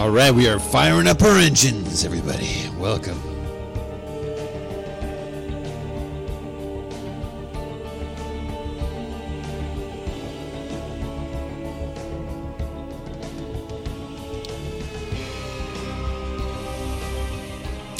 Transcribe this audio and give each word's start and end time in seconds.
All 0.00 0.10
right, 0.10 0.32
we 0.32 0.48
are 0.48 0.58
firing 0.58 1.06
up 1.06 1.20
our 1.20 1.36
engines, 1.36 2.06
everybody. 2.06 2.48
Welcome. 2.78 3.20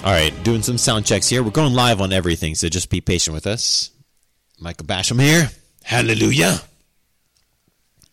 All 0.02 0.10
right, 0.10 0.32
doing 0.42 0.62
some 0.62 0.78
sound 0.78 1.04
checks 1.04 1.28
here. 1.28 1.42
We're 1.42 1.50
going 1.50 1.74
live 1.74 2.00
on 2.00 2.14
everything, 2.14 2.54
so 2.54 2.70
just 2.70 2.88
be 2.88 3.02
patient 3.02 3.34
with 3.34 3.46
us. 3.46 3.90
Michael 4.58 4.86
Basham 4.86 5.20
here. 5.20 5.50
Hallelujah. 5.82 6.62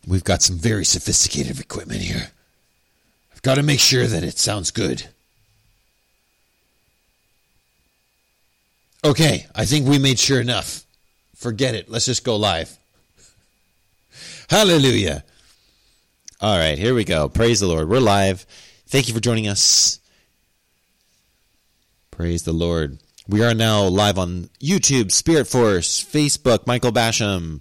We've 0.06 0.24
got 0.24 0.42
some 0.42 0.58
very 0.58 0.84
sophisticated 0.84 1.58
equipment 1.58 2.02
here. 2.02 2.32
I've 3.38 3.42
got 3.42 3.54
to 3.54 3.62
make 3.62 3.78
sure 3.78 4.04
that 4.04 4.24
it 4.24 4.36
sounds 4.36 4.72
good. 4.72 5.06
Okay, 9.04 9.46
I 9.54 9.64
think 9.64 9.86
we 9.86 10.00
made 10.00 10.18
sure 10.18 10.40
enough. 10.40 10.84
Forget 11.36 11.76
it. 11.76 11.88
Let's 11.88 12.06
just 12.06 12.24
go 12.24 12.34
live. 12.34 12.76
Hallelujah. 14.50 15.22
All 16.40 16.58
right, 16.58 16.76
here 16.76 16.96
we 16.96 17.04
go. 17.04 17.28
Praise 17.28 17.60
the 17.60 17.68
Lord. 17.68 17.88
We're 17.88 18.00
live. 18.00 18.44
Thank 18.88 19.06
you 19.06 19.14
for 19.14 19.20
joining 19.20 19.46
us. 19.46 20.00
Praise 22.10 22.42
the 22.42 22.52
Lord. 22.52 22.98
We 23.28 23.44
are 23.44 23.54
now 23.54 23.84
live 23.84 24.18
on 24.18 24.50
YouTube, 24.60 25.12
Spirit 25.12 25.46
Force, 25.46 26.04
Facebook, 26.04 26.66
Michael 26.66 26.90
Basham, 26.90 27.60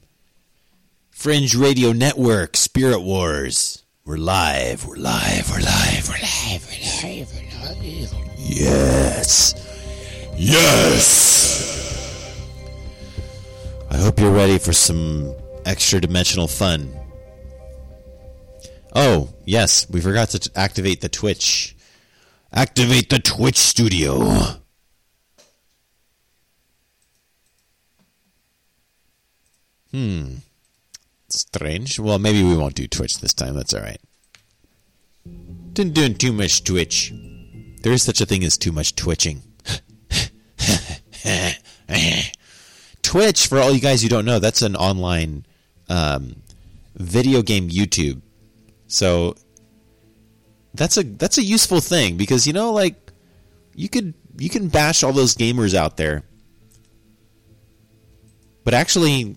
Fringe 1.11 1.53
Radio 1.53 1.92
Network, 1.92 2.58
Spirit 2.58 3.02
Wars. 3.02 3.83
We're 4.08 4.16
live, 4.16 4.88
we're 4.88 4.95
live, 4.95 5.50
we're 5.52 5.59
live, 5.59 6.08
we're 6.08 6.16
live, 6.16 6.66
we're 6.69 6.80
live, 7.09 7.30
we're 7.33 7.41
live. 8.00 8.14
Yes. 8.38 9.53
Yes. 10.38 11.03
I 13.91 13.97
hope 13.97 14.17
you're 14.17 14.31
ready 14.31 14.59
for 14.59 14.72
some 14.72 15.36
extra 15.66 15.99
dimensional 15.99 16.47
fun. 16.47 16.97
Oh, 18.95 19.33
yes, 19.44 19.89
we 19.89 19.99
forgot 19.99 20.30
to 20.30 20.52
activate 20.55 21.02
the 21.02 21.09
Twitch. 21.09 21.75
Activate 22.53 23.09
the 23.09 23.19
Twitch 23.19 23.58
studio. 23.58 24.23
Hmm. 29.92 30.36
Strange. 31.30 32.00
Well, 32.00 32.20
maybe 32.20 32.44
we 32.44 32.56
won't 32.56 32.75
do 32.75 32.88
Twitch 32.88 33.20
this 33.20 33.33
time. 33.33 33.56
That's 33.56 33.73
all 33.73 33.81
right. 33.81 34.00
Didn't 35.73 35.94
doing 35.94 36.16
too 36.16 36.31
much 36.31 36.64
Twitch. 36.64 37.14
There 37.83 37.92
is 37.92 38.03
such 38.03 38.22
a 38.22 38.25
thing 38.25 38.44
as 38.44 38.58
too 38.58 38.72
much 38.72 38.95
twitching. 38.95 39.44
Twitch, 43.02 43.48
for 43.48 43.59
all 43.59 43.72
you 43.72 43.80
guys 43.80 44.02
who 44.02 44.09
don't 44.09 44.25
know, 44.25 44.39
that's 44.39 44.61
an 44.61 44.75
online 44.75 45.45
um, 45.89 46.38
video 46.95 47.42
game 47.42 47.70
YouTube. 47.70 48.22
So 48.88 49.36
that's 50.73 50.98
a 50.98 51.04
that's 51.04 51.38
a 51.38 51.44
useful 51.44 51.82
thing 51.82 52.17
because 52.17 52.48
you 52.48 52.54
know, 52.54 52.71
like 52.71 52.95
you 53.76 53.89
could 53.89 54.14
you 54.38 54.49
can 54.49 54.70
bash 54.70 55.04
all 55.04 55.14
those 55.14 55.36
gamers 55.36 55.73
out 55.73 55.98
there, 55.98 56.23
but 58.64 58.73
actually, 58.73 59.36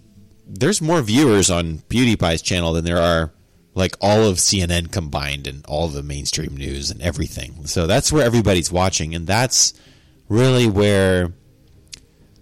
there's 0.53 0.83
more 0.83 1.00
viewers 1.03 1.50
on 1.50 1.78
PewDiePie's 1.88 2.43
channel 2.43 2.72
than 2.72 2.84
there 2.84 2.99
are 2.99 3.33
like 3.75 3.94
all 4.00 4.25
of 4.25 4.38
CNN 4.38 4.91
combined 4.91 5.47
and 5.47 5.65
all 5.66 5.88
the 5.88 6.03
mainstream 6.03 6.56
news 6.56 6.91
and 6.91 7.00
everything. 7.00 7.66
So 7.66 7.87
that's 7.87 8.12
where 8.12 8.25
everybody's 8.25 8.72
watching, 8.72 9.15
and 9.15 9.27
that's 9.27 9.75
really 10.28 10.66
where 10.66 11.33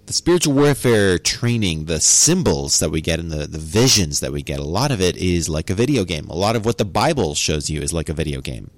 the 0.07 0.13
spiritual 0.15 0.55
warfare 0.55 1.19
training, 1.19 1.85
the 1.85 2.01
symbols 2.01 2.79
that 2.79 2.91
we 2.91 3.03
get 3.03 3.21
and 3.21 3.31
the, 3.31 3.47
the 3.47 3.59
visions 3.59 4.21
that 4.21 4.33
we 4.33 4.43
get, 4.43 4.59
a 4.59 4.65
lot 4.65 4.91
of 4.91 5.03
it 5.03 5.17
is 5.19 5.51
like 5.51 5.69
a 5.69 5.75
video 5.75 6.05
game. 6.05 6.29
A 6.29 6.37
lot 6.37 6.57
of 6.57 6.65
what 6.65 6.79
the 6.79 6.87
Bible 6.87 7.35
shows 7.35 7.69
you 7.69 7.83
is 7.83 7.93
like 7.93 8.09
a 8.09 8.15
video 8.15 8.41
game. 8.41 8.71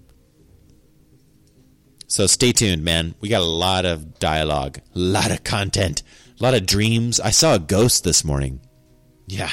So 2.09 2.27
stay 2.27 2.51
tuned, 2.51 2.83
man. 2.83 3.15
We 3.21 3.29
got 3.29 3.43
a 3.43 3.45
lot 3.45 3.87
of 3.87 4.19
dialogue, 4.19 4.79
a 4.79 4.99
lot 4.99 5.31
of 5.31 5.45
content, 5.45 6.03
a 6.41 6.43
lot 6.43 6.55
of 6.55 6.67
dreams. 6.67 7.21
I 7.21 7.31
saw 7.31 7.55
a 7.55 7.61
ghost 7.61 8.03
this 8.03 8.25
morning. 8.25 8.61
Yeah. 9.31 9.51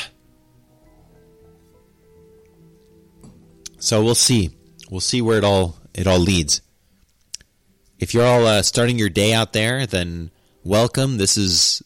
So 3.78 4.04
we'll 4.04 4.16
see. 4.16 4.50
We'll 4.90 5.02
see 5.02 5.22
where 5.22 5.38
it 5.38 5.44
all 5.44 5.78
it 5.94 6.08
all 6.08 6.18
leads. 6.18 6.62
If 8.00 8.16
you're 8.16 8.26
all 8.26 8.46
uh, 8.48 8.64
starting 8.64 8.98
your 8.98 9.10
day 9.10 9.34
out 9.34 9.54
there, 9.54 9.86
then 9.86 10.32
welcome. 10.64 11.18
This 11.18 11.38
is 11.38 11.84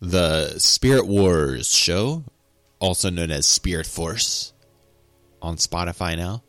the 0.00 0.58
Spirit 0.58 1.06
Wars 1.06 1.72
show, 1.72 2.24
also 2.80 3.10
known 3.10 3.30
as 3.30 3.46
Spirit 3.46 3.86
Force, 3.86 4.52
on 5.40 5.56
Spotify 5.56 6.16
now. 6.16 6.42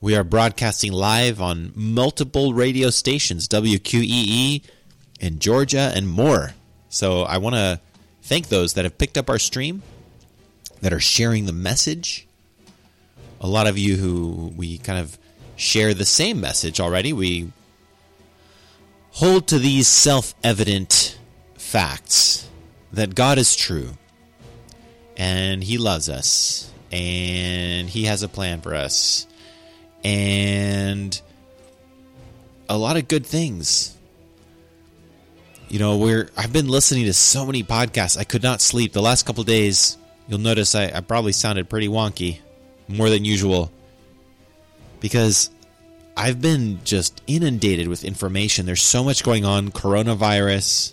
We 0.00 0.14
are 0.14 0.24
broadcasting 0.24 0.92
live 0.92 1.40
on 1.40 1.72
multiple 1.74 2.54
radio 2.54 2.90
stations, 2.90 3.48
WQEE 3.48 4.64
in 5.18 5.38
Georgia 5.40 5.90
and 5.92 6.08
more. 6.08 6.54
So 6.88 7.22
I 7.22 7.38
want 7.38 7.56
to 7.56 7.80
thank 8.30 8.46
those 8.46 8.74
that 8.74 8.84
have 8.84 8.96
picked 8.96 9.18
up 9.18 9.28
our 9.28 9.40
stream, 9.40 9.82
that 10.82 10.92
are 10.92 11.00
sharing 11.00 11.46
the 11.46 11.52
message. 11.52 12.28
A 13.40 13.48
lot 13.48 13.66
of 13.66 13.76
you 13.76 13.96
who 13.96 14.52
we 14.56 14.78
kind 14.78 15.00
of 15.00 15.18
share 15.56 15.94
the 15.94 16.04
same 16.04 16.40
message 16.40 16.78
already. 16.78 17.12
We 17.12 17.50
hold 19.10 19.48
to 19.48 19.58
these 19.58 19.88
self 19.88 20.32
evident 20.44 21.18
facts 21.56 22.48
that 22.92 23.16
God 23.16 23.36
is 23.36 23.56
true 23.56 23.98
and 25.16 25.64
He 25.64 25.76
loves 25.76 26.08
us 26.08 26.70
and 26.92 27.90
He 27.90 28.04
has 28.04 28.22
a 28.22 28.28
plan 28.28 28.60
for 28.60 28.76
us 28.76 29.26
and 30.04 31.20
a 32.68 32.78
lot 32.78 32.96
of 32.96 33.08
good 33.08 33.26
things. 33.26 33.96
You 35.70 35.78
know, 35.78 35.98
we're 35.98 36.28
I've 36.36 36.52
been 36.52 36.66
listening 36.68 37.04
to 37.04 37.12
so 37.14 37.46
many 37.46 37.62
podcasts. 37.62 38.18
I 38.18 38.24
could 38.24 38.42
not 38.42 38.60
sleep 38.60 38.92
the 38.92 39.00
last 39.00 39.24
couple 39.24 39.44
days. 39.44 39.96
You'll 40.26 40.40
notice 40.40 40.74
I, 40.74 40.90
I 40.92 41.00
probably 41.00 41.30
sounded 41.30 41.70
pretty 41.70 41.86
wonky, 41.86 42.40
more 42.88 43.08
than 43.08 43.24
usual, 43.24 43.70
because 44.98 45.48
I've 46.16 46.40
been 46.40 46.80
just 46.82 47.22
inundated 47.28 47.86
with 47.86 48.04
information. 48.04 48.66
There's 48.66 48.82
so 48.82 49.04
much 49.04 49.22
going 49.22 49.44
on, 49.44 49.70
coronavirus, 49.70 50.92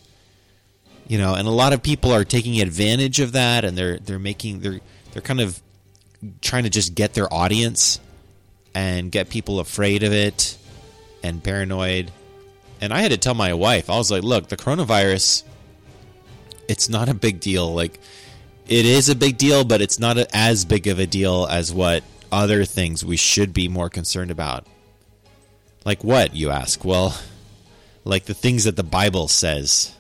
you 1.08 1.18
know, 1.18 1.34
and 1.34 1.48
a 1.48 1.52
lot 1.52 1.74
of 1.74 1.82
people 1.82 2.12
are 2.12 2.24
taking 2.24 2.62
advantage 2.62 3.20
of 3.20 3.32
that, 3.32 3.66
and 3.66 3.76
they're 3.76 3.98
they're 3.98 4.20
making 4.20 4.60
they're 4.60 4.80
they're 5.12 5.24
kind 5.24 5.42
of 5.42 5.60
trying 6.42 6.64
to 6.66 6.70
just 6.70 6.94
get 6.94 7.16
their 7.16 7.32
audience 7.34 8.00
and 8.76 9.12
get 9.12 9.30
people 9.30 9.60
afraid 9.60 10.04
of 10.04 10.14
it 10.14 10.56
and 11.24 11.44
paranoid. 11.44 12.12
And 12.80 12.94
I 12.94 13.02
had 13.02 13.12
to 13.12 13.18
tell 13.18 13.34
my 13.34 13.54
wife, 13.54 13.90
I 13.90 13.98
was 13.98 14.12
like, 14.12 14.24
look, 14.24 14.50
the 14.50 14.58
coronavirus, 14.58 15.44
it's 16.68 16.90
not 16.90 17.10
a 17.10 17.14
big 17.14 17.40
deal. 17.40 17.74
Like, 17.74 18.00
it 18.68 18.86
is 18.86 19.10
a 19.10 19.16
big 19.16 19.38
deal, 19.38 19.64
but 19.64 19.82
it's 19.82 20.00
not 20.00 20.18
as 20.34 20.66
big 20.66 20.88
of 20.88 21.00
a 21.00 21.08
deal 21.08 21.48
as 21.50 21.74
what 21.74 22.04
other 22.32 22.66
things 22.66 23.04
we 23.04 23.18
should 23.18 23.54
be 23.54 23.68
more 23.68 23.90
concerned 23.90 24.32
about. 24.32 24.66
Like 25.86 26.04
what, 26.04 26.36
you 26.36 26.50
ask? 26.50 26.84
Well, 26.84 27.18
like 28.04 28.26
the 28.26 28.34
things 28.34 28.66
that 28.66 28.76
the 28.76 28.84
Bible 28.84 29.30
says. 29.30 29.96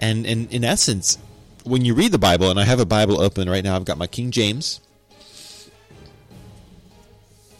And, 0.00 0.26
and 0.26 0.50
in 0.52 0.64
essence, 0.64 1.18
when 1.64 1.84
you 1.84 1.94
read 1.94 2.10
the 2.10 2.18
Bible, 2.18 2.50
and 2.50 2.58
I 2.58 2.64
have 2.64 2.80
a 2.80 2.86
Bible 2.86 3.20
open 3.20 3.48
right 3.48 3.62
now, 3.62 3.76
I've 3.76 3.84
got 3.84 3.98
my 3.98 4.06
King 4.06 4.30
James 4.30 4.80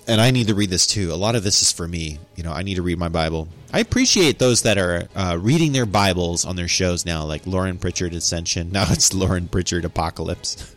and 0.06 0.20
I 0.20 0.31
need 0.31 0.49
to 0.49 0.54
read 0.54 0.70
this 0.70 0.87
too. 0.87 1.12
A 1.12 1.14
lot 1.14 1.34
of 1.34 1.44
this 1.44 1.62
is 1.62 1.72
for 1.72 1.87
me. 1.87 2.19
You 2.37 2.43
know, 2.43 2.52
I 2.52 2.62
need 2.62 2.75
to 2.76 2.82
read 2.82 2.99
my 2.99 3.08
Bible. 3.08 3.49
I 3.72 3.81
appreciate 3.81 4.38
those 4.38 4.62
that 4.62 4.78
are 4.78 5.08
uh, 5.14 5.38
reading 5.40 5.72
their 5.72 5.87
Bibles 5.87 6.44
on 6.44 6.56
their 6.56 6.69
shows 6.69 7.06
now, 7.06 7.25
like 7.25 7.46
Lauren 7.46 7.78
Pritchard 7.78 8.14
Ascension. 8.14 8.70
Now 8.72 8.87
it's 8.88 9.14
Lauren 9.14 9.49
Pritchard 9.49 9.84
Apocalypse. 9.84 10.75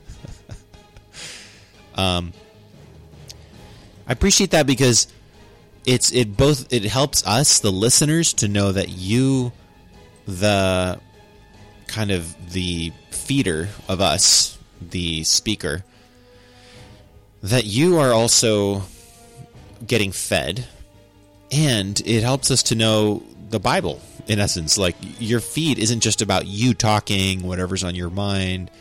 um, 1.95 2.33
I 4.07 4.11
appreciate 4.11 4.51
that 4.51 4.67
because 4.67 5.07
it's 5.85 6.11
it 6.11 6.37
both 6.37 6.71
it 6.71 6.83
helps 6.83 7.25
us 7.25 7.59
the 7.59 7.71
listeners 7.71 8.33
to 8.33 8.47
know 8.47 8.71
that 8.71 8.89
you, 8.89 9.51
the 10.27 10.99
kind 11.87 12.11
of 12.11 12.53
the 12.53 12.91
feeder 13.11 13.69
of 13.87 14.01
us, 14.01 14.57
the 14.81 15.23
speaker, 15.23 15.83
that 17.41 17.65
you 17.65 17.97
are 17.97 18.13
also 18.13 18.83
getting 19.87 20.11
fed, 20.11 20.65
and 21.51 22.01
it 22.05 22.23
helps 22.23 22.51
us 22.51 22.63
to 22.63 22.75
know 22.75 23.23
the 23.49 23.59
Bible 23.59 24.01
in 24.27 24.39
essence. 24.39 24.77
Like 24.77 24.95
your 25.19 25.39
feed 25.39 25.79
isn't 25.79 26.01
just 26.01 26.21
about 26.21 26.47
you 26.47 26.73
talking 26.73 27.43
whatever's 27.43 27.83
on 27.83 27.95
your 27.95 28.09
mind. 28.09 28.71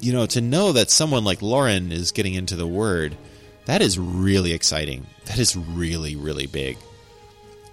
You 0.00 0.12
know, 0.12 0.26
to 0.26 0.40
know 0.40 0.72
that 0.72 0.90
someone 0.90 1.24
like 1.24 1.40
Lauren 1.42 1.90
is 1.90 2.12
getting 2.12 2.34
into 2.34 2.56
the 2.56 2.66
Word 2.66 3.16
That 3.66 3.80
is 3.80 3.98
really 3.98 4.52
exciting. 4.52 5.06
That 5.24 5.38
is 5.38 5.56
really, 5.56 6.16
really 6.16 6.46
big. 6.46 6.76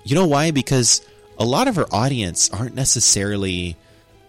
You 0.03 0.15
know 0.15 0.27
why? 0.27 0.51
Because 0.51 1.05
a 1.37 1.45
lot 1.45 1.67
of 1.67 1.75
her 1.75 1.85
audience 1.91 2.49
aren't 2.49 2.75
necessarily 2.75 3.75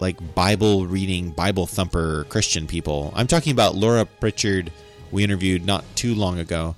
like 0.01 0.35
Bible 0.35 0.87
reading, 0.87 1.31
Bible 1.31 1.67
thumper 1.67 2.25
Christian 2.25 2.67
people. 2.67 3.13
I'm 3.15 3.29
talking 3.29 3.53
about 3.53 3.77
Laura 3.77 4.05
Pritchard, 4.05 4.73
we 5.13 5.23
interviewed 5.23 5.65
not 5.65 5.85
too 5.95 6.15
long 6.15 6.41
ago, 6.41 6.75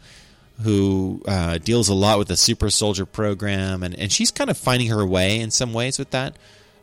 who 0.62 1.22
uh, 1.26 1.58
deals 1.58 1.88
a 1.88 1.94
lot 1.94 2.18
with 2.18 2.28
the 2.28 2.36
Super 2.36 2.70
Soldier 2.70 3.06
program, 3.06 3.82
and, 3.82 3.98
and 3.98 4.12
she's 4.12 4.30
kind 4.30 4.50
of 4.50 4.56
finding 4.56 4.88
her 4.88 5.04
way 5.04 5.40
in 5.40 5.50
some 5.50 5.72
ways 5.72 5.98
with 5.98 6.10
that. 6.10 6.36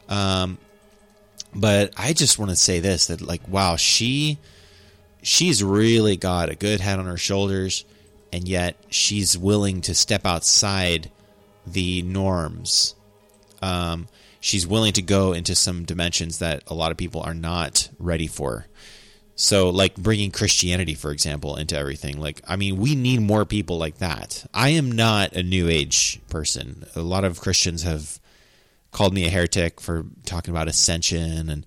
Um, 0.09 0.57
but 1.53 1.93
I 1.97 2.13
just 2.13 2.37
want 2.37 2.51
to 2.51 2.55
say 2.55 2.79
this 2.79 3.07
that 3.07 3.21
like 3.21 3.47
wow, 3.47 3.75
she 3.75 4.37
she's 5.21 5.63
really 5.63 6.17
got 6.17 6.49
a 6.49 6.55
good 6.55 6.79
head 6.81 6.99
on 6.99 7.05
her 7.05 7.17
shoulders, 7.17 7.85
and 8.31 8.47
yet 8.47 8.75
she's 8.89 9.37
willing 9.37 9.81
to 9.81 9.95
step 9.95 10.25
outside 10.25 11.11
the 11.65 12.01
norms. 12.01 12.95
Um, 13.61 14.07
she's 14.39 14.65
willing 14.65 14.93
to 14.93 15.01
go 15.01 15.33
into 15.33 15.55
some 15.55 15.85
dimensions 15.85 16.39
that 16.39 16.63
a 16.67 16.73
lot 16.73 16.91
of 16.91 16.97
people 16.97 17.21
are 17.21 17.33
not 17.33 17.89
ready 17.99 18.27
for. 18.27 18.65
So, 19.35 19.69
like 19.69 19.95
bringing 19.95 20.31
Christianity, 20.31 20.93
for 20.93 21.11
example, 21.11 21.55
into 21.55 21.77
everything. 21.77 22.19
Like, 22.19 22.41
I 22.47 22.57
mean, 22.57 22.77
we 22.77 22.95
need 22.95 23.21
more 23.21 23.45
people 23.45 23.77
like 23.77 23.97
that. 23.97 24.45
I 24.53 24.69
am 24.69 24.91
not 24.91 25.33
a 25.33 25.41
New 25.41 25.67
Age 25.67 26.19
person. 26.29 26.85
A 26.95 27.01
lot 27.01 27.23
of 27.23 27.39
Christians 27.41 27.83
have 27.83 28.19
called 28.91 29.13
me 29.13 29.25
a 29.25 29.29
heretic 29.29 29.81
for 29.81 30.05
talking 30.25 30.53
about 30.53 30.67
ascension, 30.67 31.49
and 31.49 31.65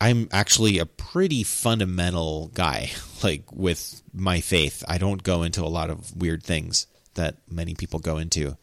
I'm 0.00 0.28
actually 0.32 0.78
a 0.78 0.86
pretty 0.86 1.42
fundamental 1.42 2.48
guy. 2.54 2.90
Like 3.22 3.44
with 3.52 4.02
my 4.12 4.40
faith, 4.40 4.82
I 4.88 4.98
don't 4.98 5.22
go 5.22 5.44
into 5.44 5.62
a 5.62 5.70
lot 5.70 5.90
of 5.90 6.16
weird 6.16 6.42
things 6.42 6.88
that 7.14 7.36
many 7.48 7.76
people 7.76 8.00
go 8.00 8.18
into 8.18 8.56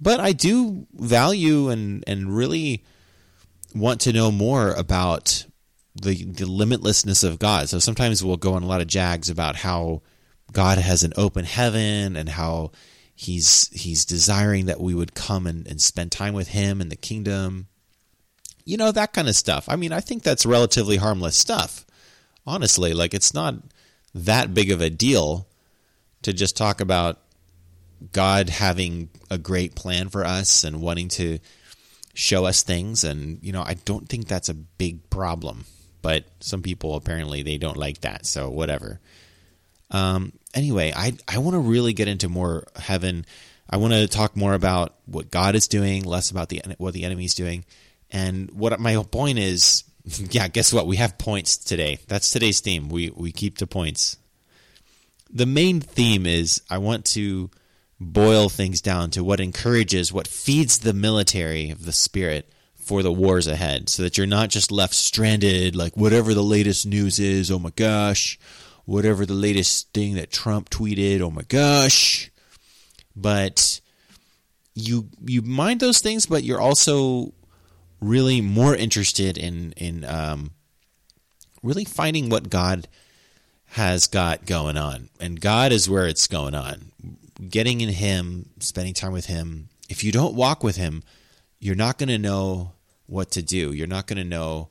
but 0.00 0.20
I 0.20 0.32
do 0.32 0.86
value 0.92 1.68
and 1.68 2.04
and 2.06 2.34
really 2.34 2.84
want 3.74 4.00
to 4.02 4.12
know 4.12 4.30
more 4.30 4.72
about 4.72 5.44
the 6.00 6.24
the 6.24 6.44
limitlessness 6.44 7.24
of 7.24 7.38
God. 7.38 7.68
So 7.68 7.78
sometimes 7.78 8.24
we'll 8.24 8.36
go 8.36 8.54
on 8.54 8.62
a 8.62 8.66
lot 8.66 8.80
of 8.80 8.86
jags 8.86 9.30
about 9.30 9.56
how 9.56 10.02
God 10.52 10.78
has 10.78 11.02
an 11.02 11.12
open 11.16 11.44
heaven 11.44 12.16
and 12.16 12.28
how 12.28 12.72
he's 13.14 13.68
he's 13.68 14.04
desiring 14.04 14.66
that 14.66 14.80
we 14.80 14.94
would 14.94 15.14
come 15.14 15.46
and, 15.46 15.66
and 15.66 15.80
spend 15.80 16.12
time 16.12 16.34
with 16.34 16.48
him 16.48 16.80
in 16.80 16.88
the 16.88 16.96
kingdom. 16.96 17.66
You 18.64 18.76
know, 18.76 18.92
that 18.92 19.12
kind 19.12 19.28
of 19.28 19.36
stuff. 19.36 19.68
I 19.68 19.76
mean, 19.76 19.92
I 19.92 20.00
think 20.00 20.22
that's 20.22 20.44
relatively 20.44 20.96
harmless 20.96 21.36
stuff. 21.36 21.86
Honestly, 22.46 22.94
like 22.94 23.14
it's 23.14 23.34
not 23.34 23.54
that 24.14 24.54
big 24.54 24.70
of 24.70 24.80
a 24.80 24.90
deal 24.90 25.46
to 26.22 26.32
just 26.32 26.56
talk 26.56 26.80
about 26.80 27.18
God 28.12 28.48
having 28.48 29.08
a 29.30 29.38
great 29.38 29.74
plan 29.74 30.08
for 30.08 30.24
us 30.24 30.64
and 30.64 30.80
wanting 30.80 31.08
to 31.08 31.38
show 32.14 32.44
us 32.44 32.64
things 32.64 33.04
and 33.04 33.38
you 33.42 33.52
know 33.52 33.62
I 33.62 33.74
don't 33.74 34.08
think 34.08 34.26
that's 34.26 34.48
a 34.48 34.54
big 34.54 35.08
problem 35.08 35.64
but 36.02 36.24
some 36.40 36.62
people 36.62 36.94
apparently 36.94 37.42
they 37.42 37.58
don't 37.58 37.76
like 37.76 38.00
that 38.02 38.26
so 38.26 38.50
whatever. 38.50 39.00
Um 39.90 40.32
anyway 40.54 40.92
I 40.94 41.14
I 41.26 41.38
want 41.38 41.54
to 41.54 41.60
really 41.60 41.92
get 41.92 42.08
into 42.08 42.28
more 42.28 42.66
heaven. 42.76 43.24
I 43.70 43.76
want 43.76 43.92
to 43.92 44.08
talk 44.08 44.36
more 44.36 44.54
about 44.54 44.94
what 45.06 45.30
God 45.30 45.54
is 45.54 45.68
doing 45.68 46.04
less 46.04 46.30
about 46.30 46.48
the 46.48 46.62
what 46.78 46.94
the 46.94 47.04
enemy's 47.04 47.34
doing. 47.34 47.64
And 48.10 48.50
what 48.50 48.78
my 48.80 49.02
point 49.10 49.38
is 49.38 49.84
yeah 50.30 50.48
guess 50.48 50.72
what? 50.72 50.86
We 50.86 50.96
have 50.96 51.18
points 51.18 51.56
today. 51.56 51.98
That's 52.08 52.30
today's 52.30 52.60
theme. 52.60 52.88
We 52.88 53.10
we 53.10 53.32
keep 53.32 53.58
to 53.58 53.66
points. 53.66 54.16
The 55.30 55.46
main 55.46 55.80
theme 55.80 56.24
is 56.24 56.62
I 56.70 56.78
want 56.78 57.04
to 57.06 57.50
boil 58.00 58.48
things 58.48 58.80
down 58.80 59.10
to 59.10 59.24
what 59.24 59.40
encourages, 59.40 60.12
what 60.12 60.28
feeds 60.28 60.78
the 60.78 60.92
military 60.92 61.70
of 61.70 61.84
the 61.84 61.92
spirit 61.92 62.50
for 62.88 63.02
the 63.02 63.12
wars 63.12 63.46
ahead 63.46 63.88
so 63.88 64.02
that 64.02 64.16
you're 64.16 64.26
not 64.26 64.48
just 64.48 64.72
left 64.72 64.94
stranded 64.94 65.76
like 65.76 65.96
whatever 65.96 66.32
the 66.32 66.42
latest 66.42 66.86
news 66.86 67.18
is, 67.18 67.50
oh 67.50 67.58
my 67.58 67.70
gosh, 67.76 68.38
whatever 68.86 69.26
the 69.26 69.34
latest 69.34 69.92
thing 69.92 70.14
that 70.14 70.32
Trump 70.32 70.70
tweeted, 70.70 71.20
oh 71.20 71.30
my 71.30 71.42
gosh. 71.42 72.30
But 73.14 73.80
you 74.74 75.08
you 75.24 75.42
mind 75.42 75.80
those 75.80 76.00
things, 76.00 76.26
but 76.26 76.44
you're 76.44 76.60
also 76.60 77.34
really 78.00 78.40
more 78.40 78.74
interested 78.74 79.36
in 79.36 79.72
in 79.76 80.04
um, 80.04 80.52
really 81.62 81.84
finding 81.84 82.30
what 82.30 82.48
God 82.48 82.88
has 83.72 84.06
got 84.06 84.46
going 84.46 84.78
on, 84.78 85.10
and 85.20 85.40
God 85.40 85.72
is 85.72 85.90
where 85.90 86.06
it's 86.06 86.26
going 86.26 86.54
on 86.54 86.92
getting 87.46 87.80
in 87.80 87.88
Him, 87.88 88.50
spending 88.60 88.94
time 88.94 89.12
with 89.12 89.26
Him. 89.26 89.68
If 89.88 90.02
you 90.02 90.12
don't 90.12 90.34
walk 90.34 90.64
with 90.64 90.76
Him, 90.76 91.02
you're 91.58 91.74
not 91.74 91.98
going 91.98 92.08
to 92.08 92.18
know 92.18 92.72
what 93.08 93.32
to 93.32 93.42
do. 93.42 93.72
You're 93.72 93.86
not 93.86 94.06
going 94.06 94.18
to 94.18 94.24
know 94.24 94.68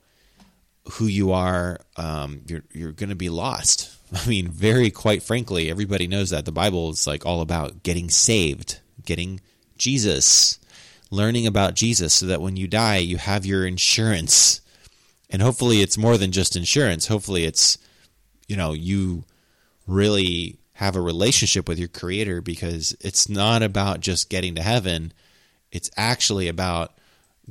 who 0.94 1.06
you 1.06 1.32
are. 1.32 1.80
Um, 1.98 2.42
you're 2.48 2.64
you're 2.74 2.92
going 2.94 3.10
to 3.10 3.16
be 3.16 3.30
lost. 3.30 3.94
I 4.14 4.26
mean, 4.28 4.48
very 4.48 4.90
quite 4.90 5.24
frankly, 5.24 5.70
everybody 5.70 6.08
knows 6.08 6.30
that 6.30 6.46
the 6.46 6.52
Bible 6.52 6.92
is 6.92 7.06
like 7.06 7.26
all 7.26 7.42
about 7.42 7.84
getting 7.84 8.10
saved, 8.10 8.80
getting 9.04 9.42
Jesus, 9.78 10.60
learning 11.12 11.46
about 11.46 11.76
Jesus, 11.76 12.14
so 12.14 12.28
that 12.28 12.42
when 12.42 12.56
you 12.56 12.68
die, 12.68 12.98
you 12.98 13.18
have 13.18 13.46
your 13.46 13.66
insurance. 13.66 14.62
And 15.30 15.42
hopefully, 15.42 15.82
it's 15.82 15.98
more 15.98 16.18
than 16.18 16.32
just 16.32 16.56
insurance. 16.56 17.08
Hopefully, 17.08 17.44
it's 17.44 17.78
you 18.48 18.56
know 18.56 18.72
you 18.74 19.26
really 19.88 20.58
have 20.74 20.96
a 20.96 21.02
relationship 21.02 21.68
with 21.68 21.80
your 21.80 21.88
creator 21.88 22.40
because 22.40 22.96
it's 23.02 23.28
not 23.28 23.64
about 23.64 24.00
just 24.00 24.30
getting 24.30 24.54
to 24.56 24.62
heaven. 24.62 25.12
It's 25.72 25.90
actually 25.98 26.48
about 26.48 26.94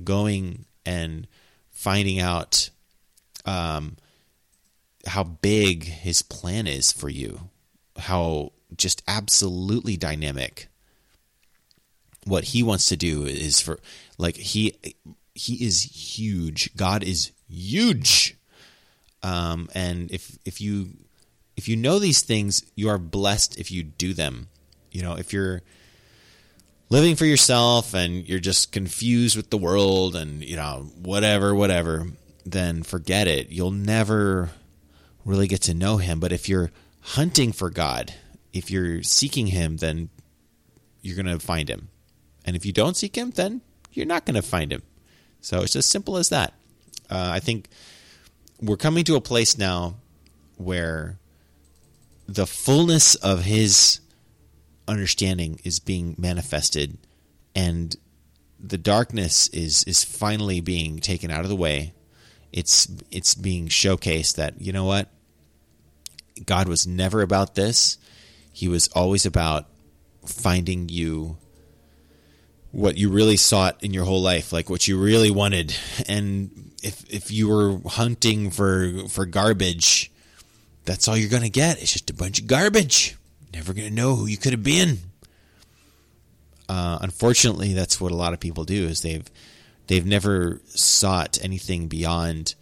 going 0.05 0.66
and 0.87 1.27
finding 1.71 2.21
out 2.21 2.71
um, 3.45 3.97
how 5.07 5.25
big 5.25 5.85
his 5.85 6.23
plan 6.23 6.67
is 6.67 6.93
for 6.93 7.09
you, 7.09 7.51
how 7.99 8.53
just 8.77 9.03
absolutely 9.07 9.97
dynamic. 9.97 10.69
What 12.25 12.45
he 12.45 12.63
wants 12.63 12.89
to 12.89 12.97
do 12.97 13.25
is 13.25 13.61
for 13.61 13.79
like 14.19 14.37
he 14.37 14.75
he 15.35 15.65
is 15.65 15.83
huge. 16.17 16.75
God 16.77 17.05
is 17.05 17.33
huge. 17.49 18.37
Um, 19.23 19.69
and 19.75 20.11
if 20.11 20.39
if 20.45 20.61
you 20.61 20.89
if 21.57 21.69
you 21.69 21.77
know 21.77 21.99
these 21.99 22.23
things, 22.23 22.65
you 22.75 22.89
are 22.89 22.99
blessed 22.99 23.59
if 23.59 23.71
you 23.71 23.83
do 23.83 24.13
them. 24.13 24.49
You 24.91 25.03
know, 25.03 25.15
if 25.15 25.33
you're 25.33 25.63
living 26.89 27.17
for 27.17 27.25
yourself 27.25 27.95
and 27.95 28.27
you're 28.29 28.39
just 28.39 28.73
confused 28.73 29.37
with 29.37 29.51
the 29.51 29.59
world 29.59 30.17
and, 30.17 30.43
you 30.43 30.57
know, 30.57 30.91
whatever, 31.01 31.55
whatever, 31.55 32.07
then 32.45 32.83
forget 32.83 33.27
it. 33.27 33.51
You'll 33.51 33.71
never 33.71 34.51
really 35.25 35.49
get 35.49 35.63
to 35.63 35.75
know 35.75 35.97
Him. 35.97 36.21
But 36.21 36.33
if 36.33 36.49
you're 36.49 36.71
hunting 37.01 37.53
for 37.53 37.71
God, 37.71 38.15
if 38.53 38.71
you're 38.71 39.03
seeking 39.03 39.49
Him, 39.49 39.79
then 39.79 40.11
you're 41.03 41.17
going 41.17 41.27
to 41.27 41.45
find 41.45 41.69
Him. 41.69 41.89
And 42.45 42.57
if 42.57 42.65
you 42.65 42.73
don't 42.73 42.97
seek 42.97 43.17
Him, 43.17 43.31
then 43.31 43.63
you're 43.93 44.07
not 44.07 44.25
going 44.25 44.37
to 44.37 44.43
find 44.43 44.73
Him. 44.73 44.83
So 45.41 45.63
it's 45.63 45.77
as 45.77 45.87
simple 45.87 46.17
as 46.17 46.29
that. 46.31 46.55
Uh, 47.11 47.31
I 47.33 47.41
think 47.41 47.69
we're 48.61 48.77
coming 48.77 49.05
to 49.05 49.17
a 49.17 49.21
place 49.21 49.59
now 49.59 49.97
where 50.57 51.19
the 52.27 52.47
fullness 52.47 53.15
of 53.17 53.45
his 53.45 54.01
understanding 54.89 55.61
is 55.65 55.79
being 55.79 56.15
manifested 56.19 56.99
and 57.55 57.97
the 58.59 58.79
darkness 58.79 59.49
is 59.49 59.83
is 59.85 60.05
finally 60.05 60.61
being 60.61 60.99
taken 60.99 61.31
out 61.31 61.43
of 61.43 61.49
the 61.49 61.57
way 61.57 61.93
it's 62.53 62.89
it's 63.11 63.35
being 63.35 63.69
showcased 63.69 64.37
that 64.37 64.61
you 64.61 64.73
know 64.73 64.85
what 64.85 65.11
God 66.45 66.69
was 66.69 66.87
never 66.87 67.23
about 67.23 67.55
this 67.55 67.99
he 68.53 68.69
was 68.69 68.89
always 68.89 69.27
about 69.27 69.67
finding 70.25 70.89
you 70.89 71.37
what 72.73 72.97
you 72.97 73.11
really 73.11 73.37
sought 73.37 73.83
in 73.83 73.93
your 73.93 74.05
whole 74.05 74.23
life 74.23 74.53
like 74.53 74.71
what 74.71 74.87
you 74.87 74.99
really 74.99 75.31
wanted 75.31 75.75
and 76.09 76.73
if 76.83 77.09
if 77.13 77.31
you 77.31 77.49
were 77.49 77.79
hunting 77.89 78.51
for 78.51 79.09
for 79.09 79.27
garbage 79.27 80.11
that's 80.87 81.09
all 81.09 81.17
you're 81.17 81.29
going 81.29 81.43
to 81.43 81.51
get. 81.51 81.83
It's 81.83 81.93
just 81.93 82.09
a 82.09 82.15
bunch 82.15 82.41
of 82.41 82.47
garbage. 82.47 83.17
Never 83.57 83.73
going 83.73 83.89
to 83.89 83.95
know 83.95 84.17
who 84.17 84.27
you 84.27 84.37
could 84.37 84.53
have 84.53 84.63
been. 84.63 84.99
Uh, 86.69 86.99
unfortunately, 87.01 87.73
that's 87.73 87.99
what 87.99 88.13
a 88.13 88.17
lot 88.17 88.35
of 88.35 88.39
people 88.39 88.65
do. 88.65 88.85
Is 88.85 89.01
they've 89.01 89.25
they've 89.87 90.05
never 90.05 90.61
sought 90.67 91.43
anything 91.43 91.89
beyond 91.89 92.55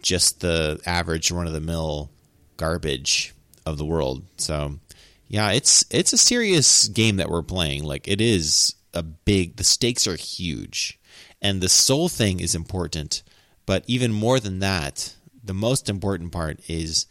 just 0.00 0.40
the 0.40 0.80
average 0.86 1.32
run 1.32 1.48
of 1.48 1.52
the 1.54 1.60
mill 1.60 2.10
garbage 2.56 3.34
of 3.66 3.78
the 3.78 3.84
world. 3.84 4.22
So, 4.36 4.78
yeah, 5.26 5.50
it's 5.50 5.84
it's 5.90 6.12
a 6.12 6.18
serious 6.18 6.86
game 6.86 7.16
that 7.16 7.30
we're 7.30 7.42
playing. 7.42 7.82
Like 7.82 8.06
it 8.06 8.20
is 8.20 8.76
a 8.94 9.02
big. 9.02 9.56
The 9.56 9.64
stakes 9.64 10.06
are 10.06 10.14
huge, 10.14 11.00
and 11.42 11.60
the 11.60 11.68
soul 11.68 12.08
thing 12.08 12.38
is 12.38 12.54
important. 12.54 13.24
But 13.66 13.82
even 13.88 14.12
more 14.12 14.38
than 14.38 14.60
that, 14.60 15.16
the 15.42 15.52
most 15.52 15.88
important 15.88 16.30
part 16.30 16.60
is 16.68 17.06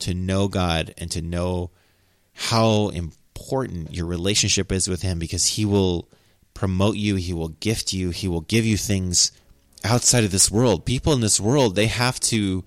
to 0.00 0.14
know 0.14 0.48
God 0.48 0.94
and 0.98 1.12
to 1.12 1.22
know 1.22 1.70
how 2.34 2.88
important 2.88 3.94
your 3.94 4.06
relationship 4.06 4.72
is 4.72 4.88
with 4.88 5.02
him 5.02 5.18
because 5.18 5.46
he 5.46 5.64
will 5.64 6.08
promote 6.54 6.96
you, 6.96 7.16
he 7.16 7.32
will 7.32 7.48
gift 7.48 7.92
you, 7.92 8.10
he 8.10 8.28
will 8.28 8.42
give 8.42 8.64
you 8.64 8.76
things 8.76 9.32
outside 9.84 10.24
of 10.24 10.30
this 10.30 10.50
world. 10.50 10.84
People 10.84 11.12
in 11.12 11.20
this 11.20 11.40
world, 11.40 11.74
they 11.74 11.86
have 11.86 12.20
to 12.20 12.64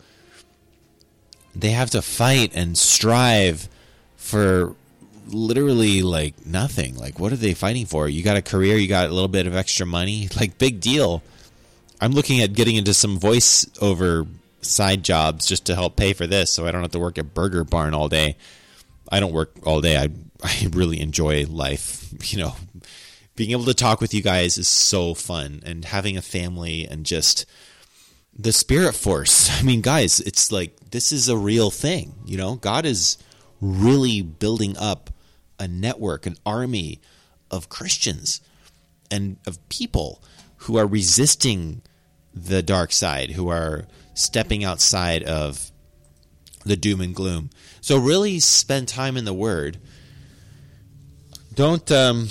they 1.56 1.70
have 1.70 1.90
to 1.92 2.02
fight 2.02 2.52
and 2.54 2.78
strive 2.78 3.70
for 4.18 4.76
literally 5.28 6.02
like 6.02 6.46
nothing. 6.46 6.96
Like 6.96 7.20
what 7.20 7.32
are 7.32 7.38
they 7.38 7.54
fighting 7.54 7.86
for? 7.86 8.10
You 8.10 8.24
got 8.24 8.38
a 8.38 8.42
career, 8.42 8.76
you 8.78 8.88
got 8.88 9.10
a 9.10 9.14
little 9.14 9.30
bit 9.30 9.48
of 9.48 9.56
extra 9.56 9.86
money, 9.86 10.30
like 10.40 10.58
big 10.58 10.80
deal. 10.80 11.24
I'm 12.02 12.12
looking 12.12 12.42
at 12.42 12.54
getting 12.54 12.76
into 12.76 12.94
some 12.94 13.18
voiceover 13.18 14.28
side 14.62 15.04
jobs 15.04 15.46
just 15.46 15.66
to 15.66 15.76
help 15.76 15.96
pay 15.96 16.12
for 16.14 16.28
this 16.28 16.52
so 16.52 16.68
I 16.68 16.72
don't 16.72 16.82
have 16.82 16.92
to 16.92 17.00
work 17.00 17.18
at 17.18 17.34
Burger 17.34 17.64
Barn 17.64 17.94
all 17.94 18.10
day. 18.10 18.36
I 19.12 19.20
don't 19.20 19.34
work 19.34 19.52
all 19.66 19.82
day. 19.82 19.98
I 19.98 20.10
I 20.44 20.68
really 20.72 21.00
enjoy 21.00 21.46
life, 21.46 22.14
you 22.34 22.40
know. 22.40 22.56
Being 23.36 23.52
able 23.52 23.66
to 23.66 23.74
talk 23.74 24.00
with 24.00 24.14
you 24.14 24.22
guys 24.22 24.58
is 24.58 24.70
so 24.70 25.14
fun 25.14 25.62
and 25.66 25.84
having 25.84 26.16
a 26.16 26.22
family 26.22 26.88
and 26.88 27.06
just 27.06 27.46
the 28.34 28.54
spirit 28.54 28.96
force. 28.96 29.50
I 29.60 29.62
mean, 29.62 29.82
guys, 29.82 30.22
it's 30.22 30.52
like 30.52 30.92
this 30.92 31.12
is 31.12 31.28
a 31.28 31.38
real 31.38 31.70
thing, 31.70 32.16
you 32.26 32.38
know? 32.38 32.56
God 32.56 32.86
is 32.86 33.18
really 33.60 34.22
building 34.22 34.78
up 34.78 35.10
a 35.60 35.68
network, 35.68 36.26
an 36.26 36.38
army 36.46 37.02
of 37.52 37.70
Christians 37.70 38.42
and 39.12 39.38
of 39.46 39.68
people 39.70 40.22
who 40.58 40.78
are 40.78 40.88
resisting 40.88 41.82
the 42.34 42.62
dark 42.62 42.92
side, 42.92 43.32
who 43.32 43.50
are 43.50 43.86
stepping 44.14 44.64
outside 44.64 45.24
of 45.24 45.72
the 46.66 46.76
doom 46.76 47.02
and 47.02 47.16
gloom. 47.16 47.50
So 47.82 47.98
really 47.98 48.40
spend 48.40 48.88
time 48.88 49.18
in 49.18 49.26
the 49.26 49.34
Word. 49.34 49.78
Don't 51.54 51.90
um, 51.92 52.30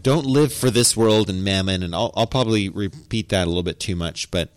don't 0.00 0.26
live 0.26 0.52
for 0.52 0.70
this 0.70 0.96
world 0.96 1.30
and 1.30 1.42
mammon. 1.42 1.82
And 1.82 1.94
I'll, 1.94 2.12
I'll 2.14 2.26
probably 2.26 2.68
repeat 2.68 3.30
that 3.30 3.44
a 3.44 3.48
little 3.48 3.62
bit 3.62 3.80
too 3.80 3.96
much, 3.96 4.30
but 4.30 4.52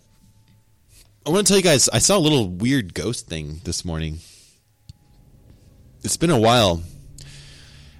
I 1.24 1.30
want 1.30 1.46
to 1.46 1.50
tell 1.50 1.56
you 1.56 1.62
guys 1.62 1.88
I 1.88 1.98
saw 1.98 2.16
a 2.16 2.20
little 2.20 2.48
weird 2.48 2.94
ghost 2.94 3.28
thing 3.28 3.60
this 3.64 3.84
morning. 3.84 4.18
It's 6.02 6.16
been 6.16 6.30
a 6.30 6.40
while. 6.40 6.82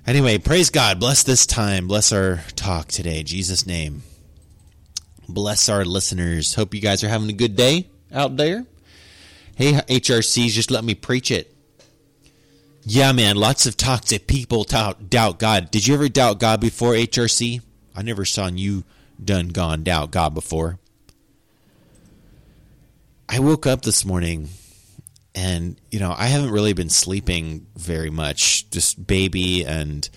Anyway, 0.07 0.39
praise 0.39 0.71
God. 0.71 0.99
Bless 0.99 1.23
this 1.23 1.47
time. 1.47 1.87
Bless 1.87 2.11
our 2.12 2.43
talk 2.57 2.89
today. 2.89 3.23
Jesus' 3.23 3.65
name. 3.65 4.03
Bless 5.29 5.69
our 5.69 5.85
listeners. 5.85 6.57
Hope 6.57 6.75
you 6.75 6.81
guys 6.81 7.05
are 7.05 7.09
having 7.09 7.31
a 7.31 7.33
good 7.35 7.55
day 7.55 7.89
out 8.12 8.37
there. 8.37 8.67
Hey, 9.54 9.73
HRCs, 9.73 10.50
just 10.50 10.71
let 10.71 10.85
me 10.85 10.94
preach 10.94 11.30
it. 11.30 11.54
Yeah, 12.85 13.12
man, 13.12 13.37
lots 13.37 13.66
of 13.66 13.76
toxic 13.76 14.26
people 14.26 14.64
doubt, 14.64 15.09
doubt 15.09 15.38
God. 15.38 15.71
Did 15.71 15.87
you 15.87 15.94
ever 15.94 16.09
doubt 16.09 16.40
God 16.40 16.61
before, 16.61 16.94
HRC? 16.94 17.61
I 17.94 18.02
never 18.02 18.25
saw 18.25 18.49
you 18.49 18.85
done 19.23 19.49
gone 19.49 19.85
doubt 19.85 20.11
God 20.11 20.35
before. 20.35 20.78
I 23.28 23.38
woke 23.38 23.66
up 23.66 23.82
this 23.82 24.04
morning 24.04 24.49
and, 25.35 25.80
you 25.90 26.00
know, 26.00 26.14
I 26.16 26.26
haven't 26.26 26.50
really 26.50 26.73
been 26.73 26.90
sleeping 26.90 27.66
very 27.76 28.11
much, 28.11 28.68
just 28.71 29.06
baby. 29.06 29.64
And, 29.64 30.09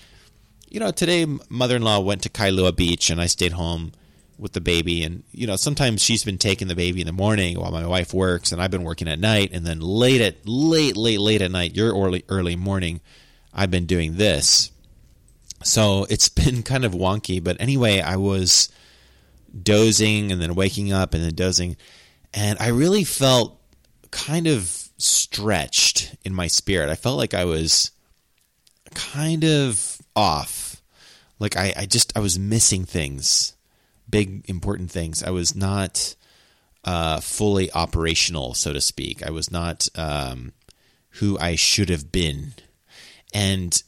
you 0.68 0.80
know, 0.80 0.90
today 0.90 1.26
mother 1.48 1.76
in 1.76 1.82
law 1.82 2.00
went 2.00 2.22
to 2.22 2.28
Kailua 2.28 2.74
Beach 2.74 3.10
and 3.10 3.20
I 3.20 3.26
stayed 3.26 3.52
home 3.52 3.92
with 4.38 4.52
the 4.52 4.60
baby. 4.60 5.04
And 5.04 5.22
you 5.32 5.46
know 5.46 5.56
sometimes 5.56 6.02
she's 6.02 6.24
been 6.24 6.38
taking 6.38 6.68
the 6.68 6.74
baby 6.74 7.00
in 7.00 7.06
the 7.06 7.12
morning 7.12 7.58
while 7.58 7.70
my 7.72 7.86
wife 7.86 8.12
works 8.12 8.52
and 8.52 8.60
I've 8.60 8.70
been 8.70 8.84
working 8.84 9.08
at 9.08 9.18
night. 9.18 9.50
And 9.52 9.64
then 9.64 9.80
late 9.80 10.20
at 10.20 10.46
late 10.46 10.96
late 10.96 11.20
late 11.20 11.42
at 11.42 11.50
night 11.50 11.74
your 11.74 11.94
early 11.94 12.24
early 12.28 12.56
morning 12.56 13.00
I've 13.52 13.70
been 13.70 13.86
doing 13.86 14.16
this. 14.16 14.70
So 15.64 16.06
it's 16.10 16.28
been 16.28 16.62
kind 16.62 16.84
of 16.84 16.92
wonky. 16.92 17.42
But 17.42 17.60
anyway 17.60 18.00
I 18.00 18.16
was 18.16 18.68
dozing 19.62 20.32
and 20.32 20.40
then 20.40 20.54
waking 20.54 20.92
up 20.92 21.14
and 21.14 21.22
then 21.22 21.34
dozing. 21.34 21.76
And 22.34 22.58
I 22.60 22.68
really 22.68 23.04
felt 23.04 23.60
kind 24.10 24.46
of 24.46 24.70
stretched 24.98 26.14
in 26.24 26.34
my 26.34 26.46
spirit. 26.46 26.88
I 26.88 26.94
felt 26.94 27.18
like 27.18 27.34
I 27.34 27.44
was 27.44 27.90
kind 28.94 29.44
of 29.44 30.00
off. 30.14 30.82
Like 31.38 31.56
I, 31.56 31.72
I 31.76 31.86
just 31.86 32.16
I 32.16 32.20
was 32.20 32.38
missing 32.38 32.84
things 32.84 33.55
big 34.08 34.48
important 34.48 34.90
things. 34.90 35.22
I 35.22 35.30
was 35.30 35.54
not 35.54 36.14
uh, 36.84 37.20
fully 37.20 37.70
operational, 37.72 38.54
so 38.54 38.72
to 38.72 38.80
speak. 38.80 39.26
I 39.26 39.30
was 39.30 39.50
not 39.50 39.88
um, 39.94 40.52
who 41.10 41.38
I 41.38 41.56
should 41.56 41.88
have 41.88 42.12
been, 42.12 42.54
and 43.34 43.82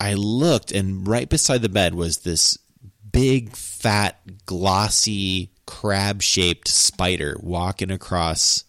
I 0.00 0.14
looked, 0.14 0.72
and 0.72 1.06
right 1.06 1.28
beside 1.28 1.62
the 1.62 1.68
bed 1.68 1.94
was 1.94 2.18
this 2.18 2.58
big, 3.10 3.56
fat, 3.56 4.20
glossy, 4.46 5.50
crab-shaped 5.66 6.68
spider 6.68 7.36
walking 7.40 7.90
across 7.90 8.64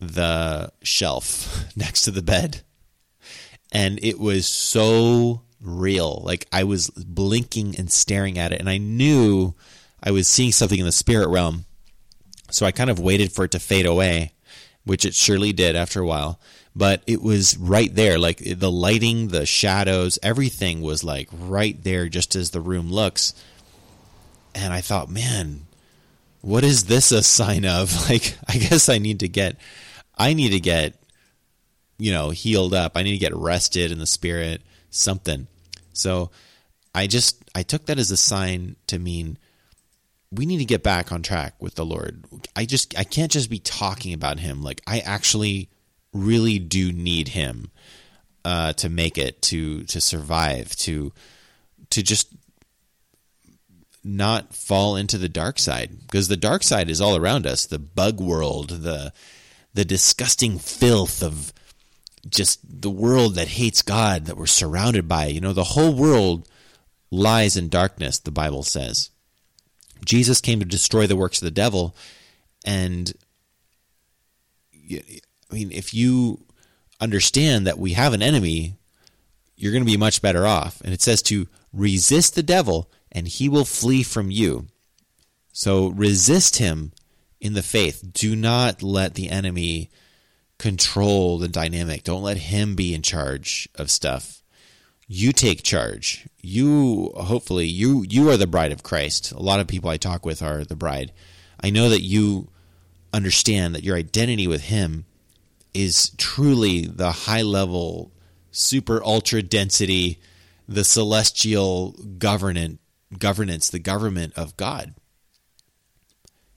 the 0.00 0.72
shelf 0.82 1.64
next 1.76 2.02
to 2.02 2.10
the 2.10 2.22
bed, 2.22 2.62
and 3.72 4.02
it 4.02 4.18
was 4.18 4.46
so 4.46 5.42
real. 5.60 6.22
Like 6.24 6.46
I 6.52 6.64
was 6.64 6.90
blinking 6.90 7.76
and 7.76 7.90
staring 7.90 8.38
at 8.38 8.52
it, 8.52 8.60
and 8.60 8.68
I 8.68 8.78
knew 8.78 9.54
I 10.04 10.10
was 10.10 10.28
seeing 10.28 10.52
something 10.52 10.78
in 10.78 10.84
the 10.84 10.92
spirit 10.92 11.28
realm. 11.28 11.64
So 12.50 12.66
I 12.66 12.72
kind 12.72 12.90
of 12.90 13.00
waited 13.00 13.32
for 13.32 13.46
it 13.46 13.52
to 13.52 13.58
fade 13.58 13.86
away, 13.86 14.34
which 14.84 15.06
it 15.06 15.14
surely 15.14 15.52
did 15.54 15.74
after 15.74 16.00
a 16.00 16.06
while. 16.06 16.38
But 16.76 17.02
it 17.06 17.22
was 17.22 17.56
right 17.56 17.92
there. 17.92 18.18
Like 18.18 18.42
the 18.44 18.70
lighting, 18.70 19.28
the 19.28 19.46
shadows, 19.46 20.18
everything 20.22 20.82
was 20.82 21.02
like 21.02 21.28
right 21.32 21.82
there, 21.82 22.08
just 22.08 22.36
as 22.36 22.50
the 22.50 22.60
room 22.60 22.92
looks. 22.92 23.32
And 24.54 24.72
I 24.72 24.82
thought, 24.82 25.08
man, 25.08 25.66
what 26.42 26.64
is 26.64 26.84
this 26.84 27.10
a 27.10 27.22
sign 27.22 27.64
of? 27.64 27.92
Like, 28.10 28.36
I 28.46 28.58
guess 28.58 28.90
I 28.90 28.98
need 28.98 29.20
to 29.20 29.28
get, 29.28 29.56
I 30.16 30.34
need 30.34 30.50
to 30.50 30.60
get, 30.60 30.94
you 31.96 32.12
know, 32.12 32.30
healed 32.30 32.74
up. 32.74 32.92
I 32.96 33.02
need 33.02 33.12
to 33.12 33.18
get 33.18 33.34
rested 33.34 33.90
in 33.90 33.98
the 33.98 34.06
spirit, 34.06 34.60
something. 34.90 35.46
So 35.94 36.30
I 36.94 37.06
just, 37.06 37.42
I 37.54 37.62
took 37.62 37.86
that 37.86 37.98
as 37.98 38.10
a 38.10 38.16
sign 38.16 38.76
to 38.88 38.98
mean 38.98 39.38
we 40.34 40.46
need 40.46 40.58
to 40.58 40.64
get 40.64 40.82
back 40.82 41.12
on 41.12 41.22
track 41.22 41.54
with 41.60 41.74
the 41.74 41.84
Lord. 41.84 42.24
I 42.56 42.64
just 42.64 42.98
I 42.98 43.04
can't 43.04 43.32
just 43.32 43.50
be 43.50 43.58
talking 43.58 44.12
about 44.12 44.38
him. 44.38 44.62
Like 44.62 44.80
I 44.86 45.00
actually 45.00 45.70
really 46.12 46.58
do 46.58 46.92
need 46.92 47.28
him 47.28 47.70
uh, 48.44 48.72
to 48.74 48.88
make 48.88 49.18
it, 49.18 49.42
to 49.42 49.84
to 49.84 50.00
survive, 50.00 50.74
to 50.76 51.12
to 51.90 52.02
just 52.02 52.28
not 54.02 54.54
fall 54.54 54.96
into 54.96 55.16
the 55.16 55.28
dark 55.28 55.58
side 55.58 55.90
because 56.02 56.28
the 56.28 56.36
dark 56.36 56.62
side 56.62 56.90
is 56.90 57.00
all 57.00 57.16
around 57.16 57.46
us. 57.46 57.66
The 57.66 57.78
bug 57.78 58.20
world, 58.20 58.70
the 58.70 59.12
the 59.72 59.84
disgusting 59.84 60.58
filth 60.58 61.22
of 61.22 61.52
just 62.28 62.60
the 62.82 62.90
world 62.90 63.34
that 63.34 63.48
hates 63.48 63.82
God 63.82 64.26
that 64.26 64.36
we're 64.36 64.46
surrounded 64.46 65.08
by. 65.08 65.26
You 65.26 65.40
know, 65.40 65.52
the 65.52 65.64
whole 65.64 65.94
world 65.94 66.48
lies 67.10 67.56
in 67.56 67.68
darkness. 67.68 68.18
The 68.18 68.30
Bible 68.30 68.62
says 68.62 69.10
Jesus 70.04 70.40
came 70.40 70.60
to 70.60 70.66
destroy 70.66 71.06
the 71.06 71.16
works 71.16 71.40
of 71.40 71.46
the 71.46 71.50
devil. 71.50 71.94
And 72.64 73.12
I 74.90 75.02
mean, 75.54 75.72
if 75.72 75.94
you 75.94 76.44
understand 77.00 77.66
that 77.66 77.78
we 77.78 77.92
have 77.92 78.12
an 78.12 78.22
enemy, 78.22 78.76
you're 79.56 79.72
going 79.72 79.84
to 79.84 79.90
be 79.90 79.96
much 79.96 80.22
better 80.22 80.46
off. 80.46 80.80
And 80.82 80.92
it 80.92 81.02
says 81.02 81.22
to 81.22 81.48
resist 81.72 82.34
the 82.34 82.42
devil 82.42 82.90
and 83.12 83.28
he 83.28 83.48
will 83.48 83.64
flee 83.64 84.02
from 84.02 84.30
you. 84.30 84.66
So 85.52 85.88
resist 85.88 86.56
him 86.56 86.92
in 87.40 87.54
the 87.54 87.62
faith. 87.62 88.04
Do 88.12 88.34
not 88.34 88.82
let 88.82 89.14
the 89.14 89.30
enemy 89.30 89.90
control 90.58 91.38
the 91.38 91.48
dynamic. 91.48 92.04
Don't 92.04 92.22
let 92.22 92.38
him 92.38 92.74
be 92.74 92.94
in 92.94 93.02
charge 93.02 93.68
of 93.74 93.90
stuff 93.90 94.43
you 95.06 95.32
take 95.32 95.62
charge. 95.62 96.28
You 96.40 97.12
hopefully 97.16 97.66
you 97.66 98.04
you 98.08 98.30
are 98.30 98.36
the 98.36 98.46
bride 98.46 98.72
of 98.72 98.82
Christ. 98.82 99.32
A 99.32 99.40
lot 99.40 99.60
of 99.60 99.66
people 99.66 99.90
I 99.90 99.96
talk 99.96 100.24
with 100.24 100.42
are 100.42 100.64
the 100.64 100.76
bride. 100.76 101.12
I 101.60 101.70
know 101.70 101.88
that 101.88 102.02
you 102.02 102.48
understand 103.12 103.74
that 103.74 103.84
your 103.84 103.96
identity 103.96 104.46
with 104.46 104.62
him 104.62 105.04
is 105.72 106.10
truly 106.16 106.86
the 106.86 107.12
high 107.12 107.42
level 107.42 108.12
super 108.50 109.02
ultra 109.04 109.42
density 109.42 110.20
the 110.68 110.84
celestial 110.84 111.92
governance 112.18 112.78
governance 113.18 113.68
the 113.68 113.78
government 113.78 114.32
of 114.36 114.56
God. 114.56 114.94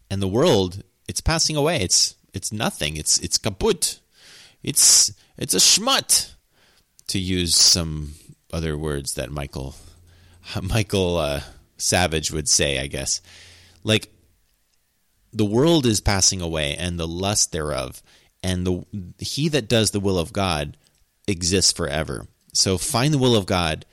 And 0.09 0.21
the 0.21 0.27
world 0.27 0.83
it's 1.07 1.21
passing 1.21 1.55
away. 1.55 1.81
It's 1.81 2.15
it's 2.33 2.51
nothing. 2.51 2.97
It's 2.97 3.19
it's 3.19 3.37
kaput. 3.37 3.99
It's 4.63 5.13
it's 5.37 5.53
a 5.53 5.57
schmut 5.57 6.33
to 7.07 7.19
use 7.19 7.55
some 7.55 8.13
other 8.51 8.77
words 8.77 9.15
that 9.15 9.31
Michael 9.31 9.75
Michael 10.61 11.17
uh, 11.17 11.41
Savage 11.77 12.31
would 12.31 12.47
say, 12.47 12.79
I 12.79 12.87
guess. 12.87 13.21
Like 13.83 14.11
the 15.33 15.45
world 15.45 15.85
is 15.85 16.01
passing 16.01 16.41
away 16.41 16.75
and 16.75 16.99
the 16.99 17.07
lust 17.07 17.51
thereof, 17.51 18.01
and 18.43 18.65
the 18.65 18.85
he 19.19 19.49
that 19.49 19.69
does 19.69 19.91
the 19.91 19.99
will 19.99 20.17
of 20.17 20.33
God 20.33 20.77
exists 21.27 21.71
forever. 21.71 22.27
So 22.53 22.77
find 22.77 23.13
the 23.13 23.19
will 23.19 23.35
of 23.35 23.45
God 23.45 23.85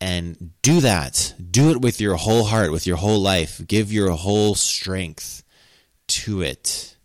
and 0.00 0.52
do 0.62 0.80
that. 0.80 1.34
Do 1.50 1.70
it 1.70 1.80
with 1.80 2.00
your 2.00 2.16
whole 2.16 2.44
heart, 2.44 2.72
with 2.72 2.86
your 2.86 2.96
whole 2.96 3.20
life. 3.20 3.60
Give 3.66 3.92
your 3.92 4.10
whole 4.10 4.54
strength 4.54 5.42
to 6.08 6.42
it. 6.42 6.96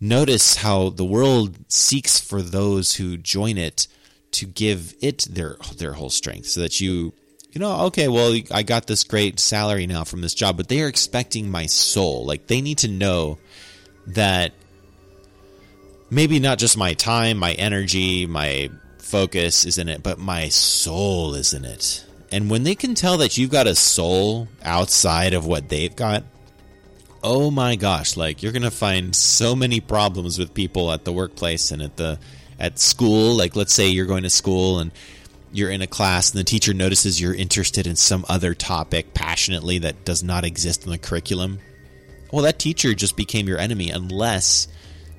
Notice 0.00 0.56
how 0.56 0.90
the 0.90 1.04
world 1.04 1.56
seeks 1.68 2.20
for 2.20 2.42
those 2.42 2.96
who 2.96 3.16
join 3.16 3.56
it 3.56 3.88
to 4.32 4.46
give 4.46 4.94
it 5.00 5.26
their 5.30 5.56
their 5.76 5.92
whole 5.92 6.10
strength 6.10 6.46
so 6.46 6.60
that 6.60 6.80
you 6.80 7.12
you 7.56 7.60
know, 7.60 7.86
okay, 7.86 8.06
well, 8.06 8.38
I 8.50 8.62
got 8.62 8.86
this 8.86 9.02
great 9.04 9.40
salary 9.40 9.86
now 9.86 10.04
from 10.04 10.20
this 10.20 10.34
job, 10.34 10.58
but 10.58 10.68
they 10.68 10.82
are 10.82 10.88
expecting 10.88 11.50
my 11.50 11.64
soul. 11.64 12.26
Like 12.26 12.48
they 12.48 12.60
need 12.60 12.78
to 12.78 12.88
know 12.88 13.38
that 14.08 14.52
maybe 16.10 16.38
not 16.38 16.58
just 16.58 16.76
my 16.76 16.92
time, 16.92 17.38
my 17.38 17.52
energy, 17.52 18.26
my 18.26 18.70
focus 18.98 19.64
is 19.64 19.78
in 19.78 19.88
it, 19.88 20.02
but 20.02 20.18
my 20.18 20.50
soul 20.50 21.34
is 21.34 21.54
in 21.54 21.64
it. 21.64 22.04
And 22.30 22.50
when 22.50 22.64
they 22.64 22.74
can 22.74 22.94
tell 22.94 23.16
that 23.18 23.38
you've 23.38 23.50
got 23.50 23.66
a 23.66 23.74
soul 23.74 24.48
outside 24.62 25.32
of 25.32 25.46
what 25.46 25.70
they've 25.70 25.96
got, 25.96 26.24
oh 27.22 27.50
my 27.50 27.76
gosh, 27.76 28.18
like 28.18 28.42
you're 28.42 28.52
going 28.52 28.62
to 28.62 28.70
find 28.70 29.16
so 29.16 29.56
many 29.56 29.80
problems 29.80 30.38
with 30.38 30.52
people 30.52 30.92
at 30.92 31.06
the 31.06 31.12
workplace 31.12 31.70
and 31.70 31.80
at 31.80 31.96
the 31.96 32.18
at 32.58 32.78
school. 32.78 33.34
Like 33.34 33.56
let's 33.56 33.72
say 33.72 33.88
you're 33.88 34.06
going 34.06 34.24
to 34.24 34.30
school 34.30 34.78
and 34.78 34.90
you're 35.52 35.70
in 35.70 35.82
a 35.82 35.86
class 35.86 36.30
and 36.30 36.40
the 36.40 36.44
teacher 36.44 36.74
notices 36.74 37.20
you're 37.20 37.34
interested 37.34 37.86
in 37.86 37.96
some 37.96 38.24
other 38.28 38.54
topic 38.54 39.14
passionately 39.14 39.78
that 39.78 40.04
does 40.04 40.22
not 40.22 40.44
exist 40.44 40.84
in 40.84 40.90
the 40.90 40.98
curriculum. 40.98 41.58
Well, 42.32 42.42
that 42.42 42.58
teacher 42.58 42.94
just 42.94 43.16
became 43.16 43.46
your 43.46 43.58
enemy 43.58 43.90
unless 43.90 44.68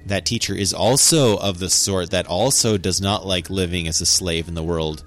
that 0.06 0.26
teacher 0.26 0.54
is 0.54 0.74
also 0.74 1.38
of 1.38 1.60
the 1.60 1.70
sort 1.70 2.12
that 2.12 2.28
also 2.28 2.78
does 2.78 3.02
not 3.02 3.26
like 3.26 3.50
living 3.50 3.88
as 3.88 4.02
a 4.02 4.06
slave 4.06 4.48
in 4.48 4.54
the 4.54 4.64
world 4.64 5.04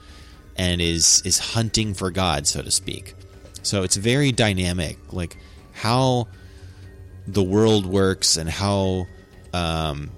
and 0.56 0.80
is 0.80 1.22
is 1.24 1.38
hunting 1.38 1.94
for 1.94 2.10
God, 2.10 2.46
so 2.46 2.62
to 2.62 2.70
speak. 2.70 3.14
So 3.62 3.82
it's 3.82 3.96
very 3.96 4.32
dynamic, 4.32 4.98
like 5.12 5.36
how 5.72 6.28
the 7.26 7.42
world 7.42 7.86
works 7.86 8.36
and 8.36 8.48
how 8.48 9.06
um, 9.52 10.10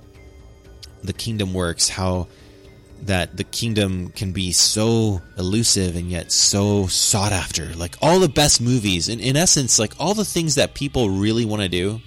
the 1.02 1.12
kingdom 1.12 1.52
works, 1.54 1.88
how 1.88 2.28
that 3.02 3.36
the 3.36 3.44
kingdom 3.44 4.10
can 4.10 4.32
be 4.32 4.52
so 4.52 5.20
elusive 5.36 5.96
and 5.96 6.10
yet 6.10 6.30
so 6.30 6.86
sought 6.86 7.32
after. 7.32 7.74
Like 7.74 7.96
all 8.00 8.20
the 8.20 8.28
best 8.28 8.60
movies, 8.60 9.08
in, 9.08 9.18
in 9.18 9.36
essence, 9.36 9.78
like 9.78 9.94
all 9.98 10.14
the 10.14 10.24
things 10.24 10.54
that 10.54 10.74
people 10.74 11.10
really 11.10 11.44
want 11.44 11.62
to 11.62 11.68
do, 11.68 12.00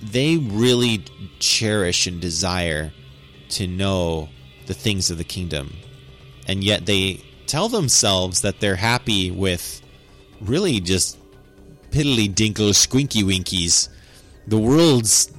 they 0.00 0.38
really 0.38 1.04
cherish 1.38 2.06
and 2.06 2.20
desire 2.20 2.92
to 3.50 3.66
know 3.66 4.28
the 4.66 4.74
things 4.74 5.10
of 5.10 5.18
the 5.18 5.24
kingdom. 5.24 5.74
And 6.46 6.64
yet 6.64 6.86
they 6.86 7.22
tell 7.46 7.68
themselves 7.68 8.40
that 8.40 8.60
they're 8.60 8.76
happy 8.76 9.30
with 9.30 9.82
really 10.40 10.80
just 10.80 11.18
piddly 11.90 12.32
dinkle 12.32 12.70
squinky 12.70 13.22
winkies. 13.22 13.88
The 14.46 14.58
world's 14.58 15.30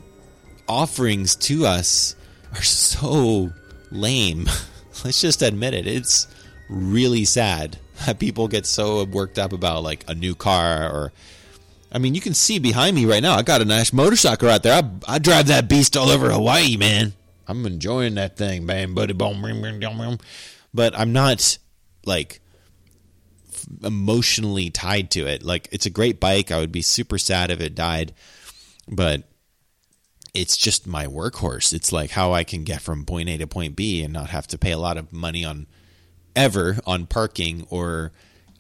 offerings 0.72 1.36
to 1.36 1.66
us 1.66 2.16
are 2.54 2.64
so 2.64 3.52
lame. 3.92 4.50
Let's 5.04 5.20
just 5.20 5.42
admit 5.42 5.74
it. 5.74 5.86
It's 5.86 6.28
really 6.70 7.26
sad 7.26 7.78
that 8.06 8.20
people 8.20 8.48
get 8.48 8.66
so 8.66 9.04
worked 9.04 9.38
up 9.38 9.52
about 9.52 9.84
like 9.84 10.06
a 10.08 10.16
new 10.16 10.34
car 10.34 10.90
or 10.90 11.12
I 11.94 11.98
mean, 11.98 12.16
you 12.16 12.22
can 12.22 12.34
see 12.34 12.58
behind 12.58 12.96
me 12.96 13.04
right 13.04 13.22
now. 13.22 13.36
I 13.36 13.42
got 13.42 13.62
a 13.62 13.66
nice 13.66 13.92
motorcycle 13.92 14.50
out 14.50 14.64
there. 14.64 14.82
I, 14.82 15.16
I 15.16 15.20
drive 15.20 15.48
that 15.48 15.68
beast 15.68 15.98
all 15.98 16.10
over 16.10 16.32
Hawaii, 16.32 16.78
man. 16.78 17.12
I'm 17.50 17.66
enjoying 17.66 18.16
that 18.16 18.38
thing, 18.38 18.66
man. 18.66 18.94
Buddy, 18.94 19.12
but 20.74 20.98
I'm 20.98 21.12
not 21.12 21.58
like 22.06 22.40
emotionally 23.84 24.70
tied 24.70 25.12
to 25.12 25.28
it. 25.28 25.44
Like 25.44 25.68
it's 25.74 25.86
a 25.86 25.90
great 25.90 26.22
bike. 26.22 26.50
I 26.50 26.60
would 26.60 26.72
be 26.72 26.82
super 26.82 27.18
sad 27.18 27.52
if 27.52 27.60
it 27.60 27.76
died, 27.76 28.14
but 28.88 29.24
it's 30.34 30.56
just 30.56 30.88
my 30.88 31.06
workhorse. 31.08 31.74
It's 31.74 31.92
like 31.92 32.12
how 32.12 32.34
I 32.34 32.44
can 32.44 32.64
get 32.64 32.82
from 32.82 33.06
point 33.06 33.30
A 33.30 33.38
to 33.38 33.48
point 33.48 33.76
B 33.76 34.04
and 34.04 34.14
not 34.14 34.30
have 34.30 34.48
to 34.48 34.58
pay 34.58 34.72
a 34.72 34.78
lot 34.78 34.98
of 34.98 35.12
money 35.12 35.44
on 35.44 35.68
ever 36.36 36.78
on 36.86 37.06
parking 37.06 37.66
or 37.70 38.12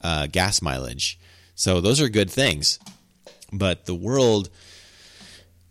uh, 0.01 0.27
gas 0.27 0.61
mileage. 0.61 1.19
So 1.55 1.79
those 1.79 2.01
are 2.01 2.09
good 2.09 2.29
things. 2.29 2.79
But 3.53 3.85
the 3.85 3.95
world 3.95 4.49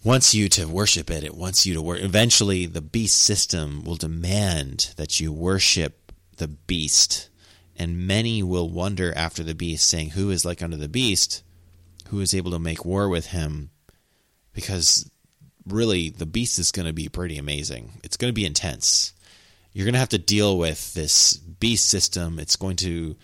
wants 0.04 0.34
you 0.34 0.48
to 0.50 0.66
worship 0.66 1.10
it. 1.10 1.24
It 1.24 1.34
wants 1.34 1.66
you 1.66 1.74
to 1.74 1.82
work. 1.82 2.00
Eventually, 2.00 2.66
the 2.66 2.80
beast 2.80 3.20
system 3.20 3.84
will 3.84 3.96
demand 3.96 4.94
that 4.96 5.20
you 5.20 5.32
worship 5.32 6.12
the 6.36 6.48
beast. 6.48 7.28
And 7.76 8.06
many 8.06 8.42
will 8.42 8.68
wonder 8.68 9.12
after 9.16 9.42
the 9.42 9.54
beast, 9.54 9.86
saying, 9.86 10.10
Who 10.10 10.30
is 10.30 10.44
like 10.44 10.62
unto 10.62 10.76
the 10.76 10.88
beast? 10.88 11.42
Who 12.08 12.20
is 12.20 12.34
able 12.34 12.50
to 12.50 12.58
make 12.58 12.84
war 12.84 13.08
with 13.08 13.26
him? 13.28 13.70
Because 14.52 15.10
really, 15.72 16.10
the 16.10 16.26
beast 16.26 16.58
is 16.58 16.72
going 16.72 16.86
to 16.86 16.92
be 16.92 17.08
pretty 17.08 17.38
amazing. 17.38 18.00
It's 18.02 18.16
going 18.16 18.30
to 18.30 18.34
be 18.34 18.46
intense. 18.46 19.12
You're 19.72 19.84
going 19.84 19.94
to 19.94 20.00
have 20.00 20.08
to 20.10 20.18
deal 20.18 20.58
with 20.58 20.94
this 20.94 21.36
beast 21.36 21.88
system. 21.88 22.38
It's 22.38 22.56
going 22.56 22.76
to 22.76 23.16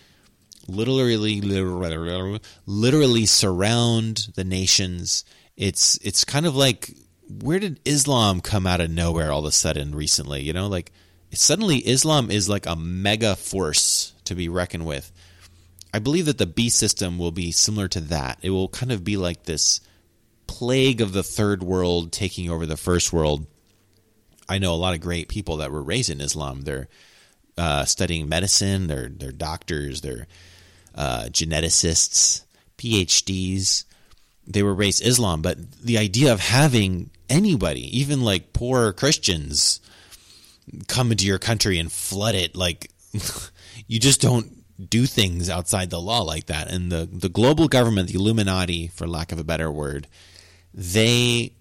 literally, 0.68 1.40
literally, 1.40 2.40
literally 2.66 3.26
surround 3.26 4.28
the 4.34 4.44
nations. 4.44 5.24
It's 5.56 5.98
it's 6.02 6.24
kind 6.24 6.46
of 6.46 6.54
like 6.54 6.94
where 7.28 7.58
did 7.58 7.80
Islam 7.84 8.40
come 8.40 8.66
out 8.66 8.80
of 8.80 8.90
nowhere 8.90 9.32
all 9.32 9.40
of 9.40 9.46
a 9.46 9.52
sudden 9.52 9.94
recently? 9.94 10.42
You 10.42 10.52
know, 10.52 10.68
like 10.68 10.92
suddenly 11.32 11.78
Islam 11.78 12.30
is 12.30 12.48
like 12.48 12.66
a 12.66 12.76
mega 12.76 13.36
force 13.36 14.14
to 14.24 14.34
be 14.34 14.48
reckoned 14.48 14.86
with. 14.86 15.12
I 15.92 15.98
believe 15.98 16.26
that 16.26 16.38
the 16.38 16.46
beast 16.46 16.78
system 16.78 17.18
will 17.18 17.32
be 17.32 17.52
similar 17.52 17.88
to 17.88 18.00
that. 18.00 18.38
It 18.42 18.50
will 18.50 18.68
kind 18.68 18.92
of 18.92 19.02
be 19.02 19.16
like 19.16 19.44
this 19.44 19.80
plague 20.46 21.00
of 21.00 21.12
the 21.12 21.22
third 21.22 21.62
world 21.62 22.12
taking 22.12 22.50
over 22.50 22.66
the 22.66 22.76
first 22.76 23.12
world. 23.12 23.46
I 24.48 24.58
know 24.58 24.74
a 24.74 24.76
lot 24.76 24.94
of 24.94 25.00
great 25.00 25.28
people 25.28 25.58
that 25.58 25.72
were 25.72 25.82
raised 25.82 26.10
in 26.10 26.20
Islam. 26.20 26.62
They're 26.62 26.88
uh, 27.58 27.84
studying 27.84 28.28
medicine. 28.28 28.86
They're 28.86 29.08
they're 29.08 29.32
doctors. 29.32 30.00
They're 30.00 30.26
uh, 30.94 31.24
geneticists, 31.30 32.44
PhDs. 32.78 33.84
They 34.46 34.62
were 34.62 34.74
raised 34.74 35.04
Islam, 35.04 35.42
but 35.42 35.72
the 35.72 35.98
idea 35.98 36.32
of 36.32 36.40
having 36.40 37.10
anybody, 37.28 37.98
even 37.98 38.22
like 38.22 38.52
poor 38.52 38.92
Christians, 38.92 39.80
come 40.86 41.10
into 41.10 41.26
your 41.26 41.38
country 41.38 41.78
and 41.78 41.90
flood 41.90 42.34
it, 42.36 42.54
like 42.54 42.92
you 43.86 43.98
just 43.98 44.20
don't 44.20 44.52
do 44.90 45.06
things 45.06 45.48
outside 45.48 45.90
the 45.90 46.00
law 46.00 46.22
like 46.22 46.46
that. 46.46 46.70
And 46.70 46.92
the 46.92 47.08
the 47.10 47.28
global 47.28 47.68
government, 47.68 48.08
the 48.08 48.18
Illuminati, 48.18 48.88
for 48.88 49.06
lack 49.06 49.32
of 49.32 49.38
a 49.38 49.44
better 49.44 49.70
word, 49.70 50.06
they 50.76 51.54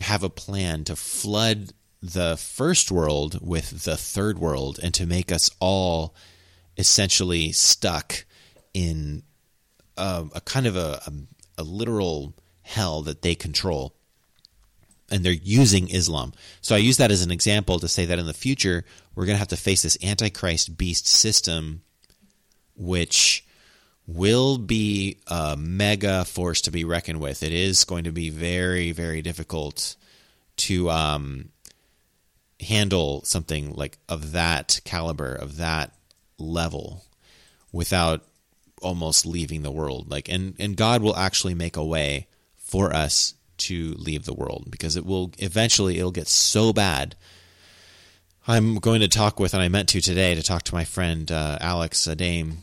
have 0.00 0.22
a 0.22 0.30
plan 0.30 0.84
to 0.84 0.94
flood 0.94 1.72
the 2.00 2.36
first 2.36 2.90
world 2.90 3.38
with 3.46 3.84
the 3.84 3.96
third 3.96 4.38
world 4.38 4.78
and 4.82 4.94
to 4.94 5.04
make 5.04 5.30
us 5.32 5.50
all 5.58 6.14
essentially 6.78 7.52
stuck 7.52 8.24
in 8.72 9.22
a, 9.98 10.24
a 10.34 10.40
kind 10.40 10.66
of 10.66 10.76
a, 10.76 11.02
a, 11.06 11.12
a 11.58 11.62
literal 11.62 12.32
hell 12.62 13.02
that 13.02 13.20
they 13.22 13.34
control 13.34 13.94
and 15.10 15.24
they're 15.24 15.32
using 15.32 15.88
Islam. 15.90 16.32
So 16.60 16.76
I 16.76 16.78
use 16.78 16.96
that 16.98 17.10
as 17.10 17.22
an 17.22 17.32
example 17.32 17.80
to 17.80 17.88
say 17.88 18.06
that 18.06 18.18
in 18.20 18.26
the 18.26 18.32
future 18.32 18.84
we're 19.14 19.26
going 19.26 19.34
to 19.34 19.40
have 19.40 19.48
to 19.48 19.56
face 19.56 19.82
this 19.82 19.98
antichrist 20.02 20.78
beast 20.78 21.08
system 21.08 21.82
which 22.76 23.44
will 24.14 24.58
be 24.58 25.18
a 25.28 25.56
mega 25.56 26.24
force 26.24 26.60
to 26.62 26.70
be 26.70 26.84
reckoned 26.84 27.20
with. 27.20 27.42
It 27.42 27.52
is 27.52 27.84
going 27.84 28.04
to 28.04 28.12
be 28.12 28.30
very, 28.30 28.92
very 28.92 29.22
difficult 29.22 29.96
to 30.56 30.90
um, 30.90 31.50
handle 32.60 33.22
something 33.24 33.72
like 33.74 33.98
of 34.08 34.32
that 34.32 34.80
caliber, 34.84 35.34
of 35.34 35.58
that 35.58 35.94
level, 36.38 37.04
without 37.72 38.22
almost 38.82 39.26
leaving 39.26 39.62
the 39.62 39.70
world. 39.70 40.10
Like, 40.10 40.28
and 40.28 40.54
and 40.58 40.76
God 40.76 41.02
will 41.02 41.16
actually 41.16 41.54
make 41.54 41.76
a 41.76 41.84
way 41.84 42.26
for 42.56 42.92
us 42.92 43.34
to 43.58 43.94
leave 43.98 44.24
the 44.24 44.34
world 44.34 44.68
because 44.70 44.96
it 44.96 45.06
will 45.06 45.32
eventually 45.38 45.98
it'll 45.98 46.10
get 46.10 46.28
so 46.28 46.72
bad. 46.72 47.14
I'm 48.48 48.76
going 48.76 49.02
to 49.02 49.08
talk 49.08 49.38
with, 49.38 49.54
and 49.54 49.62
I 49.62 49.68
meant 49.68 49.90
to 49.90 50.00
today, 50.00 50.34
to 50.34 50.42
talk 50.42 50.62
to 50.64 50.74
my 50.74 50.84
friend 50.84 51.30
uh, 51.30 51.58
Alex 51.60 52.08
Adame 52.08 52.56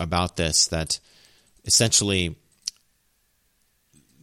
about 0.00 0.36
this 0.36 0.66
that 0.66 1.00
essentially 1.64 2.36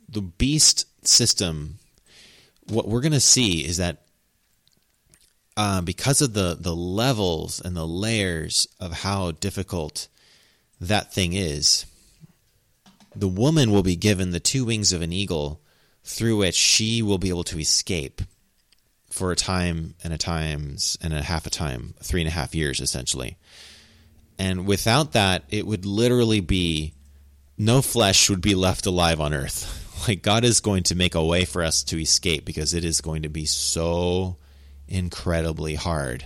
the 0.10 0.22
beast 0.22 0.86
system 1.08 1.78
what 2.68 2.88
we're 2.88 3.02
going 3.02 3.12
to 3.12 3.20
see 3.20 3.66
is 3.66 3.78
that 3.78 4.02
uh, 5.58 5.82
because 5.82 6.22
of 6.22 6.34
the 6.34 6.58
the 6.60 6.76
levels 6.76 7.62
and 7.64 7.76
the 7.76 7.88
layers 7.88 8.68
of 8.80 8.92
how 8.92 9.32
difficult 9.32 10.08
that 10.82 11.14
thing 11.14 11.34
is 11.34 11.86
the 13.16 13.28
woman 13.28 13.72
will 13.72 13.84
be 13.84 13.96
given 13.96 14.32
the 14.32 14.40
two 14.40 14.66
wings 14.66 14.92
of 14.92 15.02
an 15.02 15.14
eagle 15.14 15.62
through 16.04 16.38
which 16.38 16.56
she 16.56 17.02
will 17.02 17.18
be 17.18 17.30
able 17.30 17.44
to 17.44 17.60
escape 17.60 18.22
for 19.10 19.32
a 19.32 19.36
time 19.36 19.96
and 20.04 20.14
a 20.14 20.18
times 20.18 20.98
and 21.02 21.14
a 21.14 21.22
half 21.22 21.48
a 21.48 21.50
time, 21.50 21.96
three 22.04 22.22
and 22.22 22.28
a 22.28 22.34
half 22.34 22.54
years 22.54 22.80
essentially. 22.80 23.38
And 24.38 24.66
without 24.66 25.14
that, 25.14 25.44
it 25.50 25.66
would 25.66 25.86
literally 25.86 26.42
be 26.42 26.94
no 27.58 27.82
flesh 27.82 28.30
would 28.30 28.42
be 28.42 28.56
left 28.56 28.86
alive 28.86 29.20
on 29.20 29.34
earth. 29.34 29.82
Like 30.10 30.22
God 30.22 30.44
is 30.44 30.60
going 30.60 30.84
to 30.84 30.96
make 30.96 31.16
a 31.16 31.26
way 31.26 31.46
for 31.46 31.64
us 31.64 31.82
to 31.86 32.00
escape 32.00 32.46
because 32.46 32.76
it 32.76 32.86
is 32.86 33.02
going 33.02 33.24
to 33.24 33.30
be 33.30 33.46
so 33.46 34.38
incredibly 34.88 35.74
hard. 35.74 36.26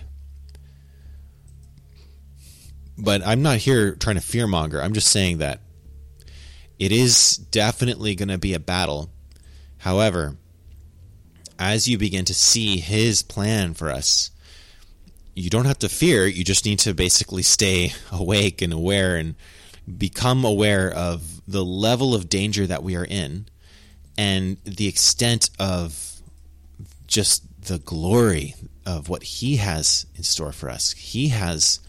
But 2.97 3.25
I'm 3.25 3.41
not 3.41 3.59
here 3.59 3.95
trying 3.95 4.17
to 4.17 4.21
fearmonger. 4.21 4.83
I'm 4.83 4.93
just 4.93 5.11
saying 5.11 5.37
that 5.37 5.61
it 6.77 6.91
is 6.91 7.37
definitely 7.37 8.15
going 8.15 8.29
to 8.29 8.37
be 8.37 8.53
a 8.53 8.59
battle. 8.59 9.11
However, 9.77 10.35
as 11.57 11.87
you 11.87 11.97
begin 11.97 12.25
to 12.25 12.33
see 12.33 12.77
his 12.79 13.21
plan 13.21 13.73
for 13.73 13.91
us, 13.91 14.31
you 15.39 15.49
don't 15.49 15.65
have 15.65 15.79
to 15.79 15.89
fear. 15.89 16.25
You 16.27 16.43
just 16.43 16.65
need 16.65 16.79
to 16.79 16.93
basically 16.93 17.43
stay 17.43 17.93
awake 18.11 18.61
and 18.61 18.73
aware 18.73 19.15
and 19.15 19.35
become 19.97 20.45
aware 20.45 20.91
of 20.91 21.41
the 21.47 21.63
level 21.65 22.13
of 22.13 22.29
danger 22.29 22.67
that 22.67 22.83
we 22.83 22.95
are 22.95 23.05
in 23.05 23.47
and 24.17 24.57
the 24.63 24.87
extent 24.87 25.49
of 25.59 26.21
just 27.07 27.43
the 27.65 27.79
glory 27.79 28.53
of 28.85 29.09
what 29.09 29.23
he 29.23 29.57
has 29.57 30.05
in 30.15 30.23
store 30.23 30.51
for 30.51 30.69
us. 30.69 30.91
He 30.91 31.29
has 31.29 31.79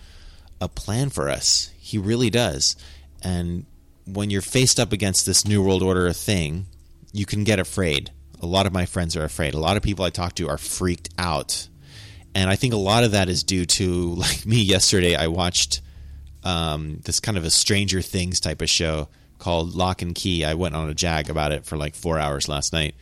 a 0.60 0.68
plan 0.68 1.10
for 1.10 1.28
us. 1.28 1.70
He 1.78 1.98
really 1.98 2.30
does. 2.30 2.76
And 3.22 3.66
when 4.06 4.30
you're 4.30 4.42
faced 4.42 4.78
up 4.78 4.92
against 4.92 5.26
this 5.26 5.46
new 5.46 5.62
world 5.62 5.82
order 5.82 6.12
thing, 6.12 6.66
you 7.12 7.26
can 7.26 7.44
get 7.44 7.58
afraid. 7.58 8.10
A 8.40 8.46
lot 8.46 8.66
of 8.66 8.72
my 8.72 8.86
friends 8.86 9.16
are 9.16 9.24
afraid. 9.24 9.54
A 9.54 9.58
lot 9.58 9.76
of 9.76 9.82
people 9.82 10.04
I 10.04 10.10
talk 10.10 10.34
to 10.36 10.48
are 10.48 10.58
freaked 10.58 11.10
out. 11.18 11.68
And 12.35 12.49
I 12.49 12.57
think 12.57 12.75
a 12.75 12.79
lot 12.79 13.05
of 13.05 13.12
that 13.12 13.29
is 13.29 13.43
due 13.43 13.66
to, 13.66 14.14
like 14.14 14.47
me 14.47 14.62
yesterday, 14.62 15.16
I 15.16 15.29
watched 15.29 15.81
um, 16.45 17.01
this 17.05 17.21
kind 17.21 17.37
of 17.37 17.45
a 17.45 17.51
Stranger 17.51 18.03
Things 18.03 18.40
type 18.40 18.62
of 18.62 18.71
show 18.71 19.09
called 19.38 19.75
Locke 19.75 20.03
and 20.03 20.14
Key. 20.14 20.45
I 20.45 20.55
went 20.55 20.75
on 20.75 20.88
a 20.88 20.95
jag 20.95 21.31
about 21.31 21.53
it 21.53 21.64
for 21.64 21.77
like 21.77 21.95
four 21.95 22.19
hours 22.19 22.49
last 22.49 22.73
night. 22.73 22.95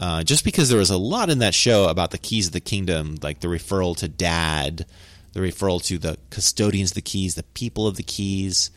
Uh, 0.00 0.24
just 0.24 0.44
because 0.44 0.68
there 0.68 0.78
was 0.78 0.90
a 0.90 0.96
lot 0.96 1.30
in 1.30 1.38
that 1.38 1.54
show 1.54 1.88
about 1.88 2.10
the 2.10 2.18
keys 2.18 2.48
of 2.48 2.52
the 2.52 2.60
kingdom, 2.60 3.16
like 3.22 3.40
the 3.40 3.48
referral 3.48 3.96
to 3.96 4.08
dad, 4.08 4.84
the 5.32 5.40
referral 5.40 5.84
to 5.84 5.98
the 5.98 6.18
custodians 6.30 6.90
of 6.90 6.96
the 6.96 7.02
keys, 7.02 7.34
the 7.34 7.42
people 7.42 7.86
of 7.86 7.96
the 7.96 8.02
keys, 8.02 8.70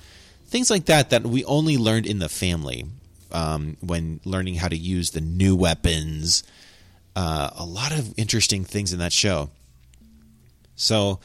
things 0.45 0.69
like 0.69 0.85
that, 0.85 1.09
that 1.09 1.23
we 1.23 1.43
only 1.45 1.77
learned 1.77 2.05
in 2.05 2.19
the 2.19 2.29
family 2.29 2.85
um, 3.31 3.75
when 3.81 4.19
learning 4.23 4.55
how 4.55 4.67
to 4.67 4.77
use 4.77 5.11
the 5.11 5.21
new 5.21 5.55
weapons. 5.55 6.43
Uh, 7.15 7.49
a 7.55 7.65
lot 7.65 7.91
of 7.91 8.13
interesting 8.17 8.63
things 8.63 8.93
in 8.93 8.99
that 8.99 9.13
show. 9.13 9.49
So 10.75 11.19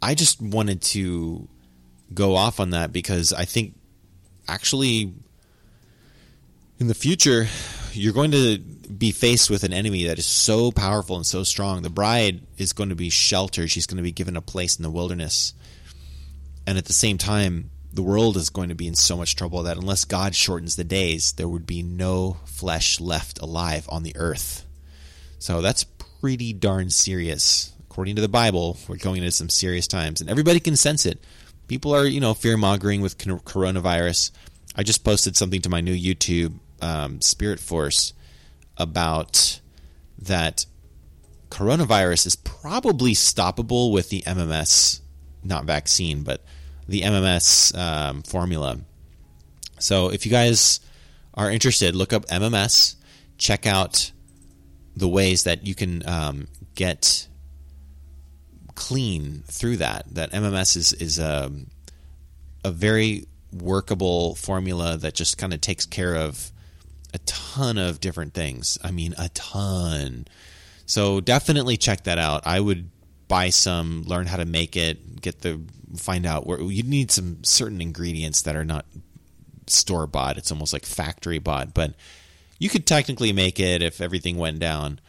I 0.00 0.14
just 0.14 0.40
wanted 0.40 0.82
to 0.82 1.48
go 2.14 2.36
off 2.36 2.60
on 2.60 2.70
that 2.70 2.92
because 2.92 3.32
I 3.32 3.44
think 3.44 3.74
actually 4.46 5.12
in 6.78 6.86
the 6.86 6.94
future 6.94 7.46
you're 7.92 8.12
going 8.12 8.30
to 8.30 8.58
be 8.58 9.12
faced 9.12 9.50
with 9.50 9.64
an 9.64 9.72
enemy 9.72 10.04
that 10.04 10.18
is 10.18 10.26
so 10.26 10.70
powerful 10.70 11.16
and 11.16 11.26
so 11.26 11.42
strong. 11.42 11.82
The 11.82 11.90
bride 11.90 12.40
is 12.56 12.72
going 12.72 12.88
to 12.90 12.94
be 12.94 13.10
sheltered. 13.10 13.70
She's 13.70 13.86
going 13.86 13.96
to 13.96 14.02
be 14.02 14.12
given 14.12 14.36
a 14.36 14.42
place 14.42 14.76
in 14.76 14.82
the 14.82 14.90
wilderness. 14.90 15.52
And 16.66 16.78
at 16.78 16.84
the 16.84 16.92
same 16.92 17.18
time, 17.18 17.70
the 17.92 18.02
world 18.02 18.36
is 18.36 18.50
going 18.50 18.68
to 18.68 18.74
be 18.74 18.86
in 18.86 18.94
so 18.94 19.16
much 19.16 19.36
trouble 19.36 19.62
that 19.64 19.76
unless 19.76 20.04
God 20.04 20.34
shortens 20.34 20.76
the 20.76 20.84
days, 20.84 21.32
there 21.32 21.48
would 21.48 21.66
be 21.66 21.82
no 21.82 22.36
flesh 22.44 23.00
left 23.00 23.40
alive 23.40 23.86
on 23.88 24.02
the 24.02 24.16
earth. 24.16 24.64
So 25.38 25.60
that's 25.60 25.84
pretty 25.84 26.52
darn 26.52 26.90
serious. 26.90 27.72
According 27.98 28.14
to 28.14 28.22
the 28.22 28.28
Bible, 28.28 28.76
we're 28.86 28.94
going 28.94 29.16
into 29.16 29.32
some 29.32 29.48
serious 29.48 29.88
times, 29.88 30.20
and 30.20 30.30
everybody 30.30 30.60
can 30.60 30.76
sense 30.76 31.04
it. 31.04 31.18
People 31.66 31.92
are, 31.92 32.06
you 32.06 32.20
know, 32.20 32.32
fear 32.32 32.56
mongering 32.56 33.00
with 33.00 33.18
coronavirus. 33.18 34.30
I 34.76 34.84
just 34.84 35.02
posted 35.02 35.36
something 35.36 35.60
to 35.62 35.68
my 35.68 35.80
new 35.80 35.96
YouTube 35.96 36.60
um, 36.80 37.20
Spirit 37.20 37.58
Force 37.58 38.12
about 38.76 39.60
that 40.16 40.64
coronavirus 41.50 42.26
is 42.26 42.36
probably 42.36 43.14
stoppable 43.14 43.92
with 43.92 44.10
the 44.10 44.22
MMS, 44.22 45.00
not 45.42 45.64
vaccine, 45.64 46.22
but 46.22 46.44
the 46.86 47.00
MMS 47.00 47.76
um, 47.76 48.22
formula. 48.22 48.78
So 49.80 50.12
if 50.12 50.24
you 50.24 50.30
guys 50.30 50.78
are 51.34 51.50
interested, 51.50 51.96
look 51.96 52.12
up 52.12 52.26
MMS, 52.26 52.94
check 53.38 53.66
out 53.66 54.12
the 54.94 55.08
ways 55.08 55.42
that 55.42 55.66
you 55.66 55.74
can 55.74 56.08
um, 56.08 56.46
get 56.76 57.26
clean 58.78 59.42
through 59.48 59.78
that. 59.78 60.06
That 60.12 60.30
MMS 60.30 60.76
is 60.76 60.92
is 60.92 61.18
a 61.18 61.50
a 62.64 62.70
very 62.70 63.26
workable 63.52 64.36
formula 64.36 64.96
that 64.96 65.14
just 65.14 65.36
kind 65.36 65.52
of 65.52 65.60
takes 65.60 65.84
care 65.84 66.14
of 66.14 66.52
a 67.12 67.18
ton 67.26 67.76
of 67.76 67.98
different 67.98 68.34
things. 68.34 68.78
I 68.84 68.92
mean, 68.92 69.14
a 69.18 69.30
ton. 69.30 70.28
So 70.86 71.20
definitely 71.20 71.76
check 71.76 72.04
that 72.04 72.18
out. 72.18 72.46
I 72.46 72.60
would 72.60 72.90
buy 73.26 73.50
some, 73.50 74.04
learn 74.06 74.26
how 74.26 74.36
to 74.36 74.44
make 74.44 74.76
it, 74.76 75.20
get 75.20 75.40
the 75.40 75.60
find 75.96 76.24
out 76.24 76.46
where 76.46 76.60
you 76.60 76.84
need 76.84 77.10
some 77.10 77.42
certain 77.42 77.80
ingredients 77.80 78.42
that 78.42 78.54
are 78.54 78.64
not 78.64 78.86
store 79.66 80.06
bought. 80.06 80.38
It's 80.38 80.52
almost 80.52 80.72
like 80.72 80.86
factory 80.86 81.40
bought, 81.40 81.74
but 81.74 81.94
you 82.60 82.68
could 82.68 82.86
technically 82.86 83.32
make 83.32 83.58
it 83.58 83.82
if 83.82 84.00
everything 84.00 84.36
went 84.36 84.60
down. 84.60 85.00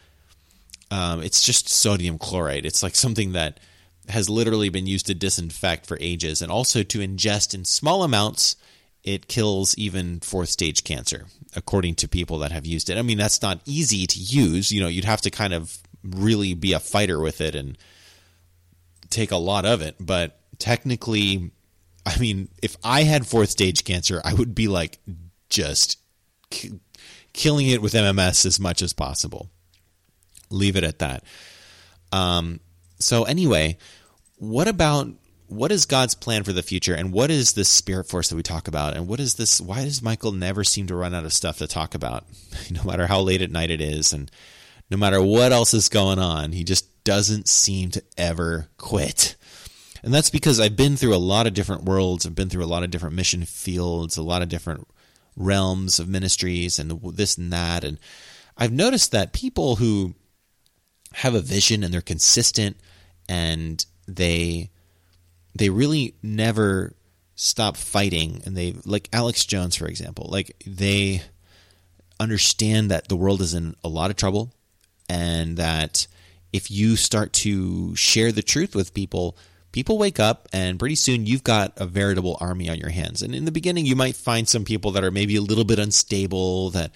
Um, 0.90 1.22
it's 1.22 1.42
just 1.42 1.68
sodium 1.68 2.18
chlorite. 2.18 2.64
It's 2.64 2.82
like 2.82 2.96
something 2.96 3.32
that 3.32 3.60
has 4.08 4.28
literally 4.28 4.68
been 4.68 4.86
used 4.86 5.06
to 5.06 5.14
disinfect 5.14 5.86
for 5.86 5.96
ages 6.00 6.42
and 6.42 6.50
also 6.50 6.82
to 6.82 6.98
ingest 6.98 7.54
in 7.54 7.64
small 7.64 8.02
amounts 8.02 8.56
it 9.02 9.28
kills 9.28 9.74
even 9.78 10.20
fourth 10.20 10.50
stage 10.50 10.84
cancer, 10.84 11.26
according 11.56 11.94
to 11.96 12.08
people 12.08 12.38
that 12.38 12.52
have 12.52 12.66
used 12.66 12.90
it. 12.90 12.98
I 12.98 13.02
mean, 13.02 13.18
that's 13.18 13.40
not 13.40 13.60
easy 13.64 14.06
to 14.06 14.18
use. 14.18 14.70
You 14.70 14.82
know, 14.82 14.88
you'd 14.88 15.04
have 15.04 15.22
to 15.22 15.30
kind 15.30 15.54
of 15.54 15.78
really 16.04 16.54
be 16.54 16.72
a 16.72 16.80
fighter 16.80 17.20
with 17.20 17.40
it 17.40 17.54
and 17.54 17.78
take 19.08 19.30
a 19.30 19.36
lot 19.36 19.64
of 19.64 19.80
it. 19.80 19.96
But 19.98 20.38
technically, 20.58 21.50
I 22.04 22.18
mean, 22.18 22.48
if 22.62 22.76
I 22.84 23.04
had 23.04 23.26
fourth 23.26 23.50
stage 23.50 23.84
cancer, 23.84 24.20
I 24.24 24.34
would 24.34 24.54
be 24.54 24.68
like 24.68 24.98
just 25.48 25.98
k- 26.50 26.80
killing 27.32 27.68
it 27.68 27.80
with 27.80 27.94
MMS 27.94 28.44
as 28.44 28.60
much 28.60 28.82
as 28.82 28.92
possible. 28.92 29.50
Leave 30.50 30.76
it 30.76 30.84
at 30.84 30.98
that. 30.98 31.24
Um, 32.12 32.60
so, 32.98 33.24
anyway, 33.24 33.78
what 34.36 34.68
about 34.68 35.08
what 35.50 35.72
is 35.72 35.84
God's 35.84 36.14
plan 36.14 36.44
for 36.44 36.52
the 36.52 36.62
future? 36.62 36.94
And 36.94 37.12
what 37.12 37.30
is 37.30 37.52
this 37.52 37.68
spirit 37.68 38.08
force 38.08 38.28
that 38.28 38.36
we 38.36 38.42
talk 38.42 38.68
about? 38.68 38.96
And 38.96 39.08
what 39.08 39.18
is 39.18 39.34
this 39.34 39.60
why 39.60 39.84
does 39.84 40.02
Michael 40.02 40.32
never 40.32 40.62
seem 40.62 40.86
to 40.86 40.94
run 40.94 41.14
out 41.14 41.24
of 41.24 41.32
stuff 41.32 41.58
to 41.58 41.66
talk 41.66 41.94
about? 41.94 42.24
No 42.70 42.84
matter 42.84 43.08
how 43.08 43.20
late 43.20 43.42
at 43.42 43.50
night 43.50 43.70
it 43.70 43.80
is 43.80 44.12
and 44.12 44.30
no 44.90 44.96
matter 44.96 45.20
what 45.20 45.50
else 45.50 45.74
is 45.74 45.88
going 45.88 46.20
on 46.20 46.52
he 46.52 46.62
just 46.62 47.02
doesn't 47.02 47.48
seem 47.48 47.90
to 47.90 48.02
ever 48.16 48.68
quit. 48.78 49.34
And 50.04 50.14
that's 50.14 50.30
because 50.30 50.60
I've 50.60 50.76
been 50.76 50.96
through 50.96 51.14
a 51.14 51.16
lot 51.16 51.46
of 51.46 51.54
different 51.54 51.84
worlds. 51.84 52.24
I've 52.24 52.34
been 52.34 52.48
through 52.48 52.64
a 52.64 52.66
lot 52.66 52.84
of 52.84 52.90
different 52.90 53.16
mission 53.16 53.44
fields 53.44 54.16
a 54.16 54.22
lot 54.22 54.42
of 54.42 54.48
different 54.48 54.86
realms 55.36 55.98
of 55.98 56.08
ministries 56.08 56.78
and 56.78 57.00
this 57.14 57.36
and 57.36 57.52
that. 57.52 57.82
And 57.82 57.98
I've 58.56 58.72
noticed 58.72 59.10
that 59.12 59.32
people 59.32 59.76
who 59.76 60.14
have 61.14 61.34
a 61.34 61.40
vision 61.40 61.82
and 61.82 61.92
they're 61.92 62.00
consistent 62.00 62.76
and 63.28 63.84
they 64.06 64.70
they 65.54 65.68
really 65.68 66.14
never 66.22 66.94
stop 67.34 67.76
fighting. 67.76 68.42
And 68.44 68.56
they 68.56 68.74
like 68.84 69.08
Alex 69.12 69.44
Jones 69.44 69.76
for 69.76 69.86
example 69.86 70.28
like 70.30 70.62
they 70.66 71.22
understand 72.18 72.90
that 72.90 73.08
the 73.08 73.16
world 73.16 73.40
is 73.40 73.54
in 73.54 73.74
a 73.82 73.88
lot 73.88 74.10
of 74.10 74.16
trouble 74.16 74.52
and 75.08 75.56
that 75.56 76.06
if 76.52 76.70
you 76.70 76.96
start 76.96 77.32
to 77.32 77.94
share 77.96 78.30
the 78.30 78.42
truth 78.42 78.74
with 78.74 78.92
people 78.92 79.36
people 79.72 79.98
wake 79.98 80.20
up 80.20 80.48
and 80.52 80.78
pretty 80.78 80.96
soon 80.96 81.26
you've 81.26 81.44
got 81.44 81.72
a 81.76 81.86
veritable 81.86 82.36
army 82.40 82.68
on 82.68 82.76
your 82.76 82.90
hands. 82.90 83.22
And 83.22 83.34
in 83.34 83.46
the 83.46 83.52
beginning 83.52 83.86
you 83.86 83.96
might 83.96 84.16
find 84.16 84.48
some 84.48 84.64
people 84.64 84.90
that 84.92 85.04
are 85.04 85.10
maybe 85.10 85.36
a 85.36 85.42
little 85.42 85.64
bit 85.64 85.78
unstable 85.78 86.70
that 86.70 86.92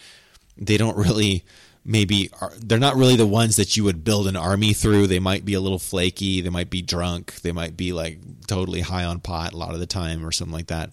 they 0.57 0.77
don't 0.77 0.97
really 0.97 1.45
maybe 1.85 2.31
are, 2.41 2.53
they're 2.59 2.79
not 2.79 2.97
really 2.97 3.17
the 3.17 3.27
ones 3.27 3.57
that 3.57 3.77
you 3.77 3.85
would 3.85 4.05
build 4.05 4.27
an 4.27 4.37
army 4.37 4.73
through. 4.73 5.07
They 5.07 5.19
might 5.19 5.45
be 5.45 5.55
a 5.55 5.61
little 5.61 5.79
flaky. 5.79 6.41
They 6.41 6.51
might 6.51 6.71
be 6.71 6.83
drunk. 6.83 7.41
They 7.43 7.53
might 7.53 7.77
be 7.77 7.93
like 7.93 8.19
totally 8.47 8.81
high 8.81 9.05
on 9.05 9.21
pot 9.21 9.53
a 9.53 9.57
lot 9.57 9.75
of 9.75 9.81
the 9.81 9.87
time 9.87 10.25
or 10.25 10.33
something 10.33 10.55
like 10.55 10.69
that. 10.69 10.91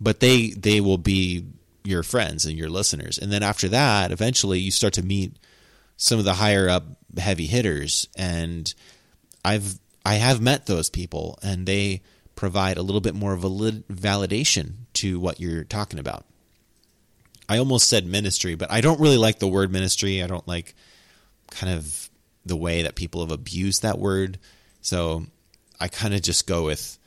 But 0.00 0.20
they 0.20 0.50
they 0.50 0.80
will 0.80 0.98
be 0.98 1.46
your 1.84 2.02
friends 2.02 2.46
and 2.46 2.56
your 2.56 2.68
listeners. 2.68 3.18
And 3.18 3.32
then 3.32 3.42
after 3.42 3.68
that, 3.68 4.12
eventually 4.12 4.60
you 4.60 4.70
start 4.70 4.94
to 4.94 5.02
meet 5.02 5.36
some 5.96 6.18
of 6.18 6.24
the 6.24 6.34
higher 6.34 6.68
up 6.68 6.84
heavy 7.16 7.46
hitters 7.46 8.08
and 8.16 8.72
I've 9.44 9.78
I 10.04 10.14
have 10.14 10.40
met 10.40 10.66
those 10.66 10.90
people 10.90 11.38
and 11.42 11.66
they 11.66 12.02
provide 12.34 12.76
a 12.76 12.82
little 12.82 13.00
bit 13.00 13.14
more 13.14 13.34
valid, 13.34 13.86
validation 13.88 14.74
to 14.94 15.18
what 15.18 15.40
you're 15.40 15.64
talking 15.64 15.98
about. 15.98 16.26
I 17.48 17.58
almost 17.58 17.88
said 17.88 18.06
ministry, 18.06 18.54
but 18.54 18.70
I 18.70 18.80
don't 18.80 19.00
really 19.00 19.18
like 19.18 19.38
the 19.38 19.48
word 19.48 19.70
ministry. 19.72 20.22
I 20.22 20.26
don't 20.26 20.46
like 20.48 20.74
kind 21.50 21.72
of 21.72 22.10
the 22.44 22.56
way 22.56 22.82
that 22.82 22.94
people 22.94 23.20
have 23.20 23.30
abused 23.30 23.82
that 23.82 23.98
word. 23.98 24.38
So 24.80 25.26
I 25.80 25.88
kind 25.88 26.14
of 26.14 26.22
just 26.22 26.46
go 26.46 26.64
with 26.64 26.98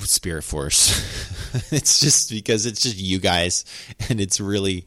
Spirit 0.00 0.42
Force. 0.42 0.90
it's 1.72 2.00
just 2.00 2.30
because 2.30 2.66
it's 2.66 2.80
just 2.82 2.98
you 2.98 3.18
guys 3.18 3.64
and 4.08 4.20
it's 4.20 4.40
really 4.40 4.86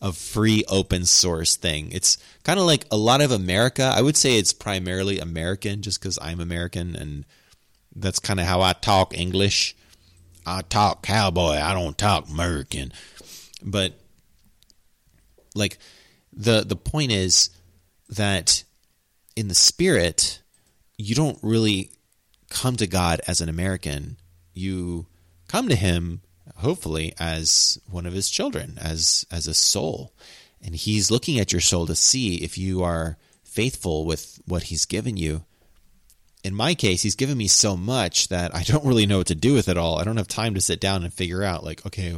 a 0.00 0.12
free 0.12 0.64
open 0.68 1.04
source 1.04 1.56
thing. 1.56 1.90
It's 1.92 2.18
kind 2.44 2.58
of 2.58 2.66
like 2.66 2.86
a 2.90 2.96
lot 2.96 3.20
of 3.20 3.32
America. 3.32 3.82
I 3.82 4.02
would 4.02 4.16
say 4.16 4.38
it's 4.38 4.52
primarily 4.52 5.18
American 5.18 5.82
just 5.82 6.00
because 6.00 6.18
I'm 6.20 6.40
American 6.40 6.94
and 6.94 7.24
that's 7.94 8.18
kind 8.18 8.38
of 8.40 8.46
how 8.46 8.60
I 8.60 8.72
talk 8.74 9.16
English. 9.16 9.74
I 10.46 10.62
talk 10.62 11.02
cowboy, 11.02 11.58
I 11.58 11.74
don't 11.74 11.98
talk 11.98 12.28
American. 12.28 12.92
But 13.62 13.94
like 15.54 15.78
the 16.32 16.62
the 16.64 16.76
point 16.76 17.12
is 17.12 17.50
that 18.10 18.62
in 19.36 19.48
the 19.48 19.54
spirit 19.54 20.40
you 20.96 21.14
don't 21.14 21.38
really 21.42 21.90
come 22.50 22.76
to 22.76 22.86
God 22.86 23.20
as 23.26 23.40
an 23.40 23.48
American. 23.48 24.16
You 24.52 25.06
come 25.46 25.68
to 25.68 25.76
him 25.76 26.22
hopefully 26.56 27.14
as 27.18 27.78
one 27.90 28.06
of 28.06 28.12
his 28.12 28.28
children, 28.28 28.78
as 28.80 29.24
as 29.30 29.46
a 29.46 29.54
soul. 29.54 30.12
And 30.62 30.74
he's 30.74 31.10
looking 31.10 31.38
at 31.38 31.52
your 31.52 31.60
soul 31.60 31.86
to 31.86 31.94
see 31.94 32.36
if 32.36 32.58
you 32.58 32.82
are 32.82 33.16
faithful 33.44 34.04
with 34.04 34.40
what 34.46 34.64
he's 34.64 34.86
given 34.86 35.16
you. 35.16 35.44
In 36.42 36.54
my 36.54 36.74
case, 36.74 37.02
he's 37.02 37.14
given 37.14 37.38
me 37.38 37.46
so 37.48 37.76
much 37.76 38.28
that 38.28 38.54
I 38.54 38.62
don't 38.62 38.84
really 38.84 39.06
know 39.06 39.18
what 39.18 39.28
to 39.28 39.34
do 39.34 39.54
with 39.54 39.68
it 39.68 39.76
all. 39.76 39.98
I 39.98 40.04
don't 40.04 40.16
have 40.16 40.28
time 40.28 40.54
to 40.54 40.60
sit 40.60 40.80
down 40.80 41.04
and 41.04 41.12
figure 41.12 41.42
out 41.42 41.64
like, 41.64 41.84
okay, 41.86 42.16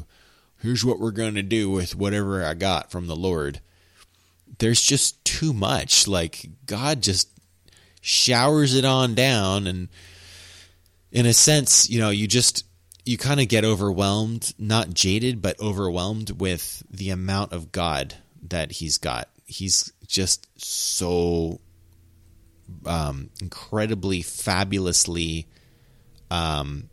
here's 0.63 0.85
what 0.85 1.01
we're 1.01 1.11
going 1.11 1.35
to 1.35 1.43
do 1.43 1.71
with 1.71 1.95
whatever 1.95 2.45
I 2.45 2.55
got 2.55 2.91
from 2.91 3.07
the 3.07 3.17
Lord. 3.17 3.61
There's 4.59 4.83
just 4.83 5.25
too 5.25 5.53
much. 5.53 6.07
Like 6.07 6.47
God 6.67 7.03
just 7.03 7.29
showers 8.01 8.75
it 8.75 8.85
on 8.85 9.15
down 9.15 9.67
and 9.67 9.89
in 11.13 11.27
a 11.27 11.33
sense, 11.33 11.91
you 11.91 11.99
know, 11.99 12.11
you 12.11 12.27
just 12.27 12.65
you 13.05 13.17
kind 13.17 13.41
of 13.41 13.49
get 13.49 13.65
overwhelmed, 13.65 14.53
not 14.59 14.95
jaded, 14.95 15.43
but 15.43 15.59
overwhelmed 15.61 16.41
with 16.41 16.83
the 16.91 17.11
amount 17.11 17.53
of 17.53 17.73
God 17.73 18.15
that 18.49 18.73
he's 18.73 18.99
got. 18.99 19.29
He's 19.47 19.93
just 20.07 20.47
so 20.63 21.61
um, 22.87 23.31
incredibly, 23.41 24.23
fabulously. 24.23 25.49
Um, 26.31 26.91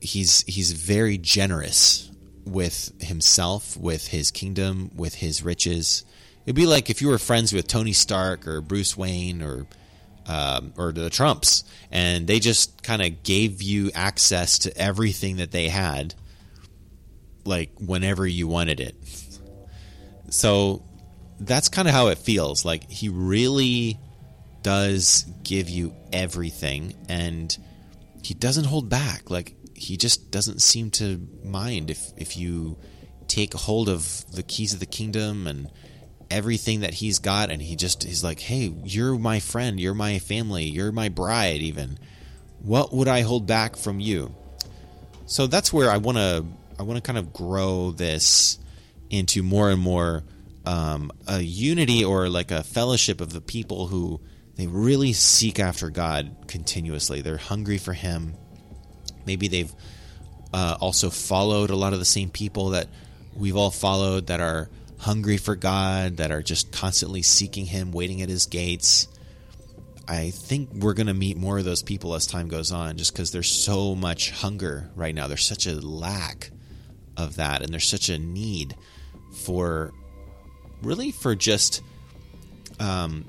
he's 0.00 0.42
he's 0.42 0.72
very 0.72 1.18
generous 1.18 2.10
with 2.44 2.92
himself, 3.02 3.76
with 3.76 4.08
his 4.08 4.30
kingdom, 4.30 4.90
with 4.96 5.16
his 5.16 5.42
riches. 5.42 6.04
It'd 6.44 6.54
be 6.54 6.66
like 6.66 6.90
if 6.90 7.02
you 7.02 7.08
were 7.08 7.18
friends 7.18 7.52
with 7.52 7.66
Tony 7.66 7.92
Stark 7.92 8.46
or 8.46 8.60
Bruce 8.60 8.96
Wayne 8.96 9.42
or 9.42 9.66
um, 10.28 10.72
or 10.76 10.92
the 10.92 11.10
Trumps, 11.10 11.64
and 11.90 12.26
they 12.26 12.40
just 12.40 12.82
kind 12.82 13.02
of 13.02 13.22
gave 13.22 13.62
you 13.62 13.90
access 13.94 14.60
to 14.60 14.76
everything 14.76 15.36
that 15.36 15.50
they 15.50 15.68
had, 15.68 16.14
like 17.44 17.70
whenever 17.78 18.26
you 18.26 18.48
wanted 18.48 18.80
it. 18.80 18.94
So 20.30 20.82
that's 21.38 21.68
kind 21.68 21.86
of 21.88 21.94
how 21.94 22.08
it 22.08 22.18
feels. 22.18 22.64
Like 22.64 22.90
he 22.90 23.08
really 23.08 23.98
does 24.62 25.24
give 25.42 25.68
you 25.68 25.94
everything, 26.12 26.94
and 27.08 27.56
he 28.22 28.34
doesn't 28.34 28.64
hold 28.64 28.88
back. 28.88 29.30
Like 29.30 29.55
he 29.76 29.96
just 29.96 30.30
doesn't 30.30 30.60
seem 30.62 30.90
to 30.90 31.28
mind 31.44 31.90
if 31.90 32.12
if 32.16 32.36
you 32.36 32.78
take 33.28 33.52
hold 33.52 33.88
of 33.88 34.24
the 34.32 34.42
keys 34.42 34.72
of 34.72 34.80
the 34.80 34.86
kingdom 34.86 35.46
and 35.46 35.70
everything 36.30 36.80
that 36.80 36.94
he's 36.94 37.18
got 37.18 37.50
and 37.50 37.62
he 37.62 37.76
just 37.76 38.02
he's 38.02 38.24
like 38.24 38.40
hey 38.40 38.72
you're 38.84 39.16
my 39.16 39.38
friend 39.38 39.78
you're 39.78 39.94
my 39.94 40.18
family 40.18 40.64
you're 40.64 40.92
my 40.92 41.08
bride 41.08 41.60
even. 41.60 41.98
What 42.60 42.92
would 42.92 43.06
i 43.06 43.20
hold 43.20 43.46
back 43.46 43.76
from 43.76 44.00
you? 44.00 44.34
So 45.26 45.46
that's 45.46 45.72
where 45.72 45.90
i 45.90 45.98
want 45.98 46.18
to 46.18 46.44
i 46.78 46.82
want 46.82 46.96
to 46.96 47.02
kind 47.02 47.18
of 47.18 47.32
grow 47.32 47.90
this 47.90 48.58
into 49.10 49.42
more 49.42 49.70
and 49.70 49.80
more 49.80 50.24
um, 50.64 51.12
a 51.28 51.40
unity 51.40 52.04
or 52.04 52.28
like 52.28 52.50
a 52.50 52.64
fellowship 52.64 53.20
of 53.20 53.32
the 53.32 53.40
people 53.40 53.86
who 53.86 54.20
they 54.56 54.66
really 54.66 55.12
seek 55.12 55.60
after 55.60 55.90
god 55.90 56.34
continuously. 56.48 57.20
They're 57.20 57.36
hungry 57.36 57.78
for 57.78 57.92
him 57.92 58.34
maybe 59.26 59.48
they've 59.48 59.72
uh, 60.52 60.76
also 60.80 61.10
followed 61.10 61.70
a 61.70 61.76
lot 61.76 61.92
of 61.92 61.98
the 61.98 62.04
same 62.04 62.30
people 62.30 62.70
that 62.70 62.88
we've 63.34 63.56
all 63.56 63.70
followed 63.70 64.28
that 64.28 64.40
are 64.40 64.68
hungry 64.98 65.36
for 65.36 65.56
God, 65.56 66.16
that 66.18 66.30
are 66.30 66.42
just 66.42 66.72
constantly 66.72 67.22
seeking 67.22 67.66
Him, 67.66 67.92
waiting 67.92 68.22
at 68.22 68.28
His 68.28 68.46
gates. 68.46 69.08
I 70.08 70.30
think 70.30 70.70
we're 70.72 70.94
going 70.94 71.08
to 71.08 71.14
meet 71.14 71.36
more 71.36 71.58
of 71.58 71.64
those 71.64 71.82
people 71.82 72.14
as 72.14 72.26
time 72.26 72.48
goes 72.48 72.70
on 72.70 72.96
just 72.96 73.12
because 73.12 73.32
there's 73.32 73.50
so 73.50 73.94
much 73.94 74.30
hunger 74.30 74.88
right 74.94 75.14
now. 75.14 75.26
There's 75.26 75.46
such 75.46 75.66
a 75.66 75.74
lack 75.74 76.50
of 77.16 77.36
that, 77.36 77.62
and 77.62 77.72
there's 77.72 77.88
such 77.88 78.08
a 78.08 78.18
need 78.18 78.76
for 79.34 79.92
really 80.82 81.10
for 81.10 81.34
just 81.34 81.82
um, 82.78 83.24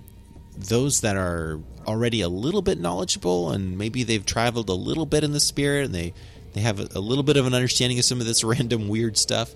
those 0.56 1.02
that 1.02 1.18
are 1.18 1.60
already 1.88 2.22
a 2.22 2.30
little 2.30 2.62
bit 2.62 2.80
knowledgeable 2.80 3.52
and 3.52 3.78
maybe 3.78 4.04
they've 4.04 4.26
traveled 4.26 4.70
a 4.70 4.74
little 4.74 5.06
bit 5.06 5.24
in 5.24 5.32
the 5.32 5.40
spirit 5.40 5.86
and 5.86 5.96
they, 5.96 6.14
they 6.54 6.62
have 6.62 6.80
a, 6.80 6.88
a 6.96 7.00
little 7.00 7.24
bit 7.24 7.38
of 7.38 7.46
an 7.48 7.54
understanding 7.54 7.98
of 7.98 8.06
some 8.06 8.20
of 8.20 8.28
this 8.28 8.44
random 8.44 8.88
weird 8.88 9.18
stuff. 9.18 9.54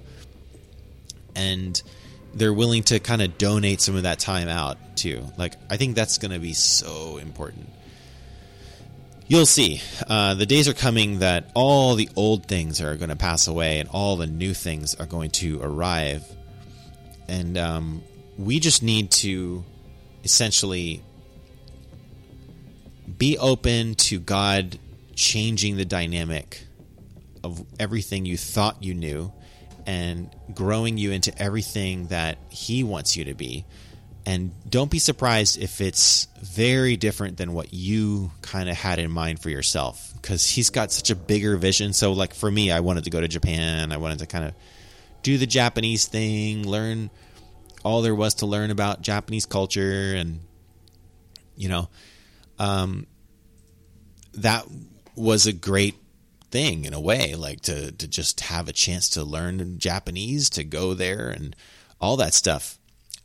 And 1.35 1.81
they're 2.33 2.53
willing 2.53 2.83
to 2.83 2.99
kind 2.99 3.21
of 3.21 3.37
donate 3.37 3.81
some 3.81 3.95
of 3.95 4.03
that 4.03 4.19
time 4.19 4.47
out 4.47 4.77
too. 4.95 5.25
Like 5.37 5.55
I 5.69 5.77
think 5.77 5.95
that's 5.95 6.17
going 6.17 6.31
to 6.31 6.39
be 6.39 6.53
so 6.53 7.17
important. 7.17 7.69
You'll 9.27 9.45
see. 9.45 9.81
Uh, 10.07 10.33
the 10.33 10.45
days 10.45 10.67
are 10.67 10.73
coming 10.73 11.19
that 11.19 11.51
all 11.53 11.95
the 11.95 12.09
old 12.17 12.47
things 12.47 12.81
are 12.81 12.97
going 12.97 13.09
to 13.09 13.15
pass 13.15 13.47
away 13.47 13.79
and 13.79 13.87
all 13.89 14.17
the 14.17 14.27
new 14.27 14.53
things 14.53 14.93
are 14.95 15.05
going 15.05 15.31
to 15.31 15.61
arrive. 15.61 16.23
And 17.29 17.57
um, 17.57 18.03
we 18.37 18.59
just 18.59 18.83
need 18.83 19.11
to 19.11 19.63
essentially 20.25 21.01
be 23.17 23.37
open 23.37 23.95
to 23.95 24.19
God 24.19 24.77
changing 25.15 25.77
the 25.77 25.85
dynamic 25.85 26.65
of 27.43 27.63
everything 27.79 28.25
you 28.25 28.37
thought 28.37 28.83
you 28.83 28.93
knew 28.93 29.31
and 29.85 30.29
growing 30.53 30.97
you 30.97 31.11
into 31.11 31.37
everything 31.41 32.07
that 32.07 32.37
He 32.49 32.83
wants 32.83 33.17
you 33.17 33.25
to 33.25 33.33
be. 33.33 33.65
And 34.25 34.51
don't 34.69 34.91
be 34.91 34.99
surprised 34.99 35.57
if 35.59 35.81
it's 35.81 36.27
very 36.39 36.95
different 36.95 37.37
than 37.37 37.53
what 37.53 37.73
you 37.73 38.31
kind 38.43 38.69
of 38.69 38.75
had 38.75 38.99
in 38.99 39.09
mind 39.09 39.39
for 39.39 39.49
yourself 39.49 40.13
because 40.15 40.47
He's 40.47 40.69
got 40.69 40.91
such 40.91 41.09
a 41.09 41.15
bigger 41.15 41.57
vision. 41.57 41.93
So, 41.93 42.11
like 42.11 42.35
for 42.35 42.49
me, 42.49 42.71
I 42.71 42.81
wanted 42.81 43.05
to 43.05 43.09
go 43.09 43.19
to 43.19 43.27
Japan, 43.27 43.91
I 43.91 43.97
wanted 43.97 44.19
to 44.19 44.27
kind 44.27 44.45
of 44.45 44.53
do 45.23 45.37
the 45.37 45.47
Japanese 45.47 46.05
thing, 46.05 46.67
learn 46.67 47.09
all 47.83 48.01
there 48.01 48.15
was 48.15 48.35
to 48.35 48.45
learn 48.45 48.69
about 48.69 49.01
Japanese 49.01 49.45
culture, 49.45 50.13
and 50.15 50.39
you 51.55 51.69
know, 51.69 51.89
um, 52.61 53.07
that 54.35 54.67
was 55.15 55.47
a 55.47 55.53
great 55.53 55.95
thing 56.51 56.85
in 56.85 56.93
a 56.93 57.01
way, 57.01 57.33
like 57.33 57.61
to 57.61 57.91
to 57.91 58.07
just 58.07 58.41
have 58.41 58.69
a 58.69 58.73
chance 58.73 59.09
to 59.09 59.23
learn 59.23 59.79
Japanese, 59.79 60.47
to 60.51 60.63
go 60.63 60.93
there 60.93 61.29
and 61.29 61.55
all 61.99 62.17
that 62.17 62.35
stuff. 62.35 62.77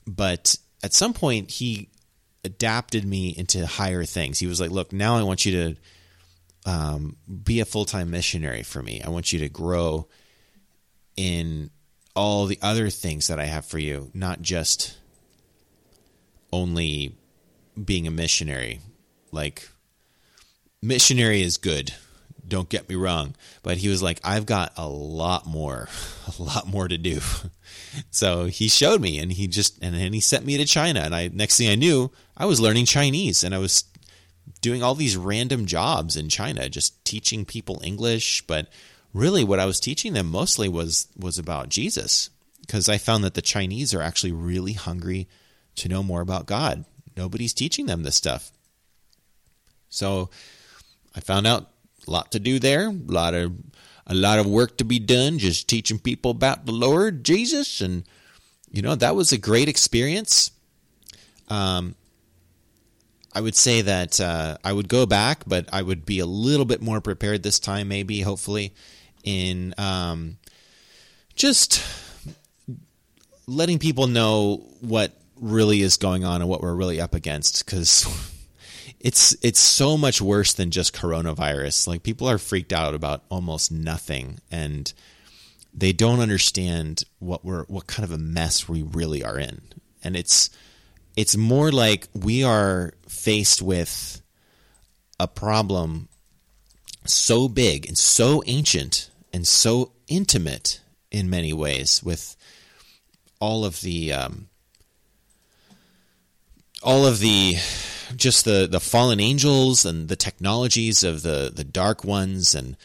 But 0.07 0.57
at 0.83 0.95
some 0.95 1.13
point 1.13 1.51
he 1.51 1.91
adapted 2.45 3.05
me 3.05 3.35
into 3.37 3.67
higher 3.67 4.05
things. 4.05 4.39
He 4.39 4.47
was 4.47 4.59
like, 4.59 4.71
"Look, 4.71 4.91
now 4.91 5.17
I 5.17 5.23
want 5.23 5.45
you 5.45 5.53
to 5.53 5.77
um, 6.71 7.17
be 7.45 7.61
a 7.61 7.67
full 7.67 7.85
time 7.85 8.11
missionary 8.11 8.63
for 8.63 8.83
me. 8.83 9.03
I 9.03 9.11
want 9.11 9.35
you 9.35 9.41
to 9.41 9.51
grow 9.51 10.09
in 11.15 11.69
all 12.15 12.47
the 12.47 12.59
other 12.63 12.89
things 12.89 13.27
that 13.27 13.39
I 13.39 13.45
have 13.45 13.67
for 13.67 13.79
you, 13.79 14.11
not 14.15 14.41
just 14.41 14.97
only 16.51 17.19
being 17.85 18.07
a 18.07 18.11
missionary. 18.11 18.81
Like, 19.37 19.69
missionary 20.83 21.43
is 21.43 21.57
good 21.57 21.93
don't 22.49 22.69
get 22.69 22.89
me 22.89 22.95
wrong. 22.95 23.35
But 23.63 23.79
he 23.79 23.89
was 23.89 24.03
like, 24.03 24.21
I've 24.25 24.47
got 24.47 24.73
a 24.77 24.89
lot 24.89 25.47
more, 25.47 25.89
a 26.39 26.43
lot 26.43 26.67
more 26.67 26.89
to 26.89 26.99
do. 26.99 27.21
so 28.11 28.47
he 28.47 28.69
showed 28.69 29.01
me 29.01 29.19
and 29.19 29.33
he 29.33 29.47
just, 29.47 29.79
and 29.83 29.95
then 29.95 30.13
he 30.13 30.21
sent 30.21 30.47
me 30.47 30.57
to 30.57 30.65
China. 30.65 31.01
And 31.01 31.15
I, 31.15 31.29
next 31.29 31.59
thing 31.59 31.69
I 31.69 31.75
knew, 31.75 32.11
I 32.37 32.47
was 32.47 32.61
learning 32.61 32.87
Chinese 32.87 33.43
and 33.43 33.55
I 33.55 33.59
was 33.59 33.85
doing 34.61 34.83
all 34.83 34.95
these 34.95 35.17
random 35.17 35.67
jobs 35.67 36.17
in 36.17 36.29
China, 36.29 36.69
just 36.69 37.05
teaching 37.05 37.45
people 37.45 37.81
English. 37.85 38.47
But 38.47 38.69
really 39.13 39.45
what 39.45 39.61
I 39.61 39.67
was 39.67 39.81
teaching 39.81 40.13
them 40.13 40.31
mostly 40.31 40.69
was, 40.69 41.09
was 41.19 41.39
about 41.39 41.69
Jesus 41.69 42.31
because 42.61 42.89
I 42.89 42.99
found 42.99 43.25
that 43.25 43.35
the 43.35 43.43
Chinese 43.43 43.95
are 43.95 44.03
actually 44.03 44.33
really 44.33 44.73
hungry 44.73 45.29
to 45.77 45.89
know 45.89 46.03
more 46.03 46.21
about 46.21 46.47
God. 46.47 46.85
Nobody's 47.17 47.55
teaching 47.55 47.87
them 47.87 48.03
this 48.03 48.17
stuff. 48.17 48.51
So 49.97 50.29
I 51.15 51.21
found 51.21 51.47
out 51.47 51.71
a 52.07 52.11
lot 52.11 52.33
to 52.33 52.39
do 52.39 52.59
there. 52.59 52.89
A 52.89 52.93
lot 52.93 53.35
of 53.35 53.53
a 54.07 54.15
lot 54.15 54.39
of 54.39 54.47
work 54.47 54.77
to 54.79 54.85
be 54.85 54.99
done, 54.99 55.39
just 55.39 55.69
teaching 55.69 55.99
people 55.99 56.31
about 56.31 56.67
the 56.67 56.73
Lord 56.73 57.25
Jesus, 57.25 57.81
and 57.81 58.05
you 58.71 58.83
know 58.83 58.95
that 58.95 59.17
was 59.17 59.33
a 59.33 59.39
great 59.39 59.69
experience. 59.69 60.51
Um, 61.49 61.95
I 63.33 63.41
would 63.41 63.57
say 63.57 63.83
that 63.83 64.21
uh, 64.21 64.59
I 64.63 64.73
would 64.73 64.89
go 64.89 65.07
back, 65.07 65.45
but 65.47 65.69
I 65.73 65.83
would 65.83 66.05
be 66.05 66.21
a 66.21 66.27
little 66.27 66.67
bit 66.67 66.83
more 66.83 67.01
prepared 67.01 67.43
this 67.43 67.59
time, 67.59 67.89
maybe, 67.89 68.21
hopefully, 68.21 68.75
in 69.25 69.75
um, 69.79 70.37
just 71.35 71.83
letting 73.47 73.79
people 73.79 74.07
know 74.07 74.67
what 74.81 75.13
really 75.37 75.83
is 75.83 75.97
going 75.97 76.25
on 76.25 76.41
and 76.41 76.51
what 76.51 76.61
we're 76.61 76.75
really 76.75 77.01
up 77.01 77.15
against 77.15 77.65
because 77.65 78.07
it's 79.01 79.37
it's 79.43 79.61
so 79.61 79.97
much 79.97 80.21
worse 80.21 80.53
than 80.53 80.71
just 80.71 80.95
coronavirus. 80.95 81.87
Like 81.87 82.03
people 82.03 82.29
are 82.29 82.39
freaked 82.39 82.73
out 82.73 82.95
about 82.95 83.23
almost 83.29 83.71
nothing 83.71 84.39
and 84.51 84.93
they 85.75 85.93
don't 85.93 86.21
understand 86.21 87.05
what 87.19 87.45
we're 87.45 87.65
what 87.65 87.87
kind 87.87 88.05
of 88.05 88.13
a 88.13 88.19
mess 88.19 88.69
we 88.69 88.83
really 88.83 89.23
are 89.23 89.39
in. 89.39 89.61
And 90.03 90.17
it's 90.17 90.51
it's 91.17 91.37
more 91.37 91.71
like 91.71 92.09
we 92.15 92.45
are 92.45 92.93
faced 93.09 93.63
with 93.63 94.23
a 95.19 95.29
problem 95.29 96.09
so 97.05 97.49
big 97.49 97.87
and 97.87 97.97
so 97.97 98.43
ancient 98.47 99.11
and 99.33 99.47
so 99.47 99.93
intimate 100.09 100.81
in 101.11 101.31
many 101.31 101.53
ways 101.53 102.03
with 102.03 102.37
all 103.41 103.65
of 103.65 103.81
the 103.81 104.13
um, 104.13 104.49
all 106.83 107.07
of 107.07 107.19
the 107.19 107.57
just 108.15 108.45
the 108.45 108.67
the 108.71 108.81
fallen 108.81 109.21
angels 109.21 109.85
and 109.85 110.09
the 110.09 110.17
technologies 110.17 111.03
of 111.03 111.23
the 111.23 111.51
the 111.55 111.65
dark 111.65 112.05
ones 112.05 112.55
and 112.55 112.77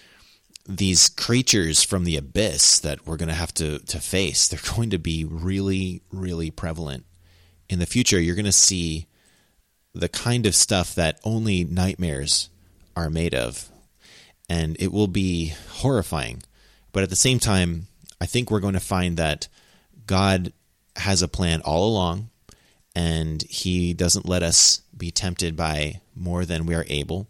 these 0.67 1.09
creatures 1.09 1.83
from 1.83 2.03
the 2.03 2.17
abyss 2.17 2.79
that 2.79 3.05
we're 3.05 3.17
going 3.17 3.29
to 3.29 3.35
have 3.35 3.53
to 3.53 3.79
to 3.79 3.99
face 3.99 4.47
they're 4.47 4.59
going 4.75 4.89
to 4.89 4.99
be 4.99 5.25
really 5.25 6.01
really 6.11 6.51
prevalent. 6.51 7.05
In 7.69 7.79
the 7.79 7.85
future 7.85 8.19
you're 8.19 8.35
going 8.35 8.45
to 8.45 8.51
see 8.51 9.07
the 9.93 10.09
kind 10.09 10.45
of 10.45 10.55
stuff 10.55 10.95
that 10.95 11.19
only 11.23 11.63
nightmares 11.65 12.49
are 12.95 13.09
made 13.09 13.35
of. 13.35 13.69
And 14.49 14.75
it 14.79 14.91
will 14.91 15.07
be 15.07 15.53
horrifying. 15.69 16.43
But 16.93 17.03
at 17.03 17.09
the 17.09 17.15
same 17.15 17.39
time 17.39 17.87
i 18.19 18.25
think 18.25 18.49
we're 18.49 18.59
going 18.59 18.73
to 18.73 18.79
find 18.79 19.17
that 19.17 19.47
god 20.05 20.53
has 20.95 21.21
a 21.21 21.27
plan 21.27 21.61
all 21.61 21.87
along 21.87 22.30
and 22.95 23.41
he 23.43 23.93
doesn't 23.93 24.27
let 24.27 24.43
us 24.43 24.81
be 24.95 25.11
tempted 25.11 25.55
by 25.55 26.01
more 26.15 26.45
than 26.45 26.65
we 26.65 26.75
are 26.75 26.85
able. 26.87 27.27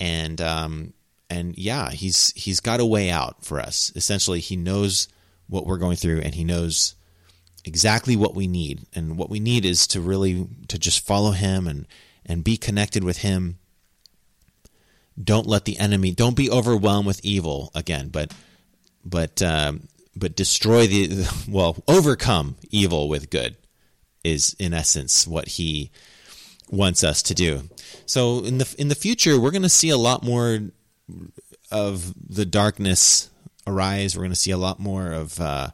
And 0.00 0.40
um, 0.40 0.92
and 1.28 1.56
yeah, 1.58 1.90
he's 1.90 2.32
he's 2.34 2.60
got 2.60 2.80
a 2.80 2.86
way 2.86 3.10
out 3.10 3.44
for 3.44 3.60
us. 3.60 3.92
Essentially, 3.96 4.40
he 4.40 4.56
knows 4.56 5.08
what 5.48 5.66
we're 5.66 5.78
going 5.78 5.96
through, 5.96 6.20
and 6.20 6.34
he 6.34 6.44
knows 6.44 6.94
exactly 7.64 8.14
what 8.16 8.34
we 8.34 8.46
need. 8.46 8.86
And 8.94 9.16
what 9.16 9.30
we 9.30 9.40
need 9.40 9.64
is 9.64 9.86
to 9.88 10.00
really 10.00 10.46
to 10.68 10.78
just 10.78 11.04
follow 11.04 11.32
him 11.32 11.66
and 11.66 11.86
and 12.24 12.44
be 12.44 12.56
connected 12.56 13.02
with 13.02 13.18
him. 13.18 13.58
Don't 15.22 15.46
let 15.48 15.64
the 15.64 15.78
enemy. 15.78 16.12
Don't 16.12 16.36
be 16.36 16.50
overwhelmed 16.50 17.06
with 17.06 17.24
evil 17.24 17.72
again, 17.74 18.08
but 18.08 18.32
but 19.04 19.42
um, 19.42 19.88
but 20.14 20.36
destroy 20.36 20.86
the 20.86 21.44
well, 21.48 21.76
overcome 21.88 22.54
evil 22.70 23.08
with 23.08 23.30
good 23.30 23.56
is 24.28 24.54
in 24.58 24.72
essence 24.72 25.26
what 25.26 25.48
he 25.48 25.90
wants 26.70 27.02
us 27.02 27.22
to 27.22 27.34
do. 27.34 27.62
So 28.06 28.44
in 28.44 28.58
the 28.58 28.74
in 28.78 28.88
the 28.88 28.94
future, 28.94 29.38
we're 29.38 29.50
going 29.50 29.62
to 29.62 29.68
see 29.68 29.90
a 29.90 29.96
lot 29.96 30.22
more 30.22 30.60
of 31.70 32.14
the 32.28 32.46
darkness 32.46 33.30
arise. 33.66 34.16
We're 34.16 34.22
going 34.22 34.30
to 34.30 34.36
see 34.36 34.50
a 34.50 34.58
lot 34.58 34.78
more 34.78 35.12
of 35.12 35.40
uh, 35.40 35.68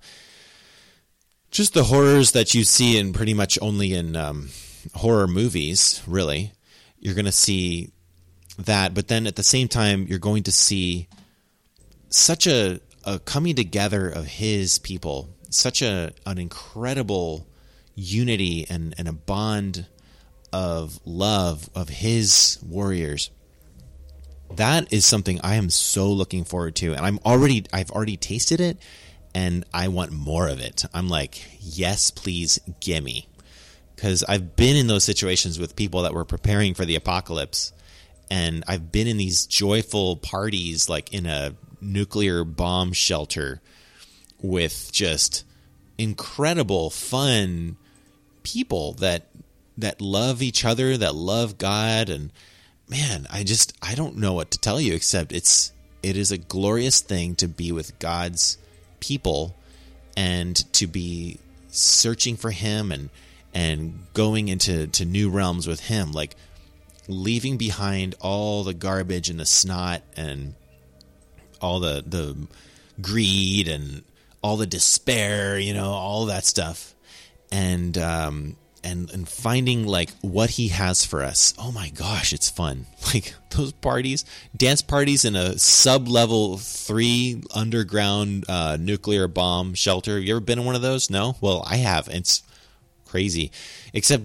just 1.50 1.74
the 1.74 1.84
horrors 1.84 2.32
that 2.32 2.54
you 2.54 2.64
see 2.64 2.98
in 2.98 3.12
pretty 3.12 3.34
much 3.34 3.58
only 3.60 3.94
in 3.94 4.16
um, 4.16 4.50
horror 4.94 5.28
movies. 5.28 6.02
Really, 6.06 6.52
you're 6.98 7.14
going 7.14 7.24
to 7.24 7.32
see 7.32 7.90
that, 8.58 8.94
but 8.94 9.08
then 9.08 9.26
at 9.26 9.36
the 9.36 9.42
same 9.42 9.68
time, 9.68 10.06
you're 10.08 10.18
going 10.18 10.44
to 10.44 10.52
see 10.52 11.08
such 12.08 12.46
a, 12.46 12.80
a 13.04 13.18
coming 13.18 13.56
together 13.56 14.08
of 14.08 14.26
his 14.26 14.78
people, 14.78 15.28
such 15.50 15.82
a 15.82 16.12
an 16.26 16.38
incredible 16.38 17.46
unity 17.94 18.66
and, 18.68 18.94
and 18.98 19.08
a 19.08 19.12
bond 19.12 19.86
of 20.52 21.00
love 21.04 21.68
of 21.74 21.88
his 21.88 22.58
warriors. 22.64 23.30
That 24.56 24.92
is 24.92 25.04
something 25.04 25.40
i 25.42 25.56
am 25.56 25.68
so 25.68 26.12
looking 26.12 26.44
forward 26.44 26.76
to 26.76 26.94
and 26.94 27.04
i'm 27.04 27.18
already 27.24 27.64
i've 27.72 27.90
already 27.90 28.16
tasted 28.16 28.60
it 28.60 28.78
and 29.34 29.64
i 29.74 29.88
want 29.88 30.12
more 30.12 30.46
of 30.48 30.60
it. 30.60 30.84
I'm 30.94 31.08
like 31.08 31.42
yes 31.60 32.10
please 32.12 32.60
gimme 32.80 33.26
because 33.96 34.22
i've 34.28 34.54
been 34.54 34.76
in 34.76 34.86
those 34.86 35.02
situations 35.02 35.58
with 35.58 35.74
people 35.74 36.02
that 36.02 36.14
were 36.14 36.24
preparing 36.24 36.74
for 36.74 36.84
the 36.84 36.94
apocalypse 36.94 37.72
and 38.30 38.62
i've 38.68 38.92
been 38.92 39.08
in 39.08 39.16
these 39.16 39.46
joyful 39.46 40.16
parties 40.16 40.88
like 40.88 41.12
in 41.12 41.26
a 41.26 41.56
nuclear 41.80 42.44
bomb 42.44 42.92
shelter 42.92 43.60
with 44.40 44.90
just 44.92 45.44
incredible 45.98 46.90
fun 46.90 47.76
people 48.44 48.92
that 48.94 49.26
that 49.76 50.00
love 50.00 50.40
each 50.40 50.64
other, 50.64 50.96
that 50.96 51.16
love 51.16 51.58
God 51.58 52.08
and 52.08 52.30
man, 52.88 53.26
I 53.30 53.42
just 53.42 53.72
I 53.82 53.96
don't 53.96 54.18
know 54.18 54.34
what 54.34 54.52
to 54.52 54.58
tell 54.58 54.80
you 54.80 54.94
except 54.94 55.32
it's 55.32 55.72
it 56.02 56.16
is 56.16 56.30
a 56.30 56.38
glorious 56.38 57.00
thing 57.00 57.34
to 57.36 57.48
be 57.48 57.72
with 57.72 57.98
God's 57.98 58.58
people 59.00 59.56
and 60.16 60.54
to 60.74 60.86
be 60.86 61.38
searching 61.68 62.36
for 62.36 62.52
him 62.52 62.92
and 62.92 63.10
and 63.52 64.06
going 64.12 64.48
into 64.48 64.86
to 64.88 65.04
new 65.04 65.30
realms 65.30 65.66
with 65.66 65.80
him 65.80 66.12
like 66.12 66.36
leaving 67.08 67.56
behind 67.56 68.14
all 68.20 68.64
the 68.64 68.74
garbage 68.74 69.28
and 69.28 69.40
the 69.40 69.46
snot 69.46 70.02
and 70.16 70.54
all 71.60 71.80
the 71.80 72.04
the 72.06 72.36
greed 73.00 73.66
and 73.68 74.04
all 74.42 74.56
the 74.58 74.66
despair, 74.66 75.58
you 75.58 75.72
know, 75.72 75.90
all 75.90 76.26
that 76.26 76.44
stuff 76.44 76.93
and 77.50 77.96
um, 77.98 78.56
and 78.84 79.10
and 79.10 79.28
finding 79.28 79.86
like 79.86 80.10
what 80.20 80.50
he 80.50 80.68
has 80.68 81.04
for 81.04 81.22
us. 81.22 81.54
Oh 81.58 81.72
my 81.72 81.88
gosh, 81.90 82.32
it's 82.32 82.50
fun! 82.50 82.86
Like 83.14 83.34
those 83.50 83.70
parties, 83.72 84.24
dance 84.56 84.82
parties 84.82 85.24
in 85.24 85.36
a 85.36 85.56
sub 85.56 86.08
level 86.08 86.58
three 86.58 87.42
underground 87.54 88.44
uh, 88.48 88.76
nuclear 88.80 89.28
bomb 89.28 89.74
shelter. 89.74 90.16
Have 90.16 90.24
you 90.24 90.34
ever 90.34 90.40
been 90.40 90.58
in 90.58 90.64
one 90.64 90.74
of 90.74 90.82
those? 90.82 91.10
No. 91.10 91.36
Well, 91.40 91.64
I 91.68 91.76
have. 91.76 92.08
It's 92.08 92.42
crazy, 93.04 93.52
except 93.92 94.24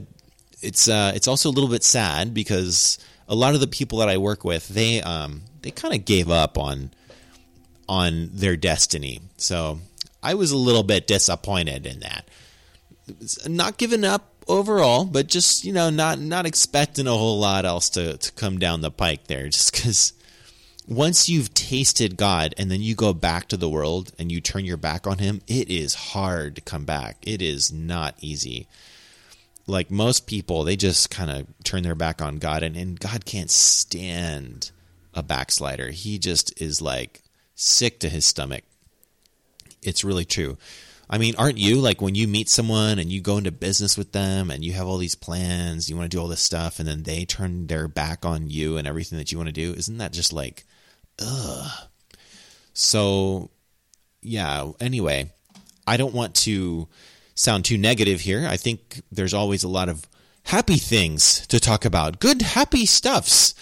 it's 0.62 0.88
uh, 0.88 1.12
it's 1.14 1.28
also 1.28 1.50
a 1.50 1.52
little 1.52 1.70
bit 1.70 1.84
sad 1.84 2.34
because 2.34 2.98
a 3.28 3.36
lot 3.36 3.54
of 3.54 3.60
the 3.60 3.68
people 3.68 4.00
that 4.00 4.10
I 4.10 4.18
work 4.18 4.44
with 4.44 4.68
they 4.70 5.02
um, 5.02 5.44
they 5.62 5.72
kind 5.72 5.94
of 5.94 6.06
gave 6.06 6.30
up 6.32 6.58
on 6.58 6.92
on 7.88 8.30
their 8.34 8.56
destiny. 8.56 9.20
So 9.38 9.80
I 10.24 10.34
was 10.34 10.52
a 10.52 10.58
little 10.58 10.84
bit 10.84 11.06
disappointed 11.08 11.86
in 11.86 12.00
that 12.00 12.28
not 13.48 13.78
giving 13.78 14.04
up 14.04 14.40
overall, 14.48 15.06
but 15.06 15.28
just 15.28 15.64
you 15.64 15.72
know 15.72 15.90
not 15.90 16.20
not 16.20 16.46
expecting 16.46 17.08
a 17.08 17.12
whole 17.12 17.40
lot 17.40 17.66
else 17.66 17.90
to 17.92 18.18
to 18.18 18.32
come 18.34 18.58
down 18.60 18.82
the 18.82 18.92
pike 18.92 19.28
there. 19.28 19.48
Just 19.50 19.72
because 19.72 20.14
once 20.88 21.30
you've 21.30 21.54
tasted 21.54 22.18
God 22.18 22.56
and 22.58 22.72
then 22.72 22.82
you 22.82 22.96
go 22.96 23.14
back 23.14 23.48
to 23.50 23.58
the 23.58 23.70
world 23.70 24.12
and 24.18 24.32
you 24.32 24.42
turn 24.42 24.66
your 24.66 24.78
back 24.78 25.06
on 25.06 25.20
Him, 25.20 25.42
it 25.48 25.70
is 25.70 25.94
hard 25.94 26.56
to 26.56 26.62
come 26.62 26.84
back. 26.84 27.18
It 27.22 27.42
is 27.42 27.72
not 27.72 28.16
easy. 28.20 28.68
Like 29.68 29.92
most 29.92 30.26
people, 30.26 30.64
they 30.64 30.76
just 30.76 31.12
kind 31.12 31.30
of 31.30 31.46
turn 31.64 31.84
their 31.84 31.94
back 31.94 32.24
on 32.24 32.40
God, 32.40 32.64
and, 32.64 32.76
and 32.76 33.00
God 33.00 33.24
can't 33.24 33.52
stand 33.52 34.72
a 35.14 35.22
backslider. 35.22 35.92
He 35.92 36.18
just 36.18 36.60
is 36.60 36.82
like 36.82 37.22
sick 37.54 38.00
to 38.00 38.10
his 38.10 38.26
stomach. 38.26 38.64
It's 39.84 40.04
really 40.04 40.26
true. 40.26 40.58
I 41.10 41.18
mean, 41.18 41.34
aren't 41.38 41.58
you 41.58 41.78
like 41.78 42.02
when 42.02 42.14
you 42.14 42.28
meet 42.28 42.50
someone 42.50 43.00
and 43.00 43.12
you 43.12 43.20
go 43.20 43.38
into 43.38 43.52
business 43.52 43.98
with 43.98 44.12
them 44.12 44.52
and 44.52 44.64
you 44.64 44.74
have 44.74 44.86
all 44.86 44.98
these 44.98 45.16
plans, 45.16 45.90
you 45.90 45.96
want 45.96 46.10
to 46.10 46.16
do 46.16 46.22
all 46.22 46.28
this 46.28 46.42
stuff, 46.42 46.78
and 46.80 46.88
then 46.88 47.04
they 47.04 47.26
turn 47.26 47.66
their 47.66 47.88
back 47.88 48.26
on 48.26 48.48
you 48.50 48.78
and 48.78 48.88
everything 48.88 49.18
that 49.18 49.32
you 49.32 49.38
want 49.38 49.48
to 49.48 49.54
do? 49.54 49.74
Isn't 49.74 49.98
that 49.98 50.14
just 50.14 50.32
like, 50.32 50.66
ugh? 51.20 51.72
So, 52.74 53.50
yeah, 54.22 54.72
anyway, 54.80 55.32
I 55.88 55.98
don't 55.98 56.14
want 56.14 56.36
to 56.36 56.88
sound 57.34 57.66
too 57.66 57.78
negative 57.78 58.22
here. 58.22 58.46
I 58.48 58.58
think 58.58 59.02
there's 59.12 59.34
always 59.34 59.64
a 59.64 59.68
lot 59.68 59.90
of 59.90 60.08
happy 60.44 60.78
things 60.78 61.48
to 61.48 61.60
talk 61.60 61.86
about, 61.86 62.20
good, 62.20 62.44
happy 62.44 62.86
stuffs. 62.86 63.56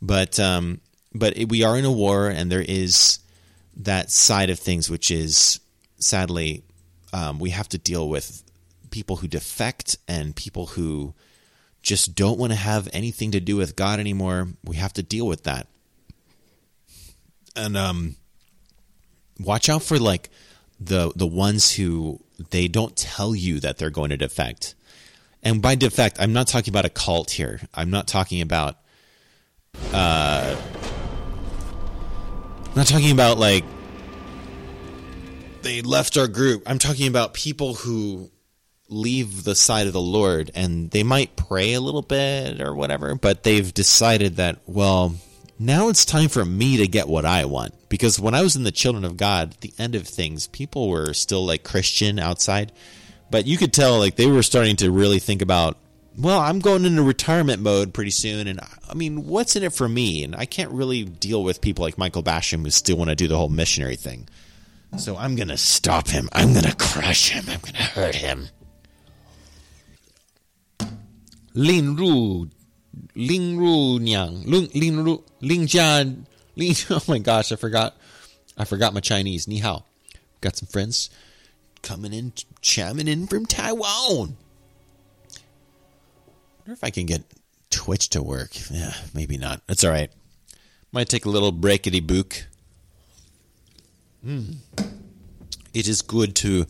But, 0.00 0.40
um, 0.40 0.80
but 1.14 1.36
we 1.48 1.62
are 1.62 1.76
in 1.76 1.84
a 1.84 1.92
war 1.92 2.28
and 2.28 2.50
there 2.50 2.64
is 2.66 3.18
that 3.76 4.10
side 4.10 4.48
of 4.48 4.58
things, 4.58 4.88
which 4.88 5.10
is 5.10 5.60
sadly 5.98 6.62
um, 7.12 7.38
we 7.38 7.50
have 7.50 7.68
to 7.70 7.78
deal 7.78 8.08
with 8.08 8.42
people 8.90 9.16
who 9.16 9.28
defect 9.28 9.96
and 10.08 10.34
people 10.34 10.66
who 10.66 11.14
just 11.82 12.14
don't 12.14 12.38
want 12.38 12.52
to 12.52 12.58
have 12.58 12.88
anything 12.92 13.30
to 13.32 13.40
do 13.40 13.56
with 13.56 13.76
God 13.76 14.00
anymore. 14.00 14.48
We 14.64 14.76
have 14.76 14.92
to 14.94 15.02
deal 15.02 15.26
with 15.26 15.44
that. 15.44 15.68
And 17.54 17.76
um, 17.76 18.16
watch 19.38 19.68
out 19.68 19.82
for 19.82 19.98
like 19.98 20.30
the 20.78 21.12
the 21.16 21.26
ones 21.26 21.72
who 21.72 22.20
they 22.50 22.68
don't 22.68 22.96
tell 22.96 23.34
you 23.34 23.60
that 23.60 23.78
they're 23.78 23.90
going 23.90 24.10
to 24.10 24.16
defect. 24.16 24.74
And 25.42 25.62
by 25.62 25.74
defect, 25.74 26.16
I'm 26.20 26.32
not 26.32 26.48
talking 26.48 26.72
about 26.72 26.84
a 26.84 26.90
cult 26.90 27.30
here. 27.30 27.60
I'm 27.72 27.90
not 27.90 28.08
talking 28.08 28.40
about. 28.40 28.76
Uh, 29.92 30.56
I'm 32.66 32.74
not 32.74 32.86
talking 32.86 33.12
about 33.12 33.38
like 33.38 33.64
they 35.66 35.82
left 35.82 36.16
our 36.16 36.28
group. 36.28 36.62
I'm 36.64 36.78
talking 36.78 37.08
about 37.08 37.34
people 37.34 37.74
who 37.74 38.30
leave 38.88 39.42
the 39.42 39.56
side 39.56 39.88
of 39.88 39.92
the 39.92 40.00
Lord 40.00 40.52
and 40.54 40.90
they 40.92 41.02
might 41.02 41.34
pray 41.34 41.72
a 41.72 41.80
little 41.80 42.02
bit 42.02 42.60
or 42.60 42.72
whatever, 42.72 43.16
but 43.16 43.42
they've 43.42 43.74
decided 43.74 44.36
that, 44.36 44.60
well, 44.66 45.16
now 45.58 45.88
it's 45.88 46.04
time 46.04 46.28
for 46.28 46.44
me 46.44 46.76
to 46.76 46.86
get 46.86 47.08
what 47.08 47.24
I 47.24 47.46
want. 47.46 47.74
Because 47.88 48.20
when 48.20 48.34
I 48.34 48.42
was 48.42 48.54
in 48.54 48.62
the 48.62 48.70
Children 48.70 49.04
of 49.04 49.16
God, 49.16 49.56
the 49.60 49.74
end 49.76 49.96
of 49.96 50.06
things, 50.06 50.46
people 50.46 50.88
were 50.88 51.12
still 51.12 51.44
like 51.44 51.64
Christian 51.64 52.20
outside, 52.20 52.70
but 53.28 53.46
you 53.46 53.56
could 53.56 53.72
tell 53.72 53.98
like 53.98 54.14
they 54.14 54.26
were 54.26 54.44
starting 54.44 54.76
to 54.76 54.92
really 54.92 55.18
think 55.18 55.42
about, 55.42 55.76
well, 56.16 56.38
I'm 56.38 56.60
going 56.60 56.84
into 56.84 57.02
retirement 57.02 57.60
mode 57.60 57.92
pretty 57.92 58.12
soon, 58.12 58.46
and 58.46 58.60
I 58.88 58.94
mean, 58.94 59.26
what's 59.26 59.56
in 59.56 59.64
it 59.64 59.72
for 59.72 59.88
me? 59.88 60.22
And 60.22 60.36
I 60.36 60.46
can't 60.46 60.70
really 60.70 61.04
deal 61.04 61.42
with 61.42 61.60
people 61.60 61.84
like 61.84 61.98
Michael 61.98 62.22
Basham 62.22 62.62
who 62.62 62.70
still 62.70 62.96
want 62.96 63.10
to 63.10 63.16
do 63.16 63.26
the 63.26 63.36
whole 63.36 63.48
missionary 63.48 63.96
thing. 63.96 64.28
So 64.96 65.16
I'm 65.16 65.36
going 65.36 65.48
to 65.48 65.56
stop 65.56 66.08
him. 66.08 66.28
I'm 66.32 66.52
going 66.52 66.64
to 66.64 66.74
crush 66.76 67.28
him. 67.30 67.44
I'm 67.48 67.60
going 67.60 67.74
to 67.74 67.82
hurt 67.82 68.14
him. 68.14 68.48
Lin 71.54 71.96
Ru, 71.96 72.50
Ling 73.14 73.58
Ru 73.58 73.98
Nyang, 73.98 74.46
Lin 74.46 75.04
Ru, 75.04 75.24
Ling 75.40 75.66
Jian, 75.66 76.26
Ling. 76.54 76.74
Oh 76.90 77.02
my 77.08 77.18
gosh, 77.18 77.50
I 77.52 77.56
forgot. 77.56 77.96
I 78.58 78.64
forgot 78.64 78.94
my 78.94 79.00
Chinese. 79.00 79.48
Ni 79.48 79.58
hao. 79.58 79.84
Got 80.40 80.56
some 80.56 80.68
friends 80.68 81.10
coming 81.82 82.12
in, 82.12 82.32
chiming 82.60 83.08
in 83.08 83.26
from 83.26 83.46
Taiwan. 83.46 84.36
wonder 86.58 86.72
if 86.72 86.82
I 86.84 86.90
can 86.90 87.06
get 87.06 87.22
Twitch 87.70 88.10
to 88.10 88.22
work. 88.22 88.50
Yeah, 88.70 88.94
maybe 89.14 89.36
not. 89.38 89.62
That's 89.66 89.84
all 89.84 89.90
right. 89.90 90.10
Might 90.92 91.08
take 91.08 91.24
a 91.24 91.30
little 91.30 91.52
breakity 91.52 92.06
book. 92.06 92.46
Mm. 94.24 94.56
It 95.74 95.88
is 95.88 96.02
good 96.02 96.34
to 96.36 96.66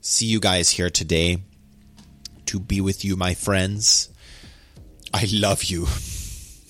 see 0.00 0.26
you 0.26 0.40
guys 0.40 0.70
here 0.70 0.90
today. 0.90 1.42
To 2.46 2.58
be 2.60 2.80
with 2.80 3.04
you, 3.04 3.16
my 3.16 3.34
friends. 3.34 4.08
I 5.12 5.26
love 5.32 5.64
you. 5.64 5.86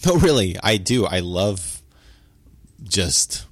No, 0.07 0.15
really, 0.15 0.57
I 0.63 0.77
do. 0.77 1.07
I 1.07 1.19
love 1.19 1.83
just 2.85 3.47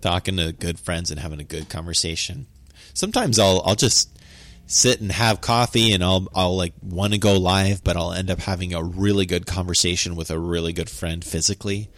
talking 0.00 0.38
to 0.38 0.52
good 0.52 0.78
friends 0.80 1.10
and 1.10 1.20
having 1.20 1.38
a 1.38 1.44
good 1.44 1.68
conversation. 1.68 2.46
Sometimes 2.94 3.38
I'll 3.38 3.60
I'll 3.64 3.74
just 3.74 4.18
sit 4.66 5.00
and 5.00 5.12
have 5.12 5.40
coffee 5.40 5.92
and 5.92 6.02
I'll 6.02 6.28
I'll 6.34 6.56
like 6.56 6.72
want 6.82 7.12
to 7.12 7.18
go 7.18 7.34
live, 7.34 7.84
but 7.84 7.96
I'll 7.96 8.12
end 8.12 8.30
up 8.30 8.40
having 8.40 8.72
a 8.72 8.82
really 8.82 9.26
good 9.26 9.46
conversation 9.46 10.16
with 10.16 10.30
a 10.30 10.38
really 10.38 10.72
good 10.72 10.88
friend 10.88 11.22
physically. 11.22 11.90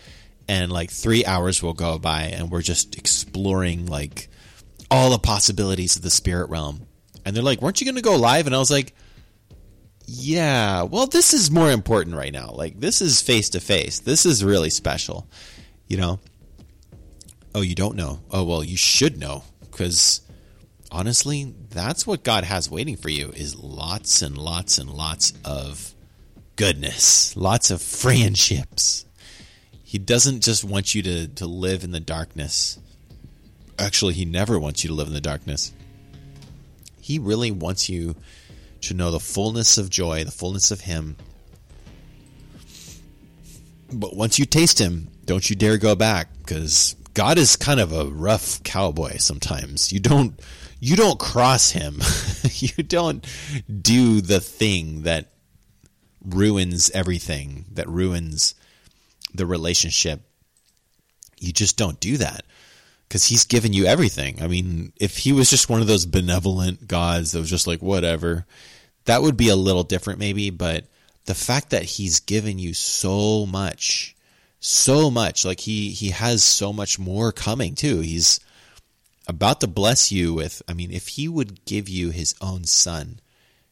And 0.49 0.72
like 0.72 0.90
three 0.90 1.24
hours 1.24 1.62
will 1.62 1.74
go 1.74 1.99
by 1.99 2.22
and 2.22 2.51
we're 2.51 2.62
just 2.62 2.96
exploring 2.96 3.86
like 3.86 4.28
all 4.90 5.11
the 5.11 5.18
possibilities 5.18 5.96
of 5.96 6.03
the 6.03 6.11
spirit 6.11 6.49
realm. 6.49 6.86
And 7.24 7.36
they're 7.36 7.42
like, 7.42 7.61
Weren't 7.61 7.80
you 7.80 7.86
gonna 7.86 8.01
go 8.01 8.16
live? 8.16 8.46
And 8.46 8.55
I 8.55 8.59
was 8.59 8.70
like, 8.70 8.94
Yeah, 10.07 10.82
well 10.82 11.07
this 11.07 11.34
is 11.34 11.51
more 11.51 11.70
important 11.70 12.16
right 12.16 12.32
now. 12.32 12.51
Like 12.51 12.80
this 12.80 13.03
is 13.03 13.20
face 13.20 13.51
to 13.51 13.61
face. 13.61 14.01
This 14.01 14.24
is 14.24 14.44
really 14.44 14.70
special. 14.70 15.28
You 15.86 15.99
know? 15.99 16.20
Oh, 17.55 17.61
you 17.61 17.74
don't 17.74 17.96
know. 17.96 18.20
Oh 18.30 18.44
well 18.44 18.64
you 18.64 18.76
should 18.76 19.18
know. 19.18 19.44
Because 19.61 20.22
honestly, 20.90 21.55
that's 21.70 22.07
what 22.07 22.24
God 22.24 22.44
has 22.44 22.70
waiting 22.70 22.96
for 22.96 23.11
you 23.11 23.30
is 23.30 23.57
lots 23.57 24.22
and 24.22 24.36
lots 24.38 24.78
and 24.78 24.90
lots 24.90 25.32
of 25.44 25.94
goodness, 26.57 27.36
lots 27.36 27.70
of 27.70 27.80
friendships. 27.80 29.05
He 29.89 29.97
doesn't 29.97 30.43
just 30.43 30.64
want 30.64 30.95
you 30.95 31.01
to, 31.01 31.28
to 31.28 31.47
live 31.47 31.82
in 31.82 31.93
the 31.93 31.99
darkness. 31.99 32.78
Actually, 33.78 34.12
he 34.12 34.26
never 34.26 34.59
wants 34.59 34.84
you 34.84 34.89
to 34.89 34.95
live 34.95 35.07
in 35.07 35.14
the 35.14 35.20
darkness. 35.22 35.72
He 37.01 37.18
really 37.18 37.51
wants 37.51 37.89
you 37.89 38.14
to 38.82 38.93
know 38.93 39.11
the 39.11 39.18
fullness 39.18 39.78
of 39.78 39.89
joy, 39.89 40.24
the 40.24 40.30
fullness 40.30 40.70
of 40.70 40.82
him. 40.82 41.16
But 43.91 44.14
once 44.14 44.39
you 44.39 44.45
taste 44.45 44.78
him, 44.78 45.09
don't 45.24 45.49
you 45.49 45.57
dare 45.57 45.78
go 45.78 45.95
back 45.95 46.28
because 46.36 46.95
God 47.14 47.39
is 47.39 47.57
kind 47.57 47.80
of 47.80 47.91
a 47.91 48.05
rough 48.05 48.62
cowboy 48.64 49.16
sometimes. 49.16 49.91
You 49.91 50.01
don't 50.01 50.39
you 50.80 50.97
don't 50.97 51.18
cross 51.18 51.70
him. 51.70 52.03
you 52.53 52.82
don't 52.82 53.26
do 53.80 54.20
the 54.20 54.41
thing 54.41 55.05
that 55.05 55.32
ruins 56.22 56.91
everything, 56.91 57.64
that 57.72 57.89
ruins 57.89 58.55
the 59.39 59.47
relationship. 59.47 60.20
You 61.39 61.53
just 61.53 61.76
don't 61.76 61.99
do 62.01 62.18
that 62.18 62.45
because 63.09 63.24
he's 63.24 63.45
given 63.45 63.72
you 63.72 63.86
everything. 63.86 64.43
I 64.43 64.49
mean, 64.49 64.93
if 65.01 65.16
he 65.16 65.32
was 65.32 65.49
just 65.49 65.70
one 65.70 65.80
of 65.80 65.86
those 65.86 66.05
benevolent 66.05 66.86
gods 66.86 67.32
that 67.32 67.39
was 67.39 67.51
just 67.51 67.66
like, 67.66 67.80
whatever, 67.80 68.45
that 69.07 69.22
would 69.22 69.36
be 69.36 69.49
a 69.49 69.57
little 69.57 69.84
different 69.84 70.18
maybe. 70.18 70.51
But 70.51 70.84
the 71.24 71.34
fact 71.34 71.70
that 71.70 71.84
he's 71.84 72.20
given 72.20 72.59
you 72.59 72.74
so 72.74 73.47
much, 73.47 74.14
so 74.61 75.11
much, 75.11 75.45
like 75.45 75.61
he, 75.61 75.91
he 75.91 76.11
has 76.11 76.43
so 76.43 76.72
much 76.72 76.99
more 76.99 77.32
coming 77.32 77.74
too. 77.74 78.01
He's, 78.01 78.41
about 79.28 79.61
to 79.61 79.66
bless 79.66 80.11
you 80.11 80.32
with, 80.32 80.62
I 80.66 80.72
mean, 80.72 80.91
if 80.91 81.09
he 81.09 81.28
would 81.28 81.64
give 81.66 81.89
you 81.89 82.11
his 82.11 82.34
own 82.41 82.64
son, 82.64 83.20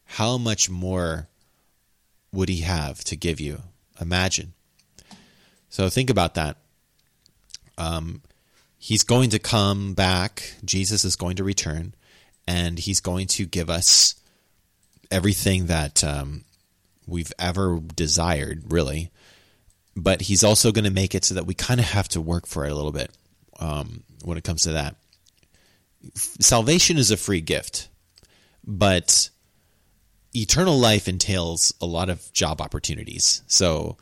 how 0.04 0.36
much 0.36 0.68
more 0.68 1.28
would 2.30 2.50
he 2.50 2.60
have 2.60 3.02
to 3.04 3.16
give 3.16 3.40
you? 3.40 3.62
Imagine. 3.98 4.52
So 5.76 5.90
think 5.90 6.08
about 6.08 6.36
that. 6.36 6.56
Um, 7.76 8.22
he's 8.78 9.04
going 9.04 9.28
to 9.28 9.38
come 9.38 9.92
back. 9.92 10.54
Jesus 10.64 11.04
is 11.04 11.16
going 11.16 11.36
to 11.36 11.44
return, 11.44 11.94
and 12.48 12.78
he's 12.78 13.00
going 13.00 13.26
to 13.26 13.44
give 13.44 13.68
us 13.68 14.14
everything 15.10 15.66
that 15.66 16.02
um, 16.02 16.44
we've 17.06 17.30
ever 17.38 17.78
desired, 17.94 18.72
really. 18.72 19.10
But 19.94 20.22
he's 20.22 20.42
also 20.42 20.72
going 20.72 20.86
to 20.86 20.90
make 20.90 21.14
it 21.14 21.26
so 21.26 21.34
that 21.34 21.44
we 21.44 21.52
kind 21.52 21.78
of 21.78 21.84
have 21.84 22.08
to 22.08 22.22
work 22.22 22.46
for 22.46 22.64
it 22.64 22.72
a 22.72 22.74
little 22.74 22.90
bit 22.90 23.10
um, 23.60 24.02
when 24.24 24.38
it 24.38 24.44
comes 24.44 24.62
to 24.62 24.72
that 24.72 24.96
salvation 26.14 26.96
is 26.96 27.10
a 27.10 27.18
free 27.18 27.42
gift, 27.42 27.90
but 28.64 29.28
eternal 30.34 30.78
life 30.78 31.06
entails 31.06 31.74
a 31.82 31.86
lot 31.86 32.08
of 32.08 32.32
job 32.32 32.62
opportunities. 32.62 33.42
So 33.46 33.98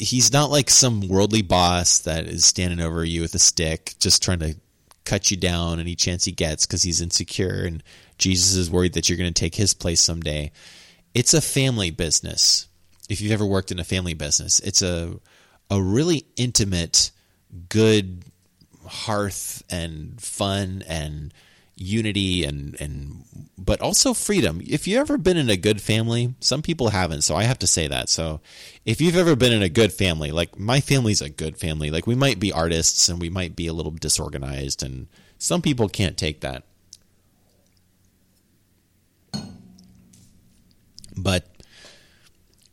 he's 0.00 0.32
not 0.32 0.50
like 0.50 0.70
some 0.70 1.08
worldly 1.08 1.42
boss 1.42 1.98
that 2.00 2.26
is 2.26 2.44
standing 2.44 2.80
over 2.80 3.04
you 3.04 3.20
with 3.20 3.34
a 3.34 3.38
stick, 3.38 3.94
just 3.98 4.22
trying 4.22 4.38
to 4.38 4.56
cut 5.04 5.30
you 5.30 5.36
down 5.36 5.78
any 5.78 5.94
chance 5.94 6.24
he 6.24 6.32
gets 6.32 6.66
because 6.66 6.82
he's 6.82 7.00
insecure 7.00 7.64
and 7.64 7.82
Jesus 8.18 8.54
is 8.54 8.70
worried 8.70 8.94
that 8.94 9.08
you're 9.08 9.18
going 9.18 9.32
to 9.32 9.40
take 9.40 9.54
his 9.54 9.74
place 9.74 10.00
someday. 10.00 10.52
It's 11.14 11.34
a 11.34 11.40
family 11.40 11.90
business. 11.90 12.66
If 13.08 13.20
you've 13.20 13.32
ever 13.32 13.46
worked 13.46 13.72
in 13.72 13.78
a 13.78 13.84
family 13.84 14.14
business, 14.14 14.60
it's 14.60 14.82
a 14.82 15.18
a 15.70 15.80
really 15.80 16.26
intimate, 16.36 17.12
good 17.68 18.24
hearth 18.86 19.62
and 19.70 20.20
fun 20.20 20.82
and 20.88 21.32
unity 21.80 22.44
and 22.44 22.78
and 22.80 23.24
but 23.56 23.80
also 23.80 24.12
freedom. 24.14 24.60
If 24.66 24.86
you've 24.86 25.00
ever 25.00 25.16
been 25.16 25.36
in 25.36 25.48
a 25.48 25.56
good 25.56 25.80
family, 25.80 26.34
some 26.40 26.62
people 26.62 26.90
haven't, 26.90 27.22
so 27.22 27.34
I 27.34 27.44
have 27.44 27.58
to 27.60 27.66
say 27.66 27.88
that. 27.88 28.08
So 28.08 28.40
if 28.84 29.00
you've 29.00 29.16
ever 29.16 29.34
been 29.34 29.52
in 29.52 29.62
a 29.62 29.68
good 29.68 29.92
family, 29.92 30.30
like 30.30 30.58
my 30.58 30.80
family's 30.80 31.22
a 31.22 31.30
good 31.30 31.56
family. 31.56 31.90
Like 31.90 32.06
we 32.06 32.14
might 32.14 32.38
be 32.38 32.52
artists 32.52 33.08
and 33.08 33.20
we 33.20 33.30
might 33.30 33.56
be 33.56 33.66
a 33.66 33.72
little 33.72 33.92
disorganized 33.92 34.82
and 34.82 35.08
some 35.38 35.62
people 35.62 35.88
can't 35.88 36.18
take 36.18 36.40
that. 36.42 36.64
But 41.16 41.46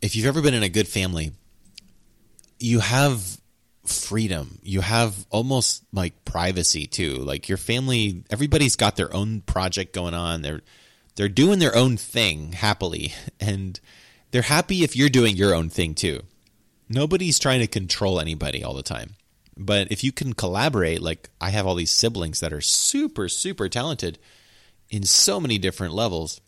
if 0.01 0.15
you've 0.15 0.25
ever 0.25 0.41
been 0.41 0.53
in 0.53 0.63
a 0.63 0.69
good 0.69 0.87
family, 0.87 1.31
you 2.59 2.79
have 2.79 3.39
freedom. 3.89 4.59
You 4.63 4.81
have 4.81 5.25
almost 5.29 5.83
like 5.93 6.25
privacy 6.25 6.87
too. 6.87 7.15
Like 7.15 7.49
your 7.49 7.57
family, 7.57 8.23
everybody's 8.29 8.75
got 8.75 8.95
their 8.95 9.13
own 9.13 9.41
project 9.41 9.93
going 9.93 10.13
on. 10.13 10.41
They're 10.41 10.61
they're 11.15 11.29
doing 11.29 11.59
their 11.59 11.75
own 11.75 11.97
thing 11.97 12.53
happily, 12.53 13.13
and 13.39 13.79
they're 14.31 14.43
happy 14.43 14.83
if 14.83 14.95
you're 14.95 15.09
doing 15.09 15.35
your 15.35 15.53
own 15.53 15.69
thing 15.69 15.95
too. 15.95 16.21
Nobody's 16.89 17.39
trying 17.39 17.59
to 17.59 17.67
control 17.67 18.19
anybody 18.19 18.63
all 18.63 18.73
the 18.73 18.83
time. 18.83 19.15
But 19.57 19.91
if 19.91 20.03
you 20.03 20.11
can 20.11 20.33
collaborate, 20.33 21.01
like 21.01 21.29
I 21.41 21.49
have 21.49 21.65
all 21.65 21.75
these 21.75 21.91
siblings 21.91 22.39
that 22.39 22.53
are 22.53 22.61
super 22.61 23.27
super 23.27 23.67
talented 23.67 24.19
in 24.89 25.03
so 25.03 25.39
many 25.39 25.57
different 25.57 25.93
levels. 25.93 26.39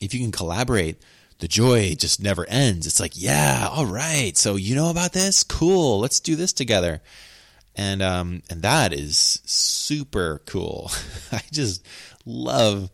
If 0.00 0.14
you 0.14 0.20
can 0.20 0.32
collaborate, 0.32 0.96
the 1.40 1.48
joy 1.48 1.94
just 1.94 2.22
never 2.22 2.46
ends. 2.48 2.86
It's 2.86 3.00
like, 3.00 3.12
yeah, 3.14 3.68
all 3.70 3.86
right. 3.86 4.36
So 4.36 4.56
you 4.56 4.74
know 4.74 4.90
about 4.90 5.12
this? 5.12 5.42
Cool. 5.42 5.98
Let's 6.00 6.20
do 6.20 6.36
this 6.36 6.52
together. 6.52 7.02
And 7.74 8.02
um 8.02 8.42
and 8.50 8.62
that 8.62 8.92
is 8.92 9.40
super 9.44 10.42
cool. 10.46 10.90
I 11.32 11.42
just 11.50 11.84
love 12.24 12.90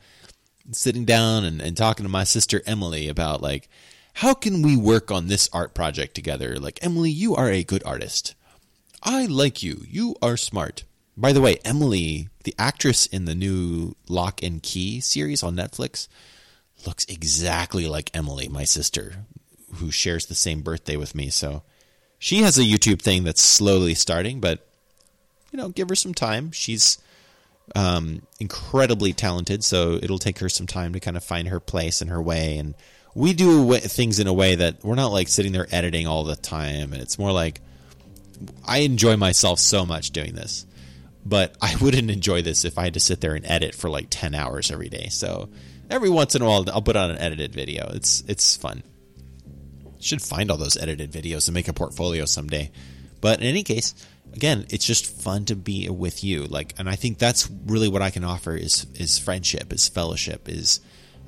sitting 0.73 1.05
down 1.05 1.45
and, 1.45 1.61
and 1.61 1.77
talking 1.77 2.05
to 2.05 2.11
my 2.11 2.25
sister 2.25 2.63
Emily 2.67 3.09
about 3.09 3.43
like 3.43 3.69
how 4.15 4.33
can 4.33 4.63
we 4.63 4.77
work 4.77 5.11
on 5.11 5.27
this 5.27 5.49
art 5.53 5.75
project 5.75 6.15
together? 6.15 6.59
Like 6.59 6.79
Emily, 6.83 7.11
you 7.11 7.35
are 7.35 7.51
a 7.51 7.65
good 7.65 7.83
artist. 7.85 8.35
I 9.03 9.27
like 9.27 9.63
you. 9.63 9.85
You 9.89 10.17
are 10.23 10.37
smart. 10.37 10.85
By 11.17 11.33
the 11.33 11.41
way, 11.41 11.59
Emily, 11.65 12.29
the 12.45 12.55
actress 12.59 13.07
in 13.07 13.25
the 13.25 13.35
new 13.35 13.95
Locke 14.09 14.43
and 14.43 14.63
Key 14.63 15.01
series 15.01 15.43
on 15.43 15.57
Netflix, 15.57 16.09
looks 16.87 17.05
exactly 17.07 17.87
like 17.87 18.11
Emily, 18.15 18.49
my 18.49 18.65
sister, 18.65 19.27
who 19.75 19.91
shares 19.91 20.27
the 20.27 20.35
same 20.35 20.63
birthday 20.63 20.97
with 20.97 21.15
me. 21.15 21.31
So 21.31 21.63
she 22.19 22.43
has 22.43 22.59
a 22.59 22.63
YouTube 22.63 23.03
thing 23.03 23.25
that's 23.25 23.41
slowly 23.41 23.95
starting, 23.95 24.41
but 24.41 24.67
you 25.53 25.59
know, 25.59 25.69
give 25.69 25.89
her 25.89 25.95
some 25.95 26.15
time. 26.15 26.53
She's 26.53 26.99
um, 27.75 28.23
incredibly 28.41 29.13
talented, 29.13 29.65
so 29.65 29.99
it'll 30.03 30.19
take 30.19 30.39
her 30.39 30.49
some 30.49 30.67
time 30.67 30.93
to 30.93 31.01
kind 31.01 31.17
of 31.17 31.25
find 31.25 31.49
her 31.49 31.61
place 31.61 32.01
and 32.01 32.11
her 32.11 32.21
way. 32.23 32.59
And 32.59 32.75
we 33.15 33.33
do 33.33 33.73
things 33.79 34.19
in 34.19 34.27
a 34.27 34.33
way 34.33 34.55
that 34.55 34.85
we're 34.85 34.95
not 34.95 35.13
like 35.13 35.29
sitting 35.29 35.53
there 35.53 35.67
editing 35.71 36.07
all 36.07 36.25
the 36.25 36.37
time, 36.37 36.93
and 36.93 37.03
it's 37.03 37.19
more 37.19 37.33
like 37.33 37.61
I 38.67 38.79
enjoy 38.79 39.17
myself 39.17 39.59
so 39.59 39.87
much 39.87 40.11
doing 40.11 40.35
this. 40.35 40.67
But 41.25 41.57
I 41.61 41.75
wouldn't 41.81 42.11
enjoy 42.11 42.43
this 42.43 42.65
if 42.65 42.79
I 42.79 42.85
had 42.85 42.95
to 42.95 43.01
sit 43.01 43.21
there 43.21 43.35
and 43.35 43.45
edit 43.47 43.75
for 43.75 43.91
like 43.91 44.07
ten 44.11 44.35
hours 44.35 44.71
every 44.71 44.89
day. 44.89 45.09
So 45.09 45.49
every 45.91 46.11
once 46.11 46.35
in 46.35 46.43
a 46.43 46.47
while, 46.47 46.65
I'll 46.73 46.83
put 46.83 46.97
on 46.97 47.11
an 47.11 47.19
edited 47.19 47.53
video. 47.53 47.91
It's 47.93 48.23
it's 48.29 48.57
fun. 48.57 48.83
Should 50.01 50.23
find 50.23 50.51
all 50.51 50.57
those 50.57 50.77
edited 50.77 51.11
videos 51.13 51.49
and 51.49 51.55
make 51.55 51.69
a 51.69 51.73
portfolio 51.73 52.25
someday. 52.27 52.71
But 53.21 53.41
in 53.41 53.47
any 53.47 53.63
case, 53.63 53.95
again, 54.35 54.67
it's 54.71 54.85
just 54.85 55.07
fun 55.07 55.45
to 55.47 55.57
be 55.57 55.89
with 55.89 56.23
you. 56.23 56.45
Like, 56.45 56.75
and 56.79 56.89
I 56.89 56.97
think 56.97 57.19
that's 57.19 57.51
really 57.67 57.89
what 57.89 58.03
I 58.03 58.11
can 58.11 58.25
offer 58.25 58.55
is 58.55 58.87
is 58.95 59.19
friendship, 59.19 59.73
is 59.73 59.89
fellowship, 59.89 60.49
is 60.49 60.81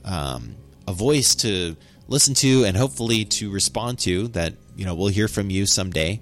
um, 0.04 0.56
a 0.86 0.92
voice 0.92 1.34
to 1.36 1.76
listen 2.06 2.34
to 2.34 2.64
and 2.64 2.76
hopefully 2.76 3.24
to 3.24 3.50
respond 3.50 3.98
to. 4.00 4.28
That 4.28 4.54
you 4.76 4.84
know 4.84 4.94
we'll 4.94 5.08
hear 5.08 5.28
from 5.28 5.50
you 5.50 5.66
someday, 5.66 6.20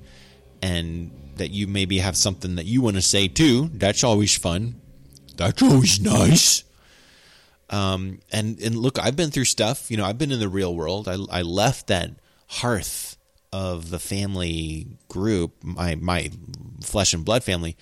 and 0.62 1.10
that 1.36 1.50
you 1.50 1.66
maybe 1.66 1.98
have 1.98 2.16
something 2.16 2.56
that 2.56 2.66
you 2.66 2.80
want 2.80 2.96
to 2.96 3.02
say 3.02 3.28
too. 3.28 3.70
That's 3.74 4.04
always 4.04 4.36
fun. 4.36 4.80
That's 5.36 5.62
always 5.62 6.00
nice. 6.00 6.64
Um, 7.70 8.20
and 8.30 8.60
and 8.60 8.76
look, 8.76 8.98
I've 8.98 9.16
been 9.16 9.30
through 9.30 9.44
stuff. 9.46 9.90
You 9.90 9.96
know, 9.96 10.04
I've 10.04 10.18
been 10.18 10.32
in 10.32 10.40
the 10.40 10.48
real 10.48 10.74
world. 10.74 11.08
I 11.08 11.16
I 11.30 11.42
left 11.42 11.88
that 11.88 12.10
hearth 12.48 13.16
of 13.52 13.90
the 13.90 13.98
family 13.98 14.86
group, 15.08 15.62
my 15.62 15.94
my 15.96 16.30
flesh 16.82 17.12
and 17.12 17.24
blood 17.24 17.42
family, 17.42 17.76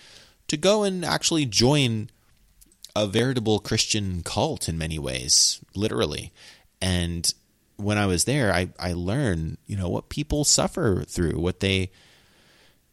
to 0.49 0.57
go 0.57 0.83
and 0.85 1.05
actually 1.05 1.47
join 1.47 2.11
a 2.97 3.07
veritable 3.07 3.59
Christian 3.59 4.23
cult 4.23 4.69
in 4.69 4.79
many 4.79 4.99
ways, 4.99 5.61
literally. 5.75 6.33
And 6.81 7.33
when 7.77 7.99
I 7.99 8.07
was 8.07 8.25
there, 8.25 8.53
I 8.53 8.69
I 8.79 8.93
learned, 8.93 9.59
you 9.67 9.77
know, 9.77 9.89
what 9.89 10.09
people 10.09 10.45
suffer 10.45 11.05
through, 11.07 11.39
what 11.39 11.61
they 11.61 11.91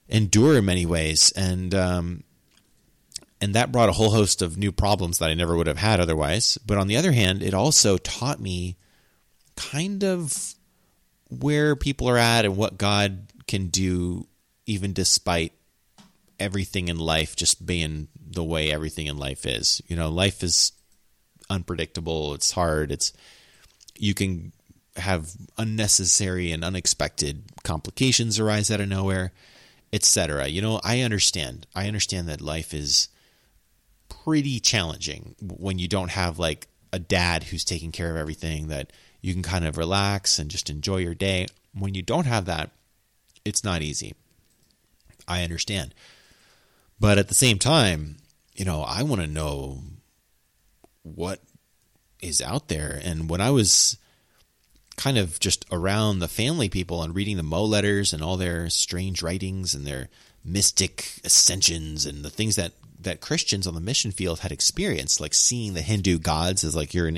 endure 0.09 0.57
in 0.57 0.65
many 0.65 0.85
ways, 0.85 1.31
and 1.35 1.73
um, 1.73 2.23
and 3.41 3.55
that 3.55 3.71
brought 3.71 3.89
a 3.89 3.93
whole 3.93 4.11
host 4.11 4.41
of 4.43 4.57
new 4.57 4.71
problems 4.71 5.17
that 5.17 5.29
I 5.29 5.33
never 5.33 5.57
would 5.57 5.67
have 5.67 5.79
had 5.79 5.99
otherwise. 5.99 6.59
But 6.65 6.77
on 6.77 6.87
the 6.87 6.95
other 6.95 7.11
hand, 7.11 7.41
it 7.41 7.55
also 7.55 7.97
taught 7.97 8.39
me 8.39 8.77
kind 9.55 10.03
of 10.03 10.53
where 11.29 11.75
people 11.75 12.07
are 12.07 12.17
at 12.17 12.45
and 12.45 12.55
what 12.55 12.77
God 12.77 13.33
can 13.47 13.67
do, 13.67 14.27
even 14.67 14.93
despite 14.93 15.53
everything 16.39 16.87
in 16.87 16.97
life 16.97 17.35
just 17.35 17.65
being 17.65 18.07
the 18.15 18.43
way 18.43 18.71
everything 18.71 19.07
in 19.07 19.17
life 19.17 19.45
is. 19.45 19.81
You 19.87 19.95
know, 19.95 20.09
life 20.09 20.43
is 20.43 20.71
unpredictable, 21.49 22.33
it's 22.33 22.51
hard, 22.51 22.91
it's 22.91 23.11
you 23.97 24.13
can 24.13 24.51
have 24.97 25.31
unnecessary 25.57 26.51
and 26.51 26.63
unexpected 26.63 27.43
complications 27.63 28.39
arise 28.39 28.69
out 28.69 28.81
of 28.81 28.89
nowhere, 28.89 29.31
etc. 29.93 30.47
You 30.47 30.61
know, 30.61 30.81
I 30.83 31.01
understand. 31.01 31.65
I 31.73 31.87
understand 31.87 32.27
that 32.27 32.41
life 32.41 32.73
is 32.73 33.07
pretty 34.23 34.59
challenging 34.59 35.35
when 35.41 35.79
you 35.79 35.87
don't 35.87 36.11
have 36.11 36.39
like 36.39 36.67
a 36.93 36.99
dad 36.99 37.43
who's 37.43 37.63
taking 37.63 37.91
care 37.91 38.11
of 38.11 38.17
everything 38.17 38.67
that 38.67 38.91
you 39.21 39.33
can 39.33 39.43
kind 39.43 39.65
of 39.65 39.77
relax 39.77 40.39
and 40.39 40.49
just 40.49 40.69
enjoy 40.69 40.97
your 40.97 41.15
day. 41.15 41.47
When 41.73 41.95
you 41.95 42.01
don't 42.01 42.25
have 42.25 42.45
that, 42.45 42.71
it's 43.45 43.63
not 43.63 43.81
easy. 43.81 44.13
I 45.27 45.43
understand. 45.43 45.93
But 46.99 47.17
at 47.17 47.27
the 47.27 47.33
same 47.33 47.57
time, 47.57 48.17
you 48.55 48.65
know, 48.65 48.81
I 48.81 49.03
want 49.03 49.21
to 49.21 49.27
know 49.27 49.79
what 51.03 51.39
is 52.21 52.41
out 52.41 52.67
there. 52.67 52.99
And 53.03 53.29
when 53.29 53.41
I 53.41 53.49
was 53.49 53.97
kind 54.97 55.17
of 55.17 55.39
just 55.39 55.65
around 55.71 56.19
the 56.19 56.27
family 56.27 56.69
people 56.69 57.01
and 57.01 57.15
reading 57.15 57.37
the 57.37 57.43
Mo 57.43 57.63
letters 57.63 58.13
and 58.13 58.21
all 58.21 58.37
their 58.37 58.69
strange 58.69 59.23
writings 59.23 59.73
and 59.73 59.87
their 59.87 60.09
mystic 60.43 61.19
ascensions 61.23 62.05
and 62.05 62.23
the 62.23 62.29
things 62.29 62.55
that 62.55 62.73
that 63.03 63.21
Christians 63.21 63.67
on 63.67 63.75
the 63.75 63.81
mission 63.81 64.11
field 64.11 64.39
had 64.39 64.51
experienced, 64.51 65.19
like 65.19 65.33
seeing 65.33 65.73
the 65.73 65.81
Hindu 65.81 66.19
gods 66.19 66.63
as 66.63 66.75
like 66.75 66.93
you're 66.93 67.11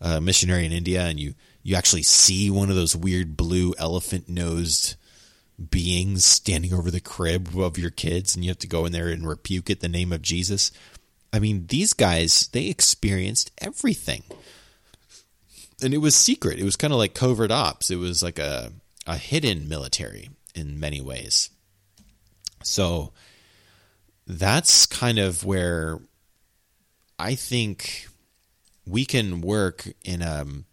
a 0.00 0.20
missionary 0.20 0.66
in 0.66 0.72
India 0.72 1.02
and 1.02 1.18
you 1.18 1.34
you 1.62 1.76
actually 1.76 2.02
see 2.02 2.50
one 2.50 2.70
of 2.70 2.76
those 2.76 2.96
weird 2.96 3.36
blue 3.36 3.72
elephant 3.78 4.28
nosed 4.28 4.96
beings 5.70 6.24
standing 6.24 6.74
over 6.74 6.90
the 6.90 7.00
crib 7.00 7.56
of 7.56 7.78
your 7.78 7.90
kids 7.90 8.34
and 8.34 8.44
you 8.44 8.50
have 8.50 8.58
to 8.58 8.66
go 8.66 8.84
in 8.84 8.92
there 8.92 9.08
and 9.08 9.28
rebuke 9.28 9.70
it 9.70 9.80
the 9.80 9.88
name 9.88 10.12
of 10.12 10.22
Jesus. 10.22 10.72
I 11.32 11.38
mean, 11.38 11.66
these 11.68 11.92
guys, 11.92 12.48
they 12.52 12.66
experienced 12.66 13.52
everything. 13.58 14.24
And 15.82 15.94
it 15.94 15.98
was 15.98 16.16
secret. 16.16 16.58
It 16.58 16.64
was 16.64 16.76
kind 16.76 16.92
of 16.92 16.98
like 16.98 17.14
covert 17.14 17.52
ops. 17.52 17.90
It 17.90 17.96
was 17.96 18.22
like 18.22 18.38
a 18.38 18.72
a 19.06 19.16
hidden 19.16 19.68
military 19.68 20.30
in 20.54 20.78
many 20.78 21.00
ways. 21.00 21.50
So 22.62 23.12
that's 24.38 24.86
kind 24.86 25.18
of 25.18 25.44
where 25.44 25.98
I 27.18 27.34
think 27.34 28.08
we 28.86 29.04
can 29.04 29.40
work 29.40 29.86
in 30.04 30.22
um 30.22 30.64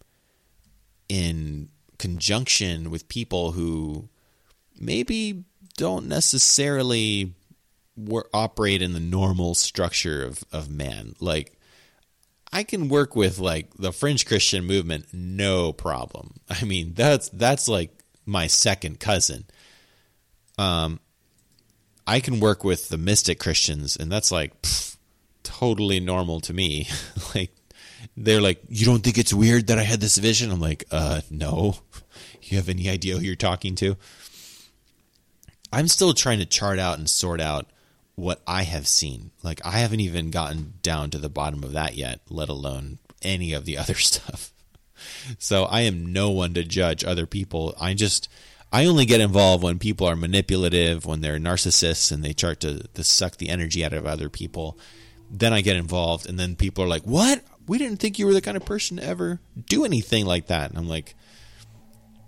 in 1.08 1.68
conjunction 1.98 2.90
with 2.90 3.08
people 3.08 3.52
who 3.52 4.08
maybe 4.78 5.44
don't 5.76 6.06
necessarily 6.06 7.34
operate 8.32 8.82
in 8.82 8.92
the 8.92 9.00
normal 9.00 9.54
structure 9.54 10.24
of, 10.24 10.44
of 10.52 10.70
man. 10.70 11.14
Like, 11.20 11.58
I 12.52 12.62
can 12.62 12.88
work 12.88 13.14
with 13.14 13.38
like 13.38 13.74
the 13.74 13.92
Fringe 13.92 14.24
Christian 14.26 14.64
movement, 14.64 15.06
no 15.12 15.72
problem. 15.72 16.34
I 16.48 16.64
mean, 16.64 16.94
that's 16.94 17.28
that's 17.30 17.68
like 17.68 17.90
my 18.26 18.46
second 18.46 19.00
cousin. 19.00 19.44
Um, 20.58 21.00
I 22.10 22.18
can 22.18 22.40
work 22.40 22.64
with 22.64 22.88
the 22.88 22.98
mystic 22.98 23.38
Christians, 23.38 23.96
and 23.96 24.10
that's 24.10 24.32
like 24.32 24.60
pff, 24.62 24.96
totally 25.44 26.00
normal 26.00 26.40
to 26.40 26.52
me. 26.52 26.88
like, 27.36 27.52
they're 28.16 28.40
like, 28.40 28.60
"You 28.68 28.84
don't 28.84 29.04
think 29.04 29.16
it's 29.16 29.32
weird 29.32 29.68
that 29.68 29.78
I 29.78 29.84
had 29.84 30.00
this 30.00 30.18
vision?" 30.18 30.50
I'm 30.50 30.60
like, 30.60 30.84
"Uh, 30.90 31.20
no. 31.30 31.78
You 32.42 32.56
have 32.56 32.70
any 32.70 32.88
idea 32.88 33.16
who 33.16 33.22
you're 33.22 33.36
talking 33.36 33.76
to?" 33.76 33.96
I'm 35.72 35.86
still 35.86 36.14
trying 36.14 36.40
to 36.40 36.46
chart 36.46 36.80
out 36.80 36.98
and 36.98 37.08
sort 37.08 37.40
out 37.40 37.66
what 38.16 38.42
I 38.44 38.64
have 38.64 38.88
seen. 38.88 39.30
Like 39.44 39.64
I 39.64 39.78
haven't 39.78 40.00
even 40.00 40.32
gotten 40.32 40.74
down 40.82 41.10
to 41.10 41.18
the 41.18 41.28
bottom 41.28 41.62
of 41.62 41.72
that 41.72 41.94
yet, 41.94 42.22
let 42.28 42.48
alone 42.48 42.98
any 43.22 43.52
of 43.52 43.66
the 43.66 43.78
other 43.78 43.94
stuff. 44.10 44.52
So 45.38 45.64
I 45.64 45.82
am 45.82 46.12
no 46.12 46.30
one 46.30 46.54
to 46.54 46.64
judge 46.64 47.04
other 47.04 47.26
people. 47.26 47.76
I 47.80 47.94
just 47.94 48.28
I 48.72 48.86
only 48.86 49.04
get 49.04 49.20
involved 49.20 49.64
when 49.64 49.78
people 49.78 50.06
are 50.06 50.16
manipulative, 50.16 51.04
when 51.04 51.20
they're 51.20 51.38
narcissists 51.38 52.12
and 52.12 52.24
they 52.24 52.32
try 52.32 52.54
to, 52.54 52.86
to 52.94 53.04
suck 53.04 53.36
the 53.36 53.48
energy 53.48 53.84
out 53.84 53.92
of 53.92 54.06
other 54.06 54.28
people. 54.28 54.78
Then 55.30 55.52
I 55.52 55.60
get 55.60 55.76
involved 55.76 56.28
and 56.28 56.38
then 56.38 56.56
people 56.56 56.84
are 56.84 56.88
like, 56.88 57.02
What? 57.02 57.42
We 57.66 57.78
didn't 57.78 57.98
think 57.98 58.18
you 58.18 58.26
were 58.26 58.34
the 58.34 58.40
kind 58.40 58.56
of 58.56 58.64
person 58.64 58.96
to 58.96 59.04
ever 59.04 59.40
do 59.66 59.84
anything 59.84 60.26
like 60.26 60.48
that. 60.48 60.70
And 60.70 60.78
I'm 60.78 60.88
like, 60.88 61.14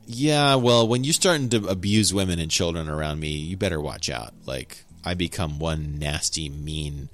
yeah, 0.07 0.57
well, 0.57 0.87
when 0.87 1.05
you're 1.05 1.13
starting 1.13 1.49
to 1.51 1.67
abuse 1.67 2.13
women 2.13 2.39
and 2.39 2.51
children 2.51 2.89
around 2.89 3.21
me, 3.21 3.31
you 3.31 3.57
better 3.57 3.81
watch 3.81 4.11
out. 4.11 4.35
Like, 4.47 4.85
I 5.05 5.15
become 5.15 5.59
one 5.59 5.99
nasty, 5.99 6.49
mean, 6.49 7.09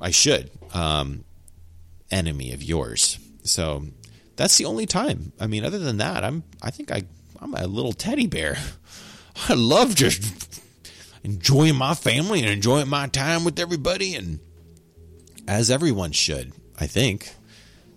I 0.00 0.10
should, 0.10 0.50
um, 0.74 1.24
enemy 2.10 2.52
of 2.52 2.62
yours. 2.62 3.18
So 3.42 3.86
that's 4.36 4.56
the 4.58 4.66
only 4.66 4.86
time. 4.86 5.32
I 5.40 5.46
mean, 5.46 5.64
other 5.64 5.78
than 5.78 5.98
that, 5.98 6.24
I'm, 6.24 6.44
I 6.62 6.70
think 6.70 6.92
I, 6.92 7.04
I'm 7.40 7.54
a 7.54 7.66
little 7.66 7.92
teddy 7.92 8.26
bear. 8.26 8.56
I 9.48 9.54
love 9.54 9.94
just 9.94 10.60
enjoying 11.22 11.76
my 11.76 11.94
family 11.94 12.40
and 12.40 12.48
enjoying 12.48 12.88
my 12.88 13.06
time 13.06 13.44
with 13.44 13.58
everybody, 13.58 14.14
and 14.14 14.40
as 15.46 15.70
everyone 15.70 16.12
should, 16.12 16.52
I 16.78 16.86
think. 16.86 17.34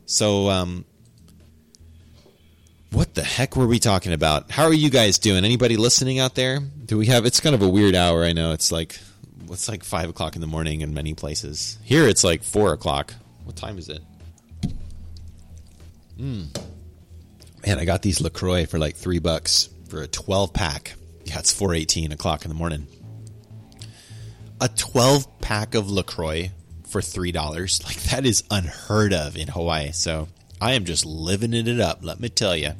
So, 0.06 0.50
um, 0.50 0.86
what 2.92 3.16
the 3.16 3.24
heck 3.24 3.56
were 3.56 3.68
we 3.68 3.80
talking 3.80 4.12
about? 4.14 4.52
How 4.52 4.66
are 4.66 4.74
you 4.74 4.89
guys 4.89 5.18
doing? 5.18 5.46
Anybody 5.46 5.78
listening 5.78 6.20
out 6.20 6.36
there? 6.36 6.60
Do 6.60 6.98
we 6.98 7.06
have? 7.08 7.26
It's 7.26 7.39
kind 7.39 7.56
of 7.56 7.62
a 7.62 7.70
weird 7.70 7.96
hour. 7.96 8.24
I 8.24 8.34
know 8.34 8.52
it's 8.52 8.72
like 8.72 9.00
it's 9.50 9.70
like 9.70 9.84
five 9.84 10.10
o'clock 10.10 10.36
in 10.36 10.42
the 10.42 10.48
morning 10.48 10.82
in 10.82 10.94
many 10.94 11.14
places. 11.14 11.78
Here 11.84 12.08
it's 12.08 12.24
like 12.24 12.44
four 12.44 12.74
o'clock. 12.74 13.14
What 13.46 13.56
time 13.56 13.78
is 13.78 13.89
it? 13.89 14.02
Man, 17.66 17.80
I 17.80 17.86
got 17.86 18.01
these 18.01 18.22
LaCroix 18.22 18.66
for 18.66 18.80
like 18.80 18.95
three 18.95 19.20
bucks 19.20 19.70
for 19.89 20.01
a 20.01 20.07
12 20.07 20.53
pack. 20.53 20.93
Yeah, 21.26 21.39
it's 21.39 21.53
418 21.53 22.12
o'clock 22.12 22.43
in 22.43 22.49
the 22.49 22.55
morning. 22.55 22.88
A 24.59 24.68
12 24.68 25.39
pack 25.39 25.76
of 25.76 25.89
LaCroix 25.89 26.51
for 26.88 27.01
$3. 27.01 27.84
Like, 27.86 28.01
that 28.12 28.26
is 28.26 28.43
unheard 28.49 29.14
of 29.14 29.38
in 29.38 29.47
Hawaii. 29.47 29.91
So, 29.91 30.28
I 30.59 30.74
am 30.74 30.86
just 30.86 31.05
living 31.05 31.53
it 31.53 31.80
up, 31.80 31.99
let 32.03 32.20
me 32.20 32.30
tell 32.30 32.55
you. 32.55 32.74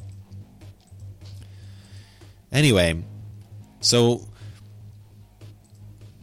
Anyway, 2.52 3.02
so 3.80 4.28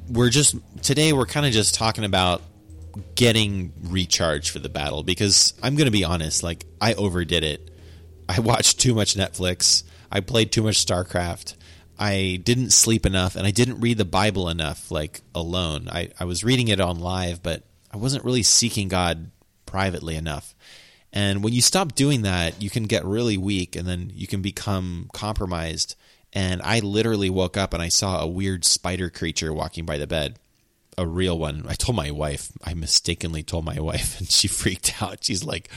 we're 0.09 0.29
just 0.29 0.55
today 0.81 1.11
we're 1.11 1.25
kind 1.25 1.45
of 1.45 1.51
just 1.51 1.75
talking 1.75 2.05
about 2.05 2.41
getting 3.15 3.73
recharged 3.83 4.51
for 4.51 4.59
the 4.59 4.69
battle 4.69 5.03
because 5.03 5.53
I'm 5.61 5.75
going 5.75 5.85
to 5.85 5.91
be 5.91 6.03
honest, 6.03 6.43
like 6.43 6.65
I 6.79 6.93
overdid 6.93 7.43
it. 7.43 7.68
I 8.29 8.39
watched 8.39 8.79
too 8.79 8.93
much 8.93 9.15
Netflix. 9.15 9.83
I 10.11 10.19
played 10.19 10.51
too 10.51 10.61
much 10.61 10.85
StarCraft. 10.85 11.55
I 11.97 12.39
didn't 12.43 12.69
sleep 12.69 13.07
enough 13.07 13.35
and 13.35 13.45
I 13.45 13.51
didn't 13.51 13.81
read 13.81 13.97
the 13.97 14.05
Bible 14.05 14.49
enough, 14.49 14.91
like 14.91 15.21
alone. 15.33 15.89
I, 15.91 16.11
I 16.19 16.25
was 16.25 16.43
reading 16.43 16.67
it 16.67 16.79
on 16.79 16.99
live, 16.99 17.41
but 17.41 17.63
I 17.91 17.97
wasn't 17.97 18.23
really 18.23 18.43
seeking 18.43 18.87
God 18.87 19.31
privately 19.65 20.15
enough. 20.15 20.55
And 21.11 21.43
when 21.43 21.53
you 21.53 21.61
stop 21.61 21.95
doing 21.95 22.21
that, 22.21 22.61
you 22.61 22.69
can 22.69 22.83
get 22.83 23.03
really 23.03 23.35
weak 23.35 23.75
and 23.75 23.87
then 23.87 24.11
you 24.13 24.27
can 24.27 24.43
become 24.43 25.09
compromised. 25.11 25.95
And 26.31 26.61
I 26.61 26.81
literally 26.81 27.31
woke 27.31 27.57
up 27.57 27.73
and 27.73 27.81
I 27.81 27.89
saw 27.89 28.21
a 28.21 28.27
weird 28.27 28.63
spider 28.63 29.09
creature 29.09 29.51
walking 29.51 29.85
by 29.85 29.97
the 29.97 30.07
bed 30.07 30.37
a 30.99 31.07
real 31.07 31.39
one. 31.39 31.63
I 31.67 31.75
told 31.75 31.95
my 31.95 32.11
wife, 32.11 32.51
I 32.63 32.73
mistakenly 32.73 33.41
told 33.41 33.63
my 33.65 33.79
wife, 33.79 34.19
and 34.19 34.29
she 34.29 34.47
freaked 34.47 35.01
out. 35.01 35.23
She's 35.23 35.43
like, 35.43 35.69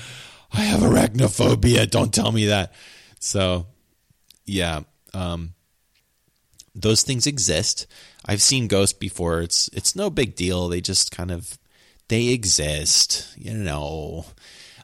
I 0.53 0.63
have 0.63 0.81
arachnophobia. 0.81 1.91
Don't 1.91 2.13
tell 2.13 2.33
me 2.33 2.47
that. 2.47 2.73
So, 3.21 3.67
yeah, 4.45 4.81
um, 5.15 5.55
those 6.75 7.03
things 7.03 7.27
exist. 7.27 7.87
I've 8.25 8.43
seen 8.43 8.69
ghosts 8.69 8.99
before. 8.99 9.41
It's 9.41 9.69
it's 9.73 9.97
no 9.97 10.11
big 10.11 10.37
deal. 10.37 10.69
They 10.69 10.81
just 10.81 11.11
kind 11.11 11.31
of 11.31 11.59
they 12.09 12.29
exist. 12.29 13.35
You 13.37 13.55
know, 13.55 14.27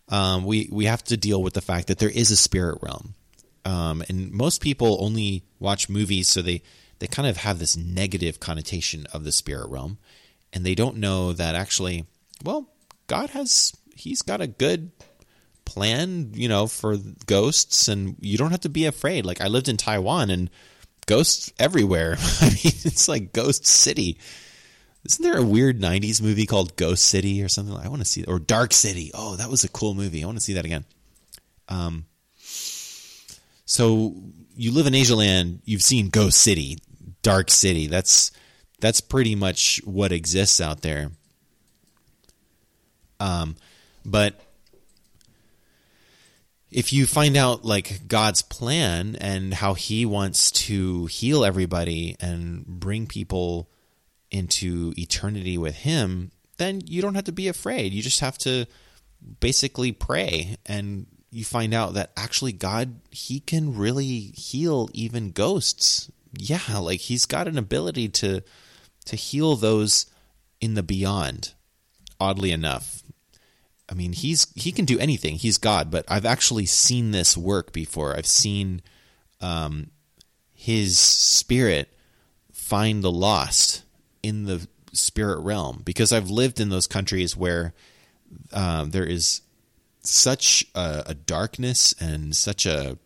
um, 0.09 0.45
we 0.45 0.69
we 0.71 0.87
have 0.87 1.05
to 1.05 1.17
deal 1.17 1.43
with 1.43 1.55
the 1.55 1.61
fact 1.61 1.89
that 1.89 1.99
there 1.99 2.09
is 2.09 2.31
a 2.31 2.37
spirit 2.37 2.79
realm, 2.83 3.15
um, 3.65 4.03
and 4.09 4.33
most 4.33 4.61
people 4.61 4.99
only 5.01 5.45
watch 5.59 5.89
movies 5.89 6.29
so 6.29 6.43
they 6.43 6.63
they 6.99 7.07
kind 7.07 7.29
of 7.29 7.39
have 7.39 7.59
this 7.59 7.77
negative 7.77 8.41
connotation 8.41 9.07
of 9.13 9.25
the 9.25 9.33
spirit 9.33 9.69
realm 9.69 9.99
and 10.53 10.65
they 10.65 10.75
don't 10.75 10.97
know 10.97 11.33
that 11.33 11.55
actually, 11.55 12.07
well, 12.45 12.71
God 13.07 13.31
has 13.31 13.73
he's 13.95 14.23
got 14.23 14.41
a 14.41 14.47
good 14.47 14.91
plan, 15.69 16.33
you 16.35 16.49
know, 16.49 16.67
for 16.67 16.97
ghosts 17.27 17.89
and 17.89 18.17
you 18.21 18.39
don't 18.39 18.51
have 18.51 18.61
to 18.61 18.69
be 18.69 18.87
afraid. 18.87 19.25
Like 19.27 19.41
I 19.41 19.49
lived 19.49 19.69
in 19.69 19.77
Taiwan 19.77 20.31
and 20.31 20.51
ghosts 21.07 21.53
everywhere. 21.59 22.17
I 22.41 22.47
mean, 22.47 22.73
it's 22.85 23.09
like 23.09 23.33
Ghost 23.33 23.67
City. 23.67 24.19
Isn't 25.05 25.23
there 25.23 25.39
a 25.39 25.45
weird 25.45 25.81
90s 25.81 26.21
movie 26.21 26.47
called 26.47 26.77
Ghost 26.77 27.05
City 27.05 27.43
or 27.43 27.49
something? 27.49 27.77
I 27.77 27.89
want 27.89 28.01
to 28.01 28.05
see 28.05 28.25
or 28.25 28.39
Dark 28.39 28.73
City. 28.73 29.11
Oh, 29.15 29.37
that 29.37 29.49
was 29.51 29.65
a 29.65 29.69
cool 29.69 29.95
movie. 29.95 30.23
I 30.23 30.27
want 30.27 30.39
to 30.39 30.45
see 30.45 30.55
that 30.55 30.65
again. 30.65 30.85
Um 31.69 32.07
so 33.65 34.15
you 34.57 34.73
live 34.73 34.87
in 34.87 34.95
Asia 34.95 35.15
land, 35.15 35.61
you've 35.65 35.83
seen 35.83 36.09
Ghost 36.09 36.39
City, 36.39 36.79
Dark 37.23 37.51
City. 37.51 37.87
That's 37.87 38.33
that's 38.81 39.01
pretty 39.01 39.35
much 39.35 39.81
what 39.85 40.13
exists 40.13 40.61
out 40.61 40.83
there. 40.83 41.11
Um, 43.21 43.57
but 44.05 44.41
if 46.71 46.93
you 46.93 47.07
find 47.07 47.37
out 47.37 47.65
like 47.65 48.07
God's 48.09 48.43
plan 48.43 49.17
and 49.21 49.55
how 49.55 49.75
He 49.75 50.05
wants 50.05 50.51
to 50.51 51.07
heal 51.07 51.45
everybody 51.45 52.17
and 52.21 52.67
bring 52.67 53.07
people 53.07 53.71
into 54.31 54.93
eternity 54.97 55.57
with 55.57 55.77
Him, 55.77 56.31
then 56.59 56.83
you 56.85 57.01
don't 57.01 57.15
have 57.15 57.25
to 57.25 57.33
be 57.33 57.49
afraid. 57.49 57.93
You 57.93 58.03
just 58.03 58.21
have 58.21 58.39
to 58.39 58.67
basically 59.41 59.93
pray 59.93 60.57
and 60.67 61.07
you 61.31 61.45
find 61.45 61.75
out 61.75 61.95
that 61.95 62.13
actually 62.17 62.53
God 62.53 63.01
he 63.11 63.41
can 63.41 63.77
really 63.77 64.33
heal 64.35 64.89
even 64.93 65.31
ghosts. 65.31 66.11
Yeah, 66.37 66.79
like 66.79 67.01
he's 67.01 67.27
got 67.27 67.49
an 67.49 67.59
ability 67.59 68.09
to 68.09 68.43
to 69.07 69.17
heal 69.17 69.57
those 69.57 70.07
in 70.61 70.75
the 70.75 70.83
beyond. 70.83 71.55
Oddly 72.21 72.51
enough, 72.51 72.98
I 73.91 73.95
mean, 73.95 74.13
he's 74.13 74.47
he 74.55 74.71
can 74.73 74.85
do 74.85 74.99
anything. 74.99 75.37
He's 75.37 75.59
God, 75.59 75.91
but 75.91 76.05
I've 76.09 76.27
actually 76.27 76.67
seen 76.67 77.11
this 77.11 77.37
work 77.37 77.73
before. 77.73 78.17
I've 78.17 78.27
seen 78.27 78.83
um, 79.41 79.91
his 80.55 80.99
spirit 80.99 81.89
find 82.53 83.03
the 83.03 83.13
lost 83.13 83.85
in 84.23 84.45
the 84.45 84.67
spirit 84.93 85.41
realm 85.41 85.83
because 85.85 86.13
I've 86.13 86.31
lived 86.31 86.61
in 86.61 86.69
those 86.69 86.87
countries 86.87 87.37
where 87.37 87.73
um, 88.53 88.91
there 88.91 89.07
is 89.07 89.43
such 90.03 90.67
a, 90.75 91.05
a, 91.07 91.15
darkness 91.15 91.95
and 92.01 92.35
such 92.35 92.67
a 92.67 92.99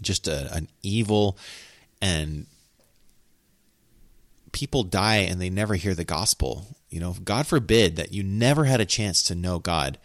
just 0.00 0.28
a, 0.28 0.52
an 0.54 0.68
evil 0.82 1.36
and 2.00 2.46
people 4.52 4.82
die 4.82 5.18
and 5.18 5.40
they 5.40 5.50
never 5.50 5.74
hear 5.74 5.94
the 5.94 6.04
gospel. 6.04 6.77
You 6.90 7.00
know, 7.00 7.14
God 7.24 7.46
forbid 7.46 7.96
that 7.96 8.12
you 8.12 8.22
never 8.22 8.64
had 8.64 8.80
a 8.80 8.86
chance 8.86 9.22
to 9.24 9.34
know 9.34 9.58
God. 9.58 9.98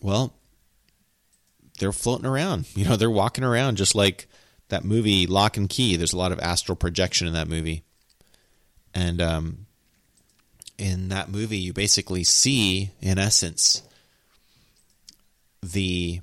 Well, 0.00 0.34
they're 1.78 1.92
floating 1.92 2.26
around. 2.26 2.66
You 2.74 2.84
know, 2.84 2.96
they're 2.96 3.10
walking 3.10 3.44
around 3.44 3.76
just 3.76 3.94
like 3.94 4.26
that 4.68 4.84
movie 4.84 5.26
Locke 5.26 5.56
and 5.56 5.68
Key. 5.68 5.96
There's 5.96 6.12
a 6.12 6.18
lot 6.18 6.32
of 6.32 6.40
astral 6.40 6.76
projection 6.76 7.26
in 7.26 7.32
that 7.34 7.48
movie. 7.48 7.82
And 8.94 9.20
um, 9.20 9.66
in 10.78 11.08
that 11.08 11.28
movie, 11.28 11.58
you 11.58 11.72
basically 11.72 12.24
see, 12.24 12.90
in 13.00 13.18
essence, 13.18 13.82
the 15.62 16.20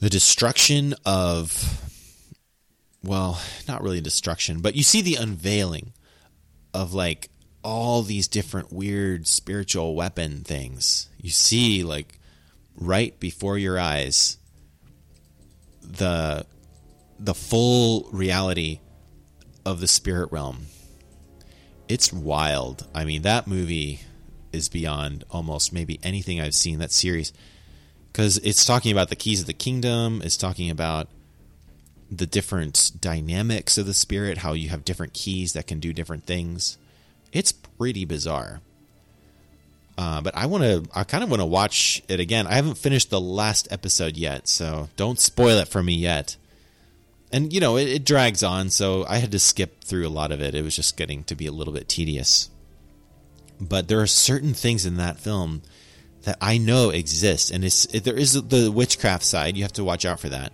the 0.00 0.10
destruction 0.10 0.94
of 1.06 1.80
well, 3.02 3.40
not 3.68 3.82
really 3.82 4.00
destruction, 4.00 4.60
but 4.60 4.74
you 4.74 4.82
see 4.82 5.02
the 5.02 5.16
unveiling 5.16 5.92
of 6.72 6.94
like 6.94 7.28
all 7.64 8.02
these 8.02 8.28
different 8.28 8.72
weird 8.72 9.26
spiritual 9.26 9.94
weapon 9.94 10.44
things. 10.44 11.08
You 11.18 11.30
see 11.30 11.82
like 11.82 12.18
right 12.76 13.18
before 13.18 13.58
your 13.58 13.78
eyes 13.78 14.38
the 15.82 16.46
the 17.18 17.34
full 17.34 18.08
reality 18.12 18.80
of 19.64 19.80
the 19.80 19.88
spirit 19.88 20.30
realm. 20.30 20.66
It's 21.88 22.12
wild. 22.12 22.86
I 22.94 23.04
mean, 23.04 23.22
that 23.22 23.46
movie 23.46 24.00
is 24.52 24.68
beyond 24.68 25.24
almost 25.30 25.72
maybe 25.72 25.98
anything 26.02 26.40
I've 26.40 26.54
seen 26.54 26.78
that 26.78 26.92
series 26.92 27.32
because 28.14 28.38
it's 28.38 28.64
talking 28.64 28.92
about 28.92 29.08
the 29.08 29.16
keys 29.16 29.40
of 29.40 29.46
the 29.46 29.52
kingdom, 29.52 30.22
it's 30.22 30.36
talking 30.36 30.70
about 30.70 31.08
the 32.10 32.26
different 32.26 32.92
dynamics 33.00 33.76
of 33.76 33.86
the 33.86 33.94
spirit, 33.94 34.38
how 34.38 34.52
you 34.52 34.68
have 34.68 34.84
different 34.84 35.14
keys 35.14 35.52
that 35.54 35.66
can 35.66 35.80
do 35.80 35.92
different 35.92 36.24
things. 36.24 36.78
It's 37.34 37.52
pretty 37.52 38.06
bizarre. 38.06 38.62
Uh, 39.98 40.20
but 40.22 40.36
I 40.36 40.46
want 40.46 40.64
to, 40.64 40.88
I 40.94 41.04
kind 41.04 41.22
of 41.22 41.30
want 41.30 41.40
to 41.40 41.46
watch 41.46 42.02
it 42.08 42.20
again. 42.20 42.46
I 42.46 42.54
haven't 42.54 42.78
finished 42.78 43.10
the 43.10 43.20
last 43.20 43.68
episode 43.70 44.16
yet, 44.16 44.48
so 44.48 44.88
don't 44.96 45.20
spoil 45.20 45.58
it 45.58 45.68
for 45.68 45.82
me 45.82 45.94
yet. 45.94 46.36
And, 47.32 47.52
you 47.52 47.60
know, 47.60 47.76
it, 47.76 47.88
it 47.88 48.04
drags 48.04 48.42
on, 48.42 48.70
so 48.70 49.04
I 49.08 49.18
had 49.18 49.32
to 49.32 49.38
skip 49.38 49.84
through 49.84 50.06
a 50.06 50.08
lot 50.08 50.32
of 50.32 50.40
it. 50.40 50.54
It 50.54 50.62
was 50.62 50.76
just 50.76 50.96
getting 50.96 51.24
to 51.24 51.34
be 51.34 51.46
a 51.46 51.52
little 51.52 51.74
bit 51.74 51.88
tedious. 51.88 52.50
But 53.60 53.88
there 53.88 54.00
are 54.00 54.06
certain 54.06 54.54
things 54.54 54.86
in 54.86 54.96
that 54.96 55.18
film 55.18 55.62
that 56.22 56.38
I 56.40 56.58
know 56.58 56.90
exist, 56.90 57.50
and 57.50 57.64
it's, 57.64 57.84
it, 57.86 58.04
there 58.04 58.16
is 58.16 58.32
the 58.32 58.70
witchcraft 58.70 59.24
side. 59.24 59.56
You 59.56 59.62
have 59.62 59.72
to 59.74 59.84
watch 59.84 60.04
out 60.04 60.20
for 60.20 60.28
that 60.28 60.52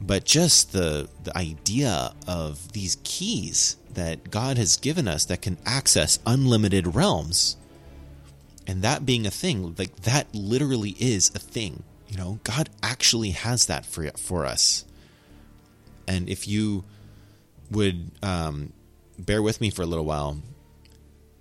but 0.00 0.24
just 0.24 0.72
the 0.72 1.08
the 1.24 1.36
idea 1.36 2.12
of 2.26 2.72
these 2.72 2.96
keys 3.04 3.76
that 3.94 4.30
God 4.30 4.56
has 4.56 4.76
given 4.76 5.08
us 5.08 5.24
that 5.26 5.42
can 5.42 5.58
access 5.66 6.18
unlimited 6.26 6.94
realms. 6.94 7.56
And 8.66 8.82
that 8.82 9.04
being 9.04 9.26
a 9.26 9.30
thing 9.30 9.74
like 9.76 9.96
that 10.02 10.32
literally 10.34 10.94
is 10.98 11.30
a 11.34 11.38
thing. 11.38 11.82
You 12.08 12.16
know 12.16 12.40
God 12.44 12.70
actually 12.82 13.30
has 13.30 13.66
that 13.66 13.84
for 13.84 14.10
for 14.12 14.46
us. 14.46 14.84
And 16.08 16.28
if 16.28 16.48
you 16.48 16.84
would 17.70 18.10
um, 18.22 18.72
bear 19.18 19.42
with 19.42 19.60
me 19.60 19.70
for 19.70 19.82
a 19.82 19.86
little 19.86 20.04
while 20.04 20.38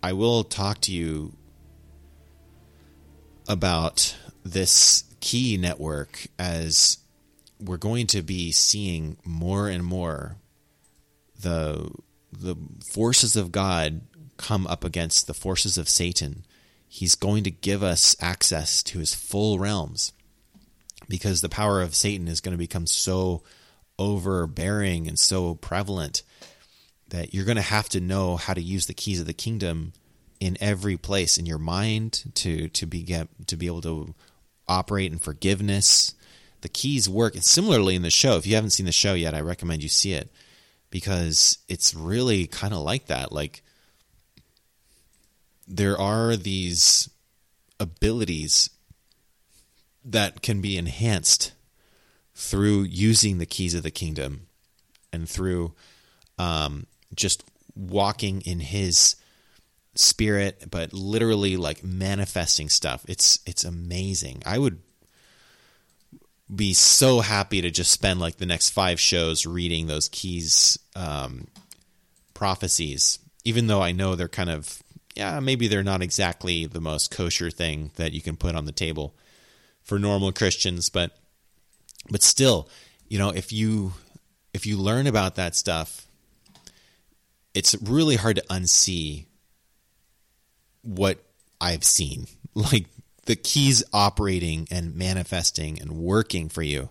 I 0.01 0.14
will 0.14 0.43
talk 0.45 0.80
to 0.82 0.93
you 0.93 1.34
about 3.49 4.16
this 4.43 5.03
key 5.20 5.57
network 5.57 6.28
as 6.38 6.99
we're 7.60 7.78
going 7.78 8.07
to 8.07 8.22
be 8.22 8.51
seeing 8.51 9.18
more 9.26 9.68
and 9.68 9.84
more 9.84 10.38
the 11.39 11.91
the 12.32 12.55
forces 12.91 13.36
of 13.36 13.51
God 13.51 14.01
come 14.38 14.68
up 14.68 14.84
against 14.84 15.28
the 15.28 15.34
forces 15.34 15.78
of 15.78 15.89
Satan 15.89 16.45
he's 16.89 17.14
going 17.16 17.43
to 17.43 17.51
give 17.51 17.84
us 17.84 18.16
access 18.20 18.82
to 18.82 18.99
his 18.99 19.14
full 19.14 19.60
realms 19.60 20.12
because 21.07 21.41
the 21.41 21.49
power 21.49 21.82
of 21.82 21.95
Satan 21.95 22.28
is 22.28 22.41
going 22.41 22.53
to 22.53 22.57
become 22.57 22.88
so 22.88 23.43
overbearing 23.99 25.07
and 25.07 25.20
so 25.20 25.55
prevalent 25.55 26.24
that 27.10 27.34
you're 27.34 27.45
going 27.45 27.57
to 27.57 27.62
have 27.62 27.89
to 27.89 27.99
know 27.99 28.38
how 28.38 28.53
to 28.53 28.62
use 28.62 28.88
the 28.88 28.93
keys 28.93 29.20
of 29.20 29.28
the 29.28 29.34
kingdom 29.34 29.93
in 30.39 30.57
every 30.60 30.97
place 30.97 31.38
in 31.38 31.45
your 31.45 31.57
mind 31.57 32.24
to 32.34 32.70
to 32.70 32.86
be 32.86 33.03
get, 33.03 33.28
to 33.47 33.55
be 33.55 33.68
able 33.68 33.82
to 33.82 34.16
operate 34.68 35.12
in 35.12 35.20
forgiveness. 35.20 36.16
The 36.62 36.70
keys 36.70 37.07
work 37.10 37.36
and 37.36 37.43
similarly 37.43 37.95
in 37.95 38.01
the 38.01 38.10
show. 38.10 38.38
If 38.38 38.45
you 38.45 38.55
haven't 38.55 38.72
seen 38.72 38.86
the 38.86 38.91
show 38.91 39.14
yet, 39.14 39.34
I 39.34 39.41
recommend 39.41 39.84
you 39.84 39.89
see 39.89 40.14
it 40.14 40.32
because 40.89 41.60
it's 41.68 41.93
really 41.93 42.47
kind 42.47 42.74
of 42.74 42.80
like 42.80 43.05
that. 43.07 43.32
Like 43.32 43.64
there 45.68 45.99
are 45.99 46.36
these 46.36 47.10
abilities 47.80 48.70
that 50.03 50.41
can 50.41 50.62
be 50.62 50.78
enhanced 50.78 51.53
through 52.34 52.84
using 52.84 53.38
the 53.38 53.45
keys 53.45 53.74
of 53.74 53.84
the 53.84 53.91
kingdom 53.91 54.47
and 55.14 55.30
through 55.30 55.74
um, 56.38 56.88
just 57.14 57.43
walking 57.76 58.41
in 58.41 58.60
his 58.60 59.16
spirit 59.95 60.66
but 60.70 60.93
literally 60.93 61.57
like 61.57 61.84
manifesting 61.84 62.70
stuff 62.70 63.03
it's 63.07 63.39
it's 63.45 63.64
amazing 63.66 64.41
i 64.45 64.57
would 64.57 64.80
be 66.54 66.74
so 66.74 67.20
happy 67.20 67.62
to 67.62 67.70
just 67.70 67.91
spend 67.91 68.20
like 68.20 68.38
the 68.38 68.45
next 68.45 68.70
five 68.70 69.00
shows 69.00 69.45
reading 69.45 69.88
those 69.88 70.10
keys 70.10 70.80
um, 70.95 71.47
prophecies 72.34 73.20
even 73.45 73.68
though 73.68 73.82
i 73.82 73.91
know 73.91 74.16
they're 74.16 74.28
kind 74.28 74.50
of 74.50 74.82
yeah 75.16 75.39
maybe 75.39 75.68
they're 75.68 75.84
not 75.84 76.02
exactly 76.02 76.66
the 76.66 76.82
most 76.82 77.12
kosher 77.12 77.52
thing 77.52 77.91
that 77.95 78.14
you 78.14 78.22
can 78.22 78.36
put 78.36 78.56
on 78.56 78.66
the 78.66 78.72
table 78.72 79.16
for 79.84 80.00
normal 80.00 80.32
christians 80.32 80.89
but 80.89 81.12
but 82.10 82.24
still 82.24 82.68
you 83.08 83.20
know 83.20 83.30
if 83.30 83.52
you 83.52 83.93
if 84.54 84.66
you 84.66 84.78
learn 84.78 85.06
about 85.06 85.36
that 85.36 85.56
stuff 85.56 86.08
it's 87.54 87.76
really 87.82 88.16
hard 88.16 88.38
to 88.38 88.43
unsee 88.50 89.26
what 90.82 91.24
I've 91.60 91.84
seen. 91.84 92.28
Like 92.56 92.88
the 93.30 93.36
keys 93.36 93.84
operating 93.93 94.67
and 94.71 94.95
manifesting 94.95 95.80
and 95.80 95.91
working 95.91 96.49
for 96.49 96.63
you. 96.63 96.89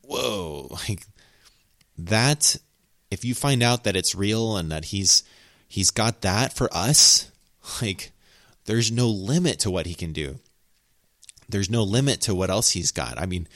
Whoa, 0.00 0.68
like 0.88 1.02
that 1.98 2.56
if 3.10 3.22
you 3.22 3.34
find 3.34 3.62
out 3.62 3.84
that 3.84 3.94
it's 3.94 4.14
real 4.14 4.56
and 4.56 4.72
that 4.72 4.86
he's 4.86 5.24
he's 5.68 5.90
got 5.90 6.22
that 6.22 6.54
for 6.54 6.70
us, 6.72 7.30
like 7.82 8.12
there's 8.64 8.90
no 8.90 9.08
limit 9.08 9.58
to 9.60 9.70
what 9.70 9.84
he 9.84 9.92
can 9.92 10.14
do. 10.14 10.38
There's 11.50 11.68
no 11.68 11.82
limit 11.82 12.22
to 12.22 12.34
what 12.34 12.48
else 12.48 12.70
he's 12.70 12.90
got. 12.90 13.20
I 13.20 13.26
mean, 13.26 13.46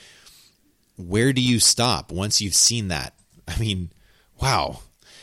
where 0.95 1.33
do 1.33 1.41
you 1.41 1.59
stop 1.59 2.11
once 2.11 2.41
you've 2.41 2.53
seen 2.53 2.89
that? 2.89 3.15
I 3.47 3.57
mean, 3.57 3.91
wow. 4.39 4.81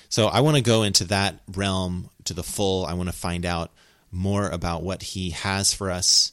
So 0.09 0.27
I 0.27 0.41
want 0.41 0.57
to 0.57 0.63
go 0.63 0.83
into 0.83 1.05
that 1.05 1.39
realm 1.55 2.11
to 2.25 2.35
the 2.35 2.43
full. 2.43 2.85
I 2.85 2.95
want 2.95 3.09
to 3.09 3.15
find 3.15 3.47
out 3.47 3.71
more 4.11 4.49
about 4.49 4.83
what 4.83 5.05
he 5.05 5.31
has 5.31 5.73
for 5.73 5.93
us 5.93 6.33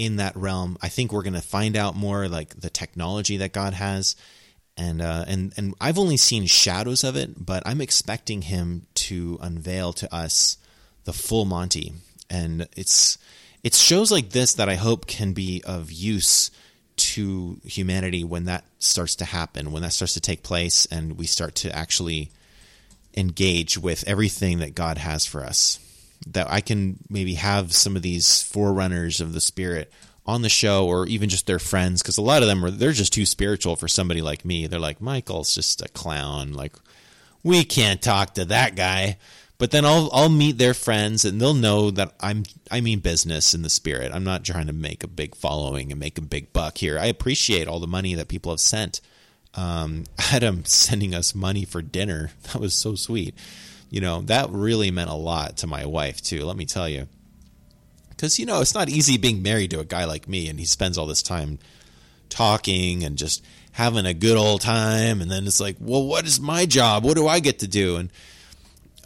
in 0.00 0.16
that 0.16 0.34
realm. 0.34 0.78
I 0.80 0.88
think 0.88 1.12
we're 1.12 1.22
going 1.22 1.34
to 1.34 1.42
find 1.42 1.76
out 1.76 1.94
more 1.94 2.26
like 2.26 2.58
the 2.58 2.70
technology 2.70 3.36
that 3.36 3.52
God 3.52 3.74
has. 3.74 4.16
And, 4.74 5.02
uh, 5.02 5.26
and 5.28 5.52
and 5.58 5.74
I've 5.78 5.98
only 5.98 6.16
seen 6.16 6.46
shadows 6.46 7.04
of 7.04 7.16
it, 7.16 7.44
but 7.44 7.62
I'm 7.66 7.82
expecting 7.82 8.40
him 8.40 8.86
to 8.94 9.38
unveil 9.42 9.92
to 9.94 10.14
us 10.14 10.56
the 11.04 11.12
full 11.12 11.44
Monty. 11.44 11.92
And 12.30 12.66
it's 12.76 13.18
it's 13.62 13.78
shows 13.78 14.10
like 14.10 14.30
this 14.30 14.54
that 14.54 14.70
I 14.70 14.76
hope 14.76 15.06
can 15.06 15.34
be 15.34 15.62
of 15.66 15.92
use 15.92 16.50
to 16.96 17.60
humanity 17.62 18.24
when 18.24 18.46
that 18.46 18.64
starts 18.78 19.16
to 19.16 19.26
happen, 19.26 19.70
when 19.70 19.82
that 19.82 19.92
starts 19.92 20.14
to 20.14 20.20
take 20.20 20.42
place, 20.42 20.86
and 20.86 21.18
we 21.18 21.26
start 21.26 21.56
to 21.56 21.76
actually 21.76 22.30
engage 23.14 23.76
with 23.76 24.08
everything 24.08 24.60
that 24.60 24.74
God 24.74 24.96
has 24.96 25.26
for 25.26 25.44
us. 25.44 25.78
That 26.26 26.50
I 26.50 26.60
can 26.60 26.98
maybe 27.08 27.34
have 27.34 27.72
some 27.72 27.96
of 27.96 28.02
these 28.02 28.42
forerunners 28.42 29.20
of 29.20 29.32
the 29.32 29.40
Spirit 29.40 29.92
on 30.26 30.42
the 30.42 30.48
show 30.48 30.86
or 30.86 31.06
even 31.06 31.28
just 31.28 31.46
their 31.46 31.58
friends 31.58 32.02
because 32.02 32.18
a 32.18 32.22
lot 32.22 32.42
of 32.42 32.48
them 32.48 32.64
are 32.64 32.70
they're 32.70 32.92
just 32.92 33.12
too 33.12 33.26
spiritual 33.26 33.76
for 33.76 33.88
somebody 33.88 34.22
like 34.22 34.44
me. 34.44 34.66
They're 34.66 34.78
like 34.78 35.00
Michael's 35.00 35.54
just 35.54 35.82
a 35.82 35.88
clown. 35.88 36.52
Like 36.52 36.76
we 37.42 37.64
can't 37.64 38.02
talk 38.02 38.34
to 38.34 38.44
that 38.46 38.76
guy. 38.76 39.18
But 39.58 39.72
then 39.72 39.84
I'll 39.84 40.08
I'll 40.12 40.30
meet 40.30 40.56
their 40.56 40.72
friends 40.72 41.24
and 41.24 41.40
they'll 41.40 41.52
know 41.52 41.90
that 41.90 42.14
I'm 42.20 42.44
I 42.70 42.80
mean 42.80 43.00
business 43.00 43.52
in 43.54 43.62
the 43.62 43.70
spirit. 43.70 44.12
I'm 44.12 44.24
not 44.24 44.44
trying 44.44 44.68
to 44.68 44.72
make 44.72 45.04
a 45.04 45.08
big 45.08 45.34
following 45.34 45.90
and 45.90 46.00
make 46.00 46.16
a 46.16 46.22
big 46.22 46.52
buck 46.52 46.78
here. 46.78 46.98
I 46.98 47.06
appreciate 47.06 47.68
all 47.68 47.80
the 47.80 47.86
money 47.86 48.14
that 48.14 48.28
people 48.28 48.52
have 48.52 48.60
sent 48.60 49.00
um, 49.54 50.04
Adam 50.32 50.64
sending 50.64 51.14
us 51.14 51.34
money 51.34 51.64
for 51.64 51.82
dinner. 51.82 52.30
That 52.52 52.60
was 52.60 52.74
so 52.74 52.94
sweet. 52.94 53.34
You 53.90 54.00
know, 54.00 54.22
that 54.22 54.50
really 54.50 54.90
meant 54.90 55.10
a 55.10 55.14
lot 55.14 55.58
to 55.58 55.66
my 55.66 55.84
wife, 55.84 56.22
too, 56.22 56.44
let 56.44 56.56
me 56.56 56.64
tell 56.64 56.88
you. 56.88 57.08
Because, 58.10 58.38
you 58.38 58.46
know, 58.46 58.60
it's 58.60 58.74
not 58.74 58.88
easy 58.88 59.18
being 59.18 59.42
married 59.42 59.70
to 59.72 59.80
a 59.80 59.84
guy 59.84 60.04
like 60.04 60.28
me, 60.28 60.48
and 60.48 60.58
he 60.58 60.64
spends 60.64 60.96
all 60.96 61.06
this 61.06 61.22
time 61.22 61.58
talking 62.28 63.02
and 63.02 63.18
just 63.18 63.44
having 63.72 64.06
a 64.06 64.14
good 64.14 64.36
old 64.36 64.60
time. 64.60 65.20
And 65.20 65.30
then 65.30 65.46
it's 65.46 65.60
like, 65.60 65.76
well, 65.80 66.06
what 66.06 66.24
is 66.24 66.40
my 66.40 66.66
job? 66.66 67.04
What 67.04 67.16
do 67.16 67.26
I 67.26 67.40
get 67.40 67.58
to 67.60 67.68
do? 67.68 67.96
And, 67.96 68.10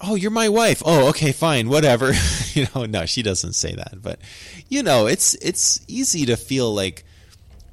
oh, 0.03 0.17
you're 0.17 0.31
my 0.31 0.51
wife. 0.51 0.83
Oh, 0.85 1.09
okay, 1.09 1.33
fine, 1.33 1.69
whatever. 1.69 2.13
you 2.53 2.67
know, 2.75 2.85
no, 2.85 3.07
she 3.07 3.23
doesn't 3.23 3.55
say 3.55 3.75
that. 3.75 4.03
But, 4.03 4.21
you 4.69 4.83
know, 4.83 5.07
it's, 5.07 5.35
it's 5.37 5.81
easy 5.89 6.27
to 6.27 6.37
feel 6.37 6.75
like 6.75 7.05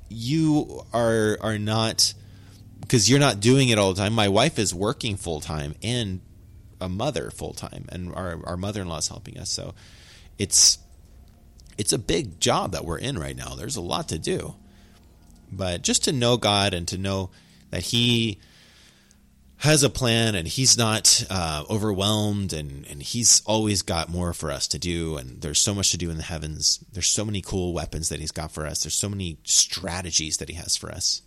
you 0.08 0.84
are, 0.94 1.38
are 1.42 1.58
not 1.58 2.14
because 2.82 3.10
you're 3.10 3.20
not 3.20 3.40
doing 3.40 3.70
it 3.70 3.78
all 3.78 3.94
the 3.94 4.02
time. 4.02 4.14
My 4.14 4.28
wife 4.28 4.60
is 4.60 4.74
working 4.76 5.16
full 5.16 5.40
time 5.40 5.76
and 5.82 6.20
a 6.82 6.90
mother 6.90 7.32
full 7.32 7.54
time, 7.54 7.86
and 7.90 8.14
our 8.14 8.40
our 8.46 8.58
mother 8.58 8.82
in 8.82 8.88
law 8.88 8.98
is 8.98 9.08
helping 9.08 9.38
us. 9.38 9.50
So 9.50 9.74
it's 10.38 10.78
it's 11.78 11.94
a 11.94 11.98
big 11.98 12.40
job 12.40 12.74
that 12.74 12.86
we're 12.86 12.98
in 12.98 13.18
right 13.18 13.36
now. 13.36 13.56
There's 13.56 13.78
a 13.78 13.82
lot 13.82 14.10
to 14.10 14.20
do, 14.20 14.56
but 15.52 15.82
just 15.82 16.04
to 16.06 16.12
know 16.12 16.38
God 16.38 16.74
and 16.74 16.88
to 16.90 16.98
know 16.98 17.30
that 17.70 17.84
He 17.84 18.40
has 19.58 19.84
a 19.84 19.90
plan 19.92 20.34
and 20.34 20.48
he's 20.48 20.76
not 20.76 21.24
uh, 21.30 21.64
overwhelmed 21.70 22.52
and, 22.52 22.84
and 22.88 23.04
he's 23.04 23.44
always 23.46 23.84
got 23.84 24.10
more 24.10 24.34
for 24.34 24.50
us 24.50 24.68
to 24.68 24.80
do 24.80 25.18
and 25.18 25.40
there's 25.42 25.62
so 25.62 25.72
much 25.72 25.92
to 25.92 25.98
do 26.00 26.10
in 26.10 26.18
the 26.18 26.24
heavens 26.24 26.84
there's 26.94 27.08
so 27.08 27.24
many 27.24 27.44
cool 27.44 27.72
weapons 27.72 28.10
that 28.10 28.20
he's 28.20 28.32
got 28.32 28.52
for 28.52 28.66
us 28.66 28.82
there's 28.82 28.96
so 28.96 29.08
many 29.08 29.38
strategies 29.44 30.38
that 30.38 30.50
he 30.50 30.56
has 30.56 30.76
for 30.76 30.92
us 30.92 31.22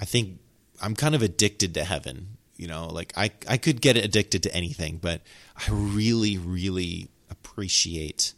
i 0.00 0.06
think 0.06 0.38
I'm 0.80 0.94
kind 0.94 1.14
of 1.14 1.22
addicted 1.22 1.74
to 1.74 1.84
heaven. 1.84 2.35
You 2.56 2.68
know, 2.68 2.86
like 2.86 3.12
I 3.16 3.30
I 3.48 3.56
could 3.56 3.80
get 3.80 3.96
addicted 3.96 4.42
to 4.44 4.54
anything, 4.54 4.98
but 5.00 5.22
I 5.56 5.70
really 5.70 6.38
really 6.38 7.08
appreciate 7.30 8.32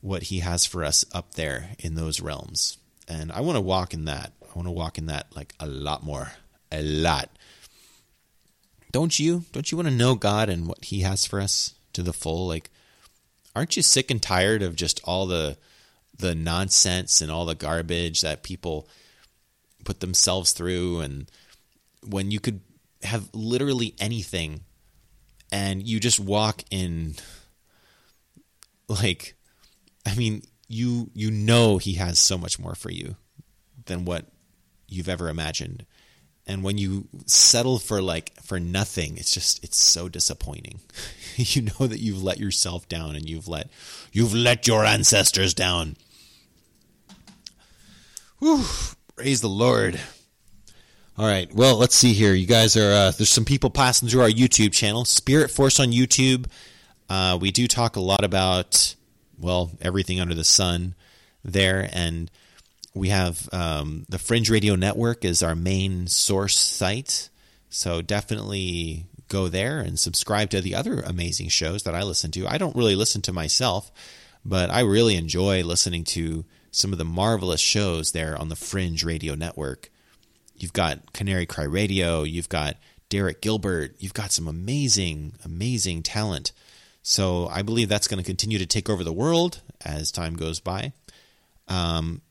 what 0.00 0.24
he 0.24 0.40
has 0.40 0.66
for 0.66 0.84
us 0.84 1.04
up 1.12 1.34
there 1.34 1.70
in 1.78 1.94
those 1.94 2.20
realms. 2.20 2.78
And 3.08 3.32
I 3.32 3.40
want 3.40 3.56
to 3.56 3.60
walk 3.60 3.94
in 3.94 4.04
that. 4.04 4.32
I 4.42 4.52
want 4.54 4.68
to 4.68 4.72
walk 4.72 4.98
in 4.98 5.06
that 5.06 5.34
like 5.34 5.54
a 5.58 5.66
lot 5.66 6.02
more. 6.04 6.32
A 6.70 6.82
lot. 6.82 7.30
Don't 8.92 9.18
you? 9.18 9.44
Don't 9.52 9.70
you 9.70 9.76
want 9.76 9.88
to 9.88 9.94
know 9.94 10.14
God 10.14 10.48
and 10.48 10.66
what 10.66 10.84
he 10.84 11.00
has 11.00 11.26
for 11.26 11.40
us 11.40 11.74
to 11.94 12.02
the 12.02 12.12
full? 12.12 12.46
Like 12.46 12.70
aren't 13.56 13.76
you 13.76 13.82
sick 13.82 14.10
and 14.10 14.22
tired 14.22 14.62
of 14.62 14.76
just 14.76 15.00
all 15.04 15.26
the 15.26 15.56
the 16.16 16.34
nonsense 16.34 17.20
and 17.20 17.30
all 17.30 17.44
the 17.44 17.54
garbage 17.54 18.20
that 18.20 18.42
people 18.42 18.88
put 19.84 20.00
themselves 20.00 20.52
through 20.52 21.00
and 21.00 21.30
when 22.06 22.30
you 22.30 22.38
could 22.38 22.60
have 23.04 23.28
literally 23.32 23.94
anything 23.98 24.60
and 25.52 25.86
you 25.86 26.00
just 26.00 26.18
walk 26.18 26.62
in 26.70 27.14
like 28.88 29.34
I 30.06 30.14
mean 30.14 30.42
you 30.68 31.10
you 31.14 31.30
know 31.30 31.78
he 31.78 31.94
has 31.94 32.18
so 32.18 32.36
much 32.36 32.58
more 32.58 32.74
for 32.74 32.90
you 32.90 33.16
than 33.86 34.04
what 34.04 34.26
you've 34.88 35.08
ever 35.08 35.28
imagined. 35.28 35.84
And 36.46 36.62
when 36.62 36.76
you 36.76 37.08
settle 37.24 37.78
for 37.78 38.02
like 38.02 38.38
for 38.42 38.60
nothing, 38.60 39.16
it's 39.16 39.30
just 39.30 39.64
it's 39.64 39.78
so 39.78 40.08
disappointing. 40.08 40.80
you 41.36 41.62
know 41.62 41.86
that 41.86 42.00
you've 42.00 42.22
let 42.22 42.38
yourself 42.38 42.88
down 42.88 43.16
and 43.16 43.28
you've 43.28 43.48
let 43.48 43.70
you've 44.12 44.34
let 44.34 44.66
your 44.66 44.84
ancestors 44.84 45.54
down. 45.54 45.96
Whew, 48.40 48.64
praise 49.16 49.40
the 49.40 49.48
Lord. 49.48 49.98
All 51.16 51.26
right. 51.26 51.52
Well, 51.54 51.76
let's 51.76 51.94
see 51.94 52.12
here. 52.12 52.34
You 52.34 52.46
guys 52.46 52.76
are 52.76 52.90
uh, 52.90 53.10
there's 53.12 53.28
some 53.28 53.44
people 53.44 53.70
passing 53.70 54.08
through 54.08 54.22
our 54.22 54.28
YouTube 54.28 54.72
channel, 54.72 55.04
Spirit 55.04 55.48
Force 55.48 55.78
on 55.78 55.92
YouTube. 55.92 56.46
Uh, 57.08 57.38
we 57.40 57.52
do 57.52 57.68
talk 57.68 57.94
a 57.94 58.00
lot 58.00 58.24
about 58.24 58.96
well 59.38 59.70
everything 59.80 60.20
under 60.20 60.34
the 60.34 60.42
sun 60.42 60.96
there, 61.44 61.88
and 61.92 62.32
we 62.94 63.10
have 63.10 63.48
um, 63.52 64.06
the 64.08 64.18
Fringe 64.18 64.50
Radio 64.50 64.74
Network 64.74 65.24
is 65.24 65.40
our 65.40 65.54
main 65.54 66.08
source 66.08 66.56
site. 66.56 67.28
So 67.68 68.02
definitely 68.02 69.06
go 69.28 69.46
there 69.46 69.78
and 69.78 70.00
subscribe 70.00 70.50
to 70.50 70.60
the 70.60 70.74
other 70.74 71.00
amazing 71.00 71.48
shows 71.48 71.84
that 71.84 71.94
I 71.94 72.02
listen 72.02 72.32
to. 72.32 72.48
I 72.48 72.58
don't 72.58 72.74
really 72.74 72.96
listen 72.96 73.22
to 73.22 73.32
myself, 73.32 73.92
but 74.44 74.68
I 74.68 74.80
really 74.80 75.14
enjoy 75.14 75.62
listening 75.62 76.02
to 76.04 76.44
some 76.72 76.90
of 76.90 76.98
the 76.98 77.04
marvelous 77.04 77.60
shows 77.60 78.10
there 78.10 78.36
on 78.36 78.48
the 78.48 78.56
Fringe 78.56 79.04
Radio 79.04 79.36
Network. 79.36 79.90
You've 80.64 80.72
got 80.72 81.12
Canary 81.12 81.44
Cry 81.44 81.64
Radio, 81.64 82.22
you've 82.22 82.48
got 82.48 82.78
Derek 83.10 83.42
Gilbert, 83.42 83.96
you've 83.98 84.14
got 84.14 84.32
some 84.32 84.48
amazing, 84.48 85.34
amazing 85.44 86.02
talent. 86.02 86.52
So 87.02 87.48
I 87.48 87.60
believe 87.60 87.90
that's 87.90 88.08
going 88.08 88.16
to 88.16 88.26
continue 88.26 88.56
to 88.56 88.64
take 88.64 88.88
over 88.88 89.04
the 89.04 89.12
world 89.12 89.60
as 89.84 90.10
time 90.10 90.36
goes 90.36 90.60
by. 90.60 90.94
Um, 91.68 92.22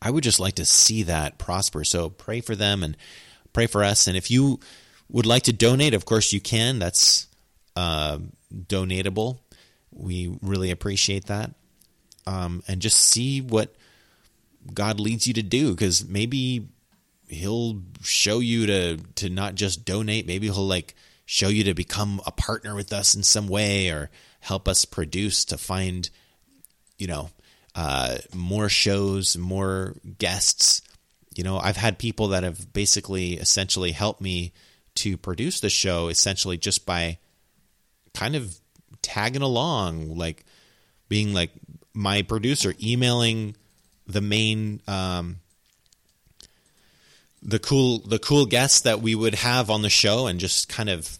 I 0.00 0.10
would 0.10 0.24
just 0.24 0.40
like 0.40 0.54
to 0.54 0.64
see 0.64 1.02
that 1.02 1.36
prosper. 1.36 1.84
So 1.84 2.08
pray 2.08 2.40
for 2.40 2.56
them 2.56 2.82
and 2.82 2.96
pray 3.52 3.66
for 3.66 3.84
us. 3.84 4.06
And 4.06 4.16
if 4.16 4.30
you 4.30 4.58
would 5.10 5.26
like 5.26 5.42
to 5.42 5.52
donate, 5.52 5.92
of 5.92 6.06
course 6.06 6.32
you 6.32 6.40
can. 6.40 6.78
That's 6.78 7.26
uh, 7.76 8.20
donatable. 8.50 9.40
We 9.92 10.34
really 10.40 10.70
appreciate 10.70 11.26
that. 11.26 11.50
Um, 12.26 12.62
and 12.66 12.80
just 12.80 12.96
see 12.96 13.42
what 13.42 13.74
God 14.72 14.98
leads 14.98 15.26
you 15.26 15.34
to 15.34 15.42
do 15.42 15.72
because 15.72 16.08
maybe 16.08 16.68
he'll 17.28 17.80
show 18.02 18.40
you 18.40 18.66
to 18.66 18.96
to 19.14 19.28
not 19.28 19.54
just 19.54 19.84
donate 19.84 20.26
maybe 20.26 20.46
he'll 20.46 20.66
like 20.66 20.94
show 21.26 21.48
you 21.48 21.64
to 21.64 21.74
become 21.74 22.20
a 22.26 22.32
partner 22.32 22.74
with 22.74 22.92
us 22.92 23.14
in 23.14 23.22
some 23.22 23.48
way 23.48 23.90
or 23.90 24.10
help 24.40 24.66
us 24.68 24.84
produce 24.84 25.44
to 25.44 25.58
find 25.58 26.10
you 26.96 27.06
know 27.06 27.30
uh, 27.74 28.16
more 28.34 28.68
shows 28.68 29.36
more 29.36 29.94
guests. 30.18 30.82
You 31.36 31.44
know 31.44 31.58
i've 31.58 31.76
had 31.76 31.98
people 31.98 32.28
that 32.28 32.42
have 32.42 32.72
basically 32.72 33.34
essentially 33.34 33.92
helped 33.92 34.20
me 34.20 34.52
to 34.96 35.16
produce 35.16 35.60
the 35.60 35.70
show 35.70 36.08
essentially 36.08 36.56
just 36.56 36.84
by 36.84 37.18
kind 38.12 38.34
of 38.34 38.58
tagging 39.02 39.42
along 39.42 40.16
like 40.16 40.44
being 41.08 41.32
like 41.32 41.52
my 41.94 42.22
producer 42.22 42.74
emailing 42.82 43.54
the 44.06 44.20
main 44.20 44.80
um, 44.88 45.38
the 47.42 47.58
cool 47.58 47.98
the 47.98 48.18
cool 48.18 48.46
guests 48.46 48.80
that 48.82 49.00
we 49.00 49.14
would 49.14 49.34
have 49.34 49.70
on 49.70 49.82
the 49.82 49.90
show 49.90 50.26
and 50.26 50.40
just 50.40 50.68
kind 50.68 50.88
of 50.88 51.18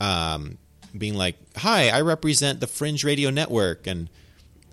um, 0.00 0.58
being 0.96 1.14
like, 1.14 1.36
"Hi, 1.56 1.90
I 1.90 2.00
represent 2.02 2.60
the 2.60 2.66
Fringe 2.66 3.04
Radio 3.04 3.30
Network," 3.30 3.86
and 3.86 4.08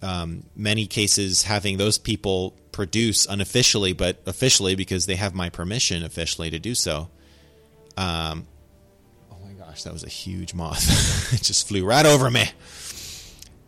um, 0.02 0.44
many 0.56 0.88
cases 0.88 1.44
having 1.44 1.78
those 1.78 1.98
people 1.98 2.56
produce 2.72 3.26
unofficially, 3.26 3.94
but 3.94 4.22
officially 4.26 4.76
because 4.76 5.06
they 5.06 5.16
have 5.16 5.34
my 5.34 5.50
permission 5.50 6.04
officially 6.04 6.50
to 6.50 6.60
do 6.60 6.76
so. 6.76 7.10
Um, 7.98 8.46
oh 9.32 9.38
my 9.46 9.54
gosh, 9.54 9.84
that 9.84 9.94
was 9.94 10.04
a 10.04 10.10
huge 10.10 10.54
moth! 10.54 10.84
it 11.34 11.42
just 11.42 11.68
flew 11.68 11.86
right 11.86 12.06
over 12.06 12.30
me. 12.30 12.46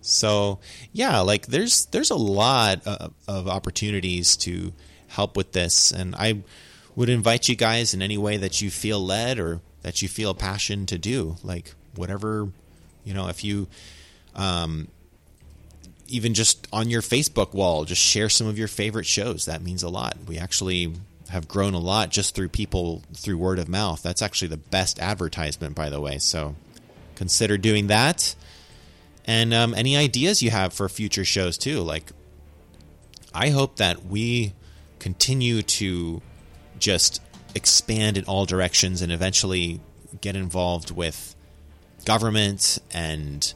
So 0.01 0.59
yeah, 0.93 1.19
like 1.19 1.47
there's 1.47 1.85
there's 1.87 2.11
a 2.11 2.15
lot 2.15 2.87
of, 2.87 3.13
of 3.27 3.47
opportunities 3.47 4.37
to 4.37 4.73
help 5.07 5.35
with 5.35 5.51
this, 5.51 5.91
and 5.91 6.15
I 6.15 6.43
would 6.97 7.09
invite 7.09 7.47
you 7.47 7.55
guys 7.55 7.93
in 7.93 8.01
any 8.01 8.17
way 8.17 8.37
that 8.37 8.59
you 8.59 8.71
feel 8.71 8.99
led 8.99 9.37
or 9.37 9.61
that 9.83 10.01
you 10.01 10.07
feel 10.07 10.33
passion 10.33 10.87
to 10.87 10.97
do. 10.97 11.35
Like 11.43 11.75
whatever, 11.95 12.49
you 13.05 13.13
know, 13.13 13.27
if 13.27 13.43
you 13.43 13.67
um, 14.35 14.87
even 16.07 16.33
just 16.33 16.67
on 16.73 16.89
your 16.89 17.03
Facebook 17.03 17.53
wall, 17.53 17.85
just 17.85 18.01
share 18.01 18.29
some 18.29 18.47
of 18.47 18.57
your 18.57 18.67
favorite 18.67 19.05
shows. 19.05 19.45
That 19.45 19.61
means 19.61 19.83
a 19.83 19.89
lot. 19.89 20.17
We 20.27 20.39
actually 20.39 20.91
have 21.29 21.47
grown 21.47 21.75
a 21.75 21.79
lot 21.79 22.09
just 22.09 22.33
through 22.33 22.49
people 22.49 23.03
through 23.13 23.37
word 23.37 23.59
of 23.59 23.69
mouth. 23.69 24.01
That's 24.01 24.23
actually 24.23 24.47
the 24.47 24.57
best 24.57 24.99
advertisement, 24.99 25.75
by 25.75 25.91
the 25.91 26.01
way. 26.01 26.17
So 26.17 26.55
consider 27.13 27.59
doing 27.59 27.87
that. 27.87 28.35
And 29.25 29.53
um, 29.53 29.75
any 29.75 29.95
ideas 29.95 30.41
you 30.41 30.49
have 30.49 30.73
for 30.73 30.89
future 30.89 31.25
shows 31.25 31.59
too. 31.59 31.81
Like, 31.81 32.11
I 33.35 33.49
hope 33.49 33.75
that 33.75 34.03
we 34.05 34.53
continue 34.97 35.61
to 35.61 36.23
just 36.79 37.21
expand 37.55 38.17
in 38.17 38.25
all 38.25 38.45
directions 38.45 39.01
and 39.01 39.11
eventually 39.11 39.79
get 40.21 40.35
involved 40.35 40.91
with 40.91 41.35
government 42.05 42.79
and 42.93 43.53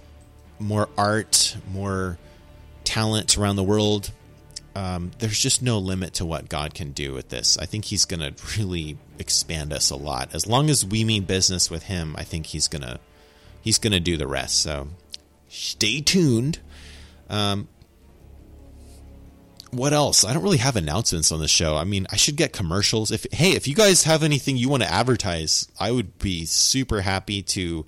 more 0.60 0.90
art, 0.98 1.56
more 1.72 2.18
talent 2.84 3.38
around 3.38 3.56
the 3.56 3.64
world. 3.64 4.12
Um, 4.76 5.12
there's 5.20 5.40
just 5.40 5.62
no 5.62 5.80
limit 5.80 6.16
to 6.16 6.26
what 6.26 6.48
God 6.48 6.74
can 6.74 6.92
do 6.92 7.14
with 7.14 7.30
this. 7.30 7.58
I 7.58 7.66
think 7.66 7.86
He's 7.86 8.06
going 8.06 8.20
to 8.34 8.34
really 8.58 8.98
expand 9.20 9.74
us 9.74 9.90
a 9.90 9.96
lot. 9.96 10.34
As 10.34 10.48
long 10.48 10.70
as 10.70 10.86
we 10.86 11.04
mean 11.04 11.24
business 11.24 11.70
with 11.70 11.84
Him, 11.84 12.16
I 12.18 12.24
think 12.24 12.48
He's 12.48 12.68
gonna 12.68 13.00
He's 13.62 13.78
gonna 13.78 14.00
do 14.00 14.18
the 14.18 14.28
rest. 14.28 14.62
So 14.62 14.88
stay 15.50 16.02
tuned. 16.02 16.60
Um, 17.30 17.68
what 19.72 19.94
else? 19.94 20.24
I 20.24 20.34
don't 20.34 20.44
really 20.44 20.58
have 20.58 20.76
announcements 20.76 21.32
on 21.32 21.40
the 21.40 21.48
show. 21.48 21.76
I 21.78 21.84
mean, 21.84 22.06
I 22.12 22.16
should 22.16 22.36
get 22.36 22.54
commercials. 22.54 23.12
If 23.12 23.26
hey, 23.32 23.52
if 23.52 23.68
you 23.68 23.76
guys 23.76 24.04
have 24.04 24.24
anything 24.24 24.58
you 24.58 24.70
want 24.70 24.84
to 24.84 24.92
advertise, 24.92 25.68
I 25.80 25.92
would 25.92 26.20
be 26.20 26.46
super 26.46 27.02
happy 27.02 27.42
to 27.44 27.86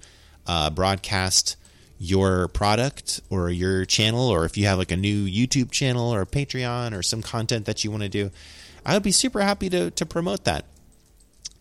uh, 0.47 0.69
broadcast 0.69 1.57
your 1.99 2.47
product 2.49 3.21
or 3.29 3.49
your 3.49 3.85
channel, 3.85 4.27
or 4.29 4.45
if 4.45 4.57
you 4.57 4.65
have 4.65 4.77
like 4.77 4.91
a 4.91 4.97
new 4.97 5.25
YouTube 5.25 5.71
channel 5.71 6.13
or 6.13 6.21
a 6.21 6.25
Patreon 6.25 6.97
or 6.97 7.01
some 7.01 7.21
content 7.21 7.65
that 7.65 7.83
you 7.83 7.91
want 7.91 8.03
to 8.03 8.09
do, 8.09 8.31
I 8.85 8.93
would 8.93 9.03
be 9.03 9.11
super 9.11 9.41
happy 9.41 9.69
to 9.69 9.91
to 9.91 10.05
promote 10.05 10.45
that. 10.45 10.65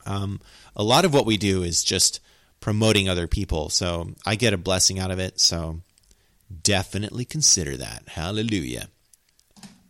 Um, 0.07 0.41
a 0.75 0.83
lot 0.83 1.05
of 1.05 1.15
what 1.15 1.27
we 1.27 1.37
do 1.37 1.63
is 1.63 1.85
just 1.85 2.21
promoting 2.61 3.09
other 3.09 3.27
people, 3.27 3.69
so 3.69 4.11
I 4.25 4.37
get 4.37 4.55
a 4.55 4.59
blessing 4.59 4.99
out 4.99 5.11
of 5.11 5.19
it. 5.19 5.41
So 5.41 5.81
definitely 6.63 7.25
consider 7.25 7.77
that. 7.77 8.05
Hallelujah. 8.09 8.89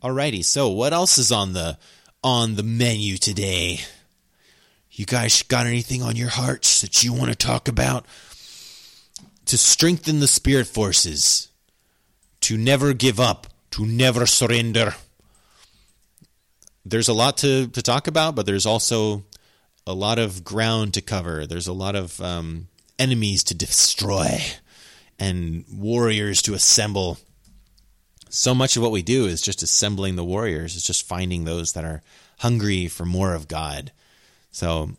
Alrighty, 0.03 0.45
so 0.45 0.69
what 0.69 0.93
else 0.93 1.17
is 1.17 1.31
on 1.31 1.53
the 1.53 1.79
on 2.25 2.57
the 2.57 2.65
menu 2.65 3.17
today? 3.19 3.79
You 4.91 5.07
guys 5.07 5.45
got 5.45 5.67
anything 5.67 6.03
on 6.03 6.17
your 6.17 6.29
hearts 6.29 6.81
that 6.81 7.05
you 7.05 7.13
want 7.13 7.31
to 7.31 7.37
talk 7.37 7.69
about? 7.69 8.05
To 9.47 9.57
strengthen 9.57 10.19
the 10.19 10.27
spirit 10.27 10.67
forces, 10.67 11.51
to 12.41 12.57
never 12.57 12.93
give 12.95 13.21
up, 13.21 13.47
to 13.71 13.87
never 13.87 14.27
surrender. 14.27 14.97
There's 16.85 17.09
a 17.09 17.15
lot 17.15 17.37
to, 17.39 17.69
to 17.69 17.81
talk 17.81 18.09
about, 18.09 18.35
but 18.35 18.45
there's 18.45 18.67
also 18.67 19.23
a 19.87 19.95
lot 19.95 20.19
of 20.19 20.43
ground 20.43 20.95
to 20.95 21.01
cover. 21.01 21.47
There's 21.47 21.69
a 21.69 21.73
lot 21.73 21.95
of 21.95 22.21
um, 22.21 22.67
enemies 22.99 23.45
to 23.45 23.55
destroy 23.55 24.41
and 25.21 25.65
warriors 25.73 26.43
to 26.43 26.55
assemble 26.55 27.19
so 28.35 28.55
much 28.55 28.79
of 28.79 28.83
what 28.83 28.93
we 28.93 29.03
do 29.03 29.27
is 29.27 29.43
just 29.43 29.63
assembling 29.63 30.17
the 30.17 30.25
warriors, 30.25 30.75
it's 30.75 30.87
just 30.87 31.07
finding 31.07 31.45
those 31.45 31.75
that 31.75 31.85
are 31.85 32.03
hungry 32.39 32.89
for 32.89 33.05
more 33.05 33.35
of 33.35 33.47
God. 33.47 33.93
So, 34.51 34.93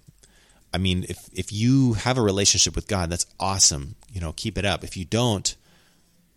I 0.72 0.78
mean, 0.78 1.04
if 1.10 1.30
if 1.34 1.52
you 1.52 1.94
have 1.94 2.20
a 2.20 2.22
relationship 2.22 2.76
with 2.76 2.88
God, 2.88 3.10
that's 3.10 3.26
awesome. 3.40 3.96
You 4.12 4.22
know, 4.22 4.34
keep 4.34 4.56
it 4.56 4.66
up. 4.66 4.84
If 4.84 4.96
you 4.96 5.04
don't, 5.04 5.56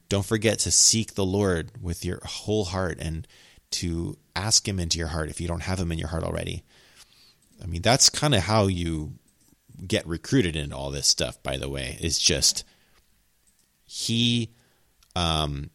don't 0.09 0.25
forget 0.25 0.59
to 0.61 0.71
seek 0.71 1.15
the 1.15 1.25
Lord 1.25 1.71
with 1.83 2.03
your 2.03 2.21
whole 2.25 2.65
heart 2.65 2.97
and 2.99 3.29
to 3.73 4.17
ask 4.35 4.67
him 4.67 4.81
into 4.81 4.97
your 4.97 5.09
heart 5.09 5.29
if 5.29 5.39
you 5.39 5.47
don't 5.47 5.65
have 5.65 5.79
him 5.79 5.93
in 5.93 5.99
your 5.99 6.09
heart 6.09 6.25
already. 6.25 6.65
I 7.63 7.67
mean, 7.67 7.83
that's 7.83 8.09
kind 8.09 8.35
of 8.35 8.43
how 8.43 8.69
you 8.69 9.13
get 9.87 10.07
recruited 10.07 10.57
into 10.57 10.75
all 10.75 10.91
this 10.91 11.07
stuff, 11.07 11.43
by 11.43 11.59
the 11.59 11.69
way, 11.69 11.99
is 12.01 12.19
just 12.19 12.65
he 13.85 14.51
um 15.15 15.71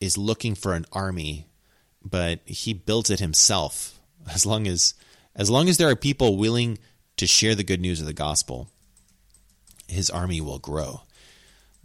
is 0.00 0.18
looking 0.18 0.54
for 0.54 0.74
an 0.74 0.86
army, 0.92 1.46
but 2.02 2.40
he 2.44 2.72
builds 2.72 3.10
it 3.10 3.20
himself. 3.20 3.98
As 4.32 4.44
long 4.44 4.66
as 4.66 4.94
as 5.34 5.48
long 5.48 5.68
as 5.68 5.78
there 5.78 5.88
are 5.88 5.96
people 5.96 6.36
willing 6.36 6.78
to 7.16 7.26
share 7.26 7.54
the 7.54 7.64
good 7.64 7.80
news 7.80 8.00
of 8.00 8.06
the 8.06 8.12
gospel, 8.12 8.68
his 9.86 10.10
army 10.10 10.40
will 10.40 10.58
grow. 10.58 11.02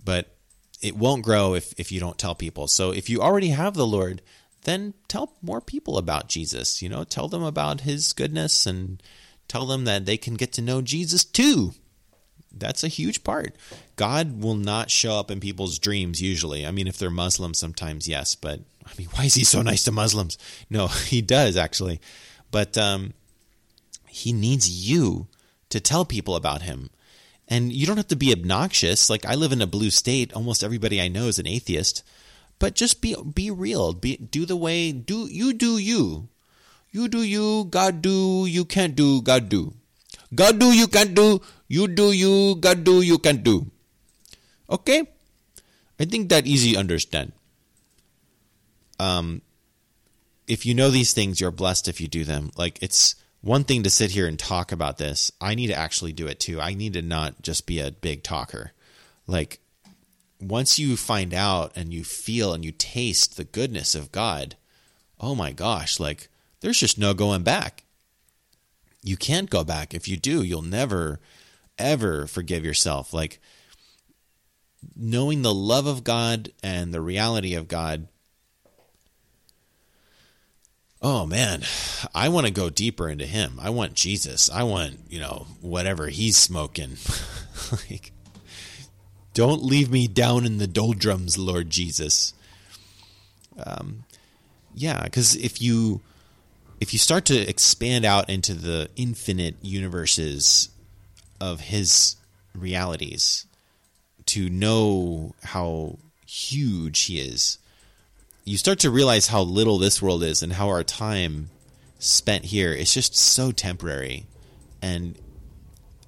But 0.03 0.35
it 0.81 0.97
won't 0.97 1.23
grow 1.23 1.53
if, 1.53 1.73
if 1.77 1.91
you 1.91 1.99
don't 1.99 2.17
tell 2.17 2.33
people. 2.35 2.67
So 2.67 2.91
if 2.91 3.09
you 3.09 3.21
already 3.21 3.49
have 3.49 3.75
the 3.75 3.85
Lord, 3.85 4.21
then 4.63 4.95
tell 5.07 5.33
more 5.41 5.61
people 5.61 5.97
about 5.97 6.27
Jesus. 6.27 6.81
You 6.81 6.89
know, 6.89 7.03
tell 7.03 7.27
them 7.27 7.43
about 7.43 7.81
his 7.81 8.13
goodness 8.13 8.65
and 8.65 9.01
tell 9.47 9.67
them 9.67 9.85
that 9.85 10.05
they 10.05 10.17
can 10.17 10.33
get 10.33 10.51
to 10.53 10.61
know 10.61 10.81
Jesus 10.81 11.23
too 11.23 11.73
that's 12.55 12.83
a 12.83 12.87
huge 12.87 13.23
part. 13.23 13.55
God 13.95 14.41
will 14.41 14.55
not 14.55 14.91
show 14.91 15.19
up 15.19 15.31
in 15.31 15.39
people's 15.39 15.79
dreams 15.79 16.21
usually. 16.21 16.65
I 16.65 16.71
mean, 16.71 16.87
if 16.87 16.97
they're 16.97 17.09
Muslims, 17.09 17.57
sometimes 17.57 18.07
yes, 18.07 18.35
but 18.35 18.61
I 18.85 18.91
mean, 18.97 19.07
why 19.11 19.25
is 19.25 19.35
he 19.35 19.43
so 19.43 19.61
nice 19.61 19.83
to 19.85 19.91
Muslims? 19.91 20.37
No, 20.69 20.87
he 20.87 21.21
does 21.21 21.57
actually, 21.57 21.99
but 22.51 22.77
um, 22.77 23.13
he 24.07 24.33
needs 24.33 24.69
you 24.69 25.27
to 25.69 25.79
tell 25.79 26.05
people 26.05 26.35
about 26.35 26.61
him. 26.61 26.89
And 27.47 27.71
you 27.71 27.85
don't 27.85 27.97
have 27.97 28.07
to 28.07 28.15
be 28.15 28.31
obnoxious. 28.31 29.09
Like 29.09 29.25
I 29.25 29.35
live 29.35 29.51
in 29.51 29.61
a 29.61 29.67
blue 29.67 29.91
state. 29.91 30.33
Almost 30.33 30.63
everybody 30.63 30.99
I 30.99 31.07
know 31.07 31.27
is 31.27 31.37
an 31.37 31.47
atheist. 31.47 32.03
But 32.57 32.73
just 32.73 33.01
be 33.01 33.15
be 33.15 33.51
real. 33.51 33.93
Be 33.93 34.17
do 34.17 34.45
the 34.45 34.55
way 34.55 34.91
do 34.91 35.27
you 35.29 35.53
do 35.53 35.77
you. 35.77 36.29
You 36.89 37.07
do 37.07 37.21
you. 37.21 37.65
God 37.65 38.01
do. 38.01 38.45
You 38.47 38.65
can't 38.65 38.95
do. 38.95 39.21
God 39.21 39.49
do. 39.49 39.73
God 40.33 40.57
do. 40.57 40.71
You 40.71 40.87
can't 40.87 41.13
do. 41.13 41.41
You 41.67 41.87
do 41.87 42.11
you, 42.11 42.55
God 42.55 42.83
do 42.83 43.01
you 43.01 43.17
can't 43.17 43.43
do. 43.43 43.71
Okay? 44.69 45.07
I 45.99 46.05
think 46.05 46.29
that 46.29 46.45
easy 46.47 46.73
to 46.73 46.79
understand. 46.79 47.31
um, 48.99 49.41
if 50.47 50.65
you 50.65 50.73
know 50.73 50.89
these 50.89 51.13
things, 51.13 51.41
you're 51.41 51.51
blessed 51.51 51.87
if 51.87 51.99
you 51.99 52.07
do 52.07 52.23
them. 52.23 52.51
Like 52.55 52.81
it's 52.81 53.15
one 53.41 53.63
thing 53.63 53.83
to 53.83 53.89
sit 53.89 54.11
here 54.11 54.27
and 54.27 54.37
talk 54.37 54.71
about 54.71 54.97
this. 54.97 55.31
I 55.41 55.55
need 55.55 55.67
to 55.67 55.75
actually 55.75 56.13
do 56.13 56.27
it 56.27 56.39
too. 56.39 56.61
I 56.61 56.73
need 56.73 56.93
to 56.93 57.01
not 57.01 57.41
just 57.41 57.65
be 57.65 57.79
a 57.79 57.91
big 57.91 58.23
talker. 58.23 58.71
Like 59.27 59.59
once 60.39 60.77
you 60.77 60.97
find 60.97 61.33
out 61.33 61.71
and 61.75 61.93
you 61.93 62.03
feel 62.03 62.53
and 62.53 62.63
you 62.63 62.71
taste 62.71 63.37
the 63.37 63.43
goodness 63.43 63.95
of 63.95 64.11
God, 64.11 64.55
oh 65.19 65.35
my 65.35 65.51
gosh, 65.51 65.99
like 65.99 66.27
there's 66.61 66.79
just 66.79 66.97
no 66.97 67.13
going 67.13 67.43
back. 67.43 67.83
You 69.03 69.17
can't 69.17 69.49
go 69.49 69.63
back. 69.63 69.93
If 69.93 70.07
you 70.07 70.17
do, 70.17 70.43
you'll 70.43 70.61
never 70.61 71.19
ever 71.77 72.27
forgive 72.27 72.63
yourself. 72.63 73.13
Like 73.13 73.39
knowing 74.95 75.41
the 75.41 75.53
love 75.53 75.87
of 75.87 76.03
God 76.03 76.51
and 76.61 76.93
the 76.93 77.01
reality 77.01 77.55
of 77.55 77.67
God 77.67 78.07
oh 81.05 81.23
man, 81.27 81.61
I 82.15 82.29
want 82.29 82.47
to 82.47 82.51
go 82.51 82.71
deeper 82.71 83.07
into 83.07 83.27
him. 83.27 83.59
I 83.61 83.69
want 83.69 83.93
Jesus. 83.93 84.49
I 84.49 84.63
want, 84.63 84.97
you 85.07 85.19
know, 85.19 85.45
whatever 85.61 86.07
he's 86.07 86.35
smoking. 86.35 86.97
like, 87.71 88.11
don't 89.35 89.63
leave 89.63 89.91
me 89.91 90.07
down 90.07 90.47
in 90.47 90.57
the 90.57 90.65
doldrums, 90.65 91.37
Lord 91.37 91.69
Jesus. 91.69 92.33
Um, 93.63 94.05
yeah, 94.73 95.03
because 95.03 95.35
if 95.35 95.61
you 95.61 96.01
if 96.81 96.91
you 96.91 96.99
start 96.99 97.23
to 97.25 97.37
expand 97.37 98.03
out 98.03 98.27
into 98.27 98.53
the 98.55 98.89
infinite 98.95 99.55
universes 99.61 100.69
of 101.39 101.61
his 101.61 102.15
realities, 102.55 103.45
to 104.27 104.49
know 104.49 105.35
how 105.43 105.97
huge 106.25 107.03
he 107.03 107.19
is, 107.19 107.57
you 108.43 108.57
start 108.57 108.79
to 108.79 108.89
realize 108.89 109.27
how 109.27 109.41
little 109.41 109.77
this 109.77 110.01
world 110.01 110.23
is 110.23 110.43
and 110.43 110.53
how 110.53 110.69
our 110.69 110.83
time 110.83 111.49
spent 111.99 112.45
here 112.45 112.71
is 112.71 112.93
just 112.93 113.15
so 113.15 113.51
temporary. 113.51 114.25
And 114.81 115.17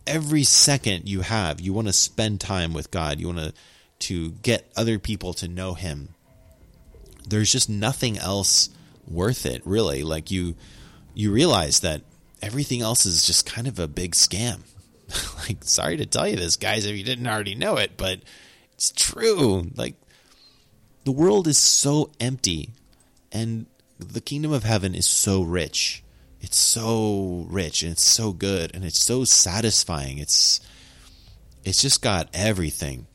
every 0.05 0.43
second 0.43 1.09
you 1.09 1.21
have, 1.21 1.59
you 1.59 1.73
want 1.73 1.87
to 1.87 1.93
spend 1.93 2.39
time 2.39 2.73
with 2.73 2.91
God. 2.91 3.19
You 3.19 3.27
want 3.27 3.39
to 3.39 3.53
to 3.99 4.29
get 4.43 4.71
other 4.75 4.99
people 4.99 5.33
to 5.33 5.47
know 5.47 5.73
him. 5.73 6.09
There's 7.27 7.51
just 7.51 7.67
nothing 7.67 8.17
else 8.17 8.69
worth 9.07 9.45
it, 9.45 9.61
really. 9.65 10.03
Like 10.03 10.29
you 10.29 10.55
you 11.13 11.31
realize 11.31 11.79
that 11.79 12.01
everything 12.41 12.81
else 12.81 13.05
is 13.05 13.25
just 13.25 13.45
kind 13.45 13.67
of 13.67 13.79
a 13.79 13.87
big 13.87 14.13
scam. 14.13 14.61
like 15.47 15.63
sorry 15.63 15.97
to 15.97 16.05
tell 16.05 16.27
you 16.27 16.35
this 16.35 16.55
guys 16.55 16.85
if 16.85 16.95
you 16.95 17.03
didn't 17.03 17.27
already 17.27 17.55
know 17.55 17.77
it, 17.77 17.97
but 17.97 18.21
it's 18.73 18.91
true. 18.91 19.69
Like 19.75 19.95
the 21.03 21.11
world 21.11 21.47
is 21.47 21.57
so 21.57 22.11
empty 22.19 22.71
and 23.31 23.65
the 23.99 24.21
kingdom 24.21 24.51
of 24.51 24.63
heaven 24.63 24.93
is 24.93 25.05
so 25.05 25.41
rich. 25.41 26.03
It's 26.39 26.57
so 26.57 27.45
rich 27.49 27.81
and 27.81 27.93
it's 27.93 28.03
so 28.03 28.31
good 28.31 28.75
and 28.75 28.85
it's 28.85 29.03
so 29.03 29.23
satisfying. 29.23 30.17
It's 30.17 30.59
it's 31.63 31.81
just 31.81 32.01
got 32.01 32.29
everything. 32.33 33.07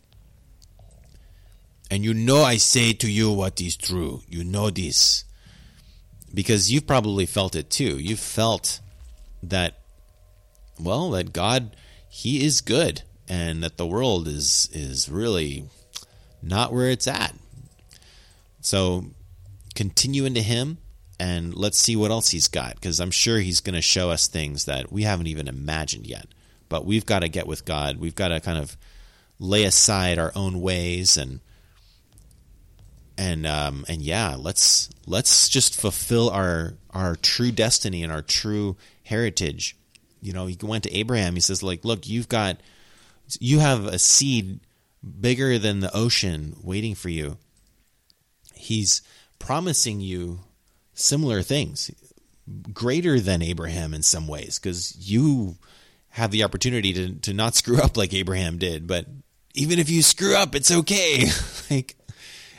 And 1.91 2.05
you 2.05 2.15
know 2.15 2.43
I 2.43 2.57
say 2.57 2.95
to 2.95 3.11
you 3.11 3.31
what 3.31 3.61
is 3.61 3.77
true. 3.77 4.23
You 4.29 4.45
know 4.45 4.71
this. 4.71 5.25
Because 6.35 6.73
you've 6.73 6.87
probably 6.87 7.27
felt 7.27 7.55
it 7.55 7.69
too. 7.69 7.99
You've 7.99 8.19
felt 8.19 8.81
that 9.43 9.79
well, 10.81 11.11
that 11.11 11.33
God 11.33 11.77
he 12.15 12.45
is 12.45 12.61
good 12.61 13.01
and 13.27 13.63
that 13.63 13.79
the 13.79 13.87
world 13.87 14.29
is 14.29 14.69
is 14.75 15.09
really 15.09 15.65
not 16.43 16.71
where 16.71 16.91
it's 16.91 17.09
at. 17.09 17.35
So 18.61 19.07
continue 19.75 20.27
into 20.27 20.43
him 20.43 20.77
and 21.19 21.55
let's 21.55 21.79
see 21.79 21.97
what 21.97 22.11
else 22.11 22.29
he's 22.29 22.49
got 22.49 22.75
because 22.75 23.01
I'm 23.01 23.11
sure 23.11 23.39
he's 23.39 23.63
going 23.63 23.77
to 23.77 23.81
show 23.81 24.11
us 24.11 24.27
things 24.27 24.67
that 24.67 24.93
we 24.93 25.05
haven't 25.05 25.29
even 25.29 25.49
imagined 25.49 26.07
yet. 26.07 26.27
But 26.69 26.85
we've 26.85 27.07
got 27.07 27.21
to 27.21 27.31
get 27.31 27.47
with 27.47 27.65
God. 27.65 27.97
We've 27.97 28.15
got 28.15 28.29
to 28.29 28.41
kind 28.41 28.59
of 28.59 28.77
lay 29.39 29.65
aside 29.65 30.19
our 30.19 30.33
own 30.35 30.61
ways 30.61 31.17
and 31.17 31.41
and 33.17 33.47
um, 33.47 33.87
and 33.89 34.03
yeah, 34.03 34.37
let's 34.39 34.91
let's 35.07 35.49
just 35.49 35.81
fulfill 35.81 36.29
our 36.29 36.75
our 36.91 37.17
true 37.17 37.53
destiny 37.53 38.03
and 38.03 38.13
our 38.13 38.23
true 38.23 38.77
heritage. 39.03 39.77
You 40.23 40.33
know, 40.33 40.47
he 40.47 40.57
went 40.63 40.85
to 40.85 40.95
Abraham. 40.97 41.35
He 41.35 41.41
says, 41.41 41.63
like, 41.63 41.85
look, 41.85 42.09
you've 42.09 42.29
got 42.29 42.59
you 43.39 43.59
have 43.59 43.85
a 43.87 43.99
seed 43.99 44.61
bigger 45.21 45.59
than 45.59 45.81
the 45.81 45.95
ocean 45.95 46.57
waiting 46.63 46.95
for 46.95 47.09
you 47.09 47.37
he's 48.63 49.03
promising 49.39 50.01
you 50.01 50.41
similar 50.95 51.43
things, 51.43 51.91
greater 52.73 53.19
than 53.19 53.43
Abraham 53.43 53.93
in 53.93 54.03
some 54.03 54.29
ways, 54.29 54.59
because 54.59 54.97
you 54.99 55.57
have 56.11 56.31
the 56.31 56.45
opportunity 56.45 56.93
to, 56.93 57.15
to 57.15 57.33
not 57.33 57.55
screw 57.55 57.79
up 57.79 57.97
like 57.97 58.15
Abraham 58.15 58.59
did. 58.59 58.87
But 58.87 59.07
even 59.55 59.79
if 59.79 59.91
you 59.91 60.03
screw 60.03 60.37
up, 60.37 60.55
it's 60.55 60.71
okay. 60.71 61.25
like, 61.71 61.97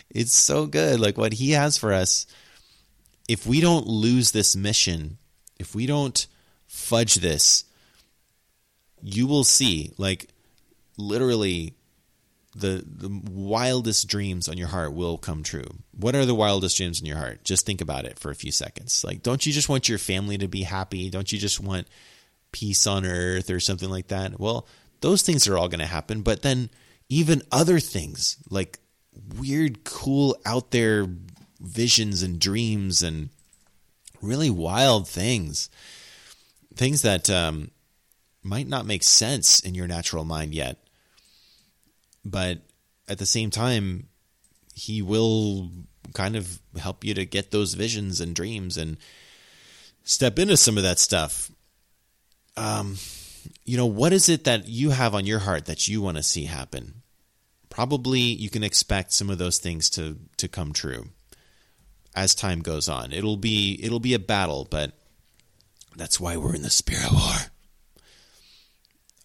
it's 0.10 0.34
so 0.34 0.66
good. 0.66 1.00
Like, 1.00 1.18
what 1.18 1.34
he 1.34 1.52
has 1.52 1.78
for 1.78 1.94
us, 1.94 2.28
if 3.30 3.48
we 3.48 3.62
don't 3.62 3.88
lose 3.88 4.32
this 4.32 4.56
mission, 4.56 5.18
if 5.60 5.74
we 5.74 5.86
don't 5.86 6.28
fudge 6.74 7.16
this, 7.16 7.66
you 9.02 9.28
will 9.28 9.44
see, 9.44 9.92
like, 9.98 10.30
literally 10.98 11.76
the 12.56 12.84
the 12.86 13.10
wildest 13.32 14.08
dreams 14.08 14.48
on 14.48 14.58
your 14.58 14.68
heart 14.68 14.94
will 14.94 15.18
come 15.18 15.44
true. 15.44 15.66
What 15.98 16.16
are 16.16 16.26
the 16.26 16.36
wildest 16.36 16.78
dreams 16.78 17.00
in 17.00 17.08
your 17.08 17.18
heart? 17.18 17.44
Just 17.44 17.66
think 17.66 17.82
about 17.82 18.06
it 18.06 18.20
for 18.20 18.30
a 18.30 18.36
few 18.36 18.52
seconds. 18.52 19.04
Like 19.04 19.24
don't 19.24 19.44
you 19.46 19.52
just 19.52 19.70
want 19.70 19.90
your 19.90 19.98
family 19.98 20.38
to 20.38 20.48
be 20.48 20.62
happy? 20.62 21.10
Don't 21.10 21.32
you 21.32 21.40
just 21.40 21.60
want 21.60 21.88
peace 22.52 22.86
on 22.86 23.06
earth 23.06 23.50
or 23.50 23.60
something 23.60 23.90
like 23.90 24.10
that? 24.10 24.40
Well, 24.40 24.68
those 25.02 25.24
things 25.24 25.48
are 25.48 25.58
all 25.58 25.68
going 25.68 25.80
to 25.80 25.88
happen, 25.88 26.22
but 26.22 26.44
then 26.44 26.70
even 27.10 27.42
other 27.52 27.80
things 27.80 28.38
like 28.50 28.78
weird 29.36 29.84
cool 29.84 30.38
out 30.46 30.72
there 30.72 31.08
visions 31.60 32.22
and 32.22 32.40
dreams 32.40 33.02
and 33.02 33.30
really 34.22 34.50
wild 34.50 35.08
things. 35.08 35.70
Things 36.76 37.02
that 37.04 37.30
um, 37.30 37.72
might 38.42 38.68
not 38.68 38.86
make 38.86 39.04
sense 39.04 39.60
in 39.60 39.76
your 39.76 39.88
natural 39.88 40.26
mind 40.26 40.54
yet 40.54 40.84
but 42.26 42.60
at 43.08 43.18
the 43.18 43.26
same 43.26 43.50
time, 43.50 44.08
he 44.74 45.02
will 45.02 45.70
kind 46.14 46.36
of 46.36 46.60
help 46.80 47.04
you 47.04 47.14
to 47.14 47.26
get 47.26 47.52
those 47.52 47.74
visions 47.74 48.22
and 48.22 48.36
dreams 48.36 48.78
and 48.78 48.98
step 50.04 50.40
into 50.40 50.58
some 50.58 50.78
of 50.78 50.84
that 50.84 51.00
stuff. 51.00 51.52
Um, 52.56 52.98
you 53.66 53.78
know, 53.78 53.86
what 53.86 54.14
is 54.14 54.30
it 54.30 54.46
that 54.46 54.68
you 54.68 54.92
have 54.92 55.16
on 55.16 55.26
your 55.26 55.40
heart 55.40 55.66
that 55.66 55.88
you 55.88 56.02
want 56.02 56.18
to 56.18 56.24
see 56.24 56.46
happen? 56.46 57.02
Probably 57.70 58.20
you 58.20 58.50
can 58.50 58.64
expect 58.64 59.12
some 59.12 59.30
of 59.30 59.38
those 59.38 59.58
things 59.58 59.90
to 59.92 60.18
to 60.38 60.48
come 60.48 60.74
true 60.74 61.08
as 62.16 62.36
time 62.36 62.62
goes 62.62 62.88
on. 62.88 63.12
It'll 63.12 63.38
be 63.38 63.80
it'll 63.82 64.00
be 64.00 64.14
a 64.14 64.20
battle, 64.20 64.68
but 64.70 64.94
that's 65.96 66.20
why 66.20 66.38
we're 66.38 66.56
in 66.56 66.62
the 66.62 66.70
spirit 66.70 67.12
war. 67.12 67.36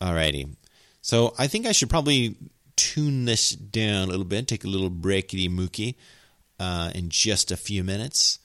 Alrighty. 0.00 0.56
So 1.00 1.34
I 1.38 1.46
think 1.46 1.66
I 1.66 1.72
should 1.72 1.90
probably 1.90 2.36
tune 2.76 3.24
this 3.24 3.50
down 3.50 4.04
a 4.04 4.10
little 4.10 4.24
bit, 4.24 4.46
take 4.46 4.64
a 4.64 4.68
little 4.68 4.90
breakity 4.90 5.50
mookie 5.50 5.96
uh, 6.60 6.90
in 6.94 7.08
just 7.08 7.50
a 7.50 7.56
few 7.56 7.82
minutes. 7.82 8.38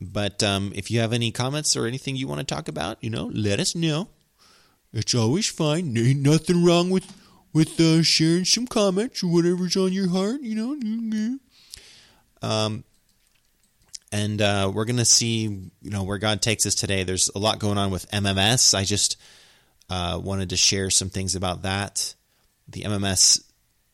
But 0.00 0.42
um, 0.42 0.72
if 0.74 0.90
you 0.90 1.00
have 1.00 1.12
any 1.12 1.32
comments 1.32 1.76
or 1.76 1.86
anything 1.86 2.14
you 2.14 2.28
want 2.28 2.40
to 2.40 2.54
talk 2.54 2.68
about, 2.68 3.02
you 3.02 3.10
know, 3.10 3.30
let 3.34 3.58
us 3.58 3.74
know. 3.74 4.08
It's 4.92 5.14
always 5.14 5.48
fine. 5.48 5.96
Ain't 5.96 6.22
nothing 6.22 6.64
wrong 6.64 6.90
with 6.90 7.12
with 7.52 7.80
uh, 7.80 8.02
sharing 8.02 8.44
some 8.44 8.66
comments 8.66 9.22
or 9.22 9.32
whatever's 9.32 9.76
on 9.76 9.92
your 9.92 10.10
heart, 10.10 10.40
you 10.42 10.54
know. 10.54 11.38
Um, 12.42 12.84
and 14.12 14.40
uh, 14.40 14.70
we're 14.72 14.84
gonna 14.84 15.04
see, 15.04 15.42
you 15.42 15.90
know, 15.90 16.02
where 16.02 16.18
God 16.18 16.40
takes 16.42 16.66
us 16.66 16.74
today. 16.74 17.04
There's 17.04 17.30
a 17.34 17.38
lot 17.38 17.58
going 17.58 17.78
on 17.78 17.90
with 17.90 18.10
MMS. 18.10 18.74
I 18.74 18.84
just 18.84 19.16
uh, 19.90 20.20
wanted 20.22 20.50
to 20.50 20.56
share 20.56 20.90
some 20.90 21.10
things 21.10 21.34
about 21.34 21.62
that. 21.62 22.14
The 22.68 22.82
MMS 22.82 23.42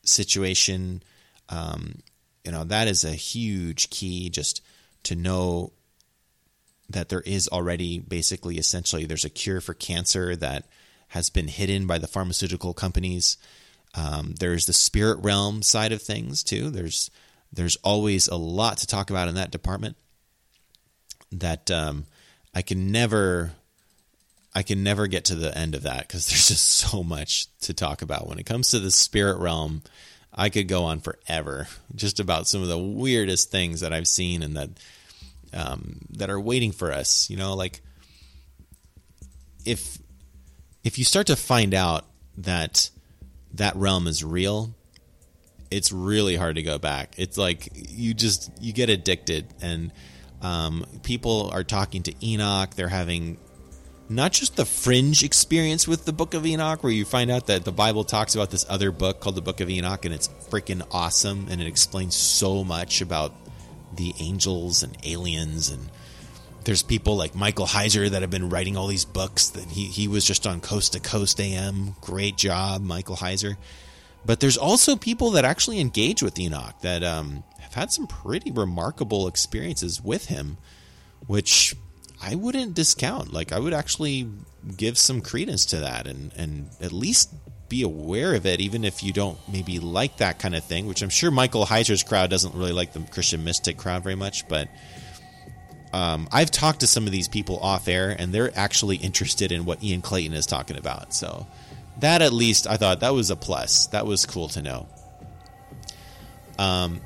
situation. 0.03 1.03
Um, 1.49 1.99
you 2.43 2.51
know, 2.51 2.63
that 2.65 2.87
is 2.87 3.03
a 3.03 3.11
huge 3.11 3.89
key 3.89 4.29
just 4.29 4.61
to 5.03 5.15
know 5.15 5.73
that 6.89 7.09
there 7.09 7.21
is 7.21 7.47
already 7.47 7.99
basically 7.99 8.57
essentially 8.57 9.05
there's 9.05 9.25
a 9.25 9.29
cure 9.29 9.61
for 9.61 9.73
cancer 9.73 10.35
that 10.35 10.65
has 11.09 11.29
been 11.29 11.47
hidden 11.47 11.87
by 11.87 11.97
the 11.97 12.07
pharmaceutical 12.07 12.73
companies. 12.73 13.37
Um, 13.95 14.35
there's 14.39 14.65
the 14.65 14.73
spirit 14.73 15.19
realm 15.23 15.61
side 15.61 15.91
of 15.91 16.01
things 16.01 16.43
too. 16.43 16.69
There's 16.69 17.09
there's 17.51 17.77
always 17.77 18.27
a 18.27 18.35
lot 18.35 18.77
to 18.79 18.87
talk 18.87 19.09
about 19.09 19.27
in 19.27 19.35
that 19.35 19.51
department 19.51 19.95
that 21.39 21.69
um, 21.71 22.05
I 22.53 22.61
can 22.61 22.91
never 22.91 23.51
I 24.53 24.63
can 24.63 24.83
never 24.83 25.07
get 25.07 25.25
to 25.25 25.35
the 25.35 25.55
end 25.55 25.75
of 25.75 25.83
that 25.83 26.07
because 26.07 26.27
there's 26.27 26.47
just 26.47 26.67
so 26.67 27.03
much 27.03 27.47
to 27.61 27.73
talk 27.73 28.01
about 28.01 28.27
when 28.27 28.39
it 28.39 28.45
comes 28.45 28.71
to 28.71 28.79
the 28.79 28.91
spirit 28.91 29.39
realm. 29.39 29.83
I 30.37 30.49
could 30.49 30.67
go 30.67 30.83
on 30.83 30.99
forever 30.99 31.67
just 31.95 32.19
about 32.19 32.47
some 32.47 32.61
of 32.61 32.67
the 32.67 32.77
weirdest 32.77 33.51
things 33.51 33.81
that 33.81 33.93
I've 33.93 34.07
seen 34.07 34.43
and 34.43 34.57
that 34.57 34.69
um, 35.53 35.99
that 36.11 36.29
are 36.29 36.39
waiting 36.39 36.71
for 36.71 36.91
us. 36.91 37.29
You 37.29 37.37
know, 37.37 37.55
like 37.55 37.81
if 39.65 39.97
if 40.83 40.97
you 40.97 41.03
start 41.03 41.27
to 41.27 41.35
find 41.35 41.73
out 41.73 42.05
that 42.37 42.89
that 43.53 43.75
realm 43.75 44.07
is 44.07 44.23
real, 44.23 44.75
it's 45.71 45.91
really 45.91 46.35
hard 46.35 46.55
to 46.55 46.63
go 46.63 46.77
back. 46.77 47.15
It's 47.17 47.37
like 47.37 47.69
you 47.73 48.13
just 48.13 48.51
you 48.61 48.73
get 48.73 48.89
addicted, 48.89 49.47
and 49.61 49.91
um, 50.45 50.85
people 51.01 51.49
are 51.53 51.63
talking 51.63 52.03
to 52.03 52.13
Enoch. 52.25 52.75
They're 52.75 52.87
having 52.87 53.37
not 54.07 54.31
just 54.31 54.55
the 54.55 54.65
fringe 54.65 55.23
experience 55.23 55.87
with 55.87 56.05
the 56.05 56.13
Book 56.13 56.35
of 56.35 56.45
Enoch, 56.45 56.83
where 56.83 56.91
you 56.91 57.03
find 57.05 57.31
out 57.31 57.47
that 57.47 57.65
the 57.65 57.71
Bible 57.71 58.03
talks 58.03 58.35
about 58.35 58.51
this 58.51 58.65
other 58.69 58.91
book 58.91 59.19
called 59.19 59.35
the 59.35 59.41
Book 59.41 59.59
of 59.59 59.69
Enoch, 59.69 60.05
and 60.05 60.13
it's 60.13 60.27
freaking 60.49 60.85
awesome, 60.91 61.47
and 61.49 61.61
it 61.61 61.67
explains 61.67 62.15
so 62.15 62.63
much 62.63 63.01
about 63.01 63.33
the 63.95 64.13
angels 64.19 64.83
and 64.83 64.95
aliens 65.03 65.69
and 65.69 65.89
there's 66.65 66.81
people 66.81 67.15
like 67.15 67.35
Michael 67.35 67.67
Heiser 67.67 68.09
that 68.09 68.23
have 68.23 68.31
been 68.31 68.49
writing 68.49 68.75
all 68.75 68.87
these 68.87 69.05
books. 69.05 69.49
That 69.49 69.65
he 69.65 69.85
he 69.85 70.07
was 70.07 70.25
just 70.25 70.47
on 70.47 70.61
Coast 70.61 70.93
to 70.93 70.99
Coast 70.99 71.39
AM. 71.39 71.95
Great 72.01 72.37
job, 72.37 72.81
Michael 72.81 73.15
Heiser. 73.15 73.55
But 74.25 74.39
there's 74.39 74.57
also 74.57 74.95
people 74.95 75.31
that 75.31 75.45
actually 75.45 75.79
engage 75.79 76.23
with 76.23 76.39
Enoch 76.39 76.73
that 76.81 77.03
um, 77.03 77.43
had 77.75 77.91
some 77.91 78.07
pretty 78.07 78.51
remarkable 78.51 79.27
experiences 79.27 80.01
with 80.01 80.27
him, 80.27 80.57
which 81.27 81.75
I 82.21 82.35
wouldn't 82.35 82.73
discount. 82.73 83.33
Like 83.33 83.51
I 83.51 83.59
would 83.59 83.73
actually 83.73 84.29
give 84.77 84.97
some 84.97 85.21
credence 85.21 85.65
to 85.67 85.77
that 85.81 86.07
and 86.07 86.31
and 86.35 86.69
at 86.81 86.91
least 86.91 87.33
be 87.67 87.81
aware 87.83 88.33
of 88.35 88.45
it, 88.45 88.61
even 88.61 88.85
if 88.85 89.03
you 89.03 89.11
don't 89.11 89.37
maybe 89.51 89.79
like 89.79 90.17
that 90.17 90.39
kind 90.39 90.55
of 90.55 90.63
thing. 90.63 90.87
Which 90.87 91.01
I'm 91.01 91.09
sure 91.09 91.31
Michael 91.31 91.65
Heiser's 91.65 92.03
crowd 92.03 92.29
doesn't 92.29 92.55
really 92.55 92.71
like 92.71 92.93
the 92.93 93.01
Christian 93.01 93.43
mystic 93.43 93.77
crowd 93.77 94.03
very 94.03 94.15
much, 94.15 94.47
but 94.47 94.69
um, 95.93 96.27
I've 96.31 96.51
talked 96.51 96.79
to 96.81 96.87
some 96.87 97.05
of 97.05 97.11
these 97.11 97.27
people 97.27 97.59
off 97.59 97.87
air, 97.87 98.15
and 98.17 98.33
they're 98.33 98.51
actually 98.57 98.97
interested 98.97 99.51
in 99.51 99.65
what 99.65 99.83
Ian 99.83 100.01
Clayton 100.01 100.33
is 100.33 100.45
talking 100.45 100.77
about. 100.77 101.13
So 101.13 101.45
that 101.99 102.21
at 102.21 102.31
least 102.31 102.67
I 102.67 102.77
thought 102.77 103.01
that 103.01 103.13
was 103.13 103.29
a 103.31 103.35
plus. 103.35 103.87
That 103.87 104.05
was 104.05 104.25
cool 104.25 104.47
to 104.49 104.61
know. 104.61 104.87
Um, 106.57 107.01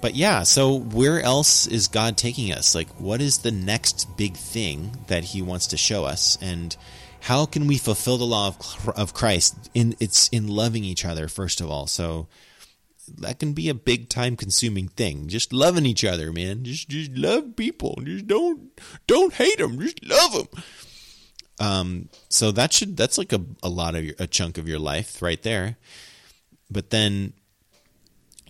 but 0.00 0.14
yeah, 0.14 0.42
so 0.42 0.78
where 0.78 1.20
else 1.20 1.66
is 1.66 1.88
God 1.88 2.16
taking 2.16 2.52
us? 2.52 2.74
Like, 2.74 2.88
what 3.00 3.20
is 3.20 3.38
the 3.38 3.50
next 3.50 4.16
big 4.16 4.36
thing 4.36 4.96
that 5.08 5.24
He 5.24 5.42
wants 5.42 5.66
to 5.68 5.76
show 5.76 6.04
us, 6.04 6.38
and 6.40 6.76
how 7.20 7.46
can 7.46 7.66
we 7.66 7.78
fulfill 7.78 8.18
the 8.18 8.24
law 8.24 8.48
of, 8.48 8.90
of 8.96 9.14
Christ? 9.14 9.70
In 9.74 9.96
it's 10.00 10.28
in 10.28 10.46
loving 10.48 10.84
each 10.84 11.04
other 11.04 11.28
first 11.28 11.60
of 11.60 11.70
all. 11.70 11.86
So 11.86 12.28
that 13.16 13.38
can 13.38 13.52
be 13.52 13.68
a 13.68 13.74
big 13.74 14.08
time 14.08 14.36
consuming 14.36 14.88
thing. 14.88 15.28
Just 15.28 15.52
loving 15.52 15.86
each 15.86 16.04
other, 16.04 16.32
man. 16.32 16.64
Just 16.64 16.88
just 16.88 17.12
love 17.12 17.56
people. 17.56 18.00
Just 18.04 18.26
don't 18.26 18.70
don't 19.06 19.34
hate 19.34 19.58
them. 19.58 19.80
Just 19.80 20.04
love 20.04 20.32
them. 20.32 20.62
Um, 21.60 22.08
so 22.28 22.52
that 22.52 22.72
should 22.72 22.96
that's 22.96 23.18
like 23.18 23.32
a, 23.32 23.44
a 23.62 23.68
lot 23.68 23.94
of 23.94 24.04
your, 24.04 24.14
a 24.18 24.26
chunk 24.26 24.58
of 24.58 24.68
your 24.68 24.78
life 24.78 25.20
right 25.20 25.42
there. 25.42 25.76
But 26.70 26.90
then, 26.90 27.32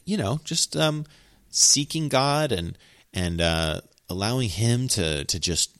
you 0.04 0.16
know, 0.16 0.40
just 0.44 0.76
um, 0.76 1.06
seeking 1.50 2.08
God 2.08 2.52
and 2.52 2.76
and 3.12 3.40
uh, 3.40 3.80
allowing 4.08 4.48
Him 4.48 4.88
to 4.88 5.24
to 5.24 5.40
just 5.40 5.76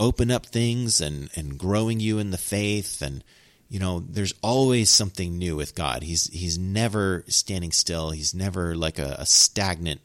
open 0.00 0.30
up 0.30 0.46
things 0.46 1.00
and 1.00 1.30
and 1.34 1.58
growing 1.58 2.00
you 2.00 2.18
in 2.18 2.30
the 2.30 2.38
faith 2.38 3.02
and 3.02 3.22
you 3.68 3.78
know, 3.78 4.00
there's 4.00 4.32
always 4.42 4.88
something 4.88 5.36
new 5.36 5.54
with 5.54 5.74
God. 5.74 6.02
He's 6.02 6.24
he's 6.32 6.56
never 6.56 7.24
standing 7.28 7.70
still. 7.70 8.10
He's 8.10 8.34
never 8.34 8.74
like 8.74 8.98
a, 8.98 9.16
a 9.18 9.26
stagnant 9.26 10.00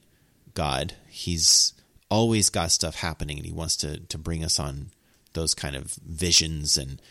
God. 0.53 0.95
He's 1.07 1.73
always 2.09 2.49
got 2.49 2.71
stuff 2.71 2.95
happening, 2.95 3.37
and 3.37 3.45
he 3.45 3.53
wants 3.53 3.77
to 3.77 3.99
to 4.01 4.17
bring 4.17 4.43
us 4.43 4.59
on 4.59 4.91
those 5.31 5.53
kind 5.53 5.75
of 5.75 5.93
visions 6.05 6.77
and 6.77 7.01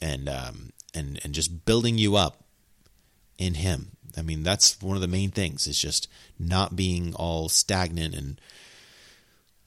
and 0.00 0.28
um, 0.28 0.72
and 0.92 1.20
and 1.22 1.32
just 1.32 1.64
building 1.64 1.98
you 1.98 2.16
up 2.16 2.44
in 3.38 3.54
Him. 3.54 3.92
I 4.16 4.22
mean, 4.22 4.42
that's 4.42 4.80
one 4.82 4.96
of 4.96 5.02
the 5.02 5.08
main 5.08 5.30
things 5.30 5.68
is 5.68 5.78
just 5.78 6.08
not 6.38 6.76
being 6.76 7.14
all 7.14 7.48
stagnant 7.48 8.14
and 8.14 8.40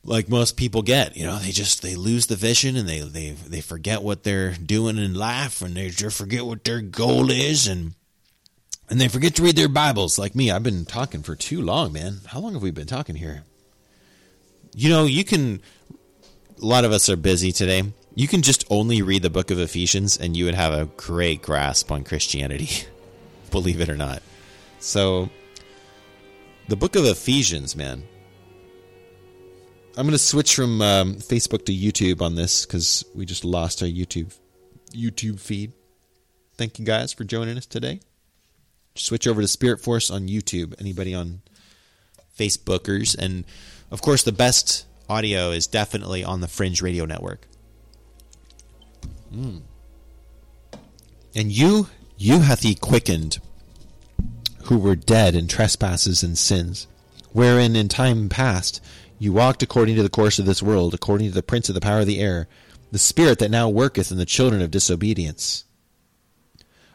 like 0.04 0.30
most 0.30 0.58
people 0.58 0.82
get. 0.82 1.16
You 1.18 1.26
know, 1.26 1.38
they 1.38 1.52
just 1.52 1.82
they 1.82 1.96
lose 1.96 2.28
the 2.28 2.36
vision 2.36 2.76
and 2.76 2.88
they 2.88 3.00
they 3.00 3.32
they 3.32 3.62
forget 3.62 4.02
what 4.02 4.24
they're 4.24 4.54
doing 4.54 4.98
in 4.98 5.14
life 5.14 5.62
and 5.62 5.76
they 5.76 5.90
just 5.90 6.18
forget 6.18 6.46
what 6.46 6.64
their 6.64 6.82
goal 6.82 7.30
is 7.30 7.68
and 7.68 7.94
and 8.90 9.00
they 9.00 9.08
forget 9.08 9.36
to 9.36 9.44
read 9.44 9.56
their 9.56 9.70
Bibles. 9.70 10.18
Like 10.18 10.36
me, 10.36 10.50
I've 10.50 10.64
been 10.64 10.86
talking 10.86 11.22
for 11.22 11.36
too 11.36 11.62
long, 11.62 11.94
man. 11.94 12.22
How 12.28 12.40
long 12.40 12.54
have 12.54 12.64
we 12.64 12.72
been 12.72 12.88
talking 12.88 13.16
here? 13.16 13.44
You 14.76 14.90
know, 14.90 15.06
you 15.06 15.24
can. 15.24 15.62
A 16.62 16.66
lot 16.66 16.84
of 16.84 16.92
us 16.92 17.08
are 17.08 17.16
busy 17.16 17.52
today. 17.54 17.84
You 18.16 18.28
can 18.28 18.42
just 18.42 18.66
only 18.70 19.02
read 19.02 19.22
the 19.22 19.30
book 19.30 19.50
of 19.50 19.60
Ephesians 19.60 20.18
and 20.18 20.36
you 20.36 20.44
would 20.46 20.56
have 20.56 20.74
a 20.74 20.88
great 20.98 21.42
grasp 21.42 21.90
on 21.90 22.04
Christianity, 22.04 22.70
believe 23.52 23.80
it 23.80 23.88
or 23.88 23.96
not. 23.96 24.22
So, 24.82 25.30
the 26.70 26.76
book 26.76 26.96
of 26.96 27.04
Ephesians, 27.04 27.76
man, 27.76 28.04
I'm 29.98 30.06
going 30.06 30.12
to 30.12 30.20
switch 30.20 30.56
from 30.56 30.82
um, 30.84 31.16
Facebook 31.16 31.66
to 31.66 31.74
YouTube 31.74 32.22
on 32.22 32.36
this 32.36 32.66
because 32.66 33.04
we 33.16 33.26
just 33.26 33.44
lost 33.44 33.82
our 33.82 33.88
YouTube 33.88 34.38
YouTube 34.92 35.40
feed. 35.40 35.74
Thank 36.56 36.78
you 36.78 36.86
guys 36.86 37.12
for 37.12 37.24
joining 37.24 37.58
us 37.58 37.66
today. 37.66 38.02
Switch 38.96 39.28
over 39.28 39.42
to 39.42 39.48
Spirit 39.48 39.82
Force 39.82 40.12
on 40.12 40.28
YouTube. 40.28 40.76
Anybody 40.80 41.16
on 41.16 41.42
Facebookers, 42.38 43.18
and 43.18 43.46
of 43.90 44.02
course, 44.02 44.24
the 44.24 44.32
best 44.32 44.86
audio 45.10 45.50
is 45.50 45.66
definitely 45.66 46.24
on 46.24 46.42
the 46.42 46.48
Fringe 46.48 46.82
Radio 46.84 47.06
Network. 47.06 47.48
Mm. 49.34 49.62
And 51.36 51.52
you, 51.52 51.88
you 52.18 52.40
hath 52.40 52.62
he 52.62 52.76
quickened, 52.76 53.40
who 54.70 54.78
were 54.78 54.96
dead 54.96 55.36
in 55.36 55.48
trespasses 55.48 56.22
and 56.22 56.38
sins, 56.38 56.86
wherein 57.34 57.76
in 57.76 57.88
time 57.88 58.30
past 58.30 58.80
you 59.18 59.34
walked 59.34 59.64
according 59.64 59.96
to 59.96 60.04
the 60.04 60.10
course 60.10 60.38
of 60.38 60.46
this 60.46 60.62
world, 60.62 60.94
according 60.94 61.28
to 61.28 61.34
the 61.34 61.44
prince 61.44 61.70
of 61.70 61.76
the 61.76 61.82
power 61.82 62.02
of 62.02 62.06
the 62.06 62.20
air, 62.20 62.48
the 62.92 63.00
spirit 63.00 63.40
that 63.40 63.50
now 63.50 63.68
worketh 63.68 64.12
in 64.12 64.18
the 64.18 64.26
children 64.26 64.62
of 64.62 64.70
disobedience. 64.70 65.66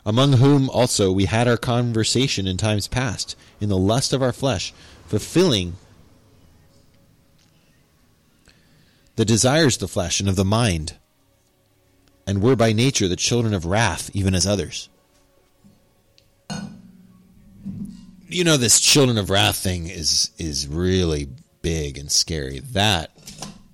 Among 0.07 0.35
whom 0.35 0.71
also 0.71 1.11
we 1.11 1.25
had 1.25 1.49
our 1.49 1.57
conversation 1.57 2.47
in 2.47 2.57
times 2.57 2.87
past, 2.87 3.35
in 3.61 3.69
the 3.69 3.77
lust 3.77 4.13
of 4.13 4.23
our 4.23 4.33
flesh, 4.33 4.73
fulfilling 5.07 5.75
the 9.17 9.25
desires 9.25 9.77
of 9.77 9.81
the 9.81 9.89
flesh 9.89 10.21
and 10.21 10.29
of 10.29 10.37
the 10.37 10.45
mind, 10.45 10.95
and 12.25 12.41
were 12.41 12.57
by 12.57 12.73
nature 12.73 13.09
the 13.09 13.17
children 13.17 13.53
of 13.53 13.67
wrath, 13.67 14.11
even 14.15 14.33
as 14.33 14.47
others. 14.47 14.89
You 18.35 18.43
know, 18.43 18.56
this 18.56 18.81
children 18.81 19.16
of 19.16 19.31
wrath 19.31 19.59
thing 19.59 19.86
is 19.86 20.32
is 20.39 20.66
really 20.66 21.28
big 21.62 21.98
and 21.98 22.11
scary. 22.11 22.59
That 22.73 23.12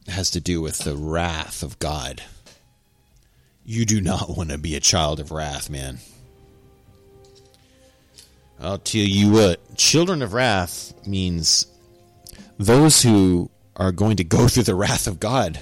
has 0.07 0.33
to 0.33 0.41
do 0.41 0.61
with 0.61 0.81
the 0.81 0.95
wrath 0.95 1.63
of 1.63 1.79
God. 1.79 2.23
You 3.65 3.87
do 3.87 4.03
not 4.03 4.29
want 4.37 4.51
to 4.51 4.59
be 4.59 4.77
a 4.77 4.81
child 4.81 5.19
of 5.19 5.31
wrath, 5.31 5.71
man. 5.71 6.01
I'll 8.61 8.77
tell 8.77 9.01
you 9.01 9.31
what, 9.31 9.79
children 9.79 10.21
of 10.21 10.35
wrath 10.35 10.93
means 11.07 11.65
those 12.59 13.03
who 13.03 13.49
are 13.77 13.93
going 13.93 14.19
to 14.19 14.25
go 14.25 14.47
through 14.49 14.65
the 14.65 14.75
wrath 14.75 15.07
of 15.07 15.19
God. 15.19 15.59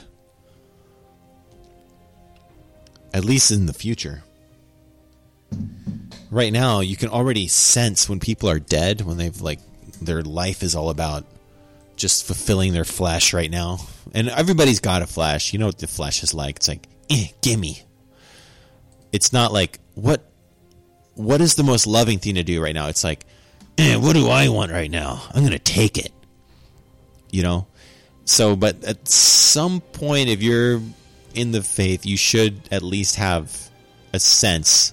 At 3.15 3.25
least 3.25 3.53
in 3.53 3.67
the 3.67 3.73
future. 3.73 4.25
Right 6.31 6.53
now, 6.53 6.81
you 6.81 6.97
can 6.97 7.09
already 7.09 7.49
sense 7.49 8.09
when 8.09 8.21
people 8.21 8.51
are 8.51 8.59
dead, 8.59 9.01
when 9.01 9.17
they've 9.17 9.41
like 9.41 9.61
their 10.01 10.23
life 10.23 10.63
is 10.63 10.75
all 10.75 10.91
about 10.91 11.25
just 11.97 12.27
fulfilling 12.27 12.73
their 12.73 12.85
flesh 12.85 13.33
right 13.33 13.51
now. 13.51 13.79
And 14.15 14.29
everybody's 14.29 14.81
got 14.81 15.03
a 15.03 15.07
flesh. 15.07 15.53
You 15.53 15.59
know 15.59 15.67
what 15.67 15.79
the 15.79 15.87
flesh 15.87 16.23
is 16.23 16.35
like. 16.35 16.57
It's 16.57 16.69
like, 16.69 16.87
eh, 17.11 17.29
gimme. 17.43 17.83
It's 19.13 19.33
not 19.33 19.53
like 19.53 19.81
what 19.95 20.23
what 21.15 21.41
is 21.41 21.57
the 21.57 21.65
most 21.65 21.87
loving 21.87 22.19
thing 22.19 22.37
to 22.37 22.45
do 22.45 22.63
right 22.63 22.75
now? 22.75 22.89
It's 22.89 23.03
like, 23.03 23.25
eh, 23.77 23.97
what 23.97 24.15
do 24.15 24.29
I 24.29 24.49
want 24.49 24.71
right 24.71 24.91
now? 24.91 25.23
I'm 25.35 25.43
gonna 25.43 25.59
take 25.59 25.99
it. 25.99 26.13
You 27.31 27.43
know? 27.43 27.67
So 28.25 28.55
but 28.55 28.85
at 28.85 29.09
some 29.09 29.81
point 29.81 30.29
if 30.29 30.43
you're 30.43 30.81
in 31.35 31.53
the 31.53 31.63
faith, 31.63 32.05
you 32.05 32.17
should 32.17 32.61
at 32.71 32.83
least 32.83 33.17
have 33.17 33.71
a 34.13 34.21
sense 34.21 34.93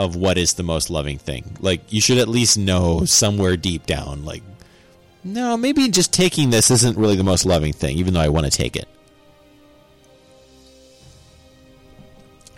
of 0.00 0.16
what 0.16 0.38
is 0.38 0.54
the 0.54 0.62
most 0.62 0.88
loving 0.88 1.18
thing. 1.18 1.58
Like 1.60 1.92
you 1.92 2.00
should 2.00 2.16
at 2.16 2.26
least 2.26 2.56
know 2.56 3.04
somewhere 3.04 3.54
deep 3.58 3.84
down, 3.84 4.24
like 4.24 4.42
no, 5.22 5.58
maybe 5.58 5.86
just 5.90 6.10
taking 6.10 6.48
this 6.48 6.70
isn't 6.70 6.96
really 6.96 7.16
the 7.16 7.24
most 7.24 7.44
loving 7.44 7.74
thing, 7.74 7.98
even 7.98 8.14
though 8.14 8.20
I 8.20 8.30
want 8.30 8.46
to 8.46 8.50
take 8.50 8.76
it. 8.76 8.88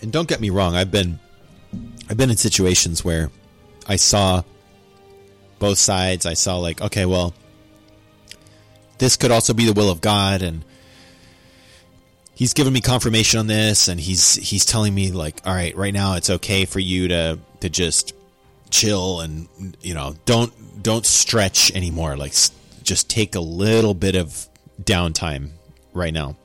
And 0.00 0.12
don't 0.12 0.28
get 0.28 0.40
me 0.40 0.50
wrong, 0.50 0.76
I've 0.76 0.92
been 0.92 1.18
I've 2.08 2.16
been 2.16 2.30
in 2.30 2.36
situations 2.36 3.04
where 3.04 3.30
I 3.88 3.96
saw 3.96 4.44
both 5.58 5.78
sides. 5.78 6.24
I 6.24 6.34
saw 6.34 6.58
like, 6.58 6.80
okay, 6.80 7.06
well, 7.06 7.34
this 8.98 9.16
could 9.16 9.32
also 9.32 9.52
be 9.52 9.64
the 9.64 9.72
will 9.72 9.90
of 9.90 10.00
God, 10.00 10.42
and 10.42 10.64
he's 12.42 12.54
given 12.54 12.72
me 12.72 12.80
confirmation 12.80 13.38
on 13.38 13.46
this, 13.46 13.86
and 13.86 14.00
he's 14.00 14.34
he's 14.34 14.64
telling 14.64 14.92
me 14.92 15.12
like, 15.12 15.40
all 15.46 15.54
right, 15.54 15.76
right 15.76 15.94
now 15.94 16.16
it's 16.16 16.28
okay 16.28 16.64
for 16.64 16.80
you 16.80 17.06
to 17.06 17.38
to 17.60 17.70
just 17.70 18.16
chill 18.68 19.20
and 19.20 19.46
you 19.80 19.94
know 19.94 20.16
don't 20.24 20.52
don't 20.82 21.06
stretch 21.06 21.72
anymore. 21.72 22.16
Like, 22.16 22.32
just 22.82 23.08
take 23.08 23.36
a 23.36 23.40
little 23.40 23.94
bit 23.94 24.16
of 24.16 24.48
downtime 24.82 25.50
right 25.92 26.12
now. 26.12 26.36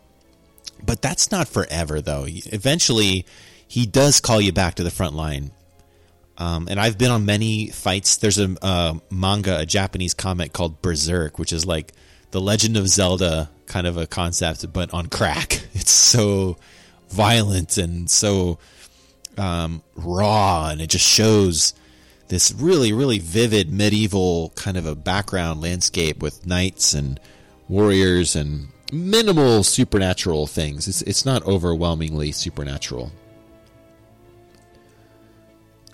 But 0.86 1.02
that's 1.02 1.32
not 1.32 1.48
forever, 1.48 2.00
though. 2.00 2.26
Eventually, 2.28 3.26
he 3.68 3.88
does 3.88 4.22
call 4.22 4.40
you 4.40 4.52
back 4.52 4.76
to 4.76 4.84
the 4.84 4.92
front 4.92 5.16
line. 5.16 5.50
Um, 6.38 6.68
and 6.70 6.80
I've 6.80 7.00
been 7.00 7.10
on 7.10 7.26
many 7.26 7.72
fights. 7.72 8.18
There's 8.18 8.38
a 8.38 8.56
uh, 8.62 8.94
manga, 9.10 9.58
a 9.58 9.66
Japanese 9.66 10.14
comic 10.14 10.54
called 10.54 10.84
Berserk, 10.84 11.40
which 11.40 11.52
is 11.52 11.66
like 11.66 11.92
the 12.30 12.40
Legend 12.40 12.78
of 12.78 12.88
Zelda 12.88 13.50
kind 13.68 13.86
of 13.86 13.98
a 13.98 14.08
concept, 14.08 14.72
but 14.74 14.94
on 14.94 15.08
crack. 15.08 15.62
It's 15.74 15.92
so 15.92 16.58
violent 17.10 17.78
and 17.78 18.10
so 18.10 18.58
um, 19.38 19.84
raw, 19.96 20.70
and 20.70 20.82
it 20.82 20.90
just 20.90 21.08
shows 21.08 21.74
this 22.30 22.52
really, 22.52 22.92
really 22.92 23.20
vivid 23.20 23.72
medieval 23.72 24.52
kind 24.56 24.76
of 24.76 24.86
a 24.86 24.96
background 24.96 25.62
landscape 25.62 26.22
with 26.22 26.46
knights 26.46 26.94
and 26.94 27.20
warriors 27.70 28.36
and 28.36 28.70
minimal 28.92 29.64
supernatural 29.64 30.48
things. 30.48 30.88
It's 30.88 31.02
it's 31.04 31.26
not 31.26 31.46
overwhelmingly 31.46 32.32
supernatural. 32.32 33.12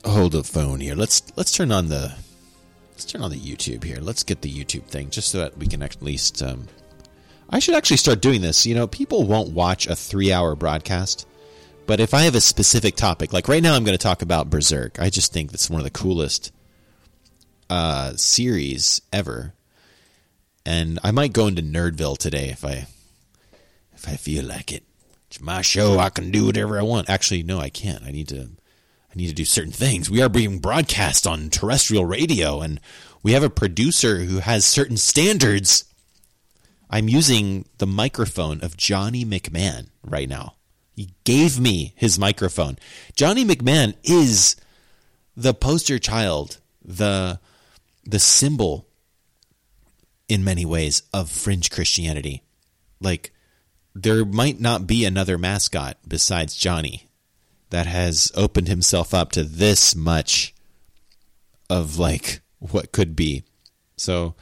Hold 0.05 0.33
the 0.33 0.43
phone 0.43 0.79
here. 0.79 0.95
Let's 0.95 1.21
let's 1.35 1.51
turn 1.51 1.71
on 1.71 1.89
the 1.89 2.15
let's 2.91 3.05
turn 3.05 3.21
on 3.21 3.31
the 3.31 3.39
YouTube 3.39 3.83
here. 3.83 3.99
Let's 4.01 4.23
get 4.23 4.41
the 4.41 4.51
YouTube 4.51 4.85
thing 4.85 5.09
just 5.09 5.29
so 5.29 5.39
that 5.39 5.57
we 5.57 5.67
can 5.67 5.83
at 5.83 6.01
least. 6.01 6.41
Um, 6.41 6.67
I 7.53 7.59
should 7.59 7.75
actually 7.75 7.97
start 7.97 8.21
doing 8.21 8.41
this. 8.41 8.65
You 8.65 8.75
know, 8.75 8.87
people 8.87 9.23
won't 9.25 9.51
watch 9.51 9.87
a 9.87 9.95
three-hour 9.95 10.55
broadcast, 10.55 11.27
but 11.85 11.99
if 11.99 12.13
I 12.13 12.23
have 12.23 12.35
a 12.35 12.41
specific 12.41 12.95
topic, 12.95 13.31
like 13.31 13.47
right 13.47 13.63
now, 13.63 13.75
I'm 13.75 13.85
going 13.85 13.97
to 13.97 14.03
talk 14.03 14.21
about 14.21 14.49
Berserk. 14.49 14.99
I 14.99 15.09
just 15.09 15.31
think 15.31 15.51
that's 15.51 15.69
one 15.69 15.79
of 15.79 15.85
the 15.85 15.91
coolest 15.91 16.51
uh, 17.69 18.13
series 18.15 19.01
ever 19.13 19.53
and 20.65 20.99
I 21.03 21.11
might 21.11 21.33
go 21.33 21.47
into 21.47 21.61
Nerdville 21.61 22.17
today 22.17 22.49
if 22.49 22.63
I 22.63 22.87
if 23.93 24.07
I 24.07 24.15
feel 24.15 24.45
like 24.45 24.71
it. 24.71 24.83
It's 25.27 25.41
my 25.41 25.61
show. 25.61 25.99
I 25.99 26.09
can 26.09 26.31
do 26.31 26.45
whatever 26.45 26.79
I 26.79 26.83
want. 26.83 27.09
Actually, 27.09 27.43
no, 27.43 27.59
I 27.59 27.69
can't. 27.69 28.03
I 28.03 28.11
need 28.11 28.27
to 28.29 28.41
I 28.41 29.15
need 29.15 29.27
to 29.27 29.33
do 29.33 29.45
certain 29.45 29.71
things. 29.71 30.09
We 30.09 30.21
are 30.21 30.29
being 30.29 30.59
broadcast 30.59 31.27
on 31.27 31.49
terrestrial 31.49 32.05
radio, 32.05 32.61
and 32.61 32.79
we 33.21 33.33
have 33.33 33.43
a 33.43 33.49
producer 33.49 34.19
who 34.19 34.39
has 34.39 34.65
certain 34.65 34.97
standards. 34.97 35.85
I'm 36.93 37.09
using 37.09 37.65
the 37.79 37.87
microphone 37.87 38.61
of 38.61 38.77
Johnny 38.77 39.25
McMahon 39.25 39.87
right 40.03 40.29
now. 40.29 40.57
He 40.95 41.09
gave 41.23 41.59
me 41.59 41.95
his 41.95 42.19
microphone. 42.19 42.77
Johnny 43.15 43.43
McMahon 43.43 43.95
is 44.03 44.55
the 45.35 45.55
poster 45.55 45.97
child, 45.97 46.59
the 46.85 47.39
the 48.05 48.19
symbol 48.19 48.87
in 50.29 50.43
many 50.43 50.65
ways 50.65 51.01
of 51.11 51.31
fringe 51.31 51.71
Christianity. 51.71 52.43
Like 53.01 53.33
there 53.95 54.23
might 54.23 54.59
not 54.59 54.85
be 54.85 55.03
another 55.03 55.39
mascot 55.39 55.97
besides 56.07 56.53
Johnny 56.53 57.09
that 57.71 57.87
has 57.87 58.31
opened 58.35 58.67
himself 58.67 59.15
up 59.15 59.31
to 59.31 59.43
this 59.43 59.95
much 59.95 60.53
of 61.71 61.97
like 61.97 62.41
what 62.59 62.91
could 62.91 63.15
be. 63.15 63.45
So 63.97 64.35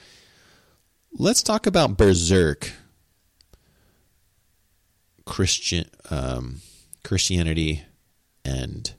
let's 1.14 1.44
talk 1.44 1.66
about 1.66 1.98
Berserk 1.98 2.72
Christian 5.26 5.86
um, 6.10 6.62
Christianity 7.04 7.84
and 8.44 8.94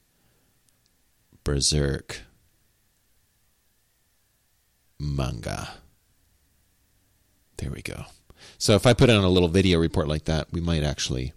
Berserk 1.44 2.22
manga. 4.98 5.70
There 7.56 7.70
we 7.70 7.82
go. 7.82 8.05
So 8.59 8.74
if 8.74 8.86
I 8.86 8.93
put 8.93 9.10
on 9.10 9.24
a 9.24 9.28
little 9.28 9.48
video 9.48 9.78
report 9.78 10.09
like 10.09 10.24
that, 10.24 10.52
we 10.52 10.60
might 10.60 10.82
actually. 10.82 11.32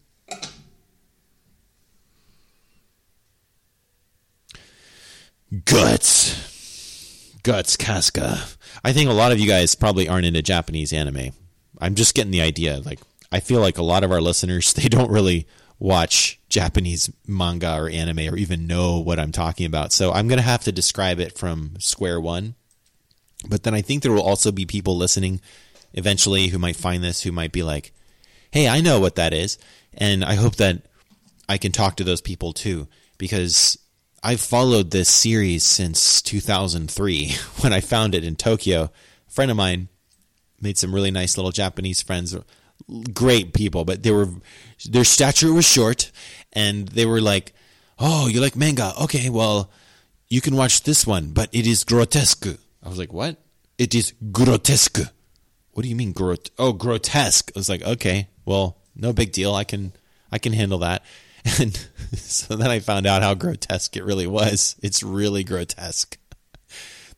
Guts. 5.65 6.54
Guts 7.45 7.77
Casca. 7.77 8.39
I 8.83 8.91
think 8.91 9.07
a 9.07 9.13
lot 9.13 9.31
of 9.31 9.39
you 9.39 9.47
guys 9.47 9.75
probably 9.75 10.09
aren't 10.09 10.25
into 10.25 10.41
Japanese 10.41 10.91
anime. 10.91 11.31
I'm 11.79 11.93
just 11.93 12.15
getting 12.15 12.31
the 12.31 12.41
idea. 12.41 12.79
Like, 12.79 12.99
I 13.31 13.39
feel 13.39 13.61
like 13.61 13.77
a 13.77 13.83
lot 13.83 14.03
of 14.03 14.11
our 14.11 14.19
listeners, 14.19 14.73
they 14.73 14.89
don't 14.89 15.11
really 15.11 15.47
watch 15.77 16.39
Japanese 16.49 17.13
manga 17.27 17.77
or 17.77 17.87
anime 17.87 18.33
or 18.33 18.35
even 18.35 18.65
know 18.65 18.97
what 18.97 19.19
I'm 19.19 19.31
talking 19.31 19.67
about. 19.67 19.91
So 19.91 20.11
I'm 20.11 20.27
going 20.27 20.39
to 20.39 20.43
have 20.43 20.63
to 20.63 20.71
describe 20.71 21.19
it 21.19 21.37
from 21.37 21.75
square 21.77 22.19
one. 22.19 22.55
But 23.47 23.61
then 23.61 23.75
I 23.75 23.81
think 23.81 24.01
there 24.01 24.11
will 24.11 24.23
also 24.23 24.51
be 24.51 24.65
people 24.65 24.97
listening 24.97 25.39
eventually 25.93 26.47
who 26.47 26.57
might 26.57 26.75
find 26.75 27.03
this 27.03 27.21
who 27.21 27.31
might 27.31 27.51
be 27.51 27.61
like, 27.61 27.91
hey, 28.49 28.67
I 28.67 28.81
know 28.81 28.99
what 28.99 29.17
that 29.17 29.33
is. 29.33 29.59
And 29.93 30.25
I 30.25 30.33
hope 30.33 30.55
that 30.55 30.87
I 31.47 31.59
can 31.59 31.71
talk 31.71 31.97
to 31.97 32.03
those 32.03 32.21
people 32.21 32.53
too, 32.53 32.87
because 33.19 33.77
I've 34.25 34.41
followed 34.41 34.89
this 34.89 35.07
series 35.07 35.63
since 35.63 36.19
2003 36.23 37.29
when 37.61 37.73
I 37.73 37.79
found 37.79 38.15
it 38.15 38.23
in 38.23 38.35
Tokyo. 38.35 38.89
A 39.27 39.31
friend 39.31 39.51
of 39.51 39.57
mine 39.57 39.87
made 40.59 40.79
some 40.79 40.95
really 40.95 41.11
nice 41.11 41.37
little 41.37 41.51
Japanese 41.51 42.01
friends, 42.01 42.35
great 43.13 43.53
people, 43.53 43.85
but 43.85 44.01
they 44.01 44.09
were 44.09 44.29
their 44.89 45.03
stature 45.03 45.53
was 45.53 45.67
short, 45.67 46.11
and 46.53 46.87
they 46.87 47.05
were 47.05 47.21
like, 47.21 47.53
"Oh, 47.99 48.27
you 48.27 48.41
like 48.41 48.55
manga? 48.55 48.93
Okay, 49.03 49.29
well, 49.29 49.69
you 50.27 50.41
can 50.41 50.55
watch 50.55 50.81
this 50.81 51.05
one, 51.05 51.29
but 51.29 51.49
it 51.53 51.67
is 51.67 51.83
grotesque." 51.83 52.47
I 52.83 52.89
was 52.89 52.97
like, 52.97 53.13
"What? 53.13 53.37
It 53.77 53.93
is 53.93 54.13
grotesque." 54.31 55.01
what 55.75 55.83
do 55.83 55.89
you 55.89 55.95
mean 55.95 56.13
grot? 56.13 56.49
Oh, 56.57 56.71
grotesque. 56.71 57.51
I 57.53 57.59
was 57.59 57.67
like, 57.67 57.83
okay, 57.83 58.29
well, 58.45 58.77
no 58.95 59.11
big 59.11 59.33
deal. 59.33 59.53
I 59.53 59.65
can 59.65 59.91
I 60.31 60.39
can 60.39 60.53
handle 60.53 60.79
that. 60.79 61.03
And 61.59 61.77
so 62.13 62.55
then 62.55 62.69
I 62.69 62.79
found 62.79 63.05
out 63.05 63.21
how 63.21 63.33
grotesque 63.33 63.95
it 63.95 64.03
really 64.03 64.27
was. 64.27 64.75
It's 64.81 65.03
really 65.03 65.43
grotesque. 65.43 66.17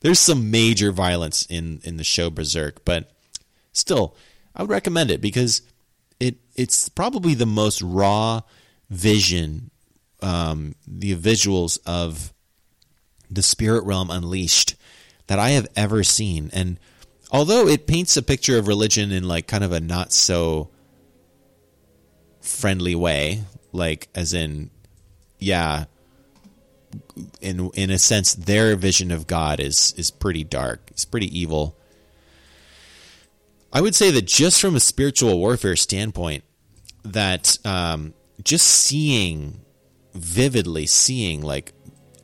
There's 0.02 0.20
some 0.20 0.52
major 0.52 0.92
violence 0.92 1.46
in 1.50 1.82
in 1.84 1.98
the 1.98 2.04
show 2.04 2.30
Berserk, 2.30 2.86
but 2.86 3.12
still, 3.72 4.16
I 4.56 4.62
would 4.62 4.70
recommend 4.70 5.10
it 5.10 5.22
because 5.22 5.62
it 6.20 6.36
it's 6.56 6.90
probably 6.90 7.34
the 7.34 7.46
most 7.46 7.82
raw 7.82 8.42
vision, 8.90 9.72
um, 10.22 10.76
the 10.86 11.16
visuals 11.16 11.80
of 11.86 12.34
the 13.30 13.42
spirit 13.42 13.84
realm 13.86 14.10
unleashed 14.10 14.76
that 15.28 15.40
I 15.40 15.50
have 15.50 15.68
ever 15.76 16.04
seen, 16.04 16.52
and 16.54 16.80
although 17.32 17.68
it 17.68 17.88
paints 17.88 18.18
a 18.18 18.22
picture 18.22 18.58
of 18.58 18.68
religion 18.68 19.12
in 19.12 19.28
like 19.28 19.48
kind 19.48 19.64
of 19.64 19.72
a 19.72 19.80
not 19.80 20.14
so 20.14 20.70
friendly 22.40 22.96
way, 22.96 23.44
like 23.78 24.10
as 24.14 24.34
in, 24.34 24.70
yeah, 25.40 25.86
in 27.42 27.70
in 27.74 27.90
a 27.90 27.98
sense, 27.98 28.34
their 28.34 28.76
vision 28.76 29.12
of 29.12 29.28
God 29.28 29.60
is 29.60 29.94
is 29.98 30.12
pretty 30.12 30.44
dark. 30.44 30.82
It's 30.92 31.06
pretty 31.06 31.40
evil. 31.40 31.78
I 33.72 33.82
would 33.82 33.96
say 33.96 34.12
that 34.12 34.26
just 34.26 34.60
from 34.60 34.76
a 34.76 34.80
spiritual 34.80 35.38
warfare 35.38 35.76
standpoint, 35.76 36.44
that 37.04 37.58
um, 37.66 38.14
just 38.44 38.66
seeing 38.66 39.62
vividly, 40.14 40.86
seeing 40.86 41.42
like 41.42 41.74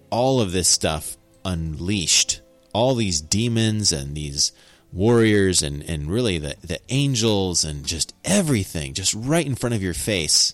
all 0.10 0.42
of 0.42 0.52
this 0.52 0.70
stuff 0.70 1.18
unleashed, 1.46 2.42
all 2.74 2.96
these 2.96 3.22
demons 3.22 3.92
and 3.92 4.16
these 4.16 4.52
warriors 4.92 5.64
and, 5.64 5.84
and 5.84 6.10
really 6.10 6.38
the, 6.38 6.56
the 6.62 6.80
angels 6.90 7.64
and 7.66 7.86
just 7.86 8.14
everything 8.24 8.94
just 8.94 9.14
right 9.14 9.46
in 9.46 9.56
front 9.56 9.76
of 9.76 9.82
your 9.82 9.94
face. 9.94 10.54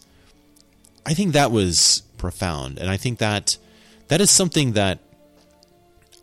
I 1.06 1.14
think 1.14 1.34
that 1.34 1.52
was 1.52 2.04
profound. 2.18 2.80
And 2.80 2.90
I 2.90 2.98
think 2.98 3.20
that 3.20 3.58
that 4.10 4.22
is 4.22 4.30
something 4.30 4.74
that 4.74 5.00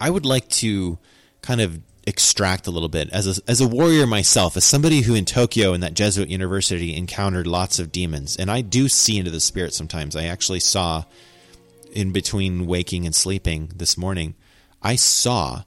I 0.00 0.10
would 0.10 0.26
like 0.26 0.48
to 0.48 0.98
kind 1.42 1.60
of 1.60 1.80
extract 2.06 2.66
a 2.66 2.70
little 2.70 2.88
bit 2.88 3.10
as 3.10 3.38
a, 3.38 3.42
as 3.50 3.60
a 3.60 3.66
warrior 3.66 4.06
myself, 4.06 4.56
as 4.56 4.64
somebody 4.64 5.00
who 5.00 5.14
in 5.14 5.24
Tokyo 5.24 5.72
in 5.72 5.80
that 5.80 5.94
Jesuit 5.94 6.28
university 6.28 6.94
encountered 6.94 7.46
lots 7.46 7.78
of 7.78 7.90
demons. 7.90 8.36
And 8.36 8.50
I 8.50 8.60
do 8.60 8.88
see 8.88 9.18
into 9.18 9.30
the 9.30 9.40
spirit 9.40 9.74
sometimes. 9.74 10.14
I 10.14 10.24
actually 10.24 10.60
saw 10.60 11.04
in 11.92 12.12
between 12.12 12.66
waking 12.66 13.06
and 13.06 13.14
sleeping 13.14 13.72
this 13.74 13.96
morning, 13.96 14.34
I 14.82 14.96
saw 14.96 15.62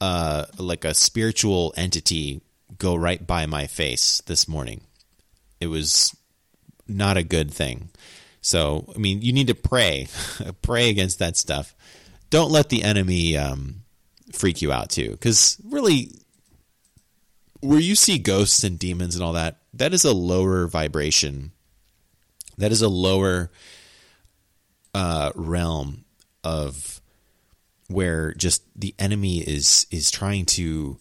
uh, 0.00 0.46
like 0.58 0.84
a 0.84 0.94
spiritual 0.94 1.74
entity 1.76 2.40
go 2.78 2.94
right 2.94 3.26
by 3.26 3.46
my 3.46 3.66
face 3.66 4.22
this 4.26 4.46
morning. 4.46 4.82
It 5.60 5.66
was 5.66 6.16
not 6.88 7.16
a 7.16 7.22
good 7.22 7.52
thing. 7.52 7.90
So, 8.40 8.90
I 8.94 8.98
mean, 8.98 9.22
you 9.22 9.32
need 9.32 9.48
to 9.48 9.54
pray, 9.54 10.08
pray 10.62 10.90
against 10.90 11.18
that 11.18 11.36
stuff. 11.36 11.74
Don't 12.30 12.50
let 12.50 12.68
the 12.68 12.82
enemy 12.82 13.36
um, 13.36 13.82
freak 14.32 14.62
you 14.62 14.72
out 14.72 14.90
too. 14.90 15.10
Because 15.10 15.58
really, 15.64 16.12
where 17.60 17.80
you 17.80 17.94
see 17.94 18.18
ghosts 18.18 18.64
and 18.64 18.78
demons 18.78 19.14
and 19.14 19.24
all 19.24 19.32
that, 19.32 19.58
that 19.74 19.92
is 19.92 20.04
a 20.04 20.12
lower 20.12 20.66
vibration. 20.66 21.52
That 22.56 22.72
is 22.72 22.82
a 22.82 22.88
lower 22.88 23.50
uh, 24.94 25.32
realm 25.34 26.04
of 26.44 27.00
where 27.88 28.34
just 28.34 28.62
the 28.78 28.94
enemy 28.98 29.38
is 29.38 29.86
is 29.90 30.10
trying 30.10 30.44
to 30.44 30.98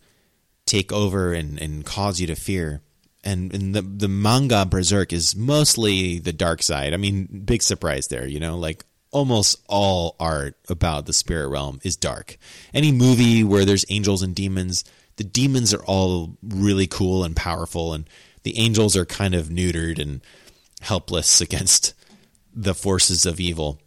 take 0.65 0.91
over 0.91 1.33
and, 1.33 1.59
and 1.59 1.85
cause 1.85 2.19
you 2.19 2.27
to 2.27 2.35
fear. 2.35 2.81
And, 3.27 3.53
and 3.53 3.75
the 3.75 3.81
the 3.81 4.07
manga 4.07 4.65
Berserk 4.65 5.11
is 5.11 5.35
mostly 5.35 6.17
the 6.17 6.31
dark 6.31 6.63
side. 6.63 6.93
I 6.93 6.97
mean, 6.97 7.25
big 7.43 7.61
surprise 7.61 8.07
there, 8.07 8.25
you 8.25 8.39
know, 8.39 8.57
like 8.57 8.85
almost 9.11 9.61
all 9.67 10.15
art 10.17 10.55
about 10.69 11.05
the 11.05 11.13
spirit 11.13 11.49
realm 11.49 11.79
is 11.83 11.97
dark. 11.97 12.37
Any 12.73 12.93
movie 12.93 13.43
where 13.43 13.65
there's 13.65 13.83
angels 13.89 14.21
and 14.21 14.33
demons, 14.33 14.85
the 15.17 15.25
demons 15.25 15.73
are 15.73 15.83
all 15.83 16.37
really 16.41 16.87
cool 16.87 17.25
and 17.25 17.35
powerful, 17.35 17.93
and 17.93 18.09
the 18.43 18.57
angels 18.57 18.95
are 18.95 19.05
kind 19.05 19.35
of 19.35 19.47
neutered 19.47 19.99
and 19.99 20.21
helpless 20.79 21.41
against 21.47 21.93
the 22.53 22.73
forces 22.73 23.25
of 23.25 23.41
evil. 23.41 23.81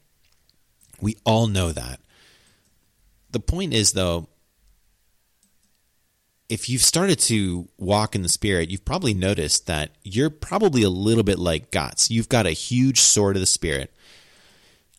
We 1.00 1.16
all 1.24 1.46
know 1.46 1.72
that. 1.72 2.00
The 3.30 3.40
point 3.40 3.72
is, 3.72 3.92
though, 3.92 4.28
if 6.50 6.68
you've 6.68 6.82
started 6.82 7.20
to 7.20 7.68
walk 7.78 8.16
in 8.16 8.22
the 8.22 8.28
spirit, 8.28 8.70
you've 8.70 8.84
probably 8.84 9.14
noticed 9.14 9.68
that 9.68 9.92
you're 10.02 10.30
probably 10.30 10.82
a 10.82 10.90
little 10.90 11.22
bit 11.22 11.38
like 11.38 11.70
Guts. 11.70 12.10
You've 12.10 12.28
got 12.28 12.44
a 12.44 12.50
huge 12.50 13.00
sword 13.00 13.36
of 13.36 13.40
the 13.40 13.46
spirit. 13.46 13.94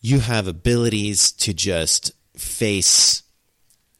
You 0.00 0.20
have 0.20 0.48
abilities 0.48 1.30
to 1.32 1.52
just 1.52 2.12
face 2.34 3.22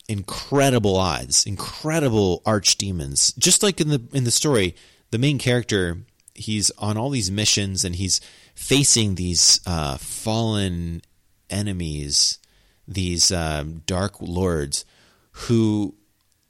incredible 0.08 0.96
odds, 0.96 1.44
incredible 1.44 2.40
archdemons. 2.46 3.36
Just 3.38 3.62
like 3.62 3.82
in 3.82 3.88
the 3.90 4.02
in 4.14 4.24
the 4.24 4.30
story, 4.30 4.74
the 5.10 5.18
main 5.18 5.38
character, 5.38 5.98
he's 6.34 6.70
on 6.78 6.96
all 6.96 7.10
these 7.10 7.30
missions 7.30 7.84
and 7.84 7.94
he's 7.94 8.22
facing 8.54 9.14
these 9.14 9.60
uh, 9.66 9.98
fallen 9.98 11.02
enemies, 11.50 12.38
these 12.88 13.30
um, 13.30 13.82
dark 13.84 14.22
lords 14.22 14.86
who 15.32 15.94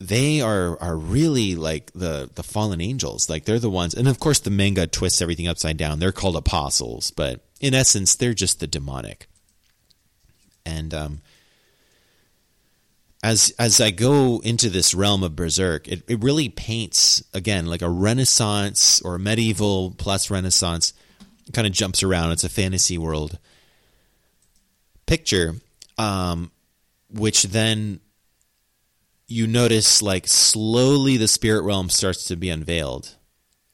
they 0.09 0.41
are 0.41 0.81
are 0.81 0.97
really 0.97 1.55
like 1.55 1.93
the 1.93 2.29
the 2.35 2.43
fallen 2.43 2.81
angels 2.81 3.31
like 3.31 3.45
they're 3.45 3.59
the 3.59 3.71
ones 3.71 3.95
and 3.95 4.09
of 4.09 4.19
course 4.19 4.41
the 4.41 4.51
manga 4.51 4.87
twists 4.87 5.23
everything 5.23 5.47
upside 5.47 5.77
down 5.77 5.99
they're 5.99 6.13
called 6.13 6.37
apostles 6.37 7.11
but 7.13 7.45
in 7.61 7.75
essence 7.75 8.15
they're 8.15 8.35
just 8.35 8.61
the 8.61 8.67
demonic 8.67 9.29
and 10.67 10.93
um 10.93 11.21
as 13.23 13.55
as 13.59 13.81
I 13.81 13.91
go 13.91 14.41
into 14.41 14.69
this 14.69 14.95
realm 14.95 15.23
of 15.23 15.37
berserk, 15.37 15.87
it, 15.87 16.03
it 16.09 16.23
really 16.23 16.49
paints 16.49 17.23
again 17.33 17.67
like 17.67 17.83
a 17.83 17.89
Renaissance 17.89 19.01
or 19.03 19.19
medieval 19.19 19.95
plus 19.97 20.29
Renaissance. 20.31 20.93
kind 21.53 21.67
of 21.67 21.73
jumps 21.73 22.03
around. 22.03 22.33
It's 22.33 22.45
a 22.45 22.49
fantasy 22.49 22.99
world 22.99 23.39
picture, 25.07 25.55
um, 25.99 26.51
which 27.11 27.45
then 27.45 28.01
you 29.33 29.47
notice 29.47 30.03
like 30.03 30.29
slowly 30.29 31.17
the 31.17 31.27
spirit 31.27 31.63
realm 31.63 31.89
starts 31.89 32.25
to 32.27 32.37
be 32.37 32.51
unveiled. 32.51 33.17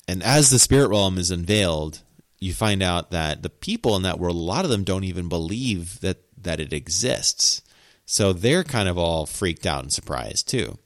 And 0.06 0.22
as 0.22 0.51
the 0.51 0.59
spirit 0.59 0.89
realm 0.89 1.18
is 1.18 1.30
unveiled, 1.30 2.02
you 2.39 2.55
find 2.55 2.82
out 2.82 3.10
that 3.10 3.43
the 3.43 3.51
people 3.51 3.97
in 3.97 4.02
that 4.02 4.18
world, 4.18 4.36
a 4.36 4.39
lot 4.39 4.64
of 4.64 4.70
them 4.70 4.85
don't 4.85 5.05
even 5.05 5.28
believe 5.28 6.01
that 6.01 6.18
that 6.40 6.60
it 6.60 6.72
exists. 6.72 7.62
So 8.06 8.32
they're 8.32 8.64
kind 8.64 8.89
of 8.89 8.97
all 8.97 9.26
freaked 9.26 9.66
out 9.66 9.82
and 9.82 9.93
surprised 9.93 10.48
too, 10.48 10.78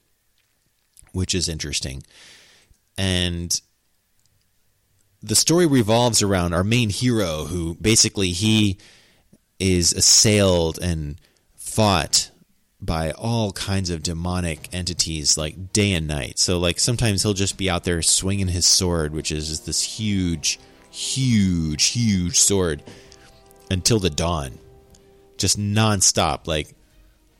which 1.11 1.35
is 1.35 1.47
interesting. 1.47 2.03
And 2.97 3.61
the 5.21 5.35
story 5.35 5.65
revolves 5.65 6.21
around 6.21 6.53
our 6.53 6.63
main 6.63 6.89
hero 6.89 7.45
who 7.45 7.75
basically 7.75 8.31
he 8.31 8.77
is 9.59 9.93
assailed 9.93 10.79
and 10.81 11.21
fought 11.55 12.31
by 12.85 13.11
all 13.11 13.53
kinds 13.53 13.89
of 13.89 14.03
demonic 14.03 14.67
entities 14.73 15.37
like 15.37 15.71
day 15.71 15.93
and 15.93 16.07
night. 16.07 16.37
So 16.37 16.59
like 16.59 16.79
sometimes 16.79 17.23
he'll 17.23 17.33
just 17.33 17.57
be 17.57 17.69
out 17.69 17.85
there 17.85 18.01
swinging 18.01 18.49
his 18.49 18.65
sword, 18.65 19.13
which 19.13 19.31
is 19.31 19.61
this 19.61 19.81
huge, 19.81 20.59
huge, 20.91 21.85
huge 21.85 22.39
sword 22.39 22.83
until 23.71 23.99
the 23.99 24.09
dawn. 24.09 24.59
Just 25.37 25.57
nonstop, 25.57 26.45
like 26.45 26.75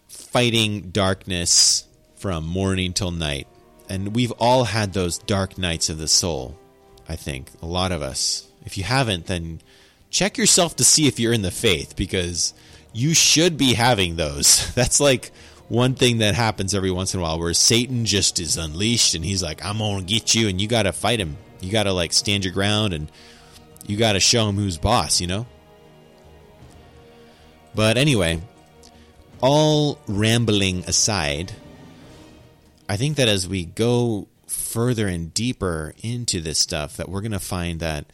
fighting 0.08 0.92
darkness 0.92 1.86
from 2.16 2.46
morning 2.46 2.94
till 2.94 3.12
night. 3.12 3.48
And 3.90 4.16
we've 4.16 4.32
all 4.40 4.64
had 4.64 4.94
those 4.94 5.18
dark 5.18 5.58
nights 5.58 5.90
of 5.90 5.98
the 5.98 6.08
soul, 6.08 6.58
I 7.08 7.18
think. 7.18 7.50
A 7.62 7.66
lot 7.66 7.92
of 7.92 8.02
us. 8.02 8.48
If 8.66 8.78
you 8.78 8.86
haven't, 8.86 9.26
then 9.26 9.62
check 10.10 10.38
yourself 10.38 10.78
to 10.78 10.86
see 10.86 11.08
if 11.08 11.20
you're 11.20 11.34
in 11.34 11.42
the 11.42 11.52
faith 11.52 11.96
because 11.98 12.54
you 12.94 13.14
should 13.14 13.58
be 13.58 13.74
having 13.74 14.16
those. 14.16 14.74
That's 14.76 15.00
like 15.00 15.32
one 15.68 15.96
thing 15.96 16.20
that 16.20 16.36
happens 16.36 16.74
every 16.74 16.92
once 16.92 17.14
in 17.14 17.20
a 17.20 17.24
while 17.24 17.40
where 17.40 17.54
Satan 17.54 18.06
just 18.06 18.40
is 18.40 18.58
unleashed 18.58 19.16
and 19.16 19.26
he's 19.26 19.44
like, 19.44 19.66
I'm 19.66 19.80
going 19.80 20.06
to 20.06 20.14
get 20.14 20.36
you, 20.36 20.48
and 20.48 20.62
you 20.62 20.68
got 20.68 20.84
to 20.84 20.94
fight 20.94 21.20
him. 21.20 21.38
You 21.60 21.72
got 21.72 21.84
to 21.84 21.94
like 21.94 22.14
stand 22.14 22.46
your 22.46 22.54
ground 22.54 22.94
and 22.94 23.12
you 23.88 23.98
got 23.98 24.14
to 24.14 24.20
show 24.20 24.48
him 24.48 24.56
who's 24.56 24.78
boss, 24.78 25.20
you 25.20 25.28
know? 25.28 25.46
But 27.76 27.98
anyway, 27.98 28.42
all 29.42 30.00
rambling 30.08 30.84
aside, 30.86 31.54
I 32.88 32.98
think 32.98 33.18
that 33.18 33.28
as 33.28 33.48
we 33.48 33.66
go 33.66 34.28
further 34.48 35.08
and 35.08 35.34
deeper 35.34 35.96
into 36.02 36.40
this 36.40 36.60
stuff, 36.60 36.98
that 36.98 37.10
we're 37.10 37.22
going 37.22 37.32
to 37.32 37.40
find 37.40 37.80
that 37.80 38.06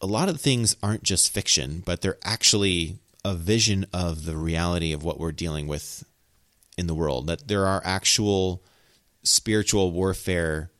a 0.00 0.06
lot 0.06 0.28
of 0.28 0.40
things 0.40 0.76
aren't 0.82 1.02
just 1.02 1.32
fiction, 1.32 1.82
but 1.84 2.00
they're 2.00 2.18
actually 2.24 2.98
a 3.26 3.34
vision 3.34 3.84
of 3.92 4.24
the 4.24 4.36
reality 4.36 4.92
of 4.92 5.02
what 5.02 5.18
we're 5.18 5.32
dealing 5.32 5.66
with 5.66 6.04
in 6.78 6.86
the 6.86 6.94
world. 6.94 7.26
That 7.26 7.48
there 7.48 7.66
are 7.66 7.82
actual 7.84 8.62
spiritual 9.24 9.90
warfare 9.90 10.70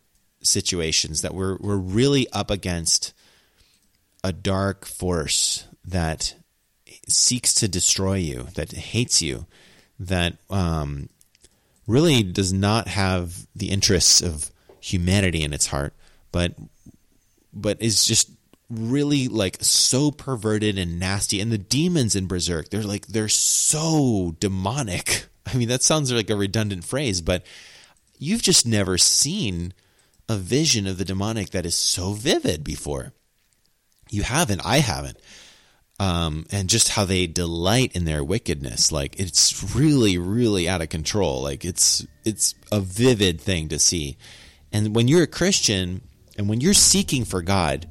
situations 0.42 1.22
that 1.22 1.34
we're 1.34 1.56
we're 1.56 1.76
really 1.76 2.28
up 2.30 2.50
against 2.52 3.12
a 4.22 4.32
dark 4.32 4.86
force 4.86 5.66
that 5.84 6.36
seeks 7.08 7.52
to 7.54 7.66
destroy 7.66 8.14
you, 8.14 8.46
that 8.54 8.72
hates 8.72 9.20
you, 9.20 9.46
that 9.98 10.36
um, 10.48 11.08
really 11.88 12.22
does 12.22 12.52
not 12.52 12.86
have 12.86 13.46
the 13.56 13.70
interests 13.70 14.20
of 14.20 14.52
humanity 14.80 15.42
in 15.42 15.52
its 15.52 15.66
heart, 15.66 15.94
but 16.30 16.54
but 17.52 17.82
is 17.82 18.04
just 18.04 18.30
really 18.68 19.28
like 19.28 19.58
so 19.60 20.10
perverted 20.10 20.78
and 20.78 20.98
nasty. 20.98 21.40
And 21.40 21.52
the 21.52 21.58
demons 21.58 22.16
in 22.16 22.26
berserk 22.26 22.70
they're 22.70 22.82
like 22.82 23.06
they're 23.06 23.28
so 23.28 24.34
demonic. 24.40 25.26
I 25.46 25.56
mean 25.56 25.68
that 25.68 25.82
sounds 25.82 26.12
like 26.12 26.30
a 26.30 26.36
redundant 26.36 26.84
phrase 26.84 27.20
but 27.20 27.44
you've 28.18 28.42
just 28.42 28.66
never 28.66 28.98
seen 28.98 29.72
a 30.28 30.36
vision 30.36 30.86
of 30.86 30.98
the 30.98 31.04
demonic 31.04 31.50
that 31.50 31.66
is 31.66 31.76
so 31.76 32.12
vivid 32.12 32.64
before. 32.64 33.12
You 34.10 34.22
haven't. 34.22 34.60
I 34.64 34.78
haven't. 34.78 35.18
Um, 35.98 36.44
and 36.50 36.68
just 36.68 36.90
how 36.90 37.04
they 37.04 37.26
delight 37.26 37.94
in 37.94 38.04
their 38.04 38.22
wickedness. 38.24 38.90
Like 38.90 39.18
it's 39.20 39.74
really 39.74 40.18
really 40.18 40.68
out 40.68 40.82
of 40.82 40.88
control. 40.88 41.42
Like 41.42 41.64
it's 41.64 42.04
it's 42.24 42.54
a 42.72 42.80
vivid 42.80 43.40
thing 43.40 43.68
to 43.68 43.78
see. 43.78 44.16
And 44.72 44.94
when 44.94 45.06
you're 45.06 45.22
a 45.22 45.28
christian 45.28 46.02
and 46.36 46.48
when 46.48 46.60
you're 46.60 46.74
seeking 46.74 47.24
for 47.24 47.40
god 47.40 47.86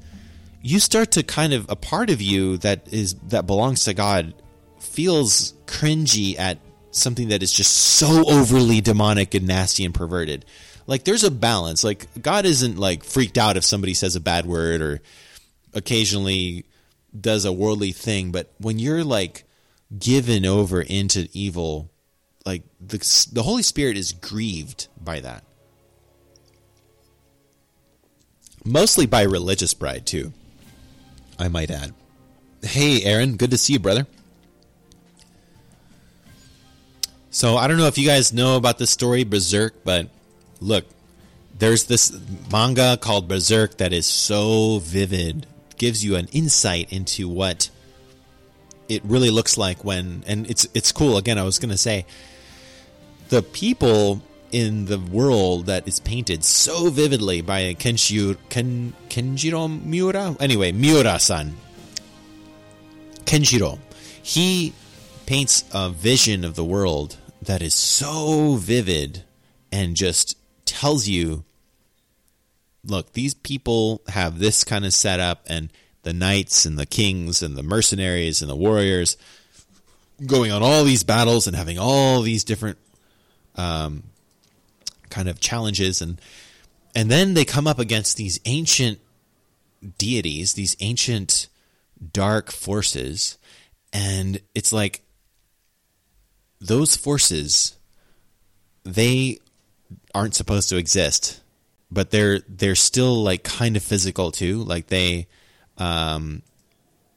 you 0.66 0.80
start 0.80 1.12
to 1.12 1.22
kind 1.22 1.54
of 1.54 1.68
a 1.70 1.76
part 1.76 2.10
of 2.10 2.24
you 2.24 2.58
that 2.58 2.92
is 2.92 3.14
that 3.28 3.46
belongs 3.46 3.84
to 3.84 3.94
God 3.94 4.34
feels 4.80 5.54
cringy 5.68 6.40
at 6.40 6.58
something 6.90 7.28
that 7.28 7.44
is 7.44 7.54
just 7.54 7.72
so 7.72 8.28
overly 8.28 8.82
demonic 8.82 9.36
and 9.36 9.46
nasty 9.46 9.86
and 9.86 9.94
perverted. 9.94 10.44
Like 10.88 11.04
there's 11.04 11.24
a 11.24 11.30
balance. 11.30 11.84
Like 11.84 12.08
God 12.20 12.48
isn't 12.48 12.80
like 12.80 13.04
freaked 13.04 13.38
out 13.38 13.58
if 13.58 13.64
somebody 13.64 13.94
says 13.94 14.16
a 14.16 14.20
bad 14.20 14.48
word 14.48 14.82
or 14.82 15.02
occasionally 15.76 16.66
does 17.18 17.46
a 17.46 17.54
worldly 17.54 17.92
thing, 17.92 18.32
but 18.32 18.52
when 18.58 18.80
you're 18.80 19.04
like 19.04 19.44
given 19.96 20.48
over 20.48 20.82
into 20.82 21.30
evil, 21.32 21.92
like 22.44 22.64
the 22.82 22.98
the 23.32 23.44
Holy 23.44 23.62
Spirit 23.62 23.98
is 23.98 24.14
grieved 24.14 24.88
by 25.00 25.20
that. 25.20 25.44
Mostly 28.66 29.06
by 29.06 29.22
religious 29.22 29.76
pride 29.76 30.08
too. 30.08 30.34
I 31.38 31.48
might 31.48 31.72
add. 31.72 31.94
Hey, 32.62 33.04
Aaron, 33.04 33.38
good 33.38 33.52
to 33.52 33.58
see 33.58 33.74
you, 33.74 33.80
brother. 33.80 34.08
So 37.30 37.58
I 37.58 37.68
don't 37.68 37.78
know 37.78 37.88
if 37.88 37.98
you 37.98 38.08
guys 38.08 38.32
know 38.32 38.56
about 38.56 38.78
this 38.78 38.90
story, 38.90 39.26
Berserk, 39.26 39.84
but 39.84 40.08
look, 40.62 40.86
there's 41.58 41.86
this 41.86 42.18
manga 42.52 42.98
called 42.98 43.28
Berserk 43.28 43.78
that 43.78 43.92
is 43.92 44.06
so 44.06 44.80
vivid, 44.80 45.46
gives 45.78 46.04
you 46.04 46.16
an 46.16 46.28
insight 46.32 46.92
into 46.94 47.28
what 47.28 47.70
it 48.88 49.04
really 49.04 49.30
looks 49.30 49.58
like 49.58 49.84
when, 49.84 50.24
and 50.28 50.50
it's 50.50 50.68
it's 50.74 50.92
cool. 50.92 51.18
Again, 51.18 51.38
I 51.38 51.44
was 51.44 51.60
gonna 51.60 51.78
say, 51.78 52.06
the 53.30 53.42
people 53.42 54.22
in 54.52 54.86
the 54.86 55.00
world 55.00 55.66
that 55.66 55.88
is 55.88 56.00
painted 56.00 56.44
so 56.44 56.90
vividly 56.90 57.42
by 57.42 57.74
Kenshiro, 57.74 58.38
Ken, 58.50 58.94
Kenjiro 59.10 59.84
Miura. 59.84 60.36
Anyway, 60.40 60.72
Miura-san. 60.72 61.56
Kenshiro. 63.26 63.80
He 64.22 64.74
paints 65.26 65.64
a 65.74 65.90
vision 65.90 66.44
of 66.44 66.56
the 66.56 66.66
world 66.66 67.18
that 67.42 67.62
is 67.62 67.74
so 67.74 68.56
vivid 68.56 69.24
and 69.72 69.96
just 69.96 70.38
tells 70.66 71.08
you 71.08 71.44
look, 72.88 73.14
these 73.14 73.34
people 73.34 74.02
have 74.10 74.40
this 74.40 74.64
kind 74.64 74.86
of 74.86 74.94
setup 74.94 75.44
and 75.48 75.72
the 76.04 76.14
knights 76.14 76.66
and 76.66 76.78
the 76.78 76.86
kings 76.86 77.42
and 77.42 77.58
the 77.58 77.64
mercenaries 77.64 78.42
and 78.42 78.50
the 78.50 78.56
warriors 78.56 79.18
going 80.26 80.52
on 80.52 80.64
all 80.64 80.84
these 80.84 81.04
battles 81.04 81.48
and 81.48 81.56
having 81.56 81.80
all 81.80 82.22
these 82.22 82.44
different 82.44 82.78
um, 83.56 84.04
kind 85.16 85.30
of 85.30 85.40
challenges 85.40 86.02
and 86.02 86.20
and 86.94 87.10
then 87.10 87.34
they 87.34 87.46
come 87.46 87.68
up 87.68 87.80
against 87.80 88.16
these 88.18 88.40
ancient 88.46 89.00
deities, 89.98 90.54
these 90.54 90.76
ancient 90.80 91.48
dark 92.14 92.52
forces, 92.52 93.38
and 93.92 94.42
it's 94.54 94.72
like 94.74 95.02
those 96.60 96.96
forces 96.96 97.78
they 98.84 99.40
aren't 100.14 100.36
supposed 100.36 100.70
to 100.70 100.78
exist, 100.78 101.42
but 101.90 102.12
they're 102.12 102.40
they're 102.48 102.76
still 102.76 103.24
like 103.24 103.44
kind 103.44 103.76
of 103.76 103.84
physical 103.84 104.32
too. 104.32 104.64
Like 104.64 104.88
they 104.88 105.28
um, 105.78 106.44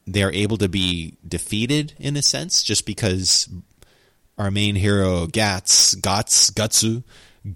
they're 0.06 0.32
able 0.32 0.56
to 0.58 0.68
be 0.68 1.16
defeated 1.26 1.94
in 1.98 2.16
a 2.16 2.22
sense 2.22 2.62
just 2.62 2.86
because 2.86 3.48
our 4.36 4.50
main 4.50 4.76
hero 4.76 5.26
Gats 5.26 5.94
Gats 5.94 6.50
Gutsu 6.50 7.02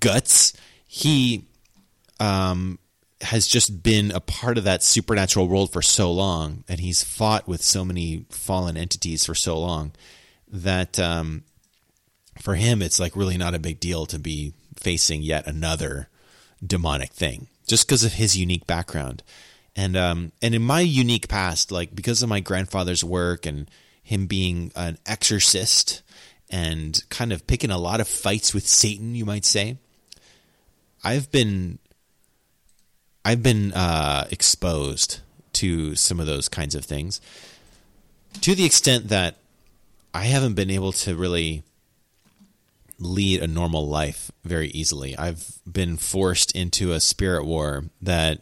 Guts. 0.00 0.52
He 0.86 1.46
um, 2.20 2.78
has 3.22 3.46
just 3.46 3.82
been 3.82 4.10
a 4.10 4.20
part 4.20 4.58
of 4.58 4.64
that 4.64 4.82
supernatural 4.82 5.48
world 5.48 5.72
for 5.72 5.82
so 5.82 6.12
long, 6.12 6.64
and 6.68 6.80
he's 6.80 7.02
fought 7.02 7.48
with 7.48 7.62
so 7.62 7.84
many 7.84 8.26
fallen 8.30 8.76
entities 8.76 9.24
for 9.24 9.34
so 9.34 9.58
long 9.58 9.92
that 10.48 10.98
um, 10.98 11.44
for 12.40 12.54
him 12.54 12.82
it's 12.82 13.00
like 13.00 13.16
really 13.16 13.36
not 13.36 13.54
a 13.54 13.58
big 13.58 13.80
deal 13.80 14.06
to 14.06 14.18
be 14.18 14.52
facing 14.76 15.22
yet 15.22 15.46
another 15.46 16.08
demonic 16.64 17.12
thing 17.12 17.48
just 17.66 17.86
because 17.86 18.04
of 18.04 18.14
his 18.14 18.36
unique 18.36 18.66
background. 18.66 19.22
And 19.74 19.96
um 19.96 20.32
and 20.42 20.54
in 20.54 20.62
my 20.62 20.80
unique 20.80 21.28
past 21.28 21.72
like 21.72 21.94
because 21.94 22.22
of 22.22 22.28
my 22.28 22.40
grandfather's 22.40 23.02
work 23.02 23.46
and 23.46 23.70
him 24.02 24.26
being 24.26 24.70
an 24.76 24.98
exorcist 25.06 26.01
and 26.52 27.02
kind 27.08 27.32
of 27.32 27.46
picking 27.46 27.70
a 27.70 27.78
lot 27.78 28.00
of 28.00 28.06
fights 28.06 28.54
with 28.54 28.68
Satan 28.68 29.14
you 29.14 29.24
might 29.24 29.44
say 29.44 29.78
I've 31.02 31.30
been 31.32 31.78
I've 33.24 33.42
been 33.42 33.72
uh, 33.72 34.26
exposed 34.30 35.20
to 35.54 35.94
some 35.94 36.20
of 36.20 36.26
those 36.26 36.48
kinds 36.48 36.74
of 36.74 36.84
things 36.84 37.20
to 38.40 38.54
the 38.54 38.64
extent 38.64 39.08
that 39.08 39.36
I 40.14 40.24
haven't 40.24 40.54
been 40.54 40.70
able 40.70 40.92
to 40.92 41.16
really 41.16 41.62
lead 42.98 43.42
a 43.42 43.46
normal 43.46 43.88
life 43.88 44.30
very 44.44 44.68
easily. 44.68 45.16
I've 45.16 45.58
been 45.70 45.96
forced 45.96 46.54
into 46.54 46.92
a 46.92 47.00
spirit 47.00 47.44
war 47.44 47.84
that 48.00 48.40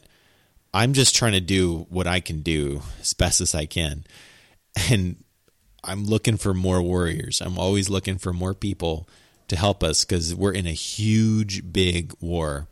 I'm 0.73 0.93
just 0.93 1.17
trying 1.17 1.33
to 1.33 1.41
do 1.41 1.87
what 1.89 2.07
I 2.07 2.21
can 2.21 2.43
do 2.43 2.83
as 3.01 3.13
best 3.13 3.41
as 3.41 3.55
I 3.55 3.67
can. 3.67 4.05
And 4.89 5.17
I'm 5.83 6.05
looking 6.05 6.37
for 6.37 6.55
more 6.55 6.83
warriors. 6.83 7.41
I'm 7.41 7.59
always 7.59 7.89
looking 7.89 8.19
for 8.19 8.33
more 8.33 8.55
people 8.55 9.09
to 9.49 9.57
help 9.57 9.83
us 9.83 10.05
because 10.05 10.35
we're 10.35 10.53
in 10.53 10.67
a 10.67 10.73
huge, 10.73 11.73
big 11.73 12.13
war. 12.21 12.69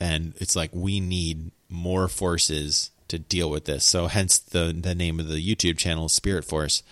And 0.00 0.34
it's 0.38 0.56
like 0.56 0.70
we 0.72 1.00
need 1.00 1.52
more 1.68 2.08
forces 2.08 2.90
to 3.08 3.18
deal 3.18 3.50
with 3.50 3.66
this. 3.66 3.84
So 3.84 4.06
hence 4.06 4.38
the 4.38 4.74
the 4.76 4.94
name 4.94 5.20
of 5.20 5.28
the 5.28 5.36
YouTube 5.36 5.76
channel 5.76 6.08
Spirit 6.08 6.44
Force 6.44 6.82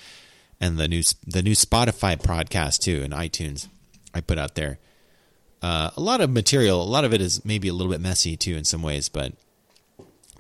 and 0.61 0.79
the 0.79 0.87
new 0.87 1.03
the 1.27 1.43
new 1.43 1.55
Spotify 1.55 2.21
podcast 2.21 2.81
too 2.81 3.03
and 3.03 3.13
iTunes. 3.13 3.69
I 4.15 4.21
put 4.21 4.39
out 4.39 4.55
there. 4.55 4.79
Uh, 5.63 5.91
a 5.97 6.01
lot 6.01 6.21
of 6.21 6.31
material. 6.31 6.83
A 6.83 6.85
lot 6.85 7.05
of 7.05 7.13
it 7.13 7.21
is 7.21 7.45
maybe 7.45 7.69
a 7.69 7.73
little 7.75 7.93
bit 7.93 8.01
messy 8.01 8.37
too 8.37 8.57
in 8.57 8.65
some 8.65 8.83
ways, 8.83 9.09
but 9.09 9.33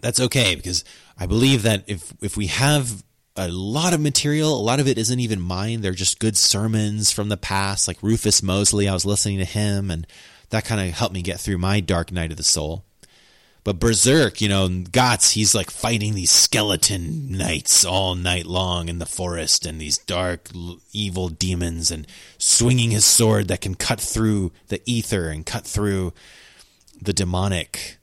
that's 0.00 0.20
okay 0.20 0.54
because 0.54 0.84
I 1.18 1.26
believe 1.26 1.62
that 1.62 1.84
if 1.86 2.12
if 2.20 2.36
we 2.36 2.48
have 2.48 3.02
a 3.36 3.48
lot 3.48 3.94
of 3.94 4.00
material, 4.00 4.58
a 4.58 4.60
lot 4.60 4.80
of 4.80 4.88
it 4.88 4.98
isn't 4.98 5.20
even 5.20 5.40
mine. 5.40 5.80
They're 5.80 5.92
just 5.92 6.18
good 6.18 6.36
sermons 6.36 7.10
from 7.10 7.28
the 7.28 7.36
past, 7.36 7.86
like 7.86 8.02
Rufus 8.02 8.42
Moseley. 8.42 8.88
I 8.88 8.92
was 8.94 9.06
listening 9.06 9.38
to 9.38 9.44
him, 9.44 9.90
and 9.90 10.06
that 10.50 10.64
kind 10.64 10.80
of 10.80 10.94
helped 10.94 11.14
me 11.14 11.22
get 11.22 11.40
through 11.40 11.58
my 11.58 11.80
dark 11.80 12.12
night 12.12 12.30
of 12.30 12.36
the 12.36 12.42
soul. 12.42 12.84
But 13.62 13.78
Berserk, 13.78 14.40
you 14.40 14.48
know, 14.48 14.68
Guts, 14.90 15.32
he's 15.32 15.54
like 15.54 15.70
fighting 15.70 16.14
these 16.14 16.30
skeleton 16.30 17.30
knights 17.36 17.84
all 17.84 18.14
night 18.14 18.46
long 18.46 18.88
in 18.88 18.98
the 18.98 19.06
forest 19.06 19.66
and 19.66 19.78
these 19.78 19.98
dark, 19.98 20.48
evil 20.92 21.28
demons 21.28 21.90
and 21.90 22.06
swinging 22.38 22.90
his 22.90 23.04
sword 23.04 23.48
that 23.48 23.60
can 23.60 23.74
cut 23.74 24.00
through 24.00 24.52
the 24.68 24.80
ether 24.86 25.28
and 25.28 25.44
cut 25.44 25.66
through 25.66 26.14
the 27.02 27.12
demonic. 27.12 27.98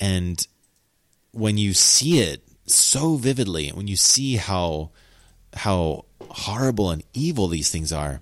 And 0.00 0.46
when 1.32 1.58
you 1.58 1.74
see 1.74 2.20
it 2.20 2.47
so 2.70 3.16
vividly, 3.16 3.70
when 3.70 3.88
you 3.88 3.96
see 3.96 4.36
how 4.36 4.90
how 5.54 6.04
horrible 6.30 6.90
and 6.90 7.02
evil 7.14 7.48
these 7.48 7.70
things 7.70 7.92
are, 7.92 8.20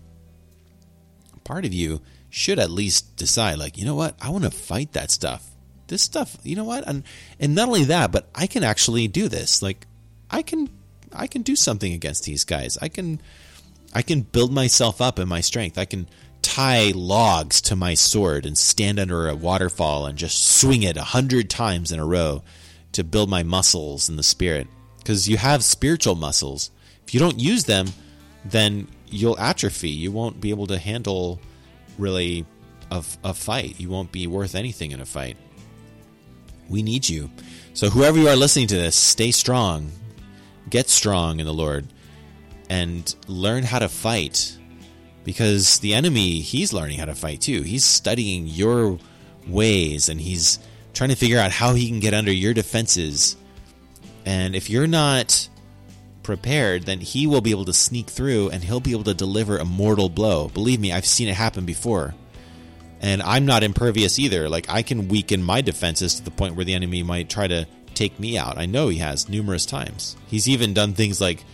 part 1.45 1.65
of 1.65 1.75
you 1.75 2.01
should 2.31 2.59
at 2.59 2.71
least 2.71 3.17
decide 3.17 3.59
like, 3.59 3.77
you 3.77 3.85
know 3.85 3.95
what? 3.95 4.17
I 4.21 4.31
want 4.31 4.45
to 4.45 4.51
fight 4.51 4.93
that 4.93 5.11
stuff 5.11 5.51
this 5.89 6.03
stuff, 6.03 6.37
you 6.43 6.57
know 6.57 6.65
what? 6.65 6.87
And 6.87 7.05
and 7.39 7.55
not 7.55 7.69
only 7.69 7.85
that, 7.85 8.13
but 8.13 8.29
I 8.35 8.47
can 8.47 8.65
actually 8.65 9.09
do 9.09 9.29
this. 9.29 9.63
Like 9.63 9.87
I 10.31 10.43
can 10.43 10.69
I 11.13 11.27
can 11.27 11.43
do 11.43 11.57
something 11.57 11.93
against 11.93 12.25
these 12.25 12.45
guys. 12.45 12.79
I 12.81 12.89
can 12.89 13.21
I 13.95 14.03
can 14.03 14.23
build 14.23 14.53
myself 14.53 15.01
up 15.01 15.19
in 15.19 15.29
my 15.29 15.41
strength. 15.41 15.79
I 15.79 15.85
can 15.85 16.09
tie 16.43 16.93
logs 16.95 17.61
to 17.63 17.77
my 17.77 17.95
sword 17.95 18.47
and 18.47 18.57
stand 18.57 18.99
under 18.99 19.29
a 19.29 19.35
waterfall 19.35 20.07
and 20.07 20.19
just 20.19 20.45
swing 20.59 20.83
it 20.83 20.97
a 20.97 21.03
hundred 21.03 21.51
times 21.51 21.93
in 21.93 21.99
a 21.99 22.07
row 22.07 22.43
to 22.97 23.05
build 23.05 23.29
my 23.29 23.43
muscles 23.43 24.09
in 24.09 24.17
the 24.17 24.23
spirit. 24.23 24.67
Because 24.99 25.29
you 25.29 25.37
have 25.37 25.63
spiritual 25.63 26.15
muscles. 26.15 26.71
If 27.07 27.13
you 27.13 27.21
don't 27.21 27.39
use 27.39 27.65
them, 27.65 27.89
then 28.45 28.89
you'll 29.09 29.39
atrophy. 29.39 29.91
You 29.91 30.11
won't 30.11 30.41
be 30.41 30.49
able 30.51 30.67
to 30.69 30.79
handle 30.79 31.39
really 31.99 32.47
a, 32.91 33.05
a 33.23 33.35
fight. 33.35 33.79
You 33.79 33.91
won't 33.91 34.13
be 34.13 34.27
worth 34.27 34.55
anything 34.55 34.93
in 34.93 35.01
a 35.03 35.07
fight. 35.07 35.37
We 36.71 36.83
need 36.83 37.07
you. 37.09 37.31
So, 37.75 37.91
whoever 37.91 38.19
you 38.19 38.29
are 38.29 38.35
listening 38.35 38.69
to 38.69 38.77
this, 38.77 38.97
stay 38.97 39.31
strong. 39.31 39.93
Get 40.71 40.89
strong 40.89 41.39
in 41.39 41.47
the 41.47 41.55
Lord 41.55 41.87
and 42.71 43.15
learn 43.29 43.63
how 43.63 43.79
to 43.79 43.89
fight 43.89 44.57
because 45.23 45.81
the 45.81 45.95
enemy, 45.95 46.41
he's 46.41 46.73
learning 46.73 46.99
how 46.99 47.05
to 47.05 47.15
fight 47.15 47.43
too. 47.43 47.63
He's 47.63 47.85
studying 47.85 48.47
your 48.47 48.99
ways 49.47 50.09
and 50.09 50.21
he's 50.21 50.59
trying 50.97 51.11
to 51.11 51.17
figure 51.17 51.39
out 51.39 51.53
how 51.53 51.75
he 51.75 51.89
can 51.89 52.01
get 52.01 52.15
under 52.15 52.33
your 52.33 52.55
defenses. 52.55 53.37
And 54.25 54.57
if 54.57 54.71
you're 54.71 54.87
not 54.87 55.49
prepared, 56.23 56.85
then 56.85 57.01
he 57.01 57.27
will 57.27 57.43
be 57.43 57.51
able 57.51 57.67
to 57.67 57.73
sneak 57.75 58.09
through 58.09 58.49
and 58.49 58.65
he'll 58.65 58.81
be 58.81 58.93
able 58.93 59.05
to 59.05 59.15
deliver 59.15 59.59
a 59.59 59.65
mortal 59.65 60.09
blow. 60.09 60.49
Believe 60.49 60.81
me, 60.81 60.93
I've 60.93 61.07
seen 61.07 61.29
it 61.29 61.35
happen 61.35 61.67
before 61.67 62.15
and 63.01 63.23
I'm 63.23 63.45
not 63.45 63.63
impervious 63.63 64.19
either. 64.19 64.49
Like 64.49 64.71
I 64.71 64.83
can 64.83 65.09
weaken 65.09 65.43
my 65.43 65.61
defenses 65.61 66.15
to 66.15 66.25
the 66.25 66.31
point 66.31 66.57
where 66.57 66.65
the 66.65 66.75
enemy 66.75 67.03
might 67.03 67.29
try 67.29 67.47
to 67.47 67.67
take 67.95 68.19
me 68.19 68.39
out. 68.39 68.59
I 68.59 68.67
know 68.67 68.89
he 68.89 68.99
has 68.99 69.29
numerous 69.29 69.67
times. 69.67 70.17
He's 70.27 70.49
even 70.49 70.75
done 70.75 70.95
things 70.95 71.21
like 71.21 71.45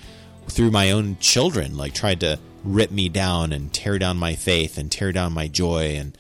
through 0.46 0.70
my 0.70 0.92
own 0.92 1.16
children, 1.18 1.76
like 1.76 1.94
tried 1.94 2.20
to 2.20 2.38
rip 2.62 2.92
me 2.92 3.08
down 3.08 3.52
and 3.52 3.72
tear 3.72 3.98
down 3.98 4.16
my 4.18 4.34
faith 4.36 4.78
and 4.78 4.90
tear 4.90 5.10
down 5.10 5.32
my 5.32 5.48
joy. 5.48 5.96
And 5.96 6.16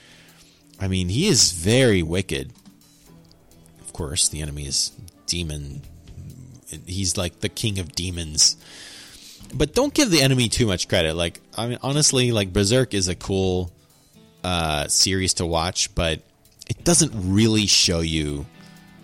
I 0.80 0.88
mean, 0.88 1.08
he 1.08 1.28
is 1.28 1.52
very 1.52 2.02
wicked. 2.02 2.52
Of 3.92 3.98
course, 3.98 4.28
the 4.28 4.40
enemy 4.40 4.66
is 4.66 4.90
demon. 5.26 5.82
He's 6.86 7.18
like 7.18 7.40
the 7.40 7.50
king 7.50 7.78
of 7.78 7.92
demons. 7.94 8.56
But 9.52 9.74
don't 9.74 9.92
give 9.92 10.10
the 10.10 10.22
enemy 10.22 10.48
too 10.48 10.66
much 10.66 10.88
credit. 10.88 11.12
Like, 11.12 11.40
I 11.58 11.66
mean, 11.66 11.76
honestly, 11.82 12.32
like 12.32 12.54
Berserk 12.54 12.94
is 12.94 13.08
a 13.08 13.14
cool 13.14 13.70
uh, 14.42 14.88
series 14.88 15.34
to 15.34 15.44
watch, 15.44 15.94
but 15.94 16.22
it 16.70 16.84
doesn't 16.84 17.12
really 17.14 17.66
show 17.66 18.00
you 18.00 18.46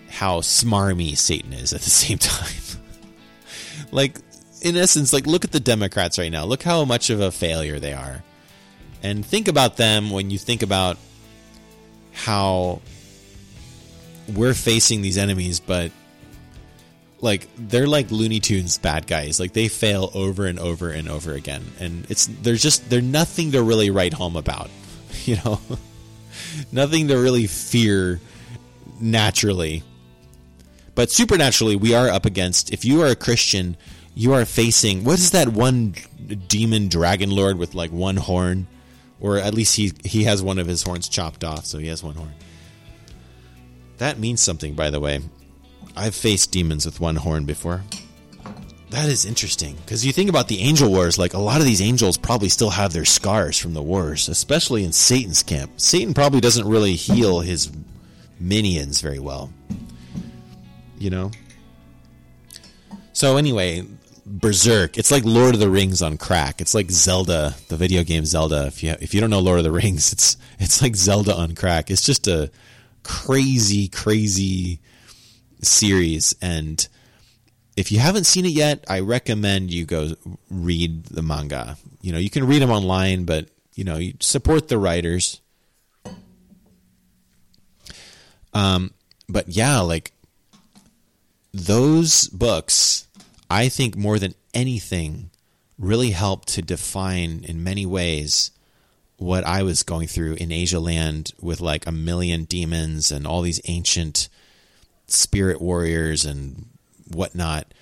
how 0.08 0.40
smarmy 0.40 1.18
Satan 1.18 1.52
is 1.52 1.74
at 1.74 1.82
the 1.82 1.90
same 2.04 2.16
time. 2.16 2.80
like, 3.92 4.16
in 4.62 4.74
essence, 4.74 5.12
like 5.12 5.26
look 5.26 5.44
at 5.44 5.52
the 5.52 5.60
Democrats 5.60 6.18
right 6.18 6.32
now. 6.32 6.46
Look 6.46 6.62
how 6.62 6.86
much 6.86 7.10
of 7.10 7.20
a 7.20 7.30
failure 7.30 7.78
they 7.78 7.92
are, 7.92 8.24
and 9.02 9.22
think 9.22 9.48
about 9.48 9.76
them 9.76 10.08
when 10.08 10.30
you 10.30 10.38
think 10.38 10.62
about 10.62 10.96
how 12.14 12.80
we're 14.34 14.54
facing 14.54 15.02
these 15.02 15.18
enemies, 15.18 15.60
but 15.60 15.90
like 17.20 17.48
they're 17.56 17.86
like 17.86 18.10
Looney 18.10 18.40
Tunes 18.40 18.78
bad 18.78 19.06
guys. 19.06 19.40
Like 19.40 19.52
they 19.52 19.68
fail 19.68 20.10
over 20.14 20.46
and 20.46 20.58
over 20.58 20.90
and 20.90 21.08
over 21.08 21.32
again, 21.32 21.64
and 21.80 22.08
it's 22.10 22.26
there's 22.26 22.62
just 22.62 22.88
they're 22.90 23.00
nothing 23.00 23.52
to 23.52 23.62
really 23.62 23.90
write 23.90 24.12
home 24.12 24.36
about. 24.36 24.70
you 25.24 25.36
know, 25.44 25.60
nothing 26.72 27.08
to 27.08 27.16
really 27.16 27.46
fear 27.46 28.20
naturally. 29.00 29.82
But 30.94 31.10
supernaturally, 31.10 31.76
we 31.76 31.94
are 31.94 32.08
up 32.08 32.26
against, 32.26 32.72
if 32.72 32.84
you 32.84 33.02
are 33.02 33.06
a 33.06 33.14
Christian, 33.14 33.76
you 34.14 34.32
are 34.32 34.44
facing, 34.44 35.04
what 35.04 35.18
is 35.20 35.30
that 35.30 35.48
one 35.48 35.94
demon 36.48 36.88
dragon 36.88 37.30
lord 37.30 37.56
with 37.56 37.74
like 37.74 37.92
one 37.92 38.16
horn? 38.16 38.66
Or 39.20 39.38
at 39.38 39.54
least 39.54 39.76
he, 39.76 39.92
he 40.04 40.24
has 40.24 40.42
one 40.42 40.58
of 40.58 40.66
his 40.66 40.82
horns 40.82 41.08
chopped 41.08 41.44
off, 41.44 41.66
so 41.66 41.78
he 41.78 41.86
has 41.86 42.02
one 42.02 42.16
horn. 42.16 42.32
That 43.98 44.18
means 44.18 44.40
something, 44.40 44.74
by 44.74 44.90
the 44.90 45.00
way. 45.00 45.20
I've 45.96 46.14
faced 46.14 46.52
demons 46.52 46.86
with 46.86 47.00
one 47.00 47.16
horn 47.16 47.44
before. 47.44 47.82
That 48.90 49.08
is 49.08 49.26
interesting 49.26 49.76
because 49.84 50.06
you 50.06 50.12
think 50.12 50.30
about 50.30 50.48
the 50.48 50.60
angel 50.60 50.90
wars, 50.90 51.18
like 51.18 51.34
a 51.34 51.38
lot 51.38 51.60
of 51.60 51.66
these 51.66 51.82
angels 51.82 52.16
probably 52.16 52.48
still 52.48 52.70
have 52.70 52.92
their 52.92 53.04
scars 53.04 53.58
from 53.58 53.74
the 53.74 53.82
wars, 53.82 54.28
especially 54.28 54.82
in 54.84 54.92
Satan's 54.92 55.42
camp. 55.42 55.72
Satan 55.78 56.14
probably 56.14 56.40
doesn't 56.40 56.66
really 56.66 56.94
heal 56.94 57.40
his 57.40 57.70
minions 58.40 59.02
very 59.02 59.18
well. 59.18 59.52
You 60.98 61.10
know? 61.10 61.30
So, 63.12 63.36
anyway, 63.36 63.84
Berserk. 64.24 64.96
It's 64.96 65.10
like 65.10 65.24
Lord 65.24 65.54
of 65.54 65.60
the 65.60 65.70
Rings 65.70 66.02
on 66.02 66.16
crack. 66.16 66.60
It's 66.60 66.74
like 66.74 66.90
Zelda, 66.90 67.54
the 67.68 67.76
video 67.76 68.04
game 68.04 68.24
Zelda. 68.24 68.66
If 68.66 68.82
you 68.82 68.94
if 69.00 69.14
you 69.14 69.20
don't 69.20 69.30
know 69.30 69.40
Lord 69.40 69.58
of 69.58 69.64
the 69.64 69.72
Rings, 69.72 70.12
it's 70.14 70.36
it's 70.58 70.82
like 70.82 70.96
Zelda 70.96 71.34
on 71.34 71.54
crack. 71.54 71.90
It's 71.90 72.02
just 72.02 72.26
a 72.26 72.50
crazy, 73.08 73.88
crazy 73.88 74.80
series 75.62 76.36
and 76.40 76.86
if 77.78 77.92
you 77.92 78.00
haven't 78.00 78.24
seen 78.24 78.44
it 78.44 78.50
yet, 78.50 78.84
I 78.88 79.00
recommend 79.00 79.72
you 79.72 79.84
go 79.84 80.16
read 80.50 81.04
the 81.04 81.22
manga. 81.22 81.76
You 82.00 82.10
know, 82.10 82.18
you 82.18 82.28
can 82.28 82.44
read 82.44 82.60
them 82.60 82.72
online, 82.72 83.24
but 83.24 83.50
you 83.76 83.84
know, 83.84 83.98
you 83.98 84.14
support 84.18 84.66
the 84.66 84.78
writers. 84.78 85.40
Um, 88.52 88.94
but 89.28 89.48
yeah, 89.48 89.78
like 89.78 90.10
those 91.54 92.26
books, 92.26 93.06
I 93.48 93.68
think 93.68 93.96
more 93.96 94.18
than 94.18 94.34
anything, 94.52 95.30
really 95.78 96.10
helped 96.10 96.48
to 96.48 96.62
define 96.62 97.44
in 97.44 97.62
many 97.62 97.86
ways 97.86 98.50
what 99.18 99.44
I 99.44 99.64
was 99.64 99.82
going 99.82 100.06
through 100.06 100.34
in 100.34 100.52
Asia 100.52 100.80
land 100.80 101.32
with 101.40 101.60
like 101.60 101.86
a 101.86 101.92
million 101.92 102.44
demons 102.44 103.10
and 103.10 103.26
all 103.26 103.42
these 103.42 103.60
ancient 103.66 104.28
spirit 105.08 105.60
warriors 105.60 106.24
and 106.24 106.66
whatnot. 107.08 107.74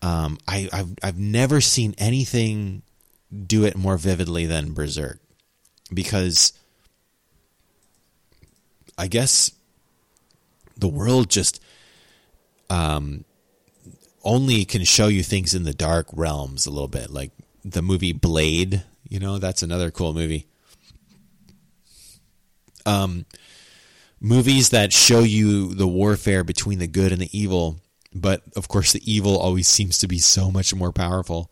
Um, 0.00 0.38
I, 0.48 0.68
have 0.72 0.90
I've 1.02 1.18
never 1.18 1.60
seen 1.60 1.94
anything 1.98 2.82
do 3.46 3.64
it 3.64 3.76
more 3.76 3.98
vividly 3.98 4.46
than 4.46 4.72
Berserk 4.72 5.20
because 5.92 6.54
I 8.96 9.08
guess 9.08 9.50
the 10.78 10.88
world 10.88 11.28
just 11.28 11.60
um, 12.70 13.24
only 14.24 14.64
can 14.64 14.84
show 14.84 15.08
you 15.08 15.22
things 15.22 15.54
in 15.54 15.64
the 15.64 15.74
dark 15.74 16.06
realms 16.12 16.66
a 16.66 16.70
little 16.70 16.88
bit, 16.88 17.10
like 17.10 17.32
the 17.64 17.82
movie 17.82 18.12
Blade. 18.12 18.84
You 19.06 19.20
know, 19.20 19.38
that's 19.38 19.62
another 19.62 19.90
cool 19.90 20.14
movie. 20.14 20.46
Um, 22.88 23.26
movies 24.20 24.70
that 24.70 24.92
show 24.92 25.20
you 25.20 25.74
the 25.74 25.86
warfare 25.86 26.42
between 26.42 26.78
the 26.78 26.86
good 26.86 27.12
and 27.12 27.20
the 27.20 27.38
evil 27.38 27.80
but 28.14 28.42
of 28.56 28.68
course 28.68 28.92
the 28.92 29.12
evil 29.12 29.38
always 29.38 29.68
seems 29.68 29.98
to 29.98 30.08
be 30.08 30.18
so 30.18 30.50
much 30.50 30.74
more 30.74 30.92
powerful. 30.92 31.50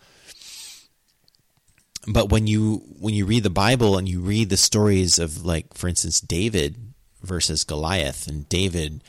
But 2.07 2.31
when 2.31 2.47
you 2.47 2.83
when 2.99 3.15
you 3.15 3.27
read 3.27 3.43
the 3.43 3.51
bible 3.51 3.99
and 3.99 4.09
you 4.09 4.21
read 4.21 4.49
the 4.49 4.57
stories 4.57 5.19
of 5.19 5.45
like 5.45 5.75
for 5.75 5.89
instance 5.89 6.21
david 6.21 6.77
versus 7.23 7.65
goliath 7.65 8.29
and 8.29 8.49
david 8.49 9.03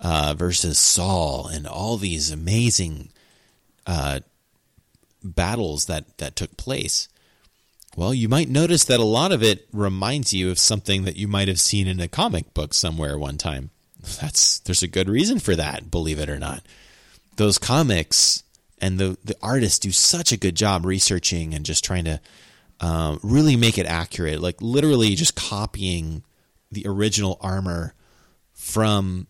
uh, 0.00 0.34
versus 0.36 0.78
saul 0.78 1.46
and 1.46 1.66
all 1.66 1.96
these 1.96 2.30
amazing 2.30 3.08
uh, 3.86 4.20
battles 5.24 5.86
that 5.86 6.18
that 6.18 6.36
took 6.36 6.58
place 6.58 7.08
well 7.96 8.14
you 8.14 8.28
might 8.28 8.48
notice 8.48 8.84
that 8.84 9.00
a 9.00 9.04
lot 9.04 9.32
of 9.32 9.42
it 9.42 9.68
reminds 9.72 10.32
you 10.32 10.50
of 10.50 10.58
something 10.58 11.04
that 11.04 11.16
you 11.16 11.28
might 11.28 11.48
have 11.48 11.60
seen 11.60 11.86
in 11.86 12.00
a 12.00 12.08
comic 12.08 12.52
book 12.54 12.74
somewhere 12.74 13.18
one 13.18 13.38
time. 13.38 13.70
That's 14.20 14.58
there's 14.60 14.82
a 14.82 14.88
good 14.88 15.08
reason 15.08 15.38
for 15.38 15.54
that 15.56 15.90
believe 15.90 16.18
it 16.18 16.28
or 16.28 16.38
not. 16.38 16.62
Those 17.36 17.58
comics 17.58 18.42
and 18.80 18.98
the 18.98 19.16
the 19.24 19.36
artists 19.42 19.78
do 19.78 19.92
such 19.92 20.32
a 20.32 20.36
good 20.36 20.56
job 20.56 20.84
researching 20.84 21.54
and 21.54 21.64
just 21.64 21.84
trying 21.84 22.04
to 22.04 22.20
um, 22.80 23.20
really 23.22 23.56
make 23.56 23.78
it 23.78 23.86
accurate, 23.86 24.40
like 24.40 24.60
literally 24.60 25.14
just 25.14 25.36
copying 25.36 26.24
the 26.72 26.84
original 26.86 27.38
armor 27.40 27.94
from 28.52 29.28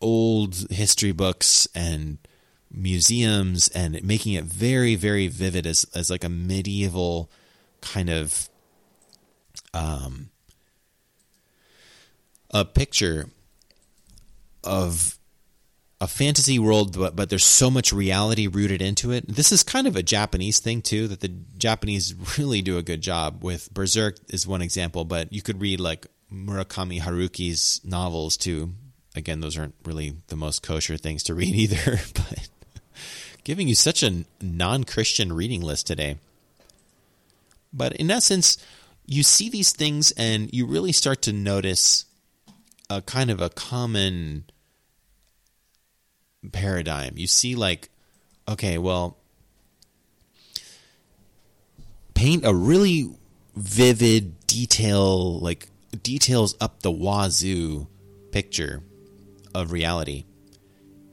old 0.00 0.66
history 0.70 1.12
books 1.12 1.68
and 1.74 2.18
museums 2.70 3.68
and 3.68 4.02
making 4.02 4.34
it 4.34 4.44
very 4.44 4.94
very 4.94 5.26
vivid 5.26 5.66
as 5.66 5.84
as 5.94 6.10
like 6.10 6.22
a 6.22 6.28
medieval 6.28 7.30
kind 7.80 8.10
of 8.10 8.48
um 9.74 10.30
a 12.50 12.64
picture 12.64 13.28
of 14.64 15.18
a 16.00 16.06
fantasy 16.06 16.58
world, 16.58 16.96
but, 16.96 17.16
but 17.16 17.28
there's 17.28 17.44
so 17.44 17.70
much 17.70 17.92
reality 17.92 18.46
rooted 18.46 18.80
into 18.80 19.10
it. 19.10 19.26
This 19.26 19.50
is 19.50 19.62
kind 19.62 19.86
of 19.86 19.96
a 19.96 20.02
Japanese 20.02 20.60
thing 20.60 20.80
too, 20.80 21.08
that 21.08 21.20
the 21.20 21.28
Japanese 21.28 22.14
really 22.38 22.62
do 22.62 22.78
a 22.78 22.82
good 22.82 23.00
job 23.00 23.42
with. 23.42 23.72
Berserk 23.74 24.16
is 24.28 24.46
one 24.46 24.62
example, 24.62 25.04
but 25.04 25.32
you 25.32 25.42
could 25.42 25.60
read 25.60 25.80
like 25.80 26.06
Murakami 26.32 27.00
Haruki's 27.00 27.80
novels 27.84 28.36
too. 28.36 28.74
Again, 29.16 29.40
those 29.40 29.58
aren't 29.58 29.74
really 29.84 30.14
the 30.28 30.36
most 30.36 30.62
kosher 30.62 30.96
things 30.96 31.24
to 31.24 31.34
read 31.34 31.54
either, 31.54 31.98
but 32.14 32.48
giving 33.42 33.66
you 33.66 33.74
such 33.74 34.02
a 34.02 34.24
non-Christian 34.40 35.32
reading 35.32 35.62
list 35.62 35.86
today. 35.86 36.18
But 37.72 37.94
in 37.94 38.10
essence, 38.10 38.58
you 39.06 39.22
see 39.22 39.48
these 39.48 39.72
things 39.72 40.10
and 40.12 40.52
you 40.52 40.66
really 40.66 40.92
start 40.92 41.22
to 41.22 41.32
notice 41.32 42.04
a 42.90 43.02
kind 43.02 43.30
of 43.30 43.40
a 43.40 43.50
common 43.50 44.44
paradigm. 46.52 47.14
You 47.16 47.26
see, 47.26 47.54
like, 47.54 47.90
okay, 48.48 48.78
well, 48.78 49.18
paint 52.14 52.44
a 52.44 52.54
really 52.54 53.10
vivid 53.56 54.46
detail, 54.46 55.38
like 55.40 55.68
details 56.02 56.54
up 56.60 56.82
the 56.82 56.90
wazoo 56.90 57.86
picture 58.30 58.82
of 59.54 59.72
reality, 59.72 60.24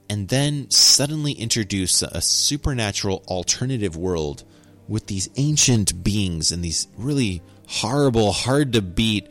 and 0.09 0.29
then 0.29 0.69
suddenly 0.69 1.31
introduce 1.33 2.01
a 2.01 2.21
supernatural 2.21 3.23
alternative 3.27 3.95
world 3.95 4.43
with 4.87 5.07
these 5.07 5.29
ancient 5.35 6.03
beings 6.03 6.51
and 6.51 6.63
these 6.63 6.87
really 6.97 7.41
horrible, 7.67 8.31
hard 8.31 8.73
to 8.73 8.81
beat 8.81 9.27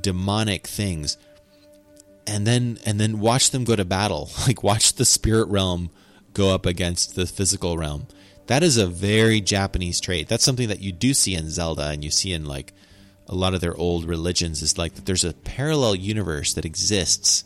demonic 0.00 0.66
things. 0.66 1.16
And 2.26 2.46
then 2.46 2.78
and 2.86 2.98
then 2.98 3.20
watch 3.20 3.50
them 3.50 3.64
go 3.64 3.76
to 3.76 3.84
battle. 3.84 4.30
Like 4.46 4.62
watch 4.62 4.94
the 4.94 5.04
spirit 5.04 5.48
realm 5.48 5.90
go 6.32 6.54
up 6.54 6.66
against 6.66 7.14
the 7.14 7.26
physical 7.26 7.76
realm. 7.76 8.06
That 8.46 8.62
is 8.62 8.76
a 8.76 8.86
very 8.86 9.40
japanese 9.40 10.00
trait. 10.00 10.28
That's 10.28 10.44
something 10.44 10.68
that 10.68 10.80
you 10.80 10.92
do 10.92 11.14
see 11.14 11.34
in 11.34 11.50
zelda 11.50 11.88
and 11.88 12.04
you 12.04 12.10
see 12.10 12.32
in 12.32 12.44
like 12.44 12.72
a 13.26 13.34
lot 13.34 13.54
of 13.54 13.60
their 13.60 13.76
old 13.76 14.04
religions 14.04 14.62
is 14.62 14.76
like 14.76 14.94
that 14.94 15.06
there's 15.06 15.24
a 15.24 15.32
parallel 15.32 15.94
universe 15.94 16.52
that 16.54 16.64
exists 16.64 17.44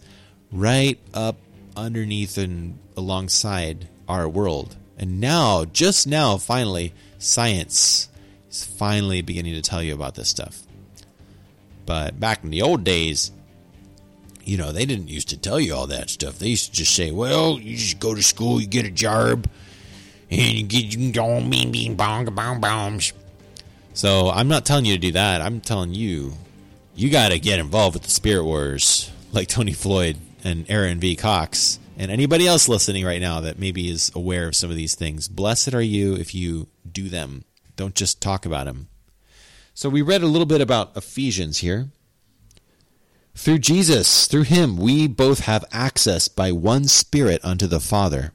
right 0.51 0.98
up 1.14 1.36
underneath 1.76 2.36
and 2.36 2.78
alongside 2.97 3.89
our 4.09 4.28
world. 4.28 4.76
And 4.97 5.20
now 5.20 5.64
just 5.64 6.06
now 6.06 6.36
finally 6.36 6.94
science 7.18 8.08
is 8.50 8.64
finally 8.64 9.20
beginning 9.22 9.54
to 9.54 9.62
tell 9.62 9.82
you 9.82 9.94
about 9.94 10.14
this 10.14 10.28
stuff 10.28 10.62
but 11.86 12.18
back 12.18 12.42
in 12.42 12.50
the 12.50 12.62
old 12.62 12.84
days 12.84 13.30
you 14.48 14.56
know, 14.56 14.72
they 14.72 14.86
didn't 14.86 15.08
used 15.08 15.28
to 15.28 15.36
tell 15.36 15.60
you 15.60 15.74
all 15.74 15.86
that 15.88 16.08
stuff. 16.08 16.38
They 16.38 16.48
used 16.48 16.70
to 16.70 16.72
just 16.72 16.94
say, 16.94 17.10
well, 17.10 17.58
you 17.60 17.76
just 17.76 18.00
go 18.00 18.14
to 18.14 18.22
school, 18.22 18.58
you 18.58 18.66
get 18.66 18.86
a 18.86 18.90
job, 18.90 19.46
and 20.30 20.54
you 20.54 20.64
get 20.64 20.96
you 20.96 21.12
don't 21.12 21.50
bing 21.50 21.70
bing 21.70 21.96
bong 21.96 22.24
bong 22.34 22.58
bombs. 22.58 23.12
So 23.92 24.30
I'm 24.30 24.48
not 24.48 24.64
telling 24.64 24.86
you 24.86 24.94
to 24.94 25.00
do 25.00 25.12
that. 25.12 25.42
I'm 25.42 25.60
telling 25.60 25.92
you, 25.92 26.32
you 26.96 27.10
got 27.10 27.32
to 27.32 27.38
get 27.38 27.58
involved 27.58 27.94
with 27.94 28.04
the 28.04 28.10
Spirit 28.10 28.44
Wars, 28.44 29.10
like 29.32 29.48
Tony 29.48 29.72
Floyd 29.72 30.16
and 30.42 30.64
Aaron 30.70 30.98
V. 30.98 31.14
Cox, 31.14 31.78
and 31.98 32.12
anybody 32.12 32.46
else 32.46 32.68
listening 32.68 33.04
right 33.04 33.20
now 33.20 33.40
that 33.40 33.58
maybe 33.58 33.90
is 33.90 34.12
aware 34.14 34.46
of 34.46 34.54
some 34.54 34.70
of 34.70 34.76
these 34.76 34.94
things. 34.94 35.28
Blessed 35.28 35.74
are 35.74 35.82
you 35.82 36.14
if 36.14 36.32
you 36.32 36.68
do 36.90 37.08
them. 37.08 37.44
Don't 37.74 37.96
just 37.96 38.22
talk 38.22 38.46
about 38.46 38.66
them. 38.66 38.88
So 39.74 39.88
we 39.88 40.00
read 40.00 40.22
a 40.22 40.26
little 40.26 40.46
bit 40.46 40.60
about 40.60 40.96
Ephesians 40.96 41.58
here. 41.58 41.90
Through 43.34 43.58
Jesus, 43.58 44.26
through 44.26 44.42
him, 44.42 44.76
we 44.76 45.08
both 45.08 45.40
have 45.40 45.64
access 45.72 46.28
by 46.28 46.52
one 46.52 46.84
Spirit 46.84 47.40
unto 47.44 47.66
the 47.66 47.80
Father. 47.80 48.32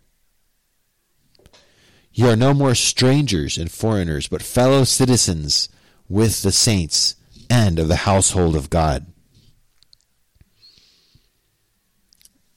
You 2.12 2.28
are 2.28 2.36
no 2.36 2.54
more 2.54 2.76
strangers 2.76 3.58
and 3.58 3.72
foreigners, 3.72 4.28
but 4.28 4.44
fellow 4.44 4.84
citizens 4.84 5.70
with 6.10 6.42
the 6.42 6.52
saints 6.52 7.16
and 7.50 7.80
of 7.80 7.88
the 7.88 7.98
household 7.98 8.56
of 8.56 8.70
God. 8.70 9.06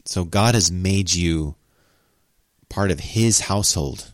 So 0.07 0.25
God 0.25 0.55
has 0.55 0.71
made 0.71 1.13
you 1.13 1.57
part 2.69 2.91
of 2.91 3.01
his 3.01 3.41
household. 3.41 4.13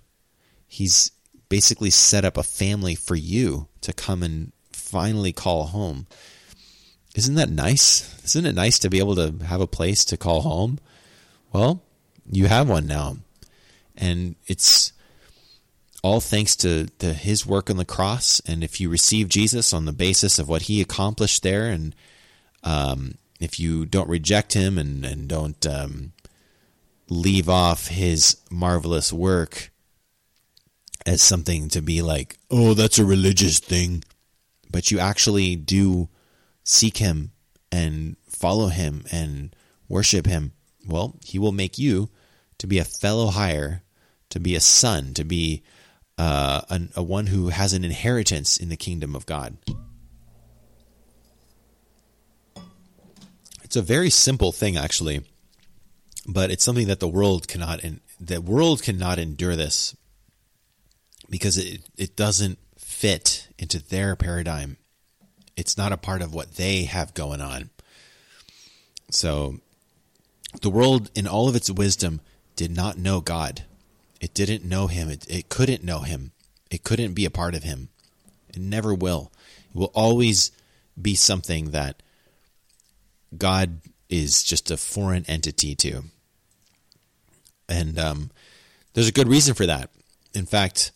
He's 0.66 1.12
basically 1.48 1.90
set 1.90 2.24
up 2.24 2.36
a 2.36 2.42
family 2.42 2.94
for 2.94 3.14
you 3.14 3.68
to 3.82 3.92
come 3.92 4.22
and 4.22 4.52
finally 4.72 5.32
call 5.32 5.64
home. 5.64 6.06
Isn't 7.14 7.34
that 7.34 7.50
nice? 7.50 8.24
Isn't 8.24 8.46
it 8.46 8.54
nice 8.54 8.78
to 8.80 8.90
be 8.90 8.98
able 8.98 9.16
to 9.16 9.44
have 9.44 9.60
a 9.60 9.66
place 9.66 10.04
to 10.06 10.16
call 10.16 10.40
home? 10.40 10.78
Well, 11.52 11.82
you 12.30 12.46
have 12.46 12.68
one 12.68 12.86
now. 12.86 13.18
And 13.94 14.36
it's 14.46 14.94
all 16.02 16.20
thanks 16.20 16.56
to, 16.56 16.86
to 17.00 17.12
his 17.12 17.46
work 17.46 17.68
on 17.68 17.76
the 17.76 17.84
cross. 17.84 18.40
And 18.46 18.64
if 18.64 18.80
you 18.80 18.88
receive 18.88 19.28
Jesus 19.28 19.74
on 19.74 19.84
the 19.84 19.92
basis 19.92 20.38
of 20.38 20.48
what 20.48 20.62
he 20.62 20.80
accomplished 20.80 21.42
there, 21.42 21.66
and 21.66 21.94
um, 22.64 23.16
if 23.42 23.58
you 23.58 23.84
don't 23.84 24.08
reject 24.08 24.52
him 24.52 24.78
and, 24.78 25.04
and 25.04 25.28
don't 25.28 25.66
um, 25.66 26.12
leave 27.08 27.48
off 27.48 27.88
his 27.88 28.36
marvelous 28.50 29.12
work 29.12 29.70
as 31.04 31.20
something 31.20 31.68
to 31.68 31.82
be 31.82 32.00
like, 32.02 32.38
oh, 32.50 32.74
that's 32.74 32.98
a 32.98 33.04
religious 33.04 33.58
thing, 33.58 34.04
but 34.70 34.90
you 34.90 34.98
actually 34.98 35.56
do 35.56 36.08
seek 36.62 36.98
him 36.98 37.32
and 37.72 38.16
follow 38.28 38.68
him 38.68 39.04
and 39.10 39.54
worship 39.88 40.26
him, 40.26 40.52
well, 40.86 41.16
he 41.24 41.38
will 41.38 41.52
make 41.52 41.78
you 41.78 42.08
to 42.58 42.66
be 42.66 42.78
a 42.78 42.84
fellow 42.84 43.26
hire, 43.26 43.82
to 44.30 44.38
be 44.38 44.54
a 44.54 44.60
son, 44.60 45.14
to 45.14 45.24
be 45.24 45.62
uh, 46.16 46.60
a, 46.70 46.80
a 46.96 47.02
one 47.02 47.26
who 47.26 47.48
has 47.48 47.72
an 47.72 47.84
inheritance 47.84 48.56
in 48.56 48.68
the 48.68 48.76
kingdom 48.76 49.16
of 49.16 49.26
God. 49.26 49.56
It's 53.72 53.76
a 53.78 53.80
very 53.80 54.10
simple 54.10 54.52
thing, 54.52 54.76
actually, 54.76 55.22
but 56.26 56.50
it's 56.50 56.62
something 56.62 56.88
that 56.88 57.00
the 57.00 57.08
world 57.08 57.48
cannot. 57.48 57.82
And 57.82 58.00
the 58.20 58.38
world 58.38 58.82
cannot 58.82 59.18
endure 59.18 59.56
this 59.56 59.96
because 61.30 61.56
it 61.56 61.80
it 61.96 62.14
doesn't 62.14 62.58
fit 62.76 63.48
into 63.58 63.78
their 63.82 64.14
paradigm. 64.14 64.76
It's 65.56 65.78
not 65.78 65.90
a 65.90 65.96
part 65.96 66.20
of 66.20 66.34
what 66.34 66.56
they 66.56 66.84
have 66.84 67.14
going 67.14 67.40
on. 67.40 67.70
So 69.08 69.60
the 70.60 70.68
world, 70.68 71.10
in 71.14 71.26
all 71.26 71.48
of 71.48 71.56
its 71.56 71.70
wisdom, 71.70 72.20
did 72.56 72.76
not 72.76 72.98
know 72.98 73.22
God. 73.22 73.64
It 74.20 74.34
didn't 74.34 74.66
know 74.66 74.88
Him. 74.88 75.08
It, 75.08 75.26
it 75.30 75.48
couldn't 75.48 75.82
know 75.82 76.00
Him. 76.00 76.32
It 76.70 76.84
couldn't 76.84 77.14
be 77.14 77.24
a 77.24 77.30
part 77.30 77.54
of 77.54 77.62
Him. 77.62 77.88
It 78.50 78.58
never 78.60 78.92
will. 78.92 79.32
It 79.70 79.76
will 79.78 79.92
always 79.94 80.50
be 81.00 81.14
something 81.14 81.70
that 81.70 82.02
God 83.36 83.80
is 84.08 84.42
just 84.42 84.70
a 84.70 84.76
foreign 84.76 85.24
entity 85.26 85.74
to. 85.76 86.04
And 87.68 87.98
um, 87.98 88.30
there's 88.92 89.08
a 89.08 89.12
good 89.12 89.28
reason 89.28 89.54
for 89.54 89.66
that. 89.66 89.90
In 90.34 90.46
fact, 90.46 90.92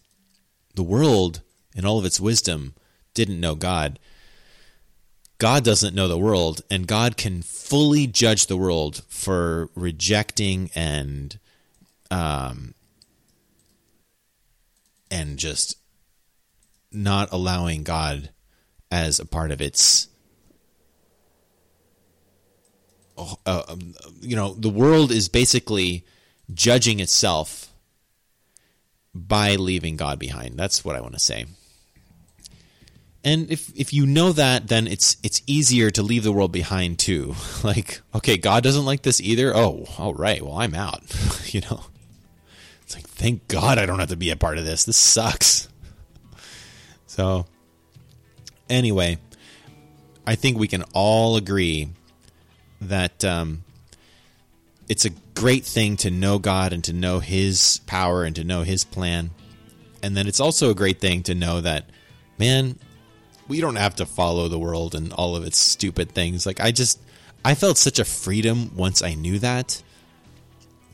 the 0.75 0.83
world, 0.83 1.41
in 1.75 1.87
all 1.87 1.99
of 1.99 2.05
its 2.05 2.21
wisdom, 2.21 2.75
didn't 3.15 3.41
know 3.41 3.55
God. 3.55 3.99
God 5.39 5.65
doesn't 5.65 5.95
know 5.95 6.09
the 6.09 6.19
world, 6.19 6.63
and 6.71 6.87
God 6.87 7.17
can 7.17 7.43
fully 7.43 8.07
judge 8.07 8.47
the 8.47 8.57
world 8.57 9.03
for 9.09 9.69
rejecting 9.75 10.71
and 10.75 11.39
um, 12.11 12.75
and 15.11 15.39
just 15.39 15.77
not 16.93 17.29
allowing 17.33 17.83
God 17.83 18.31
as 18.91 19.19
a 19.19 19.27
part 19.27 19.51
of 19.51 19.61
its. 19.61 20.09
Uh, 23.18 23.62
um, 23.68 23.94
you 24.20 24.36
know, 24.36 24.55
the 24.55 24.68
world 24.68 25.10
is 25.10 25.28
basically 25.28 26.05
judging 26.52 27.01
itself 27.01 27.72
by 29.14 29.56
leaving 29.56 29.97
God 29.97 30.18
behind. 30.18 30.59
That's 30.59 30.84
what 30.84 30.97
I 30.97 31.01
want 31.01 31.14
to 31.14 31.20
say. 31.20 31.47
And 33.24 33.51
if 33.51 33.72
if 33.74 33.93
you 33.93 34.06
know 34.06 34.32
that, 34.32 34.68
then 34.68 34.86
it's 34.86 35.16
it's 35.22 35.43
easier 35.47 35.90
to 35.90 36.02
leave 36.02 36.22
the 36.22 36.30
world 36.30 36.52
behind 36.52 36.98
too. 36.98 37.34
Like, 37.64 38.01
okay, 38.14 38.36
God 38.36 38.62
doesn't 38.62 38.84
like 38.84 39.02
this 39.02 39.20
either. 39.20 39.56
Oh, 39.56 39.86
all 39.98 40.14
right. 40.14 40.40
Well, 40.40 40.59
I'm 40.59 40.74
out. 40.74 41.02
you 41.52 41.62
know. 41.62 41.86
It's 42.82 42.94
like, 42.94 43.09
thank 43.09 43.48
God 43.48 43.78
I 43.78 43.86
don't 43.86 43.98
have 43.98 44.10
to 44.10 44.16
be 44.16 44.30
a 44.30 44.36
part 44.36 44.59
of 44.59 44.64
this. 44.64 44.84
This 44.84 44.97
sucks. 44.97 45.68
So, 47.09 47.47
anyway, 48.68 49.16
I 50.26 50.34
think 50.34 50.59
we 50.59 50.68
can 50.68 50.82
all 50.93 51.36
agree 51.36 51.88
that 52.81 53.24
um, 53.24 53.65
it's 54.89 55.05
a 55.05 55.11
great 55.35 55.65
thing 55.65 55.97
to 55.98 56.11
know 56.11 56.39
God 56.39 56.73
and 56.73 56.82
to 56.85 56.93
know 56.93 57.20
His 57.20 57.81
power 57.86 58.24
and 58.24 58.35
to 58.36 58.44
know 58.44 58.62
His 58.62 58.85
plan. 58.85 59.31
And 60.03 60.16
then 60.16 60.27
it's 60.27 60.40
also 60.40 60.70
a 60.70 60.74
great 60.74 61.01
thing 61.01 61.23
to 61.24 61.35
know 61.35 61.61
that, 61.61 61.89
man, 62.39 62.78
we 63.48 63.61
don't 63.61 63.77
have 63.77 63.97
to 63.97 64.07
follow 64.07 64.48
the 64.48 64.59
world 64.59 64.94
and 64.94 65.12
all 65.12 65.36
of 65.36 65.44
its 65.44 65.59
stupid 65.59 66.12
things. 66.12 66.47
Like 66.47 66.61
I 66.61 66.70
just 66.70 67.01
I 67.44 67.55
felt 67.55 67.78
such 67.78 67.98
a 67.98 68.05
freedom 68.05 68.73
once 68.77 69.03
I 69.03 69.15
knew 69.15 69.39
that 69.39 69.82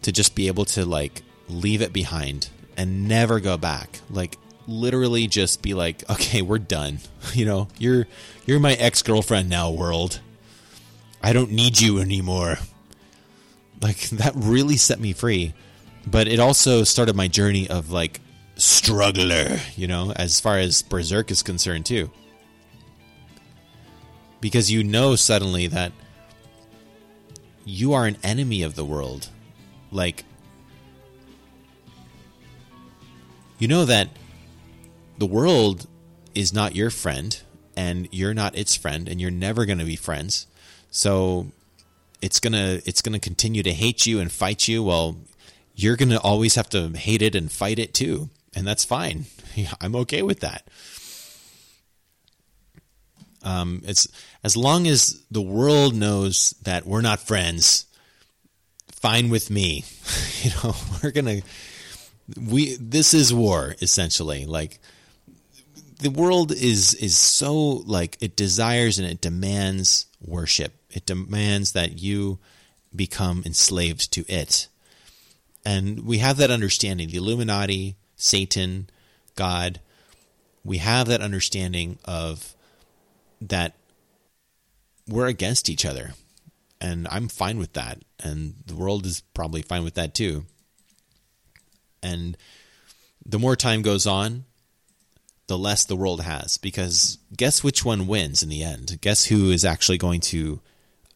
to 0.03 0.13
just 0.13 0.35
be 0.35 0.49
able 0.49 0.65
to 0.67 0.85
like 0.85 1.23
leave 1.49 1.83
it 1.83 1.93
behind 1.93 2.49
and 2.77 3.09
never 3.09 3.41
go 3.41 3.57
back. 3.57 4.01
Like 4.11 4.37
literally 4.67 5.27
just 5.27 5.63
be 5.63 5.75
like, 5.75 6.09
"Okay, 6.11 6.43
we're 6.43 6.59
done." 6.59 6.99
You 7.35 7.47
know, 7.47 7.69
you're 7.79 8.07
you're 8.45 8.61
my 8.61 8.75
ex-girlfriend 8.75 9.49
now, 9.49 9.71
world. 9.71 10.21
I 11.23 11.33
don't 11.33 11.53
need 11.53 11.81
you 11.81 11.99
anymore. 11.99 12.59
Like 13.81 14.11
that 14.11 14.33
really 14.37 14.77
set 14.77 15.01
me 15.01 15.13
free. 15.13 15.55
But 16.07 16.29
it 16.29 16.41
also 16.41 16.85
started 16.85 17.17
my 17.17 17.29
journey 17.29 17.69
of 17.69 17.91
like 17.91 18.21
struggler, 18.57 19.59
you 19.77 19.87
know, 19.87 20.13
as 20.15 20.41
far 20.41 20.59
as 20.59 20.83
Berserk 20.83 21.31
is 21.31 21.43
concerned 21.43 21.87
too 21.87 22.11
because 24.43 24.71
you 24.71 24.83
know 24.83 25.15
suddenly 25.15 25.69
that 25.69 25.93
you 27.65 27.95
are 27.95 28.07
an 28.07 28.19
enemy 28.23 28.63
of 28.63 28.75
the 28.75 28.85
world. 28.85 29.29
Like, 29.93 30.25
you 33.59 33.69
know 33.69 33.85
that 33.85 34.09
the 35.17 35.27
world 35.27 35.87
is 36.35 36.53
not 36.53 36.75
your 36.75 36.91
friend 36.91 37.41
and 37.77 38.09
you're 38.11 38.35
not 38.35 38.59
its 38.59 38.75
friend 38.75 39.09
and 39.09 39.21
you're 39.21 39.31
never 39.31 39.65
going 39.65 39.79
to 39.79 39.85
be 39.85 39.97
friends. 39.97 40.49
So 40.93 41.47
it's 42.21 42.39
to 42.53 42.83
it's 42.87 43.03
to 43.15 43.19
continue 43.19 43.65
to 43.65 43.73
hate 43.73 44.07
you 44.07 44.21
and 44.21 44.31
fight 44.31 44.69
you. 44.69 44.85
Well, 44.85 45.17
you're 45.75 45.97
to 46.11 46.21
always 46.21 46.55
have 46.55 46.69
to 46.71 46.91
hate 46.91 47.23
it 47.23 47.35
and 47.35 47.51
fight 47.51 47.81
it 47.81 47.95
too. 47.95 48.31
And 48.55 48.67
that's 48.67 48.85
fine. 48.85 49.25
I'm 49.81 49.97
okay 49.97 50.23
with 50.23 50.41
that. 50.41 50.69
Um, 53.43 53.83
it's 53.85 54.07
as 54.45 54.57
long 54.57 54.87
as 54.87 55.21
the 55.31 55.43
world 55.43 55.97
knows 55.97 56.51
that 56.63 56.87
we're 56.87 57.01
not 57.01 57.21
friends, 57.21 57.87
fine 58.93 59.31
with 59.31 59.51
me. 59.51 59.85
you 60.43 60.51
know, 60.63 60.75
we're 61.03 61.11
gonna 61.11 61.41
we 62.37 62.77
this 62.77 63.15
is 63.15 63.33
war 63.33 63.75
essentially. 63.81 64.45
Like 64.45 64.79
the 66.01 66.11
world 66.11 66.53
is 66.53 66.95
is 66.95 67.17
so 67.17 67.55
like 67.55 68.19
it 68.21 68.37
desires 68.37 68.99
and 68.99 69.09
it 69.09 69.21
demands 69.21 70.07
worship. 70.21 70.75
It 70.93 71.07
demands 71.07 71.73
that 71.73 72.01
you 72.01 72.39
become 72.95 73.43
enslaved 73.45 74.13
to 74.13 74.25
it. 74.29 74.69
And 75.65 76.05
we 76.05 76.19
have 76.19 76.37
that 76.39 76.51
understanding. 76.51 77.09
The 77.09 77.19
Illuminati, 77.19 77.97
Satan, 78.17 78.91
God, 79.37 79.81
we 80.65 80.79
have 80.79 81.09
that 81.09 81.21
understanding 81.21 81.99
of 82.05 82.55
that 83.41 83.75
we're 85.09 85.27
against 85.27 85.69
each 85.69 85.85
other. 85.85 86.15
And 86.81 87.07
I'm 87.11 87.29
fine 87.29 87.59
with 87.59 87.73
that. 87.75 88.03
And 88.23 88.55
the 88.67 88.75
world 88.75 89.07
is 89.07 89.21
probably 89.35 89.63
fine 89.63 89.85
with 89.85 89.95
that 89.95 90.15
too. 90.15 90.47
And 92.03 92.37
the 93.25 93.39
more 93.39 93.57
time 93.57 93.83
goes 93.83 94.07
on, 94.07 94.45
the 95.47 95.59
less 95.59 95.85
the 95.85 95.97
world 95.97 96.23
has. 96.23 96.59
Because 96.59 97.19
guess 97.37 97.63
which 97.63 97.85
one 97.85 98.07
wins 98.07 98.43
in 98.43 98.49
the 98.49 98.63
end? 98.63 99.01
Guess 99.01 99.27
who 99.27 99.51
is 99.51 99.65
actually 99.65 99.99
going 99.99 100.21
to 100.23 100.61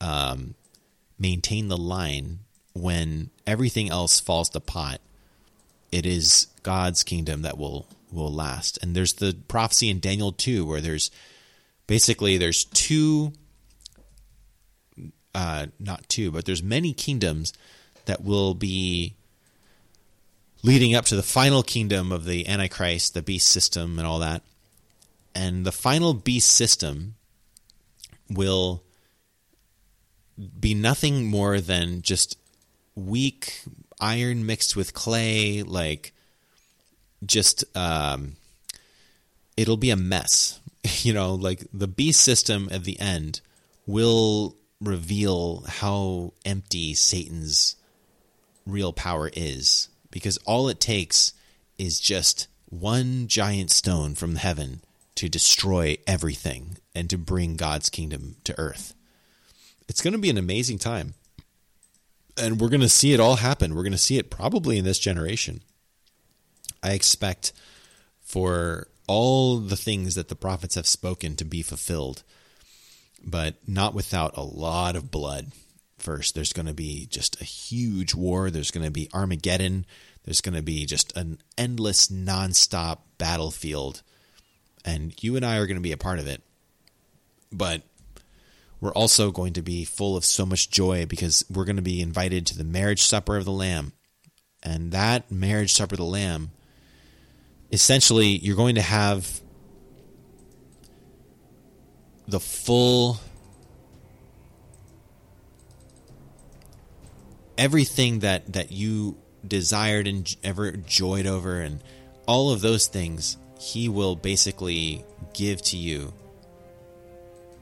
um, 0.01 0.55
maintain 1.19 1.69
the 1.69 1.77
line 1.77 2.41
when 2.75 3.31
everything 3.47 3.91
else 3.91 4.21
falls 4.21 4.49
to 4.51 4.61
pot? 4.61 5.01
It 5.93 6.05
is 6.05 6.49
God's 6.63 7.03
kingdom 7.03 7.43
that 7.43 7.59
will 7.59 7.87
will 8.13 8.33
last. 8.33 8.79
And 8.83 8.95
there's 8.95 9.15
the 9.15 9.37
prophecy 9.49 9.91
in 9.91 10.01
Daniel 10.01 10.33
2 10.33 10.65
where 10.67 10.81
there's 10.81 11.11
basically 11.87 12.37
there's 12.39 12.65
two 12.65 13.33
uh, 15.35 15.67
not 15.79 16.09
two 16.09 16.31
but 16.31 16.45
there's 16.45 16.63
many 16.63 16.93
kingdoms 16.93 17.53
that 18.07 18.25
will 18.25 18.55
be 18.55 19.15
leading 20.63 20.95
up 20.95 21.05
to 21.05 21.17
the 21.17 21.23
final 21.23 21.63
kingdom 21.63 22.11
of 22.11 22.25
the 22.25 22.49
antichrist 22.49 23.13
the 23.13 23.23
beast 23.23 23.47
system 23.49 23.99
and 23.99 24.07
all 24.07 24.19
that 24.19 24.43
and 25.35 25.67
the 25.67 25.73
final 25.73 26.15
beast 26.15 26.49
system 26.49 27.17
will 28.31 28.83
be 30.61 30.75
nothing 30.75 31.27
more 31.27 31.61
than 31.61 32.03
just 32.03 32.39
weak 32.95 33.63
iron 34.01 34.47
mixed 34.47 34.77
with 34.77 34.95
clay, 34.95 35.63
like 35.63 36.13
just 37.25 37.65
um, 37.77 38.37
it'll 39.57 39.77
be 39.77 39.91
a 39.91 39.97
mess. 39.97 40.61
You 41.03 41.15
know, 41.15 41.35
like 41.35 41.67
the 41.75 41.89
beast 41.89 42.21
system 42.21 42.69
at 42.71 42.85
the 42.85 42.99
end 43.01 43.41
will 43.87 44.57
reveal 44.81 45.65
how 45.67 46.33
empty 46.45 46.95
Satan's 46.95 47.75
real 48.65 48.93
power 48.93 49.29
is 49.35 49.89
because 50.13 50.39
all 50.45 50.69
it 50.69 50.79
takes 50.79 51.33
is 51.77 51.99
just 51.99 52.47
one 52.69 53.27
giant 53.27 53.71
stone 53.71 54.15
from 54.15 54.37
heaven 54.37 54.81
to 55.17 55.29
destroy 55.29 55.97
everything 56.07 56.79
and 56.95 57.09
to 57.11 57.19
bring 57.19 57.57
God's 57.57 57.89
kingdom 57.89 58.37
to 58.45 58.59
earth. 58.59 58.95
It's 59.89 60.03
going 60.03 60.13
to 60.13 60.19
be 60.19 60.31
an 60.31 60.39
amazing 60.39 60.79
time. 60.79 61.15
And 62.39 62.61
we're 62.61 62.69
going 62.69 62.81
to 62.81 62.89
see 62.89 63.13
it 63.13 63.21
all 63.21 63.37
happen. 63.37 63.75
We're 63.75 63.83
going 63.83 63.93
to 63.93 63.99
see 63.99 64.19
it 64.19 64.31
probably 64.31 64.79
in 64.79 64.85
this 64.85 64.99
generation. 64.99 65.61
I 66.83 66.93
expect 66.93 67.53
for 68.21 68.89
all 69.07 69.59
the 69.59 69.77
things 69.77 70.15
that 70.17 70.29
the 70.29 70.37
prophets 70.37 70.75
have 70.75 70.87
spoken 70.87 71.37
to 71.37 71.45
be 71.45 71.63
fulfilled, 71.63 72.23
but 73.25 73.55
not 73.67 73.95
without 73.95 74.37
a 74.37 74.43
lot 74.43 74.97
of 74.97 75.11
blood. 75.11 75.53
First, 75.99 76.35
there's 76.35 76.53
going 76.53 76.67
to 76.67 76.75
be 76.75 77.07
just 77.07 77.41
a 77.41 77.45
huge 77.45 78.15
war. 78.15 78.51
There's 78.51 78.71
going 78.71 78.85
to 78.85 78.93
be 78.93 79.09
Armageddon. 79.15 79.87
There's 80.25 80.41
going 80.41 80.57
to 80.57 80.63
be 80.63 80.85
just 80.85 81.17
an 81.17 81.39
endless, 81.57 82.09
nonstop 82.09 82.99
battlefield. 83.17 84.03
And 84.85 85.15
you 85.23 85.37
and 85.37 85.45
I 85.45 85.57
are 85.57 85.67
going 85.67 85.79
to 85.79 85.83
be 85.83 85.93
a 85.93 85.97
part 85.97 86.19
of 86.19 86.27
it. 86.27 86.43
But 87.51 87.83
we're 88.81 88.93
also 88.93 89.31
going 89.31 89.55
to 89.55 89.63
be 89.63 89.85
full 89.85 90.17
of 90.17 90.25
so 90.25 90.45
much 90.45 90.71
joy 90.71 91.07
because 91.07 91.45
we're 91.51 91.65
going 91.65 91.77
to 91.77 91.83
be 91.83 92.01
invited 92.01 92.47
to 92.47 92.59
the 92.59 92.65
marriage 92.65 93.03
supper 93.03 93.37
of 93.37 93.45
the 93.45 93.53
Lamb. 93.53 93.93
And 94.63 94.93
that 94.93 95.31
marriage 95.31 95.73
supper 95.73 95.95
of 95.95 95.99
the 95.99 96.05
Lamb, 96.05 96.51
essentially, 97.73 98.27
you're 98.27 98.57
going 98.57 98.75
to 98.75 98.83
have 98.83 99.41
the 102.29 102.41
full 102.41 103.21
everything 107.57 108.19
that 108.19 108.53
that 108.53 108.73
you 108.73 109.17
desired 109.47 110.07
and 110.07 110.37
ever 110.43 110.73
joyed 110.73 111.27
over 111.27 111.61
and 111.61 111.83
all 112.27 112.51
of 112.51 112.61
those 112.61 112.89
things 112.89 113.39
he 113.59 113.89
will 113.89 114.17
basically 114.17 115.05
give 115.33 115.63
to 115.63 115.77
you 115.77 116.13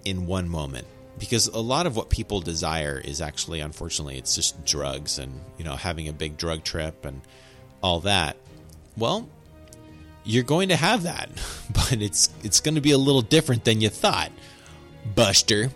in 0.04 0.26
one 0.26 0.48
moment 0.48 0.86
because 1.24 1.46
a 1.48 1.60
lot 1.60 1.86
of 1.86 1.96
what 1.96 2.10
people 2.10 2.40
desire 2.40 3.00
is 3.02 3.20
actually 3.20 3.60
unfortunately 3.60 4.16
it's 4.16 4.34
just 4.34 4.64
drugs 4.64 5.18
and 5.18 5.40
you 5.58 5.64
know 5.64 5.76
having 5.76 6.08
a 6.08 6.12
big 6.12 6.36
drug 6.36 6.62
trip 6.64 7.04
and 7.04 7.20
all 7.82 8.00
that 8.00 8.36
well 8.96 9.28
you're 10.24 10.44
going 10.44 10.68
to 10.68 10.76
have 10.76 11.02
that 11.02 11.28
but 11.72 11.92
it's 12.00 12.30
it's 12.42 12.60
going 12.60 12.74
to 12.74 12.80
be 12.80 12.92
a 12.92 12.98
little 12.98 13.22
different 13.22 13.64
than 13.64 13.80
you 13.80 13.88
thought 13.88 14.30
buster 15.14 15.70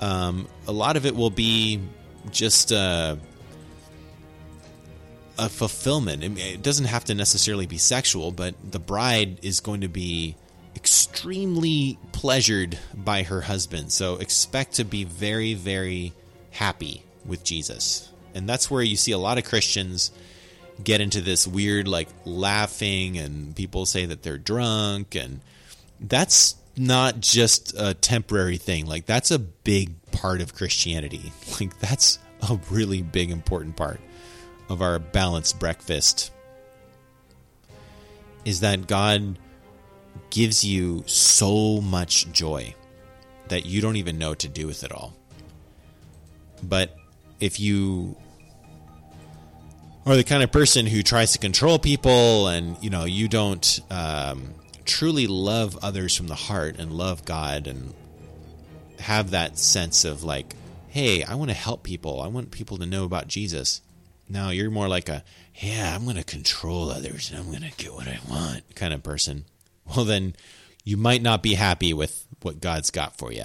um, 0.00 0.46
a 0.66 0.72
lot 0.72 0.96
of 0.96 1.06
it 1.06 1.14
will 1.14 1.30
be 1.30 1.80
just 2.30 2.72
uh, 2.72 3.16
a 5.38 5.48
fulfillment. 5.48 6.38
It 6.38 6.62
doesn't 6.62 6.86
have 6.86 7.04
to 7.06 7.14
necessarily 7.14 7.66
be 7.66 7.78
sexual, 7.78 8.30
but 8.30 8.54
the 8.70 8.78
bride 8.78 9.38
is 9.42 9.60
going 9.60 9.82
to 9.82 9.88
be 9.88 10.36
extremely 10.76 11.98
pleasured 12.12 12.78
by 12.94 13.22
her 13.22 13.40
husband. 13.40 13.90
So 13.90 14.16
expect 14.16 14.74
to 14.74 14.84
be 14.84 15.04
very, 15.04 15.54
very 15.54 16.12
happy 16.50 17.02
with 17.24 17.42
Jesus. 17.42 18.10
And 18.34 18.48
that's 18.48 18.70
where 18.70 18.82
you 18.82 18.96
see 18.96 19.12
a 19.12 19.18
lot 19.18 19.38
of 19.38 19.44
Christians 19.44 20.10
get 20.84 21.00
into 21.00 21.22
this 21.22 21.46
weird, 21.46 21.88
like 21.88 22.08
laughing, 22.26 23.16
and 23.16 23.56
people 23.56 23.86
say 23.86 24.04
that 24.06 24.22
they're 24.22 24.36
drunk. 24.36 25.14
And 25.14 25.40
that's 25.98 26.54
not 26.76 27.20
just 27.20 27.74
a 27.78 27.94
temporary 27.94 28.58
thing. 28.58 28.86
Like, 28.86 29.06
that's 29.06 29.30
a 29.30 29.38
big 29.38 29.94
part 30.12 30.40
of 30.40 30.54
Christianity. 30.54 31.32
Like, 31.58 31.78
that's 31.78 32.18
a 32.42 32.60
really 32.70 33.00
big, 33.00 33.30
important 33.30 33.76
part 33.76 33.98
of 34.68 34.82
our 34.82 34.98
balanced 34.98 35.58
breakfast 35.58 36.30
is 38.44 38.60
that 38.60 38.86
God 38.86 39.38
gives 40.30 40.64
you 40.64 41.04
so 41.06 41.80
much 41.80 42.30
joy 42.32 42.74
that 43.48 43.66
you 43.66 43.80
don't 43.80 43.96
even 43.96 44.18
know 44.18 44.30
what 44.30 44.40
to 44.40 44.48
do 44.48 44.66
with 44.66 44.84
it 44.84 44.92
all. 44.92 45.14
But 46.62 46.96
if 47.40 47.60
you 47.60 48.16
are 50.04 50.16
the 50.16 50.24
kind 50.24 50.42
of 50.42 50.52
person 50.52 50.86
who 50.86 51.02
tries 51.02 51.32
to 51.32 51.38
control 51.38 51.78
people 51.78 52.48
and 52.48 52.76
you 52.80 52.90
know 52.90 53.04
you 53.04 53.28
don't 53.28 53.80
um, 53.90 54.54
truly 54.84 55.26
love 55.26 55.76
others 55.82 56.16
from 56.16 56.28
the 56.28 56.34
heart 56.34 56.76
and 56.78 56.92
love 56.92 57.24
God 57.24 57.66
and 57.66 57.92
have 59.00 59.30
that 59.30 59.58
sense 59.58 60.04
of 60.04 60.24
like, 60.24 60.54
hey, 60.88 61.22
I 61.22 61.34
want 61.34 61.50
to 61.50 61.56
help 61.56 61.82
people. 61.82 62.22
I 62.22 62.28
want 62.28 62.50
people 62.50 62.78
to 62.78 62.86
know 62.86 63.04
about 63.04 63.28
Jesus. 63.28 63.82
No, 64.28 64.50
you're 64.50 64.70
more 64.70 64.88
like 64.88 65.08
a, 65.08 65.22
yeah, 65.54 65.94
I'm 65.94 66.04
going 66.04 66.16
to 66.16 66.24
control 66.24 66.90
others 66.90 67.30
and 67.30 67.38
I'm 67.38 67.46
going 67.46 67.70
to 67.70 67.76
get 67.76 67.92
what 67.92 68.08
I 68.08 68.18
want 68.28 68.74
kind 68.74 68.94
of 68.94 69.02
person. 69.02 69.44
Well, 69.94 70.04
then 70.04 70.34
you 70.84 70.96
might 70.96 71.22
not 71.22 71.42
be 71.42 71.54
happy 71.54 71.92
with 71.92 72.26
what 72.42 72.60
God's 72.60 72.90
got 72.90 73.16
for 73.16 73.32
you. 73.32 73.44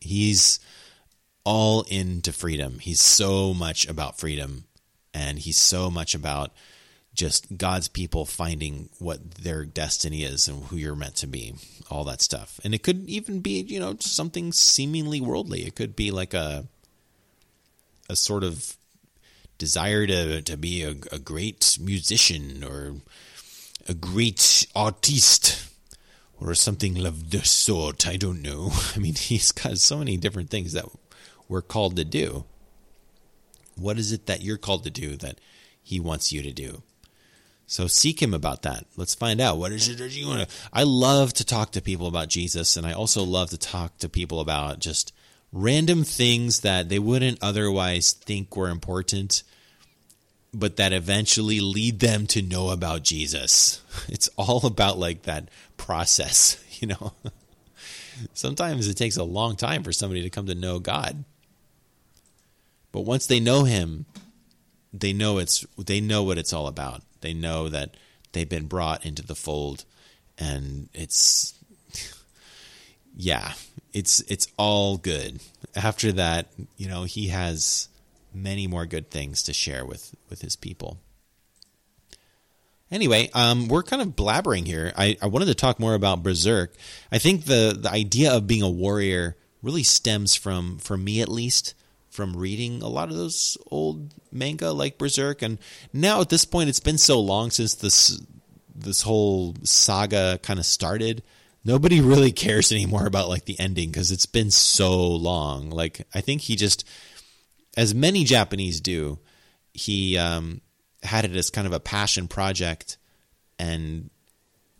He's 0.00 0.58
all 1.44 1.82
into 1.88 2.32
freedom. 2.32 2.78
He's 2.78 3.00
so 3.00 3.54
much 3.54 3.86
about 3.86 4.18
freedom 4.18 4.64
and 5.12 5.38
he's 5.38 5.58
so 5.58 5.90
much 5.90 6.14
about 6.14 6.50
just 7.14 7.56
God's 7.56 7.88
people 7.88 8.24
finding 8.24 8.88
what 8.98 9.36
their 9.36 9.64
destiny 9.64 10.24
is 10.24 10.48
and 10.48 10.64
who 10.64 10.76
you're 10.76 10.96
meant 10.96 11.14
to 11.16 11.28
be, 11.28 11.54
all 11.88 12.02
that 12.04 12.20
stuff. 12.20 12.58
And 12.64 12.74
it 12.74 12.82
could 12.82 13.08
even 13.08 13.40
be, 13.40 13.60
you 13.60 13.78
know, 13.78 13.96
something 14.00 14.52
seemingly 14.52 15.20
worldly. 15.20 15.62
It 15.64 15.76
could 15.76 15.94
be 15.94 16.10
like 16.10 16.34
a 16.34 16.66
a 18.10 18.16
sort 18.16 18.44
of 18.44 18.76
desire 19.56 20.06
to, 20.06 20.42
to 20.42 20.56
be 20.58 20.82
a, 20.82 20.90
a 21.12 21.18
great 21.18 21.78
musician 21.80 22.62
or 22.62 22.96
a 23.86 23.94
great 23.94 24.66
artiste 24.74 25.68
or 26.40 26.54
something 26.54 27.04
of 27.04 27.30
the 27.30 27.44
sort. 27.44 28.06
I 28.06 28.16
don't 28.16 28.42
know. 28.42 28.70
I 28.96 28.98
mean, 28.98 29.14
he's 29.14 29.52
got 29.52 29.78
so 29.78 29.98
many 29.98 30.16
different 30.16 30.50
things 30.50 30.72
that 30.72 30.86
we're 31.48 31.62
called 31.62 31.96
to 31.96 32.04
do. 32.04 32.44
What 33.76 33.98
is 33.98 34.12
it 34.12 34.26
that 34.26 34.42
you're 34.42 34.58
called 34.58 34.84
to 34.84 34.90
do 34.90 35.16
that 35.16 35.40
he 35.82 36.00
wants 36.00 36.32
you 36.32 36.42
to 36.42 36.52
do? 36.52 36.82
So 37.66 37.86
seek 37.86 38.20
him 38.20 38.34
about 38.34 38.62
that. 38.62 38.84
Let's 38.96 39.14
find 39.14 39.40
out 39.40 39.56
what 39.56 39.72
is 39.72 39.88
it 39.88 39.98
that 39.98 40.14
you 40.14 40.28
want 40.28 40.48
to. 40.48 40.54
I 40.72 40.82
love 40.82 41.32
to 41.34 41.44
talk 41.44 41.72
to 41.72 41.82
people 41.82 42.06
about 42.06 42.28
Jesus, 42.28 42.76
and 42.76 42.86
I 42.86 42.92
also 42.92 43.22
love 43.22 43.50
to 43.50 43.58
talk 43.58 43.98
to 43.98 44.08
people 44.08 44.40
about 44.40 44.80
just 44.80 45.12
random 45.50 46.04
things 46.04 46.60
that 46.60 46.88
they 46.88 46.98
wouldn't 46.98 47.38
otherwise 47.42 48.12
think 48.12 48.54
were 48.54 48.68
important, 48.68 49.42
but 50.54 50.76
that 50.76 50.92
eventually 50.92 51.60
lead 51.60 52.00
them 52.00 52.26
to 52.28 52.42
know 52.42 52.70
about 52.70 53.02
Jesus. 53.02 53.80
It's 54.08 54.28
all 54.36 54.66
about 54.66 54.98
like 54.98 55.22
that 55.22 55.48
process, 55.76 56.62
you 56.80 56.88
know. 56.88 57.12
Sometimes 58.32 58.88
it 58.88 58.94
takes 58.94 59.16
a 59.16 59.24
long 59.24 59.56
time 59.56 59.82
for 59.82 59.92
somebody 59.92 60.22
to 60.22 60.30
come 60.30 60.46
to 60.46 60.54
know 60.54 60.78
God. 60.78 61.24
But 62.92 63.02
once 63.02 63.26
they 63.26 63.40
know 63.40 63.64
him, 63.64 64.06
they 64.92 65.12
know 65.12 65.38
it's 65.38 65.66
they 65.76 66.00
know 66.00 66.22
what 66.22 66.38
it's 66.38 66.52
all 66.52 66.66
about. 66.66 67.02
They 67.20 67.34
know 67.34 67.68
that 67.68 67.96
they've 68.32 68.48
been 68.48 68.66
brought 68.66 69.04
into 69.04 69.22
the 69.22 69.34
fold 69.34 69.84
and 70.38 70.88
it's 70.94 71.54
yeah, 73.16 73.52
it's 73.92 74.20
it's 74.20 74.46
all 74.56 74.96
good. 74.96 75.40
After 75.74 76.12
that, 76.12 76.48
you 76.76 76.88
know, 76.88 77.04
he 77.04 77.28
has 77.28 77.88
many 78.34 78.66
more 78.66 78.86
good 78.86 79.10
things 79.10 79.42
to 79.44 79.52
share 79.52 79.84
with 79.84 80.14
with 80.28 80.42
his 80.42 80.56
people. 80.56 80.98
Anyway, 82.90 83.30
um, 83.34 83.68
we're 83.68 83.82
kind 83.82 84.02
of 84.02 84.08
blabbering 84.08 84.66
here. 84.66 84.92
I, 84.96 85.16
I 85.20 85.26
wanted 85.26 85.46
to 85.46 85.54
talk 85.54 85.80
more 85.80 85.94
about 85.94 86.22
Berserk. 86.22 86.74
I 87.10 87.18
think 87.18 87.44
the 87.44 87.76
the 87.78 87.90
idea 87.90 88.32
of 88.32 88.46
being 88.46 88.62
a 88.62 88.70
warrior 88.70 89.36
really 89.62 89.82
stems 89.82 90.34
from, 90.34 90.78
for 90.78 90.96
me 90.96 91.22
at 91.22 91.28
least, 91.28 91.74
from 92.10 92.36
reading 92.36 92.82
a 92.82 92.88
lot 92.88 93.08
of 93.08 93.16
those 93.16 93.56
old 93.70 94.12
manga 94.30 94.70
like 94.72 94.98
Berserk. 94.98 95.42
And 95.42 95.58
now 95.92 96.20
at 96.20 96.28
this 96.28 96.44
point, 96.44 96.68
it's 96.68 96.80
been 96.80 96.98
so 96.98 97.20
long 97.20 97.50
since 97.50 97.74
this 97.74 98.20
this 98.74 99.02
whole 99.02 99.54
saga 99.62 100.38
kind 100.42 100.58
of 100.58 100.66
started 100.66 101.22
nobody 101.64 102.00
really 102.00 102.32
cares 102.44 102.70
anymore 102.70 103.06
about 103.06 103.28
like 103.28 103.46
the 103.46 103.58
ending 103.58 103.90
because 103.90 104.10
it's 104.10 104.26
been 104.26 104.50
so 104.50 105.08
long. 105.08 105.70
Like 105.70 106.06
I 106.14 106.20
think 106.20 106.42
he 106.42 106.56
just, 106.56 106.86
as 107.76 107.94
many 107.94 108.24
Japanese 108.24 108.80
do, 108.80 109.18
he 109.72 110.16
um, 110.18 110.60
had 111.02 111.24
it 111.24 111.36
as 111.36 111.50
kind 111.50 111.66
of 111.66 111.72
a 111.72 111.80
passion 111.80 112.28
project, 112.28 112.96
and 113.58 114.10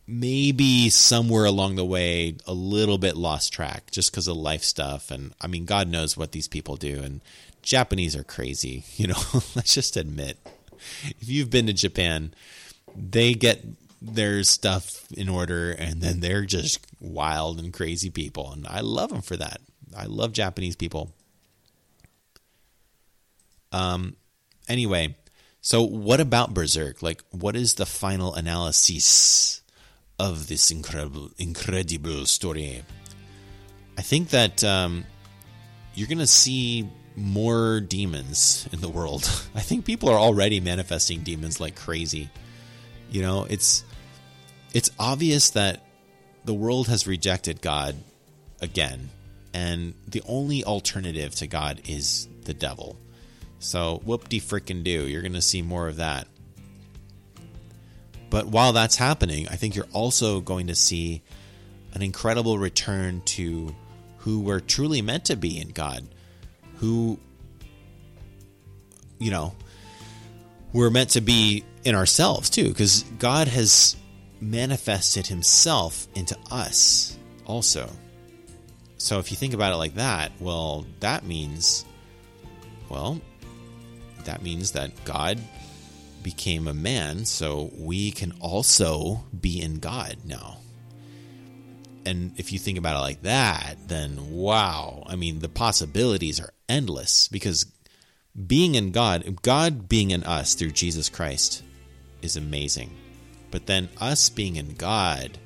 maybe 0.07 0.91
somewhere 0.91 1.45
along 1.45 1.77
the 1.77 1.85
way 1.85 2.37
a 2.47 2.53
little 2.53 2.99
bit 2.99 3.17
lost 3.17 3.53
track 3.53 3.91
just 3.91 4.11
because 4.11 4.29
of 4.29 4.37
life 4.37 4.63
stuff. 4.63 5.11
And 5.11 5.35
i 5.41 5.47
mean 5.47 5.65
god 5.65 5.89
knows 5.89 6.17
what 6.17 6.33
these 6.33 6.49
people 6.49 6.77
do. 6.77 7.03
And 7.03 7.21
japanese 7.63 8.15
are 8.15 8.25
crazy 8.25 8.85
you 8.97 9.07
know 9.07 9.23
let's 9.55 9.75
just 9.75 9.97
admit. 9.97 10.39
If 11.21 11.29
you've 11.29 11.51
been 11.51 11.67
to 11.67 11.73
japan 11.73 12.35
they 12.95 13.35
get 13.35 13.65
their 14.03 14.43
stuff 14.45 15.07
in 15.13 15.29
order 15.29 15.73
and 15.73 16.03
then 16.03 16.21
they're 16.21 16.45
just 16.45 16.87
wild 17.01 17.59
and 17.59 17.73
crazy 17.73 18.11
people. 18.11 18.53
And 18.53 18.67
i 18.67 18.81
love 18.81 19.11
them 19.11 19.23
for 19.23 19.37
that. 19.37 19.61
I 19.97 20.05
love 20.05 20.33
japanese 20.33 20.77
people 20.77 21.13
um 23.75 24.17
anyway 24.69 25.15
so 25.61 25.83
what 25.83 26.21
about 26.21 26.55
berserk 26.55 27.03
like 27.03 27.23
what 27.31 27.57
is 27.57 27.75
the 27.75 27.87
final 27.87 28.35
analysis 28.35 29.63
of 30.19 30.47
this 30.47 30.71
incredible, 30.71 31.31
incredible 31.39 32.27
story. 32.27 32.83
I 33.99 34.03
think 34.03 34.31
that 34.31 34.63
um, 34.65 35.05
you're 35.95 36.09
to 36.19 36.27
see 36.27 36.89
more 37.17 37.81
demons 37.81 38.69
in 38.73 38.81
the 38.81 38.89
world. 38.89 39.25
I 39.55 39.61
think 39.61 39.85
people 39.85 40.09
are 40.09 40.19
already 40.19 40.61
manifesting 40.61 41.21
demons 41.21 41.61
like 41.61 41.77
crazy. 41.77 42.31
You 43.11 43.23
know, 43.23 43.47
it's 43.49 43.85
it's 44.73 44.91
obvious 44.99 45.51
that 45.51 45.85
the 46.45 46.55
world 46.55 46.89
has 46.89 47.07
rejected 47.07 47.61
God 47.61 47.97
again, 48.61 49.11
and 49.53 49.95
the 50.09 50.23
only 50.27 50.65
alternative 50.65 51.35
to 51.37 51.47
God 51.47 51.83
is 51.87 52.29
the 52.45 52.55
devil. 52.55 52.97
So 53.65 54.03
whoop 54.05 54.29
de 54.29 54.41
frickin' 54.41 54.85
do. 54.85 55.09
You're 55.09 55.23
going 55.23 55.33
to 55.33 55.43
see 55.43 55.63
more 55.63 55.89
of 55.89 55.97
that. 55.97 56.29
But 58.29 58.47
while 58.47 58.75
that's 58.75 58.97
happening, 58.97 59.49
I 59.49 59.57
think 59.57 59.75
you're 59.75 59.89
also 59.93 60.41
going 60.41 60.67
to 60.67 60.75
see 60.75 61.23
an 61.95 62.03
incredible 62.03 62.59
return 62.59 63.23
to 63.23 63.75
who 64.19 64.41
we're 64.41 64.61
truly 64.61 65.01
meant 65.01 65.27
to 65.27 65.37
be 65.37 65.59
in 65.59 65.69
God, 65.69 66.07
who, 66.77 67.19
you 69.19 69.31
know, 69.31 69.55
we're 70.75 70.91
meant 70.91 71.11
to 71.11 71.23
be 71.23 71.65
in 71.85 71.95
ourselves 71.95 72.51
too, 72.51 72.69
because 72.69 73.03
God 73.19 73.49
has 73.49 73.97
manifested 74.41 75.27
himself 75.27 76.07
into 76.15 76.37
us 76.51 77.17
also. 77.47 77.89
So 78.99 79.21
if 79.21 79.31
you 79.31 79.39
think 79.39 79.55
about 79.55 79.73
it 79.73 79.77
like 79.77 79.95
that, 79.95 80.33
well, 80.39 80.85
that 81.01 81.25
means, 81.25 81.87
well, 82.89 83.21
that 84.25 84.43
means 84.43 84.73
that 84.73 85.05
God 85.05 85.39
became 86.23 86.67
a 86.67 86.75
man, 86.75 87.25
so 87.25 87.71
we 87.77 88.11
can 88.11 88.33
also 88.41 89.25
be 89.39 89.61
in 89.61 89.79
God 89.79 90.17
now. 90.25 90.59
And 92.07 92.33
if 92.39 92.53
you 92.53 92.59
think 92.59 92.79
about 92.79 92.97
it 92.97 93.01
like 93.01 93.23
that, 93.23 93.77
then 93.87 94.33
wow, 94.33 95.05
I 95.07 95.17
mean, 95.17 95.39
the 95.39 95.49
possibilities 95.49 96.41
are 96.41 96.53
endless 96.69 97.29
because 97.29 97.67
being 98.47 98.75
in 98.75 98.91
God, 98.91 99.43
God 99.43 99.89
being 99.89 100.11
in 100.11 100.25
us 100.25 100.55
through 100.55 100.73
Jesus 100.73 101.09
Christ 101.09 101.63
is 102.21 102.37
amazing. 102.37 102.91
But 103.51 103.67
then 103.67 103.89
us 104.01 104.29
being 104.29 104.57
in 104.57 104.75
God 104.75 105.39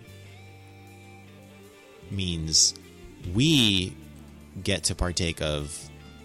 means 2.10 2.74
we 3.34 3.94
get 4.62 4.84
to 4.84 4.94
partake 4.94 5.42
of 5.42 5.78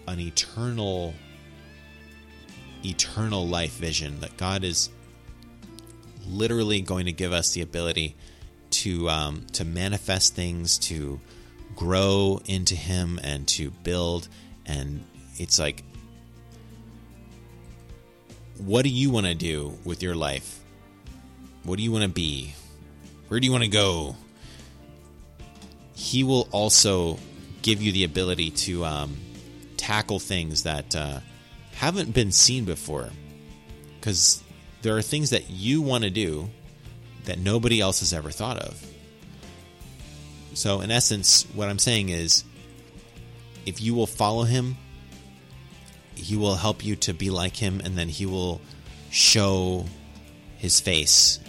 an 0.08 0.18
eternal 0.18 1.14
eternal 2.84 3.46
life 3.46 3.72
vision 3.72 4.20
that 4.20 4.36
God 4.36 4.64
is 4.64 4.90
literally 6.28 6.80
going 6.80 7.06
to 7.06 7.12
give 7.12 7.32
us 7.32 7.52
the 7.52 7.60
ability 7.60 8.16
to 8.70 9.08
um, 9.08 9.46
to 9.52 9.64
manifest 9.64 10.34
things, 10.34 10.78
to 10.78 11.20
grow 11.76 12.40
into 12.46 12.74
Him, 12.74 13.20
and 13.22 13.46
to 13.48 13.70
build. 13.70 14.28
And 14.66 15.04
it's 15.36 15.58
like, 15.58 15.84
what 18.58 18.82
do 18.82 18.88
you 18.88 19.10
want 19.10 19.26
to 19.26 19.34
do 19.34 19.78
with 19.84 20.02
your 20.02 20.14
life? 20.14 20.60
What 21.62 21.76
do 21.76 21.82
you 21.82 21.92
want 21.92 22.04
to 22.04 22.10
be? 22.10 22.54
Where 23.28 23.40
do 23.40 23.46
you 23.46 23.52
want 23.52 23.64
to 23.64 23.70
go? 23.70 24.16
He 25.94 26.24
will 26.24 26.48
also 26.50 27.18
give 27.62 27.80
you 27.80 27.92
the 27.92 28.04
ability 28.04 28.50
to 28.50 28.84
um, 28.84 29.16
tackle 29.76 30.18
things 30.18 30.64
that. 30.64 30.94
Uh, 30.94 31.20
haven't 31.84 32.14
been 32.14 32.32
seen 32.32 32.64
before. 32.64 33.10
Because 33.98 34.42
there 34.82 34.96
are 34.96 35.02
things 35.02 35.30
that 35.30 35.50
you 35.50 35.82
want 35.82 36.04
to 36.04 36.10
do 36.10 36.50
that 37.24 37.38
nobody 37.38 37.80
else 37.80 38.00
has 38.00 38.12
ever 38.12 38.30
thought 38.30 38.58
of. 38.58 38.84
So, 40.54 40.80
in 40.82 40.90
essence, 40.90 41.44
what 41.54 41.68
I'm 41.68 41.78
saying 41.78 42.10
is 42.10 42.44
if 43.66 43.80
you 43.80 43.94
will 43.94 44.06
follow 44.06 44.44
him, 44.44 44.76
he 46.14 46.36
will 46.36 46.54
help 46.54 46.84
you 46.84 46.96
to 46.96 47.12
be 47.12 47.30
like 47.30 47.56
him, 47.56 47.80
and 47.82 47.96
then 47.96 48.08
he 48.08 48.26
will 48.26 48.60
show 49.10 49.86
his 50.58 50.80
face 50.80 51.40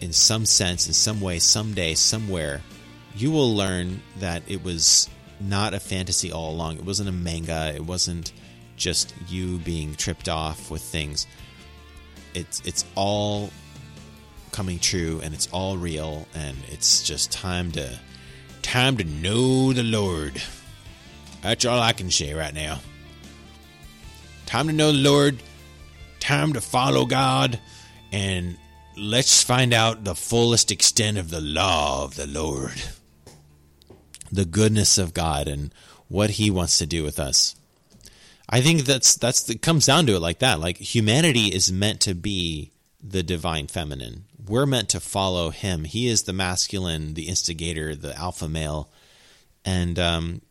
in 0.00 0.12
some 0.12 0.46
sense, 0.46 0.86
in 0.86 0.92
some 0.92 1.20
way, 1.20 1.38
someday, 1.38 1.94
somewhere. 1.94 2.62
You 3.16 3.30
will 3.30 3.54
learn 3.54 4.02
that 4.18 4.42
it 4.48 4.62
was 4.64 5.08
not 5.40 5.74
a 5.74 5.80
fantasy 5.80 6.32
all 6.32 6.52
along. 6.52 6.76
It 6.76 6.84
wasn't 6.84 7.08
a 7.08 7.12
manga. 7.12 7.72
It 7.74 7.84
wasn't 7.84 8.32
just 8.84 9.14
you 9.28 9.56
being 9.60 9.94
tripped 9.94 10.28
off 10.28 10.70
with 10.70 10.82
things. 10.82 11.26
It's 12.34 12.60
it's 12.66 12.84
all 12.94 13.50
coming 14.52 14.78
true 14.78 15.20
and 15.24 15.32
it's 15.34 15.48
all 15.52 15.78
real 15.78 16.28
and 16.34 16.56
it's 16.68 17.02
just 17.02 17.32
time 17.32 17.72
to 17.72 17.98
time 18.60 18.98
to 18.98 19.04
know 19.04 19.72
the 19.72 19.82
Lord. 19.82 20.40
That's 21.40 21.64
all 21.64 21.80
I 21.80 21.94
can 21.94 22.10
say 22.10 22.34
right 22.34 22.52
now. 22.52 22.80
Time 24.44 24.66
to 24.66 24.72
know 24.74 24.92
the 24.92 24.98
Lord, 24.98 25.42
time 26.20 26.52
to 26.52 26.60
follow 26.60 27.06
God, 27.06 27.58
and 28.12 28.58
let's 28.98 29.42
find 29.42 29.72
out 29.72 30.04
the 30.04 30.14
fullest 30.14 30.70
extent 30.70 31.16
of 31.16 31.30
the 31.30 31.40
law 31.40 32.04
of 32.04 32.16
the 32.16 32.26
Lord. 32.26 32.82
The 34.30 34.44
goodness 34.44 34.98
of 34.98 35.14
God 35.14 35.48
and 35.48 35.72
what 36.08 36.30
he 36.30 36.50
wants 36.50 36.78
to 36.78 36.86
do 36.86 37.02
with 37.02 37.18
us. 37.18 37.56
I 38.48 38.60
think 38.60 38.84
that's 38.84 39.16
that's 39.16 39.48
it 39.48 39.62
comes 39.62 39.86
down 39.86 40.06
to 40.06 40.14
it 40.14 40.20
like 40.20 40.40
that. 40.40 40.60
Like 40.60 40.76
humanity 40.76 41.46
is 41.46 41.72
meant 41.72 42.00
to 42.02 42.14
be 42.14 42.72
the 43.02 43.22
divine 43.22 43.66
feminine. 43.66 44.24
We're 44.46 44.66
meant 44.66 44.90
to 44.90 45.00
follow 45.00 45.50
him. 45.50 45.84
He 45.84 46.08
is 46.08 46.24
the 46.24 46.32
masculine, 46.32 47.14
the 47.14 47.28
instigator, 47.28 47.94
the 47.94 48.16
alpha 48.16 48.48
male. 48.48 48.90
And 49.64 49.98
um, 49.98 50.42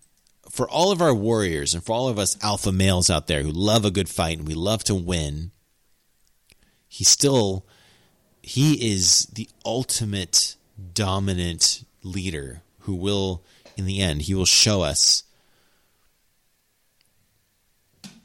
for 0.49 0.67
all 0.67 0.91
of 0.91 1.01
our 1.01 1.13
warriors 1.13 1.73
and 1.73 1.83
for 1.83 1.93
all 1.93 2.09
of 2.09 2.17
us 2.17 2.37
alpha 2.43 2.71
males 2.71 3.09
out 3.09 3.27
there 3.27 3.43
who 3.43 3.51
love 3.51 3.85
a 3.85 3.91
good 3.91 4.09
fight 4.09 4.39
and 4.39 4.47
we 4.47 4.55
love 4.55 4.83
to 4.85 4.95
win, 4.95 5.51
he 6.87 7.03
still 7.03 7.65
he 8.41 8.91
is 8.91 9.27
the 9.33 9.49
ultimate 9.65 10.55
dominant 10.93 11.85
leader 12.03 12.61
who 12.79 12.95
will 12.95 13.43
in 13.77 13.85
the 13.85 14.01
end 14.01 14.23
he 14.23 14.33
will 14.33 14.45
show 14.45 14.81
us 14.81 15.23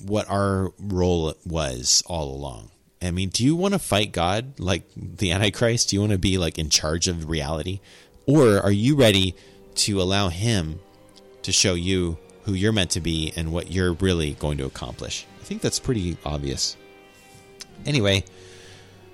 what 0.00 0.28
our 0.28 0.72
role 0.78 1.34
was 1.44 2.02
all 2.06 2.34
along. 2.34 2.70
I 3.00 3.10
mean, 3.10 3.28
do 3.28 3.44
you 3.44 3.54
want 3.54 3.74
to 3.74 3.78
fight 3.78 4.12
God 4.12 4.58
like 4.58 4.82
the 4.96 5.32
Antichrist? 5.32 5.90
Do 5.90 5.96
you 5.96 6.00
want 6.00 6.12
to 6.12 6.18
be 6.18 6.38
like 6.38 6.58
in 6.58 6.68
charge 6.68 7.06
of 7.08 7.28
reality? 7.28 7.80
Or 8.26 8.58
are 8.58 8.72
you 8.72 8.96
ready 8.96 9.34
to 9.76 10.02
allow 10.02 10.28
him 10.28 10.80
to 11.42 11.52
show 11.52 11.74
you 11.74 12.18
who 12.42 12.54
you're 12.54 12.72
meant 12.72 12.90
to 12.92 13.00
be 13.00 13.32
and 13.36 13.52
what 13.52 13.70
you're 13.70 13.92
really 13.94 14.32
going 14.34 14.58
to 14.58 14.66
accomplish? 14.66 15.26
I 15.40 15.44
think 15.44 15.62
that's 15.62 15.78
pretty 15.78 16.16
obvious. 16.24 16.76
Anyway, 17.86 18.24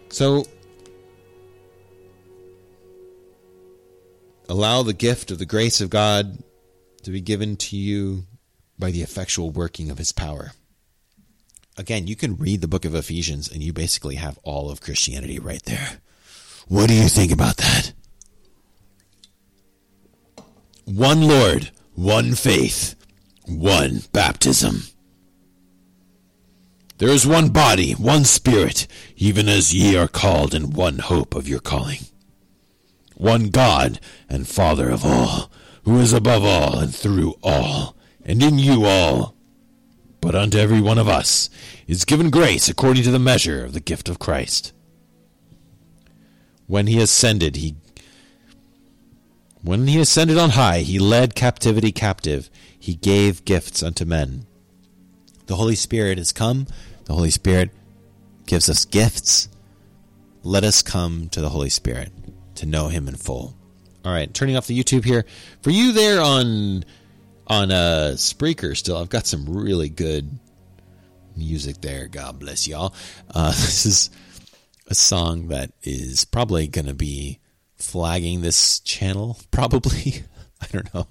so 0.08 0.46
allow 4.48 4.82
the 4.82 4.94
gift 4.94 5.30
of 5.30 5.38
the 5.38 5.46
grace 5.46 5.80
of 5.80 5.90
God 5.90 6.38
to 7.02 7.10
be 7.10 7.20
given 7.20 7.56
to 7.56 7.76
you 7.76 8.24
by 8.78 8.90
the 8.90 9.02
effectual 9.02 9.50
working 9.50 9.90
of 9.90 9.98
his 9.98 10.12
power 10.12 10.52
again, 11.76 12.06
you 12.06 12.16
can 12.16 12.36
read 12.36 12.60
the 12.60 12.68
book 12.68 12.84
of 12.84 12.94
Ephesians 12.94 13.50
and 13.50 13.62
you 13.62 13.72
basically 13.72 14.16
have 14.16 14.38
all 14.42 14.70
of 14.70 14.80
Christianity 14.80 15.38
right 15.38 15.62
there. 15.64 15.98
What 16.68 16.88
do 16.88 16.94
you 16.94 17.08
think 17.08 17.32
about 17.32 17.56
that? 17.58 17.92
One 20.84 21.22
Lord, 21.22 21.70
one 21.94 22.34
faith, 22.34 22.94
one 23.46 24.02
baptism. 24.12 24.82
There 26.98 27.08
is 27.08 27.26
one 27.26 27.48
body, 27.48 27.92
one 27.92 28.24
spirit, 28.24 28.86
even 29.16 29.48
as 29.48 29.74
ye 29.74 29.96
are 29.96 30.08
called 30.08 30.54
in 30.54 30.70
one 30.70 30.98
hope 30.98 31.34
of 31.34 31.48
your 31.48 31.60
calling. 31.60 32.00
One 33.16 33.48
God 33.48 34.00
and 34.28 34.46
Father 34.46 34.90
of 34.90 35.04
all, 35.04 35.50
who 35.84 35.98
is 36.00 36.12
above 36.12 36.44
all 36.44 36.78
and 36.78 36.94
through 36.94 37.34
all, 37.42 37.96
and 38.24 38.42
in 38.42 38.58
you 38.58 38.84
all 38.84 39.34
but 40.24 40.34
unto 40.34 40.56
every 40.56 40.80
one 40.80 40.96
of 40.96 41.06
us 41.06 41.50
is 41.86 42.04
given 42.04 42.30
grace 42.30 42.68
according 42.68 43.02
to 43.04 43.10
the 43.10 43.18
measure 43.18 43.64
of 43.64 43.72
the 43.72 43.80
gift 43.80 44.08
of 44.08 44.18
Christ. 44.18 44.72
When 46.66 46.86
he 46.86 47.00
ascended, 47.00 47.56
he 47.56 47.76
When 49.62 49.86
he 49.86 50.00
ascended 50.00 50.38
on 50.38 50.50
high, 50.50 50.80
he 50.80 50.98
led 50.98 51.34
captivity 51.34 51.92
captive. 51.92 52.50
He 52.78 52.94
gave 52.94 53.44
gifts 53.44 53.82
unto 53.82 54.04
men. 54.04 54.46
The 55.46 55.56
Holy 55.56 55.74
Spirit 55.74 56.18
has 56.18 56.32
come. 56.32 56.66
The 57.04 57.14
Holy 57.14 57.30
Spirit 57.30 57.70
gives 58.46 58.68
us 58.68 58.84
gifts. 58.84 59.48
Let 60.42 60.64
us 60.64 60.82
come 60.82 61.28
to 61.30 61.40
the 61.40 61.50
Holy 61.50 61.70
Spirit 61.70 62.12
to 62.56 62.66
know 62.66 62.88
him 62.88 63.08
in 63.08 63.16
full. 63.16 63.56
All 64.04 64.12
right, 64.12 64.32
turning 64.32 64.56
off 64.56 64.66
the 64.66 64.78
YouTube 64.78 65.04
here. 65.04 65.24
For 65.62 65.70
you 65.70 65.92
there 65.92 66.20
on 66.20 66.84
on 67.46 67.70
uh 67.70 68.12
Spreaker 68.16 68.76
still, 68.76 68.96
I've 68.96 69.08
got 69.08 69.26
some 69.26 69.46
really 69.46 69.88
good 69.88 70.38
music 71.36 71.80
there. 71.80 72.08
God 72.08 72.38
bless 72.38 72.68
y'all. 72.68 72.94
Uh 73.30 73.48
this 73.50 73.86
is 73.86 74.10
a 74.86 74.94
song 74.94 75.48
that 75.48 75.72
is 75.82 76.24
probably 76.24 76.66
going 76.66 76.86
to 76.86 76.94
be 76.94 77.40
flagging 77.76 78.42
this 78.42 78.80
channel 78.80 79.38
probably. 79.50 80.24
I 80.60 80.66
don't 80.72 80.94
know. 80.94 81.06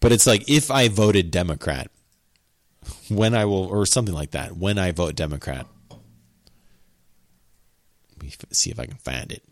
But 0.00 0.12
it's 0.12 0.26
like 0.26 0.48
if 0.48 0.70
I 0.70 0.88
voted 0.88 1.30
Democrat, 1.30 1.90
when 3.08 3.34
I 3.34 3.44
will 3.44 3.66
or 3.66 3.86
something 3.86 4.14
like 4.14 4.32
that, 4.32 4.56
when 4.56 4.78
I 4.78 4.92
vote 4.92 5.14
Democrat. 5.14 5.66
Let 5.90 6.00
me 8.22 8.32
see 8.50 8.70
if 8.70 8.80
I 8.80 8.86
can 8.86 8.96
find 8.96 9.32
it. 9.32 9.42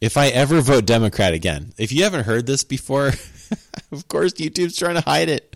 If 0.00 0.16
I 0.16 0.28
ever 0.28 0.60
vote 0.60 0.84
Democrat 0.84 1.32
again, 1.32 1.72
if 1.78 1.92
you 1.92 2.02
haven't 2.02 2.24
heard 2.24 2.46
this 2.46 2.64
before, 2.64 3.12
of 3.92 4.08
course 4.08 4.34
YouTube's 4.34 4.76
trying 4.76 4.96
to 4.96 5.00
hide 5.00 5.28
it. 5.28 5.53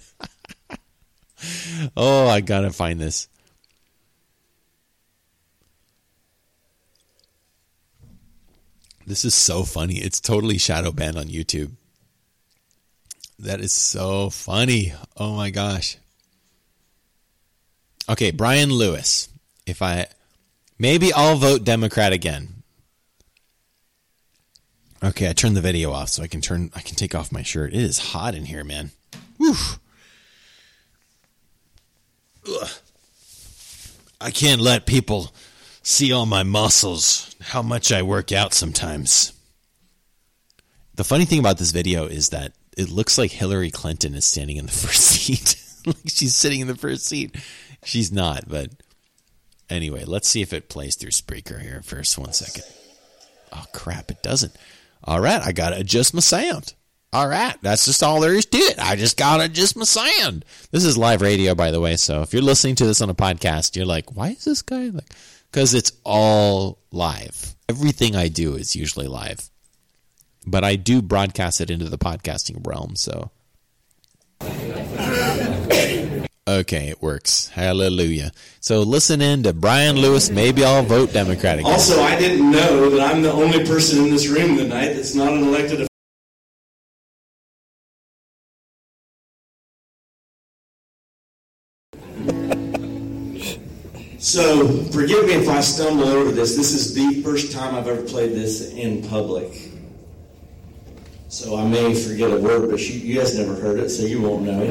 Oh, 1.97 2.29
I 2.29 2.41
gotta 2.41 2.71
find 2.71 3.01
this. 3.01 3.29
This 9.07 9.25
is 9.25 9.35
so 9.35 9.65
funny. 9.65 9.97
It's 9.97 10.21
totally 10.21 10.59
shadow 10.59 10.93
banned 10.93 11.17
on 11.17 11.29
YouTube. 11.29 11.73
That 13.39 13.61
is 13.61 13.73
so 13.73 14.29
funny. 14.29 14.93
Oh 15.17 15.35
my 15.35 15.49
gosh. 15.49 15.97
Okay, 18.09 18.31
Brian 18.31 18.71
Lewis. 18.71 19.29
If 19.65 19.81
I 19.81 20.09
maybe 20.79 21.13
I'll 21.13 21.37
vote 21.37 21.65
Democrat 21.65 22.13
again. 22.13 22.63
Okay, 25.03 25.31
I 25.31 25.33
turned 25.33 25.57
the 25.57 25.61
video 25.61 25.93
off 25.93 26.09
so 26.11 26.23
I 26.23 26.27
can 26.27 26.41
turn 26.41 26.71
I 26.75 26.81
can 26.81 26.97
take 26.97 27.15
off 27.15 27.33
my 27.33 27.43
shirt. 27.43 27.73
It 27.73 27.81
is 27.81 27.99
hot 27.99 28.35
in 28.35 28.47
here, 28.47 28.65
man. 28.65 28.91
Whew. 29.39 29.55
Ugh. 32.49 32.69
I 34.21 34.31
can't 34.31 34.61
let 34.61 34.87
people 34.87 35.33
see 35.83 36.13
all 36.13 36.27
my 36.27 36.43
muscles, 36.43 37.35
how 37.41 37.63
much 37.63 37.93
I 37.93 38.03
work 38.03 38.33
out 38.33 38.53
sometimes. 38.53 39.33
The 40.95 41.05
funny 41.05 41.25
thing 41.25 41.39
about 41.39 41.59
this 41.59 41.71
video 41.71 42.07
is 42.07 42.31
that 42.31 42.53
it 42.77 42.91
looks 42.91 43.17
like 43.17 43.31
Hillary 43.31 43.71
Clinton 43.71 44.15
is 44.15 44.27
standing 44.27 44.57
in 44.57 44.67
the 44.67 44.73
first 44.87 45.01
seat. 45.01 45.57
like 45.87 45.97
she's 46.07 46.35
sitting 46.35 46.61
in 46.61 46.67
the 46.67 46.75
first 46.75 47.07
seat. 47.07 47.37
She's 47.85 48.11
not, 48.11 48.49
but 48.49 48.71
anyway, 49.71 50.05
let's 50.05 50.29
see 50.29 50.43
if 50.43 50.53
it 50.53 50.69
plays 50.69 50.97
through 50.97 51.11
Spreaker 51.11 51.61
here 51.61 51.81
first. 51.83 52.19
One 52.19 52.33
second. 52.33 52.65
Oh, 53.53 53.65
crap, 53.73 54.11
it 54.11 54.23
doesn't. 54.23 54.55
All 55.05 55.21
right, 55.21 55.41
I 55.41 55.53
got 55.53 55.71
to 55.71 55.79
adjust 55.79 56.13
my 56.13 56.21
sound. 56.21 56.75
All 57.11 57.27
right, 57.27 57.57
that's 57.63 57.87
just 57.87 58.03
all 58.03 58.21
there 58.21 58.35
is 58.35 58.45
to 58.45 58.59
it. 58.59 58.79
I 58.79 58.95
just 58.95 59.17
got 59.17 59.39
to 59.39 59.49
just 59.49 59.79
my 59.79 59.85
sound. 59.85 60.45
This 60.73 60.85
is 60.85 60.99
live 60.99 61.23
radio, 61.23 61.55
by 61.55 61.71
the 61.71 61.81
way. 61.81 61.97
So 61.97 62.21
if 62.21 62.35
you're 62.35 62.43
listening 62.43 62.75
to 62.77 62.87
this 62.87 63.01
on 63.01 63.09
a 63.09 63.15
podcast, 63.15 63.77
you're 63.77 63.87
like, 63.87 64.15
why 64.15 64.29
is 64.29 64.45
this 64.45 64.61
guy 64.61 64.89
like? 64.89 65.15
Because 65.51 65.73
it's 65.73 65.93
all 66.05 66.79
live. 66.93 67.57
Everything 67.67 68.15
I 68.15 68.29
do 68.29 68.57
is 68.57 68.77
usually 68.77 69.07
live. 69.07 69.49
But 70.47 70.65
I 70.65 70.77
do 70.77 71.01
broadcast 71.01 71.63
it 71.63 71.71
into 71.71 71.87
the 71.87 71.97
podcasting 71.97 72.67
realm, 72.67 72.95
so. 72.95 73.31
Okay, 76.47 76.89
it 76.89 77.01
works. 77.01 77.49
Hallelujah. 77.49 78.33
So 78.61 78.83
listen 78.83 79.23
in 79.23 79.45
to 79.45 79.55
Brian 79.55 79.97
Lewis. 79.97 80.29
Maybe 80.29 80.63
I'll 80.63 80.83
vote 80.83 81.15
Democratic. 81.15 81.65
Also, 81.65 82.01
I 82.03 82.19
didn't 82.19 82.51
know 82.51 82.91
that 82.91 83.01
I'm 83.01 83.23
the 83.23 83.33
only 83.33 83.65
person 83.67 84.05
in 84.05 84.11
this 84.11 84.29
room 84.29 84.59
tonight 84.59 84.93
that's 84.93 85.15
not 85.15 85.33
an 85.33 85.43
elected 85.45 85.89
So, 94.29 94.69
forgive 94.93 95.25
me 95.25 95.33
if 95.33 95.49
I 95.49 95.63
stumble 95.63 96.07
over 96.07 96.31
this. 96.31 96.55
This 96.55 96.75
is 96.75 96.93
the 96.93 97.23
first 97.23 97.51
time 97.51 97.75
I've 97.75 97.89
ever 97.89 98.03
played 98.03 98.33
this 98.33 98.75
in 98.75 99.01
public. 99.09 99.71
So 101.29 101.57
I 101.57 101.67
may 101.67 101.95
forget 101.95 102.31
a 102.31 102.37
word, 102.37 102.71
but 102.71 102.79
you, 102.79 103.01
you 103.01 103.15
guys 103.19 103.39
never 103.39 103.55
heard 103.55 103.79
it, 103.81 103.89
so 103.89 104.05
you 104.05 104.21
won't 104.21 104.43
know 104.43 104.71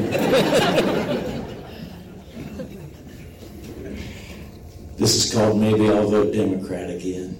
this 4.96 5.16
is 5.24 5.34
called 5.34 5.58
Maybe 5.60 5.88
I'll 5.88 6.08
Vote 6.08 6.32
Democrat 6.32 6.90
Again. 6.90 7.34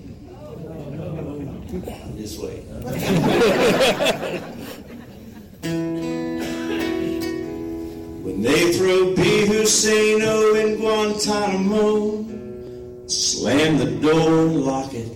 This 2.17 2.37
way. 2.37 2.65
They 8.39 8.73
throw 8.73 9.17
B. 9.17 9.47
Husseino 9.47 10.55
in 10.55 10.77
Guantanamo, 10.79 12.25
slam 13.09 13.79
the 13.79 13.91
door 14.01 14.47
and 14.47 14.65
lock 14.65 14.95
it. 14.95 15.09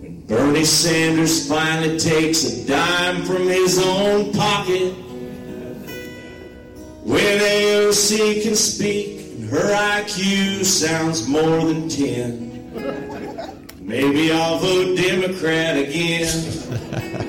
When 0.00 0.22
Bernie 0.26 0.64
Sanders 0.64 1.48
finally 1.48 1.96
takes 1.96 2.42
a 2.42 2.66
dime 2.66 3.24
from 3.24 3.46
his 3.46 3.78
own 3.78 4.32
pocket. 4.32 4.92
When 7.04 7.38
AOC 7.38 8.42
can 8.42 8.56
speak 8.56 9.20
and 9.36 9.48
her 9.48 9.72
IQ 9.72 10.64
sounds 10.64 11.28
more 11.28 11.64
than 11.64 11.88
10. 11.88 13.78
Maybe 13.80 14.32
I'll 14.32 14.58
vote 14.58 14.96
Democrat 14.96 15.76
again. 15.76 17.27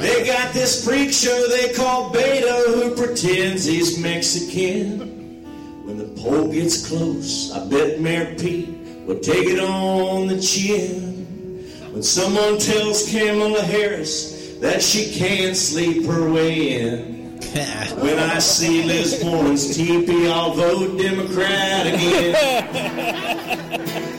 They 0.00 0.26
got 0.26 0.52
this 0.52 0.84
freak 0.84 1.12
show 1.12 1.48
they 1.48 1.72
call 1.72 2.10
Beto 2.12 2.74
who 2.74 2.94
pretends 2.94 3.64
he's 3.64 3.98
Mexican. 3.98 5.44
When 5.84 5.98
the 5.98 6.08
poll 6.20 6.52
gets 6.52 6.86
close, 6.86 7.52
I 7.52 7.66
bet 7.68 8.00
Mayor 8.00 8.34
Pete 8.34 8.68
will 9.06 9.20
take 9.20 9.48
it 9.48 9.60
on 9.60 10.26
the 10.26 10.40
chin. 10.40 11.64
When 11.92 12.02
someone 12.02 12.58
tells 12.58 13.10
Kamala 13.10 13.62
Harris 13.62 14.58
that 14.60 14.82
she 14.82 15.12
can't 15.12 15.56
sleep 15.56 16.04
her 16.06 16.30
way 16.30 16.80
in. 16.80 17.16
when 18.00 18.18
I 18.18 18.38
see 18.38 18.82
Liz 18.82 19.22
Warren's 19.24 19.76
teepee, 19.76 20.28
I'll 20.28 20.52
vote 20.52 20.98
Democrat 20.98 21.86
again. 21.86 22.34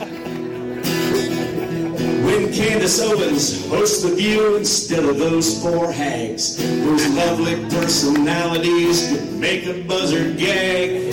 Candace 2.46 3.00
Owens 3.00 3.68
hosts 3.68 4.02
The 4.02 4.14
View 4.14 4.56
instead 4.56 5.04
of 5.04 5.18
those 5.18 5.60
four 5.60 5.90
hags 5.92 6.56
whose 6.58 7.08
lovely 7.14 7.56
personalities 7.68 9.08
could 9.08 9.32
make 9.32 9.66
a 9.66 9.82
buzzard 9.82 10.38
gag. 10.38 11.12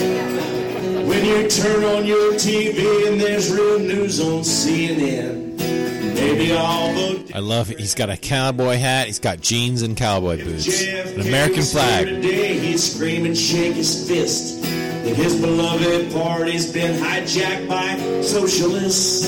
When 1.08 1.26
you 1.26 1.50
turn 1.50 1.84
on 1.84 2.06
your 2.06 2.34
TV 2.34 3.08
and 3.08 3.20
there's 3.20 3.52
real 3.52 3.80
news 3.80 4.20
on 4.20 4.42
CNN, 4.42 5.58
maybe 6.14 6.56
I'll 6.56 6.94
vote. 6.94 7.32
I 7.34 7.40
love 7.40 7.72
it. 7.72 7.80
He's 7.80 7.96
got 7.96 8.10
a 8.12 8.18
cowboy 8.18 8.78
hat. 8.78 9.08
He's 9.08 9.20
got 9.20 9.42
jeans 9.42 9.82
and 9.82 9.98
cowboy 9.98 10.44
boots. 10.44 10.84
An 10.86 11.22
American 11.22 11.64
flag. 11.64 12.06
Today 12.06 12.60
he'd 12.60 12.78
scream 12.78 13.26
and 13.26 13.36
shake 13.36 13.74
his 13.76 14.08
fist 14.08 14.62
that 14.62 15.16
his 15.16 15.40
beloved 15.40 16.12
party's 16.14 16.72
been 16.72 17.00
hijacked 17.02 17.68
by 17.68 17.96
socialists. 18.22 19.26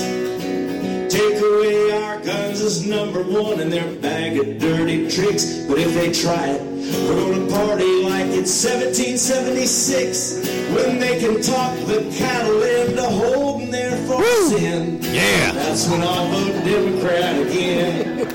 Take 1.08 1.40
away 1.40 1.90
our 1.92 2.20
guns 2.20 2.60
is 2.60 2.86
number 2.86 3.22
one 3.22 3.60
in 3.60 3.70
their 3.70 3.94
bag 3.96 4.38
of 4.38 4.58
dirty 4.58 5.08
tricks. 5.08 5.64
But 5.66 5.78
if 5.78 5.94
they 5.94 6.12
try 6.12 6.48
it, 6.48 6.62
we're 7.08 7.32
gonna 7.32 7.50
party 7.50 8.02
like 8.02 8.26
it's 8.26 8.52
1776 8.62 10.46
when 10.74 10.98
they 10.98 11.18
can 11.18 11.40
talk 11.40 11.74
the 11.86 12.14
cattle 12.14 12.62
into 12.62 13.02
holding 13.02 13.70
their 13.70 13.96
farms 14.06 14.52
in. 14.52 15.02
Yeah. 15.02 15.52
That's 15.52 15.88
when 15.88 16.02
I'll 16.02 16.28
vote 16.28 16.64
Democrat 16.64 17.40
again. 17.40 18.26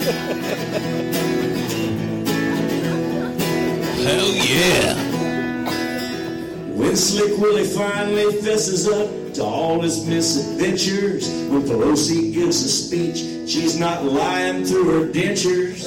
Hell 4.04 4.32
yeah. 4.34 4.96
When 6.74 6.96
Slick 6.96 7.38
Willie 7.38 7.66
finally 7.66 8.32
fesses 8.42 8.88
up 8.88 9.23
to 9.36 9.44
all 9.44 9.82
his 9.82 10.06
misadventures, 10.06 11.28
when 11.50 11.62
Pelosi 11.64 12.34
gives 12.34 12.64
a 12.64 12.70
speech, 12.70 13.50
she's 13.50 13.80
not 13.80 14.04
lying 14.06 14.64
through 14.64 14.90
her 14.90 15.08
dentures. 15.12 15.84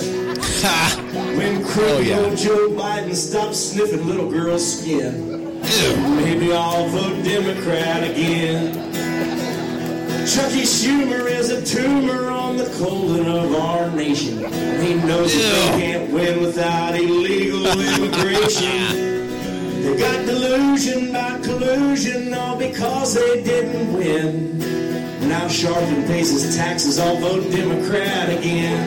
when 1.36 1.64
crooked 1.64 1.96
Oh, 1.96 2.00
yeah. 2.00 2.34
Joe 2.34 2.70
Biden 2.70 3.14
stops 3.14 3.58
sniffing 3.58 4.06
little 4.06 4.30
girls' 4.30 4.80
skin, 4.80 5.60
maybe 6.16 6.52
I'll 6.52 6.88
vote 6.88 7.22
Democrat 7.24 8.02
again. 8.10 8.74
Chucky 10.26 10.62
Schumer 10.62 11.26
is 11.30 11.50
a 11.50 11.64
tumor 11.64 12.28
on 12.28 12.56
the 12.56 12.66
colon 12.78 13.26
of 13.26 13.54
our 13.54 13.88
nation. 13.92 14.38
He 14.82 14.94
knows 14.94 15.32
that 15.32 15.72
they 15.76 15.80
can't 15.80 16.12
win 16.12 16.40
without 16.40 16.96
illegal 16.96 17.64
immigration. 17.66 19.12
They 19.86 19.96
got 19.96 20.26
delusion 20.26 21.12
by 21.12 21.38
collusion, 21.42 22.34
all 22.34 22.56
because 22.58 23.14
they 23.14 23.44
didn't 23.44 23.92
win. 23.92 24.58
Now 25.28 25.46
Sharpton 25.46 26.08
pays 26.08 26.32
his 26.32 26.56
taxes, 26.56 26.98
I'll 26.98 27.16
vote 27.18 27.52
Democrat 27.52 28.28
again. 28.30 28.82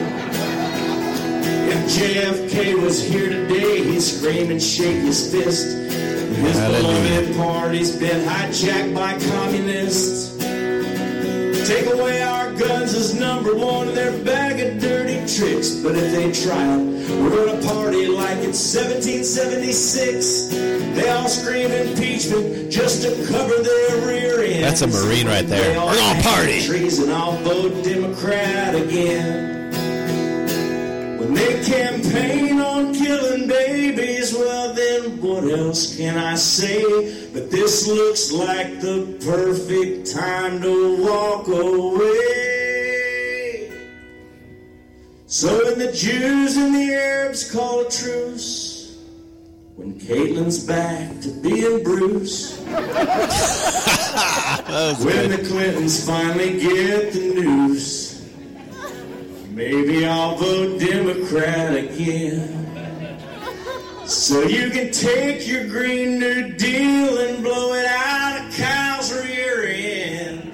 If 1.70 1.78
JFK 1.96 2.82
was 2.82 3.02
here 3.02 3.30
today, 3.30 3.82
he'd 3.82 4.02
scream 4.02 4.50
and 4.50 4.62
shake 4.62 4.98
his 4.98 5.32
fist. 5.32 5.68
His 5.78 6.58
Hallelujah. 6.58 7.22
beloved 7.22 7.36
party's 7.38 7.96
been 7.96 8.22
hijacked 8.28 8.94
by 8.94 9.18
communists. 9.20 10.36
Take 11.66 11.86
away 11.94 12.22
our 12.22 12.52
guns 12.52 12.92
is 12.92 13.14
number 13.14 13.54
one 13.54 13.88
in 13.88 13.94
their 13.94 14.22
bag 14.22 14.60
of 14.60 14.78
dirty 14.82 14.99
tricks. 15.36 15.74
But 15.76 15.96
if 15.96 16.12
they 16.12 16.32
try 16.32 16.76
it, 16.76 17.10
we're 17.20 17.46
gonna 17.46 17.62
party 17.66 18.06
like 18.06 18.38
it's 18.38 18.74
1776. 18.74 20.48
They 20.94 21.08
all 21.10 21.28
scream 21.28 21.70
impeachment 21.70 22.70
just 22.70 23.02
to 23.02 23.10
cover 23.26 23.62
their 23.62 24.06
rear 24.06 24.40
ends. 24.42 24.80
That's 24.80 24.82
a 24.82 24.86
Marine 24.86 25.26
right 25.26 25.46
there. 25.46 25.78
All 25.78 25.88
We're 25.88 25.96
gonna 25.96 26.22
party. 26.22 26.60
Trees 26.62 26.98
and 26.98 27.12
I'll 27.12 27.36
vote 27.38 27.84
Democrat 27.84 28.74
again. 28.74 29.70
When 31.18 31.34
they 31.34 31.62
campaign 31.64 32.60
on 32.60 32.94
killing 32.94 33.46
babies, 33.46 34.34
well 34.34 34.74
then 34.74 35.20
what 35.20 35.44
else 35.44 35.96
can 35.96 36.18
I 36.18 36.34
say? 36.34 37.28
But 37.32 37.50
this 37.50 37.86
looks 37.86 38.32
like 38.32 38.80
the 38.80 39.16
perfect 39.24 40.12
time 40.12 40.60
to 40.62 41.04
walk 41.04 41.46
away. 41.48 42.49
So 45.30 45.64
when 45.64 45.78
the 45.78 45.92
Jews 45.92 46.56
and 46.56 46.74
the 46.74 46.92
Arabs 46.92 47.48
call 47.48 47.86
a 47.86 47.88
truce, 47.88 48.98
when 49.76 49.94
Caitlyn's 49.94 50.66
back 50.66 51.20
to 51.20 51.28
being 51.40 51.84
Bruce, 51.84 52.58
when 52.66 52.74
the 55.30 55.38
Clintons 55.48 56.04
finally 56.04 56.58
get 56.58 57.12
the 57.12 57.32
news. 57.32 58.28
Maybe 59.50 60.04
I'll 60.04 60.34
vote 60.34 60.80
Democrat 60.80 61.76
again. 61.76 62.56
So 64.06 64.42
you 64.42 64.70
can 64.70 64.90
take 64.90 65.46
your 65.46 65.68
Green 65.68 66.18
New 66.18 66.54
Deal 66.54 67.18
and 67.18 67.44
blow 67.44 67.74
it 67.74 67.86
out 67.86 68.48
of 68.48 68.56
Kyle's 68.56 69.12
rear 69.12 69.62
end. 69.62 70.52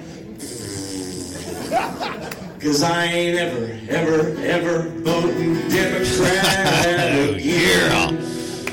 Cause 2.59 2.81
I 2.81 3.05
ain't 3.05 3.37
ever, 3.37 3.65
ever, 3.89 4.39
ever 4.41 4.89
voting 5.01 5.53
Democrat 5.69 6.85
again. 7.35 7.39
Yeah. 7.39 8.07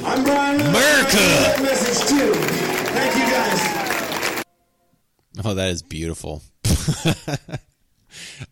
I'm 0.07 0.25
Brian 0.25 0.59
Lewis. 0.59 0.69
America. 0.69 1.63
Message 1.63 2.09
too. 2.09 2.33
Thank 2.35 3.15
you 3.17 3.25
guys. 3.31 4.45
Oh, 5.45 5.55
that 5.55 5.69
is 5.69 5.83
beautiful. 5.83 6.43
All 7.07 7.07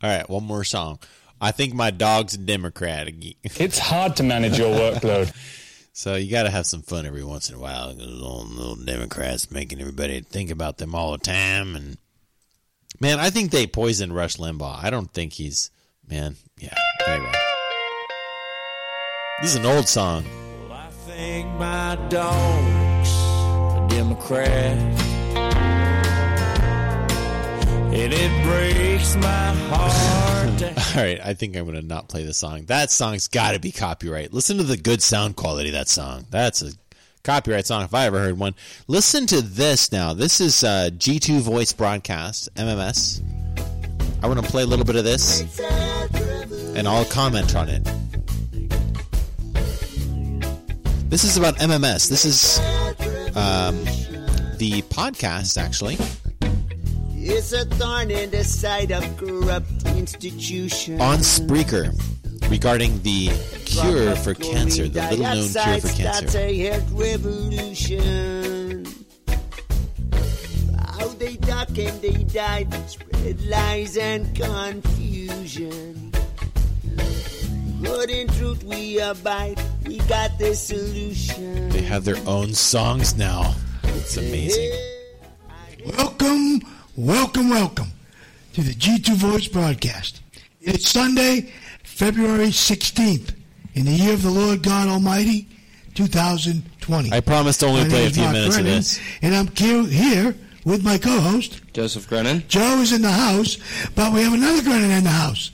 right, 0.02 0.28
one 0.28 0.44
more 0.44 0.64
song. 0.64 0.98
I 1.40 1.50
think 1.50 1.72
my 1.74 1.90
dog's 1.90 2.34
a 2.34 2.38
Democrat. 2.38 3.08
again. 3.08 3.32
It's 3.42 3.78
hard 3.78 4.16
to 4.16 4.22
manage 4.22 4.58
your 4.58 4.74
workload. 4.74 5.32
So 5.94 6.14
you 6.14 6.30
got 6.30 6.42
to 6.44 6.50
have 6.50 6.66
some 6.66 6.82
fun 6.82 7.06
every 7.06 7.24
once 7.24 7.48
in 7.48 7.54
a 7.56 7.58
while. 7.58 7.88
Those 7.94 8.06
little, 8.06 8.44
little 8.44 8.76
Democrats 8.76 9.50
making 9.50 9.80
everybody 9.80 10.20
think 10.20 10.50
about 10.50 10.76
them 10.78 10.94
all 10.94 11.12
the 11.12 11.18
time. 11.18 11.74
And 11.74 11.96
man, 13.02 13.18
I 13.18 13.30
think 13.30 13.50
they 13.50 13.66
poisoned 13.66 14.14
Rush 14.14 14.36
Limbaugh. 14.36 14.82
I 14.82 14.88
don't 14.88 15.12
think 15.12 15.32
he's 15.32 15.70
man. 16.08 16.36
Yeah. 16.58 16.74
Anyway, 17.06 17.32
this 19.42 19.50
is 19.50 19.56
an 19.56 19.66
old 19.66 19.88
song. 19.88 20.24
Well, 20.68 20.72
I 20.72 20.88
think 20.90 21.48
my 21.58 21.96
dog's 22.08 23.10
a 23.10 23.86
Democrat. 23.90 24.78
And 27.92 28.10
it 28.10 28.44
breaks 28.44 29.16
my 29.16 29.54
heart 29.68 30.62
All 30.96 31.02
right, 31.02 31.20
I 31.22 31.34
think 31.34 31.56
I'm 31.56 31.64
going 31.64 31.76
to 31.76 31.86
not 31.86 32.08
play 32.08 32.22
the 32.22 32.32
song. 32.32 32.64
That 32.66 32.90
song's 32.90 33.28
got 33.28 33.52
to 33.52 33.58
be 33.58 33.72
copyright. 33.72 34.32
Listen 34.32 34.56
to 34.58 34.62
the 34.62 34.78
good 34.78 35.02
sound 35.02 35.36
quality 35.36 35.68
of 35.70 35.74
that 35.74 35.88
song. 35.88 36.24
That's 36.30 36.62
a 36.62 36.72
copyright 37.24 37.66
song 37.66 37.84
if 37.84 37.94
I 37.94 38.06
ever 38.06 38.18
heard 38.18 38.38
one. 38.38 38.54
Listen 38.88 39.26
to 39.26 39.40
this 39.40 39.92
now. 39.92 40.12
This 40.12 40.40
is 40.40 40.64
uh, 40.64 40.90
G2 40.92 41.40
Voice 41.40 41.72
Broadcast, 41.72 42.52
MMS. 42.54 43.22
I 44.22 44.26
want 44.28 44.44
to 44.44 44.50
play 44.50 44.62
a 44.62 44.66
little 44.66 44.84
bit 44.84 44.96
of 44.96 45.04
this, 45.04 45.40
and 46.76 46.86
I'll 46.86 47.04
comment 47.04 47.54
on 47.56 47.68
it. 47.68 47.84
This 51.10 51.24
is 51.24 51.36
about 51.36 51.56
MMS. 51.56 52.08
This 52.08 52.24
is 52.24 52.58
um, 53.36 53.76
the 54.58 54.82
podcast, 54.88 55.60
actually. 55.60 55.98
It's 57.14 57.52
a 57.52 57.64
thorn 57.66 58.10
in 58.10 58.30
the 58.30 58.42
side 58.42 58.90
of 58.90 59.16
corrupt 59.16 59.86
institutions. 59.96 61.00
on 61.00 61.18
Spreaker 61.18 61.92
regarding 62.52 63.00
the 63.02 63.30
cure 63.64 64.14
for 64.16 64.34
cancer, 64.34 64.86
the 64.86 65.00
little 65.08 65.24
known 65.24 65.48
cure 65.48 65.80
for 65.80 65.88
That's 65.88 65.96
cancer. 65.96 66.38
a 66.38 66.58
health 66.58 66.90
revolution. 66.92 68.84
How 70.76 71.08
they 71.22 71.36
duck 71.36 71.70
and 71.78 72.02
they 72.02 72.24
dive, 72.24 72.68
spread 72.90 73.40
lies 73.46 73.96
and 73.96 74.36
confusion. 74.36 76.12
But 77.80 78.10
in 78.10 78.28
truth 78.28 78.62
we 78.64 79.00
abide, 79.00 79.58
we 79.86 79.96
got 80.00 80.38
the 80.38 80.54
solution. 80.54 81.70
They 81.70 81.80
have 81.80 82.04
their 82.04 82.20
own 82.26 82.52
songs 82.52 83.16
now. 83.16 83.54
It's 83.82 84.18
amazing. 84.18 84.72
Welcome, 85.96 86.60
welcome, 86.96 87.48
welcome 87.48 87.92
to 88.52 88.60
the 88.60 88.74
G2 88.74 89.14
Voice 89.14 89.48
broadcast. 89.48 90.20
It's 90.60 90.88
Sunday, 90.90 91.50
February 91.96 92.48
16th, 92.48 93.34
in 93.74 93.84
the 93.84 93.92
year 93.92 94.14
of 94.14 94.22
the 94.22 94.30
Lord 94.30 94.62
God 94.62 94.88
Almighty, 94.88 95.46
2020. 95.94 97.12
I 97.12 97.20
promised 97.20 97.60
to 97.60 97.66
only 97.66 97.82
My 97.84 97.88
play 97.88 98.06
a 98.06 98.10
few 98.10 98.22
Mark 98.22 98.32
minutes 98.34 98.56
of 98.56 98.64
this. 98.64 99.00
And 99.20 99.34
I'm 99.34 99.48
here- 99.54 99.84
here 99.86 100.34
with 100.64 100.82
my 100.82 100.96
co-host. 100.98 101.60
Joseph 101.74 102.08
Grenon. 102.08 102.46
Joe 102.48 102.80
is 102.80 102.92
in 102.92 103.02
the 103.02 103.12
house, 103.12 103.58
but 103.94 104.12
we 104.12 104.22
have 104.22 104.32
another 104.32 104.62
Grenon 104.62 104.90
in 104.96 105.04
the 105.04 105.10
house. 105.10 105.50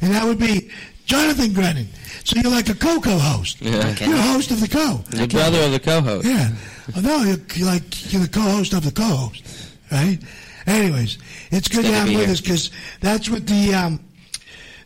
And 0.00 0.14
that 0.14 0.24
would 0.24 0.38
be 0.38 0.68
Jonathan 1.06 1.52
Grenon. 1.52 1.86
So 2.24 2.36
you're 2.40 2.52
like 2.52 2.68
a 2.68 2.74
co-co-host. 2.74 3.56
Yeah. 3.60 3.94
You're 3.98 4.14
a 4.16 4.22
host 4.22 4.50
of 4.52 4.60
the 4.60 4.68
co. 4.68 5.02
The 5.10 5.26
brother 5.26 5.60
of 5.62 5.72
the 5.72 5.80
co-host. 5.80 6.24
Yeah. 6.26 6.50
Well, 6.94 7.02
no, 7.02 7.22
you're, 7.24 7.38
you're 7.56 7.66
like 7.66 8.12
you're 8.12 8.22
the 8.22 8.28
co-host 8.28 8.72
of 8.72 8.84
the 8.84 8.92
co-host, 8.92 9.42
right? 9.90 10.18
Anyways, 10.66 11.18
it's 11.50 11.66
good, 11.68 11.78
good 11.78 11.82
to 11.86 11.88
to 11.88 11.94
have 11.94 12.08
be 12.08 12.16
with 12.16 12.26
here. 12.26 12.32
us 12.34 12.40
because 12.40 12.70
that's 13.00 13.28
what 13.28 13.46
the 13.46 13.74
um 13.74 13.98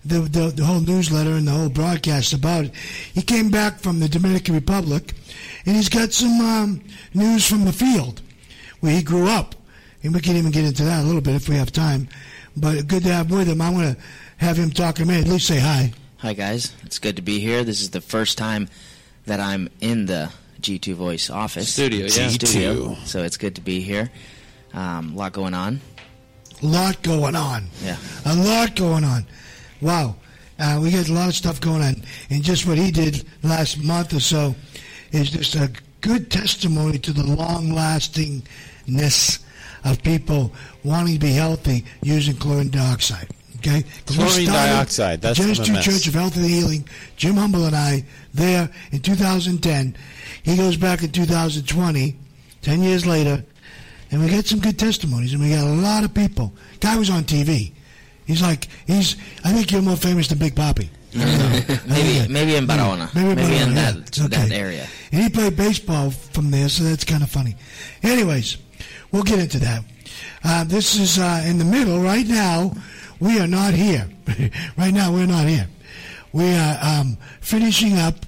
the, 0.04 0.20
the 0.20 0.52
the 0.54 0.64
whole 0.64 0.80
newsletter 0.80 1.32
and 1.32 1.46
the 1.46 1.52
whole 1.52 1.68
broadcast 1.68 2.32
about 2.32 2.66
it. 2.66 2.74
He 2.74 3.22
came 3.22 3.50
back 3.50 3.78
from 3.78 4.00
the 4.00 4.08
Dominican 4.08 4.54
Republic, 4.54 5.14
and 5.66 5.76
he's 5.76 5.88
got 5.88 6.12
some 6.12 6.40
um, 6.40 6.84
news 7.14 7.46
from 7.46 7.64
the 7.64 7.72
field 7.72 8.20
where 8.80 8.92
he 8.92 9.02
grew 9.02 9.28
up, 9.28 9.54
and 10.02 10.14
we 10.14 10.20
can 10.20 10.36
even 10.36 10.50
get 10.50 10.64
into 10.64 10.84
that 10.84 11.02
a 11.02 11.06
little 11.06 11.22
bit 11.22 11.34
if 11.34 11.48
we 11.48 11.56
have 11.56 11.72
time. 11.72 12.08
But 12.56 12.86
good 12.86 13.02
to 13.04 13.12
have 13.12 13.30
with 13.30 13.48
him. 13.48 13.60
I'm 13.60 13.74
going 13.74 13.94
to 13.94 14.00
have 14.36 14.56
him 14.56 14.70
talk 14.70 15.00
a 15.00 15.04
minute. 15.04 15.26
At 15.26 15.32
least 15.32 15.46
say 15.46 15.58
hi. 15.58 15.92
Hi, 16.18 16.32
guys. 16.34 16.72
It's 16.84 16.98
good 16.98 17.16
to 17.16 17.22
be 17.22 17.40
here. 17.40 17.64
This 17.64 17.80
is 17.80 17.90
the 17.90 18.00
first 18.00 18.38
time 18.38 18.68
that 19.26 19.40
I'm 19.40 19.68
in 19.80 20.06
the 20.06 20.30
G2 20.60 20.94
Voice 20.94 21.30
office. 21.30 21.72
Studio, 21.72 22.06
yeah. 22.06 22.28
Studio. 22.28 22.94
So 23.04 23.22
it's 23.22 23.36
good 23.36 23.56
to 23.56 23.60
be 23.60 23.80
here. 23.80 24.10
Um, 24.72 25.14
a 25.14 25.16
lot 25.16 25.32
going 25.32 25.54
on. 25.54 25.80
A 26.62 26.66
lot 26.66 27.02
going 27.02 27.36
on. 27.36 27.66
Yeah. 27.82 27.96
A 28.24 28.34
lot 28.34 28.76
going 28.76 29.04
on. 29.04 29.26
Wow. 29.84 30.16
Uh, 30.58 30.80
we 30.82 30.90
got 30.90 31.10
a 31.10 31.12
lot 31.12 31.28
of 31.28 31.34
stuff 31.34 31.60
going 31.60 31.82
on. 31.82 31.96
And 32.30 32.42
just 32.42 32.66
what 32.66 32.78
he 32.78 32.90
did 32.90 33.22
last 33.42 33.84
month 33.84 34.14
or 34.14 34.20
so 34.20 34.54
is 35.12 35.30
just 35.30 35.54
a 35.56 35.70
good 36.00 36.30
testimony 36.30 36.98
to 36.98 37.12
the 37.12 37.22
long 37.22 37.70
lastingness 37.70 39.40
of 39.84 40.02
people 40.02 40.54
wanting 40.84 41.14
to 41.14 41.20
be 41.20 41.32
healthy 41.32 41.84
using 42.02 42.34
chlorine 42.34 42.70
dioxide. 42.70 43.28
Okay? 43.58 43.84
Chlorine 44.06 44.46
dioxide, 44.46 45.20
that's 45.20 45.38
the 45.38 45.52
Genesis. 45.52 45.84
Church 45.84 46.08
of 46.08 46.14
Health 46.14 46.36
and 46.36 46.46
Healing, 46.46 46.88
Jim 47.16 47.34
Humble 47.34 47.66
and 47.66 47.76
I, 47.76 48.06
there 48.32 48.70
in 48.90 49.00
2010. 49.00 49.96
He 50.44 50.56
goes 50.56 50.78
back 50.78 51.02
in 51.02 51.10
2020, 51.10 52.16
10 52.62 52.82
years 52.82 53.04
later, 53.04 53.44
and 54.10 54.22
we 54.22 54.30
get 54.30 54.46
some 54.46 54.60
good 54.60 54.78
testimonies, 54.78 55.34
and 55.34 55.42
we 55.42 55.50
got 55.50 55.66
a 55.66 55.74
lot 55.74 56.04
of 56.04 56.14
people. 56.14 56.54
Guy 56.80 56.96
was 56.96 57.10
on 57.10 57.24
TV. 57.24 57.72
He's 58.26 58.42
like, 58.42 58.68
he's. 58.86 59.16
I 59.44 59.52
think 59.52 59.70
you're 59.70 59.82
more 59.82 59.96
famous 59.96 60.28
than 60.28 60.38
Big 60.38 60.54
Papi. 60.54 60.88
I 61.14 61.18
don't 61.18 61.38
know. 61.38 61.46
I 61.56 61.60
think 61.60 61.88
Maybe 61.88 62.32
maybe 62.32 62.56
in 62.56 62.66
Barahona. 62.66 63.14
Maybe, 63.14 63.34
Maybe 63.34 63.56
in 63.56 63.74
that 63.74 64.16
yeah. 64.18 64.26
that 64.28 64.52
area. 64.52 64.86
And 65.12 65.22
he 65.22 65.28
played 65.28 65.56
baseball 65.56 66.10
from 66.10 66.50
there, 66.50 66.68
so 66.68 66.84
that's 66.84 67.04
kind 67.04 67.22
of 67.22 67.30
funny. 67.30 67.56
Anyways, 68.02 68.56
we'll 69.12 69.22
get 69.22 69.38
into 69.38 69.58
that. 69.60 69.84
Uh, 70.42 70.64
this 70.64 70.96
is 70.96 71.18
uh, 71.18 71.44
in 71.46 71.58
the 71.58 71.64
middle 71.64 72.00
right 72.00 72.26
now. 72.26 72.72
We 73.20 73.38
are 73.40 73.46
not 73.46 73.74
here. 73.74 74.08
right 74.76 74.92
now, 74.92 75.12
we're 75.12 75.26
not 75.26 75.46
here. 75.46 75.68
We 76.32 76.52
are 76.52 76.78
um, 76.82 77.16
finishing 77.40 77.96
up 77.96 78.26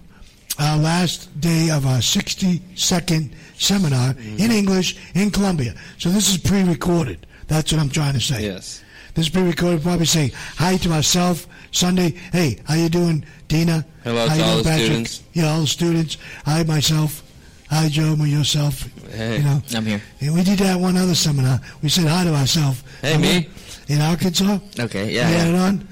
our 0.59 0.79
last 0.79 1.39
day 1.41 1.71
of 1.71 1.87
our 1.87 2.01
60 2.01 2.63
second 2.77 3.35
seminar 3.59 4.15
in 4.39 4.51
English 4.51 4.97
in 5.15 5.31
Colombia. 5.31 5.75
So 5.99 6.11
this 6.11 6.31
is 6.31 6.39
pre 6.39 6.63
recorded. 6.63 7.27
That's 7.49 7.73
what 7.73 7.81
I'm 7.81 7.91
trying 7.91 8.15
to 8.15 8.21
say. 8.21 8.45
Yes. 8.45 8.83
This 9.17 9.29
is 9.29 9.31
pre-recorded. 9.31 9.83
Probably 9.83 10.05
saying 10.05 10.33
hi 10.57 10.77
to 10.77 10.91
myself 10.91 11.47
Sunday. 11.73 12.11
Hey, 12.33 12.59
how 12.65 12.75
you 12.75 12.91
doing, 12.91 13.25
Dina? 13.49 13.87
Hello 14.05 14.29
how 14.29 14.35
to 14.35 14.39
you 14.39 14.45
all 14.45 14.53
doing, 14.53 14.63
the 14.63 14.69
Patrick? 14.69 14.87
students. 14.87 15.23
Yeah, 15.33 15.53
all 15.53 15.61
the 15.63 15.67
students. 15.67 16.19
Hi, 16.45 16.63
myself. 16.65 17.23
Hi, 17.71 17.89
Joe. 17.89 18.13
and 18.13 18.29
Yourself. 18.29 18.83
Hey. 19.11 19.39
You 19.39 19.45
know. 19.45 19.63
I'm 19.75 19.87
here. 19.87 20.03
And 20.21 20.35
we 20.35 20.45
did 20.45 20.59
that 20.59 20.79
one 20.79 20.99
other 20.99 21.15
seminar. 21.15 21.61
We 21.83 21.89
said 21.89 22.05
hi 22.09 22.25
to 22.25 22.35
ourselves. 22.35 22.85
Hey, 23.01 23.17
me. 23.17 23.49
In 23.89 24.03
Arkansas. 24.03 24.59
Okay, 24.79 25.11
yeah. 25.11 25.29
We 25.29 25.35
yeah. 25.35 25.45
had 25.45 25.49
it 25.49 25.57
on. 25.57 25.89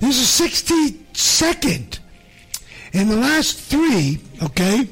This 0.00 0.18
is 0.18 0.50
62nd. 0.50 2.00
In 2.92 3.08
the 3.08 3.16
last 3.16 3.60
three, 3.60 4.18
okay? 4.42 4.88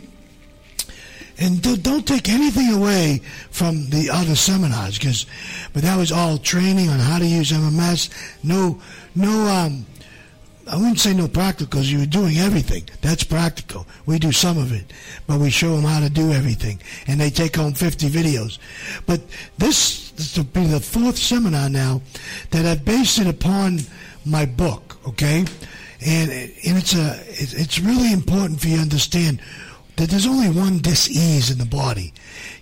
And 1.38 1.60
do, 1.60 1.76
don't 1.76 2.06
take 2.06 2.28
anything 2.28 2.72
away 2.72 3.20
from 3.50 3.90
the 3.90 4.08
other 4.10 4.34
seminars, 4.34 4.98
because, 4.98 5.26
but 5.74 5.82
that 5.82 5.96
was 5.96 6.10
all 6.10 6.38
training 6.38 6.88
on 6.88 6.98
how 6.98 7.18
to 7.18 7.26
use 7.26 7.52
MMS. 7.52 8.10
No, 8.42 8.80
no, 9.14 9.46
um, 9.46 9.84
I 10.68 10.76
wouldn't 10.76 10.98
say 10.98 11.12
no 11.12 11.28
practical, 11.28 11.66
because 11.66 11.92
you 11.92 11.98
were 11.98 12.06
doing 12.06 12.38
everything. 12.38 12.88
That's 13.02 13.22
practical. 13.22 13.86
We 14.06 14.18
do 14.18 14.32
some 14.32 14.56
of 14.56 14.72
it, 14.72 14.92
but 15.26 15.38
we 15.38 15.50
show 15.50 15.76
them 15.76 15.84
how 15.84 16.00
to 16.00 16.08
do 16.08 16.32
everything, 16.32 16.80
and 17.06 17.20
they 17.20 17.28
take 17.28 17.56
home 17.56 17.74
50 17.74 18.08
videos. 18.08 18.58
But 19.04 19.20
this, 19.58 20.10
this 20.12 20.38
will 20.38 20.44
be 20.44 20.64
the 20.64 20.80
fourth 20.80 21.18
seminar 21.18 21.68
now 21.68 22.00
that 22.50 22.64
I've 22.64 22.84
based 22.84 23.18
it 23.18 23.26
upon 23.26 23.80
my 24.24 24.46
book, 24.46 24.98
okay? 25.06 25.44
And, 26.04 26.30
and 26.30 26.78
it's 26.78 26.94
a, 26.94 27.20
it's 27.28 27.78
really 27.78 28.12
important 28.12 28.60
for 28.60 28.68
you 28.68 28.76
to 28.76 28.82
understand 28.82 29.40
that 29.96 30.10
there's 30.10 30.26
only 30.26 30.48
one 30.48 30.78
dis-ease 30.78 31.50
in 31.50 31.58
the 31.58 31.66
body. 31.66 32.12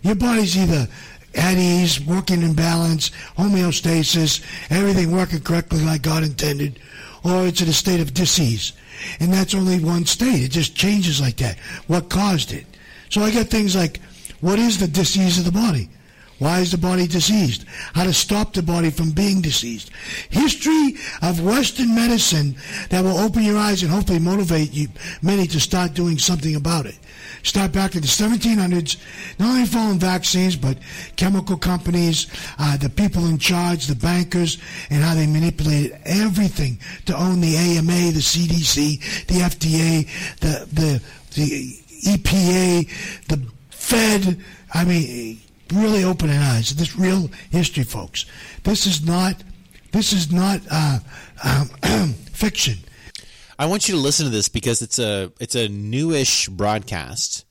Your 0.02 0.14
body's 0.14 0.56
either 0.56 0.88
at 1.34 1.56
ease, 1.56 2.00
working 2.00 2.42
in 2.42 2.54
balance, 2.54 3.10
homeostasis, 3.36 4.42
everything 4.70 5.10
working 5.10 5.40
correctly 5.40 5.80
like 5.80 6.02
God 6.02 6.22
intended, 6.22 6.78
or 7.24 7.46
it's 7.46 7.60
in 7.60 7.68
a 7.68 7.72
state 7.72 8.00
of 8.00 8.14
dis-ease. 8.14 8.72
And 9.18 9.32
that's 9.32 9.54
only 9.54 9.82
one 9.82 10.06
state. 10.06 10.44
It 10.44 10.50
just 10.50 10.76
changes 10.76 11.20
like 11.20 11.36
that. 11.38 11.58
What 11.88 12.08
caused 12.08 12.52
it? 12.52 12.66
So 13.10 13.22
I 13.22 13.30
get 13.30 13.48
things 13.48 13.74
like, 13.74 14.00
what 14.40 14.58
is 14.58 14.78
the 14.78 14.86
dis-ease 14.86 15.38
of 15.38 15.44
the 15.44 15.52
body? 15.52 15.88
Why 16.38 16.60
is 16.60 16.72
the 16.72 16.78
body 16.78 17.06
diseased? 17.06 17.64
How 17.94 18.04
to 18.04 18.12
stop 18.12 18.52
the 18.52 18.62
body 18.62 18.90
from 18.90 19.10
being 19.10 19.40
diseased. 19.40 19.90
History 20.30 20.96
of 21.22 21.44
Western 21.44 21.94
medicine 21.94 22.56
that 22.90 23.04
will 23.04 23.18
open 23.18 23.44
your 23.44 23.56
eyes 23.56 23.82
and 23.82 23.90
hopefully 23.90 24.18
motivate 24.18 24.72
you 24.72 24.88
many 25.22 25.46
to 25.46 25.60
start 25.60 25.94
doing 25.94 26.18
something 26.18 26.56
about 26.56 26.86
it. 26.86 26.98
Start 27.44 27.72
back 27.72 27.94
in 27.94 28.00
the 28.00 28.06
1700s, 28.06 28.96
not 29.38 29.50
only 29.50 29.66
following 29.66 29.98
vaccines, 29.98 30.56
but 30.56 30.78
chemical 31.16 31.58
companies, 31.58 32.26
uh, 32.58 32.78
the 32.78 32.88
people 32.88 33.26
in 33.26 33.36
charge, 33.36 33.86
the 33.86 33.94
bankers, 33.94 34.56
and 34.88 35.02
how 35.04 35.14
they 35.14 35.26
manipulated 35.26 35.98
everything 36.06 36.78
to 37.04 37.14
own 37.14 37.42
the 37.42 37.54
AMA, 37.54 38.12
the 38.12 38.20
CDC, 38.20 39.26
the 39.26 39.34
FDA, 39.34 40.08
the, 40.40 40.66
the, 40.72 41.02
the 41.34 41.84
EPA, 42.16 43.26
the 43.28 43.46
Fed. 43.68 44.40
I 44.72 44.84
mean, 44.86 45.38
really 45.70 46.02
opening 46.02 46.38
eyes. 46.38 46.74
This 46.74 46.96
real 46.96 47.30
history, 47.50 47.84
folks. 47.84 48.24
This 48.62 48.86
is 48.86 49.04
not. 49.04 49.36
This 49.92 50.12
is 50.12 50.32
not 50.32 50.60
uh, 50.70 50.98
um, 51.44 52.08
fiction. 52.32 52.78
I 53.58 53.66
want 53.66 53.88
you 53.88 53.94
to 53.94 54.00
listen 54.00 54.24
to 54.24 54.30
this 54.30 54.48
because 54.48 54.82
it's 54.82 54.98
a 54.98 55.32
it's 55.40 55.54
a 55.54 55.68
newish 55.68 56.48
broadcast, 56.48 57.44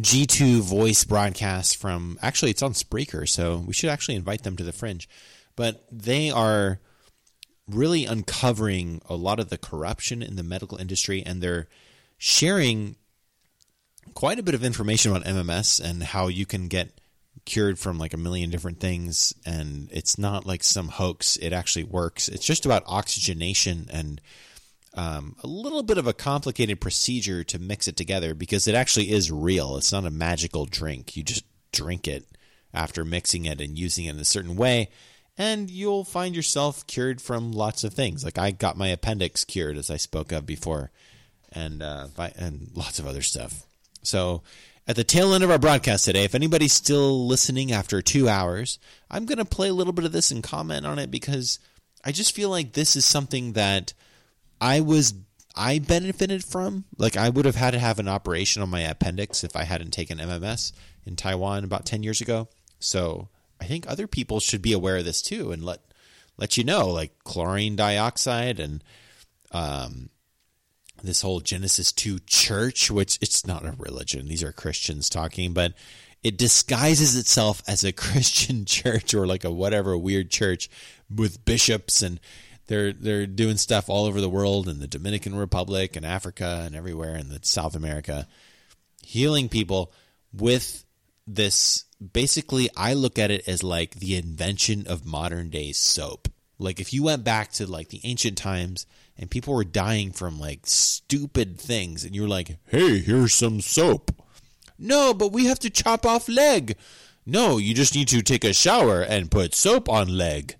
G 0.00 0.26
two 0.26 0.62
voice 0.62 1.04
broadcast 1.04 1.76
from 1.76 2.18
actually 2.22 2.50
it's 2.50 2.62
on 2.62 2.72
Spreaker, 2.72 3.28
so 3.28 3.58
we 3.66 3.74
should 3.74 3.90
actually 3.90 4.16
invite 4.16 4.42
them 4.42 4.56
to 4.56 4.64
the 4.64 4.72
Fringe, 4.72 5.08
but 5.56 5.84
they 5.90 6.30
are 6.30 6.80
really 7.68 8.04
uncovering 8.06 9.02
a 9.08 9.14
lot 9.14 9.38
of 9.38 9.50
the 9.50 9.58
corruption 9.58 10.22
in 10.22 10.36
the 10.36 10.42
medical 10.42 10.78
industry, 10.78 11.22
and 11.24 11.42
they're 11.42 11.68
sharing 12.18 12.96
quite 14.14 14.38
a 14.38 14.42
bit 14.42 14.54
of 14.54 14.64
information 14.64 15.10
about 15.10 15.26
MMS 15.26 15.80
and 15.80 16.02
how 16.02 16.28
you 16.28 16.46
can 16.46 16.68
get 16.68 17.00
cured 17.44 17.78
from 17.78 17.98
like 17.98 18.14
a 18.14 18.18
million 18.18 18.50
different 18.50 18.80
things. 18.80 19.34
And 19.44 19.88
it's 19.92 20.18
not 20.18 20.46
like 20.46 20.62
some 20.62 20.88
hoax. 20.88 21.36
It 21.36 21.52
actually 21.52 21.84
works. 21.84 22.28
It's 22.28 22.44
just 22.44 22.66
about 22.66 22.84
oxygenation 22.86 23.88
and 23.90 24.20
um, 24.94 25.36
a 25.42 25.46
little 25.46 25.82
bit 25.82 25.98
of 25.98 26.06
a 26.06 26.12
complicated 26.12 26.80
procedure 26.80 27.44
to 27.44 27.58
mix 27.58 27.88
it 27.88 27.96
together 27.96 28.34
because 28.34 28.68
it 28.68 28.74
actually 28.74 29.10
is 29.10 29.30
real. 29.30 29.76
It's 29.76 29.92
not 29.92 30.04
a 30.04 30.10
magical 30.10 30.66
drink. 30.66 31.16
You 31.16 31.22
just 31.22 31.44
drink 31.72 32.06
it 32.06 32.26
after 32.74 33.04
mixing 33.04 33.44
it 33.46 33.60
and 33.60 33.78
using 33.78 34.04
it 34.04 34.14
in 34.14 34.20
a 34.20 34.24
certain 34.24 34.56
way 34.56 34.88
and 35.38 35.70
you'll 35.70 36.04
find 36.04 36.36
yourself 36.36 36.86
cured 36.86 37.20
from 37.20 37.52
lots 37.52 37.84
of 37.84 37.94
things. 37.94 38.24
Like 38.24 38.38
i 38.38 38.50
got 38.50 38.76
my 38.76 38.88
appendix 38.88 39.44
cured 39.44 39.76
as 39.76 39.90
i 39.90 39.96
spoke 39.96 40.32
of 40.32 40.46
before 40.46 40.90
and 41.50 41.82
uh, 41.82 42.06
vi- 42.08 42.32
and 42.36 42.70
lots 42.74 42.98
of 42.98 43.06
other 43.06 43.22
stuff. 43.22 43.64
So 44.02 44.42
at 44.86 44.96
the 44.96 45.04
tail 45.04 45.32
end 45.32 45.44
of 45.44 45.50
our 45.50 45.58
broadcast 45.58 46.04
today, 46.04 46.24
if 46.24 46.34
anybody's 46.34 46.72
still 46.72 47.26
listening 47.26 47.72
after 47.72 48.02
two 48.02 48.28
hours, 48.28 48.78
I'm 49.10 49.26
going 49.26 49.38
to 49.38 49.44
play 49.44 49.68
a 49.68 49.74
little 49.74 49.92
bit 49.92 50.04
of 50.04 50.12
this 50.12 50.30
and 50.30 50.42
comment 50.42 50.86
on 50.86 50.98
it 50.98 51.10
because 51.10 51.58
I 52.04 52.12
just 52.12 52.34
feel 52.34 52.50
like 52.50 52.72
this 52.72 52.96
is 52.96 53.04
something 53.04 53.52
that 53.52 53.92
I 54.62 54.80
was 54.80 55.14
I 55.56 55.80
benefited 55.80 56.44
from. 56.44 56.84
Like 56.96 57.16
I 57.16 57.28
would 57.28 57.44
have 57.44 57.56
had 57.56 57.72
to 57.72 57.80
have 57.80 57.98
an 57.98 58.08
operation 58.08 58.62
on 58.62 58.70
my 58.70 58.82
appendix 58.82 59.42
if 59.42 59.56
I 59.56 59.64
hadn't 59.64 59.90
taken 59.90 60.18
MMS 60.18 60.72
in 61.04 61.16
Taiwan 61.16 61.64
about 61.64 61.84
10 61.84 62.04
years 62.04 62.20
ago. 62.20 62.48
So 62.78 63.28
I 63.60 63.64
think 63.64 63.84
other 63.86 64.06
people 64.06 64.38
should 64.38 64.62
be 64.62 64.72
aware 64.72 64.98
of 64.98 65.04
this 65.04 65.20
too 65.20 65.50
and 65.50 65.64
let 65.64 65.80
let 66.38 66.56
you 66.56 66.62
know 66.62 66.86
like 66.88 67.24
chlorine 67.24 67.74
dioxide 67.74 68.60
and 68.60 68.84
um, 69.50 70.10
this 71.02 71.22
whole 71.22 71.40
Genesis 71.40 71.92
2 71.92 72.20
church, 72.20 72.90
which 72.90 73.18
it's 73.20 73.44
not 73.44 73.66
a 73.66 73.74
religion. 73.76 74.28
These 74.28 74.44
are 74.44 74.52
Christians 74.52 75.10
talking, 75.10 75.52
but 75.52 75.74
it 76.22 76.38
disguises 76.38 77.16
itself 77.16 77.62
as 77.66 77.82
a 77.82 77.92
Christian 78.04 78.64
church 78.64 79.12
or 79.12 79.26
like 79.26 79.42
a 79.42 79.50
whatever 79.50 79.98
weird 79.98 80.30
church 80.30 80.70
with 81.10 81.44
bishops 81.44 82.00
and 82.00 82.20
they're 82.66 82.92
they're 82.92 83.26
doing 83.26 83.56
stuff 83.56 83.88
all 83.88 84.06
over 84.06 84.20
the 84.20 84.28
world 84.28 84.68
in 84.68 84.80
the 84.80 84.86
Dominican 84.86 85.34
Republic 85.34 85.96
and 85.96 86.06
Africa 86.06 86.62
and 86.64 86.74
everywhere 86.74 87.16
in 87.16 87.28
the 87.28 87.40
South 87.42 87.74
America 87.74 88.26
healing 89.02 89.48
people 89.48 89.92
with 90.32 90.84
this 91.26 91.84
basically 92.12 92.70
I 92.76 92.94
look 92.94 93.18
at 93.18 93.30
it 93.30 93.46
as 93.46 93.62
like 93.62 93.96
the 93.96 94.16
invention 94.16 94.86
of 94.86 95.04
modern 95.04 95.50
day 95.50 95.72
soap. 95.72 96.28
Like 96.58 96.80
if 96.80 96.92
you 96.92 97.02
went 97.02 97.24
back 97.24 97.52
to 97.52 97.66
like 97.66 97.88
the 97.88 98.00
ancient 98.04 98.38
times 98.38 98.86
and 99.18 99.30
people 99.30 99.54
were 99.54 99.64
dying 99.64 100.12
from 100.12 100.40
like 100.40 100.60
stupid 100.64 101.60
things 101.60 102.04
and 102.04 102.14
you 102.14 102.22
were 102.22 102.28
like, 102.28 102.58
"Hey, 102.66 103.00
here's 103.00 103.34
some 103.34 103.60
soap." 103.60 104.12
No, 104.78 105.12
but 105.12 105.32
we 105.32 105.46
have 105.46 105.58
to 105.60 105.70
chop 105.70 106.06
off 106.06 106.28
leg. 106.28 106.76
No, 107.26 107.58
you 107.58 107.74
just 107.74 107.94
need 107.94 108.08
to 108.08 108.22
take 108.22 108.44
a 108.44 108.52
shower 108.52 109.02
and 109.02 109.30
put 109.30 109.54
soap 109.54 109.88
on 109.88 110.16
leg. 110.16 110.56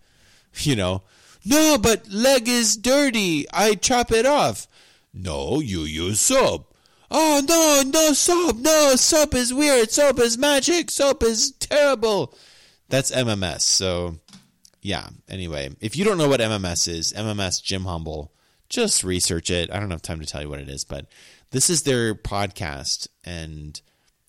You 0.54 0.76
know. 0.76 1.02
No, 1.44 1.76
but 1.78 2.08
leg 2.08 2.48
is 2.48 2.76
dirty. 2.76 3.46
I 3.52 3.74
chop 3.74 4.12
it 4.12 4.26
off. 4.26 4.68
No, 5.12 5.60
you 5.60 5.82
use 5.82 6.20
soap. 6.20 6.74
Oh 7.10 7.42
no, 7.46 7.82
no 7.90 8.12
soap. 8.12 8.56
No, 8.56 8.96
soap 8.96 9.34
is 9.34 9.52
weird. 9.52 9.90
Soap 9.90 10.18
is 10.20 10.38
magic. 10.38 10.90
Soap 10.90 11.22
is 11.22 11.52
terrible. 11.52 12.34
That's 12.88 13.10
MMS. 13.10 13.62
So, 13.62 14.16
yeah. 14.80 15.08
Anyway, 15.28 15.70
if 15.80 15.96
you 15.96 16.04
don't 16.04 16.16
know 16.16 16.28
what 16.28 16.40
MMS 16.40 16.88
is, 16.88 17.12
MMS 17.12 17.62
Jim 17.62 17.84
Humble, 17.84 18.32
just 18.68 19.04
research 19.04 19.50
it. 19.50 19.70
I 19.70 19.78
don't 19.78 19.90
have 19.90 20.02
time 20.02 20.20
to 20.20 20.26
tell 20.26 20.40
you 20.42 20.48
what 20.48 20.60
it 20.60 20.68
is, 20.68 20.84
but 20.84 21.06
this 21.50 21.68
is 21.68 21.82
their 21.82 22.14
podcast 22.14 23.08
and 23.24 23.80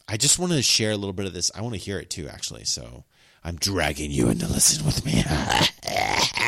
I 0.07 0.17
just 0.17 0.37
want 0.37 0.51
to 0.51 0.61
share 0.61 0.91
a 0.91 0.97
little 0.97 1.13
bit 1.13 1.25
of 1.25 1.33
this. 1.33 1.51
I 1.55 1.61
want 1.61 1.75
to 1.75 1.79
hear 1.79 1.99
it 1.99 2.09
too 2.09 2.27
actually. 2.27 2.65
So, 2.65 3.05
I'm 3.45 3.55
dragging 3.55 4.11
you 4.11 4.29
in 4.29 4.39
to 4.39 4.47
listen 4.47 4.85
with 4.85 5.05
me. 5.05 5.23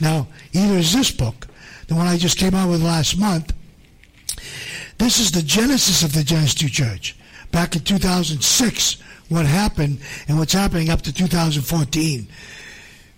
Now, 0.00 0.28
either 0.52 0.78
is 0.78 0.92
this 0.92 1.10
book, 1.10 1.46
the 1.88 1.94
one 1.94 2.06
I 2.06 2.16
just 2.16 2.38
came 2.38 2.54
out 2.54 2.70
with 2.70 2.82
last 2.82 3.18
month. 3.18 3.52
This 4.98 5.20
is 5.20 5.30
the 5.30 5.42
genesis 5.42 6.02
of 6.02 6.12
the 6.12 6.24
Genesis 6.24 6.54
2 6.54 6.68
Church. 6.68 7.16
Back 7.50 7.76
in 7.76 7.82
2006, 7.82 8.98
what 9.28 9.46
happened 9.46 9.98
and 10.26 10.38
what's 10.38 10.52
happening 10.52 10.90
up 10.90 11.02
to 11.02 11.12
2014. 11.12 12.26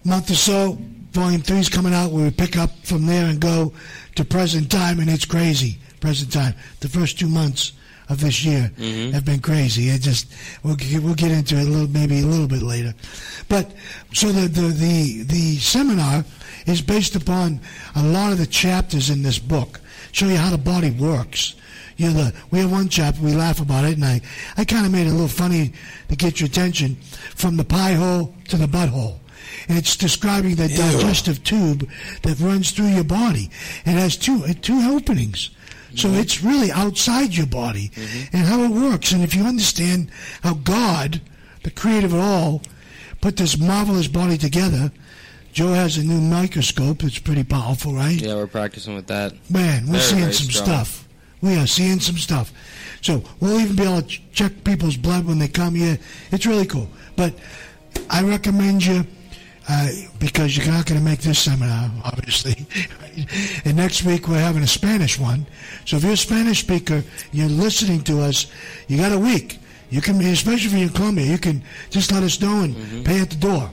Month 0.05 0.31
or 0.31 0.35
so, 0.35 0.78
Volume 1.12 1.43
3 1.43 1.59
is 1.59 1.69
coming 1.69 1.93
out 1.93 2.12
where 2.12 2.24
we 2.24 2.31
pick 2.31 2.57
up 2.57 2.70
from 2.85 3.07
there 3.07 3.27
and 3.27 3.40
go 3.40 3.73
to 4.15 4.24
present 4.24 4.70
time, 4.70 5.01
and 5.01 5.11
it's 5.11 5.24
crazy. 5.24 5.78
Present 6.01 6.32
time. 6.32 6.55
The 6.81 6.89
first 6.89 7.19
two 7.19 7.28
months 7.28 7.73
of 8.09 8.20
this 8.20 8.44
year 8.44 8.70
mm-hmm. 8.77 9.12
have 9.12 9.24
been 9.24 9.40
crazy. 9.40 9.89
It 9.89 10.01
just 10.01 10.27
we'll 10.62 10.77
get, 10.77 11.02
we'll 11.02 11.15
get 11.15 11.31
into 11.31 11.57
it 11.57 11.66
a 11.66 11.70
little 11.70 11.89
maybe 11.89 12.20
a 12.20 12.27
little 12.27 12.48
bit 12.48 12.62
later. 12.62 12.94
But 13.48 13.70
so 14.12 14.32
the 14.32 14.48
the 14.48 14.69
the, 14.69 15.23
the 15.23 15.57
seminar 15.59 16.24
is 16.70 16.80
based 16.82 17.16
upon 17.16 17.60
a 17.94 18.02
lot 18.02 18.32
of 18.32 18.38
the 18.38 18.47
chapters 18.47 19.10
in 19.10 19.22
this 19.22 19.38
book. 19.38 19.80
Show 20.12 20.26
you 20.26 20.36
how 20.36 20.51
the 20.51 20.59
body 20.59 20.90
works. 20.90 21.55
You 21.97 22.06
know, 22.06 22.24
the, 22.24 22.34
we 22.51 22.60
have 22.60 22.72
one 22.72 22.88
chapter, 22.88 23.20
we 23.20 23.34
laugh 23.34 23.60
about 23.60 23.84
it, 23.84 23.94
and 23.94 24.05
I, 24.05 24.20
I 24.56 24.64
kind 24.64 24.86
of 24.86 24.92
made 24.92 25.06
it 25.06 25.10
a 25.10 25.12
little 25.12 25.28
funny 25.28 25.72
to 26.09 26.16
get 26.16 26.40
your 26.40 26.47
attention 26.47 26.97
from 27.34 27.56
the 27.56 27.64
pie 27.64 27.92
hole 27.92 28.34
to 28.48 28.56
the 28.56 28.66
butthole. 28.66 29.18
And 29.68 29.76
it's 29.76 29.97
describing 29.97 30.55
the 30.55 30.68
digestive 30.68 31.44
tube 31.44 31.88
that 32.22 32.40
runs 32.40 32.70
through 32.70 32.88
your 32.88 33.05
body. 33.05 33.51
It 33.84 33.90
has 33.90 34.16
two, 34.16 34.52
two 34.55 34.80
openings. 34.90 35.51
So 35.94 36.09
mm-hmm. 36.09 36.20
it's 36.20 36.42
really 36.42 36.70
outside 36.70 37.34
your 37.34 37.47
body 37.47 37.90
mm-hmm. 37.94 38.36
and 38.36 38.47
how 38.47 38.62
it 38.62 38.70
works. 38.70 39.12
And 39.12 39.22
if 39.22 39.34
you 39.34 39.44
understand 39.44 40.10
how 40.42 40.55
God, 40.55 41.20
the 41.64 41.70
creator 41.70 42.06
of 42.06 42.14
it 42.14 42.20
all, 42.20 42.62
put 43.20 43.36
this 43.36 43.59
marvelous 43.59 44.09
body 44.09 44.38
together, 44.38 44.92
Joe 45.52 45.72
has 45.72 45.97
a 45.98 46.05
new 46.05 46.20
microscope. 46.20 47.02
It's 47.05 47.18
pretty 47.18 47.44
powerful, 47.44 47.93
right? 47.93 48.20
Yeah, 48.20 48.35
we're 48.36 48.47
practicing 48.47 48.94
with 48.94 49.06
that. 49.09 49.32
Man, 49.51 49.86
we're 49.86 49.93
Very, 49.94 50.02
seeing 50.05 50.20
very 50.22 50.32
some 50.32 50.51
strong. 50.51 50.66
stuff. 50.66 51.09
We 51.43 51.56
are 51.56 51.66
seeing 51.66 52.01
some 52.01 52.16
stuff. 52.18 52.52
So 53.01 53.22
we'll 53.40 53.59
even 53.60 53.74
be 53.77 53.82
able 53.82 54.02
to 54.02 54.06
ch- 54.09 54.22
check 54.32 54.52
people's 54.64 54.97
blood 54.97 55.24
when 55.27 55.39
they 55.39 55.48
come 55.48 55.74
here. 55.74 55.98
It's 56.31 56.47
really 56.47 56.66
cool. 56.66 56.89
But 57.16 57.35
I 58.10 58.22
recommend 58.22 58.85
you 58.85 59.05
uh, 59.68 59.89
because 60.18 60.56
you're 60.56 60.66
not 60.72 60.86
going 60.86 60.98
to 61.01 61.05
make 61.05 61.20
this 61.20 61.39
seminar, 61.39 61.90
obviously. 62.05 62.66
and 63.64 63.77
next 63.77 64.05
week 64.05 64.28
we're 64.28 64.39
having 64.39 64.62
a 64.62 64.66
Spanish 64.68 65.18
one. 65.18 65.47
So 65.86 65.97
if 65.97 66.05
you're 66.05 66.12
a 66.12 66.16
Spanish 66.16 66.60
speaker, 66.60 67.02
you're 67.32 67.48
listening 67.48 68.02
to 68.05 68.20
us, 68.20 68.47
you 68.89 68.98
got 68.98 69.12
a 69.12 69.18
week. 69.18 69.59
You 69.89 70.01
can, 70.01 70.20
especially 70.20 70.66
if 70.66 70.72
you're 70.72 70.82
in 70.82 70.89
Colombia, 70.90 71.27
you 71.27 71.39
can 71.39 71.62
just 71.90 72.12
let 72.12 72.22
us 72.22 72.40
know 72.40 72.60
and 72.62 72.74
Mm-hmm. 72.77 73.02
pay 73.02 73.20
at 73.20 73.31
the 73.31 73.36
door. 73.36 73.70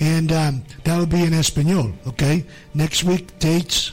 And 0.00 0.30
um, 0.32 0.62
that 0.84 0.96
will 0.96 1.06
be 1.06 1.22
in 1.24 1.34
Espanol, 1.34 1.92
okay? 2.06 2.44
Next 2.74 3.04
week, 3.04 3.38
dates, 3.38 3.92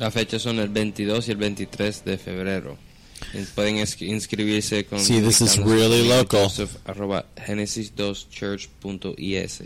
Las 0.00 0.12
fechas 0.12 0.42
son 0.42 0.58
el 0.58 0.68
22 0.68 1.28
y 1.28 1.30
el 1.30 1.36
23 1.36 2.04
de 2.04 2.18
febrero. 2.18 2.76
Y 3.32 3.44
Pueden 3.54 3.76
ins- 3.76 4.02
inscribirse 4.02 4.84
con 4.84 4.98
See, 4.98 5.20
this 5.20 5.40
is 5.40 5.56
really 5.58 6.08
local. 6.08 6.48
Genesis2church.is. 7.36 9.62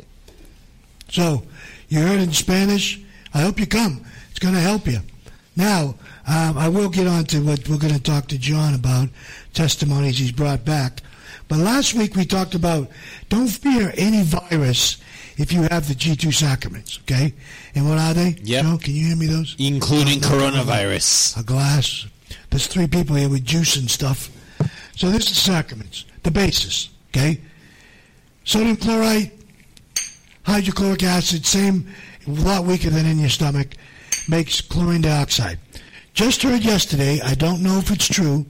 So 1.09 1.43
you 1.89 2.01
heard 2.01 2.20
in 2.20 2.32
Spanish. 2.35 3.01
I 3.32 3.40
hope 3.40 3.59
you 3.59 3.66
come. 3.66 4.05
It's 4.31 4.39
going 4.39 4.55
to 4.55 4.60
help 4.60 4.86
you. 4.86 5.01
Now, 5.56 5.94
um, 6.27 6.59
I 6.59 6.69
will 6.69 6.90
get 6.90 7.06
on 7.06 7.24
to 7.27 7.40
what 7.40 7.66
we're 7.69 7.78
going 7.78 7.94
to 7.94 8.02
talk 8.02 8.28
to 8.28 8.39
John 8.39 8.74
about 8.74 9.09
testimonies 9.55 10.19
he's 10.19 10.32
brought 10.32 10.65
back. 10.65 11.02
But 11.48 11.59
last 11.59 11.94
week 11.94 12.15
we 12.15 12.27
talked 12.27 12.55
about 12.55 12.90
don't 13.31 13.48
fear 13.48 13.93
any 13.97 14.23
virus 14.23 14.98
if 15.39 15.52
you 15.52 15.62
have 15.62 15.89
the 15.89 15.94
G2 15.94 16.35
sacraments, 16.35 16.98
okay? 17.02 17.32
And 17.74 17.89
what 17.89 17.98
are 17.98 18.12
they? 18.12 18.36
Yeah. 18.43 18.62
Joe, 18.62 18.78
can 18.78 18.94
you 18.94 19.06
hear 19.06 19.16
me 19.16 19.27
those? 19.27 19.55
Including 19.59 20.19
coronavirus. 20.19 21.40
a 21.40 21.44
glass. 21.44 22.06
There's 22.51 22.66
three 22.66 22.89
people 22.89 23.16
here 23.16 23.28
with 23.28 23.44
juice 23.44 23.77
and 23.77 23.89
stuff. 23.90 24.31
So 24.97 25.10
this 25.10 25.31
is 25.31 25.39
sacraments, 25.39 26.05
the 26.24 26.32
basis, 26.32 26.90
okay? 27.10 27.40
Sodium 28.44 28.77
chloride, 28.77 29.31
hydrochloric 30.43 31.05
acid, 31.05 31.47
same, 31.47 31.86
a 32.27 32.31
lot 32.31 32.65
weaker 32.65 32.90
than 32.90 33.06
in 33.06 33.20
your 33.20 33.28
stomach, 33.28 33.69
makes 34.28 34.60
chlorine 34.60 35.02
dioxide. 35.02 35.59
Just 36.15 36.43
heard 36.43 36.65
yesterday, 36.65 37.20
I 37.20 37.35
don't 37.35 37.62
know 37.62 37.78
if 37.78 37.93
it's 37.93 38.09
true, 38.09 38.44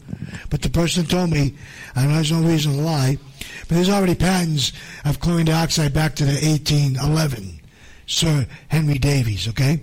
but 0.49 0.63
the 0.63 0.71
person 0.71 1.05
told 1.05 1.31
me, 1.31 1.55
and 1.95 2.11
there's 2.11 2.33
no 2.33 2.41
reason 2.41 2.73
to 2.73 2.79
lie, 2.79 3.19
but 3.69 3.75
there's 3.75 3.91
already 3.91 4.15
patents 4.15 4.73
of 5.05 5.21
chlorine 5.21 5.47
dioxide 5.47 5.93
back 5.93 6.15
to 6.17 6.25
the 6.25 6.33
1811. 6.33 7.61
Sir 8.07 8.47
Henry 8.69 8.99
Davies, 8.99 9.47
okay? 9.49 9.81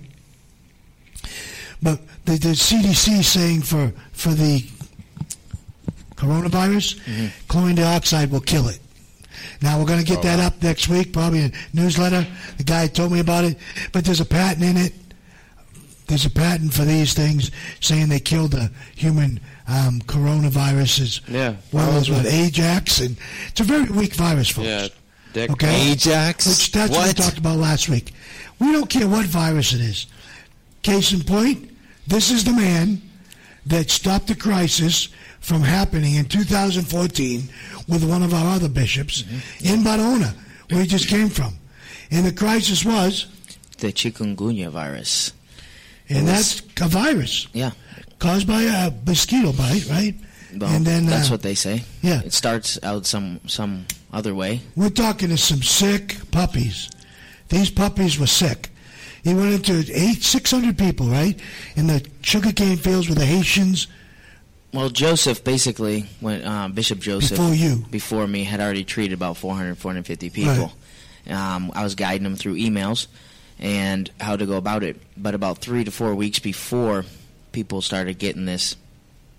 But 1.81 1.99
the, 2.25 2.33
the 2.33 2.49
CDC 2.49 3.23
saying 3.23 3.61
for, 3.61 3.93
for 4.13 4.29
the 4.29 4.61
coronavirus, 6.15 6.99
mm-hmm. 7.01 7.27
chlorine 7.47 7.75
dioxide 7.75 8.31
will 8.31 8.41
kill 8.41 8.67
it. 8.67 8.79
Now 9.61 9.79
we're 9.79 9.85
going 9.85 9.99
to 9.99 10.05
get 10.05 10.23
that 10.23 10.39
oh, 10.39 10.43
up 10.43 10.63
next 10.63 10.89
week, 10.89 11.13
probably 11.13 11.43
in 11.43 11.53
a 11.53 11.75
newsletter. 11.75 12.25
The 12.57 12.63
guy 12.63 12.87
told 12.87 13.11
me 13.11 13.19
about 13.19 13.43
it, 13.43 13.57
but 13.91 14.03
there's 14.03 14.21
a 14.21 14.25
patent 14.25 14.65
in 14.65 14.77
it. 14.77 14.93
There's 16.07 16.25
a 16.25 16.29
patent 16.29 16.73
for 16.73 16.83
these 16.83 17.13
things 17.13 17.51
saying 17.79 18.09
they 18.09 18.19
killed 18.19 18.51
the 18.51 18.71
human 18.95 19.39
um, 19.67 19.99
coronavirus 20.01 21.01
as 21.01 21.21
Yeah. 21.27 21.55
well 21.71 21.91
as 21.97 22.09
what 22.09 22.25
Ajax, 22.25 22.99
and 22.99 23.17
it's 23.49 23.59
a 23.61 23.63
very 23.63 23.85
weak 23.85 24.13
virus, 24.13 24.49
folks. 24.49 24.67
Yeah. 24.67 24.87
Dick. 25.33 25.49
Okay. 25.51 25.91
Ajax? 25.91 26.45
Which 26.47 26.71
that's 26.71 26.91
what? 26.91 27.07
we 27.07 27.13
talked 27.13 27.37
about 27.37 27.57
last 27.57 27.89
week. 27.89 28.13
We 28.59 28.71
don't 28.71 28.89
care 28.89 29.07
what 29.07 29.25
virus 29.25 29.73
it 29.73 29.81
is. 29.81 30.05
Case 30.81 31.11
in 31.11 31.21
point, 31.23 31.69
this 32.07 32.31
is 32.31 32.43
the 32.43 32.53
man 32.53 33.01
that 33.65 33.89
stopped 33.89 34.27
the 34.27 34.35
crisis 34.35 35.09
from 35.41 35.61
happening 35.61 36.15
in 36.15 36.25
2014 36.25 37.49
with 37.87 38.03
one 38.03 38.23
of 38.23 38.33
our 38.33 38.55
other 38.55 38.69
bishops 38.69 39.23
in 39.61 39.83
Barahona, 39.83 40.33
where 40.69 40.81
he 40.81 40.87
just 40.87 41.07
came 41.07 41.29
from. 41.29 41.55
And 42.11 42.25
the 42.25 42.31
crisis 42.31 42.85
was, 42.85 43.25
The 43.79 43.91
chikungunya 43.91 44.69
virus. 44.69 45.33
and 46.07 46.27
that's 46.27 46.61
a 46.79 46.87
virus 46.87 47.47
Yeah. 47.51 47.71
Caused 48.19 48.47
by 48.47 48.61
a 48.63 48.91
mosquito 49.05 49.51
bite, 49.51 49.87
right? 49.89 50.15
Well, 50.57 50.69
and 50.73 50.85
then 50.85 51.05
that's 51.05 51.29
uh, 51.29 51.33
what 51.33 51.41
they 51.41 51.55
say. 51.55 51.83
yeah. 52.01 52.21
It 52.21 52.33
starts 52.33 52.79
out 52.83 53.05
some 53.05 53.41
some 53.47 53.85
other 54.13 54.33
way. 54.33 54.61
We're 54.75 54.89
talking 54.89 55.29
to 55.29 55.37
some 55.37 55.61
sick 55.61 56.17
puppies. 56.31 56.89
These 57.49 57.69
puppies 57.71 58.17
were 58.17 58.27
sick. 58.27 58.69
He 59.23 59.33
went 59.33 59.53
into 59.53 59.91
eight, 59.93 60.23
six 60.23 60.51
hundred 60.51 60.77
people, 60.77 61.07
right, 61.07 61.37
in 61.75 61.87
the 61.87 62.05
sugarcane 62.21 62.77
fields 62.77 63.09
with 63.09 63.17
the 63.17 63.25
Haitians. 63.25 63.87
Well, 64.73 64.89
Joseph 64.89 65.43
basically, 65.43 66.05
when 66.19 66.43
uh, 66.43 66.67
Bishop 66.67 66.99
Joseph 66.99 67.37
Before 67.37 67.53
you. 67.55 67.85
before 67.89 68.27
me 68.27 68.43
had 68.43 68.59
already 68.59 68.83
treated 68.83 69.13
about 69.13 69.37
400, 69.37 69.77
450 69.77 70.29
people. 70.31 70.73
Um, 71.29 71.71
I 71.73 71.83
was 71.83 71.95
guiding 71.95 72.23
them 72.23 72.35
through 72.35 72.55
emails 72.55 73.07
and 73.57 74.11
how 74.19 74.35
to 74.35 74.45
go 74.45 74.57
about 74.57 74.83
it. 74.83 75.01
But 75.17 75.33
about 75.33 75.59
three 75.59 75.85
to 75.85 75.91
four 75.91 76.13
weeks 76.13 76.39
before 76.39 77.05
people 77.55 77.81
started 77.81 78.19
getting 78.19 78.45
this 78.45 78.75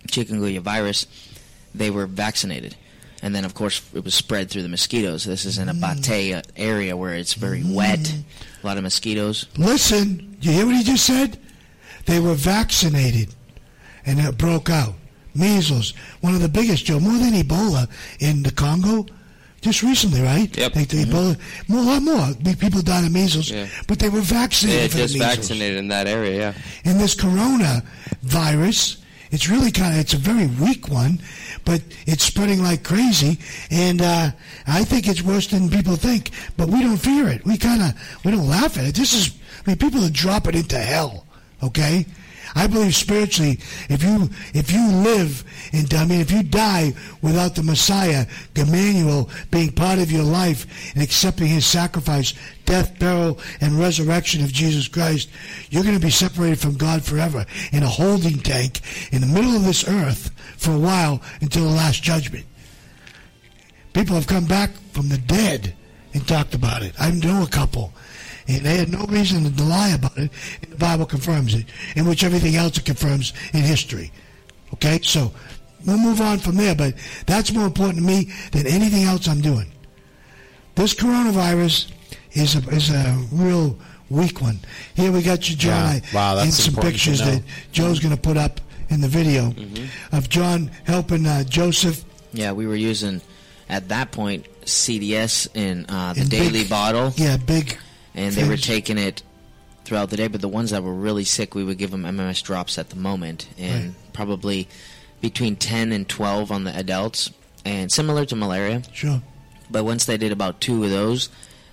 chikungunya 0.09 0.61
virus, 0.61 1.07
they 1.75 1.91
were 1.91 2.07
vaccinated. 2.07 2.75
And 3.23 3.35
then, 3.35 3.45
of 3.45 3.55
course, 3.55 3.83
it 3.95 4.05
was 4.05 4.15
spread 4.15 4.51
through 4.51 4.63
the 4.63 4.69
mosquitoes. 4.71 5.25
This 5.25 5.45
is 5.45 5.59
in 5.59 5.69
a 5.69 5.75
mm. 5.75 5.81
Batey 5.81 6.43
area 6.57 6.97
where 6.97 7.15
it's 7.15 7.35
very 7.35 7.61
mm. 7.61 7.75
wet, 7.75 8.15
a 8.63 8.67
lot 8.67 8.79
of 8.79 8.83
mosquitoes. 8.83 9.47
Listen, 9.59 10.37
you 10.41 10.53
hear 10.53 10.67
what 10.67 10.77
he 10.77 10.83
just 10.83 11.05
said? 11.05 11.39
They 12.07 12.19
were 12.19 12.35
vaccinated, 12.35 13.35
and 14.07 14.19
it 14.19 14.39
broke 14.39 14.71
out. 14.71 14.95
Measles, 15.35 15.93
one 16.23 16.35
of 16.35 16.41
the 16.41 16.49
biggest, 16.49 16.87
Joe, 16.87 16.99
more 16.99 17.19
than 17.19 17.35
Ebola 17.35 17.89
in 18.21 18.43
the 18.43 18.51
Congo. 18.51 19.05
Just 19.67 19.83
recently, 19.83 20.23
right? 20.23 20.57
Yep. 20.57 20.77
Like 20.77 20.89
the 20.91 21.03
Ebola, 21.05 21.37
more, 21.67 21.81
a 21.81 21.83
lot 21.83 22.03
more 22.03 22.55
people 22.55 22.83
died 22.83 23.03
of 23.05 23.11
measles, 23.11 23.51
Yeah. 23.51 23.67
but 23.89 23.99
they 23.99 24.09
were 24.09 24.21
vaccinated 24.21 24.81
Yeah, 24.83 24.87
for 24.89 24.97
the 24.99 25.03
just 25.03 25.15
measles. 25.15 25.35
vaccinated 25.35 25.79
in 25.79 25.89
that 25.89 26.07
area, 26.07 26.39
yeah. 26.39 26.53
And 26.85 27.01
this 27.01 27.15
corona 27.17 27.83
virus, 28.23 28.99
it's 29.33 29.49
really 29.49 29.73
kind 29.73 29.95
of, 29.95 29.99
it's 29.99 30.15
a 30.15 30.19
very 30.19 30.47
weak 30.47 30.89
one, 30.89 31.19
but 31.65 31.83
it's 32.07 32.23
spreading 32.23 32.63
like 32.63 32.85
crazy. 32.85 33.41
And 33.73 34.01
uh, 34.03 34.31
I 34.69 34.85
think 34.85 35.09
it's 35.09 35.21
worse 35.23 35.49
than 35.49 35.69
people 35.69 35.97
think, 35.97 36.31
but 36.57 36.69
we 36.69 36.83
don't 36.83 36.97
fear 36.97 37.27
it. 37.29 37.45
We 37.45 37.59
kind 37.59 37.83
of, 37.83 38.25
we 38.25 38.31
don't 38.31 38.47
laugh 38.49 38.79
at 38.79 38.85
it. 38.85 38.95
This 38.95 39.15
is, 39.15 39.35
I 39.67 39.71
mean, 39.71 39.79
people 39.79 40.05
are 40.05 40.11
dropping 40.11 40.55
into 40.55 40.79
hell, 40.79 41.27
okay? 41.61 42.07
I 42.57 42.67
believe 42.67 42.95
spiritually, 42.95 43.59
if 43.91 44.03
you 44.03 44.31
if 44.55 44.73
you 44.73 44.89
live 44.89 45.45
and 45.75 45.93
I 45.93 46.07
mean 46.07 46.23
if 46.23 46.33
you 46.33 46.43
die 46.43 46.95
without 47.21 47.55
the 47.55 47.63
Messiah, 47.63 48.27
Emmanuel, 48.55 49.29
being 49.51 49.71
part 49.71 49.99
of 49.99 50.11
your 50.11 50.23
life 50.23 50.95
and 50.95 51.03
accepting 51.03 51.49
His 51.49 51.67
sacrifice, 51.67 52.33
death, 52.65 52.99
burial, 52.99 53.39
and 53.61 53.79
resurrection 53.79 54.43
of 54.43 54.55
Jesus 54.55 54.89
Christ, 54.89 55.29
you're 55.69 55.83
going 55.83 56.01
to 56.01 56.01
be 56.01 56.11
separated 56.11 56.59
from 56.59 56.79
God 56.79 57.05
forever 57.05 57.45
in 57.73 57.83
a 57.83 57.89
holding 57.89 58.39
tank 58.39 58.81
in 59.13 59.21
the 59.21 59.27
middle 59.27 59.55
of 59.55 59.65
this 59.65 59.87
earth 59.87 60.31
for 60.57 60.73
a 60.73 60.79
while 60.79 61.21
until 61.43 61.65
the 61.65 61.77
last 61.77 62.03
judgment. 62.03 62.47
People 63.93 64.15
have 64.15 64.27
come 64.27 64.47
back 64.47 64.71
from 64.93 65.11
the 65.11 65.19
dead 65.19 65.75
and 66.15 66.27
talked 66.27 66.55
about 66.55 66.83
it. 66.83 66.95
I 66.99 67.11
know 67.11 67.43
a 67.43 67.49
couple. 67.49 67.93
And 68.49 68.61
they 68.65 68.77
had 68.77 68.91
no 68.91 69.05
reason 69.07 69.53
to 69.53 69.63
lie 69.65 69.91
about 69.91 70.17
it. 70.19 70.31
And 70.63 70.73
the 70.73 70.77
Bible 70.77 71.07
confirms 71.07 71.55
it, 71.55 71.67
in 71.97 72.07
which 72.07 72.23
everything 72.25 72.55
else 72.57 72.79
it 72.79 72.85
confirms 72.85 73.33
in 73.53 73.61
history. 73.63 74.13
Okay? 74.75 75.01
So 75.03 75.33
we'll 75.85 75.99
move 75.99 76.21
on 76.21 76.39
from 76.39 76.57
there, 76.57 76.75
but 76.75 76.95
that's 77.27 77.53
more 77.53 77.67
important 77.67 77.97
to 77.99 78.03
me 78.05 78.31
than 78.53 78.67
anything 78.67 79.03
else 79.05 79.27
I'm 79.29 79.41
doing. 79.41 79.71
This 80.77 80.95
coronavirus 80.95 81.91
is 82.33 82.55
a, 82.55 82.69
is 82.69 82.91
a 82.91 83.19
real 83.33 83.79
weak 84.11 84.41
one. 84.41 84.61
Here 84.95 85.11
we 85.11 85.23
got 85.23 85.49
you, 85.51 85.57
John, 85.57 85.97
Yeah. 85.97 86.01
Wow, 86.15 86.35
that's 86.37 86.45
and 86.47 86.55
some 86.55 86.75
important 86.75 87.01
to 87.01 87.11
pictures 87.11 87.27
that 87.27 87.43
Joe's 87.73 87.99
going 87.99 88.15
to 88.15 88.21
put 88.21 88.37
up 88.37 88.61
in 88.91 89.01
the 89.01 89.09
video 89.09 89.51
Mm-hmm. 89.51 90.15
of 90.17 90.29
John 90.29 90.71
helping 90.85 91.27
uh, 91.27 91.43
Joseph. 91.45 92.05
Yeah, 92.33 92.53
we 92.53 92.67
were 92.69 92.77
using 92.77 93.21
at 93.69 93.89
that 93.89 94.13
point 94.13 94.47
CDS 94.65 95.49
in 95.57 95.87
uh, 95.89 96.13
the 96.13 96.21
In 96.21 96.29
daily 96.29 96.51
big- 96.61 96.69
bottle, 96.71 97.13
Yeah, 97.17 97.37
big. 97.39 97.77
And 98.17 98.35
they 98.35 98.49
were 98.49 98.57
taking 98.57 98.99
it 98.99 99.23
throughout 99.85 100.11
the 100.11 100.17
day. 100.17 100.27
But 100.27 100.41
the 100.41 100.49
ones 100.49 100.71
that 100.71 100.83
were 100.83 100.93
really 100.95 101.25
sick, 101.25 101.55
we 101.55 101.63
would 101.63 101.79
give 101.79 101.91
them 101.93 102.03
MMS 102.03 102.43
drops 102.43 102.79
at 102.79 102.91
the 102.91 102.97
moment, 102.97 103.47
and 103.59 103.95
probably 104.13 104.67
between 105.21 105.55
ten 105.57 105.93
and 105.93 106.09
twelve 106.09 106.51
on 106.51 106.65
the 106.65 106.77
adults, 106.77 107.31
and 107.65 107.93
similar 107.93 108.25
to 108.27 108.35
malaria. 108.37 108.83
Sure. 108.93 109.23
But 109.71 109.85
once 109.85 110.05
they 110.07 110.17
did 110.17 110.33
about 110.33 110.61
two 110.61 110.83
of 110.85 110.91
those, 110.91 111.29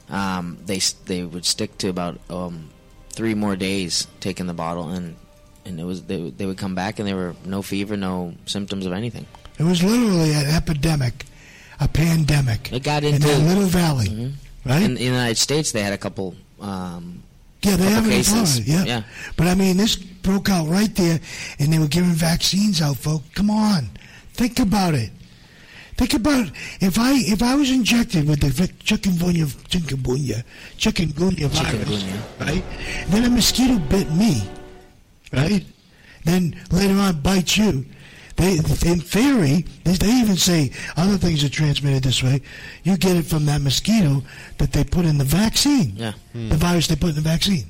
um, 0.09 0.57
they 0.65 0.79
they 1.05 1.23
would 1.23 1.45
stick 1.45 1.77
to 1.79 1.89
about 1.89 2.19
um, 2.29 2.69
three 3.09 3.33
more 3.35 3.55
days 3.55 4.07
taking 4.19 4.45
the 4.47 4.53
bottle, 4.53 4.89
and 4.89 5.15
and 5.65 5.79
it 5.79 5.83
was 5.85 6.03
they, 6.03 6.29
they 6.31 6.45
would 6.45 6.57
come 6.57 6.75
back 6.75 6.99
and 6.99 7.07
there 7.07 7.15
were 7.15 7.35
no 7.45 7.61
fever, 7.61 7.95
no 7.95 8.33
symptoms 8.45 8.85
of 8.85 8.91
anything. 8.93 9.25
It 9.59 9.63
was 9.63 9.83
literally 9.83 10.33
an 10.33 10.47
epidemic, 10.47 11.25
a 11.79 11.87
pandemic 11.87 12.73
It 12.73 12.81
got 12.83 13.03
in 13.03 13.15
into 13.15 13.27
that 13.27 13.39
little 13.39 13.67
valley, 13.67 14.07
Mhm. 14.07 14.33
Right? 14.65 14.83
in, 14.83 14.91
in 14.91 14.95
the 14.95 15.03
United 15.03 15.37
States. 15.37 15.71
They 15.71 15.81
had 15.81 15.93
a 15.93 15.97
couple. 15.97 16.35
Um, 16.59 17.23
yeah, 17.61 17.77
they 17.77 17.89
have 17.91 18.05
cases. 18.05 18.67
Yeah. 18.67 18.83
Yeah. 18.83 19.03
But 19.37 19.47
I 19.47 19.55
mean, 19.55 19.77
this 19.77 19.95
broke 19.95 20.49
out 20.49 20.67
right 20.67 20.93
there, 20.95 21.19
and 21.59 21.71
they 21.71 21.79
were 21.79 21.87
giving 21.87 22.11
vaccines 22.11 22.81
out, 22.81 22.97
folks. 22.97 23.27
Come 23.35 23.49
on, 23.49 23.89
think 24.33 24.59
about 24.59 24.93
it. 24.93 25.11
Think 25.95 26.15
about 26.15 26.47
if 26.81 26.97
I 26.97 27.13
if 27.13 27.43
I 27.43 27.55
was 27.55 27.69
injected 27.69 28.27
with 28.27 28.39
the 28.41 28.47
chikungunya 28.83 29.45
chikungunya 29.69 30.43
chikungunya 30.77 31.47
virus, 31.47 32.03
Chikungunya. 32.03 32.21
right? 32.39 32.63
Then 33.09 33.25
a 33.25 33.29
mosquito 33.29 33.77
bit 33.77 34.11
me, 34.11 34.43
right? 35.31 35.63
Then 36.25 36.59
later 36.71 36.95
on 36.97 37.21
bites 37.21 37.57
you. 37.57 37.85
They, 38.35 38.53
in 38.57 38.99
theory, 38.99 39.65
they, 39.83 39.93
they 39.93 40.11
even 40.11 40.37
say 40.37 40.71
other 40.97 41.17
things 41.17 41.43
are 41.43 41.49
transmitted 41.49 42.03
this 42.03 42.23
way. 42.23 42.41
You 42.83 42.97
get 42.97 43.15
it 43.15 43.25
from 43.25 43.45
that 43.45 43.61
mosquito 43.61 44.23
that 44.57 44.71
they 44.71 44.83
put 44.83 45.05
in 45.05 45.17
the 45.17 45.23
vaccine. 45.23 45.93
Yeah. 45.95 46.13
The 46.33 46.39
hmm. 46.39 46.49
virus 46.55 46.87
they 46.87 46.95
put 46.95 47.09
in 47.09 47.15
the 47.15 47.21
vaccine. 47.21 47.65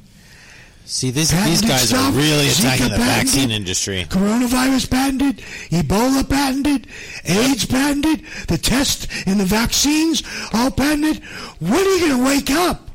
See, 0.85 1.11
this, 1.11 1.31
these 1.31 1.61
guys 1.61 1.93
are 1.93 1.95
stuff, 1.95 2.15
really 2.15 2.47
Zika 2.47 2.65
attacking 2.65 2.89
the 2.89 2.97
patented, 2.97 3.25
vaccine 3.25 3.51
industry. 3.51 4.05
Coronavirus 4.09 4.91
patented, 4.91 5.37
Ebola 5.69 6.29
patented, 6.29 6.87
AIDS 7.23 7.65
patented, 7.65 8.25
the 8.49 8.57
test 8.57 9.07
and 9.25 9.39
the 9.39 9.45
vaccines 9.45 10.23
all 10.53 10.71
patented. 10.71 11.23
When 11.59 11.73
are 11.73 11.77
you 11.77 11.99
going 12.07 12.17
to 12.19 12.25
wake 12.25 12.51
up? 12.51 12.89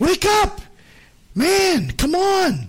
Wake 0.00 0.24
up! 0.24 0.60
Man, 1.34 1.92
come 1.92 2.16
on! 2.16 2.68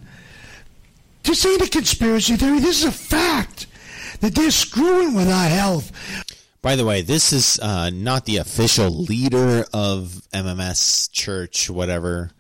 This 1.23 1.43
ain't 1.45 1.61
a 1.61 1.69
conspiracy 1.69 2.35
theory. 2.35 2.59
This 2.59 2.83
is 2.83 2.85
a 2.85 2.91
fact 2.91 3.65
that 4.21 4.33
they're 4.35 4.51
screwing 4.51 5.13
with 5.13 5.29
our 5.29 5.49
health. 5.49 5.91
By 6.61 6.75
the 6.75 6.85
way, 6.85 7.01
this 7.01 7.33
is 7.33 7.59
uh, 7.59 7.89
not 7.89 8.25
the 8.25 8.37
official 8.37 8.89
leader 8.89 9.65
of 9.73 10.21
MMS 10.31 11.11
Church, 11.11 11.69
whatever. 11.69 12.31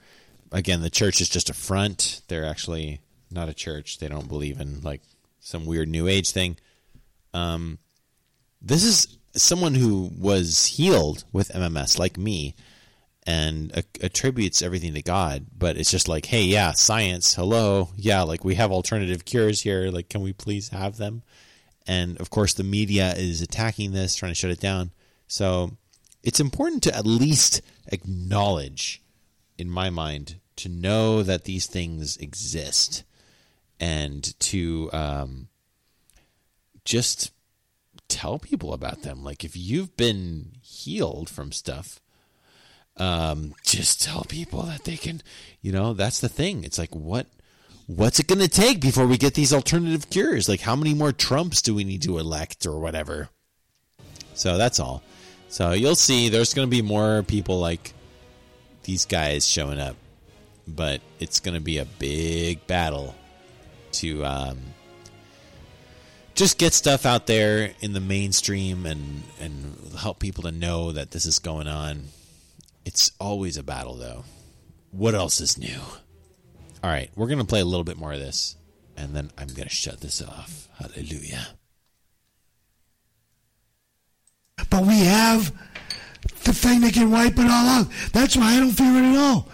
Again, 0.51 0.81
the 0.81 0.89
church 0.91 1.21
is 1.21 1.29
just 1.29 1.49
a 1.49 1.53
front. 1.53 2.21
They're 2.27 2.45
actually 2.45 3.01
not 3.31 3.49
a 3.49 3.53
church. 3.53 3.97
They 3.97 4.07
don't 4.07 4.27
believe 4.27 4.59
in 4.59 4.81
like 4.81 5.01
some 5.39 5.65
weird 5.65 5.89
New 5.89 6.07
Age 6.07 6.31
thing. 6.31 6.57
Um, 7.33 7.79
this 8.61 8.83
is 8.83 9.17
someone 9.33 9.73
who 9.73 10.11
was 10.15 10.65
healed 10.67 11.23
with 11.31 11.49
MMS, 11.49 11.97
like 11.97 12.17
me, 12.17 12.55
and 13.25 13.71
attributes 14.01 14.61
everything 14.61 14.93
to 14.93 15.01
God. 15.01 15.47
But 15.57 15.77
it's 15.77 15.89
just 15.89 16.07
like, 16.07 16.25
hey, 16.25 16.43
yeah, 16.43 16.73
science, 16.73 17.33
hello, 17.33 17.89
yeah, 17.95 18.21
like 18.21 18.43
we 18.43 18.55
have 18.55 18.71
alternative 18.71 19.25
cures 19.25 19.61
here. 19.61 19.89
Like, 19.89 20.09
can 20.09 20.21
we 20.21 20.33
please 20.33 20.69
have 20.69 20.97
them? 20.97 21.23
And 21.87 22.19
of 22.19 22.29
course 22.29 22.53
the 22.53 22.63
media 22.63 23.13
is 23.13 23.41
attacking 23.41 23.91
this 23.91 24.15
trying 24.15 24.31
to 24.31 24.35
shut 24.35 24.51
it 24.51 24.59
down. 24.59 24.91
So 25.27 25.71
it's 26.23 26.39
important 26.39 26.83
to 26.83 26.95
at 26.95 27.05
least 27.05 27.61
acknowledge 27.87 29.01
in 29.57 29.69
my 29.69 29.89
mind 29.89 30.35
to 30.57 30.69
know 30.69 31.23
that 31.23 31.45
these 31.45 31.65
things 31.65 32.17
exist 32.17 33.03
and 33.79 34.39
to 34.39 34.89
um, 34.93 35.47
just 36.85 37.31
tell 38.07 38.37
people 38.37 38.73
about 38.73 39.01
them. 39.01 39.23
Like 39.23 39.43
if 39.43 39.55
you've 39.55 39.95
been 39.97 40.51
healed 40.61 41.29
from 41.29 41.51
stuff 41.51 41.99
um, 42.97 43.55
just 43.63 44.01
tell 44.03 44.23
people 44.25 44.63
that 44.63 44.83
they 44.83 44.97
can 44.97 45.21
you 45.61 45.71
know 45.71 45.93
that's 45.93 46.19
the 46.19 46.29
thing. 46.29 46.63
It's 46.63 46.77
like 46.77 46.93
what 46.93 47.27
what's 47.95 48.19
it 48.19 48.27
going 48.27 48.39
to 48.39 48.47
take 48.47 48.79
before 48.79 49.05
we 49.05 49.17
get 49.17 49.33
these 49.33 49.53
alternative 49.53 50.09
cures? 50.09 50.47
Like, 50.47 50.61
how 50.61 50.75
many 50.75 50.93
more 50.93 51.11
Trumps 51.11 51.61
do 51.61 51.75
we 51.75 51.83
need 51.83 52.01
to 52.03 52.19
elect 52.19 52.65
or 52.65 52.79
whatever? 52.79 53.29
So 54.33 54.57
that's 54.57 54.79
all. 54.79 55.03
So 55.49 55.71
you'll 55.71 55.95
see 55.95 56.29
there's 56.29 56.53
going 56.53 56.67
to 56.67 56.71
be 56.71 56.81
more 56.81 57.23
people 57.23 57.59
like 57.59 57.93
these 58.83 59.05
guys 59.05 59.47
showing 59.47 59.79
up, 59.79 59.95
but 60.67 61.01
it's 61.19 61.39
going 61.39 61.55
to 61.55 61.61
be 61.61 61.77
a 61.77 61.85
big 61.85 62.65
battle 62.67 63.15
to 63.93 64.25
um, 64.25 64.59
just 66.33 66.57
get 66.57 66.73
stuff 66.73 67.05
out 67.05 67.27
there 67.27 67.73
in 67.81 67.91
the 67.91 67.99
mainstream 67.99 68.85
and, 68.85 69.23
and 69.39 69.75
help 69.99 70.19
people 70.19 70.43
to 70.43 70.51
know 70.51 70.93
that 70.93 71.11
this 71.11 71.25
is 71.25 71.39
going 71.39 71.67
on. 71.67 72.05
It's 72.85 73.11
always 73.19 73.57
a 73.57 73.63
battle, 73.63 73.95
though. 73.95 74.23
What 74.91 75.13
else 75.13 75.41
is 75.41 75.57
new? 75.57 75.79
All 76.83 76.89
right, 76.89 77.11
we're 77.15 77.27
going 77.27 77.39
to 77.39 77.45
play 77.45 77.61
a 77.61 77.65
little 77.65 77.83
bit 77.83 77.97
more 77.97 78.13
of 78.13 78.19
this, 78.19 78.55
and 78.97 79.15
then 79.15 79.31
I'm 79.37 79.47
going 79.47 79.67
to 79.67 79.75
shut 79.75 80.01
this 80.01 80.21
off. 80.21 80.67
Hallelujah. 80.79 81.47
But 84.69 84.85
we 84.85 84.99
have 85.01 85.51
the 86.43 86.53
thing 86.53 86.81
that 86.81 86.93
can 86.93 87.11
wipe 87.11 87.37
it 87.37 87.45
all 87.45 87.67
out. 87.67 87.87
That's 88.13 88.35
why 88.35 88.55
I 88.55 88.59
don't 88.59 88.71
fear 88.71 88.95
it 88.95 89.13
at 89.13 89.17
all. 89.17 89.47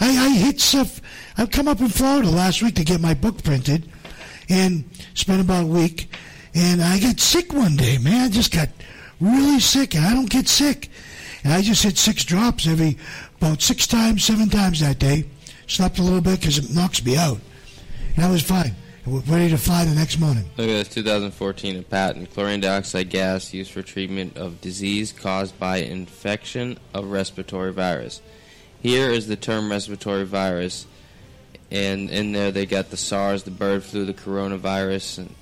I, 0.00 0.08
I 0.08 0.30
hit 0.30 0.60
stuff. 0.60 1.00
I've 1.36 1.50
come 1.50 1.68
up 1.68 1.80
in 1.80 1.88
Florida 1.88 2.30
last 2.30 2.62
week 2.62 2.76
to 2.76 2.84
get 2.84 3.00
my 3.00 3.14
book 3.14 3.42
printed 3.42 3.90
and 4.48 4.84
spent 5.14 5.40
about 5.40 5.64
a 5.64 5.66
week. 5.66 6.10
And 6.54 6.82
I 6.82 6.98
got 6.98 7.20
sick 7.20 7.52
one 7.52 7.76
day, 7.76 7.98
man. 7.98 8.26
I 8.26 8.28
just 8.28 8.52
got 8.52 8.68
really 9.20 9.60
sick, 9.60 9.94
and 9.94 10.04
I 10.04 10.14
don't 10.14 10.30
get 10.30 10.48
sick. 10.48 10.88
And 11.44 11.52
I 11.52 11.60
just 11.60 11.82
hit 11.82 11.98
six 11.98 12.24
drops 12.24 12.66
every 12.66 12.96
about 13.36 13.60
six 13.60 13.86
times, 13.86 14.24
seven 14.24 14.48
times 14.48 14.80
that 14.80 14.98
day. 14.98 15.24
Slept 15.72 15.98
a 15.98 16.02
little 16.02 16.20
bit 16.20 16.38
because 16.38 16.58
it 16.58 16.74
knocks 16.74 17.02
me 17.02 17.16
out. 17.16 17.38
And 18.16 18.26
I 18.26 18.30
was 18.30 18.42
fine. 18.42 18.74
We're 19.06 19.20
ready 19.20 19.48
to 19.48 19.56
fly 19.56 19.86
the 19.86 19.94
next 19.94 20.20
morning. 20.20 20.44
Look 20.58 20.68
at 20.68 20.84
this 20.84 20.88
2014 20.90 21.76
a 21.78 21.82
patent 21.82 22.30
chlorine 22.34 22.60
dioxide 22.60 23.08
gas 23.08 23.54
used 23.54 23.70
for 23.70 23.80
treatment 23.80 24.36
of 24.36 24.60
disease 24.60 25.12
caused 25.12 25.58
by 25.58 25.78
infection 25.78 26.78
of 26.92 27.06
respiratory 27.06 27.72
virus. 27.72 28.20
Here 28.82 29.10
is 29.10 29.28
the 29.28 29.36
term 29.36 29.70
respiratory 29.70 30.26
virus, 30.26 30.86
and 31.70 32.10
in 32.10 32.32
there 32.32 32.52
they 32.52 32.66
got 32.66 32.90
the 32.90 32.98
SARS, 32.98 33.44
the 33.44 33.50
bird 33.50 33.82
flu, 33.82 34.04
the 34.04 34.12
coronavirus, 34.12 35.20
and 35.20 35.34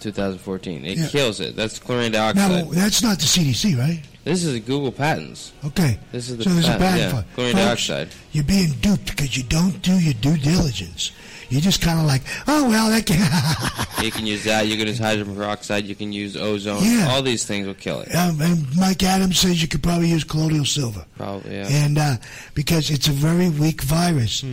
2014. 0.00 0.84
It 0.84 0.98
Yeah. 0.98 1.06
kills 1.08 1.40
it. 1.40 1.56
That's 1.56 1.78
chlorine 1.78 2.12
Now, 2.12 2.32
dioxide. 2.32 2.70
that's 2.72 3.02
not 3.02 3.18
the 3.18 3.26
CDC, 3.26 3.74
right? 3.74 4.00
this 4.24 4.42
is 4.44 4.58
Google 4.60 4.92
patents. 4.92 5.52
Okay. 5.66 5.98
This 6.12 6.30
is 6.30 6.38
the 6.38 6.44
so 6.44 6.50
there's 6.50 6.64
a 6.64 6.78
patent, 6.78 6.82
patent 6.82 7.00
yeah. 7.02 7.10
for 7.10 7.18
it. 7.20 7.34
Chlorine 7.34 7.52
Folks, 7.52 7.64
dioxide. 7.86 8.08
You're 8.32 8.44
being 8.44 8.72
duped 8.80 9.06
because 9.06 9.36
you 9.36 9.42
don't 9.44 9.80
do 9.82 9.98
your 9.98 10.14
due 10.14 10.36
diligence. 10.38 11.12
You're 11.48 11.60
just 11.60 11.80
kind 11.82 11.98
of 12.00 12.06
like, 12.06 12.22
oh 12.48 12.68
well, 12.68 12.90
that 12.90 13.06
can. 13.06 13.20
You 14.04 14.10
can 14.10 14.26
use 14.26 14.44
that. 14.44 14.66
You 14.66 14.76
can 14.76 14.86
use 14.86 14.98
hydrogen 14.98 15.34
peroxide. 15.34 15.86
You 15.86 15.94
can 15.94 16.12
use 16.12 16.36
ozone. 16.36 16.82
Yeah. 16.84 17.08
All 17.10 17.22
these 17.22 17.46
things 17.46 17.66
will 17.66 17.72
kill 17.72 18.00
it. 18.02 18.14
um, 18.14 18.38
and 18.42 18.76
Mike 18.76 19.02
Adams 19.02 19.38
says 19.38 19.62
you 19.62 19.68
could 19.68 19.82
probably 19.82 20.08
use 20.10 20.24
colloidal 20.24 20.66
silver, 20.66 21.06
Probably, 21.16 21.54
yeah. 21.56 21.68
and 21.70 21.96
uh, 21.96 22.16
because 22.52 22.90
it's 22.90 23.08
a 23.08 23.12
very 23.12 23.48
weak 23.48 23.80
virus. 23.80 24.44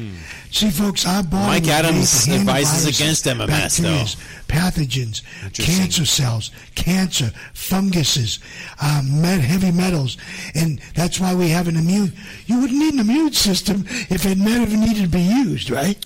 See, 0.52 0.70
folks, 0.70 1.06
our 1.06 1.22
body. 1.24 1.44
Hmm. 1.44 1.48
Mike 1.66 1.68
Adams 1.68 2.24
to 2.24 2.30
handle 2.32 2.50
advises 2.56 2.98
against 2.98 3.26
MMS, 3.26 3.78
though. 3.82 4.54
pathogens, 4.56 5.22
cancer 5.54 6.06
cells, 6.06 6.52
cancer, 6.76 7.32
funguses, 7.54 8.40
um, 8.82 9.22
met, 9.22 9.42
heavy 9.42 9.72
metals, 9.74 10.18
and 10.56 10.80
that's 10.96 11.20
why 11.20 11.36
we 11.36 11.50
have 11.50 11.68
an 11.68 11.76
immune. 11.76 12.14
You 12.46 12.62
wouldn't 12.62 12.80
need 12.80 12.94
an 12.94 13.00
immune 13.02 13.34
system 13.34 13.84
if 14.10 14.26
it 14.26 14.38
never 14.38 14.78
needed 14.78 15.04
to 15.04 15.10
be 15.10 15.22
used, 15.22 15.70
right? 15.70 15.98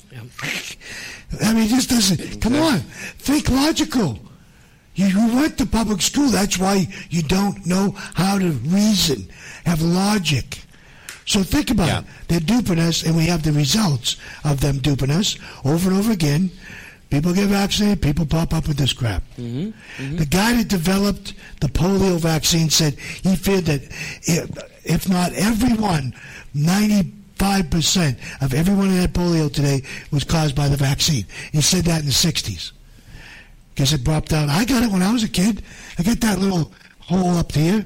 I 1.41 1.53
mean, 1.53 1.63
it 1.63 1.69
just 1.69 1.89
doesn't. 1.89 2.41
Come 2.41 2.55
on, 2.55 2.79
think 3.19 3.49
logical. 3.49 4.19
You, 4.95 5.07
you 5.07 5.35
went 5.35 5.57
to 5.57 5.65
public 5.65 6.01
school. 6.01 6.27
That's 6.29 6.57
why 6.57 6.87
you 7.09 7.21
don't 7.23 7.65
know 7.65 7.91
how 8.13 8.37
to 8.39 8.49
reason, 8.49 9.27
have 9.65 9.81
logic. 9.81 10.61
So 11.25 11.41
think 11.43 11.71
about 11.71 11.87
Yeah. 11.87 11.99
it. 11.99 12.05
They're 12.27 12.39
duping 12.39 12.79
us, 12.79 13.03
and 13.03 13.15
we 13.17 13.25
have 13.25 13.43
the 13.43 13.51
results 13.51 14.15
of 14.43 14.61
them 14.61 14.77
duping 14.79 15.09
us 15.11 15.37
over 15.65 15.89
and 15.89 15.97
over 15.99 16.11
again. 16.11 16.51
People 17.09 17.33
get 17.33 17.47
vaccinated, 17.49 18.01
people 18.01 18.25
pop 18.25 18.53
up 18.53 18.67
with 18.67 18.77
this 18.77 18.93
crap. 18.93 19.23
Mm-hmm. 19.37 19.69
Mm-hmm. 20.03 20.15
The 20.17 20.25
guy 20.25 20.53
that 20.57 20.67
developed 20.67 21.33
the 21.61 21.67
polio 21.67 22.17
vaccine 22.19 22.69
said 22.69 22.93
he 23.23 23.35
feared 23.35 23.65
that 23.65 23.83
if, 24.23 24.49
if 24.85 25.09
not 25.09 25.31
everyone, 25.33 26.13
95% 27.37 28.17
of 28.41 28.53
everyone 28.53 28.89
who 28.89 28.95
had 28.95 29.13
polio 29.13 29.51
today 29.51 29.81
was 30.11 30.23
caused 30.23 30.55
by 30.55 30.67
the 30.67 30.77
vaccine. 30.77 31.25
He 31.51 31.61
said 31.61 31.85
that 31.85 32.01
in 32.01 32.05
the 32.05 32.11
60s. 32.11 32.71
Because 33.73 33.93
it 33.93 34.03
dropped 34.03 34.31
out. 34.31 34.49
I 34.49 34.63
got 34.63 34.83
it 34.83 34.91
when 34.91 35.01
I 35.01 35.11
was 35.11 35.23
a 35.23 35.29
kid. 35.29 35.61
I 35.99 36.03
got 36.03 36.21
that 36.21 36.39
little 36.39 36.71
hole 36.99 37.37
up 37.37 37.51
here. 37.51 37.85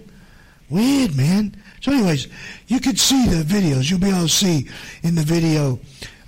Weird, 0.69 1.15
man. 1.17 1.55
So, 1.81 1.91
anyways, 1.91 2.27
you 2.67 2.79
could 2.79 2.99
see 2.99 3.25
the 3.25 3.43
videos. 3.43 3.89
You'll 3.89 3.99
be 3.99 4.09
able 4.09 4.21
to 4.21 4.29
see 4.29 4.69
in 5.01 5.15
the 5.15 5.23
video. 5.23 5.79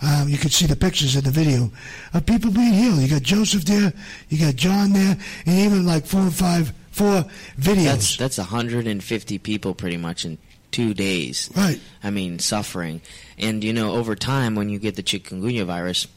Um, 0.01 0.27
you 0.27 0.39
could 0.39 0.51
see 0.51 0.65
the 0.65 0.75
pictures 0.75 1.15
in 1.15 1.23
the 1.23 1.29
video 1.29 1.71
of 2.15 2.25
people 2.25 2.51
being 2.51 2.73
healed. 2.73 2.99
You 3.01 3.07
got 3.07 3.21
Joseph 3.21 3.65
there, 3.65 3.93
you 4.29 4.43
got 4.43 4.55
John 4.55 4.93
there, 4.93 5.15
and 5.45 5.59
even 5.59 5.85
like 5.85 6.07
four 6.07 6.21
or 6.21 6.31
five, 6.31 6.73
four 6.89 7.23
videos. 7.59 7.85
That's 7.85 8.17
that's 8.17 8.37
150 8.39 9.37
people 9.37 9.75
pretty 9.75 9.97
much 9.97 10.25
in 10.25 10.39
two 10.71 10.93
days. 10.93 11.49
Right. 11.55 11.79
I 12.03 12.09
mean, 12.09 12.39
suffering, 12.39 13.01
and 13.37 13.63
you 13.63 13.73
know, 13.73 13.93
over 13.95 14.15
time, 14.15 14.55
when 14.55 14.69
you 14.69 14.79
get 14.79 14.95
the 14.95 15.03
chikungunya 15.03 15.65
virus, 15.65 16.07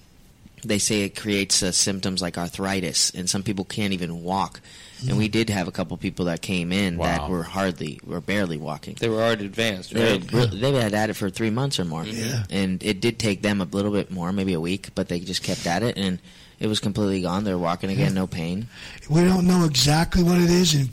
they 0.64 0.78
say 0.78 1.02
it 1.02 1.16
creates 1.16 1.62
uh, 1.62 1.72
symptoms 1.72 2.22
like 2.22 2.38
arthritis, 2.38 3.10
and 3.10 3.28
some 3.28 3.42
people 3.42 3.64
can't 3.64 3.92
even 3.92 4.22
walk. 4.22 4.60
And 5.06 5.18
we 5.18 5.28
did 5.28 5.50
have 5.50 5.68
a 5.68 5.70
couple 5.70 5.94
people 5.98 6.24
that 6.26 6.40
came 6.40 6.72
in 6.72 6.96
that 6.96 7.28
were 7.28 7.42
hardly, 7.42 8.00
were 8.06 8.22
barely 8.22 8.56
walking. 8.56 8.96
They 8.98 9.10
were 9.10 9.22
already 9.22 9.44
advanced, 9.44 9.92
They 9.92 10.12
right? 10.18 10.32
were- 10.32 10.46
they 10.46 10.72
had 10.72 10.94
at 10.94 11.10
it 11.10 11.14
for 11.14 11.28
three 11.28 11.50
months 11.50 11.78
or 11.78 11.84
more. 11.84 12.06
Yeah. 12.06 12.44
And 12.48 12.82
it 12.82 13.02
did 13.02 13.18
take 13.18 13.42
them 13.42 13.60
a 13.60 13.64
little 13.64 13.90
bit 13.90 14.10
more, 14.10 14.32
maybe 14.32 14.54
a 14.54 14.60
week, 14.60 14.94
but 14.94 15.08
they 15.08 15.20
just 15.20 15.42
kept 15.42 15.66
at 15.66 15.82
it, 15.82 15.98
and 15.98 16.20
it 16.64 16.68
was 16.68 16.80
completely 16.80 17.20
gone. 17.20 17.44
They're 17.44 17.58
walking 17.58 17.90
again, 17.90 18.14
no 18.14 18.26
pain. 18.26 18.66
we 19.10 19.20
don't 19.20 19.46
know 19.46 19.66
exactly 19.66 20.22
what 20.22 20.40
it 20.40 20.48
is, 20.48 20.72
and 20.72 20.88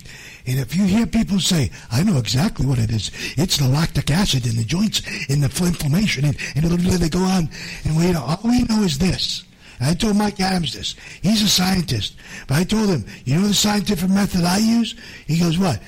and 0.45 0.59
if 0.59 0.75
you 0.75 0.83
hear 0.83 1.05
people 1.05 1.39
say, 1.39 1.71
"I 1.89 2.03
know 2.03 2.17
exactly 2.17 2.65
what 2.65 2.77
it 2.77 2.91
is," 2.91 3.09
it's 3.37 3.55
the 3.55 3.69
lactic 3.69 4.11
acid 4.11 4.45
in 4.45 4.57
the 4.57 4.65
joints, 4.65 5.01
in 5.29 5.39
the 5.39 5.45
inflammation, 5.45 6.25
and, 6.25 6.37
and 6.55 6.65
they 6.65 7.07
go 7.07 7.23
on, 7.23 7.49
and 7.85 7.95
we 7.95 8.11
know 8.11 8.21
all 8.21 8.41
we 8.43 8.63
know 8.63 8.83
is 8.83 8.97
this. 8.97 9.43
And 9.79 9.89
I 9.89 9.93
told 9.93 10.17
Mike 10.17 10.41
Adams 10.41 10.73
this. 10.73 10.95
He's 11.21 11.41
a 11.41 11.47
scientist, 11.47 12.15
but 12.47 12.57
I 12.57 12.65
told 12.65 12.89
him, 12.89 13.05
"You 13.23 13.35
know 13.35 13.47
the 13.47 13.53
scientific 13.53 14.09
method 14.09 14.43
I 14.43 14.57
use?" 14.57 14.93
He 15.25 15.39
goes, 15.39 15.57
"What?" 15.57 15.81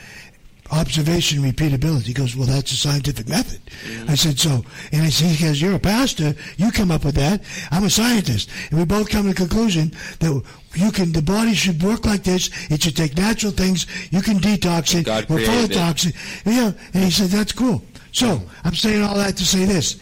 Observation 0.73 1.39
repeatability. 1.41 2.03
He 2.03 2.13
goes, 2.13 2.35
well, 2.35 2.47
that's 2.47 2.71
a 2.71 2.75
scientific 2.75 3.27
method. 3.29 3.61
I 4.07 4.15
said, 4.15 4.39
so, 4.39 4.63
and 4.91 5.03
I 5.03 5.09
said, 5.09 5.27
he 5.31 5.45
goes, 5.45 5.61
you're 5.61 5.75
a 5.75 5.79
pastor, 5.79 6.35
you 6.57 6.71
come 6.71 6.91
up 6.91 7.05
with 7.05 7.15
that. 7.15 7.41
I'm 7.71 7.83
a 7.83 7.89
scientist. 7.89 8.49
And 8.69 8.79
we 8.79 8.85
both 8.85 9.09
come 9.09 9.23
to 9.23 9.29
the 9.29 9.35
conclusion 9.35 9.91
that 10.19 10.43
you 10.73 10.91
can, 10.91 11.11
the 11.11 11.21
body 11.21 11.53
should 11.53 11.81
work 11.83 12.05
like 12.05 12.23
this. 12.23 12.49
It 12.71 12.83
should 12.83 12.95
take 12.97 13.15
natural 13.15 13.51
things. 13.51 13.85
You 14.11 14.21
can 14.21 14.37
detox 14.39 14.99
it. 14.99 15.05
God 15.05 15.29
We're 15.29 15.37
full 15.37 15.45
of 15.45 15.49
created 15.49 15.71
it. 15.71 15.79
toxin. 15.79 16.13
Yeah. 16.45 16.71
And 16.93 17.03
he 17.03 17.11
said, 17.11 17.29
that's 17.29 17.51
cool. 17.51 17.83
So 18.11 18.41
I'm 18.63 18.75
saying 18.75 19.01
all 19.03 19.15
that 19.15 19.37
to 19.37 19.45
say 19.45 19.65
this. 19.65 19.99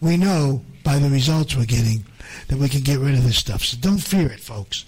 We 0.00 0.16
know 0.16 0.62
by 0.82 0.98
the 0.98 1.08
results 1.08 1.56
we're 1.56 1.64
getting 1.64 2.04
that 2.48 2.58
we 2.58 2.68
can 2.68 2.80
get 2.80 2.98
rid 2.98 3.14
of 3.14 3.24
this 3.24 3.38
stuff. 3.38 3.62
So 3.62 3.76
don't 3.80 3.98
fear 3.98 4.26
it, 4.26 4.40
folks. 4.40 4.84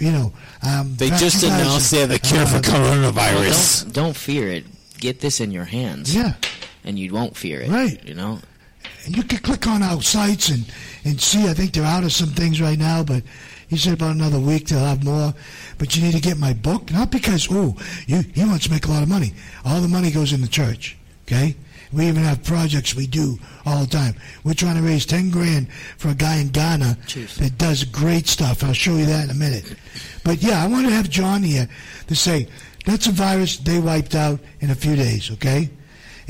You 0.00 0.12
know, 0.12 0.32
um, 0.66 0.96
They 0.96 1.10
just 1.10 1.42
announced 1.42 1.90
they 1.90 1.98
have 2.00 2.10
a 2.10 2.18
cure 2.18 2.46
for 2.46 2.56
uh, 2.56 2.60
coronavirus. 2.60 3.84
Don't, 3.84 3.92
don't 3.92 4.16
fear 4.16 4.48
it. 4.48 4.64
Get 4.98 5.20
this 5.20 5.40
in 5.40 5.50
your 5.50 5.64
hands. 5.64 6.14
Yeah. 6.14 6.34
And 6.84 6.98
you 6.98 7.12
won't 7.12 7.36
fear 7.36 7.60
it. 7.60 7.68
Right. 7.68 8.02
You 8.04 8.14
know? 8.14 8.38
And 9.04 9.16
you 9.16 9.22
can 9.22 9.38
click 9.38 9.66
on 9.66 9.82
our 9.82 10.00
sites 10.00 10.48
and, 10.48 10.64
and 11.04 11.20
see. 11.20 11.46
I 11.48 11.54
think 11.54 11.72
they're 11.72 11.84
out 11.84 12.04
of 12.04 12.12
some 12.12 12.30
things 12.30 12.60
right 12.60 12.78
now, 12.78 13.02
but 13.02 13.22
he 13.68 13.76
said 13.76 13.94
about 13.94 14.14
another 14.14 14.40
week 14.40 14.68
they'll 14.68 14.80
have 14.80 15.04
more. 15.04 15.34
But 15.78 15.94
you 15.96 16.02
need 16.02 16.14
to 16.14 16.20
get 16.20 16.38
my 16.38 16.54
book, 16.54 16.90
not 16.90 17.10
because 17.10 17.50
ooh, 17.50 17.76
you 18.06 18.22
he 18.34 18.44
wants 18.44 18.66
to 18.66 18.70
make 18.70 18.86
a 18.86 18.90
lot 18.90 19.02
of 19.02 19.08
money. 19.08 19.32
All 19.64 19.80
the 19.80 19.88
money 19.88 20.10
goes 20.10 20.32
in 20.32 20.40
the 20.40 20.48
church. 20.48 20.96
Okay. 21.26 21.56
We 21.92 22.06
even 22.06 22.22
have 22.22 22.44
projects 22.44 22.94
we 22.94 23.06
do 23.06 23.38
all 23.66 23.80
the 23.80 23.86
time. 23.90 24.14
We're 24.44 24.54
trying 24.54 24.76
to 24.76 24.82
raise 24.82 25.06
ten 25.06 25.30
grand 25.30 25.72
for 25.98 26.08
a 26.08 26.14
guy 26.14 26.36
in 26.36 26.48
Ghana 26.48 26.98
Chief. 27.06 27.34
that 27.36 27.58
does 27.58 27.84
great 27.84 28.26
stuff. 28.26 28.62
I'll 28.62 28.72
show 28.72 28.96
you 28.96 29.06
that 29.06 29.24
in 29.24 29.30
a 29.30 29.34
minute. 29.34 29.74
But 30.24 30.42
yeah, 30.42 30.62
I 30.62 30.66
want 30.68 30.86
to 30.86 30.92
have 30.92 31.10
John 31.10 31.42
here 31.42 31.68
to 32.06 32.14
say 32.16 32.48
that's 32.86 33.06
a 33.06 33.12
virus 33.12 33.56
they 33.56 33.78
wiped 33.80 34.14
out 34.14 34.40
in 34.60 34.70
a 34.70 34.74
few 34.74 34.96
days. 34.96 35.30
Okay 35.32 35.70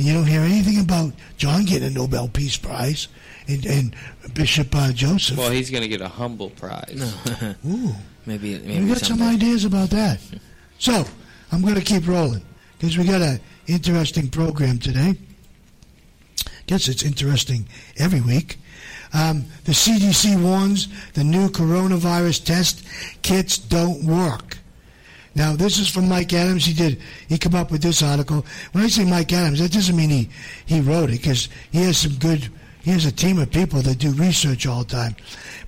and 0.00 0.08
you 0.08 0.14
don't 0.14 0.26
hear 0.26 0.40
anything 0.40 0.80
about 0.80 1.12
John 1.36 1.66
getting 1.66 1.88
a 1.88 1.90
Nobel 1.90 2.26
Peace 2.26 2.56
Prize 2.56 3.08
and, 3.46 3.66
and 3.66 3.94
Bishop 4.32 4.74
uh, 4.74 4.92
Joseph. 4.92 5.36
Well, 5.36 5.50
he's 5.50 5.68
going 5.68 5.82
to 5.82 5.88
get 5.88 6.00
a 6.00 6.08
humble 6.08 6.48
prize. 6.48 7.14
Ooh, 7.68 7.94
maybe 8.24 8.58
maybe 8.64 8.80
we 8.84 8.88
got 8.88 9.02
some 9.02 9.20
ideas 9.20 9.64
about 9.64 9.90
that. 9.90 10.18
So 10.78 11.04
I'm 11.52 11.60
going 11.60 11.74
to 11.74 11.82
keep 11.82 12.08
rolling 12.08 12.40
because 12.78 12.96
we 12.96 13.04
got 13.04 13.20
an 13.20 13.38
interesting 13.66 14.30
program 14.30 14.78
today. 14.78 15.14
Guess 16.70 16.86
it's 16.86 17.02
interesting 17.02 17.66
every 17.96 18.20
week. 18.20 18.56
Um, 19.12 19.44
the 19.64 19.72
CDC 19.72 20.40
warns 20.40 20.86
the 21.14 21.24
new 21.24 21.48
coronavirus 21.48 22.44
test 22.44 22.86
kits 23.22 23.58
don't 23.58 24.04
work. 24.04 24.58
Now, 25.34 25.56
this 25.56 25.80
is 25.80 25.88
from 25.88 26.08
Mike 26.08 26.32
Adams. 26.32 26.64
He 26.64 26.72
did. 26.72 27.00
He 27.28 27.38
come 27.38 27.56
up 27.56 27.72
with 27.72 27.82
this 27.82 28.04
article. 28.04 28.46
When 28.70 28.84
I 28.84 28.86
say 28.86 29.04
Mike 29.04 29.32
Adams, 29.32 29.58
that 29.58 29.72
doesn't 29.72 29.96
mean 29.96 30.10
he 30.10 30.30
he 30.64 30.80
wrote 30.80 31.10
it 31.10 31.20
because 31.20 31.48
he 31.72 31.82
has 31.82 31.98
some 31.98 32.14
good. 32.14 32.48
He 32.82 32.92
has 32.92 33.04
a 33.04 33.10
team 33.10 33.40
of 33.40 33.50
people 33.50 33.82
that 33.82 33.98
do 33.98 34.12
research 34.12 34.64
all 34.64 34.84
the 34.84 34.94
time. 34.94 35.16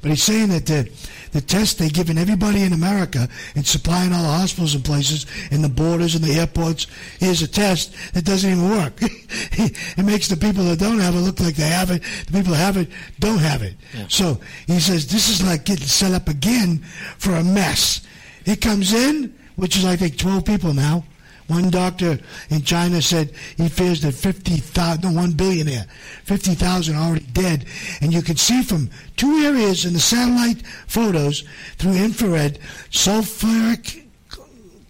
But 0.02 0.10
he's 0.10 0.22
saying 0.22 0.48
that 0.48 0.66
the 0.66 0.90
the 1.30 1.40
test 1.40 1.78
they're 1.78 1.88
giving 1.88 2.18
everybody 2.18 2.62
in 2.62 2.74
America 2.74 3.26
and 3.54 3.66
supplying 3.66 4.12
all 4.12 4.22
the 4.22 4.28
hospitals 4.28 4.74
and 4.74 4.84
places 4.84 5.24
and 5.50 5.64
the 5.64 5.68
borders 5.68 6.14
and 6.14 6.22
the 6.22 6.34
airports 6.34 6.86
is 7.20 7.40
a 7.40 7.48
test 7.48 7.94
that 8.12 8.24
doesn't 8.24 8.50
even 8.50 8.68
work. 8.68 8.92
it 9.00 10.04
makes 10.04 10.28
the 10.28 10.36
people 10.36 10.64
that 10.64 10.78
don't 10.78 10.98
have 10.98 11.14
it 11.14 11.20
look 11.20 11.40
like 11.40 11.54
they 11.54 11.68
have 11.68 11.90
it. 11.90 12.02
The 12.26 12.32
people 12.32 12.52
that 12.52 12.58
have 12.58 12.76
it 12.76 12.88
don't 13.18 13.38
have 13.38 13.62
it. 13.62 13.76
So 14.08 14.40
he 14.66 14.78
says 14.80 15.06
this 15.06 15.28
is 15.30 15.42
like 15.46 15.64
getting 15.64 15.86
set 15.86 16.12
up 16.12 16.28
again 16.28 16.78
for 17.16 17.32
a 17.36 17.44
mess. 17.44 18.02
It 18.44 18.60
comes 18.60 18.92
in, 18.92 19.34
which 19.56 19.76
is 19.76 19.84
I 19.84 19.96
think 19.96 20.18
12 20.18 20.44
people 20.44 20.74
now. 20.74 21.04
One 21.52 21.68
doctor 21.68 22.18
in 22.48 22.62
China 22.62 23.02
said 23.02 23.32
he 23.58 23.68
fears 23.68 24.00
that 24.00 24.12
50,000, 24.12 25.02
no, 25.04 25.12
one 25.12 25.32
billionaire, 25.32 25.84
50,000 26.24 26.94
are 26.94 27.02
already 27.02 27.26
dead. 27.26 27.66
And 28.00 28.10
you 28.10 28.22
can 28.22 28.36
see 28.36 28.62
from 28.62 28.88
two 29.16 29.44
areas 29.44 29.84
in 29.84 29.92
the 29.92 30.00
satellite 30.00 30.66
photos 30.86 31.44
through 31.76 31.92
infrared 31.92 32.58
sulfuric, 32.90 34.06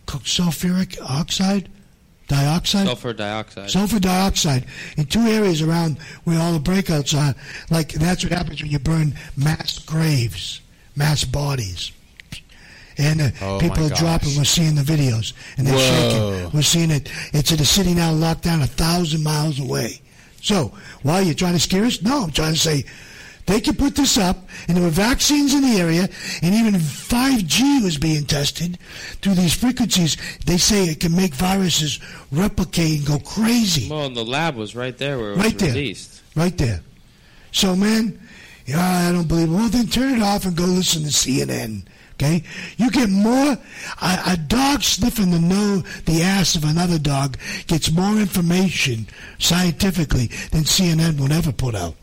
sulfuric 0.07 0.99
oxide, 1.03 1.69
dioxide, 2.29 2.87
Sulfur 2.87 3.13
dioxide. 3.13 3.71
sulfur 3.71 3.99
dioxide 3.99 4.65
in 4.97 5.07
two 5.07 5.27
areas 5.27 5.63
around 5.63 5.99
where 6.23 6.39
all 6.39 6.53
the 6.53 6.61
breakouts 6.61 7.13
are. 7.19 7.35
Like 7.71 7.93
that's 7.93 8.23
what 8.23 8.33
happens 8.33 8.63
when 8.63 8.71
you 8.71 8.79
burn 8.79 9.15
mass 9.37 9.81
graves, 9.81 10.61
mass 10.95 11.25
bodies. 11.25 11.91
And 12.99 13.21
uh, 13.23 13.31
Oh, 13.41 13.59
people 13.59 13.85
are 13.87 13.91
dropping. 13.95 14.37
We're 14.37 14.45
seeing 14.45 14.75
the 14.75 14.83
videos, 14.83 15.33
and 15.57 15.67
they're 15.67 15.75
Whoa. 15.75 16.33
shaking. 16.41 16.51
We're 16.57 16.63
seeing 16.63 16.91
it. 16.91 17.11
It's 17.33 17.51
in 17.53 17.61
a 17.61 17.65
city 17.65 17.95
now 17.95 18.13
locked 18.13 18.43
down 18.43 18.63
a 18.63 18.67
thousand 18.67 19.23
miles 19.23 19.59
away. 19.61 20.01
So, 20.41 20.73
why 21.03 21.15
are 21.15 21.23
you 21.23 21.35
trying 21.35 21.55
to 21.55 21.61
scare 21.61 21.85
us? 21.85 22.03
No, 22.03 22.25
I'm 22.25 22.31
trying 22.33 22.53
to 22.55 22.59
say 22.59 22.85
they 23.47 23.61
could 23.61 23.79
put 23.79 23.95
this 23.97 24.19
up, 24.19 24.37
and 24.69 24.77
there 24.77 24.85
were 24.85 24.91
vaccines 24.91 25.55
in 25.55 25.63
the 25.63 25.77
area, 25.81 26.09
and 26.43 26.55
even 26.55 26.75
5G 26.75 27.83
was 27.83 27.97
being 27.99 28.25
tested 28.25 28.79
through 29.21 29.35
these 29.35 29.55
frequencies. 29.55 30.17
They 30.47 30.59
say 30.59 30.85
it 30.85 31.01
can 31.01 31.15
make 31.15 31.35
viruses 31.35 31.99
replicate 32.31 32.99
and 32.99 33.07
go 33.07 33.19
crazy 33.21 33.89
Well, 33.89 34.07
and 34.07 34.17
the 34.17 34.25
lab 34.25 34.57
was 34.57 34.75
right 34.77 34.97
there 34.97 35.19
where 35.19 35.33
it 35.33 35.37
was 35.37 35.45
Right 35.45 35.59
there. 35.59 35.69
released. 35.73 36.21
right 36.37 36.57
there. 36.59 36.83
So, 37.53 37.75
man, 37.77 38.19
yeah, 38.67 39.09
I 39.09 39.13
don't 39.13 39.27
believe 39.29 39.49
it. 39.49 39.53
Well, 39.53 39.69
then 39.69 39.87
turn 39.89 40.15
it 40.15 40.23
off 40.23 40.45
and 40.45 40.57
go 40.57 40.65
listen 40.65 41.03
to 41.03 41.09
CNN. 41.09 41.85
Okay, 42.23 42.45
you 42.77 42.89
get 42.91 43.11
more. 43.11 43.59
A, 44.01 44.23
a 44.29 44.37
dog 44.37 44.83
sniffing 44.83 45.33
the 45.33 45.41
nose, 45.41 45.83
the 46.05 46.23
ass 46.23 46.55
of 46.55 46.63
another 46.63 46.99
dog 46.99 47.37
gets 47.67 47.91
more 47.91 48.17
information 48.17 49.09
scientifically 49.41 50.29
than 50.53 50.63
CNN 50.63 51.19
would 51.19 51.33
ever 51.33 51.51
put 51.51 51.75
out. 51.75 51.97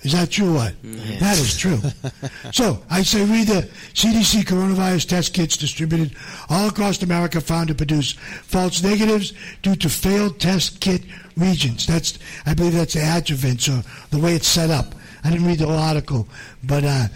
Is 0.00 0.12
that 0.12 0.30
true? 0.30 0.52
or 0.52 0.54
What? 0.54 0.74
That 1.20 1.38
is 1.38 1.58
true. 1.58 1.78
so 2.52 2.82
I 2.90 3.02
say 3.02 3.24
read 3.24 3.48
the 3.48 3.68
CDC 3.92 4.44
coronavirus 4.44 5.08
test 5.08 5.34
kits 5.34 5.58
distributed 5.58 6.16
all 6.48 6.68
across 6.68 7.02
America 7.02 7.40
found 7.40 7.68
to 7.68 7.74
produce 7.74 8.12
false 8.12 8.82
negatives 8.82 9.34
due 9.60 9.76
to 9.76 9.88
failed 9.90 10.40
test 10.40 10.80
kit 10.80 11.02
regions. 11.36 11.86
That's 11.86 12.18
I 12.46 12.54
believe 12.54 12.72
that's 12.72 12.94
the 12.94 13.00
adjuvants 13.00 13.68
or 13.68 13.84
the 14.08 14.18
way 14.18 14.34
it's 14.34 14.48
set 14.48 14.70
up. 14.70 14.94
I 15.24 15.30
didn't 15.30 15.46
read 15.46 15.58
the 15.58 15.66
whole 15.66 15.78
article, 15.78 16.26
but 16.64 16.82
uh, 16.82 17.06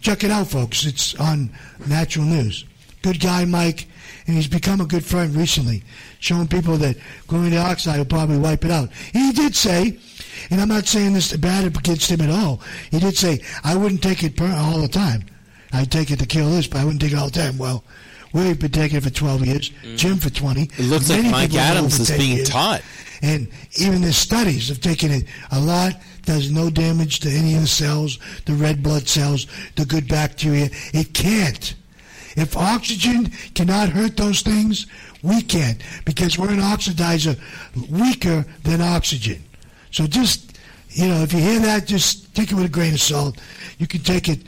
check 0.00 0.24
it 0.24 0.30
out, 0.30 0.48
folks. 0.48 0.86
It's 0.86 1.14
on 1.16 1.50
Natural 1.86 2.24
News. 2.24 2.64
Good 3.02 3.20
guy, 3.20 3.44
Mike, 3.44 3.86
and 4.26 4.36
he's 4.36 4.48
become 4.48 4.80
a 4.80 4.86
good 4.86 5.04
friend 5.04 5.34
recently, 5.34 5.82
showing 6.20 6.48
people 6.48 6.76
that 6.78 6.96
chlorine 7.26 7.52
dioxide 7.52 7.98
will 7.98 8.06
probably 8.06 8.38
wipe 8.38 8.64
it 8.64 8.70
out. 8.70 8.90
He 9.12 9.32
did 9.32 9.54
say, 9.54 9.98
and 10.50 10.60
I'm 10.60 10.68
not 10.68 10.86
saying 10.86 11.12
this 11.12 11.28
to 11.30 11.38
bad 11.38 11.66
against 11.66 12.10
him 12.10 12.22
at 12.22 12.30
all. 12.30 12.62
He 12.90 12.98
did 12.98 13.16
say 13.16 13.40
I 13.62 13.76
wouldn't 13.76 14.02
take 14.02 14.22
it 14.22 14.36
per- 14.36 14.54
all 14.54 14.80
the 14.80 14.88
time. 14.88 15.24
I'd 15.72 15.90
take 15.90 16.10
it 16.10 16.18
to 16.20 16.26
kill 16.26 16.50
this, 16.50 16.66
but 16.66 16.78
I 16.78 16.84
wouldn't 16.84 17.02
take 17.02 17.12
it 17.12 17.18
all 17.18 17.26
the 17.28 17.38
time. 17.38 17.58
Well, 17.58 17.84
we've 18.32 18.58
been 18.58 18.70
taking 18.70 18.98
it 18.98 19.02
for 19.04 19.10
12 19.10 19.46
years. 19.46 19.70
Mm. 19.70 19.96
Jim 19.98 20.16
for 20.16 20.30
20. 20.30 20.62
It 20.62 20.78
looks 20.80 21.10
like 21.10 21.24
Mike 21.24 21.54
Adams 21.54 21.98
is 21.98 22.16
being 22.16 22.44
taught. 22.44 22.82
And 23.22 23.48
even 23.76 24.02
the 24.02 24.12
studies 24.12 24.68
have 24.68 24.80
taken 24.80 25.10
it 25.10 25.24
a 25.50 25.60
lot, 25.60 25.94
does 26.24 26.50
no 26.50 26.70
damage 26.70 27.20
to 27.20 27.30
any 27.30 27.54
of 27.54 27.62
the 27.62 27.66
cells, 27.66 28.18
the 28.46 28.54
red 28.54 28.82
blood 28.82 29.08
cells, 29.08 29.46
the 29.76 29.84
good 29.84 30.08
bacteria. 30.08 30.70
It 30.92 31.14
can't. 31.14 31.74
If 32.36 32.56
oxygen 32.56 33.30
cannot 33.54 33.90
hurt 33.90 34.16
those 34.16 34.42
things, 34.42 34.86
we 35.22 35.40
can't 35.40 35.82
because 36.04 36.38
we're 36.38 36.50
an 36.50 36.60
oxidizer 36.60 37.38
weaker 37.90 38.44
than 38.62 38.80
oxygen. 38.80 39.42
So 39.90 40.06
just, 40.06 40.58
you 40.90 41.08
know, 41.08 41.22
if 41.22 41.32
you 41.32 41.38
hear 41.38 41.60
that, 41.60 41.86
just 41.86 42.34
take 42.34 42.50
it 42.50 42.54
with 42.54 42.66
a 42.66 42.68
grain 42.68 42.94
of 42.94 43.00
salt. 43.00 43.40
You 43.78 43.86
can 43.86 44.00
take 44.00 44.28
it 44.28 44.40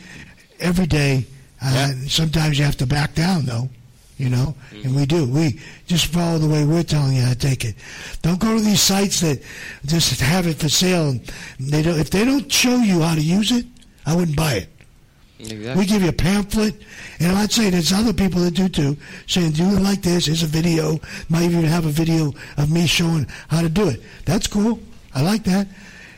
every 0.58 0.86
day. 0.86 1.24
Uh, 1.62 1.92
Sometimes 2.08 2.58
you 2.58 2.64
have 2.64 2.76
to 2.78 2.86
back 2.86 3.14
down, 3.14 3.44
though. 3.46 3.68
You 4.16 4.30
know, 4.30 4.54
mm-hmm. 4.70 4.86
and 4.86 4.96
we 4.96 5.04
do. 5.04 5.26
We 5.26 5.60
just 5.86 6.06
follow 6.06 6.38
the 6.38 6.48
way 6.48 6.64
we're 6.64 6.82
telling 6.82 7.16
you 7.16 7.22
how 7.22 7.32
to 7.32 7.38
take 7.38 7.66
it. 7.66 7.74
Don't 8.22 8.40
go 8.40 8.56
to 8.56 8.64
these 8.64 8.80
sites 8.80 9.20
that 9.20 9.42
just 9.84 10.18
have 10.20 10.46
it 10.46 10.56
for 10.56 10.70
sale. 10.70 11.10
And 11.10 11.20
they 11.60 11.82
don't. 11.82 11.98
If 11.98 12.08
they 12.08 12.24
don't 12.24 12.50
show 12.50 12.76
you 12.78 13.02
how 13.02 13.14
to 13.14 13.20
use 13.20 13.52
it, 13.52 13.66
I 14.06 14.16
wouldn't 14.16 14.36
buy 14.36 14.54
it. 14.54 14.68
Exactly. 15.38 15.74
We 15.74 15.86
give 15.86 16.02
you 16.02 16.08
a 16.08 16.14
pamphlet, 16.14 16.74
and 17.20 17.36
I'd 17.36 17.52
say 17.52 17.68
there's 17.68 17.92
other 17.92 18.14
people 18.14 18.40
that 18.40 18.54
do 18.54 18.70
too, 18.70 18.96
saying 19.26 19.52
do 19.52 19.64
it 19.76 19.80
like 19.80 20.00
this. 20.00 20.26
Here's 20.26 20.42
a 20.42 20.46
video. 20.46 20.98
Might 21.28 21.42
even 21.42 21.64
have 21.64 21.84
a 21.84 21.90
video 21.90 22.32
of 22.56 22.70
me 22.70 22.86
showing 22.86 23.26
how 23.48 23.60
to 23.60 23.68
do 23.68 23.88
it. 23.88 24.00
That's 24.24 24.46
cool. 24.46 24.80
I 25.14 25.20
like 25.22 25.44
that. 25.44 25.66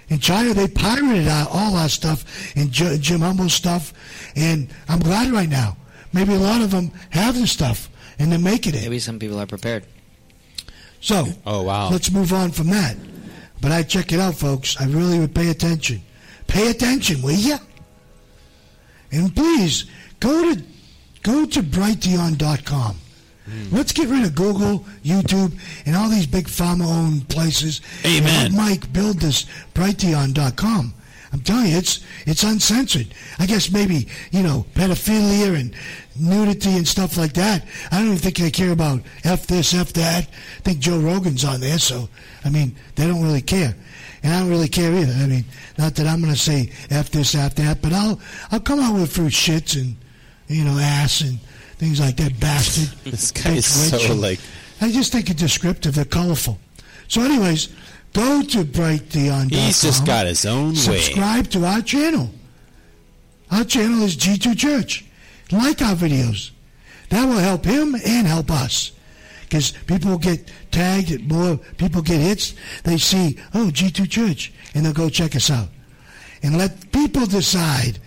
In 0.08 0.20
China, 0.20 0.54
they 0.54 0.68
pirated 0.68 1.28
all 1.28 1.76
our 1.76 1.88
stuff 1.88 2.24
and 2.56 2.70
Jim 2.70 3.20
Humble's 3.20 3.54
stuff, 3.54 3.92
and 4.36 4.68
I'm 4.88 5.00
glad 5.00 5.32
right 5.32 5.48
now. 5.48 5.76
Maybe 6.12 6.34
a 6.34 6.38
lot 6.38 6.62
of 6.62 6.70
them 6.70 6.90
have 7.10 7.38
the 7.38 7.46
stuff 7.46 7.88
and 8.18 8.30
they're 8.32 8.38
making 8.38 8.74
it. 8.74 8.82
Maybe 8.82 8.98
some 8.98 9.18
people 9.18 9.38
are 9.38 9.46
prepared. 9.46 9.84
So, 11.00 11.26
Oh 11.46 11.62
wow. 11.62 11.90
let's 11.90 12.10
move 12.10 12.32
on 12.32 12.50
from 12.50 12.68
that. 12.70 12.96
But 13.60 13.72
I 13.72 13.82
check 13.82 14.12
it 14.12 14.20
out, 14.20 14.34
folks. 14.34 14.80
I 14.80 14.86
really 14.86 15.18
would 15.18 15.34
pay 15.34 15.48
attention. 15.50 16.02
Pay 16.46 16.70
attention, 16.70 17.22
will 17.22 17.32
you? 17.32 17.56
And 19.12 19.34
please 19.34 19.86
go 20.20 20.54
to 20.54 20.62
go 21.22 21.44
to 21.46 21.62
brighteon.com. 21.62 22.96
Hmm. 23.46 23.74
Let's 23.74 23.92
get 23.92 24.08
rid 24.08 24.24
of 24.24 24.34
Google, 24.34 24.84
YouTube, 25.02 25.58
and 25.86 25.96
all 25.96 26.08
these 26.08 26.26
big 26.26 26.46
pharma-owned 26.46 27.28
places. 27.28 27.80
Amen. 28.04 28.46
And 28.46 28.54
let 28.54 28.62
Mike 28.70 28.92
build 28.92 29.18
this 29.20 29.46
brighteon.com. 29.74 30.94
I'm 31.32 31.40
telling 31.40 31.66
you, 31.70 31.76
it's 31.76 32.00
it's 32.26 32.42
uncensored. 32.42 33.08
I 33.38 33.46
guess 33.46 33.70
maybe 33.70 34.08
you 34.30 34.42
know 34.42 34.64
pedophilia 34.74 35.58
and 35.60 35.74
nudity 36.18 36.76
and 36.76 36.88
stuff 36.88 37.16
like 37.16 37.34
that. 37.34 37.66
I 37.92 37.98
don't 37.98 38.06
even 38.06 38.18
think 38.18 38.38
they 38.38 38.50
care 38.50 38.72
about 38.72 39.00
f 39.24 39.46
this, 39.46 39.74
f 39.74 39.92
that. 39.94 40.24
I 40.24 40.60
think 40.62 40.78
Joe 40.78 40.98
Rogan's 40.98 41.44
on 41.44 41.60
there, 41.60 41.78
so 41.78 42.08
I 42.44 42.50
mean 42.50 42.74
they 42.94 43.06
don't 43.06 43.22
really 43.22 43.42
care, 43.42 43.74
and 44.22 44.32
I 44.34 44.40
don't 44.40 44.48
really 44.50 44.68
care 44.68 44.92
either. 44.92 45.12
I 45.12 45.26
mean, 45.26 45.44
not 45.76 45.94
that 45.96 46.06
I'm 46.06 46.20
going 46.20 46.32
to 46.32 46.38
say 46.38 46.72
f 46.90 47.10
this, 47.10 47.34
f 47.34 47.54
that, 47.56 47.82
but 47.82 47.92
I'll 47.92 48.18
I'll 48.50 48.60
come 48.60 48.80
out 48.80 48.94
with 48.94 49.12
fruit 49.12 49.32
shits 49.32 49.78
and 49.80 49.96
you 50.48 50.64
know 50.64 50.78
ass 50.78 51.20
and 51.20 51.38
things 51.76 52.00
like 52.00 52.16
that. 52.16 52.40
Bastard. 52.40 52.88
This 53.10 53.30
guy 53.32 53.52
is 53.52 53.66
so 53.66 54.12
and- 54.12 54.20
like 54.22 54.40
I 54.80 54.90
just 54.90 55.12
think 55.12 55.28
it's 55.28 55.40
descriptive. 55.40 55.94
They're 55.94 56.04
colorful. 56.04 56.58
So, 57.08 57.22
anyways, 57.22 57.68
go 58.12 58.42
to 58.42 58.64
brighteon.com. 58.64 59.48
he's 59.50 59.82
just 59.82 60.06
got 60.06 60.26
his 60.26 60.44
own 60.46 60.70
way. 60.70 60.74
Subscribe 60.74 61.48
to 61.50 61.64
our 61.64 61.82
channel. 61.82 62.30
Our 63.50 63.64
channel 63.64 64.02
is 64.02 64.16
G2 64.16 64.56
Church. 64.56 65.04
Like 65.50 65.80
our 65.80 65.94
videos. 65.94 66.50
That 67.10 67.24
will 67.24 67.38
help 67.38 67.64
him 67.64 67.94
and 67.94 68.26
help 68.26 68.50
us. 68.50 68.92
Because 69.42 69.70
people 69.86 70.18
get 70.18 70.50
tagged, 70.70 71.26
more 71.30 71.56
people 71.78 72.02
get 72.02 72.20
hits. 72.20 72.54
They 72.84 72.98
see, 72.98 73.38
oh, 73.54 73.70
G2 73.72 74.10
Church, 74.10 74.52
and 74.74 74.84
they'll 74.84 74.92
go 74.92 75.08
check 75.08 75.34
us 75.34 75.50
out. 75.50 75.68
And 76.42 76.58
let 76.58 76.92
people 76.92 77.24
decide. 77.24 77.98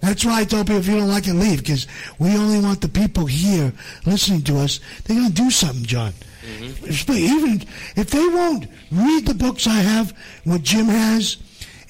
That's 0.00 0.24
why 0.24 0.40
I 0.40 0.44
tell 0.44 0.64
people 0.64 0.78
if 0.78 0.88
you 0.88 0.96
don't 0.96 1.08
like 1.08 1.28
it, 1.28 1.34
leave. 1.34 1.58
Because 1.58 1.86
we 2.18 2.36
only 2.36 2.58
want 2.58 2.80
the 2.80 2.88
people 2.88 3.26
here 3.26 3.72
listening 4.04 4.42
to 4.42 4.58
us. 4.58 4.80
They're 5.04 5.16
going 5.16 5.28
to 5.28 5.34
do 5.34 5.50
something, 5.50 5.84
John. 5.84 6.12
Mm-hmm. 6.58 7.12
Even 7.12 7.62
if 7.96 8.10
they 8.10 8.26
won't 8.28 8.66
read 8.90 9.26
the 9.26 9.34
books 9.34 9.66
I 9.66 9.74
have, 9.80 10.12
what 10.44 10.62
Jim 10.62 10.86
has, 10.86 11.36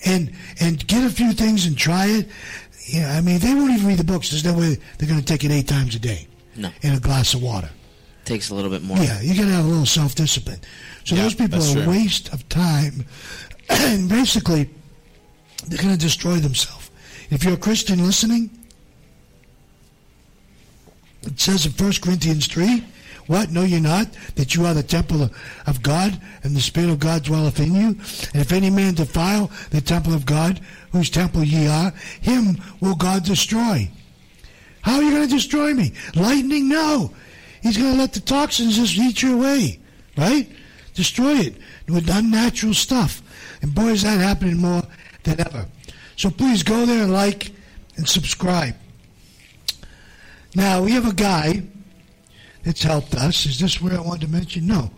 and 0.05 0.32
and 0.60 0.86
get 0.86 1.05
a 1.05 1.10
few 1.10 1.32
things 1.32 1.66
and 1.66 1.76
try 1.76 2.06
it. 2.06 2.28
Yeah, 2.86 3.16
I 3.16 3.20
mean, 3.20 3.39
they 3.39 3.55
won't 3.55 3.72
even 3.72 3.86
read 3.86 3.98
the 3.98 4.05
books. 4.05 4.30
There's 4.30 4.44
no 4.44 4.55
way 4.55 4.76
they're 4.98 5.08
going 5.08 5.20
to 5.20 5.24
take 5.26 5.44
it 5.44 5.50
eight 5.52 5.68
times 5.68 5.94
a 5.94 5.98
day 5.98 6.26
No, 6.56 6.70
in 6.82 6.94
a 6.94 6.98
glass 7.00 7.34
of 7.34 7.42
water. 7.42 7.70
takes 8.24 8.50
a 8.50 8.55
little 8.55 8.70
bit 8.70 8.82
more. 8.82 8.97
Yeah, 8.98 9.20
you 9.20 9.34
got 9.34 9.42
to 9.44 9.55
have 9.55 9.64
a 9.64 9.68
little 9.68 9.86
self 9.86 10.14
discipline. 10.14 10.58
So 11.05 11.14
Yeah, 11.14 11.22
those 11.22 11.34
people 11.34 11.62
are 11.62 11.84
a 11.84 11.89
waste 11.89 12.32
of 12.32 12.48
time, 12.48 13.05
and 13.68 14.08
basically, 14.08 14.68
they're 15.68 15.78
going 15.82 15.94
to 15.94 16.00
destroy 16.00 16.36
themselves. 16.36 16.90
If 17.30 17.44
you're 17.44 17.55
a 17.55 17.58
Christian 17.58 18.05
listening, 18.05 18.50
it 21.22 21.39
says 21.39 21.66
in 21.66 21.72
1 21.72 21.92
Corinthians 22.02 22.47
3, 22.47 22.84
what? 23.31 23.52
Know 23.52 23.62
you 23.62 23.78
not 23.78 24.09
that 24.34 24.57
you 24.57 24.67
are 24.67 24.75
the 24.75 24.83
temple 24.83 25.23
of, 25.23 25.83
God, 25.84 26.20
and 26.42 26.57
the 26.57 26.60
Spirit 26.60 26.91
of 26.91 26.99
God 26.99 27.23
dwelleth 27.23 27.60
in 27.60 27.73
you? 27.73 27.86
And 28.34 28.42
if 28.42 28.50
any 28.50 28.70
man 28.70 28.94
defile 28.94 29.52
the 29.70 29.81
temple 29.81 30.15
of 30.15 30.26
God, 30.26 30.60
whose 30.91 31.10
temple 31.10 31.44
ye 31.44 31.68
are, 31.68 31.92
him 32.20 32.60
will 32.81 32.97
God 32.97 33.23
destroy. 33.23 33.89
How 34.83 34.97
are 34.97 35.02
you 35.05 35.12
going 35.12 35.28
to 35.28 35.33
destroy 35.33 35.73
me? 35.75 35.92
Lightning? 36.17 36.68
No. 36.68 37.12
He's 37.62 37.76
going 37.76 37.92
to 37.92 37.99
let 37.99 38.15
the 38.15 38.20
toxins 38.20 38.75
just 38.75 38.99
eat 38.99 39.23
you 39.23 39.36
away, 39.36 39.78
right? 40.17 40.50
Destroy 40.94 41.34
it 41.34 41.55
with 41.89 42.10
unnatural 42.10 42.75
stuff. 42.75 43.23
And 43.62 43.73
boy, 43.73 43.91
is 43.91 44.02
that 44.02 44.18
happening 44.18 44.57
more 44.57 44.83
than 45.23 45.39
ever. 45.39 45.67
So 46.17 46.31
please 46.31 46.65
go 46.65 46.84
there 46.84 47.05
and 47.05 47.12
like 47.12 47.52
and 47.97 48.09
subscribe. 48.09 48.75
Now, 50.57 50.83
we 50.83 50.91
have 50.91 51.07
a 51.07 51.15
guy 51.15 51.62
that's 52.62 52.82
helped 52.82 53.14
us. 53.14 53.47
Is 53.47 53.58
this 53.58 53.80
where 53.80 53.98
I 53.98 54.00
wanted 54.00 54.26
to 54.26 54.32
mention? 54.32 54.66
No. 54.66 54.90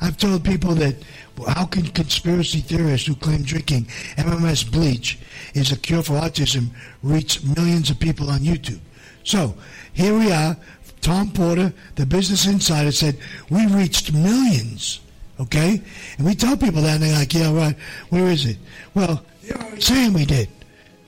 I've 0.00 0.16
told 0.16 0.44
people 0.44 0.74
that 0.76 0.96
well, 1.38 1.50
how 1.50 1.64
can 1.64 1.86
conspiracy 1.86 2.58
theorists 2.58 3.06
who 3.06 3.14
claim 3.14 3.42
drinking 3.42 3.84
MMS 4.16 4.70
bleach 4.70 5.18
is 5.54 5.70
a 5.70 5.76
cure 5.76 6.02
for 6.02 6.14
autism 6.14 6.70
reach 7.02 7.42
millions 7.56 7.88
of 7.88 8.00
people 8.00 8.28
on 8.28 8.40
YouTube? 8.40 8.80
So 9.22 9.54
here 9.92 10.18
we 10.18 10.32
are. 10.32 10.56
Tom 11.00 11.30
Porter, 11.32 11.72
the 11.96 12.06
Business 12.06 12.46
Insider, 12.46 12.92
said 12.92 13.18
we 13.50 13.66
reached 13.66 14.12
millions. 14.12 15.00
Okay, 15.40 15.80
and 16.18 16.26
we 16.26 16.34
tell 16.34 16.56
people 16.56 16.82
that, 16.82 16.94
and 16.94 17.02
they're 17.02 17.18
like, 17.18 17.34
"Yeah, 17.34 17.52
right. 17.52 17.76
Where 18.10 18.26
is 18.26 18.46
it?" 18.46 18.58
Well, 18.94 19.24
they're 19.42 19.80
saying 19.80 20.12
we 20.12 20.24
did. 20.24 20.48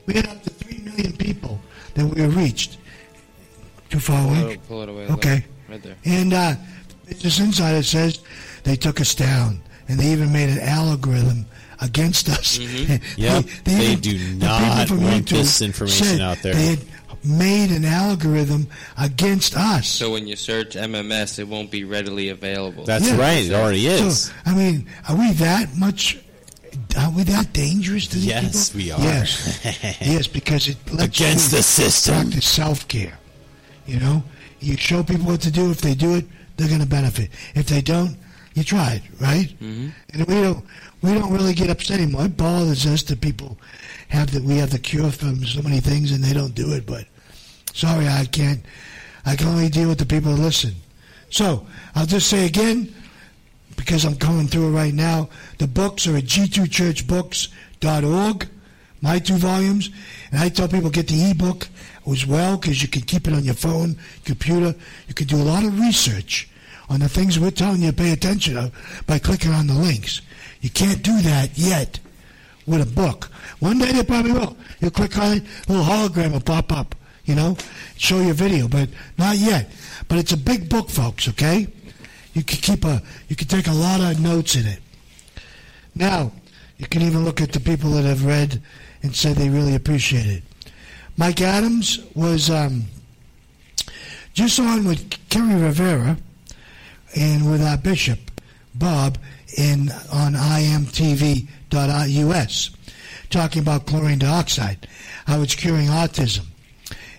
We 0.05 0.15
had 0.15 0.27
up 0.27 0.43
to 0.43 0.49
three 0.49 0.79
million 0.79 1.13
people 1.15 1.61
that 1.93 2.05
we 2.05 2.25
reached. 2.25 2.77
Too 3.89 3.99
far 3.99 4.27
away. 4.27 4.57
Oh, 4.57 4.67
pull 4.67 4.81
it 4.83 4.89
away. 4.89 5.07
Okay. 5.07 5.45
Right 5.75 5.83
there. 5.83 5.95
And 6.05 6.33
uh, 6.33 6.55
Business 7.07 7.39
Insider 7.39 7.83
says 7.83 8.19
they 8.63 8.75
took 8.75 9.01
us 9.01 9.13
down, 9.15 9.61
and 9.87 9.99
they 9.99 10.11
even 10.11 10.31
made 10.31 10.49
an 10.49 10.59
algorithm 10.59 11.45
against 11.81 12.29
us. 12.29 12.57
Yep. 13.17 13.45
They 13.65 13.95
do 13.95 14.17
not 14.37 14.61
people 14.87 14.97
from 14.97 15.03
want 15.05 15.29
this 15.29 15.61
information 15.61 16.21
out 16.21 16.37
there. 16.41 16.53
They 16.53 16.65
had 16.67 16.79
made 17.25 17.71
an 17.71 17.83
algorithm 17.85 18.67
against 18.97 19.57
us. 19.57 19.87
So 19.87 20.11
when 20.11 20.27
you 20.27 20.35
search 20.35 20.75
MMS, 20.75 21.39
it 21.39 21.47
won't 21.47 21.71
be 21.71 21.83
readily 21.83 22.29
available. 22.29 22.85
That's 22.85 23.07
Yeah. 23.09 23.17
right. 23.17 23.45
It 23.45 23.53
already 23.53 23.87
is. 23.87 24.25
So, 24.25 24.33
I 24.45 24.53
mean, 24.53 24.87
are 25.09 25.15
we 25.17 25.31
that 25.33 25.75
much? 25.75 26.17
Are 26.97 27.11
we 27.11 27.23
that 27.23 27.51
dangerous 27.53 28.07
to 28.07 28.15
these 28.15 28.25
Yes, 28.27 28.69
people? 28.69 28.85
we 28.85 28.91
are. 28.91 28.99
Yes, 29.13 29.59
yes, 30.01 30.27
because 30.27 30.67
it 30.67 30.77
lets 30.91 31.17
Against 31.19 31.51
you 31.51 31.57
the 31.57 31.63
system. 31.63 32.15
practice 32.15 32.47
self 32.47 32.87
care. 32.87 33.17
You 33.87 33.99
know, 33.99 34.23
you 34.59 34.77
show 34.77 35.03
people 35.03 35.25
what 35.25 35.41
to 35.41 35.51
do. 35.51 35.71
If 35.71 35.81
they 35.81 35.95
do 35.95 36.15
it, 36.15 36.25
they're 36.57 36.67
going 36.67 36.81
to 36.81 36.87
benefit. 36.87 37.29
If 37.53 37.67
they 37.67 37.81
don't, 37.81 38.17
you 38.53 38.63
tried, 38.63 39.01
right? 39.19 39.53
Mm-hmm. 39.61 39.89
And 40.13 40.27
we 40.27 40.41
don't 40.41 40.65
we 41.01 41.13
don't 41.13 41.31
really 41.31 41.53
get 41.53 41.69
upset 41.69 41.99
anymore. 41.99 42.25
It 42.25 42.37
bothers 42.37 42.85
us 42.85 43.03
that 43.03 43.21
people 43.21 43.57
have 44.09 44.31
that 44.31 44.43
we 44.43 44.57
have 44.57 44.71
the 44.71 44.79
cure 44.79 45.11
for 45.11 45.33
so 45.45 45.61
many 45.61 45.79
things 45.79 46.11
and 46.11 46.23
they 46.23 46.33
don't 46.33 46.55
do 46.55 46.73
it. 46.73 46.85
But 46.85 47.05
sorry, 47.73 48.07
I 48.07 48.25
can't. 48.25 48.61
I 49.25 49.35
can 49.35 49.47
only 49.47 49.69
deal 49.69 49.89
with 49.89 49.99
the 49.99 50.05
people 50.05 50.33
that 50.33 50.41
listen. 50.41 50.75
So 51.29 51.65
I'll 51.95 52.05
just 52.05 52.29
say 52.29 52.45
again, 52.45 52.93
because 53.75 54.05
I'm 54.05 54.15
going 54.15 54.47
through 54.47 54.69
it 54.69 54.71
right 54.71 54.93
now. 54.93 55.27
The 55.57 55.67
books 55.67 56.07
are 56.07 56.15
at 56.15 56.23
g2churchbooks.org, 56.23 58.47
my 59.01 59.19
two 59.19 59.37
volumes. 59.37 59.89
And 60.31 60.39
I 60.39 60.49
tell 60.49 60.67
people 60.67 60.89
get 60.89 61.07
the 61.07 61.31
ebook 61.31 61.67
as 62.11 62.25
well 62.25 62.57
because 62.57 62.81
you 62.81 62.87
can 62.87 63.01
keep 63.01 63.27
it 63.27 63.33
on 63.33 63.43
your 63.43 63.55
phone, 63.55 63.97
computer. 64.23 64.75
You 65.07 65.13
can 65.13 65.27
do 65.27 65.37
a 65.37 65.43
lot 65.43 65.63
of 65.63 65.79
research 65.79 66.49
on 66.89 66.99
the 66.99 67.09
things 67.09 67.39
we're 67.39 67.51
telling 67.51 67.81
you 67.81 67.91
to 67.91 67.97
pay 67.97 68.11
attention 68.11 68.55
to 68.55 68.71
by 69.07 69.19
clicking 69.19 69.51
on 69.51 69.67
the 69.67 69.73
links. 69.73 70.21
You 70.61 70.69
can't 70.69 71.01
do 71.01 71.21
that 71.21 71.57
yet 71.57 71.99
with 72.65 72.81
a 72.81 72.85
book. 72.85 73.25
One 73.59 73.77
day 73.77 73.91
they 73.91 74.03
probably 74.03 74.31
will. 74.31 74.57
You'll 74.79 74.91
click 74.91 75.17
on 75.17 75.37
it, 75.37 75.43
a 75.67 75.71
little 75.71 75.85
hologram 75.85 76.31
will 76.31 76.41
pop 76.41 76.71
up, 76.71 76.95
you 77.25 77.35
know, 77.35 77.57
show 77.97 78.19
your 78.19 78.33
video, 78.33 78.67
but 78.67 78.89
not 79.17 79.37
yet. 79.37 79.69
But 80.07 80.19
it's 80.19 80.31
a 80.31 80.37
big 80.37 80.69
book, 80.69 80.89
folks, 80.89 81.27
okay? 81.29 81.67
You 82.33 82.43
can 82.43 82.59
keep 82.59 82.85
a, 82.85 83.01
you 83.29 83.35
can 83.35 83.47
take 83.47 83.67
a 83.67 83.73
lot 83.73 84.01
of 84.01 84.19
notes 84.19 84.55
in 84.55 84.65
it. 84.65 84.79
Now, 85.95 86.31
you 86.77 86.87
can 86.87 87.01
even 87.01 87.23
look 87.23 87.41
at 87.41 87.53
the 87.53 87.59
people 87.59 87.91
that 87.91 88.03
have 88.03 88.25
read 88.25 88.61
and 89.01 89.15
say 89.15 89.33
they 89.33 89.49
really 89.49 89.75
appreciate 89.75 90.25
it. 90.25 90.43
Mike 91.17 91.41
Adams 91.41 91.99
was 92.13 92.49
um, 92.49 92.83
just 94.33 94.59
on 94.59 94.85
with 94.85 95.09
Kerri 95.29 95.61
Rivera 95.61 96.17
and 97.15 97.49
with 97.49 97.61
our 97.61 97.77
bishop, 97.77 98.19
Bob, 98.73 99.17
in 99.57 99.89
on 100.11 100.33
imtv.us, 100.33 101.49
talking 103.29 103.61
about 103.61 103.85
chlorine 103.85 104.19
dioxide, 104.19 104.87
how 105.25 105.41
it's 105.41 105.55
curing 105.55 105.87
autism. 105.87 106.45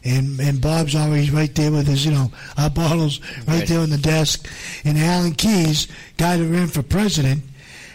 And, 0.04 0.38
and 0.40 0.60
Bob's 0.60 0.94
always 0.94 1.32
right 1.32 1.52
there 1.54 1.72
with 1.72 1.88
his, 1.88 2.04
you 2.06 2.12
know, 2.12 2.30
our 2.56 2.70
bottles 2.70 3.20
right, 3.38 3.48
Right. 3.60 3.66
there 3.66 3.80
on 3.80 3.90
the 3.90 3.98
desk. 3.98 4.46
And 4.84 4.96
Alan 4.98 5.32
Keyes, 5.32 5.88
guy 6.16 6.36
that 6.36 6.46
ran 6.46 6.68
for 6.68 6.82
president 6.84 7.42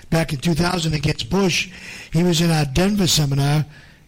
back 0.10 0.34
in 0.34 0.40
2000 0.40 0.94
against 0.94 1.30
Bush, 1.30 1.70
he 2.12 2.22
was 2.24 2.42
in 2.42 2.52
our 2.52 2.66
Denver 2.66 3.08
seminar. 3.08 3.66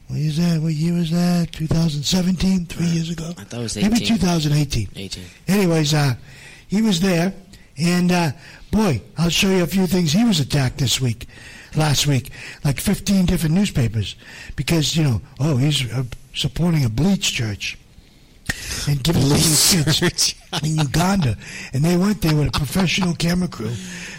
What 0.07 0.19
is 0.19 0.37
that? 0.37 0.61
What 0.61 0.73
year 0.73 0.93
was 0.93 1.11
that? 1.11 1.51
2017, 1.53 2.65
three 2.65 2.85
years 2.87 3.09
ago? 3.09 3.31
I 3.37 3.43
thought 3.43 3.59
it 3.59 3.63
was 3.63 3.77
18. 3.77 3.91
Maybe 3.91 4.05
2018 4.05 4.89
18. 4.95 5.23
anyways, 5.47 5.93
uh, 5.93 6.13
he 6.67 6.81
was 6.81 6.99
there, 7.01 7.33
and 7.77 8.11
uh, 8.11 8.31
boy, 8.71 9.01
I'll 9.17 9.29
show 9.29 9.49
you 9.49 9.63
a 9.63 9.67
few 9.67 9.87
things. 9.87 10.11
He 10.11 10.23
was 10.23 10.39
attacked 10.39 10.77
this 10.77 10.99
week, 11.01 11.27
last 11.75 12.05
week, 12.05 12.31
like 12.63 12.79
15 12.79 13.25
different 13.25 13.55
newspapers, 13.55 14.15
because 14.55 14.95
you 14.95 15.03
know, 15.03 15.21
oh, 15.39 15.57
he's 15.57 15.91
uh, 15.91 16.03
supporting 16.33 16.85
a 16.85 16.89
bleach 16.89 17.33
church 17.33 17.77
and 18.87 19.03
giving 19.03 19.21
it 19.23 19.27
to 19.27 19.83
the 19.83 20.35
in 20.63 20.77
Uganda, 20.77 21.37
and 21.73 21.83
they 21.83 21.97
went 21.97 22.21
there 22.21 22.35
with 22.35 22.47
a 22.47 22.51
professional 22.51 23.13
camera 23.15 23.47
crew. 23.47 23.71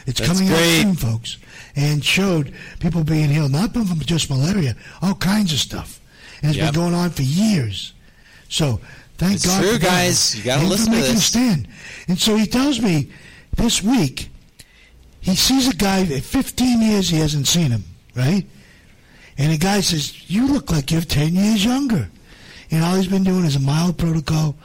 It's 0.06 0.20
That's 0.20 0.20
coming 0.20 0.48
great. 0.48 0.80
out 0.80 0.82
soon, 0.82 0.94
folks, 0.96 1.36
and 1.76 2.04
showed 2.04 2.52
people 2.80 3.04
being 3.04 3.28
healed, 3.30 3.52
not 3.52 3.72
from 3.72 3.86
just 4.00 4.30
malaria, 4.30 4.74
all 5.02 5.14
kinds 5.14 5.52
of 5.52 5.58
stuff, 5.58 6.00
and 6.42 6.50
it's 6.50 6.58
Yep. 6.58 6.72
been 6.72 6.80
going 6.82 6.94
on 6.94 7.10
for 7.10 7.22
years. 7.22 7.92
So. 8.48 8.80
Thank 9.16 9.34
It's 9.36 9.46
God 9.46 9.62
true, 9.62 9.78
guys. 9.78 10.44
You 10.44 10.52
listen 10.66 10.86
to 10.86 10.90
making 10.98 11.10
a 11.12 11.14
this. 11.14 11.24
stand. 11.24 11.68
And 12.08 12.20
so 12.20 12.34
he 12.34 12.46
tells 12.48 12.80
me 12.80 13.10
this 13.56 13.80
week 13.80 14.28
he 15.20 15.36
sees 15.36 15.68
a 15.68 15.72
guy. 15.74 16.04
15 16.04 16.82
years 16.82 17.10
he 17.10 17.18
hasn't 17.18 17.46
seen 17.46 17.70
him, 17.70 17.84
right? 18.16 18.44
And 19.38 19.52
the 19.52 19.56
guy 19.56 19.82
says, 19.82 20.28
"You 20.28 20.48
look 20.48 20.72
like 20.72 20.90
you're 20.90 21.00
10 21.02 21.36
years 21.36 21.64
younger." 21.64 22.10
And 22.74 22.82
all 22.82 22.96
he's 22.96 23.06
been 23.06 23.22
doing 23.22 23.44
is 23.44 23.54
a 23.54 23.60
mild 23.60 23.96
protocol. 23.96 24.56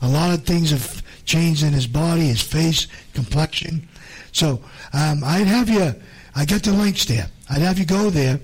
A 0.00 0.08
lot 0.08 0.32
of 0.32 0.44
things 0.44 0.70
have 0.70 1.02
changed 1.24 1.64
in 1.64 1.72
his 1.72 1.88
body, 1.88 2.28
his 2.28 2.40
face, 2.40 2.86
complexion. 3.12 3.88
So 4.30 4.60
um, 4.92 5.24
I'd 5.24 5.48
have 5.48 5.68
you. 5.68 5.92
I 6.36 6.44
got 6.44 6.62
the 6.62 6.70
links 6.70 7.06
there. 7.06 7.26
I'd 7.50 7.62
have 7.62 7.80
you 7.80 7.84
go 7.84 8.08
there 8.08 8.38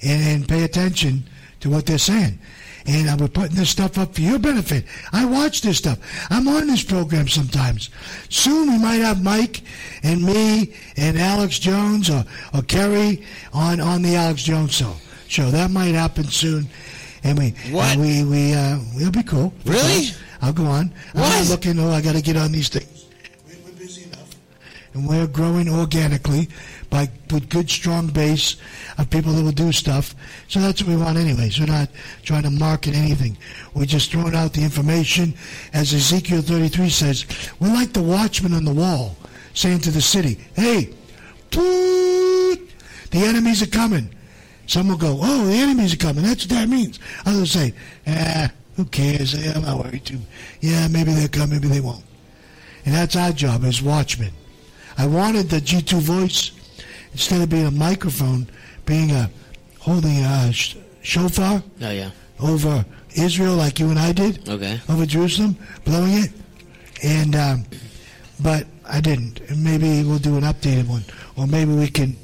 and, 0.00 0.22
and 0.22 0.48
pay 0.48 0.62
attention 0.62 1.24
to 1.58 1.70
what 1.70 1.86
they're 1.86 1.98
saying. 1.98 2.38
And 2.86 3.10
I 3.10 3.16
we're 3.16 3.26
putting 3.26 3.56
this 3.56 3.70
stuff 3.70 3.98
up 3.98 4.14
for 4.14 4.20
your 4.20 4.38
benefit. 4.38 4.84
I 5.12 5.24
watch 5.24 5.60
this 5.60 5.78
stuff. 5.78 5.98
I'm 6.30 6.46
on 6.46 6.68
this 6.68 6.84
program 6.84 7.26
sometimes. 7.26 7.90
Soon 8.28 8.70
we 8.70 8.78
might 8.78 9.00
have 9.00 9.24
Mike 9.24 9.62
and 10.04 10.22
me 10.22 10.72
and 10.96 11.18
Alex 11.18 11.58
Jones 11.58 12.10
or, 12.10 12.24
or 12.54 12.60
Kerri 12.60 13.24
on, 13.52 13.80
on 13.80 14.02
the 14.02 14.14
Alex 14.14 14.44
Jones 14.44 14.72
show. 14.72 14.94
Show 15.26 15.50
that 15.50 15.72
might 15.72 15.94
happen 15.94 16.24
soon. 16.24 16.68
And 17.24 17.38
we 17.38 17.50
What? 17.70 17.92
and 17.92 18.00
we 18.00 18.24
we 18.24 18.54
uh, 18.54 18.78
we'll 18.94 19.10
be 19.10 19.22
cool. 19.22 19.52
Really? 19.64 20.10
I'll 20.40 20.52
go 20.52 20.66
on. 20.66 20.92
I'm 21.14 21.20
What? 21.20 21.28
not 21.30 21.48
looking. 21.48 21.78
Oh, 21.78 21.90
I 21.90 22.00
got 22.00 22.14
to 22.14 22.22
get 22.22 22.36
on 22.36 22.52
these 22.52 22.68
things. 22.68 23.06
We- 23.48 23.56
We're 23.64 23.72
busy 23.78 24.04
enough, 24.04 24.30
and 24.94 25.06
we're 25.08 25.26
growing 25.26 25.68
organically 25.68 26.48
by 26.90 27.10
with 27.30 27.48
good, 27.50 27.68
strong 27.68 28.06
base 28.06 28.56
of 28.96 29.10
people 29.10 29.32
that 29.34 29.42
will 29.42 29.52
do 29.52 29.72
stuff. 29.72 30.14
So 30.48 30.60
that's 30.60 30.80
what 30.82 30.88
we 30.90 30.96
want, 30.96 31.18
anyways. 31.18 31.58
We're 31.60 31.66
not 31.66 31.90
trying 32.22 32.44
to 32.44 32.50
market 32.50 32.94
anything. 32.94 33.36
We're 33.74 33.84
just 33.84 34.10
throwing 34.10 34.34
out 34.34 34.52
the 34.54 34.62
information, 34.62 35.34
as 35.74 35.92
Ezekiel 35.92 36.40
33 36.40 36.88
says. 36.88 37.26
We're 37.60 37.74
like 37.74 37.92
the 37.92 38.02
watchman 38.02 38.54
on 38.54 38.64
the 38.64 38.72
wall, 38.72 39.16
saying 39.54 39.80
to 39.80 39.90
the 39.90 40.00
city, 40.00 40.38
"Hey, 40.54 40.90
the 41.50 42.58
enemies 43.14 43.60
are 43.62 43.66
coming." 43.66 44.08
Some 44.68 44.88
will 44.88 44.96
go, 44.96 45.18
"Oh, 45.20 45.46
the 45.46 45.54
enemies 45.54 45.94
are 45.94 45.96
coming." 45.96 46.22
That's 46.24 46.44
what 46.44 46.50
that 46.50 46.68
means. 46.68 47.00
Others 47.26 47.50
say, 47.50 47.74
"Ah, 48.06 48.50
who 48.76 48.84
cares? 48.84 49.34
Eh, 49.34 49.52
I'm 49.56 49.62
not 49.62 49.82
worried 49.84 50.04
too. 50.04 50.20
Yeah, 50.60 50.86
maybe 50.88 51.12
they'll 51.12 51.26
come, 51.28 51.50
maybe 51.50 51.66
they 51.68 51.80
won't." 51.80 52.04
And 52.86 52.94
that's 52.94 53.16
our 53.16 53.32
job 53.32 53.64
as 53.64 53.82
watchmen. 53.82 54.30
I 54.96 55.06
wanted 55.06 55.48
the 55.50 55.60
G2 55.60 55.98
voice 56.00 56.52
instead 57.12 57.40
of 57.40 57.48
being 57.48 57.66
a 57.66 57.70
microphone, 57.70 58.46
being 58.86 59.10
a 59.10 59.30
holding 59.80 60.18
a 60.18 60.52
sh- 60.52 60.76
shofar 61.02 61.62
Oh 61.82 61.90
yeah. 61.90 62.10
over 62.38 62.84
Israel, 63.14 63.56
like 63.56 63.78
you 63.80 63.88
and 63.90 63.98
I 63.98 64.12
did 64.12 64.48
Okay. 64.48 64.80
over 64.88 65.06
Jerusalem, 65.06 65.56
blowing 65.84 66.12
it. 66.24 66.30
And 67.02 67.34
um, 67.36 67.64
but 68.40 68.66
I 68.86 69.00
didn't. 69.00 69.40
And 69.48 69.64
maybe 69.64 70.02
we'll 70.04 70.18
do 70.18 70.36
an 70.36 70.44
updated 70.44 70.86
one, 70.88 71.04
or 71.36 71.46
maybe 71.46 71.72
we 71.72 71.88
can. 71.88 72.16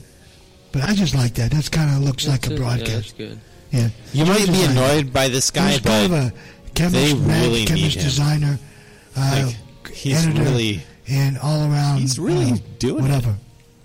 But 0.74 0.82
I 0.90 0.94
just 0.94 1.14
like 1.14 1.34
that. 1.34 1.50
That's 1.52 1.68
kind 1.68 1.96
of 1.96 2.02
looks 2.02 2.26
like 2.28 2.46
a 2.48 2.50
Yeah, 2.50 2.58
that's 2.58 2.84
broadcast. 2.84 3.16
good. 3.18 3.38
Yeah, 3.70 3.88
You 4.12 4.24
I 4.24 4.28
might 4.28 4.46
be 4.46 4.62
annoyed 4.64 5.12
by 5.12 5.28
this 5.28 5.50
guy, 5.50 5.70
He's 5.70 5.80
but 5.80 5.88
kind 5.88 6.12
of 6.12 6.18
a 6.18 6.32
chemist, 6.74 6.94
they 6.94 7.14
mad 7.14 7.42
really 7.44 7.58
need 7.60 7.68
chemist 7.68 7.96
him. 7.96 8.02
designer, 8.02 8.58
uh, 9.16 9.52
like, 9.84 9.94
he's 9.94 10.26
editor, 10.26 10.42
really 10.42 10.82
and 11.08 11.38
all 11.38 11.70
around. 11.70 11.98
he's 12.00 12.18
really 12.18 12.52
uh, 12.52 12.56
doing 12.80 12.98
it. 12.98 13.08
whatever. 13.08 13.36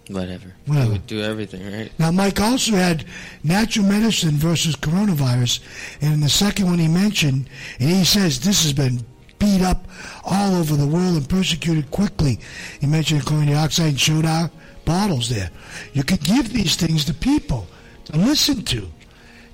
Whatever. 0.10 0.54
He 0.66 0.90
would 0.90 1.06
do 1.06 1.22
everything, 1.22 1.72
right? 1.72 1.92
Now, 2.00 2.10
Mike 2.12 2.40
also 2.40 2.72
had 2.72 3.06
natural 3.44 3.86
medicine 3.86 4.32
versus 4.38 4.76
coronavirus, 4.76 5.60
and 6.02 6.14
in 6.16 6.20
the 6.22 6.30
second 6.30 6.66
one 6.66 6.80
he 6.80 6.88
mentioned, 6.88 7.48
and 7.80 7.90
he 7.90 8.04
says 8.04 8.40
this 8.40 8.64
has 8.64 8.74
been 8.74 9.06
beat 9.38 9.62
up 9.62 9.88
all 10.26 10.56
over 10.56 10.76
the 10.76 10.88
world 10.88 11.16
and 11.16 11.30
persecuted 11.30 11.92
quickly. 11.92 12.40
He 12.82 12.88
mentioned 12.88 13.24
chlorine 13.26 13.50
dioxide 13.50 13.90
and 13.90 14.00
showed 14.00 14.26
our 14.26 14.50
bottles 14.90 15.30
there. 15.30 15.52
You 15.94 16.04
can 16.04 16.18
give 16.18 16.52
these 16.52 16.76
things 16.76 17.06
to 17.06 17.14
people 17.14 17.68
to 18.06 18.18
listen 18.18 18.64
to. 18.74 18.90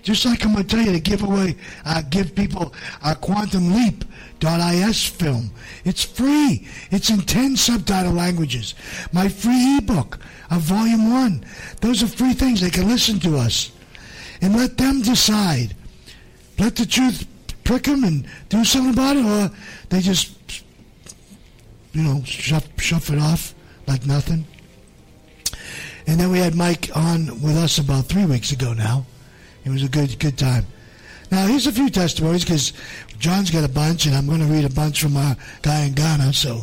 Just 0.02 0.24
like 0.24 0.46
I'm 0.46 0.54
going 0.54 0.66
to 0.66 0.76
tell 0.76 0.86
you 0.86 0.94
to 0.94 1.00
give 1.02 1.24
away, 1.24 1.58
uh, 1.84 2.04
give 2.10 2.34
people 2.34 2.74
our 3.04 3.16
Quantum 3.16 3.74
Leap.is 3.74 5.06
film. 5.06 5.52
It's 5.84 6.06
free. 6.06 6.66
It's 6.90 7.10
in 7.10 7.20
10 7.20 7.58
subtitle 7.58 8.14
languages. 8.14 8.76
My 9.12 9.28
free 9.28 9.80
ebook 9.80 10.20
of 10.52 10.62
Volume 10.62 11.12
1. 11.12 11.46
Those 11.82 12.02
are 12.02 12.08
free 12.08 12.34
things. 12.34 12.62
They 12.62 12.70
can 12.70 12.88
listen 12.88 13.20
to 13.20 13.38
us. 13.38 13.72
And 14.42 14.56
let 14.56 14.78
them 14.78 15.02
decide. 15.02 15.76
Let 16.60 16.78
the 16.78 16.86
truth 16.86 17.28
prick 17.66 17.84
them 17.84 18.06
and 18.06 18.26
do 18.48 18.64
something 18.64 18.94
about 18.94 19.18
it, 19.18 19.26
or 19.26 19.52
they 19.90 20.00
just, 20.00 20.32
you 21.92 22.04
know, 22.04 22.24
shove, 22.24 22.70
shove 22.78 23.10
it 23.10 23.20
off 23.20 23.54
like 23.86 24.06
nothing. 24.06 24.46
And 26.08 26.20
then 26.20 26.32
we 26.32 26.40
had 26.40 26.56
Mike 26.56 26.90
on 26.96 27.42
with 27.42 27.58
us 27.58 27.78
about 27.80 28.06
three 28.06 28.26
weeks 28.26 28.52
ago 28.52 28.74
now. 28.74 29.06
It 29.64 29.70
was 29.70 29.84
a 29.84 29.90
good 29.90 30.18
good 30.20 30.38
time. 30.38 30.66
Now 31.32 31.48
here's 31.48 31.66
a 31.68 31.72
few 31.72 31.90
testimonies 31.90 32.44
because 32.44 32.74
John's 33.18 33.50
got 33.50 33.64
a 33.64 33.70
bunch, 33.70 34.06
and 34.06 34.16
I'm 34.16 34.28
going 34.28 34.40
to 34.42 34.46
read 34.46 34.66
a 34.66 34.70
bunch 34.70 35.02
from 35.02 35.18
our 35.18 35.36
guy 35.64 35.86
in 35.86 35.94
Ghana. 35.94 36.34
So 36.34 36.62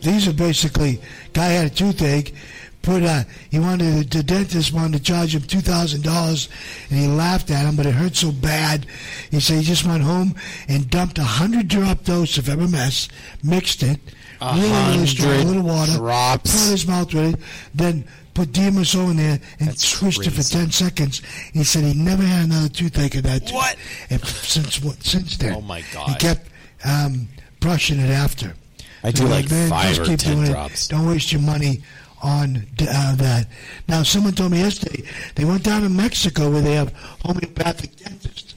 these 0.00 0.26
are 0.26 0.32
basically 0.32 1.00
guy 1.32 1.48
had 1.48 1.66
a 1.66 1.74
toothache. 1.74 2.34
Put 2.82 3.02
uh, 3.02 3.24
he 3.50 3.58
wanted 3.58 4.10
the 4.10 4.22
dentist 4.22 4.72
wanted 4.72 4.96
to 4.96 5.02
charge 5.04 5.34
him 5.34 5.42
two 5.42 5.60
thousand 5.60 6.02
dollars, 6.02 6.48
and 6.88 6.98
he 6.98 7.06
laughed 7.08 7.50
at 7.50 7.66
him, 7.66 7.76
but 7.76 7.84
it 7.84 7.92
hurt 7.92 8.16
so 8.16 8.32
bad. 8.32 8.86
He 9.30 9.38
said 9.38 9.58
he 9.58 9.62
just 9.64 9.84
went 9.86 10.02
home 10.02 10.34
and 10.66 10.88
dumped 10.88 11.18
a 11.18 11.24
hundred 11.24 11.68
drop 11.68 12.04
dose 12.04 12.38
of 12.38 12.46
MMS, 12.46 13.10
mixed 13.44 13.82
it, 13.82 14.00
A 14.40 14.54
really 14.54 14.70
really 14.94 15.06
strong, 15.06 15.30
a 15.30 15.44
little 15.44 15.62
water, 15.62 15.92
drops. 15.92 16.50
put 16.64 16.70
his 16.70 16.86
mouth 16.86 17.12
with 17.12 17.34
it, 17.34 17.40
then 17.74 18.06
put 18.34 18.52
DMSO 18.52 19.10
in 19.10 19.16
there 19.16 19.40
and 19.58 19.68
That's 19.68 19.94
squished 19.98 20.26
it 20.26 20.30
for 20.30 20.42
10 20.42 20.70
seconds. 20.70 21.22
He 21.52 21.64
said 21.64 21.84
he 21.84 21.94
never 21.94 22.22
had 22.22 22.46
another 22.46 22.68
toothache 22.68 23.16
of 23.16 23.22
that. 23.24 23.50
What? 23.50 23.76
And 24.10 24.20
since 24.24 24.76
since 25.06 25.36
then. 25.36 25.54
Oh, 25.54 25.60
my 25.60 25.82
God. 25.92 26.08
He 26.10 26.14
kept 26.16 26.48
um, 26.84 27.28
brushing 27.60 27.98
it 28.00 28.10
after. 28.10 28.54
I 29.02 29.10
do 29.12 29.22
So, 29.22 29.26
like 29.28 29.50
man, 29.50 29.70
five 29.70 29.88
just 29.96 30.00
or 30.00 30.04
keep 30.04 30.18
ten 30.20 30.34
doing 30.36 30.46
it. 30.48 30.50
drops. 30.52 30.88
Don't 30.88 31.06
waste 31.06 31.32
your 31.32 31.40
money 31.40 31.82
on 32.22 32.66
uh, 32.82 33.14
that. 33.16 33.46
Now, 33.88 34.02
someone 34.02 34.34
told 34.34 34.52
me 34.52 34.58
yesterday 34.58 35.04
they 35.34 35.44
went 35.44 35.62
down 35.64 35.82
to 35.82 35.88
Mexico 35.88 36.50
where 36.50 36.60
they 36.60 36.74
have 36.74 36.92
homeopathic 37.24 37.96
dentists. 37.96 38.54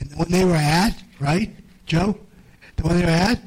And 0.00 0.12
when 0.16 0.28
they 0.30 0.44
were 0.44 0.56
at, 0.56 1.00
right, 1.20 1.50
Joe? 1.86 2.18
The 2.76 2.82
one 2.82 2.98
they 2.98 3.04
were 3.04 3.10
at, 3.10 3.40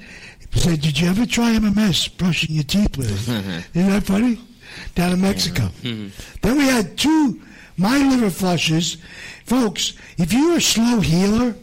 said, 0.53 0.81
Did 0.81 0.99
you 0.99 1.09
ever 1.09 1.25
try 1.25 1.51
MMS, 1.53 2.17
brushing 2.17 2.55
your 2.55 2.63
teeth 2.63 2.97
with 2.97 3.11
it? 3.11 3.65
Isn't 3.77 3.89
that 3.91 4.03
funny? 4.03 4.39
Down 4.95 5.13
in 5.13 5.21
Mexico. 5.21 5.63
Hmm. 5.81 6.07
Then 6.41 6.57
we 6.57 6.65
had 6.65 6.97
two 6.97 7.41
my 7.77 7.97
liver 7.97 8.29
flushes. 8.31 8.97
Folks, 9.45 9.93
if 10.17 10.33
you're 10.33 10.57
a 10.57 10.61
slow 10.61 10.99
healer, 10.99 11.55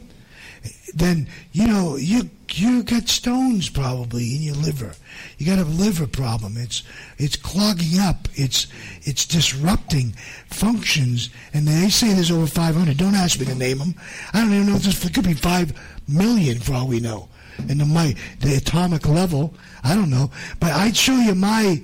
then 0.94 1.26
you 1.52 1.66
know 1.66 1.96
you 1.96 2.30
you 2.52 2.84
got 2.84 3.08
stones 3.08 3.68
probably 3.68 4.36
in 4.36 4.42
your 4.42 4.54
liver. 4.54 4.92
You 5.38 5.46
got 5.46 5.58
a 5.58 5.64
liver 5.68 6.06
problem. 6.06 6.56
It's 6.56 6.84
it's 7.18 7.36
clogging 7.36 7.98
up. 7.98 8.28
It's 8.34 8.68
it's 9.02 9.26
disrupting 9.26 10.12
functions. 10.46 11.30
And 11.52 11.66
they 11.66 11.88
say 11.88 12.12
there's 12.12 12.30
over 12.30 12.46
500. 12.46 12.96
Don't 12.96 13.14
ask 13.14 13.40
me 13.40 13.46
to 13.46 13.54
name 13.54 13.78
them. 13.78 13.94
I 14.32 14.40
don't 14.40 14.52
even 14.52 14.66
know 14.68 14.76
if 14.76 14.84
this 14.84 15.04
it 15.04 15.14
could 15.14 15.24
be 15.24 15.34
five 15.34 15.72
million 16.06 16.60
for 16.60 16.74
all 16.74 16.86
we 16.86 17.00
know. 17.00 17.28
in 17.68 17.78
the 17.78 17.84
my 17.84 18.14
the 18.40 18.54
atomic 18.54 19.08
level. 19.08 19.52
I 19.82 19.94
don't 19.94 20.10
know, 20.10 20.30
but 20.60 20.72
I'd 20.72 20.96
show 20.96 21.16
you 21.16 21.34
my 21.34 21.82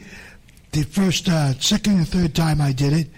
the 0.73 0.83
first, 0.85 1.29
uh, 1.29 1.55
second 1.59 2.01
or 2.01 2.05
third 2.05 2.35
time 2.35 2.61
I 2.61 2.73
did 2.73 2.93
it. 2.93 3.09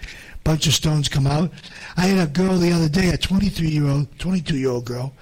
Bunch 0.43 0.67
of 0.67 0.73
stones 0.73 1.07
come 1.07 1.25
out. 1.25 1.51
I 1.95 2.01
had 2.07 2.27
a 2.27 2.29
girl 2.29 2.57
the 2.57 2.71
other 2.73 2.89
day, 2.89 3.09
a 3.09 3.17
23 3.17 3.69
year 3.69 3.87
old, 3.87 4.19
22 4.19 4.57
year 4.57 4.71
old 4.71 4.83
girl, 4.85 5.13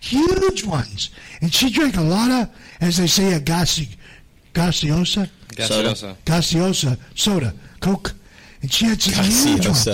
huge 0.00 0.64
ones, 0.64 1.10
and 1.40 1.52
she 1.52 1.70
drank 1.70 1.96
a 1.96 2.00
lot 2.02 2.30
of, 2.30 2.48
as 2.80 2.96
they 2.98 3.08
say, 3.08 3.32
a 3.32 3.40
gassi, 3.40 3.88
gaseosa, 4.54 5.28
Gaseosa. 5.48 6.16
gaseosa 6.24 6.96
soda, 7.16 7.52
Coke, 7.80 8.12
and 8.62 8.72
she 8.72 8.84
had 8.84 9.02
some 9.02 9.24
huge 9.24 9.66
ones. 9.66 9.88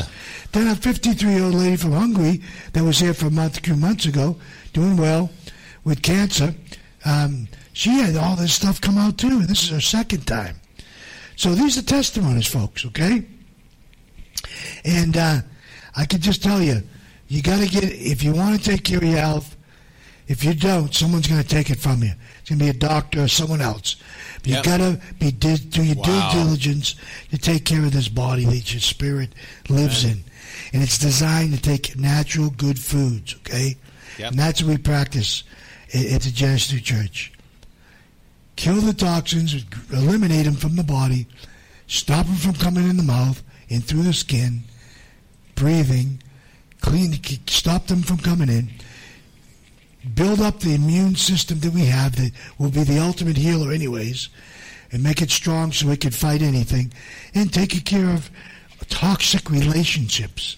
Then 0.53 0.67
a 0.69 0.75
53 0.77 1.31
year 1.33 1.45
old 1.45 1.55
lady 1.55 1.77
from 1.77 1.93
Hungary 1.93 2.43
that 2.75 2.85
was 2.85 2.99
here 2.99 3.15
for 3.15 3.29
a 3.29 3.31
month, 3.31 3.63
two 3.63 3.77
months 3.77 4.05
ago, 4.05 4.37
doing 4.75 4.99
well 4.99 5.31
with 5.85 6.03
cancer. 6.03 6.55
Um, 7.07 7.49
she 7.73 7.91
had 8.01 8.17
all 8.17 8.37
this 8.37 8.53
stuff 8.53 8.79
come 8.81 8.99
out 8.99 9.17
too, 9.17 9.29
and 9.29 9.49
this 9.49 9.63
is 9.65 9.71
her 9.71 9.81
second 9.81 10.27
time. 10.27 10.57
So 11.37 11.55
these 11.55 11.77
are 11.79 11.83
testimonies, 11.83 12.47
folks. 12.47 12.85
Okay, 12.87 13.25
and 14.85 15.17
uh, 15.17 15.41
I 15.97 16.07
can 16.07 16.21
just 16.21 16.43
tell 16.43 16.63
you, 16.63 16.83
you 17.29 17.43
got 17.43 17.61
to 17.61 17.69
get 17.69 17.85
if 17.85 18.23
you 18.23 18.33
want 18.33 18.59
to 18.59 18.71
take 18.71 18.85
care 18.85 18.99
of 18.99 19.05
your 19.05 19.19
health. 19.19 19.53
If 20.29 20.43
you 20.43 20.55
don't, 20.55 20.93
someone's 20.93 21.29
going 21.29 21.41
to 21.41 21.47
take 21.47 21.71
it 21.71 21.79
from 21.79 22.03
you. 22.03 22.11
It's 22.41 22.49
going 22.51 22.59
to 22.59 22.65
be 22.65 22.71
a 22.71 22.73
doctor 22.73 23.23
or 23.23 23.29
someone 23.29 23.61
else. 23.61 23.95
But 24.43 24.47
Yep. 24.49 24.65
You 24.67 24.71
got 24.73 24.77
to 24.79 25.01
be 25.21 25.31
di- 25.31 25.57
do 25.57 25.85
your 25.85 25.95
Wow. 25.95 26.33
due 26.33 26.39
diligence 26.41 26.97
to 27.31 27.39
take 27.39 27.65
care 27.65 27.85
of 27.85 27.93
this 27.93 28.09
body 28.09 28.45
that 28.45 28.73
your 28.73 28.81
spirit 28.81 29.31
lives 29.69 30.05
in, 30.05 30.25
and 30.73 30.83
it's 30.83 30.99
designed 30.99 31.55
to 31.55 31.61
take 31.63 31.97
natural, 31.97 32.51
good 32.51 32.77
foods. 32.79 33.37
Okay, 33.37 33.77
Yep. 34.19 34.31
and 34.33 34.39
that's 34.39 34.63
what 34.65 34.71
we 34.71 34.79
practice 34.79 35.45
at, 35.95 36.07
at 36.07 36.23
the 36.23 36.31
Genesis 36.33 36.73
New 36.73 36.81
Church. 36.81 37.31
Kill 38.57 38.81
the 38.81 38.95
toxins, 38.95 39.65
eliminate 39.93 40.47
them 40.47 40.55
from 40.55 40.77
the 40.77 40.83
body, 40.83 41.27
stop 41.87 42.27
them 42.27 42.37
from 42.37 42.55
coming 42.55 42.89
in 42.89 42.97
the 42.97 43.03
mouth 43.03 43.43
and 43.71 43.85
through 43.85 44.03
the 44.03 44.13
skin, 44.13 44.65
breathing, 45.55 46.23
clean, 46.81 47.19
stop 47.47 47.87
them 47.87 48.03
from 48.03 48.19
coming 48.19 48.49
in, 48.49 48.71
build 50.15 50.41
up 50.41 50.61
the 50.61 50.75
immune 50.75 51.17
system 51.17 51.61
that 51.61 51.73
we 51.73 51.85
have 51.87 52.17
that 52.17 52.33
will 52.59 52.71
be 52.71 52.85
the 52.85 52.99
ultimate 52.99 53.37
healer 53.37 53.73
anyways, 53.73 54.29
and 54.93 55.03
make 55.03 55.21
it 55.21 55.31
strong 55.31 55.73
so 55.73 55.91
it 55.91 56.01
can 56.01 56.13
fight 56.13 56.43
anything, 56.43 56.93
and 57.35 57.53
take 57.53 57.85
care 57.85 58.11
of 58.11 58.31
toxic 58.89 59.51
relationships, 59.51 60.57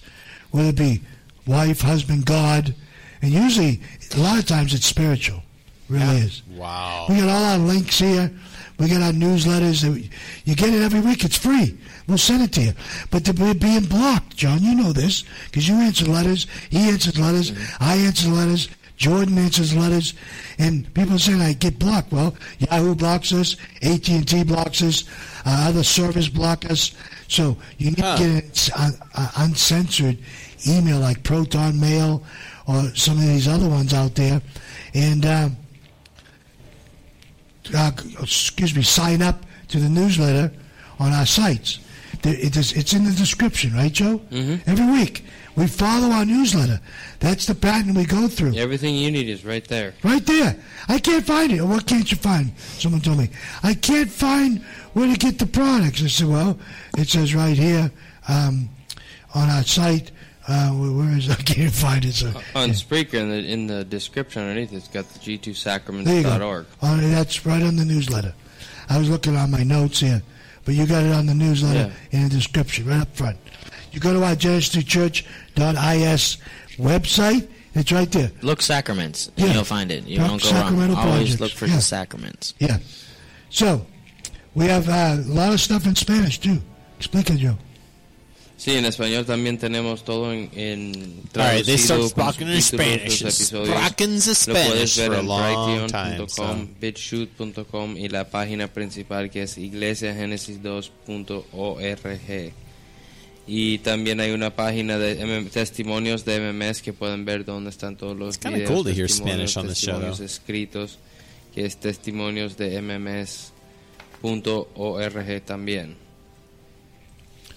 whether 0.51 0.69
it 0.69 0.77
be 0.77 1.01
wife, 1.47 1.81
husband, 1.81 2.25
God, 2.25 2.75
and 3.21 3.31
usually 3.31 3.81
a 4.15 4.19
lot 4.19 4.39
of 4.39 4.45
times 4.45 4.73
it's 4.73 4.85
spiritual, 4.85 5.43
really 5.89 6.17
is. 6.19 6.41
Wow. 6.55 7.05
We 7.09 7.15
got 7.17 7.29
all 7.29 7.43
our 7.43 7.57
links 7.57 7.99
here. 7.99 8.31
We 8.77 8.87
got 8.87 9.01
our 9.01 9.11
newsletters. 9.11 9.81
that 9.81 9.91
we- 9.91 10.09
You 10.45 10.55
get 10.55 10.73
it 10.73 10.81
every 10.81 11.01
week. 11.01 11.23
It's 11.25 11.37
free. 11.37 11.77
We'll 12.07 12.17
send 12.17 12.43
it 12.43 12.51
to 12.53 12.61
you. 12.61 12.73
But 13.11 13.25
to 13.25 13.33
be 13.33 13.53
being 13.53 13.83
blocked, 13.85 14.37
John, 14.37 14.63
you 14.63 14.73
know 14.75 14.93
this 14.93 15.23
because 15.45 15.67
you 15.67 15.75
answer 15.75 16.05
letters. 16.05 16.47
He 16.69 16.77
answers 16.89 17.17
letters. 17.19 17.51
I 17.79 17.95
answer 17.97 18.29
letters. 18.29 18.69
Jordan 18.97 19.37
answers 19.37 19.75
letters. 19.75 20.13
And 20.57 20.91
people 20.93 21.15
are 21.15 21.19
saying 21.19 21.41
I 21.41 21.53
get 21.53 21.77
blocked. 21.79 22.11
Well, 22.11 22.35
Yahoo 22.59 22.95
blocks 22.95 23.31
us. 23.33 23.55
AT 23.81 24.07
and 24.09 24.27
T 24.27 24.43
blocks 24.43 24.81
us. 24.81 25.03
Uh, 25.45 25.67
other 25.69 25.83
servers 25.83 26.29
block 26.29 26.69
us. 26.69 26.91
So 27.27 27.57
you 27.77 27.91
need 27.91 27.99
Huh. 27.99 28.17
to 28.17 28.23
get 28.41 28.69
an 28.75 28.75
uh, 28.75 28.91
uh, 29.15 29.31
uncensored 29.37 30.17
email 30.67 30.99
like 30.99 31.23
Proton 31.23 31.79
Mail 31.79 32.23
or 32.65 32.93
some 32.95 33.17
of 33.17 33.23
these 33.27 33.47
other 33.47 33.67
ones 33.69 33.93
out 33.93 34.15
there. 34.15 34.41
And 34.93 35.25
um, 35.25 35.57
uh, 37.75 37.91
excuse 38.21 38.75
me, 38.75 38.81
sign 38.81 39.21
up 39.21 39.45
to 39.69 39.79
the 39.79 39.89
newsletter 39.89 40.51
on 40.99 41.11
our 41.13 41.25
sites. 41.25 41.79
It 42.23 42.57
is, 42.57 42.73
it's 42.73 42.93
in 42.93 43.05
the 43.05 43.11
description, 43.11 43.73
right, 43.73 43.91
Joe? 43.91 44.19
Mm-hmm. 44.31 44.69
Every 44.69 44.91
week 44.91 45.23
we 45.55 45.67
follow 45.67 46.09
our 46.09 46.25
newsletter. 46.25 46.81
That's 47.19 47.45
the 47.45 47.55
pattern 47.55 47.93
we 47.93 48.05
go 48.05 48.27
through. 48.27 48.55
Everything 48.55 48.95
you 48.95 49.09
need 49.11 49.29
is 49.29 49.45
right 49.45 49.65
there. 49.65 49.93
Right 50.03 50.25
there. 50.25 50.55
I 50.87 50.99
can't 50.99 51.25
find 51.25 51.51
it. 51.51 51.61
What 51.61 51.85
can't 51.85 52.09
you 52.11 52.17
find? 52.17 52.51
Someone 52.57 53.01
told 53.01 53.19
me. 53.19 53.29
I 53.63 53.73
can't 53.73 54.09
find 54.09 54.61
where 54.93 55.11
to 55.11 55.17
get 55.17 55.39
the 55.39 55.45
products. 55.45 56.03
I 56.03 56.07
said, 56.07 56.27
well, 56.27 56.59
it 56.97 57.07
says 57.07 57.33
right 57.33 57.57
here 57.57 57.91
um, 58.27 58.69
on 59.33 59.49
our 59.49 59.63
site. 59.63 60.11
Uh, 60.49 60.69
where, 60.71 60.91
where 60.91 61.15
is 61.17 61.29
I 61.29 61.35
can't 61.35 61.71
find 61.71 62.03
it. 62.03 62.13
So, 62.13 62.27
On 62.55 62.69
Spreaker, 62.71 63.13
in 63.15 63.29
the, 63.29 63.37
in 63.37 63.67
the 63.67 63.83
description 63.85 64.41
underneath, 64.41 64.73
it's 64.73 64.87
got 64.87 65.07
the 65.09 65.19
there 65.19 65.29
you 65.35 65.37
go. 65.37 65.51
g2sacraments.org. 65.51 66.65
Oh, 66.81 66.97
that's 66.97 67.45
right 67.45 67.61
on 67.61 67.75
the 67.75 67.85
newsletter. 67.85 68.33
I 68.89 68.97
was 68.97 69.07
looking 69.09 69.35
on 69.35 69.51
my 69.51 69.61
notes 69.61 69.99
here, 69.99 70.23
but 70.65 70.73
you 70.73 70.87
got 70.87 71.03
it 71.03 71.11
on 71.13 71.27
the 71.27 71.35
newsletter 71.35 71.93
in 72.11 72.23
the 72.23 72.29
description, 72.29 72.87
right 72.87 73.01
up 73.01 73.15
front. 73.15 73.37
You 73.91 73.99
go 73.99 74.13
to 74.13 74.23
our 74.23 74.35
genesis2church.is 74.35 76.37
website. 76.77 77.47
It's 77.75 77.91
right 77.91 78.11
there. 78.11 78.31
Look 78.41 78.63
sacraments, 78.63 79.27
and 79.37 79.45
Yeah. 79.47 79.53
you'll 79.53 79.63
find 79.63 79.91
it. 79.91 80.05
You 80.07 80.17
Doc- 80.17 80.27
don't 80.27 80.41
go 80.41 80.47
Sacramento 80.49 80.95
wrong. 80.95 81.07
Always 81.09 81.39
look 81.39 81.51
for 81.51 81.67
yeah. 81.67 81.75
the 81.75 81.81
sacraments. 81.81 82.55
Yeah. 82.57 82.79
So, 83.51 83.85
we 84.55 84.65
have 84.65 84.89
uh, 84.89 85.17
a 85.19 85.21
lot 85.27 85.53
of 85.53 85.61
stuff 85.61 85.85
in 85.85 85.95
Spanish 85.95 86.39
too. 86.39 86.57
Explica, 86.99 87.37
Joe. 87.37 87.55
Sí, 88.59 88.71
en 88.71 88.83
español 88.83 89.25
también 89.25 89.57
tenemos 89.57 90.03
todo 90.03 90.33
en, 90.33 90.49
en 90.53 90.91
All 91.33 91.55
right, 91.55 91.63
traducido 91.65 92.09
con 92.11 92.51
in 92.51 92.61
Spanish. 92.61 93.21
los 93.21 93.39
episodios. 93.39 93.73
Lo 94.47 94.53
puedes 94.53 94.97
ver 94.97 95.13
en 95.13 95.25
long 95.27 95.87
time. 95.87 96.17
brighteon.com, 96.17 96.27
So. 96.27 96.67
bitshoot.com 96.81 97.95
y 97.97 98.09
la 98.09 98.29
página 98.29 98.67
principal 98.67 99.29
que 99.31 99.43
es 99.43 99.57
iglesiagenesis2.org. 99.57 102.53
Y 103.47 103.77
también 103.79 104.19
hay 104.19 104.31
una 104.31 104.53
página 104.53 104.97
de 104.99 105.25
MM 105.25 105.49
testimonios 105.49 106.25
de 106.25 106.51
MMS 106.51 106.81
que 106.81 106.91
pueden 106.91 107.23
ver 107.23 107.45
dónde 107.45 107.69
están 107.69 107.95
todos 107.95 108.17
los 108.17 108.37
kinda 108.37 108.57
videos, 108.57 108.71
cool 108.73 108.83
to 108.83 108.89
hear 108.89 109.07
testimonios, 109.07 109.51
Spanish 109.51 109.57
on 109.57 109.67
the 109.67 109.73
show, 109.73 109.93
testimonios 109.93 110.17
though. 110.17 110.25
escritos, 110.25 110.99
que 111.55 111.65
es 111.65 111.77
testimonios 111.77 112.57
de 112.57 112.77
MMS.org 114.21 115.41
también. 115.45 115.95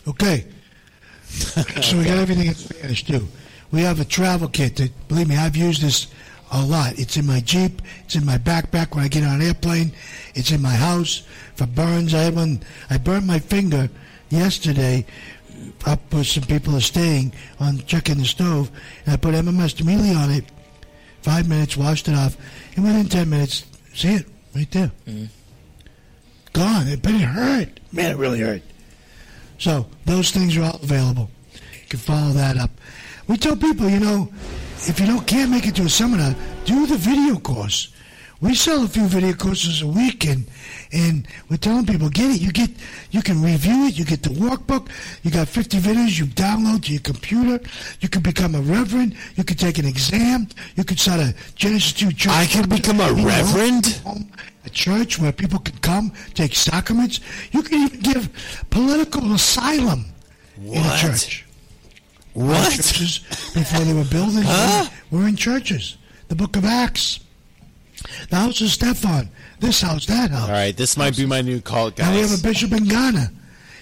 Okay. 0.07 0.47
so 1.83 1.99
we 1.99 2.05
got 2.05 2.19
everything 2.19 2.47
in 2.47 2.55
Spanish 2.55 3.05
too. 3.05 3.27
We 3.70 3.81
have 3.83 4.01
a 4.01 4.05
travel 4.05 4.49
kit 4.49 4.77
that, 4.77 5.09
believe 5.09 5.28
me, 5.28 5.36
I've 5.36 5.57
used 5.57 5.83
this 5.83 6.07
a 6.52 6.62
lot. 6.62 6.99
It's 6.99 7.17
in 7.17 7.27
my 7.27 7.41
Jeep. 7.41 7.81
It's 8.05 8.15
in 8.15 8.27
my 8.27 8.39
backpack 8.39 8.94
when 8.94 9.05
I 9.05 9.09
get 9.09 9.25
on 9.25 9.41
an 9.41 9.47
airplane. 9.47 9.93
It's 10.35 10.51
in 10.51 10.61
my 10.61 10.75
house 10.75 11.23
for 11.55 11.67
burns. 11.67 12.15
I 12.15 12.28
one. 12.31 12.61
I 12.91 12.99
burned 12.99 13.27
my 13.27 13.39
finger 13.39 13.89
yesterday 14.28 15.07
up 15.86 16.01
where 16.12 16.25
some 16.25 16.44
people 16.44 16.77
are 16.77 16.81
staying 16.81 17.33
on 17.61 17.78
checking 17.86 18.19
the 18.19 18.25
stove, 18.25 18.70
and 19.05 19.15
I 19.15 19.17
put 19.17 19.35
MMS 19.35 19.81
immediately 19.81 20.15
on 20.15 20.31
it. 20.31 20.44
Five 21.23 21.49
minutes, 21.49 21.77
washed 21.77 22.09
it 22.09 22.15
off, 22.15 22.36
and 22.77 22.85
within 22.85 23.07
ten 23.09 23.31
minutes, 23.31 23.65
see 23.94 24.15
it 24.15 24.27
right 24.55 24.70
there, 24.73 24.91
mm-hmm. 25.07 25.27
gone. 26.52 26.89
It, 26.89 27.02
but 27.02 27.15
it 27.15 27.20
hurt. 27.20 27.81
Man, 27.93 28.12
it 28.12 28.17
really 28.19 28.41
hurt. 28.41 28.62
So 29.63 29.87
those 30.07 30.33
things 30.33 30.57
are 30.57 30.65
all 30.65 30.81
available. 30.83 31.31
You 31.55 31.87
can 31.89 32.01
follow 32.01 32.33
that 32.33 32.57
up. 32.57 32.73
We 33.29 33.37
tell 33.37 33.55
people, 33.55 33.89
you 33.89 34.01
know, 34.01 34.29
if 34.89 34.99
you 34.99 35.07
don't 35.07 35.25
can't 35.25 35.53
make 35.53 35.69
it 35.69 35.77
to 35.77 35.83
a 35.83 35.89
seminar, 35.89 36.35
do 36.65 36.85
the 36.85 36.97
video 36.97 37.39
course. 37.39 37.93
We 38.41 38.57
sell 38.57 38.83
a 38.83 38.89
few 38.89 39.07
video 39.07 39.35
courses 39.35 39.83
a 39.83 39.87
week, 39.87 40.27
and 40.27 40.47
and 40.93 41.27
we're 41.49 41.57
telling 41.57 41.87
people 41.87 42.09
get 42.11 42.31
it. 42.31 42.41
You 42.41 42.53
get 42.53 42.71
you 43.11 43.23
can 43.23 43.43
review 43.43 43.87
it. 43.87 43.99
You 43.99 44.05
get 44.05 44.23
the 44.23 44.31
workbook. 44.31 44.89
You 45.23 45.31
got 45.31 45.49
50 45.49 45.79
videos. 45.79 46.19
You 46.19 46.27
download 46.27 46.85
to 46.85 46.93
your 46.93 47.01
computer. 47.01 47.61
You 48.01 48.09
can 48.09 48.23
become 48.23 48.55
a 48.55 48.61
reverend. 48.61 49.15
You 49.37 49.45
can 49.45 49.57
take 49.57 49.79
an 49.79 49.87
exam. 49.87 50.49
You 50.77 50.85
can 50.85 50.97
start 50.97 51.21
a 51.21 51.35
Genesis 51.55 51.93
2 51.95 52.12
church. 52.12 52.33
I 52.33 52.47
can 52.47 52.69
become 52.69 53.01
a 53.01 53.09
in 53.11 53.19
your 53.19 53.31
own 53.31 53.37
reverend? 53.45 53.87
home, 54.05 54.29
A 54.65 54.71
church 54.71 55.19
where 55.19 55.33
people 55.33 55.59
can 55.59 55.77
come 55.79 56.12
take 56.35 56.55
sacraments. 56.55 57.21
You 57.53 57.62
can 57.62 57.79
even 57.87 58.01
give 58.01 58.65
political 58.71 59.33
asylum 59.35 60.05
in 60.59 60.77
a 60.77 60.81
What? 60.83 61.01
church. 61.01 61.45
Our 62.37 62.45
What? 62.45 62.73
churches 62.73 63.19
before 63.55 63.81
they 63.81 63.93
were 63.95 64.05
buildings 64.05 64.47
Huh? 64.49 64.89
were 65.11 65.27
in 65.27 65.37
churches. 65.37 65.97
The 66.29 66.35
Book 66.35 66.57
of 66.57 66.65
Acts. 66.65 67.21
The 68.31 68.37
house 68.37 68.61
of 68.61 68.69
Stephan. 68.71 69.29
This 69.63 69.81
house, 69.81 70.07
that 70.07 70.31
house. 70.33 70.49
All 70.49 70.55
right, 70.55 70.77
this 70.77 70.97
might 70.97 71.17
be 71.17 71.25
my 71.25 71.41
new 71.41 71.61
cult, 71.61 71.97
Now 71.99 72.13
we 72.13 72.19
have 72.21 72.37
a 72.37 72.43
bishop 72.43 72.73
in 72.73 72.85
Ghana. 72.85 73.31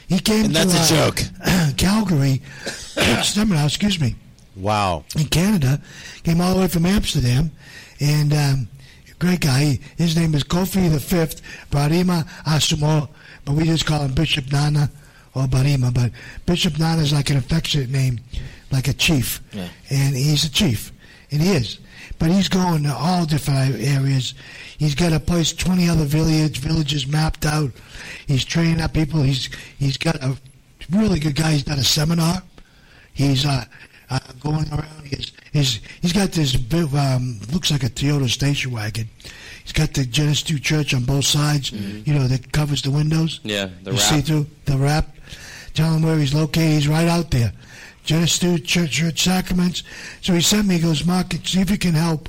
He 0.09 0.19
came 0.21 0.45
And 0.45 0.55
to 0.55 0.67
that's 0.67 0.91
a 0.91 0.95
uh, 0.95 1.11
joke. 1.11 1.23
Calgary 1.79 2.43
seminar. 3.23 3.65
Excuse 3.67 3.99
me 3.99 4.15
Wow. 4.57 5.05
in 5.17 5.27
Canada, 5.29 5.81
came 6.23 6.41
all 6.43 6.55
the 6.55 6.61
way 6.61 6.69
from 6.69 6.85
Amsterdam, 6.85 7.51
and 7.99 8.33
um, 8.35 8.69
great 9.19 9.41
guy. 9.41 9.79
His 9.97 10.17
name 10.17 10.35
is 10.35 10.45
Kofi 10.45 10.91
the 10.93 11.01
Fifth 11.01 11.41
Barima 11.71 12.27
Asumo, 12.45 13.09
but 13.47 13.55
we 13.55 13.65
just 13.65 13.87
call 13.87 14.03
him 14.03 14.13
Bishop 14.13 14.53
Nana 14.53 14.91
or 15.35 15.45
Barima. 15.45 15.95
But 15.95 16.13
Bishop 16.45 16.79
Nana 16.79 17.01
is 17.01 17.13
like 17.13 17.31
an 17.31 17.39
affectionate 17.39 17.89
name, 17.89 18.21
like 18.71 18.87
a 18.87 18.93
chief, 18.93 19.41
Yeah. 19.55 19.69
and 19.89 20.15
he's 20.15 20.45
a 20.45 20.51
chief, 20.51 20.93
and 21.31 21.41
he 21.41 21.53
is. 21.53 21.79
But 22.21 22.31
he's 22.31 22.49
going 22.49 22.85
to 22.85 22.95
all 22.95 23.27
different 23.27 23.81
areas. 23.81 24.35
He's 24.79 24.95
got 24.95 25.13
a 25.13 25.19
place, 25.19 25.53
20 25.53 25.89
other 25.89 26.05
village, 26.05 26.59
villages 26.59 27.09
mapped 27.09 27.45
out. 27.45 27.73
He's 28.29 28.45
training 28.45 28.81
up 28.81 28.93
people. 28.93 29.23
He's 29.23 29.49
he's 29.79 29.97
got 29.97 30.17
a 30.23 30.37
really 30.91 31.19
good 31.19 31.35
guy. 31.35 31.53
He's 31.53 31.65
done 31.65 31.79
a 31.79 31.85
seminar. 31.85 32.43
He's 33.13 33.45
uh, 33.45 33.65
uh, 34.11 34.19
going 34.41 34.69
around. 34.71 35.07
He's, 35.07 35.33
he's, 35.53 35.81
he's 36.01 36.13
got 36.13 36.33
this, 36.33 36.55
big, 36.57 36.95
um, 36.95 37.41
looks 37.53 37.71
like 37.71 37.83
a 37.83 37.89
Toyota 37.89 38.29
station 38.29 38.73
wagon. 38.73 39.09
He's 39.63 39.73
got 39.73 39.95
the 39.95 40.05
Genesis 40.05 40.61
Church 40.61 40.95
on 40.95 41.05
both 41.05 41.25
sides, 41.25 41.73
you 41.73 42.15
know, 42.15 42.27
that 42.27 42.53
covers 42.53 42.83
the 42.83 42.91
windows. 42.91 43.41
Yeah, 43.43 43.69
the 43.83 43.93
you 43.93 43.97
wrap. 43.99 44.07
see 44.07 44.21
through 44.21 44.47
the 44.65 44.77
wrap. 44.77 45.17
Tell 45.75 45.93
him 45.93 46.03
where 46.03 46.17
he's 46.17 46.35
located. 46.35 46.73
He's 46.73 46.89
right 46.89 47.09
out 47.09 47.31
there. 47.31 47.53
Genesis 48.11 48.61
Church, 48.63 48.91
Church 48.91 49.23
Sacraments. 49.23 49.85
So 50.21 50.35
he 50.35 50.41
sent 50.41 50.67
me, 50.67 50.75
he 50.75 50.81
goes, 50.81 51.07
Mark, 51.07 51.33
see 51.45 51.61
if 51.61 51.71
you 51.71 51.79
can 51.79 51.95
help 51.95 52.29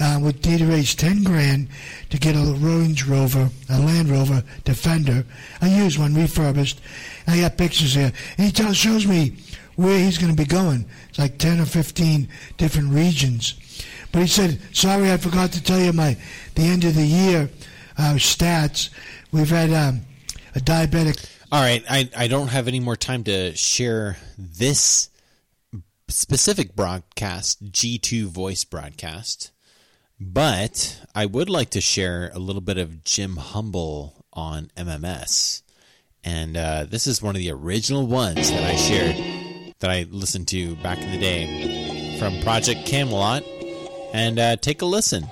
uh, 0.00 0.18
with 0.20 0.42
D 0.42 0.58
to 0.58 0.66
raise 0.66 0.96
10 0.96 1.22
grand 1.22 1.68
to 2.10 2.18
get 2.18 2.34
a 2.34 2.40
Range 2.54 3.06
Rover, 3.06 3.48
a 3.70 3.78
Land 3.78 4.08
Rover 4.08 4.42
Defender. 4.64 5.24
I 5.60 5.68
used 5.68 5.96
one 5.96 6.16
refurbished. 6.16 6.80
I 7.28 7.38
got 7.38 7.56
pictures 7.56 7.94
here. 7.94 8.12
And 8.36 8.46
he 8.46 8.50
tells, 8.50 8.76
shows 8.76 9.06
me 9.06 9.36
where 9.76 9.96
he's 9.96 10.18
going 10.18 10.34
to 10.34 10.36
be 10.36 10.44
going. 10.44 10.84
It's 11.08 11.20
like 11.20 11.38
10 11.38 11.60
or 11.60 11.66
15 11.66 12.28
different 12.56 12.92
regions. 12.92 13.54
But 14.10 14.22
he 14.22 14.26
said, 14.26 14.58
sorry, 14.72 15.12
I 15.12 15.18
forgot 15.18 15.52
to 15.52 15.62
tell 15.62 15.78
you 15.78 15.92
my 15.92 16.16
the 16.56 16.62
end 16.62 16.82
of 16.82 16.96
the 16.96 17.06
year 17.06 17.48
uh, 17.96 18.14
stats. 18.14 18.90
We've 19.30 19.50
had 19.50 19.72
um, 19.72 20.00
a 20.56 20.58
diabetic. 20.58 21.24
All 21.52 21.62
right, 21.62 21.84
I, 21.88 22.10
I 22.16 22.26
don't 22.26 22.48
have 22.48 22.66
any 22.66 22.80
more 22.80 22.96
time 22.96 23.22
to 23.24 23.54
share 23.54 24.16
this 24.36 25.10
specific 26.08 26.74
broadcast, 26.74 27.70
G2 27.70 28.24
voice 28.24 28.64
broadcast, 28.64 29.52
but 30.18 31.00
I 31.14 31.26
would 31.26 31.48
like 31.48 31.70
to 31.70 31.80
share 31.80 32.32
a 32.34 32.40
little 32.40 32.60
bit 32.60 32.78
of 32.78 33.04
Jim 33.04 33.36
Humble 33.36 34.24
on 34.32 34.72
MMS. 34.76 35.62
And 36.24 36.56
uh, 36.56 36.84
this 36.84 37.06
is 37.06 37.22
one 37.22 37.36
of 37.36 37.38
the 37.38 37.52
original 37.52 38.08
ones 38.08 38.50
that 38.50 38.64
I 38.64 38.74
shared, 38.74 39.74
that 39.78 39.90
I 39.90 40.06
listened 40.10 40.48
to 40.48 40.74
back 40.76 40.98
in 40.98 41.12
the 41.12 41.18
day 41.18 42.18
from 42.18 42.40
Project 42.42 42.86
Camelot. 42.86 43.44
And 44.12 44.40
uh, 44.40 44.56
take 44.56 44.82
a 44.82 44.86
listen. 44.86 45.28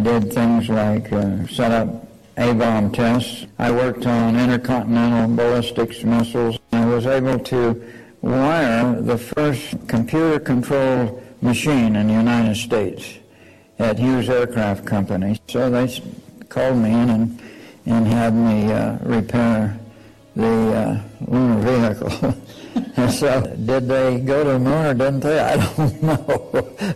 Did 0.00 0.32
things 0.32 0.68
like 0.68 1.12
uh, 1.12 1.46
set 1.46 1.70
up 1.72 1.88
A-bomb 2.36 2.92
tests. 2.92 3.46
I 3.58 3.70
worked 3.70 4.06
on 4.06 4.36
intercontinental 4.36 5.36
ballistics 5.36 6.02
missiles. 6.02 6.58
I 6.72 6.84
was 6.86 7.06
able 7.06 7.38
to 7.38 7.82
wire 8.22 9.00
the 9.00 9.18
first 9.18 9.76
computer-controlled 9.88 11.22
machine 11.42 11.96
in 11.96 12.08
the 12.08 12.14
United 12.14 12.56
States 12.56 13.18
at 13.78 13.98
Hughes 13.98 14.28
Aircraft 14.28 14.86
Company. 14.86 15.40
So 15.48 15.70
they 15.70 16.02
called 16.48 16.78
me 16.78 16.90
in 16.90 17.10
and, 17.10 17.42
and 17.86 18.06
had 18.06 18.34
me 18.34 18.72
uh, 18.72 18.98
repair 19.02 19.78
the 20.36 20.46
uh, 20.46 21.02
lunar 21.26 21.60
vehicle. 21.60 22.34
and 22.96 23.10
so, 23.10 23.40
did 23.40 23.88
they 23.88 24.20
go 24.20 24.44
to 24.44 24.50
the 24.50 24.58
moon 24.58 24.86
or 24.86 24.94
didn't 24.94 25.20
they? 25.20 25.38
I 25.38 25.56
don't 25.56 26.02
know 26.02 26.16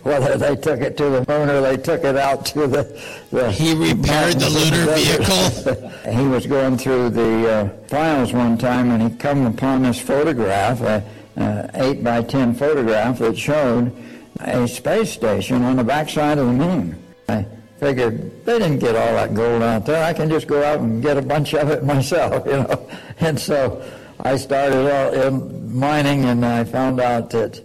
whether 0.02 0.36
they 0.36 0.56
took 0.56 0.80
it 0.80 0.96
to 0.98 1.04
the 1.04 1.24
moon 1.28 1.48
or 1.48 1.60
they 1.60 1.76
took 1.76 2.04
it 2.04 2.16
out 2.16 2.46
to 2.46 2.66
the. 2.66 3.02
the 3.30 3.50
He 3.52 3.74
repaired 3.74 4.34
the 4.34 4.50
lunar 4.50 4.94
vehicle. 4.94 6.12
he 6.12 6.26
was 6.28 6.46
going 6.46 6.78
through 6.78 7.10
the 7.10 7.50
uh, 7.50 7.68
files 7.88 8.32
one 8.32 8.58
time 8.58 8.90
and 8.90 9.02
he 9.02 9.18
come 9.18 9.46
upon 9.46 9.82
this 9.82 10.00
photograph, 10.00 10.80
a, 10.80 11.04
uh, 11.36 11.68
eight 11.74 12.04
by 12.04 12.22
ten 12.22 12.54
photograph 12.54 13.18
that 13.18 13.36
showed 13.36 13.92
a 14.40 14.66
space 14.68 15.12
station 15.12 15.62
on 15.62 15.76
the 15.76 15.84
backside 15.84 16.38
of 16.38 16.46
the 16.46 16.52
moon. 16.52 17.02
I 17.28 17.46
figured 17.78 18.44
they 18.44 18.58
didn't 18.58 18.78
get 18.78 18.94
all 18.96 19.14
that 19.14 19.34
gold 19.34 19.62
out 19.62 19.86
there. 19.86 20.04
I 20.04 20.12
can 20.12 20.28
just 20.28 20.46
go 20.46 20.62
out 20.62 20.80
and 20.80 21.02
get 21.02 21.16
a 21.16 21.22
bunch 21.22 21.54
of 21.54 21.70
it 21.70 21.84
myself, 21.94 22.46
you 22.46 22.52
know. 22.52 22.90
And 23.20 23.38
so 23.38 23.84
I 24.20 24.36
started 24.36 24.90
out 24.90 25.14
in 25.14 25.76
mining, 25.76 26.24
and 26.24 26.44
I 26.44 26.64
found 26.64 27.00
out 27.00 27.30
that 27.30 27.60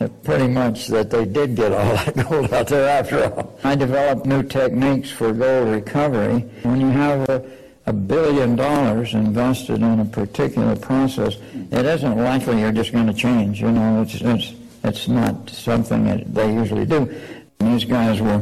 uh, 0.00 0.06
pretty 0.22 0.46
much 0.46 0.86
that 0.86 1.10
they 1.10 1.24
did 1.24 1.56
get 1.56 1.72
all 1.72 1.84
that 1.96 2.28
gold 2.28 2.52
out 2.52 2.68
there 2.68 2.88
after 2.88 3.24
all. 3.24 3.58
I 3.64 3.74
developed 3.74 4.26
new 4.26 4.42
techniques 4.44 5.10
for 5.10 5.32
gold 5.32 5.68
recovery. 5.68 6.40
When 6.62 6.80
you 6.80 6.88
have 6.88 7.28
a, 7.28 7.44
a 7.86 7.92
billion 7.92 8.54
dollars 8.54 9.14
invested 9.14 9.82
in 9.82 10.00
a 10.00 10.04
particular 10.04 10.76
process, 10.76 11.36
it 11.72 11.84
isn't 11.84 12.16
likely 12.16 12.60
you're 12.60 12.72
just 12.72 12.92
going 12.92 13.08
to 13.08 13.14
change. 13.14 13.60
You 13.60 13.72
know, 13.72 14.02
it's 14.02 14.20
it's 14.20 14.54
it's 14.84 15.08
not 15.08 15.50
something 15.50 16.04
that 16.04 16.32
they 16.32 16.52
usually 16.52 16.86
do. 16.86 17.12
And 17.58 17.74
these 17.74 17.84
guys 17.84 18.20
were 18.20 18.40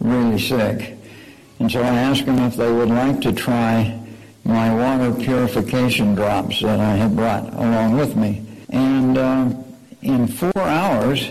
really 0.00 0.40
sick, 0.40 0.98
and 1.60 1.70
so 1.70 1.82
I 1.82 1.86
asked 1.86 2.26
them 2.26 2.40
if 2.40 2.56
they 2.56 2.72
would 2.72 2.88
like 2.88 3.20
to 3.20 3.32
try 3.32 4.05
my 4.46 4.72
water 4.72 5.12
purification 5.12 6.14
drops 6.14 6.62
that 6.62 6.78
I 6.78 6.94
had 6.94 7.16
brought 7.16 7.52
along 7.54 7.96
with 7.96 8.14
me. 8.14 8.42
And 8.70 9.18
uh, 9.18 9.50
in 10.02 10.28
four 10.28 10.56
hours, 10.56 11.30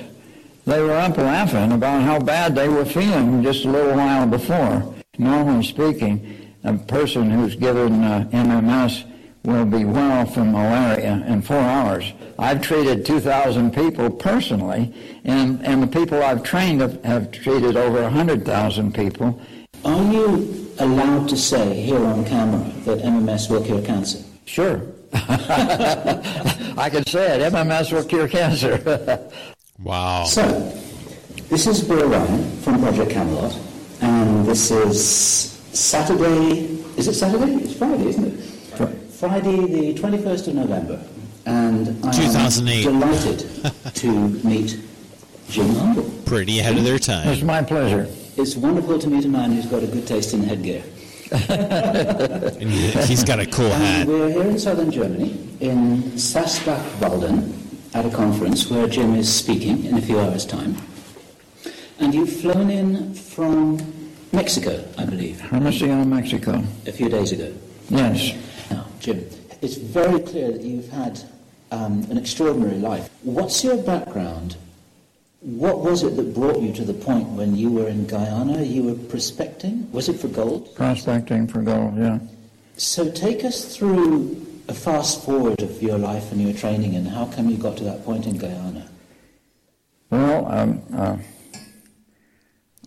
they 0.66 0.82
were 0.82 0.94
up 0.94 1.18
laughing 1.18 1.72
about 1.72 2.02
how 2.02 2.20
bad 2.20 2.56
they 2.56 2.68
were 2.68 2.86
feeling 2.86 3.42
just 3.42 3.64
a 3.64 3.70
little 3.70 3.96
while 3.96 4.28
before. 4.28 4.94
Normally 5.18 5.64
speaking, 5.64 6.52
a 6.66 6.74
person 6.74 7.30
who's 7.30 7.56
given 7.56 8.04
uh, 8.04 8.28
MMS 8.34 9.10
will 9.44 9.66
be 9.66 9.86
well 9.86 10.26
from 10.26 10.52
malaria 10.52 11.24
in 11.28 11.42
four 11.42 11.58
hours. 11.58 12.12
I've 12.38 12.62
treated 12.62 13.06
2,000 13.06 13.74
people 13.74 14.10
personally, 14.10 14.94
and, 15.24 15.64
and 15.66 15.82
the 15.82 15.88
people 15.88 16.22
I've 16.22 16.44
trained 16.44 16.82
have, 16.82 17.02
have 17.06 17.32
treated 17.32 17.78
over 17.78 18.02
100,000 18.02 18.94
people. 18.94 19.40
Are 19.86 20.12
you 20.12 20.65
allowed 20.80 21.30
to 21.30 21.38
say 21.38 21.82
here 21.82 22.04
on 22.04 22.26
camera 22.26 22.70
that 22.86 23.00
MMS 23.00 23.50
will 23.50 23.64
cure 23.64 23.82
cancer? 23.82 24.24
Sure. 24.46 24.82
I 25.14 26.90
can 26.92 27.06
say 27.06 27.40
it. 27.40 27.54
MMS 27.54 27.92
will 27.94 28.04
cure 28.04 28.28
cancer. 28.28 29.30
Wow. 29.84 30.24
So, 30.26 30.44
this 31.50 31.68
is 31.68 31.84
Bill 31.84 32.08
Ryan 32.10 32.58
from 32.62 32.80
Project 32.80 33.12
Camelot, 33.12 33.58
and 34.02 34.46
this 34.46 34.72
is 34.72 35.52
Saturday. 35.74 36.82
Is 36.98 37.08
it 37.08 37.14
Saturday? 37.14 37.56
It's 37.56 37.76
Friday, 37.78 38.08
isn't 38.08 38.26
it? 38.26 38.42
Friday, 39.12 39.66
the 39.68 39.94
21st 40.00 40.48
of 40.48 40.56
November. 40.56 41.00
And 41.46 42.06
I 42.06 42.12
2008. 42.12 42.86
am 42.86 43.00
delighted 43.00 43.40
to 43.96 44.30
meet 44.46 44.80
Jim 45.50 45.70
Humble. 45.76 46.10
Pretty 46.26 46.60
ahead 46.60 46.78
of 46.78 46.84
their 46.84 47.00
time. 47.00 47.28
It's 47.30 47.44
my 47.44 47.62
pleasure. 47.62 48.08
It's 48.38 48.56
wonderful 48.56 49.00
to 49.00 49.08
meet 49.10 49.26
a 49.26 49.30
man 49.30 49.52
who's 49.54 49.66
got 49.66 49.84
a 49.84 49.88
good 49.88 50.06
taste 50.08 50.34
in 50.34 50.44
headgear. 50.44 50.84
He- 52.60 52.92
he's 53.08 53.24
got 53.24 53.40
a 53.40 53.46
cool 53.58 53.66
And 53.66 53.84
hat. 53.84 54.08
we're 54.08 54.30
here 54.30 54.44
in 54.44 54.60
southern 54.60 54.92
Germany, 54.92 55.32
in 55.60 56.04
Sasbachwalden, 56.18 57.54
at 57.94 58.06
a 58.06 58.10
conference 58.10 58.70
where 58.70 58.88
Jim 58.88 59.16
is 59.16 59.34
speaking 59.34 59.86
in 59.86 59.98
a 59.98 60.02
few 60.02 60.20
hours' 60.20 60.46
time. 60.46 60.76
And 62.00 62.14
you've 62.14 62.32
flown 62.42 62.70
in 62.70 63.14
from 63.16 63.80
Mexico, 64.34 64.84
I 64.98 65.06
believe, 65.06 65.40
Hermosillo, 65.42 66.04
Mexico. 66.06 66.62
a 66.86 66.92
few 66.92 67.10
days 67.10 67.32
ago. 67.32 67.52
Yes. 67.90 68.34
Now, 68.70 68.86
Jim, 69.00 69.26
it's 69.62 69.76
very 69.78 70.20
clear 70.20 70.52
that 70.52 70.62
you've 70.62 70.90
had 70.90 71.22
um, 71.72 72.06
an 72.12 72.18
extraordinary 72.18 72.78
life. 72.78 73.10
What's 73.24 73.64
your 73.64 73.78
background? 73.78 74.58
What 75.46 75.82
was 75.82 76.02
it 76.02 76.16
that 76.16 76.34
brought 76.34 76.60
you 76.60 76.74
to 76.74 76.84
the 76.84 76.96
point 76.96 77.28
when 77.30 77.56
you 77.56 77.70
were 77.70 77.88
in 77.88 78.08
Guyana? 78.08 78.64
You 78.64 78.82
were 78.82 78.96
prospecting? 78.96 79.88
Was 79.92 80.10
it 80.10 80.20
for 80.20 80.28
gold? 80.28 80.74
Prospecting 80.74 81.48
for 81.48 81.62
gold, 81.62 81.96
yeah. 82.00 82.18
So 82.78 83.12
take 83.12 83.44
us 83.46 83.78
through 83.78 84.44
a 84.68 84.74
fast 84.74 85.24
forward 85.24 85.62
of 85.62 85.84
your 85.84 86.00
life 86.00 86.32
and 86.32 86.42
your 86.42 86.54
training 86.54 86.96
and 86.96 87.08
how 87.08 87.28
come 87.28 87.48
you 87.48 87.58
got 87.58 87.78
to 87.78 87.84
that 87.84 88.04
point 88.04 88.26
in 88.26 88.40
Guyana? 88.40 88.90
Well, 90.10 90.48
um, 90.52 90.82
uh, 90.92 91.18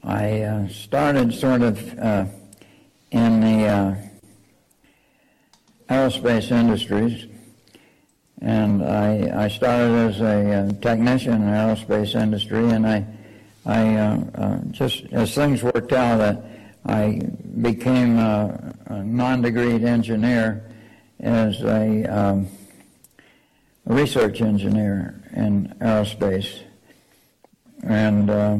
I 0.03 0.41
uh, 0.41 0.69
started 0.69 1.33
sort 1.35 1.63
of 1.63 1.97
uh, 1.97 2.25
in 3.13 3.41
the 3.41 3.67
uh, 3.67 3.97
aerospace 5.89 6.51
industries, 6.51 7.27
and 8.41 8.83
I, 8.85 9.45
I 9.45 9.49
started 9.49 9.95
as 9.95 10.21
a 10.21 10.53
uh, 10.53 10.73
technician 10.81 11.35
in 11.35 11.47
the 11.47 11.53
aerospace 11.53 12.15
industry, 12.15 12.69
and 12.71 12.87
I, 12.87 13.05
I 13.67 13.97
uh, 13.97 14.21
uh, 14.35 14.59
just 14.71 15.05
as 15.13 15.35
things 15.35 15.63
worked 15.63 15.93
out, 15.93 16.21
uh, 16.21 16.37
I 16.87 17.21
became 17.61 18.19
a, 18.19 18.75
a 18.87 19.03
non-degreed 19.03 19.85
engineer 19.85 20.65
as 21.21 21.61
a, 21.63 22.05
um, 22.05 22.49
research 23.89 24.43
engineer 24.43 25.21
in 25.35 25.75
aerospace. 25.81 26.61
And 27.83 28.31
uh, 28.31 28.59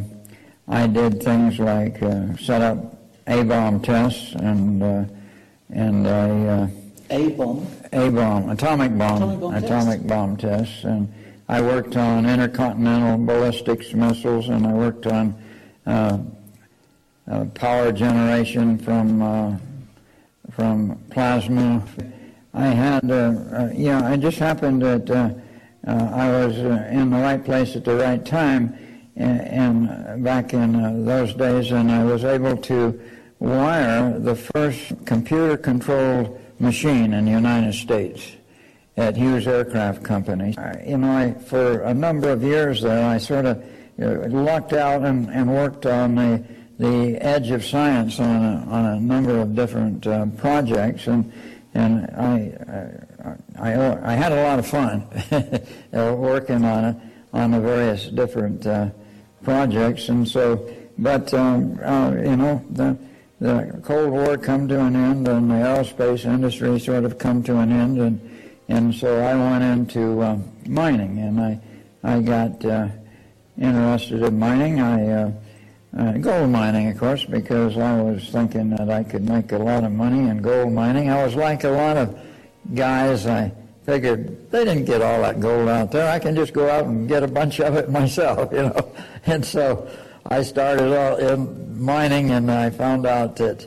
I 0.67 0.87
did 0.87 1.23
things 1.23 1.59
like 1.59 2.03
uh, 2.03 2.37
set 2.37 2.63
up 2.63 2.99
A-bomb 3.27 3.83
tests 3.83 4.35
and 4.35 4.83
uh, 4.83 5.05
and 5.71 6.09
I 6.09 6.31
uh, 6.47 6.69
A-bomb? 7.93 8.17
A-bomb, 8.17 8.51
atomic 8.51 8.99
bomb, 8.99 9.55
Atomic 9.55 10.07
bomb 10.07 10.37
bomb 10.37 10.37
tests. 10.37 10.85
And 10.85 11.13
I 11.49 11.61
worked 11.61 11.97
on 11.97 12.27
intercontinental 12.27 13.19
ballistics 13.25 13.93
missiles 13.95 14.49
and 14.49 14.67
I 14.67 14.73
worked 14.73 15.07
on 15.07 15.35
uh, 15.87 16.19
uh, 17.31 17.45
power 17.55 17.93
generation 17.93 18.79
from 18.79 19.23
uh, 19.23 19.57
from 20.59 20.99
plasma. 21.11 21.83
I 22.53 22.67
had, 22.67 23.09
uh, 23.11 23.15
uh, 23.15 23.71
yeah, 23.73 24.05
I 24.05 24.17
just 24.17 24.39
happened 24.39 24.83
that 24.83 25.09
uh, 25.09 25.31
uh, 25.87 26.11
I 26.13 26.31
was 26.31 26.59
uh, 26.59 26.89
in 26.91 27.11
the 27.11 27.19
right 27.19 27.45
place 27.45 27.77
at 27.77 27.85
the 27.85 27.95
right 27.95 28.25
time, 28.25 28.77
and, 29.15 29.41
and 29.41 30.25
back 30.25 30.55
in 30.55 30.75
uh, 30.75 30.95
those 31.05 31.35
days, 31.35 31.71
and 31.71 31.93
I 31.93 32.03
was 32.03 32.25
able 32.25 32.57
to 32.57 33.01
wire 33.39 34.19
the 34.19 34.35
first 34.35 34.93
computer-controlled 35.05 36.41
machine 36.61 37.13
in 37.13 37.25
the 37.25 37.31
United 37.31 37.75
States 37.75 38.33
at 38.97 39.17
Hughes 39.17 39.47
Aircraft 39.47 40.03
Company. 40.03 40.57
You 40.85 40.99
know, 40.99 41.11
I, 41.11 41.33
for 41.33 41.83
a 41.83 41.95
number 41.95 42.31
of 42.31 42.43
years 42.43 42.83
there, 42.83 43.09
I 43.09 43.19
sort 43.19 43.47
of 43.47 43.65
you 43.97 44.05
know, 44.05 44.43
lucked 44.43 44.73
out 44.73 45.03
and, 45.03 45.31
and 45.31 45.55
worked 45.55 45.87
on 45.87 46.17
the, 46.17 46.45
the 46.79 47.17
edge 47.23 47.51
of 47.51 47.65
science 47.65 48.19
on 48.19 48.45
a, 48.45 48.67
on 48.69 48.85
a 48.87 49.01
number 49.01 49.39
of 49.39 49.55
different 49.55 50.07
uh, 50.07 50.27
projects, 50.37 51.07
and 51.07 51.33
and 51.75 52.07
I, 52.17 53.37
I 53.59 53.71
I 53.71 54.13
I 54.13 54.15
had 54.15 54.33
a 54.33 54.43
lot 54.43 54.59
of 54.59 54.67
fun 54.67 55.03
uh, 55.93 56.15
working 56.17 56.65
on 56.65 57.01
on 57.33 57.51
the 57.51 57.61
various 57.61 58.07
different 58.07 58.67
uh, 58.67 58.91
projects, 59.43 60.09
and 60.09 60.27
so. 60.27 60.69
But 61.01 61.33
um, 61.33 61.79
uh, 61.81 62.11
you 62.17 62.37
know 62.37 62.65
the 62.71 62.99
the 63.41 63.81
Cold 63.85 64.11
War 64.11 64.37
come 64.37 64.67
to 64.69 64.81
an 64.81 64.97
end, 64.97 65.29
and 65.29 65.51
the 65.51 65.55
aerospace 65.55 66.25
industry 66.25 66.79
sort 66.81 67.05
of 67.05 67.19
come 67.19 67.43
to 67.45 67.59
an 67.59 67.73
end, 67.73 67.99
and 67.99 68.21
and 68.69 68.95
so 68.95 69.21
I 69.21 69.35
went 69.35 69.65
into 69.65 70.21
uh, 70.21 70.39
mining, 70.67 71.19
and 71.19 71.41
I 71.41 71.61
I 72.03 72.21
got 72.21 72.65
uh, 72.65 72.89
interested 73.61 74.23
in 74.23 74.39
mining. 74.39 74.81
I 74.81 75.09
uh, 75.09 75.33
uh, 75.97 76.13
gold 76.13 76.51
mining, 76.51 76.89
of 76.89 76.99
course, 76.99 77.25
because 77.25 77.79
I 77.79 78.01
was 78.01 78.29
thinking 78.29 78.71
that 78.71 78.91
I 78.91 79.03
could 79.05 79.27
make 79.27 79.53
a 79.53 79.59
lot 79.59 79.85
of 79.85 79.93
money 79.93 80.29
in 80.29 80.43
gold 80.43 80.73
mining. 80.73 81.09
I 81.11 81.25
was 81.25 81.35
like 81.35 81.65
a 81.65 81.71
lot 81.71 81.97
of 81.97 82.19
guys. 82.75 83.27
I 83.27 83.53
figured 83.87 84.51
they 84.51 84.65
didn't 84.65 84.85
get 84.85 85.01
all 85.01 85.23
that 85.23 85.41
gold 85.41 85.69
out 85.69 85.91
there. 85.93 86.11
I 86.11 86.19
can 86.19 86.35
just 86.35 86.53
go 86.53 86.69
out 86.69 86.85
and 86.85 87.09
get 87.09 87.23
a 87.23 87.29
bunch 87.29 87.61
of 87.61 87.77
it 87.77 87.89
myself, 88.01 88.53
you 88.53 88.63
know. 88.63 88.93
And 89.27 89.45
so 89.45 89.89
I 90.29 90.43
started 90.43 90.93
in 91.33 91.83
mining, 91.83 92.31
and 92.31 92.51
I 92.51 92.71
found 92.71 93.07
out 93.07 93.37
that 93.37 93.67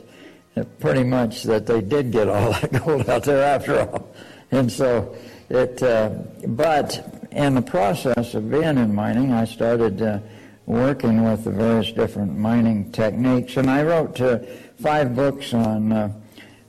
that 0.54 0.78
pretty 0.80 1.02
much 1.02 1.44
that 1.44 1.66
they 1.66 1.80
did 1.80 2.12
get 2.12 2.28
all 2.28 2.52
that 2.60 2.84
gold 2.84 3.08
out 3.08 3.24
there 3.24 3.42
after 3.42 3.80
all. 3.80 4.14
And 4.50 4.70
so 4.70 5.16
it, 5.48 5.82
uh, 5.82 6.10
but 6.46 7.28
in 7.32 7.54
the 7.54 7.62
process 7.62 8.34
of 8.34 8.50
being 8.50 8.78
in 8.78 8.94
mining, 8.94 9.32
I 9.32 9.44
started 9.44 10.02
uh, 10.02 10.18
working 10.66 11.24
with 11.24 11.44
the 11.44 11.50
various 11.50 11.90
different 11.92 12.36
mining 12.36 12.92
techniques, 12.92 13.56
and 13.56 13.70
I 13.70 13.82
wrote 13.82 14.20
uh, 14.20 14.38
five 14.78 15.16
books 15.16 15.54
on 15.54 15.92
uh, 15.92 16.12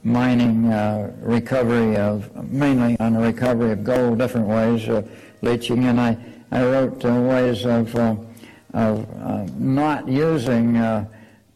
mining 0.04 0.72
uh, 0.72 1.14
recovery 1.20 1.98
of, 1.98 2.52
mainly 2.52 2.98
on 3.00 3.14
the 3.14 3.20
recovery 3.20 3.72
of 3.72 3.84
gold, 3.84 4.20
different 4.20 4.48
ways 4.48 4.88
of 4.88 5.10
leaching, 5.42 5.86
and 5.86 6.00
I, 6.00 6.18
I 6.52 6.64
wrote 6.64 7.04
uh, 7.06 7.14
ways 7.14 7.66
of, 7.66 7.96
uh, 7.96 8.16
of 8.74 9.08
uh, 9.22 9.46
not 9.58 10.08
using 10.08 10.78
uh, 10.78 11.06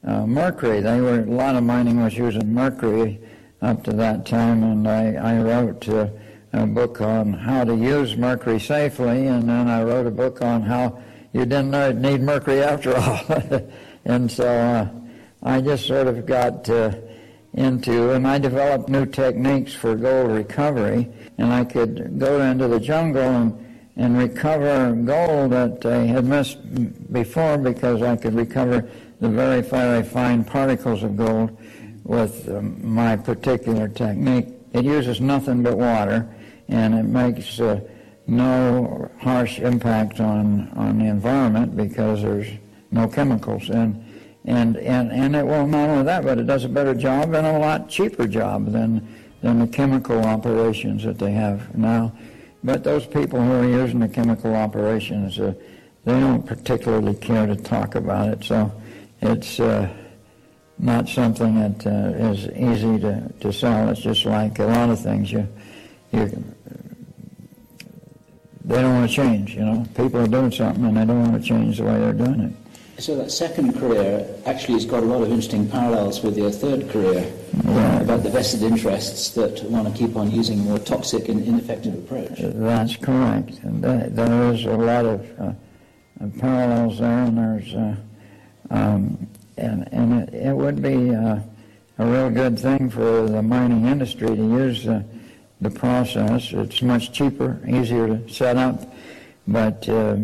uh, 0.05 0.25
mercury. 0.25 0.81
They 0.81 1.01
were, 1.01 1.21
a 1.21 1.25
lot 1.25 1.55
of 1.55 1.63
mining 1.63 2.01
was 2.01 2.15
using 2.15 2.53
mercury 2.53 3.19
up 3.61 3.83
to 3.85 3.93
that 3.93 4.25
time, 4.25 4.63
and 4.63 4.87
I, 4.87 5.13
I 5.13 5.41
wrote 5.41 5.89
uh, 5.89 6.09
a 6.53 6.67
book 6.67 7.01
on 7.01 7.33
how 7.33 7.63
to 7.63 7.75
use 7.75 8.15
mercury 8.15 8.59
safely, 8.59 9.27
and 9.27 9.49
then 9.49 9.67
I 9.67 9.83
wrote 9.83 10.05
a 10.05 10.11
book 10.11 10.41
on 10.41 10.61
how 10.61 11.01
you 11.33 11.45
didn't 11.45 12.01
need 12.01 12.21
mercury 12.21 12.61
after 12.61 12.95
all. 12.95 13.19
and 14.05 14.31
so 14.31 14.47
uh, 14.47 14.87
I 15.43 15.61
just 15.61 15.87
sort 15.87 16.07
of 16.07 16.25
got 16.25 16.69
into, 17.53 18.11
and 18.11 18.27
I 18.27 18.37
developed 18.37 18.89
new 18.89 19.05
techniques 19.07 19.73
for 19.73 19.95
gold 19.95 20.31
recovery, 20.31 21.09
and 21.39 21.51
I 21.51 21.65
could 21.65 22.19
go 22.19 22.41
into 22.41 22.67
the 22.67 22.79
jungle 22.79 23.23
and 23.23 23.66
and 23.97 24.17
recover 24.17 24.93
gold 24.93 25.51
that 25.51 25.85
I 25.85 26.05
had 26.05 26.23
missed 26.23 27.11
before 27.11 27.57
because 27.57 28.01
I 28.03 28.15
could 28.15 28.35
recover 28.35 28.87
the 29.19 29.29
very, 29.29 29.61
very 29.61 30.03
fine 30.03 30.43
particles 30.43 31.01
of 31.01 31.17
gold 31.17 31.57
with 32.03 32.47
um, 32.49 32.79
my 32.81 33.17
particular 33.17 33.87
technique. 33.87 34.47
It 34.73 34.85
uses 34.85 35.19
nothing 35.19 35.63
but 35.63 35.77
water, 35.77 36.29
and 36.67 36.93
it 36.93 37.03
makes 37.03 37.59
uh, 37.59 37.79
no 38.27 39.09
harsh 39.19 39.59
impact 39.59 40.19
on, 40.19 40.69
on 40.75 40.99
the 40.99 41.05
environment 41.05 41.75
because 41.75 42.21
there's 42.21 42.47
no 42.91 43.07
chemicals. 43.07 43.69
And, 43.69 44.03
and, 44.45 44.77
and, 44.77 45.11
and 45.11 45.35
it 45.35 45.45
will 45.45 45.65
not 45.65 45.89
only 45.89 46.03
that, 46.03 46.23
but 46.23 46.37
it 46.37 46.45
does 46.45 46.65
a 46.65 46.69
better 46.69 46.93
job 46.93 47.33
and 47.33 47.47
a 47.47 47.57
lot 47.57 47.89
cheaper 47.89 48.27
job 48.27 48.71
than, 48.71 49.07
than 49.41 49.59
the 49.59 49.67
chemical 49.67 50.23
operations 50.23 51.03
that 51.03 51.17
they 51.17 51.31
have 51.31 51.75
now. 51.75 52.13
But 52.63 52.83
those 52.83 53.05
people 53.05 53.41
who 53.41 53.51
are 53.53 53.65
using 53.65 53.99
the 53.99 54.07
chemical 54.07 54.55
operations, 54.55 55.39
uh, 55.39 55.53
they 56.05 56.19
don't 56.19 56.45
particularly 56.45 57.15
care 57.15 57.45
to 57.45 57.55
talk 57.55 57.95
about 57.95 58.29
it. 58.29 58.43
So 58.43 58.71
it's 59.21 59.59
uh, 59.59 59.89
not 60.79 61.07
something 61.09 61.59
that 61.59 61.87
uh, 61.87 62.31
is 62.31 62.47
easy 62.49 62.99
to, 62.99 63.31
to 63.39 63.53
sell. 63.53 63.89
It's 63.89 64.01
just 64.01 64.25
like 64.25 64.59
a 64.59 64.65
lot 64.65 64.89
of 64.89 64.99
things. 64.99 65.31
You, 65.31 65.47
you, 66.11 66.43
they 68.65 68.81
don't 68.81 68.95
want 68.95 69.09
to 69.09 69.15
change. 69.15 69.55
You 69.55 69.65
know, 69.65 69.85
people 69.95 70.21
are 70.21 70.27
doing 70.27 70.51
something 70.51 70.85
and 70.85 70.97
they 70.97 71.05
don't 71.05 71.31
want 71.31 71.41
to 71.41 71.47
change 71.47 71.77
the 71.77 71.83
way 71.83 71.99
they're 71.99 72.13
doing 72.13 72.41
it. 72.41 72.53
So 72.99 73.15
that 73.17 73.31
second 73.31 73.77
career 73.79 74.27
actually 74.47 74.73
has 74.73 74.85
got 74.85 75.03
a 75.03 75.05
lot 75.05 75.21
of 75.21 75.29
interesting 75.29 75.69
parallels 75.69 76.23
with 76.23 76.35
your 76.35 76.49
third 76.49 76.89
career 76.89 77.31
Yeah. 77.63 78.01
about 78.01 78.23
the 78.23 78.29
vested 78.29 78.63
interests 78.63 79.29
that 79.31 79.63
want 79.65 79.87
to 79.87 79.93
keep 79.93 80.15
on 80.15 80.31
using 80.31 80.59
a 80.61 80.63
more 80.63 80.79
toxic 80.79 81.29
and 81.29 81.45
ineffective 81.45 81.93
approach. 81.93 82.39
That's 82.39 82.95
correct. 82.95 83.59
And 83.61 83.83
there, 83.83 84.09
there 84.09 84.51
is 84.53 84.65
a 84.65 84.75
lot 84.75 85.05
of 85.05 85.39
uh, 85.39 85.43
uh, 85.43 86.27
parallels 86.39 86.97
there, 86.97 87.23
and 87.25 87.37
there's, 87.37 87.73
uh, 87.75 87.95
um, 88.71 89.27
and, 89.57 89.87
and 89.91 90.23
it, 90.23 90.33
it 90.33 90.55
would 90.55 90.81
be 90.81 91.13
uh, 91.13 91.39
a 91.99 92.05
real 92.05 92.31
good 92.31 92.57
thing 92.57 92.89
for 92.89 93.27
the 93.29 93.43
mining 93.43 93.85
industry 93.85 94.27
to 94.35 94.43
use 94.63 94.85
the 95.61 95.69
process. 95.69 96.51
It's 96.51 96.81
much 96.81 97.13
cheaper, 97.13 97.59
easier 97.67 98.07
to 98.07 98.29
set 98.29 98.57
up, 98.57 98.91
but 99.47 99.87
uh, 99.87 100.17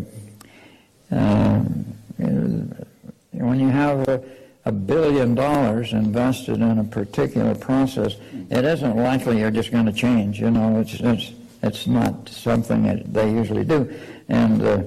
um, 1.11 1.92
when 2.23 3.59
you 3.59 3.69
have 3.69 4.07
a, 4.07 4.23
a 4.65 4.71
billion 4.71 5.35
dollars 5.35 5.93
invested 5.93 6.61
in 6.61 6.79
a 6.79 6.83
particular 6.83 7.55
process, 7.55 8.15
it 8.49 8.63
isn't 8.65 8.95
likely 8.95 9.39
you're 9.39 9.51
just 9.51 9.71
going 9.71 9.85
to 9.85 9.93
change. 9.93 10.39
You 10.39 10.51
know, 10.51 10.79
it's 10.79 10.93
it's 10.99 11.31
it's 11.61 11.87
not 11.87 12.27
something 12.29 12.83
that 12.83 13.13
they 13.13 13.31
usually 13.31 13.63
do, 13.63 13.91
and 14.29 14.61
uh, 14.61 14.83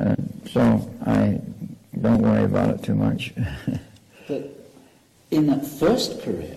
uh, 0.00 0.16
so 0.50 0.90
I 1.06 1.40
don't 2.00 2.22
worry 2.22 2.44
about 2.44 2.70
it 2.74 2.82
too 2.82 2.94
much. 2.94 3.32
But 4.28 4.48
in 5.32 5.46
that 5.48 5.66
first 5.66 6.22
career, 6.22 6.56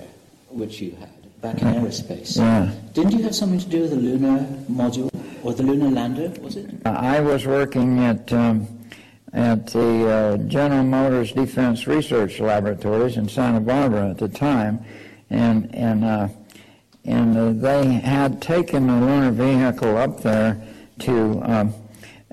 which 0.49 0.79
you 0.79 0.91
had 0.99 1.41
back 1.41 1.59
in 1.63 1.67
aerospace, 1.67 2.37
Yeah. 2.37 2.69
didn't 2.93 3.13
you 3.17 3.23
have 3.23 3.33
something 3.35 3.59
to 3.59 3.67
do 3.67 3.81
with 3.81 3.89
the 3.89 3.97
lunar 3.97 4.45
module 4.71 5.09
or 5.43 5.53
the 5.53 5.63
lunar 5.63 5.89
lander? 5.89 6.29
Was 6.41 6.57
it? 6.57 6.69
I 6.85 7.19
was 7.21 7.47
working 7.47 7.99
at 7.99 8.31
um, 8.31 8.67
at 9.35 9.67
the 9.67 10.07
uh, 10.07 10.37
General 10.47 10.83
Motors 10.85 11.33
Defense 11.33 11.87
Research 11.87 12.39
Laboratories 12.39 13.17
in 13.17 13.27
Santa 13.27 13.59
Barbara 13.59 14.11
at 14.11 14.17
the 14.17 14.29
time, 14.29 14.83
and 15.29 15.75
and 15.75 16.05
uh, 16.05 16.29
and 17.03 17.37
uh, 17.37 17.51
they 17.51 17.85
had 17.85 18.41
taken 18.41 18.87
the 18.87 18.93
lunar 18.93 19.31
vehicle 19.31 19.97
up 19.97 20.21
there 20.21 20.65
to 20.99 21.41
um, 21.43 21.73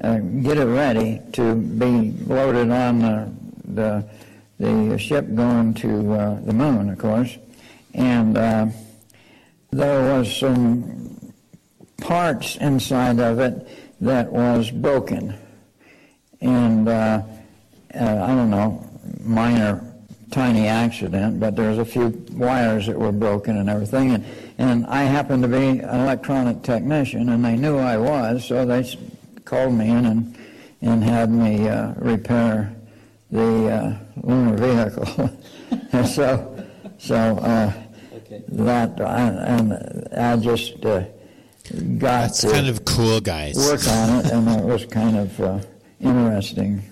uh, 0.01 0.19
get 0.19 0.59
it 0.59 0.67
ready 0.67 1.21
to 1.33 1.57
be 1.57 2.13
loaded 2.27 2.71
on 2.71 3.01
the 3.01 3.33
the, 3.65 4.09
the 4.61 4.97
ship 4.97 5.27
going 5.35 5.75
to 5.75 6.13
uh, 6.13 6.41
the 6.43 6.53
moon, 6.53 6.89
of 6.89 6.99
course, 6.99 7.37
and 7.95 8.39
uh, 8.39 8.67
there 9.73 10.15
was 10.15 10.37
some 10.37 11.33
parts 12.01 12.55
inside 12.57 13.19
of 13.19 13.41
it 13.41 13.67
that 14.01 14.31
was 14.31 14.71
broken. 14.71 15.37
And 16.43 16.89
uh, 16.89 17.23
uh, 17.95 17.99
I 17.99 18.35
don't 18.35 18.51
know, 18.51 18.85
minor, 19.23 19.83
tiny 20.33 20.67
accident, 20.67 21.39
but 21.41 21.55
there 21.57 21.71
was 21.71 21.79
a 21.79 21.85
few 21.85 22.09
wires 22.33 22.87
that 22.87 22.99
were 22.99 23.13
broken 23.13 23.57
and 23.59 23.71
everything. 23.71 24.11
And, 24.13 24.25
and 24.59 24.87
I 24.87 25.03
happened 25.05 25.43
to 25.45 25.49
be 25.49 25.57
an 25.81 25.81
electronic 26.01 26.63
technician, 26.63 27.29
and 27.29 27.45
they 27.45 27.57
knew 27.57 27.79
I 27.79 27.97
was, 27.97 28.45
so 28.45 28.67
they 28.67 28.85
called 29.45 29.75
me 29.75 29.89
in 29.89 30.05
and, 30.07 30.37
and 30.81 31.05
had 31.05 31.31
me 31.31 31.69
uh, 31.69 31.93
repair 31.97 32.75
the 33.31 33.69
uh, 33.69 33.97
lunar 34.23 34.57
vehicle. 34.57 35.31
and 35.93 36.07
so, 36.07 36.65
so 36.99 37.15
uh, 37.39 37.73
Okay. 38.15 38.43
that 38.49 39.01
I, 39.01 39.21
and 39.29 40.09
I 40.17 40.37
just 40.37 40.85
uh, 40.85 41.01
got 41.99 42.23
That's 42.23 42.41
to 42.43 42.51
kind 42.51 42.67
of 42.69 42.85
cool, 42.85 43.21
guys. 43.21 43.57
work 43.57 43.87
on 43.89 44.25
it, 44.25 44.33
and 44.33 44.49
it 44.49 44.65
was 44.65 44.87
kind 44.87 45.17
of 45.19 45.41
uh, 45.41 45.59
interesting 46.03 46.83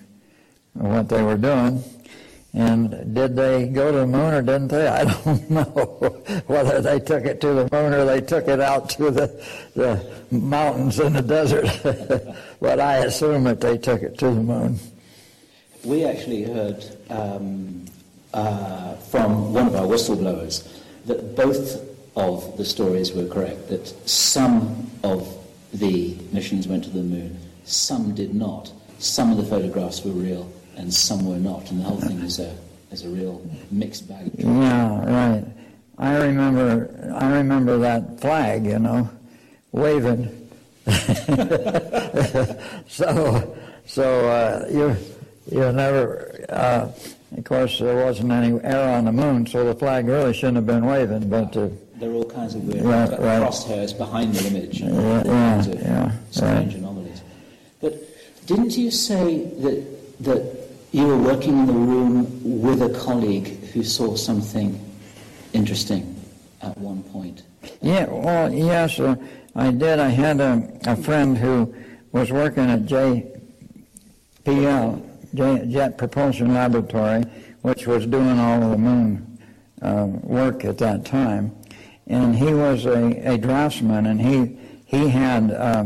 what 0.74 1.08
they 1.08 1.22
were 1.22 1.36
doing. 1.36 1.82
And 2.52 3.14
did 3.14 3.36
they 3.36 3.68
go 3.68 3.92
to 3.92 3.98
the 3.98 4.06
moon 4.06 4.34
or 4.34 4.42
didn't 4.42 4.68
they? 4.68 4.88
I 5.00 5.04
don't 5.04 5.50
know 5.50 5.62
whether 6.46 6.80
they 6.80 6.98
took 6.98 7.24
it 7.24 7.40
to 7.42 7.48
the 7.48 7.68
moon 7.70 7.94
or 7.94 8.04
they 8.04 8.20
took 8.20 8.48
it 8.48 8.60
out 8.60 8.90
to 8.90 9.10
the, 9.10 9.46
the 9.74 10.04
mountains 10.30 10.98
in 10.98 11.12
the 11.12 11.22
desert. 11.22 11.68
but 12.60 12.80
I 12.80 12.98
assume 12.98 13.44
that 13.44 13.60
they 13.60 13.78
took 13.78 14.02
it 14.02 14.18
to 14.18 14.26
the 14.26 14.42
moon. 14.42 14.78
We 15.84 16.04
actually 16.04 16.42
heard 16.42 16.84
um, 17.08 17.86
uh, 18.34 18.94
from 18.96 19.54
one 19.54 19.66
of 19.66 19.76
our 19.76 19.86
whistleblowers 19.86 20.68
that 21.06 21.36
both 21.36 21.86
of 22.16 22.56
the 22.56 22.64
stories 22.64 23.12
were 23.12 23.26
correct, 23.26 23.68
that 23.68 23.86
some 24.08 24.90
of 25.02 25.36
the 25.72 26.16
missions 26.32 26.66
went 26.66 26.84
to 26.84 26.90
the 26.90 27.02
moon, 27.02 27.38
some 27.64 28.14
did 28.14 28.34
not. 28.34 28.72
Some 29.00 29.30
of 29.32 29.38
the 29.38 29.44
photographs 29.44 30.04
were 30.04 30.12
real 30.12 30.50
and 30.76 30.92
some 30.92 31.26
were 31.26 31.36
not, 31.36 31.70
and 31.70 31.80
the 31.80 31.84
whole 31.84 32.00
thing 32.00 32.20
is 32.20 32.38
a, 32.38 32.54
is 32.92 33.04
a 33.04 33.08
real 33.08 33.42
mixed 33.70 34.08
bag. 34.08 34.30
Yeah, 34.38 35.04
right. 35.04 35.44
I 35.98 36.16
remember. 36.18 37.14
I 37.18 37.32
remember 37.38 37.76
that 37.78 38.20
flag. 38.20 38.64
You 38.66 38.78
know, 38.78 39.10
waving. 39.72 40.28
so, 42.88 43.56
so 43.86 44.28
uh, 44.28 44.66
you 44.70 44.96
you 45.50 45.72
never. 45.72 46.44
Uh, 46.48 46.90
of 47.36 47.44
course, 47.44 47.78
there 47.78 48.04
wasn't 48.04 48.32
any 48.32 48.58
air 48.64 48.96
on 48.96 49.04
the 49.04 49.12
moon, 49.12 49.46
so 49.46 49.64
the 49.64 49.74
flag 49.74 50.06
really 50.08 50.32
shouldn't 50.32 50.56
have 50.56 50.66
been 50.66 50.84
waving. 50.86 51.28
But 51.28 51.56
uh, 51.56 51.68
There 51.96 52.10
are 52.10 52.14
all 52.14 52.24
kinds 52.24 52.54
of 52.54 52.64
weird 52.64 52.84
Right, 52.84 53.08
right. 53.10 53.42
crosshairs 53.42 53.96
behind 53.96 54.34
the 54.34 54.46
image, 54.48 54.80
and 54.80 54.94
Yeah, 54.96 55.18
all 55.18 55.22
kinds 55.24 55.66
of 55.68 55.74
yeah, 55.80 56.12
strange 56.30 56.72
right. 56.74 56.80
anomalies. 56.82 57.22
But 57.80 57.94
didn't 58.50 58.76
you 58.76 58.90
say 58.90 59.44
that 59.62 59.86
that 60.18 60.42
you 60.90 61.06
were 61.06 61.16
working 61.16 61.56
in 61.56 61.66
the 61.66 61.72
room 61.72 62.60
with 62.60 62.82
a 62.82 62.90
colleague 62.98 63.46
who 63.66 63.84
saw 63.84 64.16
something 64.16 64.76
interesting 65.52 66.20
at 66.60 66.76
one 66.76 67.00
point? 67.04 67.44
Yeah, 67.80 68.06
well, 68.08 68.52
yes, 68.52 68.98
uh, 68.98 69.14
I 69.54 69.70
did. 69.70 70.00
I 70.00 70.08
had 70.08 70.40
a, 70.40 70.68
a 70.84 70.96
friend 70.96 71.38
who 71.38 71.72
was 72.10 72.32
working 72.32 72.64
at 72.68 72.86
JPL, 72.86 73.30
Jet 75.70 75.96
Propulsion 75.96 76.52
Laboratory, 76.52 77.22
which 77.62 77.86
was 77.86 78.04
doing 78.04 78.40
all 78.40 78.64
of 78.64 78.70
the 78.72 78.78
moon 78.78 79.38
uh, 79.80 80.06
work 80.22 80.64
at 80.64 80.78
that 80.78 81.04
time. 81.04 81.54
And 82.08 82.34
he 82.34 82.52
was 82.52 82.84
a, 82.84 83.12
a 83.34 83.38
draftsman, 83.38 84.06
and 84.06 84.20
he, 84.20 84.58
he 84.86 85.08
had, 85.08 85.52
uh, 85.52 85.84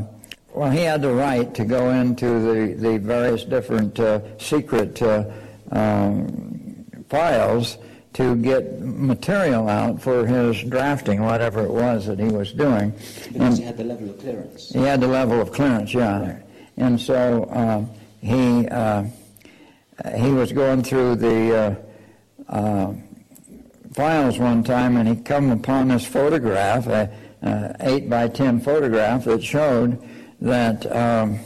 well, 0.55 0.71
he 0.71 0.81
had 0.81 1.03
the 1.03 1.13
right 1.13 1.53
to 1.55 1.65
go 1.65 1.91
into 1.91 2.41
the, 2.41 2.75
the 2.75 2.99
various 2.99 3.45
different 3.45 3.99
uh, 3.99 4.21
secret 4.39 5.03
uh, 5.03 5.25
um, 5.73 6.87
files 7.09 7.77
to 8.13 8.37
get 8.37 8.81
material 8.81 9.69
out 9.69 10.01
for 10.01 10.25
his 10.25 10.63
drafting, 10.63 11.23
whatever 11.23 11.65
it 11.65 11.71
was 11.71 12.07
that 12.07 12.21
he 12.21 12.29
was 12.29 12.53
doing. 12.53 12.91
Because 12.93 13.35
And 13.35 13.59
you 13.59 13.65
had 13.65 13.77
the 13.77 13.85
level 13.85 14.11
of 14.11 14.21
clearance. 14.21 14.69
he 14.71 14.79
had 14.79 15.01
the 15.01 15.09
level 15.09 15.41
of 15.41 15.53
clearance, 15.53 15.93
yeah. 15.93 16.39
And 16.77 17.01
so 17.01 17.45
uh, 17.45 17.85
he 18.21 18.69
uh, 18.69 19.05
he 20.17 20.31
was 20.31 20.53
going 20.53 20.85
through 20.85 21.17
the 21.17 21.79
uh, 22.49 22.53
uh, 22.53 22.95
files 23.93 24.39
one 24.39 24.63
time, 24.63 24.97
and 24.97 25.09
he 25.09 25.17
come 25.17 25.51
upon 25.51 25.89
this 25.89 26.07
photograph, 26.07 26.87
a, 26.87 27.11
a 27.43 27.77
eight 27.81 28.09
by 28.09 28.29
ten 28.29 28.61
photograph 28.61 29.25
that 29.25 29.43
showed 29.43 30.01
that 30.41 30.85
um, 30.95 31.39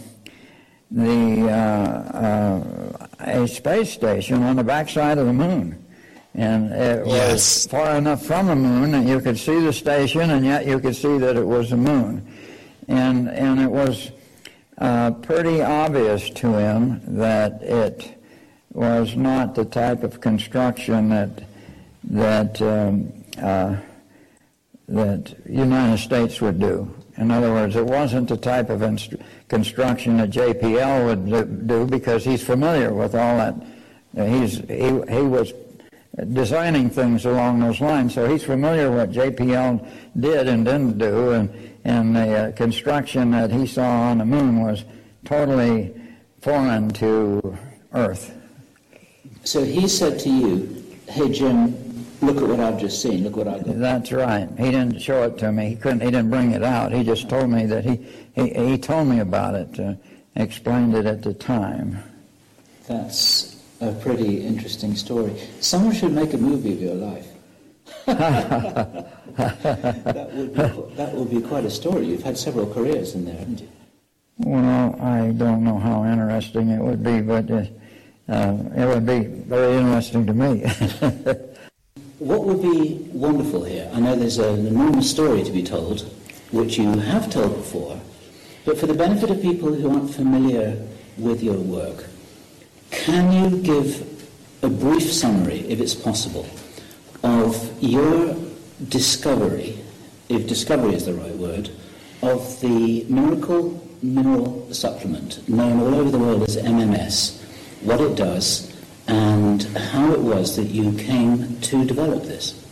the 0.91 1.49
uh, 1.49 1.52
uh, 1.52 3.07
a 3.20 3.49
space 3.49 3.91
station 3.92 4.42
on 4.42 4.57
the 4.57 4.65
backside 4.65 5.18
of 5.18 5.26
the 5.26 5.33
moon. 5.33 5.84
And 6.34 6.73
it 6.73 7.07
Yes. 7.07 7.33
was 7.33 7.67
far 7.67 7.97
enough 7.97 8.25
from 8.25 8.47
the 8.47 8.55
moon 8.55 8.92
that 8.92 9.05
you 9.05 9.20
could 9.20 9.39
see 9.39 9.58
the 9.60 9.73
station, 9.73 10.31
and 10.31 10.44
yet 10.44 10.67
you 10.67 10.78
could 10.78 10.94
see 10.94 11.18
that 11.18 11.36
it 11.36 11.47
was 11.47 11.70
the 11.70 11.76
moon. 11.76 12.26
And 12.86 13.28
and 13.28 13.60
it 13.60 13.70
was 13.70 14.10
uh, 14.78 15.10
pretty 15.10 15.60
obvious 15.62 16.31
to 16.31 16.52
him 16.52 17.00
that 17.18 17.60
it 17.62 18.15
was 18.73 19.17
not 19.17 19.55
the 19.55 19.65
type 19.65 20.05
of 20.05 20.20
construction 20.20 21.08
that 21.08 21.42
that 22.05 22.62
um, 22.62 23.12
uh, 23.42 23.76
that 24.89 25.34
United 25.47 25.99
States 25.99 26.41
would 26.41 26.60
do. 26.60 26.94
In 27.19 27.33
other 27.33 27.53
words, 27.53 27.75
it 27.75 27.85
wasn't 27.85 28.29
the 28.29 28.37
type 28.37 28.71
of 28.71 28.81
construction 29.49 30.19
that 30.19 30.31
JPL 30.31 31.07
would 31.07 31.67
do- 31.67 31.87
because 31.87 32.25
he's 32.25 32.45
familiar 32.45 32.95
with 32.95 33.15
all 33.15 33.37
that. 33.39 33.55
He's 34.15 34.59
he 34.69 35.03
he 35.09 35.23
was 35.23 35.53
designing 36.33 36.91
things 36.91 37.27
along 37.27 37.59
those 37.61 37.81
lines, 37.81 38.15
so 38.15 38.29
he's 38.29 38.45
familiar 38.45 38.91
with 38.91 38.99
what 38.99 39.11
JPL 39.11 39.87
did 40.19 40.49
and 40.49 40.65
didn't 40.65 40.99
do, 40.99 41.33
and 41.33 41.51
and 41.85 42.15
the 42.15 42.35
uh, 42.35 42.53
construction 42.53 43.33
that 43.33 43.51
he 43.51 43.67
saw 43.67 44.11
on 44.11 44.19
the 44.19 44.25
moon 44.25 44.61
was 44.61 44.85
totally 45.25 45.95
foreign 46.41 46.89
to 46.91 47.57
Earth. 47.95 48.33
So 49.43 49.65
he 49.65 49.89
said 49.89 50.21
to 50.21 50.31
you, 50.31 50.85
"Hey 51.09 51.33
Jim, 51.33 51.75
look 52.21 52.37
at 52.39 52.49
what 52.49 52.61
I've 52.61 52.79
just 52.79 53.03
seen. 53.03 53.25
Look 53.25 53.37
what 53.37 53.49
I've 53.49 53.65
got." 53.65 53.79
That's 53.79 54.13
right. 54.13 54.49
He 54.59 54.71
didn't 54.71 55.01
show 55.01 55.23
it 55.25 55.39
to 55.39 55.53
me. 55.53 55.71
He 55.71 55.77
couldn't. 55.77 56.01
He 56.01 56.11
didn't 56.11 56.31
bring 56.31 56.53
it 56.53 56.63
out. 56.63 56.93
He 56.93 57.03
just 57.05 57.29
told 57.29 57.51
me 57.51 57.67
that 57.67 57.85
he 57.85 58.07
he, 58.35 58.51
he 58.51 58.79
told 58.79 59.09
me 59.09 59.21
about 59.21 59.55
it. 59.55 59.79
Uh, 59.81 59.95
explained 60.39 60.95
it 60.95 61.07
at 61.07 61.23
the 61.23 61.35
time. 61.35 61.99
That's 62.87 63.57
a 63.81 63.93
pretty 63.93 64.47
interesting 64.47 64.95
story. 64.97 65.35
Someone 65.61 65.95
should 65.95 66.13
make 66.13 66.33
a 66.33 66.39
movie 66.39 66.73
of 66.73 66.81
your 66.81 66.95
life. 66.95 67.27
that 68.07 69.11
would 70.33 70.55
be, 70.55 70.95
that 70.97 71.15
would 71.15 71.31
be 71.31 71.41
quite 71.41 71.65
a 71.65 71.71
story. 71.71 72.07
You've 72.07 72.23
had 72.23 72.39
several 72.39 72.73
careers 72.73 73.15
in 73.15 73.25
there, 73.25 73.37
haven't 73.37 73.61
you? 73.61 73.69
Well, 74.39 74.97
I 75.01 75.33
don't 75.33 75.65
know 75.65 75.79
how 75.79 76.05
interesting 76.05 76.71
it 76.71 76.81
would 76.81 77.03
be, 77.03 77.21
but 77.21 77.51
uh, 77.51 77.65
uh, 78.29 78.57
it 78.77 78.87
would 78.87 79.07
be 79.07 79.25
very 79.25 79.77
interesting 79.77 80.27
to 80.27 80.33
me. 80.33 80.63
What 82.19 82.45
would 82.45 82.61
be 82.61 82.95
wonderful 83.13 83.63
here? 83.63 83.89
I 83.95 84.01
know 84.01 84.17
there's 84.17 84.39
an 84.39 84.67
enormous 84.67 85.09
story 85.09 85.45
to 85.45 85.53
be 85.53 85.63
told, 85.63 86.01
which 86.51 86.77
you 86.77 86.99
have 86.99 87.31
told 87.31 87.55
before, 87.55 88.01
but 88.65 88.77
for 88.77 88.87
the 88.87 88.95
benefit 88.95 89.31
of 89.31 89.41
people 89.41 89.73
who 89.73 89.89
aren't 89.89 90.13
familiar 90.13 90.85
with 91.17 91.45
your 91.45 91.57
work, 91.57 92.07
can 92.91 93.33
you 93.33 93.59
give 93.59 94.03
a 94.65 94.69
brief 94.69 95.13
summary, 95.13 95.61
if 95.69 95.81
it's 95.81 95.95
possible, 95.95 96.49
of 97.23 97.73
your 97.81 98.35
discovery, 98.89 99.79
if 100.29 100.49
discovery 100.49 100.95
is 100.95 101.07
the 101.07 101.15
right 101.15 101.37
word, 101.37 101.71
of 102.23 102.61
the 102.61 103.05
miracle 103.05 103.81
mineral 104.03 104.67
supplement 104.73 105.49
known 105.49 105.81
all 105.81 105.95
over 105.95 106.11
the 106.11 106.19
world 106.19 106.43
as 106.43 106.57
MMS, 106.57 107.41
what 107.83 108.01
it 108.01 108.17
does, 108.17 108.68
and 109.09 109.62
how 109.65 110.12
it 110.12 110.20
was 110.20 110.57
that 110.57 110.67
you 110.67 110.93
came 110.97 111.61
to 111.61 111.85
develop 111.85 112.23
this? 112.25 112.65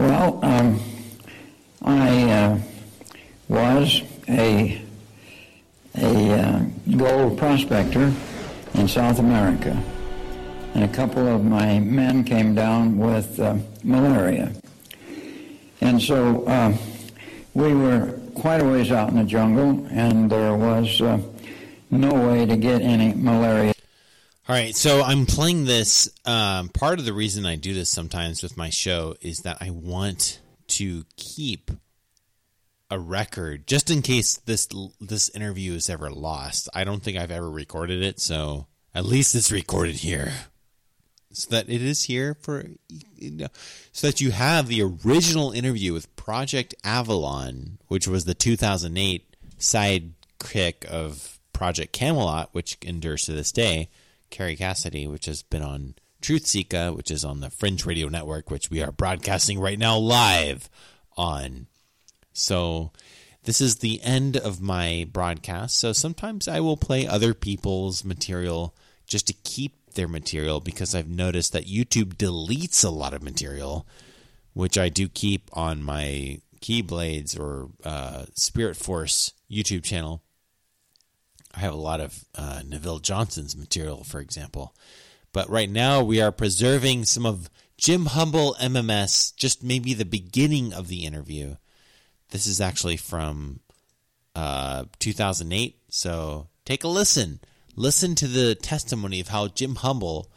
well, 0.00 0.38
um, 0.42 0.80
I 1.82 2.30
uh, 2.30 2.58
was 3.48 4.02
a 4.28 4.80
a 5.96 6.32
uh, 6.32 6.64
gold 6.96 7.36
prospector 7.36 8.12
in 8.74 8.88
South 8.88 9.18
America, 9.18 9.82
and 10.74 10.84
a 10.84 10.88
couple 10.88 11.26
of 11.26 11.44
my 11.44 11.80
men 11.80 12.22
came 12.24 12.54
down 12.54 12.96
with 12.98 13.40
uh, 13.40 13.56
malaria, 13.82 14.52
and 15.80 16.00
so 16.00 16.44
uh, 16.44 16.76
we 17.54 17.74
were 17.74 18.18
quite 18.34 18.62
a 18.62 18.64
ways 18.64 18.92
out 18.92 19.10
in 19.10 19.16
the 19.16 19.24
jungle, 19.24 19.86
and 19.90 20.30
there 20.30 20.54
was 20.54 21.00
uh, 21.00 21.18
no 21.90 22.28
way 22.28 22.46
to 22.46 22.56
get 22.56 22.80
any 22.82 23.12
malaria. 23.14 23.74
All 24.50 24.56
right, 24.56 24.74
so 24.74 25.00
I'm 25.04 25.26
playing 25.26 25.66
this. 25.66 26.10
Um, 26.24 26.70
part 26.70 26.98
of 26.98 27.04
the 27.04 27.12
reason 27.12 27.46
I 27.46 27.54
do 27.54 27.72
this 27.72 27.88
sometimes 27.88 28.42
with 28.42 28.56
my 28.56 28.68
show 28.68 29.14
is 29.20 29.42
that 29.42 29.58
I 29.60 29.70
want 29.70 30.40
to 30.70 31.04
keep 31.14 31.70
a 32.90 32.98
record 32.98 33.68
just 33.68 33.92
in 33.92 34.02
case 34.02 34.38
this 34.38 34.66
this 35.00 35.28
interview 35.28 35.74
is 35.74 35.88
ever 35.88 36.10
lost. 36.10 36.68
I 36.74 36.82
don't 36.82 37.00
think 37.00 37.16
I've 37.16 37.30
ever 37.30 37.48
recorded 37.48 38.02
it, 38.02 38.18
so 38.18 38.66
at 38.92 39.04
least 39.04 39.36
it's 39.36 39.52
recorded 39.52 39.94
here, 39.94 40.32
so 41.30 41.48
that 41.50 41.68
it 41.68 41.80
is 41.80 42.06
here 42.06 42.34
for 42.34 42.64
you 42.90 43.30
know, 43.30 43.48
so 43.92 44.08
that 44.08 44.20
you 44.20 44.32
have 44.32 44.66
the 44.66 44.82
original 44.82 45.52
interview 45.52 45.92
with 45.92 46.16
Project 46.16 46.74
Avalon, 46.82 47.78
which 47.86 48.08
was 48.08 48.24
the 48.24 48.34
2008 48.34 49.32
sidekick 49.60 50.84
of 50.86 51.38
Project 51.52 51.92
Camelot, 51.92 52.48
which 52.50 52.78
endures 52.82 53.22
to 53.26 53.32
this 53.32 53.52
day. 53.52 53.88
Kerry 54.30 54.56
Cassidy, 54.56 55.06
which 55.06 55.26
has 55.26 55.42
been 55.42 55.62
on 55.62 55.94
Truth 56.20 56.46
Seeker, 56.46 56.92
which 56.92 57.10
is 57.10 57.24
on 57.24 57.40
the 57.40 57.50
Fringe 57.50 57.84
Radio 57.86 58.08
Network, 58.08 58.50
which 58.50 58.70
we 58.70 58.82
are 58.82 58.92
broadcasting 58.92 59.58
right 59.58 59.78
now 59.78 59.96
live 59.96 60.68
on. 61.16 61.66
So 62.32 62.92
this 63.44 63.60
is 63.60 63.76
the 63.76 64.00
end 64.02 64.36
of 64.36 64.60
my 64.60 65.06
broadcast. 65.10 65.78
So 65.78 65.92
sometimes 65.92 66.46
I 66.46 66.60
will 66.60 66.76
play 66.76 67.06
other 67.06 67.34
people's 67.34 68.04
material 68.04 68.74
just 69.06 69.26
to 69.28 69.34
keep 69.44 69.94
their 69.94 70.08
material 70.08 70.60
because 70.60 70.94
I've 70.94 71.08
noticed 71.08 71.52
that 71.52 71.66
YouTube 71.66 72.14
deletes 72.14 72.84
a 72.84 72.90
lot 72.90 73.14
of 73.14 73.22
material, 73.22 73.86
which 74.52 74.78
I 74.78 74.88
do 74.88 75.08
keep 75.08 75.50
on 75.52 75.82
my 75.82 76.40
Keyblades 76.60 77.38
or 77.38 77.70
uh, 77.84 78.26
Spirit 78.34 78.76
Force 78.76 79.32
YouTube 79.50 79.82
channel. 79.82 80.22
I 81.60 81.64
have 81.64 81.74
a 81.74 81.76
lot 81.76 82.00
of 82.00 82.24
uh, 82.34 82.62
Neville 82.66 83.00
Johnson's 83.00 83.54
material, 83.54 84.02
for 84.02 84.18
example. 84.18 84.74
But 85.30 85.50
right 85.50 85.68
now, 85.68 86.02
we 86.02 86.18
are 86.18 86.32
preserving 86.32 87.04
some 87.04 87.26
of 87.26 87.50
Jim 87.76 88.06
Humble 88.06 88.56
MMS, 88.58 89.36
just 89.36 89.62
maybe 89.62 89.92
the 89.92 90.06
beginning 90.06 90.72
of 90.72 90.88
the 90.88 91.04
interview. 91.04 91.56
This 92.30 92.46
is 92.46 92.62
actually 92.62 92.96
from 92.96 93.60
uh, 94.34 94.86
2008. 95.00 95.76
So 95.90 96.48
take 96.64 96.82
a 96.82 96.88
listen. 96.88 97.40
Listen 97.76 98.14
to 98.14 98.26
the 98.26 98.54
testimony 98.54 99.20
of 99.20 99.28
how 99.28 99.48
Jim 99.48 99.74
Humble, 99.74 100.32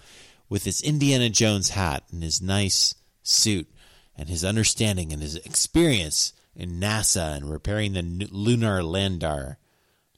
with 0.50 0.66
his 0.66 0.82
Indiana 0.82 1.30
Jones 1.30 1.70
hat 1.70 2.04
and 2.12 2.22
his 2.22 2.42
nice 2.42 2.96
suit, 3.24 3.70
and 4.18 4.28
his 4.28 4.44
understanding 4.44 5.14
and 5.14 5.22
his 5.22 5.38
experience 5.38 6.34
in 6.54 6.82
NASA 6.82 7.34
and 7.34 7.50
repairing 7.50 7.94
the 7.94 8.28
lunar 8.30 8.84
lander, 8.84 9.58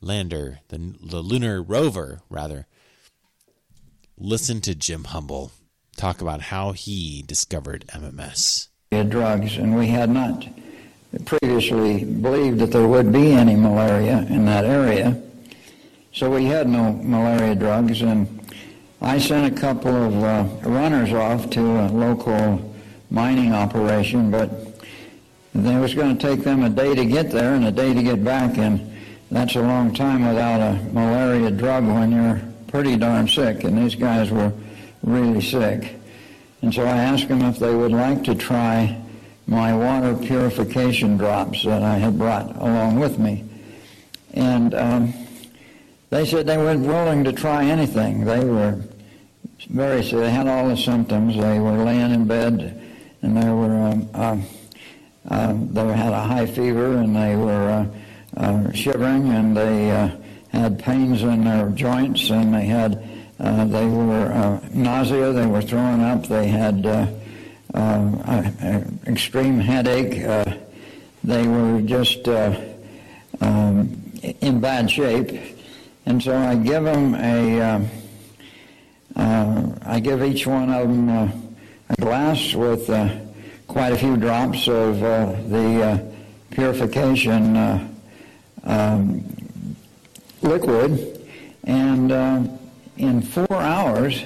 lander, 0.01 0.59
the, 0.69 0.95
the 1.01 1.22
lunar 1.22 1.61
rover, 1.61 2.22
rather. 2.30 2.67
Listen 4.17 4.61
to 4.61 4.75
Jim 4.75 5.06
Humble 5.06 5.51
talk 5.95 6.22
about 6.22 6.41
how 6.41 6.72
he 6.74 7.24
discovered 7.25 7.85
MMS. 7.88 8.67
We 8.91 8.98
had 8.98 9.09
Drugs, 9.09 9.57
and 9.57 9.77
we 9.77 9.88
had 9.88 10.09
not 10.09 10.48
previously 11.25 12.03
believed 12.03 12.59
that 12.59 12.72
there 12.72 12.88
would 12.88 13.11
be 13.11 13.32
any 13.32 13.56
malaria 13.56 14.25
in 14.30 14.45
that 14.45 14.65
area. 14.65 15.22
So 16.14 16.30
we 16.30 16.45
had 16.45 16.67
no 16.67 16.93
malaria 16.93 17.56
drugs, 17.56 18.01
and 18.01 18.27
I 19.01 19.17
sent 19.17 19.53
a 19.53 19.59
couple 19.59 19.93
of 19.93 20.24
uh, 20.24 20.69
runners 20.69 21.14
off 21.14 21.49
to 21.51 21.61
a 21.61 21.88
local 21.88 22.74
mining 23.09 23.53
operation, 23.53 24.32
but 24.32 24.49
it 25.53 25.80
was 25.80 25.93
going 25.93 26.17
to 26.17 26.27
take 26.27 26.43
them 26.43 26.64
a 26.64 26.69
day 26.69 26.95
to 26.95 27.06
get 27.06 27.32
there 27.32 27.53
and 27.53 27.65
a 27.65 27.72
day 27.72 27.93
to 27.93 28.03
get 28.03 28.24
back, 28.24 28.57
and 28.57 28.94
that's 29.36 29.58
a 29.58 29.62
long 29.62 29.94
time 29.94 30.26
without 30.26 30.62
a 30.62 30.82
malaria 30.94 31.52
drug 31.52 31.86
when 31.86 32.10
you're 32.10 32.42
pretty 32.70 32.96
darn 32.96 33.28
sick, 33.28 33.66
and 33.66 33.78
these 33.78 33.94
guys 33.94 34.32
were 34.32 34.54
really 35.04 35.42
sick. 35.42 36.00
And 36.62 36.74
so 36.74 36.84
I 36.84 36.96
asked 36.96 37.28
them 37.28 37.42
if 37.42 37.60
they 37.60 37.76
would 37.76 37.92
like 37.92 38.24
to 38.24 38.36
try 38.36 38.98
my 39.46 39.76
water 39.76 40.16
purification 40.16 41.18
drops 41.18 41.66
that 41.66 41.84
I 41.84 41.98
had 41.98 42.18
brought 42.18 42.56
along 42.56 42.98
with 42.98 43.20
me. 43.20 43.44
And 44.36 44.74
um, 44.74 45.14
they 46.12 46.26
said 46.26 46.48
they 46.48 46.58
weren't 46.58 46.88
willing 46.88 47.26
to 47.26 47.34
try 47.34 47.66
anything. 47.66 48.24
They 48.24 48.46
were 48.46 48.80
very 49.70 50.02
sick. 50.02 50.18
They 50.18 50.32
had 50.32 50.48
all 50.48 50.70
the 50.70 50.78
symptoms. 50.78 51.36
They 51.36 51.60
were 51.60 51.84
laying 51.84 52.14
in 52.14 52.26
bed 52.26 52.82
and 53.22 53.36
they 53.36 53.50
were 53.50 53.76
um, 53.76 54.10
uh, 54.14 54.38
uh, 55.30 55.54
they 55.58 55.92
had 55.92 56.14
a 56.14 56.22
high 56.22 56.46
fever 56.46 56.94
and 56.94 57.14
they 57.14 57.36
were 57.36 57.70
uh, 57.70 57.86
uh 58.38 58.72
shivering 58.72 59.30
and 59.30 59.56
they 59.56 59.92
uh, 59.92 60.10
had 60.50 60.80
pains 60.80 61.24
in 61.24 61.44
their 61.44 61.70
joints 61.70 62.30
and 62.30 62.54
they 62.54 62.66
had 62.66 63.08
uh, 63.40 63.66
they 63.66 63.86
were 63.86 64.62
nausea. 64.74 65.34
They 65.34 65.46
were 65.46 65.62
throwing 65.62 66.02
up. 66.02 66.26
They 66.28 66.48
had 66.48 66.86
extreme 69.06 69.60
headache. 69.60 70.22
they 71.24 71.46
were 71.46 71.82
just 71.82 72.26
um, 72.30 74.02
in 74.40 74.62
bad 74.62 74.90
shape, 74.90 75.38
and 76.06 76.24
so 76.24 76.34
I 76.34 76.56
give 76.56 76.86
them 76.86 77.16
a. 77.16 77.90
I 79.88 80.00
give 80.00 80.24
each 80.24 80.48
one 80.48 80.72
of 80.72 80.88
them 80.88 81.10
a 81.90 81.96
glass 82.02 82.54
with 82.54 82.90
uh, 82.90 83.10
quite 83.68 83.94
a 83.94 83.98
few 83.98 84.18
drops 84.18 84.68
of 84.68 85.02
uh, 85.04 85.32
the 85.48 85.84
uh, 85.84 85.98
purification 86.52 87.56
uh, 87.56 87.88
um, 88.66 89.76
liquid, 90.42 91.27
and 91.64 92.11
uh, 92.11 92.44
in 92.98 93.22
four 93.22 93.53
hours 93.53 94.24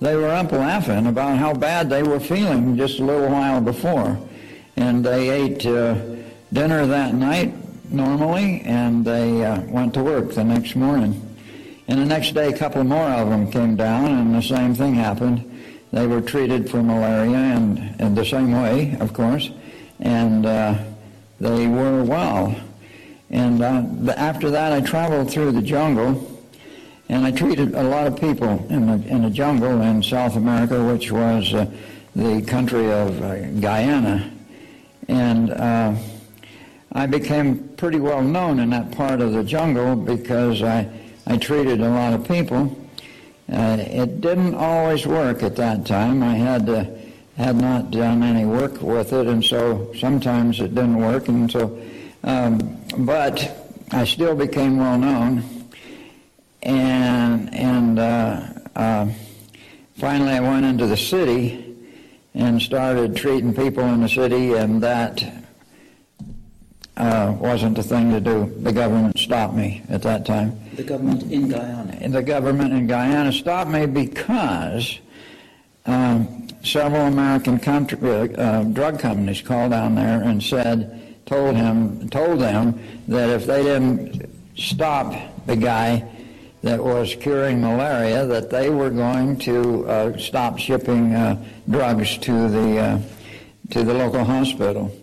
they 0.00 0.16
were 0.16 0.28
up 0.28 0.52
laughing 0.52 1.06
about 1.06 1.38
how 1.38 1.54
bad 1.54 1.88
they 1.88 2.02
were 2.02 2.20
feeling 2.20 2.76
just 2.76 2.98
a 2.98 3.04
little 3.04 3.28
while 3.28 3.60
before. 3.60 4.18
And 4.76 5.04
they 5.04 5.30
ate 5.30 5.64
uh, 5.64 5.94
dinner 6.52 6.84
that 6.86 7.14
night 7.14 7.54
normally, 7.90 8.60
and 8.62 9.04
they 9.04 9.62
went 9.68 9.94
to 9.94 10.02
work 10.02 10.34
the 10.34 10.44
next 10.44 10.74
morning. 10.76 11.20
And 11.86 12.00
the 12.00 12.04
next 12.04 12.32
day, 12.32 12.48
a 12.48 12.58
couple 12.58 12.82
more 12.84 13.08
of 13.08 13.30
them 13.30 13.50
came 13.50 13.76
down, 13.76 14.06
and 14.06 14.34
the 14.34 14.42
same 14.42 14.74
thing 14.74 14.94
happened 14.94 15.50
they 15.94 16.08
were 16.08 16.20
treated 16.20 16.68
for 16.68 16.82
malaria 16.82 17.36
and 17.36 18.00
in 18.00 18.16
the 18.16 18.24
same 18.24 18.50
way, 18.50 18.96
of 18.98 19.12
course, 19.12 19.50
and 20.00 20.44
uh, 20.44 20.76
they 21.38 21.68
were 21.68 22.02
well. 22.02 22.56
And 23.30 23.62
uh, 23.62 24.12
after 24.12 24.50
that, 24.50 24.72
I 24.72 24.80
traveled 24.80 25.30
through 25.30 25.52
the 25.52 25.62
jungle, 25.62 26.42
and 27.08 27.24
I 27.24 27.30
treated 27.30 27.74
a 27.74 27.82
lot 27.82 28.06
of 28.06 28.18
people 28.18 28.66
in 28.68 28.86
the, 28.86 29.08
in 29.08 29.22
the 29.22 29.30
jungle 29.30 29.80
in 29.80 30.02
South 30.02 30.36
America, 30.36 30.84
which 30.84 31.10
was 31.10 31.52
uh, 31.54 31.70
the 32.14 32.42
country 32.42 32.90
of 32.92 33.20
uh, 33.22 33.40
Guyana. 33.60 34.30
And 35.08 35.50
uh, 35.50 35.94
I 36.92 37.06
became 37.06 37.68
pretty 37.76 37.98
well 37.98 38.22
known 38.22 38.60
in 38.60 38.70
that 38.70 38.92
part 38.92 39.20
of 39.20 39.32
the 39.32 39.42
jungle 39.42 39.96
because 39.96 40.62
I, 40.62 40.88
I 41.26 41.36
treated 41.36 41.80
a 41.80 41.88
lot 41.88 42.12
of 42.12 42.26
people. 42.26 42.76
Uh, 43.52 43.76
it 43.80 44.20
didn't 44.20 44.54
always 44.54 45.06
work 45.06 45.42
at 45.42 45.56
that 45.56 45.84
time. 45.86 46.22
I 46.22 46.34
had 46.34 46.68
uh, 46.68 46.84
had 47.36 47.56
not 47.56 47.90
done 47.90 48.22
any 48.22 48.44
work 48.44 48.80
with 48.80 49.12
it, 49.12 49.26
and 49.26 49.44
so 49.44 49.92
sometimes 49.98 50.60
it 50.60 50.74
didn't 50.74 50.96
work. 50.96 51.28
And 51.28 51.50
so, 51.50 51.80
um, 52.24 52.78
but 52.98 53.56
I 53.92 54.04
still 54.04 54.34
became 54.34 54.78
well 54.78 54.98
known, 54.98 55.44
and 56.62 57.54
and 57.54 57.98
uh, 57.98 58.40
uh 58.74 59.08
finally 59.96 60.32
I 60.32 60.40
went 60.40 60.66
into 60.66 60.86
the 60.86 60.96
city 60.96 61.76
and 62.34 62.60
started 62.60 63.16
treating 63.16 63.54
people 63.54 63.84
in 63.84 64.00
the 64.00 64.08
city, 64.08 64.54
and 64.54 64.82
that 64.82 65.22
uh, 66.96 67.34
wasn't 67.38 67.76
the 67.76 67.82
thing 67.82 68.10
to 68.10 68.20
do. 68.20 68.52
The 68.62 68.72
government 68.72 69.18
stopped 69.18 69.54
me 69.54 69.82
at 69.88 70.02
that 70.02 70.26
time. 70.26 70.58
The 70.74 70.82
government 70.82 71.30
in 71.30 71.48
Guyana? 71.48 72.08
The 72.08 72.22
government 72.22 72.72
in 72.72 72.86
Guyana 72.86 73.32
stopped 73.32 73.70
me 73.70 73.86
because 73.86 74.98
um, 75.86 76.48
several 76.62 77.02
American 77.02 77.58
country, 77.58 77.98
uh, 78.02 78.26
uh, 78.40 78.64
drug 78.64 78.98
companies 78.98 79.42
called 79.42 79.72
down 79.72 79.94
there 79.94 80.22
and 80.22 80.42
said, 80.42 81.03
told 81.26 81.56
him, 81.56 82.08
told 82.10 82.40
them 82.40 82.78
that 83.08 83.30
if 83.30 83.46
they 83.46 83.62
didn't 83.62 84.28
stop 84.56 85.14
the 85.46 85.56
guy 85.56 86.08
that 86.62 86.82
was 86.82 87.14
curing 87.14 87.60
malaria, 87.60 88.26
that 88.26 88.50
they 88.50 88.70
were 88.70 88.90
going 88.90 89.36
to 89.38 89.86
uh, 89.86 90.18
stop 90.18 90.58
shipping 90.58 91.14
uh, 91.14 91.42
drugs 91.68 92.16
to 92.18 92.48
the 92.48 92.78
uh, 92.78 93.00
to 93.70 93.82
the 93.82 93.94
local 93.94 94.24
hospital. 94.24 94.94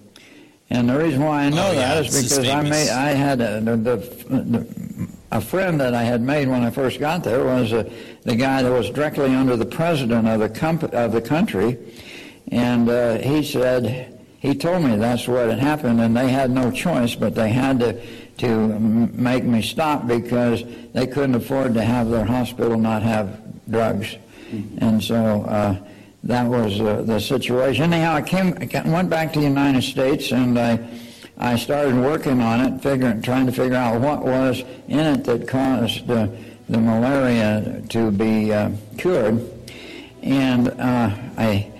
And 0.69 0.89
the 0.89 0.97
reason 0.97 1.21
why 1.21 1.43
I 1.43 1.49
know 1.49 1.67
oh, 1.67 1.71
yeah, 1.73 1.95
that 1.95 2.05
is 2.05 2.23
because 2.23 2.49
I 2.49 2.61
made 2.61 2.89
I 2.89 3.09
had 3.09 3.41
a, 3.41 3.59
the, 3.59 3.75
the, 3.75 5.07
a 5.31 5.41
friend 5.41 5.79
that 5.81 5.93
I 5.93 6.03
had 6.03 6.21
made 6.21 6.47
when 6.47 6.63
I 6.63 6.69
first 6.69 6.99
got 6.99 7.23
there 7.23 7.43
was 7.43 7.73
a, 7.73 7.91
the 8.23 8.35
guy 8.35 8.63
that 8.63 8.71
was 8.71 8.89
directly 8.89 9.35
under 9.35 9.55
the 9.55 9.65
president 9.65 10.27
of 10.27 10.39
the 10.39 10.49
comp- 10.49 10.93
of 10.93 11.11
the 11.11 11.21
country, 11.21 11.77
and 12.51 12.89
uh, 12.89 13.17
he 13.17 13.43
said 13.43 14.20
he 14.41 14.55
told 14.55 14.83
me 14.83 14.97
that's 14.97 15.27
what 15.27 15.49
had 15.49 15.59
happened, 15.59 16.01
and 16.01 16.17
they 16.17 16.29
had 16.29 16.51
no 16.51 16.71
choice, 16.71 17.15
but 17.15 17.35
they 17.35 17.49
had 17.49 17.79
to 17.79 18.01
to 18.37 18.79
make 18.79 19.43
me 19.43 19.61
stop 19.61 20.07
because 20.07 20.63
they 20.93 21.05
couldn't 21.05 21.35
afford 21.35 21.75
to 21.75 21.81
have 21.83 22.09
their 22.09 22.25
hospital 22.25 22.75
not 22.77 23.03
have 23.03 23.39
drugs, 23.69 24.17
mm-hmm. 24.51 24.83
and 24.83 25.03
so. 25.03 25.43
Uh, 25.43 25.77
that 26.23 26.45
was 26.45 26.79
uh, 26.79 27.01
the 27.01 27.19
situation. 27.19 27.93
Anyhow, 27.93 28.13
I 28.13 28.21
came, 28.21 28.55
I 28.55 28.89
went 28.89 29.09
back 29.09 29.33
to 29.33 29.39
the 29.39 29.45
United 29.45 29.81
States 29.81 30.31
and 30.31 30.57
I, 30.59 30.79
I 31.37 31.55
started 31.55 31.95
working 31.95 32.41
on 32.41 32.61
it, 32.61 32.81
figuring, 32.81 33.21
trying 33.23 33.47
to 33.47 33.51
figure 33.51 33.75
out 33.75 33.99
what 33.99 34.23
was 34.23 34.63
in 34.87 34.99
it 34.99 35.23
that 35.23 35.47
caused 35.47 36.09
uh, 36.11 36.27
the 36.69 36.77
malaria 36.77 37.81
to 37.89 38.11
be 38.11 38.53
uh, 38.53 38.69
cured. 38.97 39.49
And 40.21 40.67
uh, 40.67 41.09
I, 41.37 41.70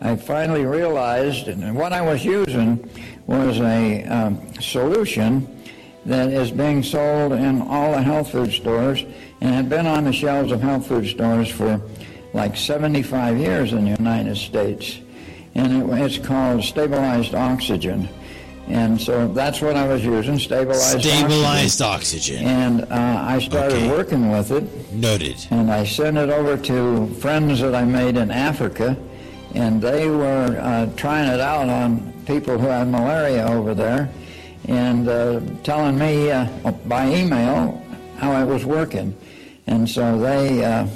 I 0.00 0.16
finally 0.16 0.64
realized 0.64 1.48
and 1.48 1.76
what 1.76 1.92
I 1.92 2.00
was 2.00 2.24
using 2.24 2.88
was 3.26 3.60
a 3.60 4.04
um, 4.04 4.54
solution 4.60 5.62
that 6.06 6.30
is 6.32 6.50
being 6.50 6.82
sold 6.82 7.32
in 7.32 7.60
all 7.62 7.92
the 7.92 8.02
health 8.02 8.32
food 8.32 8.50
stores 8.52 9.04
and 9.42 9.54
had 9.54 9.68
been 9.68 9.86
on 9.86 10.04
the 10.04 10.12
shelves 10.12 10.52
of 10.52 10.62
health 10.62 10.86
food 10.86 11.06
stores 11.06 11.50
for 11.50 11.80
like 12.32 12.56
75 12.56 13.36
years 13.38 13.72
in 13.72 13.84
the 13.84 13.90
United 13.98 14.36
States. 14.36 15.00
And 15.54 15.90
it, 15.92 16.00
it's 16.02 16.18
called 16.26 16.64
stabilized 16.64 17.34
oxygen. 17.34 18.08
And 18.68 19.00
so 19.00 19.26
that's 19.28 19.60
what 19.60 19.74
I 19.76 19.86
was 19.86 20.04
using, 20.04 20.38
stabilized, 20.38 21.00
Stabilized 21.02 21.82
oxygen. 21.82 22.46
oxygen. 22.46 22.46
And 22.46 22.82
uh, 22.92 23.24
I 23.26 23.38
started 23.40 23.72
Okay. 23.76 23.90
working 23.90 24.30
with 24.30 24.52
it. 24.52 24.92
Noted. 24.92 25.44
And 25.50 25.70
I 25.70 25.84
sent 25.84 26.16
it 26.16 26.30
over 26.30 26.56
to 26.56 27.08
friends 27.14 27.60
that 27.60 27.74
I 27.74 27.84
made 27.84 28.16
in 28.16 28.30
Africa, 28.30 28.96
and 29.54 29.80
they 29.80 30.08
were 30.08 30.58
uh, 30.60 30.86
trying 30.96 31.28
it 31.30 31.40
out 31.40 31.68
on 31.68 32.12
people 32.26 32.58
who 32.58 32.66
had 32.66 32.88
malaria 32.88 33.46
over 33.46 33.74
there, 33.74 34.08
and 34.68 35.08
uh, 35.08 35.40
telling 35.62 35.98
me 35.98 36.30
uh, 36.30 36.46
by 36.86 37.08
email 37.08 37.82
how 38.18 38.40
it 38.40 38.46
was 38.46 38.64
working. 38.64 39.16
And 39.66 39.88
so 39.88 40.18
they 40.18 40.64
uh, 40.64 40.86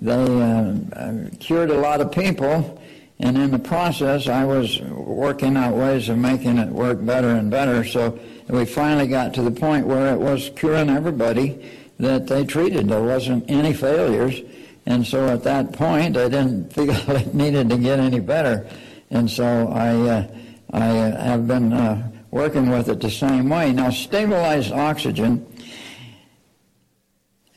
they 0.00 0.14
uh, 0.14 0.74
uh, 0.92 1.14
cured 1.40 1.70
a 1.70 1.78
lot 1.78 2.00
of 2.00 2.12
people, 2.12 2.80
and 3.18 3.36
in 3.36 3.50
the 3.50 3.58
process, 3.58 4.28
I 4.28 4.44
was 4.44 4.80
working 4.80 5.56
out 5.56 5.74
ways 5.74 6.08
of 6.08 6.18
making 6.18 6.58
it 6.58 6.68
work 6.68 7.04
better 7.04 7.30
and 7.30 7.50
better. 7.50 7.84
So 7.84 8.18
we 8.48 8.64
finally 8.64 9.08
got 9.08 9.34
to 9.34 9.42
the 9.42 9.50
point 9.50 9.86
where 9.86 10.12
it 10.14 10.18
was 10.18 10.50
curing 10.56 10.90
everybody 10.90 11.70
that 11.98 12.28
they 12.28 12.44
treated. 12.44 12.88
There 12.88 13.02
wasn't 13.02 13.50
any 13.50 13.72
failures, 13.72 14.40
and 14.88 15.06
so 15.06 15.28
at 15.28 15.42
that 15.44 15.74
point, 15.74 16.16
I 16.16 16.30
didn't 16.30 16.72
feel 16.72 16.90
it 16.90 17.34
needed 17.34 17.68
to 17.68 17.76
get 17.76 18.00
any 18.00 18.20
better, 18.20 18.66
and 19.10 19.30
so 19.30 19.68
I 19.68 19.90
uh, 19.94 20.26
I 20.72 20.84
have 20.86 21.46
been 21.46 21.74
uh, 21.74 22.10
working 22.30 22.70
with 22.70 22.88
it 22.88 23.00
the 23.00 23.10
same 23.10 23.50
way. 23.50 23.70
Now, 23.72 23.90
stabilized 23.90 24.72
oxygen 24.72 25.46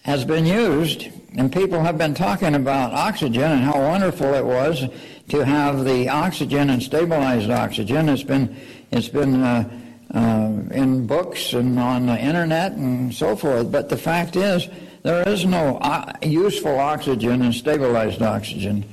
has 0.03 0.25
been 0.25 0.45
used, 0.45 1.07
and 1.37 1.53
people 1.53 1.79
have 1.79 1.97
been 1.97 2.13
talking 2.13 2.53
about 2.53 2.91
oxygen 2.91 3.49
and 3.49 3.61
how 3.61 3.79
wonderful 3.79 4.33
it 4.33 4.45
was 4.45 4.85
to 5.29 5.45
have 5.45 5.85
the 5.85 6.09
oxygen 6.09 6.69
and 6.69 6.83
stabilized 6.83 7.49
oxygen. 7.49 8.09
It's 8.09 8.23
been 8.23 8.53
it's 8.91 9.07
been 9.07 9.41
uh, 9.41 9.69
uh, 10.13 10.51
in 10.71 11.07
books 11.07 11.53
and 11.53 11.79
on 11.79 12.07
the 12.07 12.19
internet 12.19 12.73
and 12.73 13.13
so 13.13 13.37
forth. 13.37 13.71
But 13.71 13.87
the 13.87 13.95
fact 13.95 14.35
is, 14.35 14.67
there 15.03 15.27
is 15.27 15.45
no 15.45 15.77
uh, 15.77 16.13
useful 16.21 16.79
oxygen 16.79 17.41
and 17.41 17.53
stabilized 17.53 18.21
oxygen. 18.21 18.85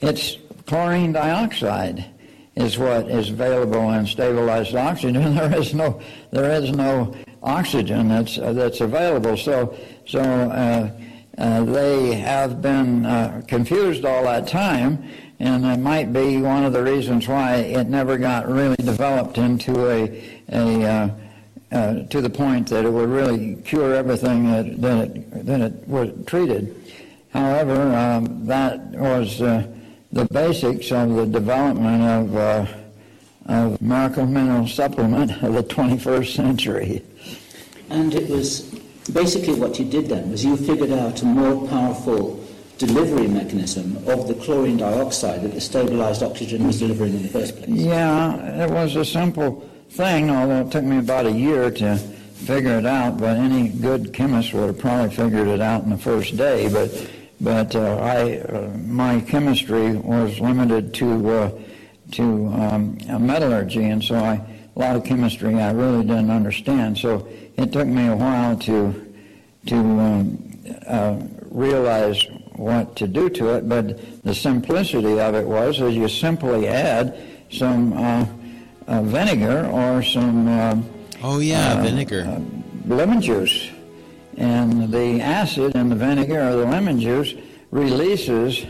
It's 0.00 0.36
chlorine 0.66 1.12
dioxide 1.12 2.04
is 2.56 2.78
what 2.78 3.08
is 3.08 3.30
available 3.30 3.90
in 3.92 4.06
stabilized 4.06 4.74
oxygen. 4.74 5.34
There 5.34 5.58
is 5.58 5.74
no 5.74 6.00
there 6.30 6.50
is 6.52 6.70
no 6.70 7.14
oxygen 7.42 8.08
that's 8.08 8.38
uh, 8.38 8.52
that's 8.52 8.80
available. 8.80 9.36
So 9.36 9.76
so 10.06 10.20
uh, 10.20 10.90
uh, 11.38 11.64
they 11.64 12.14
have 12.14 12.62
been 12.62 13.06
uh, 13.06 13.42
confused 13.46 14.04
all 14.04 14.24
that 14.24 14.46
time, 14.46 15.02
and 15.38 15.64
it 15.64 15.78
might 15.78 16.12
be 16.12 16.38
one 16.38 16.64
of 16.64 16.72
the 16.72 16.82
reasons 16.82 17.26
why 17.26 17.56
it 17.56 17.88
never 17.88 18.18
got 18.18 18.48
really 18.48 18.76
developed 18.76 19.38
into 19.38 19.88
a 19.90 20.40
a 20.52 21.10
uh, 21.72 22.02
to 22.04 22.20
the 22.20 22.30
point 22.30 22.68
that 22.68 22.84
it 22.84 22.90
would 22.90 23.08
really 23.08 23.56
cure 23.62 23.94
everything 23.94 24.50
that, 24.50 24.80
that, 24.80 25.16
it, 25.16 25.46
that 25.46 25.60
it 25.60 25.88
was 25.88 26.10
treated. 26.26 26.74
However, 27.32 27.94
um, 27.94 28.46
that 28.46 28.80
was 28.90 29.40
uh, 29.40 29.66
the 30.12 30.24
basics 30.26 30.90
of 30.90 31.14
the 31.14 31.26
development 31.26 32.02
of, 32.02 32.36
uh, 32.36 32.66
of 33.46 33.80
miracle 33.80 34.26
mineral 34.26 34.66
supplement 34.66 35.42
of 35.42 35.54
the 35.54 35.62
21st 35.62 36.34
century. 36.34 37.04
And 37.88 38.14
it 38.14 38.28
was 38.28 38.62
basically 39.12 39.54
what 39.54 39.78
you 39.78 39.84
did 39.84 40.08
then 40.08 40.30
was 40.30 40.44
you 40.44 40.56
figured 40.56 40.92
out 40.92 41.22
a 41.22 41.24
more 41.24 41.68
powerful 41.68 42.44
delivery 42.78 43.28
mechanism 43.28 43.96
of 44.08 44.26
the 44.26 44.34
chlorine 44.34 44.78
dioxide 44.78 45.42
that 45.42 45.52
the 45.52 45.60
stabilized 45.60 46.22
oxygen 46.22 46.66
was 46.66 46.78
delivering 46.78 47.14
in 47.14 47.22
the 47.22 47.28
first 47.28 47.56
place. 47.56 47.68
Yeah, 47.68 48.64
it 48.64 48.70
was 48.70 48.96
a 48.96 49.04
simple 49.04 49.69
thing, 49.90 50.30
although 50.30 50.62
it 50.62 50.70
took 50.70 50.84
me 50.84 50.98
about 50.98 51.26
a 51.26 51.32
year 51.32 51.70
to 51.70 51.96
figure 51.96 52.78
it 52.78 52.86
out. 52.86 53.18
But 53.18 53.36
any 53.36 53.68
good 53.68 54.12
chemist 54.12 54.54
would 54.54 54.68
have 54.68 54.78
probably 54.78 55.14
figured 55.14 55.48
it 55.48 55.60
out 55.60 55.84
in 55.84 55.90
the 55.90 55.98
first 55.98 56.36
day. 56.36 56.68
But 56.68 57.10
but 57.40 57.74
uh, 57.74 57.96
I 57.96 58.38
uh, 58.38 58.76
my 58.86 59.20
chemistry 59.20 59.96
was 59.96 60.40
limited 60.40 60.94
to 60.94 61.30
uh, 61.30 61.50
to 62.12 62.22
um, 62.48 62.98
uh, 63.08 63.18
metallurgy, 63.18 63.84
and 63.84 64.02
so 64.02 64.16
I 64.16 64.40
a 64.76 64.78
lot 64.78 64.96
of 64.96 65.04
chemistry 65.04 65.54
I 65.60 65.72
really 65.72 66.02
didn't 66.02 66.30
understand. 66.30 66.98
So 66.98 67.28
it 67.56 67.72
took 67.72 67.86
me 67.86 68.08
a 68.08 68.16
while 68.16 68.56
to 68.58 69.12
to 69.66 69.76
um, 69.76 70.58
uh, 70.86 71.20
realize 71.50 72.24
what 72.54 72.94
to 72.96 73.08
do 73.08 73.28
to 73.30 73.56
it. 73.56 73.68
But 73.68 74.22
the 74.22 74.34
simplicity 74.34 75.18
of 75.18 75.34
it 75.34 75.46
was 75.46 75.80
is 75.80 75.94
you 75.94 76.08
simply 76.08 76.68
add 76.68 77.18
some 77.50 77.92
uh, 78.86 79.02
vinegar 79.02 79.66
or 79.66 80.02
some 80.02 80.48
uh, 80.48 80.76
Oh 81.22 81.38
yeah, 81.38 81.74
uh, 81.78 81.82
vinegar. 81.82 82.22
uh, 82.26 82.40
lemon 82.94 83.20
juice. 83.20 83.70
And 84.36 84.90
the 84.92 85.20
acid 85.20 85.74
in 85.74 85.90
the 85.90 85.96
vinegar 85.96 86.40
or 86.40 86.52
the 86.56 86.64
lemon 86.66 86.98
juice 87.00 87.34
releases 87.70 88.64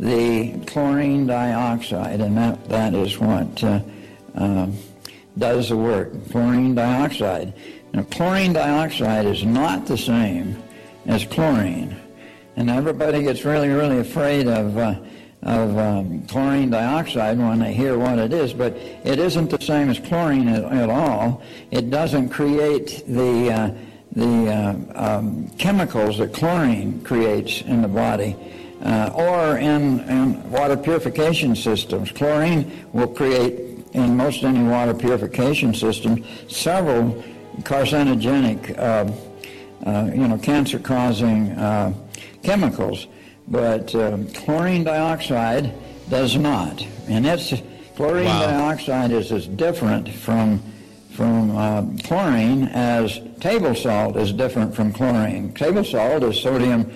the 0.00 0.58
chlorine 0.66 1.26
dioxide, 1.26 2.20
and 2.20 2.36
that, 2.36 2.68
that 2.68 2.92
is 2.94 3.18
what 3.20 3.62
uh, 3.62 3.80
um, 4.34 4.76
does 5.38 5.68
the 5.68 5.76
work. 5.76 6.10
Chlorine 6.30 6.74
dioxide. 6.74 7.54
Now, 7.92 8.02
chlorine 8.04 8.52
dioxide 8.52 9.26
is 9.26 9.44
not 9.44 9.86
the 9.86 9.96
same 9.98 10.60
as 11.06 11.24
chlorine. 11.24 11.94
And 12.56 12.68
everybody 12.68 13.22
gets 13.22 13.44
really, 13.44 13.68
really 13.68 13.98
afraid 13.98 14.48
of, 14.48 14.76
uh, 14.76 14.96
of 15.42 15.76
um, 15.76 16.22
chlorine 16.26 16.70
dioxide 16.70 17.38
when 17.38 17.58
they 17.58 17.74
hear 17.74 17.98
what 17.98 18.18
it 18.18 18.32
is, 18.32 18.52
but 18.52 18.76
it 18.76 19.18
isn't 19.18 19.50
the 19.50 19.60
same 19.60 19.90
as 19.90 19.98
chlorine 19.98 20.48
at, 20.48 20.64
at 20.64 20.88
all. 20.88 21.42
It 21.70 21.90
doesn't 21.90 22.28
create 22.28 23.04
the, 23.08 23.52
uh, 23.52 23.70
the 24.12 24.48
uh, 24.48 25.16
um, 25.18 25.48
chemicals 25.58 26.18
that 26.18 26.32
chlorine 26.32 27.02
creates 27.02 27.62
in 27.62 27.82
the 27.82 27.88
body. 27.88 28.36
Uh, 28.84 29.12
or 29.14 29.58
in, 29.58 30.00
in 30.08 30.50
water 30.50 30.76
purification 30.76 31.54
systems. 31.54 32.10
Chlorine 32.10 32.84
will 32.92 33.06
create, 33.06 33.78
in 33.92 34.16
most 34.16 34.42
any 34.42 34.64
water 34.68 34.92
purification 34.92 35.72
system, 35.72 36.24
several 36.48 37.22
carcinogenic, 37.60 38.76
uh, 38.76 39.08
uh, 39.88 40.10
you 40.12 40.26
know, 40.26 40.36
cancer-causing 40.36 41.52
uh, 41.52 41.94
chemicals, 42.42 43.06
but 43.48 43.94
um, 43.94 44.26
chlorine 44.32 44.84
dioxide 44.84 45.72
does 46.08 46.36
not. 46.36 46.84
And 47.08 47.26
it's 47.26 47.52
chlorine 47.96 48.24
Wow. 48.26 48.46
dioxide 48.46 49.10
is 49.12 49.32
as 49.32 49.46
different 49.46 50.08
from 50.08 50.62
from 51.10 51.54
uh, 51.56 51.82
chlorine 52.04 52.68
as 52.72 53.20
table 53.40 53.74
salt 53.74 54.16
is 54.16 54.32
different 54.32 54.74
from 54.74 54.92
chlorine. 54.94 55.52
Table 55.52 55.84
salt 55.84 56.22
is 56.22 56.40
sodium 56.40 56.90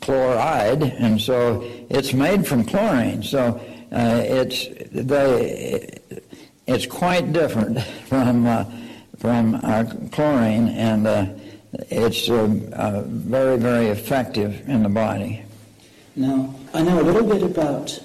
chloride, 0.00 0.82
and 0.82 1.20
so 1.20 1.62
it's 1.88 2.12
made 2.12 2.44
from 2.46 2.64
chlorine. 2.64 3.22
So 3.22 3.60
uh, 3.92 4.20
it's 4.24 4.66
they, 4.90 5.96
it's 6.66 6.86
quite 6.86 7.32
different 7.32 7.80
from 8.08 8.46
uh, 8.46 8.64
from 9.18 9.54
uh, 9.62 9.84
chlorine, 10.10 10.68
and 10.70 11.06
uh, 11.06 11.26
it's 11.88 12.28
um, 12.28 12.68
uh, 12.72 13.02
very 13.02 13.56
very 13.58 13.86
effective 13.86 14.68
in 14.68 14.82
the 14.82 14.88
body. 14.88 15.44
Now, 16.14 16.54
I 16.74 16.82
know 16.82 17.00
a 17.00 17.02
little 17.02 17.26
bit 17.26 17.42
about 17.42 17.98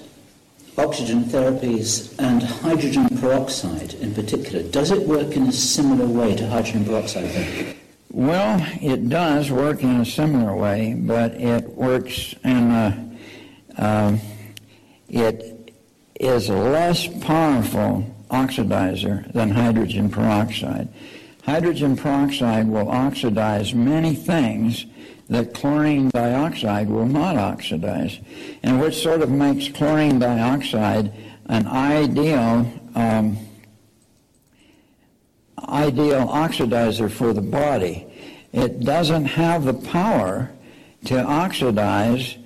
oxygen 0.78 1.24
therapies 1.24 2.14
and 2.18 2.42
hydrogen 2.42 3.08
peroxide 3.18 3.94
in 3.94 4.14
particular. 4.14 4.62
Does 4.62 4.90
it 4.90 5.06
work 5.06 5.36
in 5.36 5.48
a 5.48 5.52
similar 5.52 6.06
way 6.06 6.34
to 6.36 6.48
hydrogen 6.48 6.86
peroxide 6.86 7.30
therapy? 7.30 7.78
Well, 8.10 8.66
it 8.80 9.10
does 9.10 9.50
work 9.50 9.82
in 9.82 10.00
a 10.00 10.06
similar 10.06 10.54
way, 10.54 10.94
but 10.94 11.32
it 11.34 11.68
works 11.68 12.34
in 12.42 12.70
a, 12.70 13.10
um, 13.76 14.20
it 15.10 15.74
is 16.18 16.48
a 16.48 16.56
less 16.56 17.06
powerful 17.22 18.06
oxidizer 18.30 19.30
than 19.32 19.50
hydrogen 19.50 20.08
peroxide. 20.08 20.88
Hydrogen 21.42 21.96
peroxide 21.96 22.68
will 22.68 22.88
oxidize 22.88 23.74
many 23.74 24.14
things 24.14 24.86
that 25.28 25.52
chlorine 25.54 26.08
dioxide 26.10 26.88
will 26.88 27.06
not 27.06 27.36
oxidize, 27.36 28.18
and 28.62 28.80
which 28.80 28.96
sort 28.96 29.20
of 29.20 29.30
makes 29.30 29.68
chlorine 29.68 30.18
dioxide 30.18 31.12
an 31.46 31.66
ideal 31.66 32.70
um, 32.94 33.36
ideal 35.68 36.26
oxidizer 36.28 37.10
for 37.10 37.32
the 37.32 37.42
body. 37.42 38.06
It 38.52 38.80
doesn't 38.80 39.26
have 39.26 39.64
the 39.64 39.74
power 39.74 40.50
to 41.04 41.22
oxidize 41.22 42.36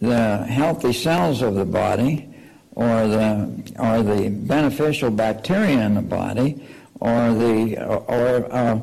the 0.00 0.38
healthy 0.38 0.92
cells 0.92 1.40
of 1.40 1.54
the 1.54 1.64
body 1.64 2.28
or 2.72 3.06
the 3.06 3.72
or 3.78 4.02
the 4.02 4.28
beneficial 4.28 5.10
bacteria 5.10 5.80
in 5.86 5.94
the 5.94 6.02
body 6.02 6.68
or 7.00 7.32
the 7.34 7.82
or 7.86 8.52
uh, 8.52 8.80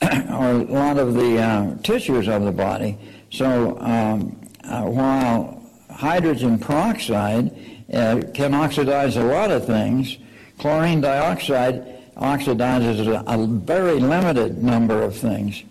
or 0.02 0.50
a 0.50 0.64
lot 0.64 0.98
of 0.98 1.14
the 1.14 1.38
uh, 1.38 1.76
tissues 1.82 2.28
of 2.28 2.44
the 2.44 2.52
body. 2.52 2.98
So 3.30 3.78
um, 3.80 4.40
uh, 4.64 4.82
while 4.82 5.62
hydrogen 5.90 6.58
peroxide 6.58 7.50
uh, 7.92 8.20
can 8.34 8.54
oxidize 8.54 9.16
a 9.16 9.24
lot 9.24 9.50
of 9.50 9.66
things, 9.66 10.18
chlorine 10.58 11.00
dioxide 11.00 12.14
oxidizes 12.16 13.06
a, 13.06 13.22
a 13.26 13.46
very 13.46 14.00
limited 14.00 14.62
number 14.62 15.02
of 15.02 15.16
things. 15.16 15.62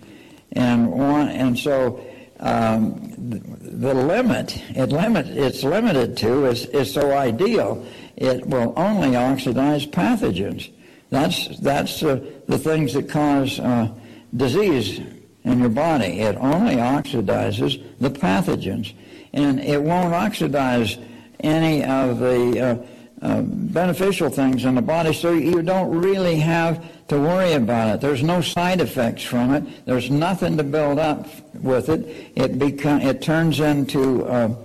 And, 0.54 0.92
one, 0.92 1.30
and 1.30 1.58
so 1.58 2.06
um, 2.40 3.14
the, 3.18 3.94
limit, 3.94 4.62
it 4.70 4.90
limit 4.90 5.28
it's 5.28 5.64
limited 5.64 6.18
to 6.18 6.46
is, 6.46 6.66
is 6.68 6.94
so 6.94 7.12
ideal. 7.14 7.86
It 8.16 8.46
will 8.46 8.74
only 8.78 9.16
oxidize 9.16 9.86
pathogens. 9.86 10.72
That's, 11.10 11.60
that's 11.60 12.00
the 12.00 12.60
things 12.60 12.94
that 12.94 13.10
cause 13.10 13.60
uh, 13.60 13.90
disease 14.36 15.00
in 15.44 15.60
your 15.60 15.70
body. 15.70 16.20
It 16.22 16.36
only 16.38 16.76
oxidizes 16.76 17.82
the 18.00 18.10
pathogens. 18.10 18.94
And 19.34 19.60
it 19.60 19.82
won't 19.82 20.14
oxidize 20.14 20.98
any 21.42 21.84
of 21.84 22.20
the 22.20 22.60
uh, 22.60 22.86
uh, 23.22 23.42
beneficial 23.42 24.30
things 24.30 24.66
in 24.66 24.76
the 24.76 24.82
body, 24.82 25.14
so 25.14 25.34
you 25.34 25.62
don't 25.62 25.90
really 25.90 26.38
have 26.38 26.84
to 27.08 27.20
worry 27.20 27.54
about 27.54 27.96
it. 27.96 28.02
There's 28.02 28.24
no 28.24 28.42
side 28.42 28.82
effects 28.82 29.24
from 29.24 29.54
it. 29.54 29.86
There's 29.86 30.10
nothing 30.10 30.58
to 30.58 30.64
build 30.64 31.00
up 31.00 31.28
with 31.56 31.90
it. 31.90 32.32
It, 32.36 32.60
become, 32.60 33.02
it 33.02 33.22
turns 33.22 33.60
into, 33.60 34.26
uh, 34.26 34.56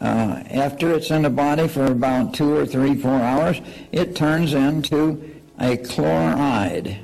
uh, 0.00 0.04
after 0.50 0.92
it's 0.92 1.10
in 1.10 1.22
the 1.22 1.30
body 1.30 1.66
for 1.68 1.86
about 1.86 2.34
two 2.34 2.56
or 2.56 2.66
three, 2.66 2.94
four 2.94 3.20
hours, 3.20 3.60
it 3.92 4.14
turns 4.14 4.54
into 4.54 5.40
a 5.58 5.76
chloride. 5.76 6.98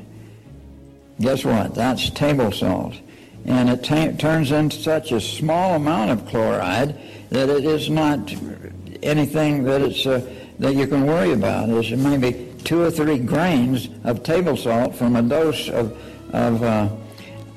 Guess 1.20 1.44
what? 1.44 1.74
That's 1.74 2.10
table 2.10 2.50
salt. 2.50 2.94
And 3.46 3.68
it 3.68 3.84
turns 3.84 4.52
into 4.52 4.76
such 4.76 5.12
a 5.12 5.20
small 5.20 5.74
amount 5.74 6.10
of 6.10 6.26
chloride 6.26 6.98
that 7.30 7.48
it 7.48 7.64
is 7.64 7.90
not 7.90 8.32
anything 9.02 9.64
that 9.64 9.82
it's 9.82 10.06
uh, 10.06 10.26
that 10.58 10.74
you 10.74 10.86
can 10.86 11.06
worry 11.06 11.32
about. 11.32 11.68
It's 11.68 11.90
maybe 11.90 12.52
two 12.64 12.82
or 12.82 12.90
three 12.90 13.18
grains 13.18 13.88
of 14.04 14.22
table 14.22 14.56
salt 14.56 14.94
from 14.94 15.16
a 15.16 15.22
dose 15.22 15.68
of 15.68 15.96
of, 16.32 16.62
uh, 16.62 16.88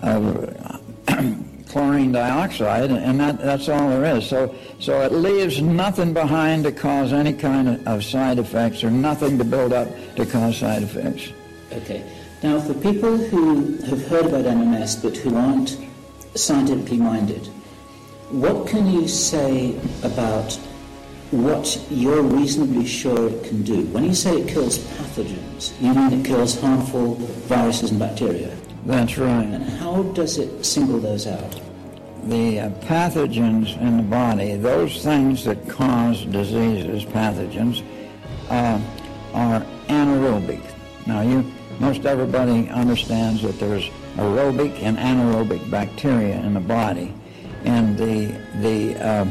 of 0.01 1.05
chlorine 1.69 2.11
dioxide, 2.11 2.91
and 2.91 3.19
that, 3.19 3.39
that's 3.39 3.69
all 3.69 3.89
there 3.89 4.17
is. 4.17 4.27
So 4.27 4.53
so 4.79 5.01
it 5.01 5.11
leaves 5.13 5.61
nothing 5.61 6.13
behind 6.13 6.65
to 6.65 6.71
cause 6.71 7.13
any 7.13 7.33
kind 7.33 7.69
of, 7.69 7.87
of 7.87 8.03
side 8.03 8.39
effects, 8.39 8.83
or 8.83 8.91
nothing 8.91 9.37
to 9.37 9.43
build 9.43 9.73
up 9.73 9.87
to 10.15 10.25
cause 10.25 10.57
side 10.57 10.83
effects. 10.83 11.31
Okay. 11.71 12.03
Now, 12.43 12.59
for 12.59 12.75
people 12.75 13.17
who 13.17 13.77
have 13.77 14.07
heard 14.07 14.27
about 14.27 14.45
MMS 14.45 15.01
but 15.01 15.17
who 15.17 15.35
aren't 15.35 15.75
scientifically 16.35 16.97
minded, 16.97 17.47
what 18.29 18.67
can 18.67 18.85
you 18.91 19.07
say 19.07 19.75
about 20.03 20.53
what 21.31 21.83
you're 21.89 22.21
reasonably 22.21 22.85
sure 22.85 23.29
it 23.29 23.43
can 23.43 23.63
do? 23.63 23.85
When 23.87 24.03
you 24.03 24.13
say 24.13 24.41
it 24.41 24.47
kills 24.47 24.77
pathogens, 24.77 25.81
you 25.81 25.95
mean 25.95 26.13
it 26.21 26.25
kills 26.25 26.59
harmful 26.61 27.15
viruses 27.15 27.89
and 27.89 27.99
bacteria? 27.99 28.55
That's 28.85 29.17
right. 29.17 29.47
And 29.47 29.63
how 29.63 30.03
does 30.03 30.37
it 30.37 30.63
single 30.63 30.99
those 30.99 31.25
out? 31.25 31.59
The 32.25 32.59
uh, 32.59 32.69
pathogens 32.81 33.79
in 33.81 33.97
the 33.97 34.03
body, 34.03 34.55
those 34.57 35.03
things 35.03 35.43
that 35.45 35.67
cause 35.67 36.23
diseases, 36.25 37.03
pathogens, 37.03 37.83
uh, 38.49 38.79
are 39.33 39.61
anaerobic. 39.87 40.61
Now, 41.07 41.21
you 41.21 41.43
most 41.79 42.05
everybody 42.05 42.69
understands 42.69 43.41
that 43.43 43.59
there's 43.59 43.89
aerobic 44.15 44.81
and 44.81 44.97
anaerobic 44.97 45.69
bacteria 45.69 46.35
in 46.35 46.53
the 46.53 46.59
body, 46.59 47.13
and 47.65 47.97
the 47.97 48.35
the 48.61 48.95
uh, 48.95 49.25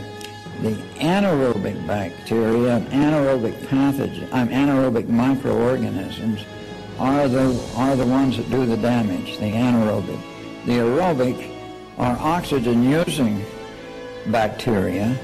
the 0.63 0.73
anaerobic 1.01 1.87
bacteria, 1.87 2.81
anaerobic 2.91 3.55
pathogens, 3.67 4.33
um, 4.33 4.49
anaerobic 4.49 5.09
microorganisms 5.09 6.45
are 6.99 7.29
the 7.29 7.61
are 7.77 7.97
the 7.97 8.07
ones 8.07 8.37
that 8.37 8.51
do 8.51 8.65
the 8.65 8.77
damage. 8.77 9.39
The 9.39 9.53
anaerobic, 9.53 10.21
the 10.65 10.73
aerobic 10.73 11.53
are 11.99 12.17
oxygen-using 12.19 13.45
bacteria, 14.29 15.17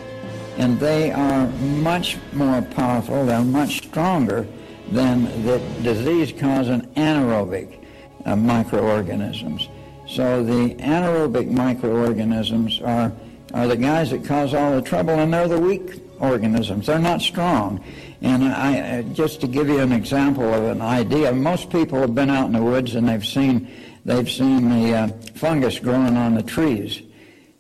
and 0.59 0.79
they 0.81 1.13
are 1.13 1.47
much 1.83 2.19
more 2.33 2.63
powerful. 2.63 3.25
They're 3.25 3.45
much 3.45 3.79
stronger 3.87 4.47
than 4.93 5.25
the 5.45 5.59
disease-causing 5.83 6.83
anaerobic 6.95 7.79
uh, 8.25 8.37
microorganisms. 8.37 9.69
So 10.07 10.45
the 10.45 10.75
anaerobic 10.77 11.51
microorganisms 11.51 12.81
are, 12.83 13.13
are 13.55 13.67
the 13.67 13.77
guys 13.77 14.11
that 14.11 14.25
cause 14.25 14.53
all 14.53 14.73
the 14.77 14.83
trouble, 14.83 15.15
and 15.15 15.33
they're 15.33 15.49
the 15.49 15.59
weak 15.59 16.03
organisms. 16.21 16.87
They're 16.87 16.99
not 16.99 17.23
strong. 17.23 17.83
And 18.21 18.45
I, 18.45 18.99
uh, 18.99 19.03
just 19.15 19.41
to 19.41 19.49
give 19.49 19.69
you 19.69 19.81
an 19.81 19.93
example 19.93 20.45
of 20.53 20.65
an 20.65 20.81
idea, 20.81 21.33
most 21.33 21.71
people 21.71 22.01
have 22.01 22.15
been 22.15 22.31
out 22.31 22.47
in 22.47 22.53
the 22.53 22.63
woods 22.63 22.95
and 22.95 23.09
they've 23.09 23.27
seen, 23.27 23.69
they've 24.05 24.31
seen 24.31 24.69
the 24.69 24.95
uh, 24.95 25.09
fungus 25.35 25.81
growing 25.81 26.17
on 26.17 26.35
the 26.35 26.43
trees. 26.43 27.03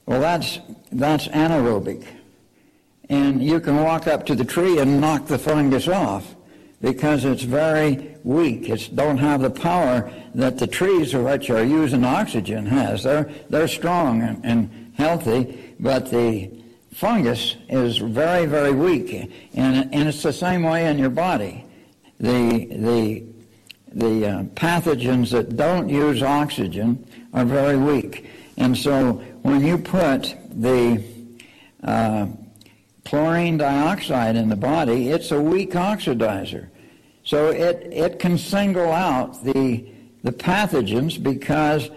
Well, 0.06 0.20
that's, 0.20 0.60
that's 0.92 1.26
anaerobic. 1.28 2.06
And 3.08 3.42
you 3.42 3.58
can 3.58 3.82
walk 3.82 4.06
up 4.06 4.24
to 4.26 4.36
the 4.36 4.44
tree 4.44 4.78
and 4.78 5.00
knock 5.00 5.26
the 5.26 5.38
fungus 5.38 5.88
off 5.88 6.36
because 6.82 7.24
it's 7.24 7.44
very 7.44 8.16
weak. 8.24 8.68
It 8.68 8.90
don't 8.94 9.18
have 9.18 9.40
the 9.40 9.50
power 9.50 10.12
that 10.34 10.58
the 10.58 10.66
trees 10.66 11.14
which 11.14 11.48
are 11.48 11.64
using 11.64 12.04
oxygen 12.04 12.66
has. 12.66 13.04
They're, 13.04 13.30
they're 13.48 13.68
strong 13.68 14.20
and, 14.20 14.44
and 14.44 14.92
healthy, 14.96 15.74
but 15.78 16.10
the 16.10 16.50
fungus 16.92 17.56
is 17.68 17.98
very, 17.98 18.46
very 18.46 18.72
weak. 18.72 19.12
And, 19.54 19.94
and 19.94 20.08
it's 20.08 20.22
the 20.22 20.32
same 20.32 20.64
way 20.64 20.86
in 20.86 20.98
your 20.98 21.10
body. 21.10 21.64
The, 22.18 22.66
the, 22.66 23.24
the 23.92 24.26
uh, 24.26 24.42
pathogens 24.54 25.30
that 25.30 25.56
don't 25.56 25.88
use 25.88 26.22
oxygen 26.22 27.06
are 27.32 27.44
very 27.44 27.76
weak. 27.76 28.26
And 28.56 28.76
so 28.76 29.14
when 29.42 29.64
you 29.64 29.78
put 29.78 30.34
the 30.50 31.02
uh, 31.84 32.26
chlorine 33.04 33.56
dioxide 33.56 34.36
in 34.36 34.48
the 34.48 34.56
body, 34.56 35.10
it's 35.10 35.30
a 35.30 35.40
weak 35.40 35.72
oxidizer. 35.72 36.68
So 37.24 37.50
it, 37.50 37.88
it 37.92 38.18
can 38.18 38.36
single 38.36 38.90
out 38.90 39.44
the, 39.44 39.86
the 40.22 40.32
pathogens 40.32 41.22
because 41.22 41.90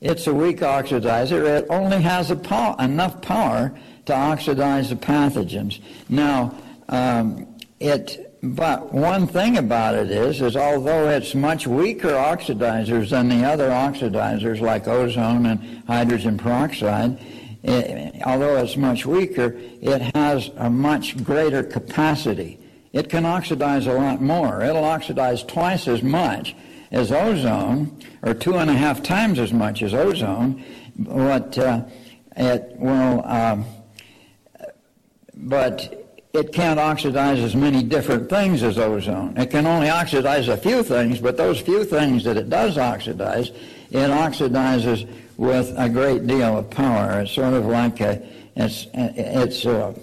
it's 0.00 0.26
a 0.26 0.34
weak 0.34 0.58
oxidizer. 0.58 1.58
It 1.58 1.66
only 1.68 2.00
has 2.00 2.30
enough 2.30 3.20
power 3.20 3.76
to 4.06 4.14
oxidize 4.14 4.90
the 4.90 4.96
pathogens. 4.96 5.80
Now, 6.08 6.54
um, 6.88 7.56
it, 7.80 8.38
but 8.42 8.92
one 8.92 9.26
thing 9.26 9.58
about 9.58 9.96
it 9.96 10.12
is, 10.12 10.40
is 10.40 10.56
although 10.56 11.08
it's 11.08 11.34
much 11.34 11.66
weaker 11.66 12.10
oxidizers 12.10 13.10
than 13.10 13.28
the 13.28 13.44
other 13.44 13.70
oxidizers 13.70 14.60
like 14.60 14.86
ozone 14.86 15.46
and 15.46 15.82
hydrogen 15.88 16.38
peroxide, 16.38 17.18
it, 17.64 18.22
although 18.24 18.56
it's 18.58 18.76
much 18.76 19.04
weaker, 19.04 19.56
it 19.82 20.00
has 20.14 20.50
a 20.56 20.70
much 20.70 21.22
greater 21.24 21.64
capacity 21.64 22.60
it 22.92 23.08
can 23.08 23.24
oxidize 23.24 23.86
a 23.86 23.92
lot 23.92 24.20
more. 24.20 24.62
It'll 24.62 24.84
oxidize 24.84 25.42
twice 25.42 25.88
as 25.88 26.02
much 26.02 26.54
as 26.90 27.12
ozone, 27.12 28.00
or 28.22 28.34
two 28.34 28.56
and 28.56 28.70
a 28.70 28.74
half 28.74 29.02
times 29.02 29.38
as 29.38 29.52
much 29.52 29.82
as 29.82 29.92
ozone, 29.92 30.64
but 30.96 31.58
uh, 31.58 31.82
it 32.36 32.72
will, 32.76 33.26
um, 33.26 33.66
but 35.34 36.08
it 36.32 36.52
can't 36.52 36.78
oxidize 36.78 37.38
as 37.40 37.54
many 37.54 37.82
different 37.82 38.28
things 38.30 38.62
as 38.62 38.78
ozone. 38.78 39.36
It 39.36 39.50
can 39.50 39.66
only 39.66 39.90
oxidize 39.90 40.48
a 40.48 40.56
few 40.56 40.82
things, 40.82 41.20
but 41.20 41.36
those 41.36 41.60
few 41.60 41.84
things 41.84 42.24
that 42.24 42.36
it 42.36 42.48
does 42.48 42.78
oxidize, 42.78 43.50
it 43.90 44.10
oxidizes 44.10 45.08
with 45.36 45.72
a 45.76 45.88
great 45.88 46.26
deal 46.26 46.58
of 46.58 46.70
power. 46.70 47.20
It's 47.20 47.32
sort 47.32 47.54
of 47.54 47.66
like 47.66 48.00
a, 48.00 48.26
it's, 48.56 48.86
it's 48.94 49.66
uh, 49.66 49.94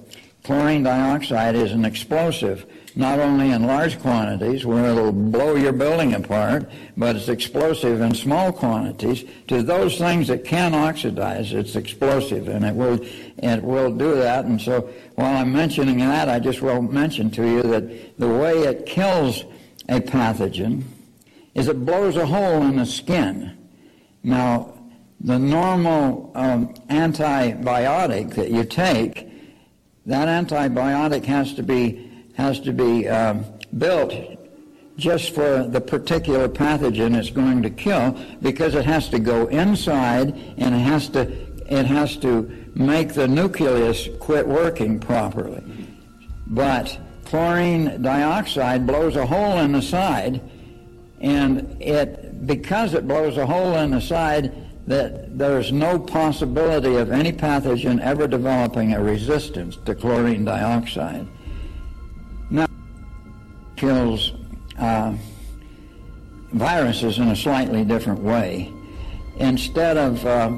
chlorine 0.45 0.83
dioxide 0.83 1.55
is 1.55 1.71
an 1.71 1.83
explosive 1.83 2.65
not 2.95 3.19
only 3.19 3.51
in 3.51 3.65
large 3.65 3.99
quantities 3.99 4.65
where 4.65 4.91
it'll 4.91 5.11
blow 5.11 5.55
your 5.55 5.73
building 5.73 6.13
apart, 6.13 6.69
but 6.95 7.15
it's 7.15 7.27
explosive 7.27 7.99
in 7.99 8.15
small 8.15 8.53
quantities. 8.53 9.25
To 9.47 9.61
those 9.61 9.97
things 9.97 10.29
that 10.29 10.45
can 10.45 10.73
oxidize, 10.73 11.51
it's 11.51 11.75
explosive, 11.75 12.47
and 12.47 12.63
it 12.63 12.73
will 12.73 12.99
it 13.37 13.61
will 13.61 13.91
do 13.91 14.15
that. 14.15 14.45
And 14.45 14.61
so, 14.61 14.89
while 15.15 15.35
I'm 15.35 15.51
mentioning 15.51 15.97
that, 15.99 16.29
I 16.29 16.39
just 16.39 16.61
will 16.61 16.81
mention 16.81 17.29
to 17.31 17.45
you 17.45 17.61
that 17.63 18.17
the 18.17 18.29
way 18.29 18.59
it 18.59 18.85
kills 18.85 19.43
a 19.89 19.99
pathogen 19.99 20.83
is 21.53 21.67
it 21.67 21.85
blows 21.85 22.15
a 22.15 22.25
hole 22.25 22.61
in 22.63 22.77
the 22.77 22.85
skin. 22.85 23.57
Now, 24.23 24.73
the 25.19 25.37
normal 25.37 26.31
um, 26.35 26.73
antibiotic 26.89 28.35
that 28.35 28.51
you 28.51 28.63
take, 28.63 29.34
that 30.05 30.27
antibiotic 30.27 31.25
has 31.25 31.53
to 31.53 31.63
be 31.63 32.11
has 32.35 32.59
to 32.59 32.73
be 32.73 33.07
um, 33.07 33.45
built 33.77 34.13
just 34.97 35.33
for 35.33 35.63
the 35.63 35.81
particular 35.81 36.47
pathogen 36.47 37.17
it's 37.17 37.29
going 37.29 37.61
to 37.61 37.69
kill 37.69 38.17
because 38.41 38.75
it 38.75 38.85
has 38.85 39.09
to 39.09 39.19
go 39.19 39.47
inside 39.47 40.33
and 40.57 40.75
it 40.75 40.79
has 40.79 41.09
to 41.09 41.21
it 41.67 41.85
has 41.85 42.17
to 42.17 42.43
make 42.75 43.13
the 43.13 43.27
nucleus 43.27 44.07
quit 44.19 44.47
working 44.47 44.99
properly. 44.99 45.63
But 46.47 46.99
chlorine 47.25 48.01
dioxide 48.01 48.85
blows 48.85 49.15
a 49.15 49.25
hole 49.25 49.57
in 49.59 49.71
the 49.71 49.81
side 49.81 50.41
and 51.21 51.81
it 51.81 52.45
because 52.45 52.93
it 52.93 53.07
blows 53.07 53.37
a 53.37 53.45
hole 53.45 53.75
in 53.77 53.91
the 53.91 54.01
side 54.01 54.53
that 54.87 55.37
there's 55.37 55.71
no 55.71 55.97
possibility 55.97 56.95
of 56.95 57.11
any 57.11 57.31
pathogen 57.31 57.99
ever 58.01 58.27
developing 58.27 58.93
a 58.93 59.01
resistance 59.01 59.77
to 59.85 59.95
chlorine 59.95 60.45
dioxide. 60.45 61.27
Now, 62.51 62.67
kills 63.75 64.33
uh, 64.77 65.15
viruses 66.53 67.17
in 67.17 67.29
a 67.29 67.35
slightly 67.35 67.83
different 67.83 68.21
way. 68.21 68.71
Instead 69.37 69.97
of 69.97 70.25
uh, 70.25 70.51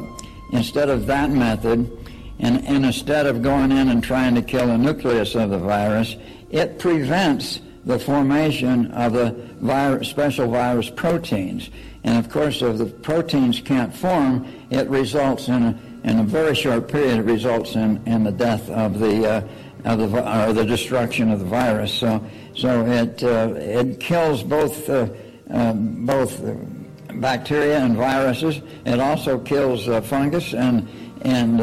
instead 0.51 0.89
of 0.89 1.05
that 1.07 1.29
method, 1.29 1.91
and, 2.39 2.65
and 2.67 2.85
instead 2.85 3.25
of 3.25 3.41
going 3.41 3.71
in 3.71 3.89
and 3.89 4.03
trying 4.03 4.35
to 4.35 4.41
kill 4.41 4.67
the 4.67 4.77
nucleus 4.77 5.35
of 5.35 5.49
the 5.49 5.57
virus, 5.57 6.15
it 6.49 6.79
prevents 6.79 7.59
the 7.87 7.97
formation 7.97 8.91
of 8.91 9.13
the 9.13 9.31
virus, 9.61 10.09
special 10.09 10.51
virus 10.51 10.89
proteins. 10.89 11.69
And 12.03 12.23
of 12.23 12.29
course, 12.29 12.61
if 12.61 12.77
the 12.77 12.85
proteins 12.85 13.61
can't 13.61 13.95
form, 13.95 14.45
it 14.69 14.89
results 14.89 15.47
in 15.47 15.63
a, 15.63 15.79
in 16.03 16.19
a 16.19 16.23
very 16.23 16.53
short 16.53 16.89
period, 16.89 17.19
it 17.19 17.23
results 17.23 17.75
in, 17.75 18.01
in 18.05 18.23
the 18.23 18.31
death 18.31 18.69
of 18.69 18.99
the, 18.99 19.25
uh, 19.25 19.41
of 19.85 19.99
the, 19.99 20.47
or 20.47 20.53
the 20.53 20.65
destruction 20.65 21.31
of 21.31 21.39
the 21.39 21.45
virus. 21.45 21.93
So, 21.93 22.21
so 22.55 22.85
it, 22.85 23.23
uh, 23.23 23.53
it 23.55 24.01
kills 24.01 24.43
both, 24.43 24.89
uh, 24.89 25.07
um, 25.49 26.05
both 26.05 26.41
bacteria 27.15 27.79
and 27.79 27.95
viruses. 27.95 28.61
It 28.85 28.99
also 28.99 29.39
kills 29.39 29.87
uh, 29.87 30.01
fungus 30.01 30.53
and, 30.53 30.87
and 31.21 31.61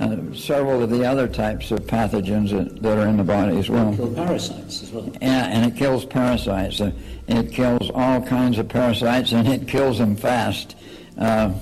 uh, 0.00 0.34
several 0.34 0.82
of 0.82 0.90
the 0.90 1.04
other 1.04 1.28
types 1.28 1.70
of 1.70 1.80
pathogens 1.80 2.50
that, 2.50 2.82
that 2.82 2.98
are 2.98 3.06
in 3.06 3.16
the 3.16 3.24
body 3.24 3.58
as 3.58 3.68
well. 3.68 3.94
Kill 3.94 4.14
parasites 4.14 4.82
as 4.82 4.90
well. 4.90 5.10
Yeah, 5.20 5.46
and 5.46 5.70
it 5.70 5.76
kills 5.76 6.04
parasites. 6.04 6.80
Uh, 6.80 6.92
it 7.28 7.52
kills 7.52 7.90
all 7.94 8.20
kinds 8.22 8.58
of 8.58 8.68
parasites, 8.68 9.32
and 9.32 9.46
it 9.46 9.68
kills 9.68 9.98
them 9.98 10.16
fast. 10.16 10.76
Uh, 11.18 11.52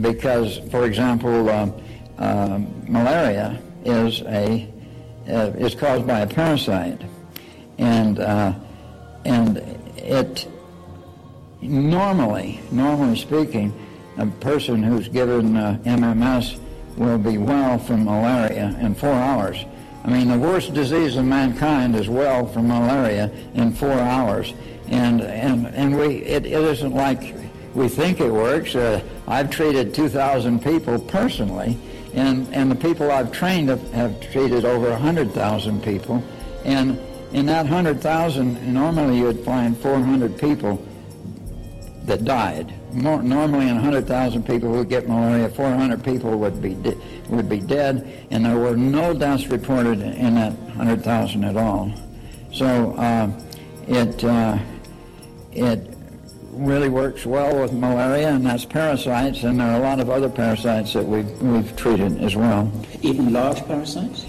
because, 0.00 0.58
for 0.70 0.86
example, 0.86 1.48
uh, 1.48 1.70
uh, 2.18 2.60
malaria 2.86 3.60
is 3.84 4.22
a 4.22 4.68
uh, 5.28 5.52
is 5.58 5.74
caused 5.74 6.06
by 6.06 6.20
a 6.20 6.26
parasite, 6.26 7.00
and 7.78 8.18
and 9.24 9.58
it 9.96 10.48
normally, 11.60 12.60
normally 12.70 13.16
speaking, 13.16 13.72
a 14.16 14.26
person 14.26 14.82
who's 14.82 15.08
given 15.08 15.52
MMS 15.52 16.58
will 17.00 17.18
be 17.18 17.38
well 17.38 17.78
from 17.78 18.04
malaria 18.04 18.76
in 18.78 18.94
four 18.94 19.10
hours. 19.14 19.64
I 20.04 20.10
mean, 20.10 20.28
the 20.28 20.38
worst 20.38 20.74
disease 20.74 21.16
of 21.16 21.24
mankind 21.24 21.96
is 21.96 22.10
well 22.10 22.46
from 22.46 22.68
malaria 22.68 23.30
in 23.54 23.72
four 23.72 23.98
hours. 23.98 24.52
And, 24.88 25.22
and, 25.22 25.66
and 25.68 25.98
we, 25.98 26.16
it, 26.16 26.44
it 26.44 26.52
isn't 26.52 26.94
like 26.94 27.34
we 27.74 27.88
think 27.88 28.20
it 28.20 28.30
works. 28.30 28.74
Uh, 28.74 29.00
I've 29.26 29.50
treated 29.50 29.94
2,000 29.94 30.62
people 30.62 30.98
personally, 30.98 31.78
and, 32.12 32.52
and 32.52 32.70
the 32.70 32.76
people 32.76 33.10
I've 33.10 33.32
trained 33.32 33.70
have, 33.70 33.92
have 33.92 34.20
treated 34.30 34.66
over 34.66 34.90
100,000 34.90 35.82
people. 35.82 36.22
And 36.66 36.98
in 37.32 37.46
that 37.46 37.62
100,000, 37.62 38.74
normally 38.74 39.18
you'd 39.18 39.42
find 39.42 39.74
400 39.78 40.36
people 40.38 40.86
that 42.04 42.24
died. 42.24 42.74
More, 42.92 43.22
normally, 43.22 43.68
in 43.68 43.74
100,000 43.74 44.44
people 44.44 44.74
who 44.74 44.84
get 44.84 45.08
malaria, 45.08 45.48
400 45.48 46.02
people 46.04 46.38
would 46.38 46.60
be 46.60 46.74
de- 46.74 46.96
would 47.28 47.48
be 47.48 47.60
dead, 47.60 48.26
and 48.30 48.44
there 48.44 48.56
were 48.56 48.76
no 48.76 49.14
deaths 49.14 49.46
reported 49.46 50.00
in 50.00 50.34
that 50.34 50.52
100,000 50.52 51.44
at 51.44 51.56
all. 51.56 51.92
So 52.52 52.92
uh, 52.94 53.30
it 53.86 54.24
uh, 54.24 54.58
it 55.52 55.90
really 56.52 56.88
works 56.88 57.24
well 57.24 57.60
with 57.60 57.72
malaria, 57.72 58.30
and 58.30 58.44
that's 58.44 58.64
parasites, 58.64 59.44
and 59.44 59.60
there 59.60 59.68
are 59.68 59.76
a 59.76 59.82
lot 59.82 60.00
of 60.00 60.10
other 60.10 60.28
parasites 60.28 60.92
that 60.94 61.04
we've 61.04 61.30
we've 61.40 61.74
treated 61.76 62.20
as 62.22 62.34
well. 62.36 62.70
Even 63.02 63.32
large 63.32 63.64
parasites. 63.66 64.26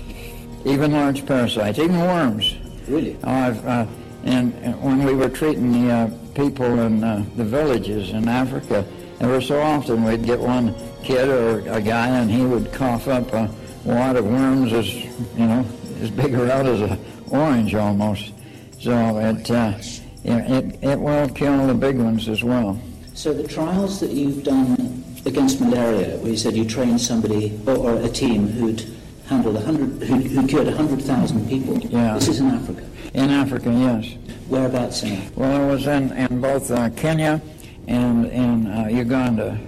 Even 0.66 0.92
large 0.92 1.26
parasites, 1.26 1.80
even 1.80 2.00
worms. 2.00 2.56
Really? 2.88 3.18
Uh, 3.24 3.86
and, 4.24 4.54
and 4.62 4.82
when 4.84 5.04
we 5.04 5.16
were 5.16 5.30
treating 5.30 5.72
the 5.72 5.92
uh, 5.92 6.10
people 6.50 6.80
in 6.80 7.04
uh, 7.04 7.24
the 7.36 7.44
villages 7.44 8.10
in 8.12 8.28
Africa. 8.28 8.86
and 9.20 9.22
Every 9.22 9.44
so 9.44 9.62
often 9.62 10.04
we'd 10.04 10.26
get 10.26 10.40
one 10.40 10.74
kid 11.04 11.30
or 11.30 11.60
a 11.72 11.82
guy 11.82 12.08
and 12.08 12.32
he 12.32 12.44
would 12.46 12.72
cough 12.74 13.08
up 13.08 13.32
a 13.34 13.50
wad 13.86 14.16
of 14.16 14.26
worms 14.26 14.74
as, 14.74 14.94
you 14.94 15.46
know, 15.50 15.66
as 16.02 16.10
big 16.10 16.34
around 16.34 16.68
as 16.68 16.82
an 16.82 17.00
orange 17.30 17.76
almost. 17.76 18.34
So 18.80 19.20
it, 19.20 19.52
uh, 19.52 19.78
it, 20.24 20.84
it 20.84 21.00
will 21.00 21.30
kill 21.30 21.68
the 21.68 21.76
big 21.76 21.98
ones 21.98 22.28
as 22.28 22.44
well. 22.44 22.80
So 23.14 23.34
the 23.34 23.48
trials 23.48 24.00
that 24.00 24.10
you've 24.10 24.44
done 24.44 25.04
against 25.26 25.62
malaria, 25.62 26.18
where 26.18 26.32
you 26.32 26.38
said 26.38 26.56
you 26.56 26.66
trained 26.66 27.02
somebody 27.02 27.60
or, 27.68 27.78
or 27.78 28.02
a 28.02 28.10
team 28.10 28.48
who'd 28.48 28.84
handled 29.28 29.58
a 29.58 29.62
hundred, 29.62 30.08
who, 30.08 30.16
who 30.16 30.48
cured 30.48 30.68
a 30.68 30.76
hundred 30.76 31.04
thousand 31.04 31.48
people. 31.48 31.78
Yeah. 31.78 32.16
This 32.16 32.30
is 32.30 32.40
in 32.40 32.48
Africa. 32.48 32.84
In 33.14 33.30
Africa, 33.30 33.70
yes. 33.70 34.16
Whereabouts 34.48 35.04
in? 35.04 35.36
Well, 35.36 35.70
it 35.70 35.74
was 35.74 35.88
in, 35.88 36.14
in 36.14 36.40
both 36.40 36.72
uh, 36.72 36.90
Kenya 36.92 37.42
and 37.88 38.26
in 38.28 38.68
uh, 38.68 38.88
Uganda, 38.88 39.60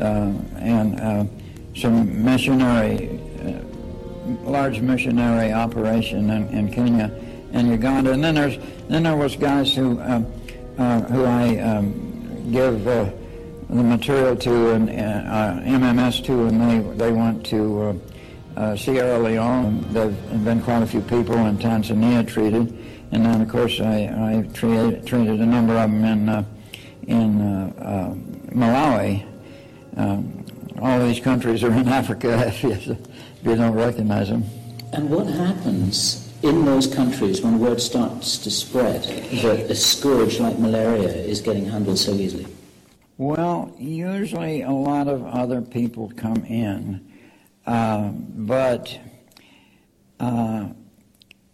uh, 0.00 0.32
and 0.56 1.00
uh, 1.00 1.24
some 1.76 2.24
missionary, 2.24 3.20
uh, 3.40 4.48
large 4.48 4.80
missionary 4.80 5.52
operation 5.52 6.30
in, 6.30 6.48
in, 6.48 6.72
Kenya 6.72 7.12
and 7.52 7.68
Uganda. 7.68 8.12
And 8.12 8.24
then 8.24 8.34
there's 8.34 8.58
then 8.88 9.04
there 9.04 9.16
was 9.16 9.36
guys 9.36 9.74
who 9.74 9.96
who 9.96 11.24
I 11.24 11.58
um, 11.58 12.50
give 12.50 12.82
the 12.82 13.12
material 13.68 14.34
to 14.36 14.70
and 14.72 14.88
MMS 14.88 16.24
to, 16.24 16.46
and 16.46 16.60
they 16.60 16.96
they 16.96 17.12
went 17.12 17.46
to. 17.46 18.00
Sierra 18.76 19.18
Leone, 19.18 19.84
there 19.92 20.10
have 20.10 20.44
been 20.44 20.62
quite 20.62 20.82
a 20.82 20.86
few 20.86 21.00
people 21.00 21.36
in 21.46 21.58
Tanzania 21.58 22.26
treated, 22.26 22.76
and 23.12 23.26
then, 23.26 23.42
of 23.42 23.48
course, 23.48 23.80
I, 23.80 24.04
I 24.04 24.48
treated, 24.54 25.06
treated 25.06 25.40
a 25.40 25.46
number 25.46 25.74
of 25.74 25.90
them 25.90 26.04
in, 26.04 26.28
uh, 26.28 26.44
in 27.06 27.40
uh, 27.40 27.72
uh, 27.78 28.54
Malawi. 28.54 29.26
Um, 29.96 30.44
all 30.80 30.98
these 31.06 31.20
countries 31.20 31.62
are 31.62 31.72
in 31.72 31.88
Africa 32.00 32.46
if 32.46 32.62
you, 32.62 32.72
if 32.72 32.86
you 32.86 33.56
don't 33.56 33.74
recognize 33.74 34.30
them. 34.30 34.44
And 34.92 35.10
what 35.10 35.26
happens 35.26 36.32
in 36.42 36.64
those 36.64 36.86
countries 36.86 37.40
when 37.42 37.58
word 37.58 37.80
starts 37.80 38.38
to 38.38 38.50
spread 38.50 39.02
that 39.04 39.70
a 39.70 39.74
scourge 39.74 40.40
like 40.40 40.58
malaria 40.58 41.08
is 41.08 41.40
getting 41.40 41.66
handled 41.66 41.98
so 41.98 42.12
easily? 42.14 42.46
Well, 43.18 43.74
usually 43.78 44.62
a 44.62 44.70
lot 44.70 45.06
of 45.06 45.24
other 45.24 45.60
people 45.60 46.10
come 46.16 46.44
in, 46.46 47.06
uh, 47.66 48.08
but 48.08 48.98
uh, 50.18 50.68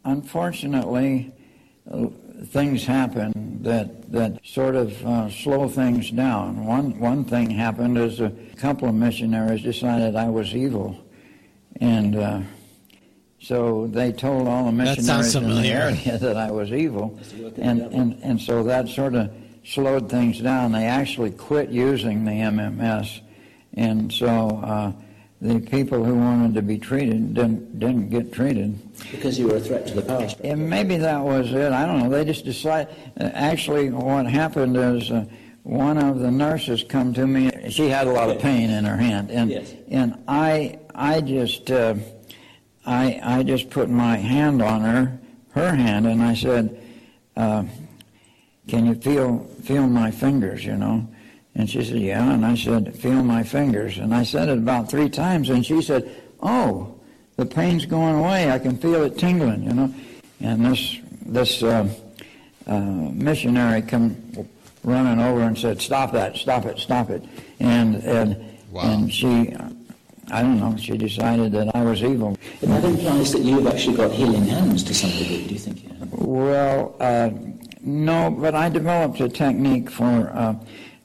unfortunately, 0.04 1.32
things 2.46 2.84
happen 2.84 3.62
that 3.62 4.10
that 4.12 4.40
sort 4.44 4.74
of 4.74 5.06
uh, 5.06 5.30
slow 5.30 5.68
things 5.68 6.10
down. 6.10 6.64
One 6.64 6.98
one 6.98 7.24
thing 7.24 7.50
happened 7.50 7.98
is 7.98 8.20
a 8.20 8.30
couple 8.56 8.88
of 8.88 8.94
missionaries 8.94 9.62
decided 9.62 10.16
I 10.16 10.28
was 10.28 10.54
evil, 10.54 10.96
and 11.80 12.16
uh, 12.16 12.40
so 13.40 13.86
they 13.88 14.12
told 14.12 14.48
all 14.48 14.64
the 14.66 14.72
missionaries 14.72 15.34
in 15.34 15.48
the 15.48 15.68
area 15.68 16.18
that 16.20 16.36
I 16.36 16.50
was 16.50 16.72
evil, 16.72 17.18
and 17.56 17.82
and 17.82 18.18
and 18.22 18.40
so 18.40 18.62
that 18.64 18.88
sort 18.88 19.14
of 19.14 19.30
slowed 19.64 20.08
things 20.08 20.40
down. 20.40 20.72
They 20.72 20.86
actually 20.86 21.32
quit 21.32 21.70
using 21.70 22.24
the 22.24 22.32
MMS, 22.32 23.20
and 23.74 24.12
so. 24.12 24.94
The 25.40 25.60
people 25.60 26.02
who 26.02 26.16
wanted 26.16 26.54
to 26.54 26.62
be 26.62 26.78
treated 26.78 27.34
didn't 27.34 27.78
didn't 27.78 28.08
get 28.10 28.32
treated 28.32 28.76
because 29.12 29.38
you 29.38 29.46
were 29.46 29.56
a 29.56 29.60
threat 29.60 29.86
to 29.86 29.94
the 29.94 30.02
power 30.02 30.28
structure. 30.28 30.52
And 30.52 30.68
maybe 30.68 30.96
that 30.96 31.22
was 31.22 31.52
it. 31.52 31.70
I 31.70 31.86
don't 31.86 32.00
know. 32.00 32.10
They 32.10 32.24
just 32.24 32.44
decided. 32.44 32.92
Uh, 33.20 33.30
actually, 33.34 33.90
what 33.90 34.26
happened 34.26 34.76
is 34.76 35.12
uh, 35.12 35.26
one 35.62 35.96
of 35.96 36.18
the 36.18 36.30
nurses 36.30 36.82
come 36.82 37.14
to 37.14 37.24
me. 37.24 37.70
She 37.70 37.88
had 37.88 38.08
a 38.08 38.12
lot 38.12 38.30
of 38.30 38.40
pain 38.40 38.70
in 38.70 38.84
her 38.84 38.96
hand, 38.96 39.30
and 39.30 39.48
yes. 39.48 39.74
and 39.88 40.20
I 40.26 40.80
I 40.92 41.20
just 41.20 41.70
uh, 41.70 41.94
I 42.84 43.20
I 43.22 43.42
just 43.44 43.70
put 43.70 43.88
my 43.88 44.16
hand 44.16 44.60
on 44.60 44.80
her 44.80 45.20
her 45.50 45.72
hand, 45.72 46.08
and 46.08 46.20
I 46.20 46.34
said, 46.34 46.82
uh, 47.36 47.62
"Can 48.66 48.86
you 48.86 48.96
feel 48.96 49.44
feel 49.62 49.86
my 49.86 50.10
fingers?" 50.10 50.64
You 50.64 50.76
know. 50.76 51.06
And 51.58 51.68
she 51.68 51.84
said, 51.84 51.98
Yeah. 51.98 52.32
And 52.32 52.46
I 52.46 52.54
said, 52.54 52.96
Feel 52.96 53.22
my 53.22 53.42
fingers. 53.42 53.98
And 53.98 54.14
I 54.14 54.22
said 54.22 54.48
it 54.48 54.56
about 54.56 54.88
three 54.88 55.10
times. 55.10 55.50
And 55.50 55.66
she 55.66 55.82
said, 55.82 56.10
Oh, 56.40 56.94
the 57.36 57.44
pain's 57.44 57.84
going 57.84 58.14
away. 58.14 58.50
I 58.50 58.58
can 58.58 58.78
feel 58.78 59.02
it 59.02 59.18
tingling, 59.18 59.64
you 59.64 59.74
know. 59.74 59.94
And 60.40 60.64
this, 60.64 60.98
this 61.26 61.62
uh, 61.62 61.88
uh, 62.66 62.80
missionary 62.80 63.82
come 63.82 64.16
running 64.84 65.20
over 65.20 65.42
and 65.42 65.56
said, 65.56 65.80
"Stop 65.80 66.12
that! 66.12 66.36
Stop 66.36 66.64
it! 66.66 66.78
Stop 66.78 67.10
it!" 67.10 67.22
And 67.60 67.96
and 67.96 68.36
and 68.76 69.12
she, 69.12 69.54
I 70.30 70.42
don't 70.42 70.60
know, 70.60 70.76
she 70.76 70.96
decided 70.96 71.52
that 71.52 71.74
I 71.74 71.82
was 71.82 72.02
evil. 72.02 72.36
And 72.62 72.72
that 72.72 72.84
implies 72.84 73.32
that 73.32 73.42
you've 73.42 73.66
actually 73.66 73.96
got 73.96 74.12
healing 74.12 74.44
hands 74.44 74.84
to 74.84 74.94
some 74.94 75.10
degree, 75.10 75.46
do 75.46 75.54
you 75.54 75.58
think? 75.58 75.84
you? 75.84 75.90
Well, 76.12 76.94
uh, 77.00 77.30
no, 77.80 78.30
but 78.30 78.54
I 78.54 78.68
developed 78.68 79.20
a 79.20 79.28
technique 79.28 79.90
for 79.90 80.30
uh, 80.34 80.54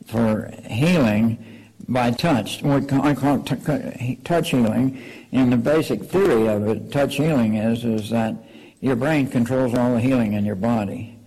for 0.06 0.51
healing 0.65 1.65
by 1.88 2.11
touch. 2.11 2.64
I 2.64 3.14
call 3.14 3.43
it 3.45 4.25
touch 4.25 4.51
healing, 4.51 5.01
and 5.32 5.51
the 5.51 5.57
basic 5.57 6.03
theory 6.03 6.48
of 6.48 6.67
it, 6.67 6.91
touch 6.91 7.17
healing, 7.17 7.56
is 7.56 7.83
is 7.83 8.09
that 8.09 8.35
your 8.80 8.95
brain 8.95 9.27
controls 9.27 9.73
all 9.73 9.93
the 9.93 9.99
healing 9.99 10.33
in 10.33 10.45
your 10.45 10.56
body, 10.56 11.17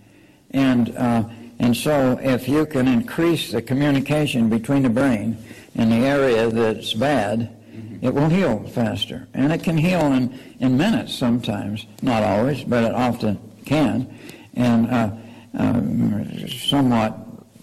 and 0.51 0.95
uh, 0.95 1.23
and 1.59 1.75
so 1.75 2.19
if 2.21 2.47
you 2.47 2.65
can 2.65 2.87
increase 2.87 3.51
the 3.51 3.61
communication 3.61 4.49
between 4.49 4.83
the 4.83 4.89
brain 4.89 5.37
and 5.75 5.91
the 5.91 5.97
area 5.97 6.49
that's 6.49 6.93
bad, 6.93 7.55
it 8.01 8.13
will 8.13 8.29
heal 8.29 8.63
faster. 8.67 9.27
And 9.33 9.51
it 9.51 9.63
can 9.63 9.77
heal 9.77 10.01
in, 10.13 10.37
in 10.59 10.77
minutes 10.77 11.15
sometimes, 11.15 11.85
not 12.01 12.23
always, 12.23 12.63
but 12.63 12.83
it 12.83 12.93
often 12.93 13.39
can. 13.65 14.13
And 14.53 14.89
uh, 14.89 15.11
um, 15.57 16.47
somewhat, 16.47 17.17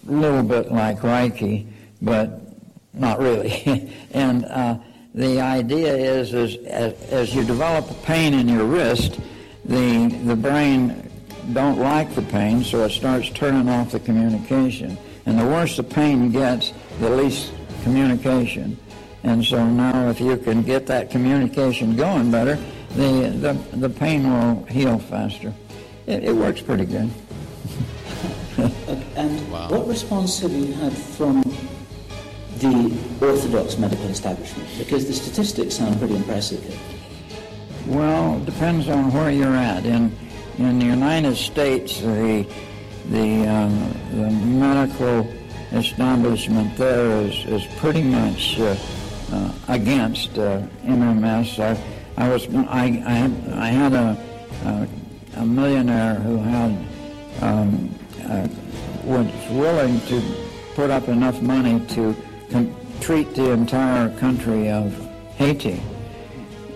little 0.05 0.43
bit 0.43 0.71
like 0.71 0.99
Reiki, 0.99 1.67
but 2.01 2.41
not 2.93 3.19
really. 3.19 3.91
and 4.11 4.45
uh, 4.45 4.77
the 5.13 5.39
idea 5.39 5.95
is, 5.95 6.33
is 6.33 6.55
as, 6.65 6.93
as 7.11 7.35
you 7.35 7.43
develop 7.43 7.89
a 7.89 7.93
pain 8.05 8.33
in 8.33 8.47
your 8.47 8.65
wrist, 8.65 9.19
the, 9.65 10.07
the 10.25 10.35
brain 10.35 11.09
don't 11.53 11.79
like 11.79 12.13
the 12.15 12.21
pain, 12.21 12.63
so 12.63 12.83
it 12.83 12.91
starts 12.91 13.29
turning 13.29 13.69
off 13.69 13.91
the 13.91 13.99
communication. 13.99 14.97
And 15.25 15.39
the 15.39 15.45
worse 15.45 15.77
the 15.77 15.83
pain 15.83 16.31
gets, 16.31 16.73
the 16.99 17.09
least 17.09 17.51
communication. 17.83 18.77
And 19.23 19.43
so 19.43 19.65
now 19.65 20.09
if 20.09 20.19
you 20.19 20.37
can 20.37 20.61
get 20.61 20.85
that 20.87 21.09
communication 21.09 21.95
going 21.95 22.29
better, 22.29 22.57
the, 22.91 23.57
the, 23.71 23.77
the 23.77 23.89
pain 23.89 24.29
will 24.29 24.65
heal 24.65 24.99
faster. 24.99 25.53
It, 26.05 26.25
it 26.25 26.35
works 26.35 26.61
pretty 26.61 26.85
good. 26.85 27.09
And 29.15 29.39
what 29.51 29.87
response 29.87 30.39
have 30.39 30.51
you 30.51 30.73
had 30.73 30.91
from 30.91 31.41
the 32.57 32.97
orthodox 33.21 33.77
medical 33.77 34.07
establishment? 34.07 34.67
Because 34.77 35.07
the 35.07 35.13
statistics 35.13 35.75
sound 35.75 35.97
pretty 35.99 36.15
impressive 36.15 36.61
here. 36.63 36.77
Well, 37.87 38.37
it 38.37 38.45
depends 38.45 38.89
on 38.89 39.13
where 39.13 39.31
you're 39.31 39.55
at. 39.55 39.85
In 39.85 40.11
in 40.57 40.79
the 40.79 40.85
United 40.85 41.35
States, 41.37 42.01
the 42.01 42.45
the, 43.09 43.47
um, 43.47 43.93
the 44.11 44.29
medical 44.31 45.27
establishment 45.71 46.75
there 46.75 47.21
is, 47.21 47.45
is 47.45 47.65
pretty 47.77 48.01
much 48.01 48.59
uh, 48.59 48.75
uh, 49.31 49.51
against 49.69 50.37
uh, 50.37 50.61
MMS. 50.83 51.59
I, 51.59 51.79
I 52.17 52.29
was 52.29 52.47
I, 52.53 52.83
I 53.05 53.13
had 53.13 53.53
I 53.53 53.67
had 53.67 53.93
a 53.93 54.17
a, 54.65 54.87
a 55.37 55.45
millionaire 55.45 56.15
who 56.15 56.37
had 56.37 56.71
um, 57.41 57.95
uh, 58.23 58.47
was 59.05 59.27
willing 59.51 60.01
to 60.01 60.21
put 60.73 60.89
up 60.89 61.07
enough 61.07 61.41
money 61.41 61.79
to 61.87 62.15
treat 62.99 63.33
the 63.35 63.51
entire 63.51 64.09
country 64.17 64.69
of 64.69 64.93
Haiti. 65.35 65.81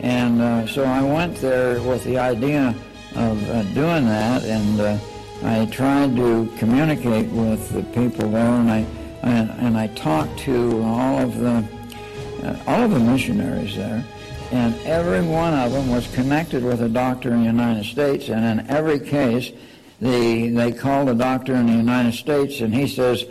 And 0.01 0.41
uh, 0.41 0.67
so 0.67 0.83
I 0.83 1.01
went 1.01 1.35
there 1.38 1.82
with 1.82 2.03
the 2.03 2.17
idea 2.17 2.75
of 3.16 3.49
uh, 3.49 3.64
doing 3.74 4.06
that, 4.06 4.43
and 4.45 4.80
uh, 4.80 4.98
I 5.43 5.66
tried 5.66 6.16
to 6.16 6.51
communicate 6.58 7.27
with 7.30 7.69
the 7.72 7.83
people 7.99 8.30
there, 8.30 8.45
and 8.45 8.72
I 8.72 8.85
and, 9.22 9.49
and 9.59 9.77
I 9.77 9.88
talked 9.88 10.40
to 10.40 10.82
all 10.83 11.19
of 11.19 11.38
the 11.38 11.66
uh, 12.43 12.64
all 12.67 12.83
of 12.83 12.91
the 12.91 12.99
missionaries 12.99 13.75
there, 13.75 14.06
and 14.51 14.75
every 14.85 15.22
one 15.22 15.53
of 15.53 15.74
them 15.74 15.90
was 15.90 16.08
connected 16.14 16.64
with 16.64 16.82
a 16.82 16.90
doctor 16.90 17.33
in 17.33 17.40
the 17.40 17.45
United 17.45 17.85
States, 17.85 18.30
and 18.30 18.59
in 18.59 18.69
every 18.69 18.99
case, 18.99 19.51
the 20.02 20.50
they 20.50 20.72
called 20.72 21.10
a 21.10 21.14
doctor 21.16 21.56
in 21.56 21.66
the 21.68 21.74
United 21.74 22.14
States, 22.14 22.61
and 22.61 22.74
he 22.74 22.88
says, 22.88 23.26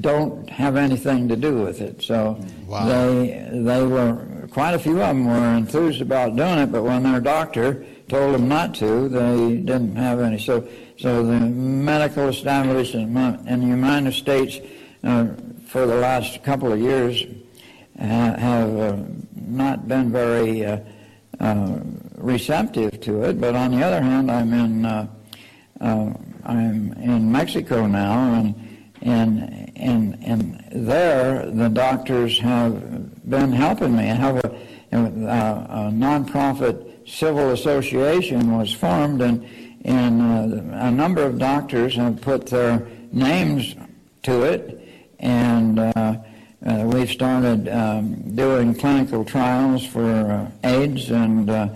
"Don't 0.00 0.48
have 0.50 0.76
anything 0.76 1.28
to 1.28 1.36
do 1.36 1.62
with 1.62 1.80
it." 1.80 2.02
So 2.02 2.38
Wow. 2.66 2.86
they 2.86 3.48
they 3.52 3.84
were 3.84 4.48
quite 4.50 4.74
a 4.74 4.78
few 4.78 5.00
of 5.02 5.08
them 5.08 5.26
were 5.26 5.54
enthused 5.56 6.00
about 6.00 6.36
doing 6.36 6.58
it, 6.58 6.70
but 6.72 6.82
when 6.84 7.02
their 7.02 7.20
doctor 7.20 7.84
told 8.08 8.34
them 8.34 8.46
not 8.48 8.74
to, 8.76 9.08
they 9.08 9.56
didn't 9.56 9.96
have 9.96 10.20
any. 10.20 10.38
So 10.38 10.64
so 10.98 11.24
the 11.26 11.40
medical 11.40 12.28
establishment 12.28 13.48
in 13.48 13.60
the 13.60 13.66
United 13.66 14.12
States 14.14 14.60
uh, 15.02 15.26
for 15.66 15.86
the 15.86 15.96
last 15.96 16.42
couple 16.44 16.72
of 16.72 16.78
years 16.80 17.24
ha- 17.98 18.36
have 18.38 18.76
uh, 18.78 18.96
not 19.34 19.88
been 19.88 20.12
very 20.12 20.64
uh, 20.64 20.78
uh, 21.40 21.78
receptive 22.16 23.00
to 23.00 23.22
it. 23.24 23.40
But 23.40 23.56
on 23.56 23.72
the 23.72 23.82
other 23.84 24.00
hand, 24.00 24.30
I'm 24.30 24.52
in 24.52 24.84
uh, 25.84 26.12
I'm 26.44 26.92
in 26.94 27.30
Mexico 27.30 27.86
now, 27.86 28.34
and 28.34 28.54
and 29.02 29.72
and 29.76 30.18
and 30.24 30.64
there 30.72 31.50
the 31.50 31.68
doctors 31.68 32.38
have 32.40 33.28
been 33.28 33.52
helping 33.52 33.96
me. 33.96 34.10
I 34.10 34.14
have 34.14 34.36
a, 34.36 34.48
a, 34.92 34.98
a 34.98 35.90
nonprofit 35.92 37.08
civil 37.08 37.50
association 37.50 38.56
was 38.56 38.72
formed, 38.72 39.20
and 39.20 39.46
and 39.84 40.22
uh, 40.22 40.86
a 40.86 40.90
number 40.90 41.22
of 41.22 41.38
doctors 41.38 41.94
have 41.96 42.20
put 42.20 42.46
their 42.46 42.86
names 43.12 43.74
to 44.22 44.42
it, 44.42 44.80
and. 45.18 45.78
Uh, 45.78 46.16
uh, 46.66 46.82
we've 46.86 47.10
started 47.10 47.68
um, 47.68 48.14
doing 48.34 48.74
clinical 48.74 49.22
trials 49.22 49.84
for 49.84 50.02
uh, 50.02 50.50
AIDS 50.66 51.10
and 51.10 51.50
uh, 51.50 51.68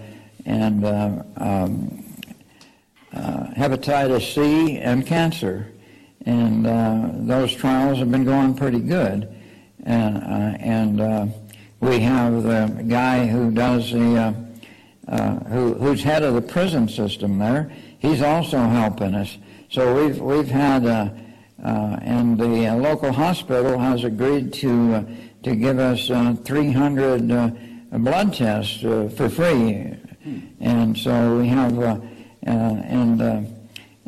and 0.47 0.83
uh, 0.83 1.23
um, 1.37 2.08
hepatitis 3.13 4.35
C 4.35 4.79
and 4.79 5.07
cancer, 5.07 5.73
and 6.27 6.67
uh, 6.67 7.11
those 7.13 7.55
trials 7.55 7.99
have 7.99 8.11
been 8.11 8.25
going 8.25 8.55
pretty 8.55 8.81
good. 8.81 9.35
And 9.85 10.17
uh, 10.19 10.57
and 10.59 11.01
uh, 11.01 11.27
we 11.81 12.01
have 12.01 12.43
the 12.43 12.85
guy 12.89 13.27
who 13.27 13.51
does 13.51 13.93
the 13.93 14.17
uh, 14.17 14.33
uh, 15.09 15.35
who, 15.45 15.75
who's 15.75 16.03
head 16.03 16.23
of 16.23 16.35
the 16.35 16.43
prison 16.43 16.89
system 16.89 17.39
there. 17.39 17.73
He's 17.99 18.23
also 18.23 18.59
helping 18.59 19.15
us. 19.15 19.39
So 19.71 19.95
we've 19.95 20.21
we've 20.21 20.49
had. 20.49 20.87
Uh, 20.87 21.11
uh, 21.65 21.99
and 22.03 22.39
the 22.39 22.67
uh, 22.69 22.77
local 22.77 23.13
hospital 23.13 23.79
has 23.79 24.05
agreed 24.05 24.53
to 24.53 24.95
uh, 24.95 25.03
to 25.43 25.57
give 25.57 25.79
us 25.79 26.11
uh, 26.11 26.37
300 26.45 27.31
uh, 27.31 27.51
blood 27.99 28.35
tests 28.35 28.85
uh, 28.85 29.09
for 29.17 29.29
free, 29.29 29.97
and 30.61 30.97
so 30.97 31.39
we 31.39 31.49
have 31.49 31.79
uh, 31.79 31.83
uh, 31.83 32.01
and 32.53 33.23
uh, 33.23 33.41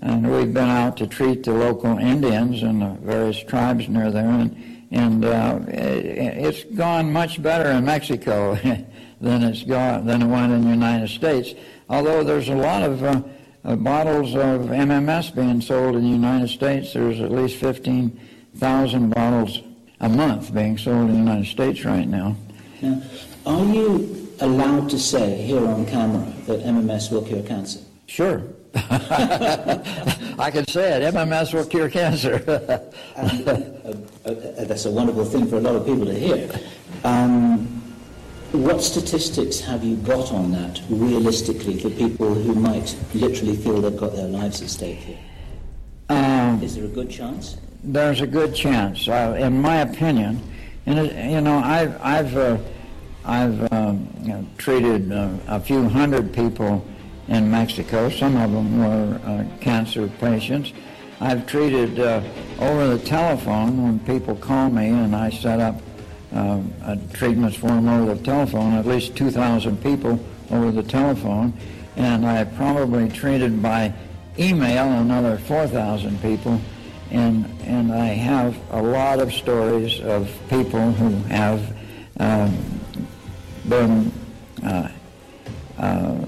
and 0.03 0.31
we've 0.31 0.55
been 0.55 0.69
out 0.69 0.97
to 0.99 1.07
treat 1.07 1.45
the 1.45 1.53
local 1.53 1.99
Indians 1.99 2.63
and 2.63 2.81
the 2.81 2.97
various 3.03 3.43
tribes 3.43 3.89
near 3.89 4.11
there, 4.11 4.29
and 4.29 4.87
and 4.91 5.25
uh, 5.25 5.61
it, 5.69 6.05
it's 6.05 6.65
gone 6.65 7.13
much 7.13 7.43
better 7.43 7.71
in 7.71 7.85
Mexico 7.85 8.55
than 9.21 9.43
it's 9.43 9.63
gone 9.63 10.07
than 10.07 10.23
it 10.23 10.27
went 10.27 10.53
in 10.53 10.63
the 10.63 10.71
United 10.71 11.09
States. 11.09 11.55
Although 11.89 12.25
there's 12.25 12.49
a 12.49 12.55
lot 12.55 12.83
of 12.83 13.03
uh, 13.03 13.23
uh, 13.65 13.77
bottles 13.77 14.35
of 14.35 14.63
MMS 14.63 15.35
being 15.35 15.61
sold 15.61 15.97
in 15.97 16.03
the 16.03 16.09
United 16.09 16.49
States. 16.49 16.95
There's 16.95 17.21
at 17.21 17.31
least 17.31 17.57
15,000 17.57 19.11
bottles 19.11 19.61
a 20.01 20.09
month 20.09 20.55
being 20.55 20.79
sold 20.79 21.11
in 21.11 21.13
the 21.13 21.19
United 21.19 21.47
States 21.47 21.85
right 21.85 22.09
now. 22.09 22.37
Now, 22.81 23.03
are 23.45 23.65
you 23.65 24.35
allowed 24.41 24.89
to 24.91 24.99
say 24.99 25.43
here 25.43 25.67
on 25.67 25.85
camera 25.85 26.33
that 26.47 26.61
MMS 26.61 27.13
will 27.13 27.23
cure 27.23 27.43
cancer? 27.43 27.81
Sure. 28.11 28.43
I 28.75 30.51
can 30.53 30.67
say 30.67 31.01
it. 31.01 31.15
MMS 31.15 31.55
will 31.55 31.65
cure 31.65 31.89
cancer. 31.89 32.43
And, 33.15 33.49
uh, 33.49 33.53
uh, 33.53 34.31
uh, 34.31 34.65
that's 34.65 34.85
a 34.87 34.91
wonderful 34.91 35.25
thing 35.25 35.47
for 35.47 35.59
a 35.59 35.61
lot 35.61 35.77
of 35.77 35.87
people 35.87 36.07
to 36.07 36.15
hear. 36.15 36.51
Um, 37.05 37.67
what 38.51 38.83
statistics 38.83 39.61
have 39.61 39.85
you 39.85 39.95
got 39.99 40.33
on 40.33 40.51
that 40.51 40.83
realistically 40.91 41.79
for 41.79 41.89
people 41.89 42.35
who 42.35 42.53
might 42.57 42.97
literally 43.15 43.57
feel 43.57 43.81
they've 43.81 43.97
got 43.97 44.13
their 44.13 44.27
lives 44.27 44.61
at 44.61 44.71
stake 44.71 44.99
here? 44.99 45.19
um, 46.09 46.61
Is 46.65 46.75
there 46.75 46.87
a 46.87 46.89
good 46.89 47.11
chance? 47.11 47.59
there's 47.85 48.23
a 48.23 48.27
good 48.27 48.57
chance, 48.57 49.07
uh, 49.07 49.37
in 49.39 49.63
my 49.63 49.83
opinion. 49.83 50.43
And 50.87 50.99
it, 50.99 51.31
you 51.31 51.41
know, 51.41 51.59
I've 51.59 52.01
I've 52.03 52.37
uh, 52.37 52.59
I've 53.25 53.73
um, 53.73 54.13
you 54.21 54.29
know, 54.31 54.45
treated 54.59 55.13
uh, 55.13 55.31
a 55.47 55.61
few 55.61 55.89
hundred 55.89 56.35
people 56.35 56.85
in 57.31 57.51
Mexico. 57.51 58.11
Some 58.11 58.37
of 58.37 58.53
them 58.53 58.79
were 58.79 59.21
uh, 59.25 59.45
cancer 59.61 60.09
patients. 60.19 60.73
I've 61.21 61.47
treated 61.47 61.99
uh, 61.99 62.23
over 62.59 62.89
the 62.97 62.99
telephone 62.99 63.83
when 63.83 64.01
people 64.01 64.35
call 64.37 64.69
me 64.69 64.89
and 64.89 65.15
I 65.15 65.31
set 65.31 65.61
up 65.61 65.81
uh, 66.33 66.61
treatments 67.13 67.57
for 67.57 67.69
them 67.69 67.89
over 67.89 68.15
the 68.15 68.23
telephone. 68.23 68.75
At 68.75 68.87
least 68.87 69.17
2,000 69.17 69.83
people 69.83 70.19
over 70.51 70.71
the 70.71 70.83
telephone, 70.83 71.53
and 71.97 72.27
I 72.27 72.45
probably 72.45 73.09
treated 73.09 73.63
by 73.63 73.93
email 74.39 74.87
another 74.87 75.39
4,000 75.39 76.21
people, 76.23 76.61
and 77.11 77.45
and 77.65 77.93
I 77.93 78.07
have 78.07 78.57
a 78.71 78.83
lot 78.83 79.21
of 79.21 79.33
stories 79.33 80.01
of 80.01 80.31
people 80.49 80.93
who 80.93 81.11
have 81.25 81.77
um, 82.19 82.81
been 83.69 84.13
uh, 84.65 84.89
uh, 85.79 86.25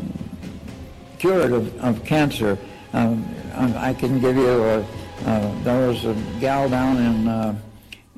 cured 1.23 1.53
of, 1.53 1.85
of 1.85 2.05
cancer. 2.05 2.59
Um, 2.93 3.25
I 3.55 3.91
I 3.91 3.95
can 3.95 4.19
give 4.19 4.35
you 4.37 4.49
a, 4.65 4.81
uh, 5.25 5.63
there 5.63 5.87
was 5.89 6.05
a 6.05 6.15
gal 6.41 6.69
down 6.69 6.97
in 6.97 7.29
uh, 7.29 7.55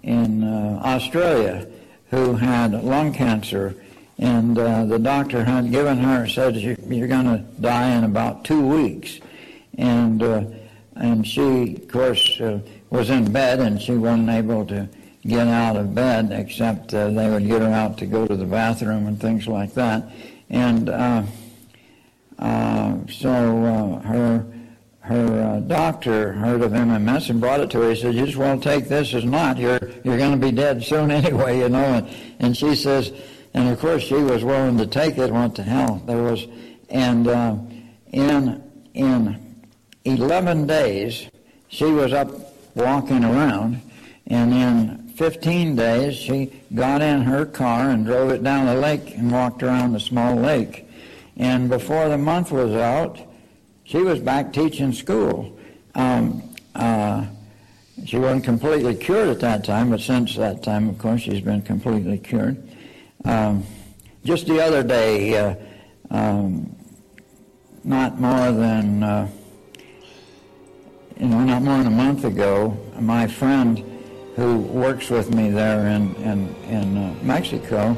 in 0.03 0.43
uh, 0.43 0.81
Australia 0.83 1.67
who 2.11 2.35
had 2.35 2.73
lung 2.83 3.13
cancer, 3.13 3.75
and 4.19 4.59
uh, 4.59 4.87
the 4.87 4.99
doctor 4.99 5.45
had 5.45 5.71
given 5.71 5.99
her 5.99 6.27
said 6.27 6.57
"You- 6.57 6.79
you're 6.89 7.07
going 7.17 7.27
to 7.27 7.45
die 7.61 7.91
in 7.95 8.05
about 8.05 8.43
two 8.43 8.67
weeks, 8.67 9.21
and 9.77 10.23
uh, 10.23 10.45
and 10.97 11.27
she 11.27 11.77
of 11.77 11.89
course 11.89 12.41
uh, 12.41 12.59
was 12.89 13.11
in 13.11 13.31
bed 13.31 13.61
and 13.61 13.83
she 13.83 13.93
wasn't 13.93 14.31
able 14.31 14.65
to 14.65 14.89
get 15.27 15.47
out 15.47 15.77
of 15.77 15.95
bed 15.95 16.31
except 16.33 16.89
they 16.93 17.29
would 17.31 17.47
get 17.47 17.61
her 17.61 17.69
out 17.83 17.99
to 17.99 18.07
go 18.07 18.27
to 18.27 18.35
the 18.37 18.47
bathroom 18.47 19.07
and 19.09 19.21
things 19.21 19.47
like 19.47 19.75
that, 19.75 20.09
and. 20.49 20.89
Uh, 22.45 22.99
so 23.11 23.31
uh, 23.31 24.01
her 24.01 24.47
her 25.01 25.43
uh, 25.43 25.61
doctor 25.61 26.35
heard 26.35 26.61
of 26.61 26.73
MMS 26.73 27.31
and 27.31 27.41
brought 27.41 27.61
it 27.61 27.71
to 27.71 27.81
her. 27.81 27.89
He 27.91 27.97
said, 27.97 28.15
"You 28.15 28.27
just 28.27 28.37
want 28.37 28.63
to 28.63 28.69
take 28.69 28.87
this 28.87 29.15
as 29.15 29.25
not. 29.25 29.57
You're 29.57 29.81
you're 30.05 30.19
going 30.19 30.39
to 30.39 30.47
be 30.47 30.53
dead 30.53 30.85
soon 30.85 31.11
anyway, 31.23 31.61
you 31.61 31.71
know." 31.71 31.79
And, 31.79 32.09
and 32.41 32.55
she 32.55 32.75
says, 32.75 33.13
and 33.55 33.71
of 33.71 33.79
course 33.79 34.03
she 34.03 34.17
was 34.17 34.45
willing 34.45 34.77
to 34.77 34.87
take 34.87 35.17
it. 35.17 35.33
Went 35.33 35.57
to 35.57 35.63
hell? 35.63 36.03
There 36.05 36.23
was, 36.23 36.47
and 36.91 37.27
in 38.13 38.63
in 38.93 39.41
11 40.05 40.67
days 40.67 41.31
she 41.69 41.87
was 41.87 42.13
up 42.13 42.29
walking 42.75 43.25
around, 43.25 43.81
and 44.27 44.53
in 44.53 45.09
15 45.17 45.77
days 45.77 46.15
she 46.15 46.53
got 46.75 47.01
in 47.01 47.23
her 47.23 47.47
car 47.47 47.89
and 47.89 48.05
drove 48.05 48.33
it 48.33 48.43
down 48.43 48.67
the 48.67 48.75
lake 48.75 49.17
and 49.17 49.33
walked 49.33 49.63
around 49.63 49.95
the 49.95 50.01
small 50.01 50.35
lake. 50.35 50.84
And 51.37 51.69
before 51.69 52.09
the 52.09 52.19
month 52.19 52.53
was 52.53 52.75
out, 52.75 53.19
she 53.85 53.99
was 53.99 54.21
back 54.21 54.53
teaching 54.53 54.93
school. 54.93 55.59
Um, 55.95 56.55
uh, 56.75 57.27
she 58.05 58.19
wasn't 58.19 58.45
completely 58.45 58.95
cured 58.95 59.29
at 59.29 59.41
that 59.41 59.65
time, 59.65 59.91
but 59.91 60.01
since 60.01 60.37
that 60.37 60.63
time, 60.63 60.89
of 60.89 60.99
course, 60.99 61.23
she's 61.23 61.41
been 61.41 61.63
completely 61.63 62.19
cured. 62.19 62.63
Um, 63.25 63.65
just 64.25 64.47
the 64.47 64.61
other 64.61 64.83
day, 64.83 65.37
uh, 65.39 65.55
um, 66.11 66.75
not 67.85 68.21
more 68.21 68.53
than, 68.53 69.03
uh, 69.03 69.29
you 71.19 71.27
know, 71.27 71.41
not 71.41 71.63
more 71.63 71.79
than 71.79 71.87
a 71.87 71.91
month 71.91 72.25
ago, 72.25 72.77
my 72.99 73.27
friend 73.27 73.83
who 74.37 74.59
works 74.59 75.11
with 75.11 75.33
me 75.33 75.51
there 75.51 75.87
in, 75.89 76.15
in, 76.17 76.55
in 76.65 76.97
uh, 76.97 77.15
Mexico 77.23 77.97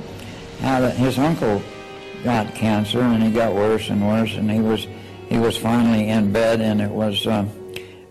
had 0.60 0.82
a, 0.82 0.90
his 0.90 1.18
uncle 1.18 1.62
got 2.24 2.54
cancer 2.54 3.00
and 3.00 3.22
he 3.22 3.30
got 3.30 3.54
worse 3.54 3.88
and 3.88 4.06
worse 4.06 4.34
and 4.34 4.50
he 4.50 4.60
was 4.60 4.86
he 5.28 5.38
was 5.38 5.56
finally 5.56 6.08
in 6.08 6.32
bed 6.32 6.60
and 6.60 6.80
it 6.80 6.90
was 6.90 7.26
uh, 7.26 7.46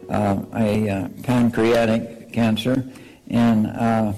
uh, 0.09 0.42
a 0.56 0.90
uh, 0.90 1.08
pancreatic 1.24 2.32
cancer 2.32 2.85
and 3.30 3.67
uh, 3.67 4.14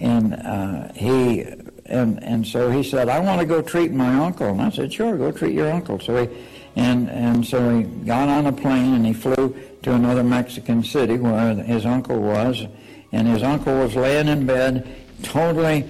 and 0.00 0.34
uh, 0.34 0.92
he 0.92 1.42
and 1.86 2.22
and 2.22 2.46
so 2.46 2.70
he 2.70 2.82
said 2.82 3.08
I 3.08 3.18
want 3.20 3.40
to 3.40 3.46
go 3.46 3.62
treat 3.62 3.92
my 3.92 4.14
uncle. 4.14 4.48
And 4.48 4.62
I 4.62 4.70
said 4.70 4.92
sure 4.92 5.16
go 5.16 5.30
treat 5.30 5.54
your 5.54 5.70
uncle. 5.70 6.00
So 6.00 6.24
he 6.24 6.36
and 6.76 7.10
and 7.10 7.46
so 7.46 7.78
he 7.78 7.84
got 7.84 8.28
on 8.28 8.46
a 8.46 8.52
plane 8.52 8.94
and 8.94 9.06
he 9.06 9.12
flew 9.12 9.56
to 9.82 9.92
another 9.92 10.24
Mexican 10.24 10.82
city 10.82 11.18
where 11.18 11.54
his 11.54 11.86
uncle 11.86 12.20
was. 12.20 12.66
And 13.12 13.28
his 13.28 13.44
uncle 13.44 13.78
was 13.78 13.94
laying 13.94 14.26
in 14.26 14.44
bed 14.44 14.88
totally 15.22 15.88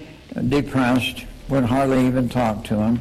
depressed 0.49 1.25
would 1.49 1.65
hardly 1.65 2.07
even 2.07 2.29
talk 2.29 2.65
to 2.65 2.77
him 2.77 3.01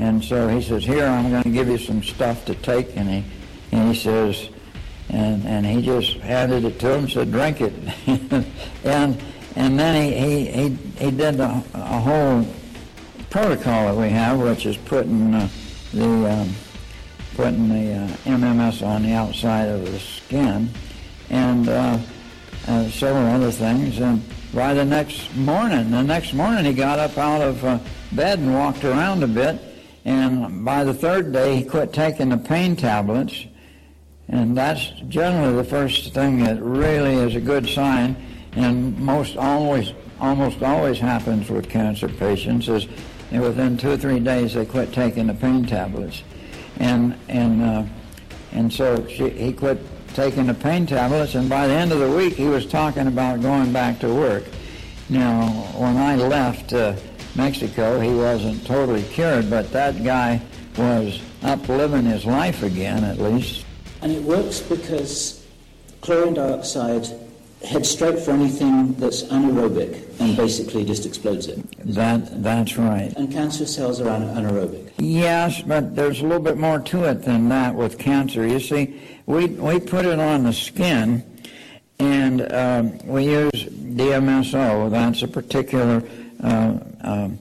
and 0.00 0.24
so 0.24 0.48
he 0.48 0.62
says, 0.62 0.82
here, 0.82 1.04
I'm 1.04 1.28
going 1.28 1.42
to 1.42 1.50
give 1.50 1.68
you 1.68 1.76
some 1.76 2.02
stuff 2.02 2.46
to 2.46 2.54
take. 2.54 2.96
And 2.96 3.06
he, 3.06 3.24
and 3.70 3.94
he 3.94 4.00
says, 4.00 4.48
and, 5.10 5.46
and 5.46 5.66
he 5.66 5.82
just 5.82 6.16
handed 6.20 6.64
it 6.64 6.80
to 6.80 6.94
him, 6.94 7.00
and 7.00 7.10
said, 7.10 7.30
drink 7.30 7.60
it. 7.60 7.74
and, 8.84 9.22
and 9.56 9.78
then 9.78 10.02
he, 10.02 10.18
he, 10.18 10.46
he, 10.46 10.68
he 11.04 11.10
did 11.10 11.38
a, 11.38 11.62
a 11.74 12.00
whole 12.00 12.46
protocol 13.28 13.88
that 13.88 14.00
we 14.00 14.08
have, 14.08 14.40
which 14.40 14.64
is 14.64 14.78
putting 14.78 15.34
uh, 15.34 15.46
the, 15.92 16.32
um, 16.32 16.54
putting 17.34 17.68
the 17.68 17.92
uh, 17.92 18.08
MMS 18.24 18.84
on 18.86 19.02
the 19.02 19.12
outside 19.12 19.68
of 19.68 19.84
the 19.84 19.98
skin 19.98 20.70
and 21.28 21.68
uh, 21.68 21.98
uh, 22.68 22.88
several 22.88 23.26
other 23.26 23.50
things. 23.50 23.98
And 23.98 24.24
by 24.54 24.72
the 24.72 24.84
next 24.86 25.36
morning, 25.36 25.90
the 25.90 26.02
next 26.02 26.32
morning 26.32 26.64
he 26.64 26.72
got 26.72 26.98
up 26.98 27.18
out 27.18 27.42
of 27.42 27.62
uh, 27.66 27.78
bed 28.12 28.38
and 28.38 28.54
walked 28.54 28.82
around 28.82 29.22
a 29.22 29.28
bit. 29.28 29.66
And 30.04 30.64
by 30.64 30.84
the 30.84 30.94
third 30.94 31.32
day, 31.32 31.56
he 31.56 31.64
quit 31.64 31.92
taking 31.92 32.30
the 32.30 32.38
pain 32.38 32.76
tablets. 32.76 33.46
And 34.28 34.56
that's 34.56 34.90
generally 35.08 35.56
the 35.56 35.64
first 35.64 36.14
thing 36.14 36.42
that 36.44 36.62
really 36.62 37.14
is 37.14 37.34
a 37.34 37.40
good 37.40 37.68
sign. 37.68 38.16
And 38.52 38.98
most 38.98 39.36
always, 39.36 39.92
almost 40.20 40.62
always 40.62 40.98
happens 40.98 41.50
with 41.50 41.68
cancer 41.68 42.08
patients 42.08 42.68
is 42.68 42.86
within 43.30 43.76
two 43.76 43.90
or 43.90 43.96
three 43.96 44.20
days 44.20 44.54
they 44.54 44.64
quit 44.64 44.92
taking 44.92 45.26
the 45.26 45.34
pain 45.34 45.66
tablets. 45.66 46.22
And, 46.78 47.18
and, 47.28 47.62
uh, 47.62 47.84
and 48.52 48.72
so 48.72 49.06
she, 49.06 49.28
he 49.30 49.52
quit 49.52 49.78
taking 50.14 50.46
the 50.46 50.54
pain 50.54 50.86
tablets. 50.86 51.34
And 51.34 51.48
by 51.48 51.66
the 51.66 51.74
end 51.74 51.92
of 51.92 51.98
the 51.98 52.10
week, 52.10 52.34
he 52.34 52.46
was 52.46 52.66
talking 52.66 53.06
about 53.06 53.42
going 53.42 53.72
back 53.72 53.98
to 54.00 54.12
work. 54.12 54.44
Now, 55.08 55.48
when 55.76 55.96
I 55.96 56.14
left, 56.14 56.72
uh, 56.72 56.94
Mexico. 57.34 58.00
He 58.00 58.12
wasn't 58.14 58.66
totally 58.66 59.02
cured, 59.04 59.50
but 59.50 59.70
that 59.72 60.02
guy 60.04 60.40
was 60.76 61.20
up 61.42 61.68
living 61.68 62.04
his 62.04 62.24
life 62.24 62.62
again, 62.62 63.04
at 63.04 63.18
least. 63.18 63.64
And 64.02 64.12
it 64.12 64.22
works 64.22 64.60
because 64.60 65.46
chlorine 66.00 66.34
dioxide 66.34 67.06
heads 67.64 67.90
straight 67.90 68.18
for 68.18 68.30
anything 68.30 68.94
that's 68.94 69.22
anaerobic 69.24 70.02
and 70.18 70.36
basically 70.36 70.84
just 70.84 71.04
explodes 71.04 71.46
it. 71.46 71.58
That 71.94 72.42
that's 72.42 72.76
right. 72.76 73.12
And 73.16 73.30
cancer 73.30 73.66
cells 73.66 74.00
are 74.00 74.08
ana- 74.08 74.32
anaerobic. 74.34 74.92
Yes, 74.98 75.60
but 75.62 75.94
there's 75.94 76.20
a 76.20 76.22
little 76.22 76.42
bit 76.42 76.56
more 76.56 76.78
to 76.78 77.04
it 77.04 77.22
than 77.22 77.48
that 77.50 77.74
with 77.74 77.98
cancer. 77.98 78.46
You 78.46 78.60
see, 78.60 79.00
we 79.26 79.46
we 79.46 79.78
put 79.80 80.06
it 80.06 80.18
on 80.18 80.44
the 80.44 80.52
skin, 80.52 81.22
and 81.98 82.52
um, 82.52 82.98
we 83.06 83.24
use 83.24 83.50
DMSO. 83.50 84.90
That's 84.90 85.22
a 85.22 85.28
particular 85.28 86.02
uh, 86.42 86.78
um, 87.02 87.38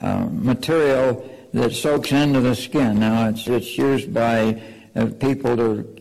uh, 0.00 0.26
material 0.30 1.28
that 1.52 1.72
soaks 1.72 2.12
into 2.12 2.40
the 2.40 2.54
skin. 2.54 2.98
Now, 2.98 3.28
it's 3.28 3.46
it's 3.46 3.76
used 3.78 4.12
by 4.12 4.60
uh, 4.94 5.06
people 5.18 5.56
to 5.56 5.96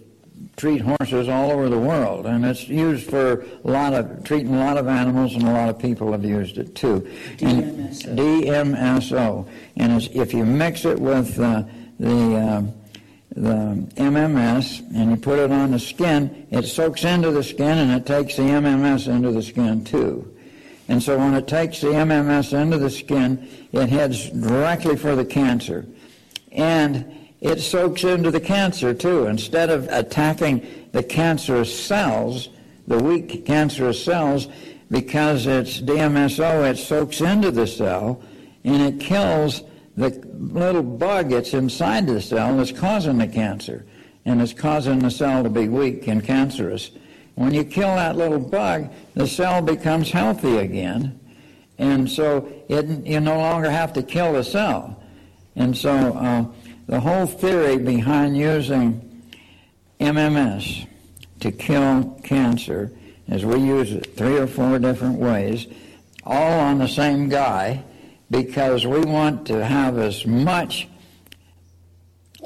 treat 0.57 0.81
horses 0.81 1.27
all 1.27 1.51
over 1.51 1.69
the 1.69 1.77
world, 1.77 2.25
and 2.25 2.45
it's 2.45 2.67
used 2.67 3.09
for 3.09 3.41
a 3.41 3.67
lot 3.67 3.93
of 3.93 4.23
treating 4.23 4.55
a 4.55 4.59
lot 4.59 4.77
of 4.77 4.87
animals, 4.87 5.33
and 5.35 5.43
a 5.43 5.51
lot 5.51 5.69
of 5.69 5.77
people 5.79 6.11
have 6.11 6.23
used 6.23 6.57
it 6.57 6.75
too. 6.75 7.05
And 7.41 7.89
DMSO. 7.89 8.45
DMSO, 8.45 9.49
and 9.77 9.93
it's, 9.93 10.07
if 10.15 10.33
you 10.33 10.45
mix 10.45 10.85
it 10.85 10.99
with 10.99 11.39
uh, 11.39 11.63
the 11.99 12.35
uh, 12.35 12.61
the 13.35 13.85
MMS 13.97 14.79
and 14.95 15.11
you 15.11 15.17
put 15.17 15.39
it 15.39 15.51
on 15.51 15.71
the 15.71 15.79
skin, 15.79 16.47
it 16.51 16.63
soaks 16.63 17.03
into 17.03 17.31
the 17.31 17.43
skin 17.43 17.77
and 17.77 17.91
it 17.91 18.05
takes 18.05 18.37
the 18.37 18.43
MMS 18.43 19.13
into 19.13 19.31
the 19.31 19.43
skin 19.43 19.83
too. 19.83 20.34
And 20.87 21.01
so 21.01 21.17
when 21.17 21.33
it 21.33 21.47
takes 21.47 21.81
the 21.81 21.87
MMS 21.87 22.59
into 22.59 22.77
the 22.77 22.89
skin, 22.89 23.47
it 23.71 23.89
heads 23.89 24.29
directly 24.29 24.95
for 24.95 25.15
the 25.15 25.25
cancer. 25.25 25.85
And 26.51 27.27
it 27.41 27.59
soaks 27.59 28.03
into 28.03 28.31
the 28.31 28.39
cancer 28.39 28.93
too. 28.93 29.25
Instead 29.27 29.69
of 29.69 29.87
attacking 29.89 30.65
the 30.91 31.03
cancerous 31.03 31.77
cells, 31.77 32.49
the 32.87 33.01
weak 33.01 33.45
cancerous 33.45 34.03
cells, 34.03 34.47
because 34.91 35.47
it's 35.47 35.81
DMSO, 35.81 36.69
it 36.69 36.77
soaks 36.77 37.21
into 37.21 37.51
the 37.51 37.67
cell 37.67 38.21
and 38.63 38.81
it 38.81 38.99
kills 38.99 39.63
the 39.97 40.09
little 40.37 40.83
bug 40.83 41.29
that's 41.29 41.53
inside 41.53 42.05
the 42.05 42.21
cell 42.21 42.57
that's 42.57 42.71
causing 42.71 43.17
the 43.17 43.27
cancer 43.27 43.85
and 44.25 44.41
it's 44.41 44.53
causing 44.53 44.99
the 44.99 45.11
cell 45.11 45.43
to 45.43 45.49
be 45.49 45.67
weak 45.67 46.07
and 46.07 46.23
cancerous. 46.23 46.91
When 47.35 47.53
you 47.53 47.63
kill 47.63 47.95
that 47.95 48.15
little 48.15 48.39
bug, 48.39 48.91
the 49.13 49.27
cell 49.27 49.61
becomes 49.61 50.09
healthy 50.09 50.57
again, 50.57 51.19
and 51.77 52.09
so 52.09 52.49
it, 52.69 52.85
you 53.05 53.19
no 53.19 53.37
longer 53.37 53.69
have 53.69 53.93
to 53.93 54.03
kill 54.03 54.33
the 54.33 54.43
cell. 54.43 55.01
And 55.55 55.75
so 55.75 55.91
uh, 55.91 56.45
the 56.87 56.99
whole 56.99 57.25
theory 57.25 57.77
behind 57.77 58.37
using 58.37 59.23
MMS 59.99 60.87
to 61.41 61.51
kill 61.51 62.19
cancer 62.23 62.91
is 63.27 63.43
we 63.43 63.59
use 63.59 63.91
it 63.91 64.15
three 64.15 64.37
or 64.37 64.47
four 64.47 64.79
different 64.79 65.19
ways, 65.19 65.67
all 66.23 66.59
on 66.59 66.79
the 66.79 66.87
same 66.87 67.27
guy, 67.27 67.83
because 68.31 68.85
we 68.85 68.99
want 69.01 69.47
to 69.47 69.63
have 69.63 69.97
as 69.97 70.25
much 70.25 70.87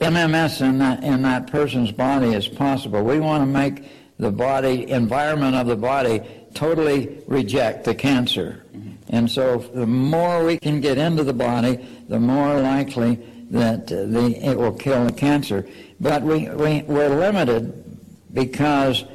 MMS 0.01 0.61
in 0.61 0.77
that, 0.80 1.03
in 1.03 1.22
that 1.24 1.48
person's 1.48 1.92
body 1.92 2.34
as 2.34 2.48
possible. 2.48 3.03
We 3.03 3.19
want 3.19 3.42
to 3.43 3.45
make 3.45 3.84
the 4.19 4.31
body, 4.31 4.89
environment 4.91 5.56
of 5.56 5.65
the 5.67 5.75
body, 5.75 6.22
totally 6.53 7.23
reject 7.25 7.85
the 7.85 7.95
cancer. 7.95 8.64
And 9.09 9.31
so 9.31 9.57
the 9.57 9.88
more 9.88 10.45
we 10.45 10.59
can 10.59 10.81
get 10.81 10.98
into 10.98 11.23
the 11.23 11.33
body, 11.33 11.88
the 12.09 12.19
more 12.19 12.59
likely 12.61 13.15
that 13.49 13.91
uh, 13.91 14.06
the, 14.06 14.38
it 14.45 14.57
will 14.57 14.73
kill 14.73 15.06
the 15.06 15.11
cancer. 15.11 15.65
But 15.99 16.22
we, 16.22 16.49
we, 16.49 16.83
we're 16.83 17.09
limited 17.09 17.98
because 18.33 19.06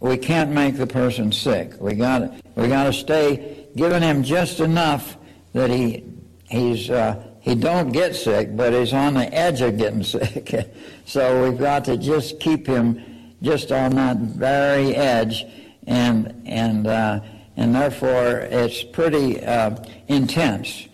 we 0.00 0.16
can't 0.16 0.50
make 0.50 0.76
the 0.76 0.86
person 0.86 1.32
sick. 1.32 1.80
We 1.80 1.94
got 1.94 2.32
we 2.56 2.68
got 2.68 2.84
to 2.84 2.92
stay 2.92 3.66
giving 3.76 4.02
him 4.02 4.22
just 4.22 4.60
enough 4.60 5.16
that 5.52 5.70
he 5.70 6.04
he's 6.48 6.90
uh, 6.90 7.22
he 7.40 7.54
don't 7.54 7.90
get 7.92 8.14
sick, 8.14 8.54
but 8.56 8.72
he's 8.72 8.92
on 8.92 9.14
the 9.14 9.32
edge 9.32 9.60
of 9.62 9.78
getting 9.78 10.02
sick. 10.04 10.70
so 11.06 11.42
we've 11.42 11.58
got 11.58 11.84
to 11.86 11.96
just 11.96 12.40
keep 12.40 12.66
him 12.66 13.09
just 13.42 13.72
on 13.72 13.92
that 13.96 14.16
very 14.18 14.94
edge, 14.94 15.44
and 15.86 16.42
and 16.46 16.86
uh, 16.86 17.20
and 17.56 17.74
therefore 17.74 18.38
it's 18.38 18.82
pretty 18.82 19.42
uh, 19.44 19.76
intense 20.08 20.86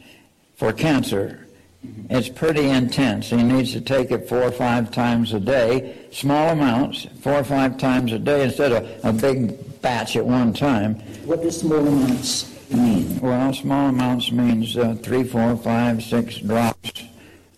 for 0.57 0.73
cancer. 0.73 1.47
It's 2.09 2.29
pretty 2.29 2.69
intense. 2.69 3.31
He 3.31 3.43
needs 3.43 3.73
to 3.73 3.81
take 3.81 4.11
it 4.11 4.29
four 4.29 4.43
or 4.43 4.51
five 4.51 4.91
times 4.91 5.33
a 5.35 5.41
day, 5.41 6.09
small 6.11 6.51
amounts, 6.51 7.07
four 7.21 7.35
or 7.35 7.45
five 7.45 7.79
times 7.79 8.13
a 8.13 8.19
day 8.19 8.45
instead 8.45 8.73
of 8.73 9.05
a 9.05 9.13
big 9.13 9.81
batch 9.83 10.17
at 10.17 10.25
one 10.25 10.53
time. 10.53 10.95
What 11.25 11.43
does 11.43 11.61
small 11.61 11.87
amounts 11.87 12.53
mean? 12.71 13.21
Well, 13.21 13.53
small 13.53 13.91
amounts 13.91 14.33
means 14.33 14.77
uh, 14.77 14.97
three, 15.03 15.23
four, 15.25 15.57
five, 15.57 16.03
six 16.03 16.39
drops 16.39 17.03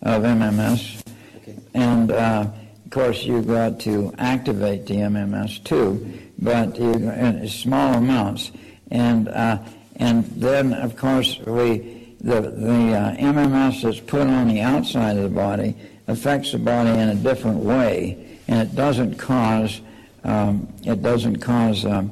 of 0.01 0.23
MMS. 0.23 1.03
Okay. 1.37 1.55
And 1.73 2.11
uh, 2.11 2.47
of 2.89 2.93
course, 2.93 3.23
you've 3.23 3.45
got 3.45 3.79
to 3.81 4.11
activate 4.17 4.87
the 4.87 4.95
MMS 4.95 5.63
too, 5.63 6.11
but 6.39 6.75
you, 6.79 6.91
in 6.91 7.47
small 7.47 7.93
amounts. 7.93 8.51
And 8.89 9.27
uh, 9.27 9.59
and 9.97 10.25
then, 10.25 10.73
of 10.73 10.95
course, 10.95 11.37
we 11.45 12.15
the 12.19 12.41
the 12.41 12.95
uh, 12.97 13.15
MMS 13.17 13.83
that's 13.83 13.99
put 13.99 14.21
on 14.25 14.47
the 14.47 14.61
outside 14.61 15.17
of 15.17 15.21
the 15.21 15.29
body 15.29 15.75
affects 16.07 16.51
the 16.51 16.57
body 16.57 16.89
in 16.89 17.09
a 17.09 17.13
different 17.13 17.59
way, 17.59 18.39
and 18.47 18.67
it 18.67 18.75
doesn't 18.75 19.19
cause 19.19 19.81
um, 20.23 20.67
it 20.83 21.03
doesn't 21.03 21.41
cause 21.41 21.85
um, 21.85 22.11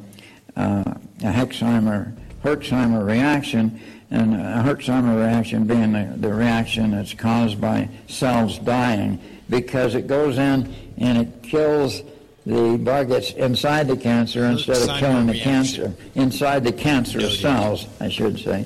uh, 0.55 0.83
a 1.21 1.31
Hexheimer 1.31 2.15
Herxheimer 2.43 3.03
reaction, 3.03 3.81
and 4.11 4.35
a 4.35 4.61
Herxheimer 4.63 5.25
reaction 5.25 5.65
being 5.65 5.93
the, 5.93 6.13
the 6.17 6.31
reaction 6.31 6.91
that's 6.91 7.15
caused 7.15 7.59
by 7.59 7.89
cells 8.07 8.59
dying 8.59 9.19
because 9.49 9.95
it 9.95 10.07
goes 10.07 10.37
in 10.37 10.73
and 10.97 11.17
it 11.17 11.43
kills 11.43 12.01
the 12.45 12.77
bug 12.77 13.09
that's 13.09 13.31
inside 13.31 13.87
the 13.87 13.97
cancer 13.97 14.45
instead 14.45 14.77
of 14.77 14.97
killing 14.97 15.27
the 15.27 15.33
reaction. 15.33 15.43
cancer 15.43 15.93
inside 16.15 16.63
the 16.63 16.71
cancerous 16.71 17.23
Noted. 17.25 17.41
cells, 17.41 17.87
I 17.99 18.09
should 18.09 18.39
say. 18.39 18.65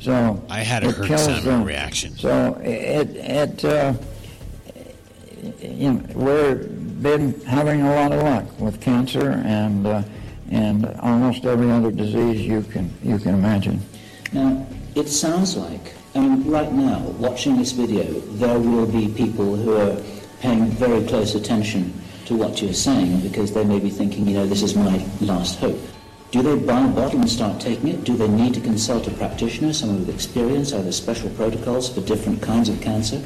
So 0.00 0.42
I 0.50 0.60
had 0.60 0.84
a 0.84 0.88
it 0.90 0.96
kills 1.06 1.28
Herxheimer 1.28 1.42
them. 1.42 1.64
reaction. 1.64 2.16
So 2.16 2.60
it 2.62 3.08
it 3.16 3.64
uh, 3.64 3.94
you 5.60 5.92
know, 5.92 6.02
we've 6.14 7.02
been 7.02 7.40
having 7.42 7.82
a 7.82 7.94
lot 7.94 8.12
of 8.12 8.22
luck 8.22 8.60
with 8.60 8.80
cancer 8.80 9.42
and 9.44 9.86
uh, 9.86 10.02
and 10.50 10.86
almost 11.00 11.44
every 11.44 11.70
other 11.70 11.90
disease 11.90 12.40
you 12.42 12.62
can 12.62 12.92
you 13.02 13.18
can 13.18 13.34
imagine. 13.34 13.80
Now, 14.32 14.66
it 14.94 15.08
sounds 15.08 15.56
like, 15.56 15.94
I 16.14 16.20
mean, 16.20 16.50
right 16.50 16.72
now, 16.72 17.00
watching 17.18 17.56
this 17.56 17.72
video, 17.72 18.04
there 18.36 18.58
will 18.58 18.86
be 18.86 19.08
people 19.08 19.56
who 19.56 19.76
are 19.76 19.96
paying 20.42 20.66
very 20.72 21.06
close 21.06 21.36
attention 21.36 21.94
to 22.26 22.34
what 22.34 22.60
you're 22.60 22.72
saying 22.74 23.20
because 23.20 23.52
they 23.52 23.64
may 23.64 23.78
be 23.78 23.88
thinking, 23.88 24.26
you 24.26 24.34
know, 24.34 24.46
this 24.46 24.62
is 24.62 24.74
my 24.74 25.06
last 25.20 25.60
hope. 25.60 25.78
Do 26.32 26.42
they 26.42 26.56
buy 26.56 26.84
a 26.84 26.88
bottle 26.88 27.20
and 27.20 27.30
start 27.30 27.60
taking 27.60 27.88
it? 27.88 28.02
Do 28.02 28.16
they 28.16 28.26
need 28.26 28.54
to 28.54 28.60
consult 28.60 29.06
a 29.06 29.12
practitioner, 29.12 29.72
someone 29.72 30.00
with 30.00 30.12
experience? 30.12 30.72
Are 30.72 30.82
there 30.82 30.90
special 30.90 31.30
protocols 31.30 31.88
for 31.88 32.00
different 32.00 32.42
kinds 32.42 32.68
of 32.68 32.80
cancer? 32.80 33.22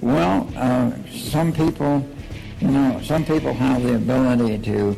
Well, 0.00 0.46
uh, 0.56 0.92
some 1.10 1.52
people, 1.52 2.06
you 2.60 2.68
know, 2.68 3.00
some 3.02 3.24
people 3.24 3.54
have 3.54 3.82
the 3.82 3.94
ability 3.94 4.58
to 4.70 4.96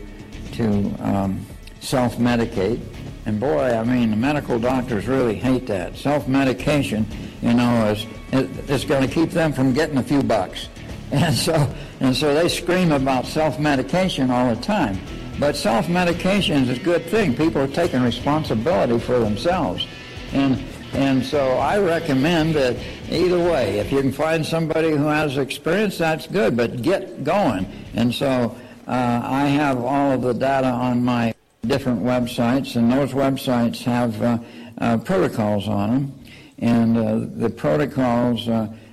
to 0.52 0.92
um, 0.98 1.46
self-medicate, 1.78 2.80
and 3.26 3.38
boy, 3.38 3.78
I 3.78 3.84
mean, 3.84 4.10
the 4.10 4.16
medical 4.16 4.58
doctors 4.58 5.06
really 5.06 5.36
hate 5.36 5.68
that. 5.68 5.96
Self-medication, 5.96 7.06
you 7.42 7.54
know, 7.54 7.92
is 7.92 8.06
it, 8.32 8.50
it's 8.68 8.84
going 8.84 9.06
to 9.06 9.14
keep 9.14 9.30
them 9.30 9.52
from 9.52 9.72
getting 9.72 9.98
a 9.98 10.02
few 10.02 10.22
bucks, 10.22 10.68
and 11.12 11.34
so 11.34 11.74
and 12.00 12.14
so 12.14 12.34
they 12.34 12.48
scream 12.48 12.92
about 12.92 13.26
self-medication 13.26 14.30
all 14.30 14.54
the 14.54 14.60
time. 14.60 14.98
But 15.38 15.56
self-medication 15.56 16.64
is 16.64 16.78
a 16.78 16.82
good 16.82 17.04
thing. 17.06 17.36
People 17.36 17.62
are 17.62 17.68
taking 17.68 18.02
responsibility 18.02 18.98
for 18.98 19.18
themselves, 19.18 19.86
and 20.32 20.62
and 20.92 21.24
so 21.24 21.58
I 21.58 21.78
recommend 21.78 22.54
that 22.54 22.76
either 23.10 23.38
way, 23.38 23.78
if 23.78 23.92
you 23.92 24.00
can 24.00 24.12
find 24.12 24.44
somebody 24.44 24.90
who 24.90 25.04
has 25.04 25.36
experience, 25.36 25.98
that's 25.98 26.26
good, 26.26 26.56
but 26.56 26.82
get 26.82 27.24
going. 27.24 27.66
And 27.94 28.14
so 28.14 28.56
uh, 28.86 29.20
I 29.22 29.46
have 29.46 29.78
all 29.84 30.12
of 30.12 30.22
the 30.22 30.32
data 30.32 30.68
on 30.68 31.04
my 31.04 31.34
different 31.66 32.02
websites, 32.02 32.76
and 32.76 32.90
those 32.90 33.12
websites 33.12 33.82
have 33.84 34.22
uh, 34.22 34.38
uh, 34.78 34.96
protocols 34.98 35.68
on 35.68 35.90
them. 35.90 36.14
And 36.60 36.96
uh, 36.96 37.26
the 37.36 37.50
protocols 37.50 38.48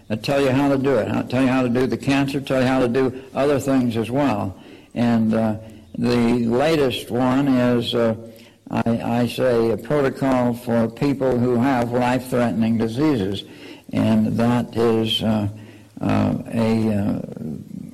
uh, 0.09 0.15
tell 0.15 0.41
you 0.41 0.51
how 0.51 0.69
to 0.69 0.77
do 0.77 0.95
it, 0.97 1.07
how- 1.07 1.23
tell 1.23 1.41
you 1.41 1.47
how 1.47 1.61
to 1.63 1.69
do 1.69 1.87
the 1.87 1.97
cancer, 1.97 2.39
tell 2.39 2.61
you 2.61 2.67
how 2.67 2.79
to 2.79 2.87
do 2.87 3.23
other 3.33 3.59
things 3.59 3.97
as 3.97 4.09
well. 4.11 4.55
And 4.93 5.33
uh, 5.33 5.57
the 5.97 6.45
latest 6.45 7.11
one 7.11 7.47
is 7.47 7.93
uh, 7.95 8.15
I, 8.71 9.21
I 9.21 9.27
say 9.27 9.71
a 9.71 9.77
protocol 9.77 10.53
for 10.53 10.89
people 10.89 11.37
who 11.37 11.55
have 11.57 11.91
life-threatening 11.91 12.77
diseases, 12.77 13.43
and 13.93 14.37
that 14.37 14.75
is 14.75 15.21
uh, 15.21 15.47
uh, 16.01 16.33
a, 16.47 16.89
uh, 16.89 17.21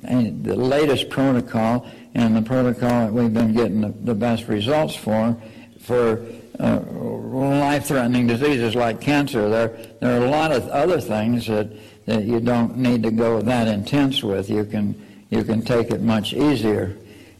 a 0.08 0.30
the 0.30 0.56
latest 0.56 1.10
protocol 1.10 1.86
and 2.14 2.34
the 2.34 2.42
protocol 2.42 3.06
that 3.06 3.12
we've 3.12 3.34
been 3.34 3.52
getting 3.52 3.80
the, 3.82 3.88
the 4.04 4.14
best 4.14 4.48
results 4.48 4.94
for 4.94 5.36
for 5.80 6.24
uh, 6.58 6.80
life-threatening 6.80 8.26
diseases 8.26 8.74
like 8.74 9.00
cancer. 9.00 9.48
There 9.48 9.68
there 10.00 10.20
are 10.20 10.24
a 10.24 10.30
lot 10.30 10.52
of 10.52 10.66
other 10.68 11.00
things 11.00 11.46
that 11.46 11.68
that 12.06 12.24
you 12.24 12.40
don't 12.40 12.76
need 12.76 13.02
to 13.02 13.10
go 13.10 13.40
that 13.42 13.68
intense 13.68 14.22
with. 14.22 14.50
You 14.50 14.64
can 14.64 14.94
you 15.30 15.44
can 15.44 15.62
take 15.62 15.90
it 15.90 16.02
much 16.02 16.32
easier, 16.32 16.96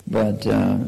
but. 0.06 0.46
Uh, 0.46 0.78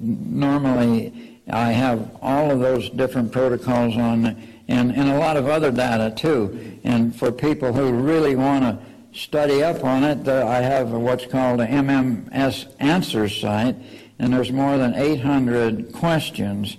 normally 0.00 1.40
I 1.48 1.72
have 1.72 2.10
all 2.20 2.50
of 2.50 2.60
those 2.60 2.90
different 2.90 3.32
protocols 3.32 3.96
on 3.96 4.36
and, 4.68 4.92
and 4.92 5.08
a 5.10 5.18
lot 5.18 5.36
of 5.36 5.46
other 5.46 5.70
data 5.70 6.12
too. 6.14 6.78
And 6.84 7.14
for 7.14 7.30
people 7.30 7.72
who 7.72 7.92
really 7.92 8.34
want 8.34 8.64
to 8.64 9.18
study 9.18 9.62
up 9.62 9.84
on 9.84 10.02
it, 10.02 10.26
uh, 10.26 10.46
I 10.46 10.56
have 10.56 10.90
what's 10.90 11.26
called 11.26 11.60
a 11.60 11.66
MMS 11.66 12.66
Answers 12.80 13.40
site, 13.40 13.76
and 14.18 14.32
there's 14.32 14.50
more 14.50 14.76
than 14.76 14.94
800 14.94 15.92
questions 15.92 16.76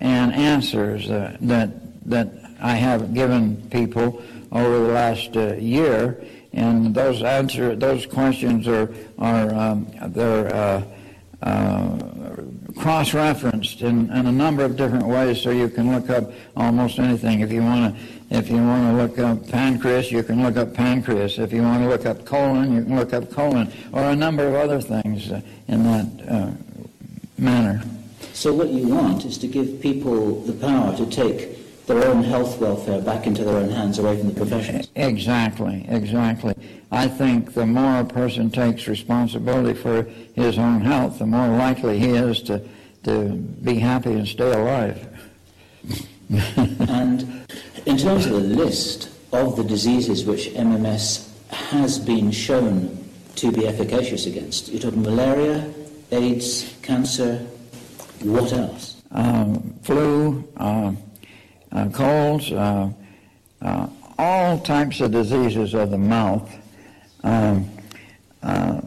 and 0.00 0.32
answers 0.32 1.10
uh, 1.10 1.36
that 1.40 1.70
that 2.08 2.28
I 2.60 2.74
have 2.74 3.12
given 3.14 3.56
people 3.70 4.22
over 4.52 4.78
the 4.86 4.92
last 4.92 5.36
uh, 5.36 5.54
year, 5.54 6.22
and 6.52 6.94
those 6.94 7.22
answer 7.22 7.76
those 7.76 8.06
questions 8.06 8.66
are 8.66 8.92
are 9.18 9.54
um, 9.54 9.86
they're 10.08 10.54
uh, 10.54 10.82
uh, 11.42 11.98
cross-referenced 12.76 13.82
in, 13.82 14.10
in 14.10 14.26
a 14.26 14.32
number 14.32 14.64
of 14.64 14.76
different 14.76 15.06
ways, 15.06 15.40
so 15.40 15.50
you 15.50 15.68
can 15.68 15.92
look 15.92 16.10
up 16.10 16.32
almost 16.56 16.98
anything. 16.98 17.40
If 17.40 17.52
you 17.52 17.62
want 17.62 17.94
to, 17.94 18.36
if 18.36 18.48
you 18.48 18.56
want 18.56 18.84
to 18.90 19.02
look 19.02 19.18
up 19.18 19.48
pancreas, 19.48 20.10
you 20.10 20.22
can 20.22 20.42
look 20.42 20.56
up 20.56 20.74
pancreas. 20.74 21.38
If 21.38 21.52
you 21.52 21.62
want 21.62 21.82
to 21.82 21.88
look 21.88 22.06
up 22.06 22.24
colon, 22.24 22.72
you 22.72 22.84
can 22.84 22.96
look 22.96 23.12
up 23.12 23.30
colon, 23.30 23.72
or 23.92 24.02
a 24.02 24.16
number 24.16 24.46
of 24.46 24.54
other 24.54 24.80
things 24.80 25.30
uh, 25.30 25.40
in 25.68 25.84
that 25.84 26.28
uh, 26.28 26.50
manner. 27.36 27.82
So 28.32 28.52
what 28.52 28.68
you 28.68 28.88
want 28.88 29.24
is 29.24 29.38
to 29.38 29.48
give 29.48 29.80
people 29.80 30.42
the 30.42 30.52
power 30.52 30.96
to 30.96 31.06
take 31.06 31.57
their 31.88 32.06
own 32.06 32.22
health 32.22 32.58
welfare 32.58 33.00
back 33.00 33.26
into 33.26 33.42
their 33.42 33.56
own 33.56 33.70
hands 33.70 33.98
away 33.98 34.16
from 34.18 34.28
the 34.28 34.34
professionals. 34.34 34.88
Exactly, 34.94 35.86
exactly. 35.88 36.54
I 36.92 37.08
think 37.08 37.54
the 37.54 37.66
more 37.66 38.00
a 38.00 38.04
person 38.04 38.50
takes 38.50 38.86
responsibility 38.86 39.78
for 39.78 40.02
his 40.34 40.58
own 40.58 40.82
health, 40.82 41.18
the 41.18 41.26
more 41.26 41.48
likely 41.48 41.98
he 41.98 42.10
is 42.10 42.42
to, 42.42 42.62
to 43.04 43.30
be 43.30 43.78
happy 43.78 44.12
and 44.12 44.28
stay 44.28 44.52
alive. 44.52 45.06
And 46.90 47.46
in 47.86 47.96
terms 47.96 48.26
of 48.26 48.32
the 48.32 48.40
list 48.40 49.08
of 49.32 49.56
the 49.56 49.64
diseases 49.64 50.26
which 50.26 50.48
MMS 50.48 51.26
has 51.50 51.98
been 51.98 52.30
shown 52.30 53.02
to 53.36 53.50
be 53.50 53.66
efficacious 53.66 54.26
against, 54.26 54.68
you're 54.68 54.82
talking 54.82 55.02
malaria, 55.02 55.72
AIDS, 56.10 56.74
cancer, 56.82 57.38
what 58.22 58.52
else? 58.52 58.98
um, 59.10 59.74
flu, 59.82 60.46
uh, 60.56 60.92
uh, 61.72 61.88
colds, 61.90 62.50
uh, 62.52 62.90
uh, 63.60 63.88
all 64.18 64.58
types 64.58 65.00
of 65.00 65.12
diseases 65.12 65.74
of 65.74 65.90
the 65.90 65.98
mouth. 65.98 66.50
Um, 67.22 67.68
uh, 68.42 68.80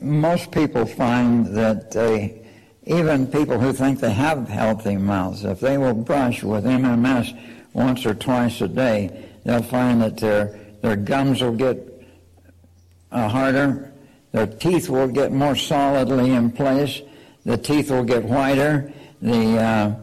most 0.00 0.50
people 0.50 0.86
find 0.86 1.46
that 1.56 1.90
they, 1.90 2.42
even 2.84 3.26
people 3.26 3.58
who 3.58 3.72
think 3.72 4.00
they 4.00 4.12
have 4.12 4.48
healthy 4.48 4.96
mouths, 4.96 5.44
if 5.44 5.60
they 5.60 5.78
will 5.78 5.94
brush 5.94 6.42
with 6.42 6.64
MMS 6.64 7.38
once 7.72 8.04
or 8.06 8.14
twice 8.14 8.60
a 8.60 8.68
day, 8.68 9.28
they'll 9.44 9.62
find 9.62 10.00
that 10.02 10.16
their, 10.16 10.58
their 10.82 10.96
gums 10.96 11.42
will 11.42 11.54
get 11.54 11.78
uh, 13.12 13.28
harder, 13.28 13.92
their 14.32 14.46
teeth 14.46 14.88
will 14.88 15.08
get 15.08 15.32
more 15.32 15.56
solidly 15.56 16.32
in 16.32 16.50
place, 16.50 17.02
the 17.44 17.56
teeth 17.56 17.90
will 17.90 18.04
get 18.04 18.24
whiter, 18.24 18.92
the, 19.20 19.58
uh, 19.58 19.94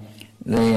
the 0.45 0.75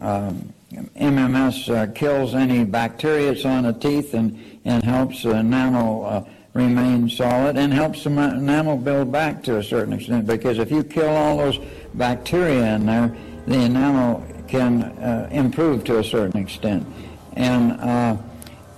um, 0.00 0.52
MMS 0.70 1.74
uh, 1.74 1.92
kills 1.92 2.34
any 2.34 2.64
bacteria 2.64 3.32
that's 3.32 3.44
on 3.44 3.64
the 3.64 3.72
teeth 3.72 4.14
and, 4.14 4.60
and 4.64 4.82
helps 4.84 5.24
the 5.24 5.36
enamel 5.36 6.06
uh, 6.06 6.24
remain 6.52 7.08
solid 7.08 7.56
and 7.56 7.72
helps 7.72 8.04
the 8.04 8.10
enamel 8.10 8.76
build 8.76 9.10
back 9.10 9.42
to 9.42 9.58
a 9.58 9.62
certain 9.62 9.92
extent 9.92 10.26
because 10.26 10.58
if 10.58 10.70
you 10.70 10.84
kill 10.84 11.08
all 11.08 11.36
those 11.36 11.58
bacteria 11.94 12.76
in 12.76 12.86
there, 12.86 13.16
the 13.46 13.58
enamel 13.58 14.24
can 14.46 14.82
uh, 14.82 15.28
improve 15.32 15.84
to 15.84 15.98
a 15.98 16.04
certain 16.04 16.40
extent. 16.40 16.86
And 17.34 17.72
uh, 17.80 18.16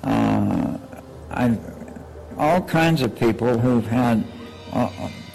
uh, 0.05 0.79
I, 1.31 1.59
all 2.39 2.63
kinds 2.63 3.03
of 3.03 3.15
people 3.19 3.59
who've 3.59 3.87
had 3.87 4.25
uh, 4.73 4.91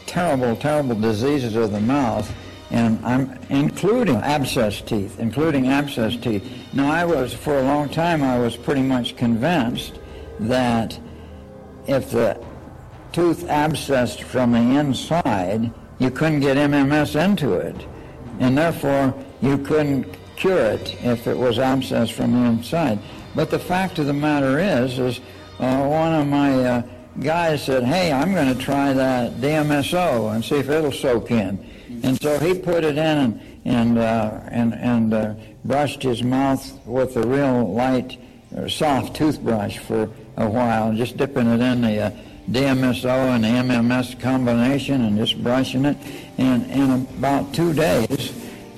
terrible, 0.07 0.55
terrible 0.55 0.95
diseases 0.95 1.55
of 1.55 1.71
the 1.71 1.79
mouth 1.79 2.31
and 2.69 3.03
I'm 3.05 3.39
including 3.49 4.17
abscess 4.17 4.81
teeth, 4.81 5.19
including 5.19 5.67
abscess 5.67 6.15
teeth. 6.17 6.43
Now, 6.73 6.91
I 6.91 7.05
was 7.05 7.33
for 7.33 7.57
a 7.57 7.63
long 7.63 7.89
time 7.89 8.21
I 8.23 8.37
was 8.39 8.57
pretty 8.57 8.81
much 8.81 9.15
convinced 9.15 9.99
that 10.39 10.99
if 11.87 12.11
the 12.11 12.43
tooth 13.13 13.45
abscessed 13.45 14.21
from 14.21 14.51
the 14.51 14.79
inside, 14.79 15.71
you 15.99 16.11
couldn't 16.11 16.41
get 16.41 16.57
MMS 16.57 17.15
into 17.21 17.53
it, 17.53 17.87
and 18.39 18.57
therefore 18.57 19.15
you 19.41 19.57
couldn't 19.57 20.05
cure 20.35 20.71
it 20.71 20.95
if 21.03 21.25
it 21.25 21.37
was 21.37 21.57
abscessed 21.57 22.11
from 22.11 22.33
the 22.33 22.49
inside. 22.49 22.99
But 23.33 23.49
the 23.49 23.59
fact 23.59 23.97
of 23.99 24.05
the 24.05 24.13
matter 24.13 24.59
is, 24.59 24.99
is 24.99 25.19
uh, 25.59 25.87
one 25.87 26.13
of 26.13 26.27
my 26.27 26.53
uh, 26.63 26.81
guys 27.19 27.63
said, 27.63 27.83
"Hey, 27.83 28.11
I'm 28.11 28.33
going 28.33 28.53
to 28.53 28.61
try 28.61 28.93
that 28.93 29.33
DMSO 29.37 30.33
and 30.35 30.43
see 30.43 30.55
if 30.55 30.69
it'll 30.69 30.91
soak 30.91 31.31
in." 31.31 31.66
And 32.03 32.21
so 32.21 32.39
he 32.39 32.53
put 32.53 32.83
it 32.83 32.97
in 32.97 32.99
and 32.99 33.41
and 33.65 33.97
uh, 33.97 34.39
and 34.47 34.73
and 34.73 35.13
uh, 35.13 35.33
brushed 35.65 36.03
his 36.03 36.23
mouth 36.23 36.79
with 36.85 37.15
a 37.17 37.27
real 37.27 37.73
light, 37.73 38.17
uh, 38.55 38.67
soft 38.67 39.15
toothbrush 39.15 39.77
for 39.77 40.09
a 40.37 40.49
while, 40.49 40.93
just 40.93 41.17
dipping 41.17 41.47
it 41.47 41.59
in 41.59 41.81
the 41.81 41.99
uh, 41.99 42.11
DMSO 42.49 43.35
and 43.35 43.43
the 43.43 43.47
MMS 43.47 44.19
combination 44.19 45.01
and 45.01 45.17
just 45.17 45.41
brushing 45.43 45.85
it. 45.85 45.97
And 46.37 46.69
in 46.71 46.91
about 47.17 47.53
two 47.53 47.73
days, 47.73 48.33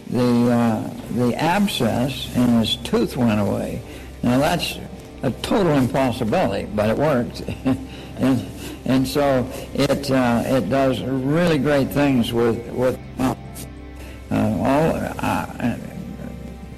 the 0.10 0.52
uh, 0.52 0.94
the 1.12 1.36
abscess 1.36 2.36
in 2.36 2.60
his 2.60 2.76
tooth 2.78 3.18
went 3.18 3.40
away. 3.40 3.82
Now 4.24 4.40
that's 4.40 4.80
a 5.24 5.32
total 5.32 5.74
impossibility, 5.74 6.68
but 6.74 6.90
it 6.90 6.98
worked. 6.98 7.42
and 8.18 8.40
and 8.90 9.08
so 9.08 9.48
it 9.76 10.10
uh, 10.10 10.42
it 10.46 10.68
does 10.68 11.02
really 11.04 11.60
great 11.60 11.90
things 11.90 12.34
with 12.34 12.58
with 12.72 13.00
uh, 13.20 13.36
all. 14.32 14.96
Uh, 15.20 15.78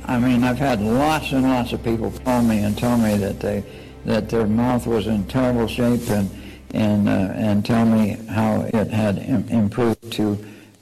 I 0.05 0.19
mean, 0.19 0.43
I've 0.43 0.57
had 0.57 0.81
lots 0.81 1.31
and 1.31 1.43
lots 1.43 1.71
of 1.71 1.83
people 1.83 2.11
call 2.25 2.41
me 2.41 2.59
and 2.59 2.77
tell 2.77 2.97
me 2.97 3.15
that 3.15 3.39
they 3.39 3.63
that 4.03 4.29
their 4.29 4.45
mouth 4.45 4.85
was 4.85 5.07
in 5.07 5.23
terrible 5.27 5.67
shape 5.67 6.09
and 6.09 6.29
and 6.73 7.07
uh, 7.07 7.31
and 7.33 7.65
tell 7.65 7.85
me 7.85 8.17
how 8.27 8.69
it 8.73 8.89
had 8.89 9.17
Im- 9.19 9.47
improved 9.47 10.11
to 10.11 10.37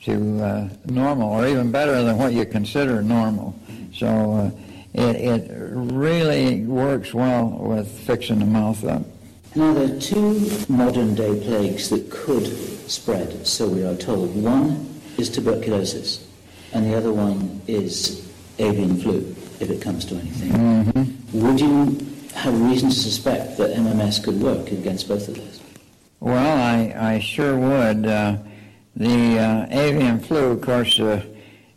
to 0.06 0.43
uh, 0.43 0.69
normal 0.85 1.30
or 1.30 1.48
even 1.48 1.72
better 1.72 2.01
than 2.01 2.17
what 2.17 2.33
you 2.33 2.43
consider 2.43 3.03
normal. 3.03 3.53
So 3.93 4.08
uh, 4.08 4.51
it 4.95 5.16
it 5.16 5.51
really 5.53 6.61
works 6.61 7.14
well 7.14 7.49
with 7.49 7.88
fixing 7.88 8.40
the 8.40 8.45
mouth 8.45 8.83
up. 8.83 9.03
Now, 9.59 9.73
there 9.73 9.93
are 9.93 9.99
two 9.99 10.49
modern 10.69 11.15
day 11.15 11.38
plagues 11.38 11.89
that 11.89 12.09
could 12.09 12.47
spread, 12.89 13.45
so 13.45 13.67
we 13.67 13.83
are 13.83 13.93
told. 13.93 14.33
One 14.33 15.01
is 15.17 15.29
tuberculosis, 15.29 16.25
and 16.71 16.85
the 16.85 16.95
other 16.95 17.11
one 17.11 17.61
is 17.67 18.25
avian 18.57 19.01
flu, 19.01 19.35
if 19.59 19.69
it 19.69 19.81
comes 19.81 20.05
to 20.05 20.15
anything. 20.15 20.53
Mm-hmm. 20.53 21.41
Would 21.41 21.59
you 21.59 22.07
have 22.35 22.57
reason 22.61 22.89
to 22.89 22.95
suspect 22.95 23.57
that 23.57 23.75
MMS 23.75 24.23
could 24.23 24.39
work 24.39 24.71
against 24.71 25.09
both 25.09 25.27
of 25.27 25.35
those? 25.35 25.59
Well, 26.21 26.38
I, 26.38 27.15
I 27.15 27.19
sure 27.19 27.57
would. 27.57 28.05
Uh, 28.05 28.38
the 28.95 29.39
uh, 29.39 29.67
avian 29.71 30.21
flu, 30.21 30.51
of 30.51 30.61
course, 30.61 30.97
uh, 31.01 31.21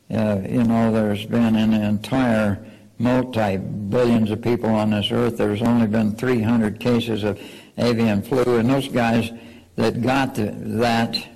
uh 0.09 0.41
you 0.49 0.63
know, 0.63 0.93
there's 0.93 1.27
been 1.27 1.57
an 1.57 1.73
entire 1.73 2.65
multi 3.01 3.57
billions 3.57 4.31
of 4.31 4.41
people 4.41 4.71
on 4.71 4.91
this 4.91 5.11
earth. 5.11 5.37
There's 5.37 5.63
only 5.63 5.89
been 5.89 6.15
300 6.15 6.79
cases 6.79 7.25
of 7.25 7.41
avian 7.79 8.23
flu, 8.23 8.59
and 8.59 8.69
those 8.69 8.89
guys 8.89 9.31
that 9.77 10.03
got 10.03 10.35
the, 10.35 10.53
that 10.57 11.27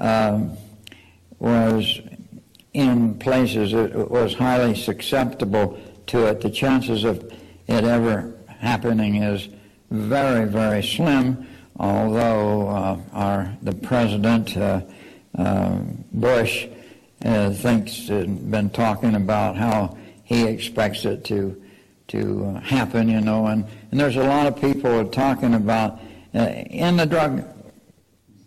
um, 0.00 0.56
was 1.38 2.00
in 2.72 3.18
places 3.18 3.72
it 3.72 4.10
was 4.10 4.34
highly 4.34 4.74
susceptible 4.74 5.78
to 6.06 6.26
it. 6.26 6.40
The 6.40 6.50
chances 6.50 7.04
of 7.04 7.32
it 7.66 7.84
ever 7.84 8.34
happening 8.58 9.22
is 9.22 9.48
very, 9.90 10.46
very 10.46 10.82
slim. 10.82 11.46
Although 11.78 12.68
uh, 12.68 12.98
our 13.12 13.56
the 13.62 13.72
president 13.72 14.56
uh, 14.56 14.80
uh, 15.36 15.78
Bush 16.12 16.66
uh, 17.24 17.50
thinks 17.50 18.08
been 18.08 18.70
talking 18.70 19.14
about 19.14 19.56
how 19.56 19.96
he 20.24 20.46
expects 20.46 21.04
it 21.04 21.24
to 21.24 21.62
to 22.08 22.54
happen, 22.62 23.08
you 23.08 23.20
know, 23.20 23.46
and, 23.46 23.64
and 23.90 24.00
there's 24.00 24.16
a 24.16 24.24
lot 24.24 24.46
of 24.46 24.60
people 24.60 25.06
talking 25.08 25.54
about 25.54 26.00
uh, 26.34 26.40
in 26.40 26.96
the 26.96 27.06
drug 27.06 27.44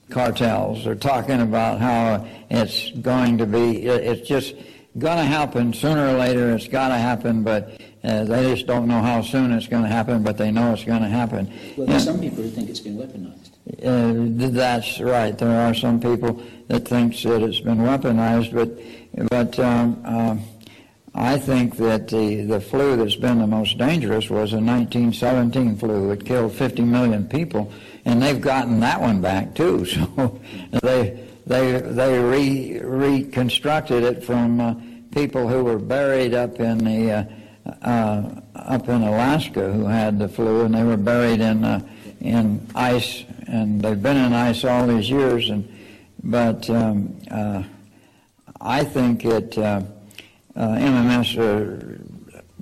cartels 0.09 0.83
They're 0.83 0.95
talking 0.95 1.41
about 1.41 1.79
how 1.79 2.27
it's 2.49 2.91
going 2.91 3.37
to 3.37 3.45
be, 3.45 3.85
it's 3.85 4.27
just 4.27 4.55
going 4.97 5.17
to 5.17 5.23
happen 5.23 5.73
sooner 5.73 6.07
or 6.07 6.13
later. 6.13 6.51
It's 6.55 6.67
got 6.67 6.89
to 6.89 6.97
happen, 6.97 7.43
but 7.43 7.79
uh, 8.03 8.23
they 8.23 8.53
just 8.53 8.65
don't 8.65 8.87
know 8.87 9.01
how 9.01 9.21
soon 9.21 9.51
it's 9.51 9.67
going 9.67 9.83
to 9.83 9.89
happen, 9.89 10.23
but 10.23 10.37
they 10.37 10.51
know 10.51 10.73
it's 10.73 10.83
going 10.83 11.01
to 11.01 11.07
happen. 11.09 11.51
Well, 11.77 11.87
there's 11.87 12.05
some 12.05 12.19
people 12.19 12.43
who 12.43 12.49
think 12.49 12.69
it's 12.69 12.79
been 12.79 12.97
weaponized. 12.97 13.49
Uh, 13.83 14.49
that's 14.51 14.99
right. 14.99 15.37
There 15.37 15.67
are 15.67 15.75
some 15.75 15.99
people 15.99 16.41
that 16.69 16.87
think 16.87 17.15
that 17.21 17.43
it's 17.43 17.59
been 17.59 17.77
weaponized, 17.77 18.53
but 18.53 19.29
but 19.29 19.59
um, 19.59 20.01
uh, 20.03 20.37
I 21.19 21.37
think 21.37 21.75
that 21.75 22.07
the, 22.07 22.45
the 22.45 22.61
flu 22.61 22.95
that's 22.95 23.15
been 23.15 23.39
the 23.39 23.47
most 23.47 23.77
dangerous 23.77 24.29
was 24.29 24.51
the 24.51 24.61
1917 24.61 25.75
flu. 25.75 26.11
It 26.11 26.25
killed 26.25 26.53
50 26.53 26.81
million 26.83 27.27
people, 27.27 27.73
and 28.05 28.21
they've 28.21 28.39
gotten 28.39 28.79
that 28.79 29.01
one 29.01 29.19
back 29.21 29.53
too. 29.53 29.85
So 29.85 30.39
they 30.71 31.19
they 31.45 31.81
they 31.81 32.19
re, 32.19 32.79
reconstructed 32.79 34.03
it 34.03 34.23
from 34.23 34.61
uh, 34.61 34.75
people 35.11 35.45
who 35.47 35.63
were 35.65 35.77
buried 35.77 36.33
up 36.33 36.59
in 36.61 36.77
the 36.77 37.11
uh, 37.11 37.23
uh, 37.81 38.41
up 38.55 38.87
in 38.87 39.01
Alaska 39.01 39.73
who 39.73 39.85
had 39.85 40.19
the 40.19 40.29
flu, 40.29 40.61
and 40.61 40.73
they 40.73 40.83
were 40.83 40.95
buried 40.95 41.41
in 41.41 41.65
uh, 41.65 41.81
in 42.21 42.65
ice, 42.75 43.25
and 43.47 43.81
they've 43.81 44.01
been 44.01 44.17
in 44.17 44.31
ice 44.31 44.63
all 44.63 44.87
these 44.87 45.09
years. 45.09 45.49
And 45.49 45.67
but 46.23 46.69
um, 46.69 47.19
uh, 47.29 47.63
I 48.61 48.85
think 48.85 49.25
it 49.25 49.57
uh, 49.57 49.81
MMS 50.55 51.99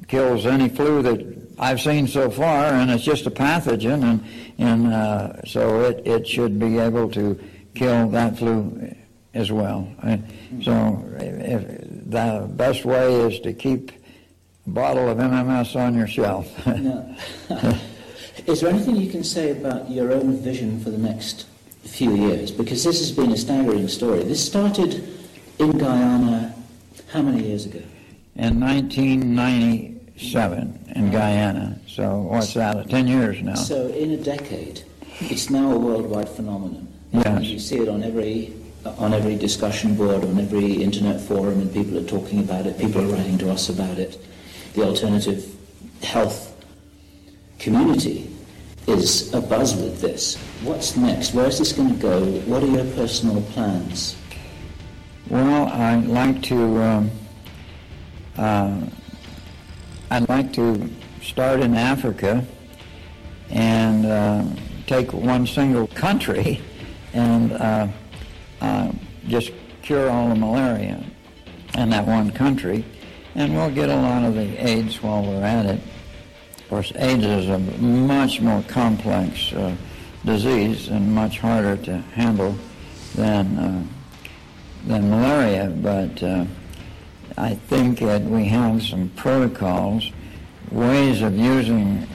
kills 0.07 0.45
any 0.45 0.69
flu 0.69 1.01
that 1.01 1.37
I've 1.59 1.81
seen 1.81 2.07
so 2.07 2.29
far, 2.29 2.65
and 2.65 2.91
it's 2.91 3.03
just 3.03 3.25
a 3.25 3.31
pathogen, 3.31 4.03
and 4.03 4.23
and 4.57 4.93
uh, 4.93 5.41
so 5.45 5.81
it, 5.81 6.05
it 6.05 6.27
should 6.27 6.59
be 6.59 6.77
able 6.77 7.09
to 7.11 7.39
kill 7.73 8.09
that 8.09 8.37
flu 8.37 8.95
as 9.33 9.51
well. 9.51 9.87
And 10.03 10.23
so 10.63 11.03
the 11.19 12.47
best 12.51 12.85
way 12.85 13.13
is 13.21 13.39
to 13.41 13.53
keep 13.53 13.91
a 13.91 14.69
bottle 14.69 15.09
of 15.09 15.17
MMS 15.17 15.75
on 15.75 15.95
your 15.95 16.07
shelf. 16.07 16.47
is 18.47 18.61
there 18.61 18.69
anything 18.69 18.95
you 18.95 19.09
can 19.09 19.23
say 19.23 19.51
about 19.51 19.89
your 19.89 20.11
own 20.11 20.37
vision 20.37 20.79
for 20.79 20.89
the 20.89 20.97
next 20.97 21.45
few 21.83 22.15
years? 22.15 22.51
Because 22.51 22.83
this 22.83 22.99
has 22.99 23.11
been 23.11 23.31
a 23.31 23.37
staggering 23.37 23.87
story. 23.87 24.23
This 24.23 24.45
started 24.45 25.07
in 25.59 25.77
Guyana 25.77 26.56
how 27.17 27.23
many 27.23 27.47
years 27.47 27.65
ago? 27.65 27.81
In 28.35 28.59
1997 28.59 30.91
in 30.95 31.11
Guyana. 31.11 31.79
So 31.87 32.19
what's 32.19 32.53
that? 32.53 32.75
Uh, 32.75 32.83
ten 32.83 33.07
years 33.07 33.41
now. 33.41 33.55
So 33.55 33.87
in 33.87 34.11
a 34.11 34.17
decade, 34.17 34.83
it's 35.19 35.49
now 35.49 35.71
a 35.71 35.79
worldwide 35.79 36.29
phenomenon. 36.29 36.87
Yes. 37.11 37.45
You 37.45 37.57
see 37.57 37.77
it 37.77 37.89
on 37.89 38.03
every 38.03 38.53
on 38.85 39.15
every 39.15 39.35
discussion 39.35 39.95
board, 39.95 40.23
on 40.23 40.39
every 40.39 40.83
internet 40.83 41.19
forum, 41.19 41.59
and 41.59 41.73
people 41.73 41.97
are 41.97 42.05
talking 42.05 42.39
about 42.39 42.67
it. 42.67 42.77
People 42.77 43.01
are 43.01 43.07
writing 43.07 43.39
to 43.39 43.49
us 43.49 43.69
about 43.69 43.97
it. 43.97 44.23
The 44.75 44.83
alternative 44.83 45.55
health 46.03 46.53
community 47.57 48.29
is 48.85 49.31
abuzz 49.31 49.75
with 49.81 50.01
this. 50.01 50.35
What's 50.61 50.95
next? 50.95 51.33
Where 51.33 51.47
is 51.47 51.57
this 51.57 51.73
going 51.73 51.95
to 51.95 51.99
go? 51.99 52.23
What 52.41 52.61
are 52.61 52.67
your 52.67 52.85
personal 52.93 53.41
plans? 53.53 54.15
Well, 55.29 55.67
I'd 55.67 56.05
like 56.05 56.41
to. 56.43 56.81
Um, 56.81 57.11
uh, 58.37 58.81
I'd 60.09 60.29
like 60.29 60.53
to 60.53 60.89
start 61.21 61.59
in 61.59 61.75
Africa 61.75 62.45
and 63.49 64.05
uh, 64.05 64.45
take 64.85 65.11
one 65.11 65.45
single 65.45 65.87
country 65.87 66.61
and 67.13 67.51
uh, 67.51 67.87
uh, 68.61 68.91
just 69.27 69.51
cure 69.81 70.09
all 70.09 70.29
the 70.29 70.35
malaria 70.35 71.03
in 71.77 71.89
that 71.89 72.07
one 72.07 72.31
country, 72.31 72.85
and 73.35 73.53
we'll 73.53 73.71
get 73.71 73.89
a 73.89 73.95
lot 73.95 74.23
of 74.23 74.33
the 74.33 74.65
AIDS 74.65 75.03
while 75.03 75.23
we're 75.23 75.43
at 75.43 75.65
it. 75.65 75.81
Of 76.57 76.69
course, 76.69 76.93
AIDS 76.95 77.25
is 77.25 77.49
a 77.49 77.59
much 77.59 78.39
more 78.39 78.63
complex 78.69 79.51
uh, 79.51 79.75
disease 80.23 80.87
and 80.87 81.13
much 81.13 81.39
harder 81.39 81.75
to 81.83 81.97
handle 81.97 82.55
than 83.15 83.57
uh, 83.57 83.83
than 84.87 85.09
malaria, 85.09 85.69
but 85.69 86.23
uh, 86.23 86.45
I 87.37 87.55
think 87.55 87.99
that 87.99 88.21
we 88.23 88.45
have 88.45 88.81
some 88.81 89.09
protocols, 89.09 90.11
ways 90.71 91.21
of 91.21 91.37
using 91.37 92.07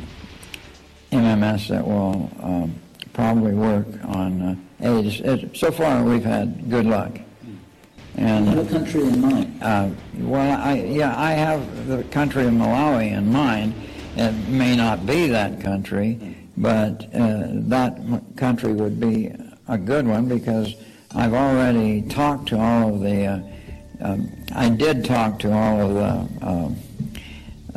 MMS 1.13 1.69
that 1.69 1.87
will 1.87 2.31
um, 2.43 2.75
probably 3.13 3.53
work 3.53 3.87
on 4.05 4.43
uh, 4.43 4.57
AIDS. 4.81 5.21
It, 5.21 5.57
so 5.57 5.71
far, 5.71 6.03
we've 6.03 6.25
had 6.25 6.71
good 6.71 6.87
luck. 6.87 7.19
And 8.17 8.47
you 8.47 8.57
have 8.57 8.67
a 8.67 8.79
country 8.79 9.03
in 9.03 9.21
mind? 9.21 9.63
Uh, 9.63 9.91
well, 10.19 10.61
I, 10.61 10.75
yeah, 10.75 11.19
I 11.19 11.33
have 11.33 11.87
the 11.87 12.05
country 12.05 12.47
of 12.47 12.53
Malawi 12.53 13.13
in 13.13 13.33
mind. 13.33 13.75
It 14.17 14.33
may 14.49 14.77
not 14.77 15.07
be 15.07 15.29
that 15.29 15.61
country, 15.61 16.37
but 16.57 17.05
uh, 17.15 17.49
that 17.69 17.97
m- 17.99 18.25
country 18.37 18.73
would 18.73 19.01
be 19.01 19.33
a 19.69 19.79
good 19.79 20.07
one 20.07 20.29
because 20.29 20.75
I've 21.15 21.35
already 21.35 22.03
talked 22.03 22.49
to 22.49 22.59
all 22.59 22.95
of 22.95 23.01
the. 23.01 23.27
Uh, 23.27 23.41
um, 24.01 24.33
I 24.55 24.69
did 24.69 25.05
talk 25.05 25.39
to 25.41 25.53
all 25.53 25.81
of 25.81 25.95
the 25.95 26.47
um, 26.47 26.77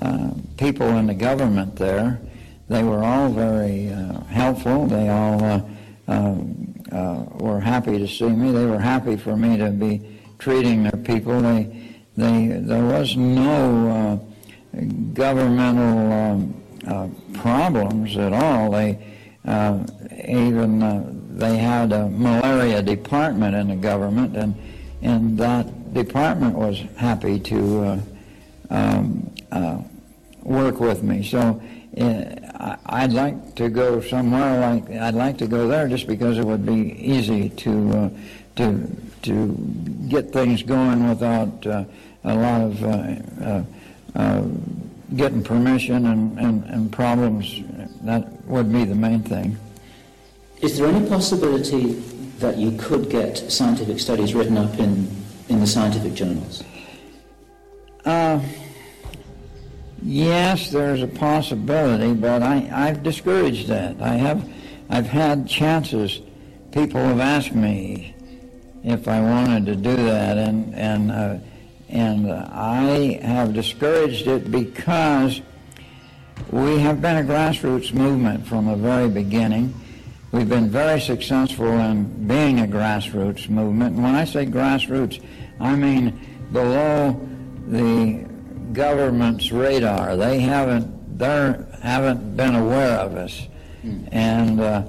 uh, 0.02 0.32
people 0.58 0.88
in 0.98 1.08
the 1.08 1.14
government 1.14 1.76
there. 1.76 2.20
They 2.70 2.82
were 2.84 3.04
all 3.04 3.30
very 3.30 3.90
uh, 3.90 4.22
helpful. 4.24 4.88
They 4.88 5.10
all 5.10 5.44
uh, 5.44 5.62
um, 6.08 6.84
uh, 6.92 7.26
were 7.36 7.60
happy 7.60 8.00
to 8.00 8.08
see 8.08 8.30
me. 8.30 8.52
They 8.52 8.66
were 8.66 8.80
happy 8.80 9.18
for 9.18 9.36
me 9.36 9.58
to 9.58 9.70
be 9.70 10.20
treating 10.40 10.84
their 10.84 11.04
people. 11.04 11.42
They, 11.42 11.94
they, 12.18 12.48
there 12.48 12.86
was 12.86 13.16
no 13.16 14.20
uh, 14.76 14.80
governmental 15.14 16.12
um, 16.12 16.64
uh, 16.88 17.08
problems 17.40 18.18
at 18.18 18.34
all. 18.34 18.72
They 18.72 18.98
uh, 19.46 19.86
even 20.28 20.82
uh, 20.82 21.15
they 21.38 21.58
had 21.58 21.92
a 21.92 22.08
malaria 22.08 22.82
department 22.82 23.56
in 23.56 23.68
the 23.68 23.76
government, 23.76 24.36
and 24.36 24.56
and 25.02 25.38
that 25.38 25.94
department 25.94 26.56
was 26.56 26.80
happy 26.98 27.40
to 27.40 27.84
uh, 27.84 28.00
um, 28.70 29.32
uh, 29.52 29.80
work 30.44 30.80
with 30.80 31.04
me. 31.04 31.24
So. 31.24 31.62
Uh, 31.98 32.76
I'd 32.88 33.14
like 33.14 33.56
to 33.56 33.70
go 33.70 34.02
somewhere 34.02 34.60
like 34.60 34.90
I'd 34.92 35.14
like 35.14 35.38
to 35.38 35.48
go 35.48 35.70
there 35.70 35.88
just 35.88 36.08
because 36.08 36.38
it 36.38 36.44
would 36.44 36.66
be 36.66 36.92
easy 37.00 37.48
to 37.50 37.90
uh, 37.92 38.10
to 38.58 38.98
to 39.22 39.56
get 40.10 40.34
things 40.34 40.62
going 40.62 41.08
without 41.08 41.66
uh, 41.66 41.86
a 42.26 42.36
lot 42.36 42.62
of 42.62 42.84
uh, 42.84 44.42
getting 45.16 45.44
permission 45.44 46.08
and, 46.08 46.40
and, 46.40 46.64
and 46.66 46.92
problems. 46.92 47.62
That 48.02 48.46
would 48.46 48.72
be 48.72 48.86
the 48.86 48.96
main 48.96 49.22
thing. 49.22 49.58
Is 50.62 50.78
there 50.78 50.88
any 50.88 51.08
possibility 51.08 51.94
that 52.40 52.58
you 52.58 52.78
could 52.78 53.10
get 53.10 53.38
scientific 53.52 54.00
studies 54.00 54.34
written 54.34 54.58
up 54.58 54.78
in, 54.80 55.08
in 55.50 55.60
the 55.60 55.68
scientific 55.68 56.14
journals? 56.14 56.64
Uh, 58.06 58.40
yes, 60.02 60.70
there's 60.70 61.02
a 61.02 61.08
possibility, 61.08 62.14
but 62.14 62.42
I, 62.42 62.70
I've 62.72 63.04
discouraged 63.04 63.68
that. 63.68 64.02
I 64.02 64.14
have, 64.14 64.48
I've 64.90 65.08
had 65.08 65.48
chances. 65.48 66.22
People 66.72 67.02
have 67.02 67.20
asked 67.20 67.54
me 67.54 68.14
if 68.84 69.08
I 69.08 69.20
wanted 69.20 69.66
to 69.66 69.76
do 69.76 69.96
that, 69.96 70.38
and 70.38 70.76
and 70.76 71.12
uh, 71.12 71.38
and 71.90 72.32
I 72.32 73.20
have 73.24 73.54
discouraged 73.54 74.28
it 74.28 74.52
because 74.52 75.42
we 76.52 76.80
have 76.80 77.02
been 77.02 77.18
a 77.18 77.24
grassroots 77.24 77.94
movement 77.94 78.46
from 78.46 78.68
the 78.68 78.76
very 78.76 79.10
beginning. 79.10 79.74
We've 80.32 80.50
been 80.50 80.70
very 80.70 81.00
successful 81.00 81.68
in 81.68 82.28
being 82.28 82.60
a 82.60 82.68
grassroots 82.68 83.50
movement. 83.50 83.96
And 83.96 84.04
when 84.04 84.16
I 84.16 84.26
say 84.26 84.46
grassroots, 84.46 85.24
I 85.60 85.76
mean 85.76 86.20
below 86.52 87.20
the 87.68 88.26
government's 88.74 89.52
radar. 89.52 90.18
They 90.18 90.40
haven't 90.40 91.18
they 91.18 91.56
haven't 91.82 92.36
been 92.36 92.56
aware 92.56 93.00
of 93.00 93.16
us, 93.16 93.48
and 94.12 94.60
uh, 94.60 94.84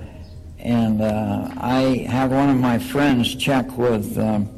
and 0.58 1.00
uh, 1.00 1.48
I 1.58 2.06
have 2.08 2.32
one 2.32 2.50
of 2.50 2.56
my 2.56 2.78
friends 2.78 3.34
check 3.36 3.78
with 3.78 4.18
um, 4.18 4.50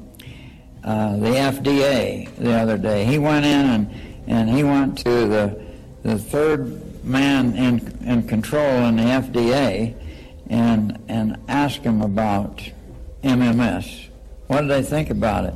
uh, 0.83 1.17
the 1.19 1.27
FDA 1.27 2.35
the 2.37 2.53
other 2.55 2.79
day. 2.79 3.05
He 3.05 3.19
went 3.19 3.45
in 3.45 3.67
and 3.67 3.91
and 4.27 4.49
he 4.49 4.65
went 4.65 4.99
to 4.99 5.27
the 5.27 5.67
the 6.03 6.19
third 6.19 7.05
man 7.05 7.55
in 7.55 7.99
in 8.07 8.27
control 8.27 8.85
in 8.87 8.97
the 8.97 9.03
FDA 9.03 9.95
and 10.49 10.99
and 11.09 11.37
asked 11.49 11.81
him 11.81 12.01
about 12.03 12.63
MMS. 13.23 14.09
What 14.47 14.61
did 14.63 14.71
they 14.71 14.83
think 14.83 15.11
about 15.11 15.45
it? 15.45 15.53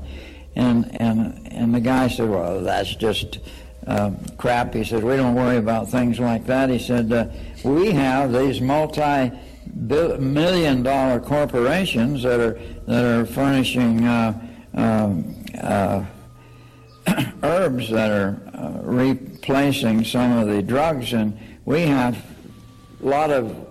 And 0.55 1.01
and 1.01 1.49
and 1.51 1.75
the 1.75 1.81
guy 1.81 2.09
said, 2.09 2.29
"Well, 2.29 2.61
that's 2.63 2.95
just 2.95 3.39
uh, 3.87 4.11
crap." 4.37 4.75
He 4.75 4.85
said, 4.85 5.03
"We 5.03 5.17
don't 5.17 5.35
worry 5.35 5.57
about 5.57 5.91
things 5.91 6.21
like 6.21 6.45
that." 6.47 6.69
He 6.71 6.79
said, 6.79 7.13
uh, 7.13 7.27
"We 7.65 7.91
have 7.93 8.33
these 8.33 8.61
multi-million 8.61 10.83
dollar 10.83 11.21
corporations 11.21 12.23
that 12.23 12.41
are 12.41 12.61
that 12.87 13.05
are 13.05 13.25
furnishing 13.25 14.05
uh, 14.05 14.39
um, 14.75 15.35
uh, 15.61 16.05
herbs 17.43 17.89
that 17.91 18.11
are 18.11 18.43
uh, 18.55 18.81
replacing 18.83 20.05
some 20.05 20.37
of 20.37 20.49
the 20.49 20.63
drugs, 20.63 21.15
and 21.15 21.39
we 21.65 21.83
have 21.83 22.23
a 23.03 23.07
lot 23.07 23.31
of 23.31 23.62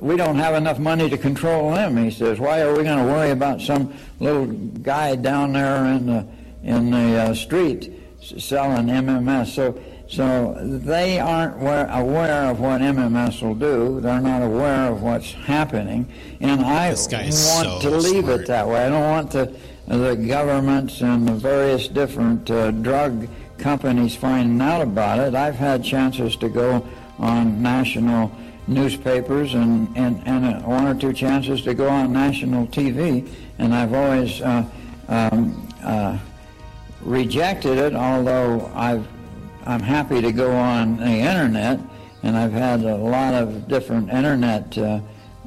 we 0.00 0.16
don't 0.16 0.36
have 0.36 0.54
enough 0.54 0.78
money 0.78 1.10
to 1.10 1.18
control 1.18 1.72
them. 1.72 1.96
He 1.96 2.10
says, 2.10 2.38
why 2.38 2.60
are 2.60 2.76
we 2.76 2.84
going 2.84 2.98
to 2.98 3.12
worry 3.12 3.30
about 3.30 3.60
some 3.60 3.92
little 4.20 4.46
guy 4.46 5.16
down 5.16 5.52
there 5.52 5.84
in 5.86 6.06
the 6.06 6.26
in 6.62 6.90
the 6.90 7.16
uh, 7.16 7.34
street 7.34 7.92
selling 8.20 8.86
MMS? 8.86 9.54
So 9.54 9.80
so 10.08 10.56
they 10.62 11.20
aren't 11.20 11.56
aware 11.56 12.50
of 12.50 12.60
what 12.60 12.80
MMS 12.80 13.42
will 13.42 13.54
do. 13.54 14.00
They're 14.00 14.20
not 14.20 14.42
aware 14.42 14.90
of 14.90 15.02
what's 15.02 15.32
happening, 15.32 16.10
and 16.40 16.62
I 16.62 16.88
want 16.88 16.98
so 16.98 17.78
to 17.82 17.90
leave 17.90 18.24
smart. 18.24 18.40
it 18.40 18.46
that 18.46 18.66
way. 18.66 18.86
I 18.86 18.88
don't 18.88 19.02
want 19.02 19.30
the 19.30 19.54
the 19.86 20.16
governments 20.16 21.00
and 21.00 21.26
the 21.26 21.32
various 21.32 21.88
different 21.88 22.50
uh, 22.50 22.70
drug 22.70 23.28
companies 23.58 24.14
finding 24.14 24.60
out 24.60 24.80
about 24.80 25.18
it. 25.18 25.34
I've 25.34 25.56
had 25.56 25.84
chances 25.84 26.36
to 26.36 26.48
go 26.48 26.86
on 27.18 27.62
national 27.62 28.32
newspapers 28.68 29.54
and, 29.54 29.88
and, 29.96 30.22
and 30.26 30.64
one 30.64 30.86
or 30.86 30.94
two 30.94 31.12
chances 31.12 31.62
to 31.62 31.74
go 31.74 31.88
on 31.88 32.12
national 32.12 32.66
TV, 32.68 33.28
and 33.58 33.74
I've 33.74 33.94
always 33.94 34.40
uh, 34.42 34.64
um, 35.08 35.68
uh, 35.82 36.18
rejected 37.00 37.78
it, 37.78 37.94
although 37.94 38.70
I've, 38.74 39.06
I'm 39.66 39.80
happy 39.80 40.20
to 40.20 40.32
go 40.32 40.52
on 40.52 40.98
the 40.98 41.06
internet, 41.06 41.80
and 42.22 42.36
I've 42.36 42.52
had 42.52 42.82
a 42.82 42.96
lot 42.96 43.34
of 43.34 43.68
different 43.68 44.10
internet 44.10 44.76
uh, 44.76 45.00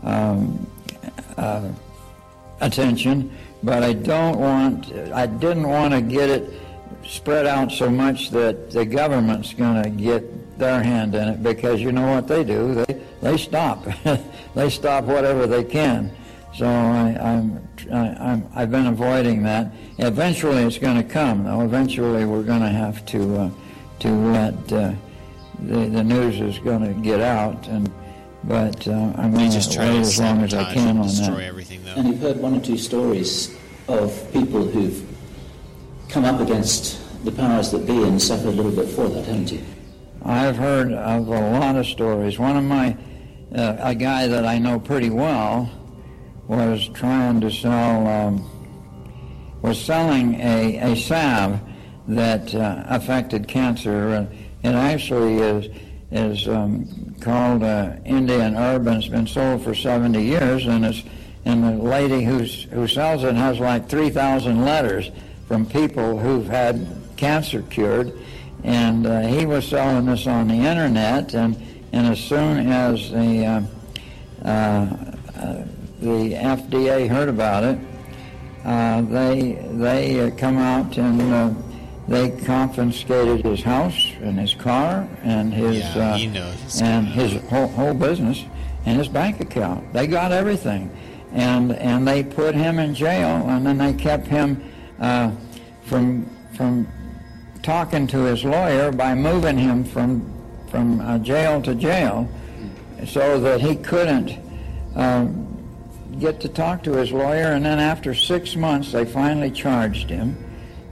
um, 0.03 0.67
uh, 1.37 1.69
attention, 2.59 3.31
but 3.63 3.83
I 3.83 3.93
don't 3.93 4.39
want, 4.39 4.91
I 5.13 5.27
didn't 5.27 5.67
want 5.67 5.93
to 5.93 6.01
get 6.01 6.29
it 6.29 6.53
spread 7.03 7.45
out 7.45 7.71
so 7.71 7.89
much 7.89 8.31
that 8.31 8.71
the 8.71 8.85
government's 8.85 9.53
going 9.53 9.83
to 9.83 9.89
get 9.89 10.23
their 10.61 10.81
hand 10.81 11.15
in 11.15 11.27
it 11.27 11.43
because 11.43 11.81
you 11.81 11.91
know 11.91 12.07
what 12.13 12.27
they 12.27 12.43
do 12.43 12.75
they 12.75 13.01
they 13.21 13.35
stop 13.35 13.83
they 14.55 14.69
stop 14.69 15.03
whatever 15.05 15.47
they 15.47 15.63
can 15.63 16.15
so 16.53 16.67
I, 16.67 17.17
I'm, 17.19 17.67
I, 17.91 17.97
I'm 17.97 18.49
I've 18.55 18.71
been 18.71 18.85
avoiding 18.85 19.41
that 19.43 19.73
eventually 19.97 20.63
it's 20.63 20.77
going 20.77 20.97
to 20.97 21.03
come 21.03 21.43
though 21.45 21.61
eventually 21.61 22.25
we're 22.25 22.43
going 22.43 22.61
to 22.61 22.69
have 22.69 23.03
to 23.07 23.37
uh, 23.37 23.49
to 23.99 24.09
let 24.09 24.53
uh, 24.71 24.93
the 25.59 25.79
the 25.97 26.03
news 26.03 26.39
is 26.39 26.59
going 26.59 26.85
to 26.85 26.93
get 27.01 27.21
out 27.21 27.67
and 27.67 27.91
but 28.43 28.87
uh, 28.87 29.13
I'm 29.17 29.33
going 29.33 29.51
just 29.51 29.71
to 29.71 29.77
try 29.77 29.89
wait 29.89 29.95
to 29.95 29.99
as 30.01 30.19
long 30.19 30.43
as 30.43 30.53
I 30.53 30.63
sabotage 30.63 30.73
can 30.73 30.87
and 30.89 30.99
on 30.99 31.07
destroy 31.07 31.35
that. 31.35 31.43
everything, 31.43 31.83
though. 31.83 31.93
And 31.93 32.07
you've 32.07 32.19
heard 32.19 32.37
one 32.37 32.55
or 32.55 32.59
two 32.59 32.77
stories 32.77 33.55
of 33.87 34.33
people 34.33 34.65
who've 34.65 35.07
come 36.09 36.25
up 36.25 36.41
against 36.41 36.99
the 37.23 37.31
powers 37.31 37.69
that 37.71 37.85
be 37.85 38.01
and 38.03 38.19
suffered 38.19 38.47
a 38.47 38.51
little 38.51 38.71
bit 38.71 38.89
for 38.89 39.07
that, 39.09 39.25
haven't 39.25 39.51
you? 39.51 39.61
I've 40.23 40.57
heard 40.57 40.91
of 40.91 41.27
a 41.27 41.49
lot 41.59 41.75
of 41.75 41.85
stories. 41.85 42.37
One 42.37 42.55
of 42.55 42.63
my 42.63 42.95
uh, 43.55 43.77
a 43.79 43.95
guy 43.95 44.27
that 44.27 44.45
I 44.45 44.59
know 44.59 44.79
pretty 44.79 45.09
well 45.09 45.69
was 46.47 46.87
trying 46.93 47.41
to 47.41 47.51
sell, 47.51 48.07
um, 48.07 49.59
was 49.61 49.83
selling 49.83 50.35
a, 50.35 50.77
a 50.77 50.95
salve 50.95 51.59
that 52.07 52.53
uh, 52.53 52.83
affected 52.87 53.47
cancer. 53.47 54.09
And 54.09 54.31
it 54.63 54.75
actually 54.75 55.37
is 55.37 55.75
is 56.11 56.47
um, 56.47 57.15
called 57.21 57.63
uh, 57.63 57.95
Indian 58.05 58.53
herb 58.55 58.85
and 58.85 58.97
it's 58.97 59.07
been 59.07 59.25
sold 59.25 59.63
for 59.63 59.73
70 59.73 60.21
years 60.21 60.65
and 60.65 60.85
it's 60.85 61.03
and 61.45 61.63
the 61.63 61.71
lady 61.71 62.23
who's, 62.23 62.65
who 62.65 62.85
sells 62.85 63.23
it 63.23 63.33
has 63.33 63.59
like 63.59 63.89
3,000 63.89 64.63
letters 64.63 65.09
from 65.47 65.65
people 65.65 66.19
who've 66.19 66.47
had 66.47 66.85
cancer 67.15 67.61
cured 67.63 68.13
and 68.63 69.05
uh, 69.07 69.21
he 69.21 69.45
was 69.45 69.67
selling 69.67 70.05
this 70.05 70.27
on 70.27 70.47
the 70.47 70.53
internet 70.53 71.33
and 71.33 71.55
and 71.93 72.07
as 72.07 72.19
soon 72.19 72.67
as 72.69 73.11
the 73.11 73.45
uh, 73.45 73.61
uh, 74.45 74.49
uh 74.49 75.65
the 75.99 76.33
FDA 76.33 77.07
heard 77.07 77.29
about 77.29 77.63
it 77.63 77.79
uh, 78.65 79.01
they 79.01 79.53
they 79.73 80.19
uh, 80.19 80.31
come 80.35 80.57
out 80.57 80.97
and 80.97 81.55
they 82.07 82.29
confiscated 82.43 83.45
his 83.45 83.61
house 83.61 84.11
and 84.21 84.37
his 84.39 84.53
car 84.53 85.07
and 85.23 85.53
his 85.53 85.77
Yeah, 85.77 86.19
and 86.81 87.07
his 87.07 87.41
whole, 87.43 87.67
whole 87.67 87.93
business 87.93 88.43
and 88.85 88.97
his 88.97 89.07
bank 89.07 89.39
account. 89.39 89.93
They 89.93 90.07
got 90.07 90.31
everything, 90.31 90.91
and 91.31 91.73
and 91.73 92.07
they 92.07 92.23
put 92.23 92.55
him 92.55 92.79
in 92.79 92.93
jail, 92.93 93.47
and 93.49 93.65
then 93.65 93.77
they 93.77 93.93
kept 93.93 94.27
him 94.27 94.63
uh, 94.99 95.31
from 95.83 96.29
from 96.55 96.87
talking 97.63 98.07
to 98.07 98.23
his 98.23 98.43
lawyer 98.43 98.91
by 98.91 99.15
moving 99.15 99.57
him 99.57 99.83
from 99.83 100.27
from 100.69 101.01
uh, 101.01 101.17
jail 101.19 101.61
to 101.61 101.75
jail, 101.75 102.29
so 103.05 103.39
that 103.39 103.59
he 103.61 103.75
couldn't. 103.75 104.37
Um, 104.95 105.47
get 106.19 106.39
to 106.41 106.49
talk 106.49 106.83
to 106.83 106.93
his 106.93 107.11
lawyer, 107.11 107.53
and 107.53 107.65
then 107.65 107.79
after 107.79 108.13
six 108.13 108.55
months, 108.55 108.91
they 108.91 109.05
finally 109.05 109.49
charged 109.49 110.09
him. 110.09 110.37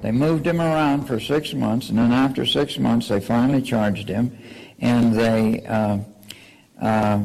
They 0.01 0.11
moved 0.11 0.47
him 0.47 0.61
around 0.61 1.05
for 1.05 1.19
six 1.19 1.53
months, 1.53 1.89
and 1.89 1.97
then 1.97 2.11
after 2.11 2.45
six 2.45 2.79
months, 2.79 3.09
they 3.09 3.19
finally 3.19 3.61
charged 3.61 4.07
him, 4.07 4.37
and 4.79 5.13
they. 5.13 5.65
Uh, 5.65 5.99
uh, 6.81 7.21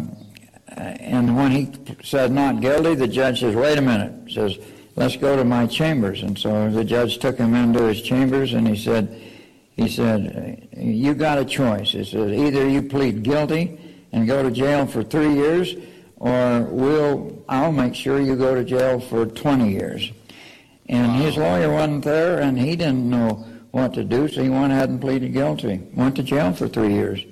and 0.77 1.37
when 1.37 1.53
he 1.53 1.71
said 2.03 2.33
not 2.33 2.61
guilty, 2.61 2.97
the 2.97 3.07
judge 3.07 3.41
says, 3.41 3.55
"Wait 3.55 3.79
a 3.79 3.83
minute," 3.83 4.33
says, 4.33 4.59
"Let's 4.97 5.17
go 5.17 5.37
to 5.37 5.45
my 5.45 5.67
chambers." 5.67 6.23
And 6.23 6.37
so 6.37 6.69
the 6.69 6.85
judge 6.85 7.19
took 7.19 7.39
him 7.39 7.55
into 7.55 7.85
his 7.85 8.03
chambers, 8.03 8.55
and 8.55 8.67
he 8.67 8.77
said, 8.77 9.21
"He 9.77 9.89
said, 9.89 10.69
you 10.77 11.15
got 11.15 11.39
a 11.39 11.45
choice. 11.45 11.91
He 11.93 12.05
said, 12.05 12.33
either 12.33 12.69
you 12.69 12.83
plead 12.83 13.23
guilty 13.23 13.79
and 14.13 14.27
go 14.27 14.43
to 14.43 14.51
jail 14.51 14.87
for 14.87 15.03
three 15.03 15.35
years, 15.35 15.75
or 16.17 16.63
we'll 16.71 17.45
I'll 17.49 17.73
make 17.73 17.95
sure 17.95 18.21
you 18.21 18.37
go 18.37 18.55
to 18.55 18.65
jail 18.65 19.01
for 19.01 19.27
20 19.27 19.71
years." 19.71 20.13
And 20.89 21.13
his 21.13 21.37
lawyer 21.37 21.73
wasn't 21.73 22.05
there, 22.05 22.41
and 22.41 22.59
he 22.59 22.77
didn't 22.77 23.09
know 23.09 23.45
what 23.71 23.95
to 23.95 24.05
do, 24.05 24.29
so 24.29 24.43
he 24.43 24.51
went 24.51 24.73
ahead 24.73 24.89
and 24.89 25.01
pleaded 25.01 25.33
guilty. 25.33 25.81
Went 25.95 26.17
to 26.17 26.23
jail 26.23 26.53
for 26.53 26.69
three 26.69 26.93
years, 26.93 27.25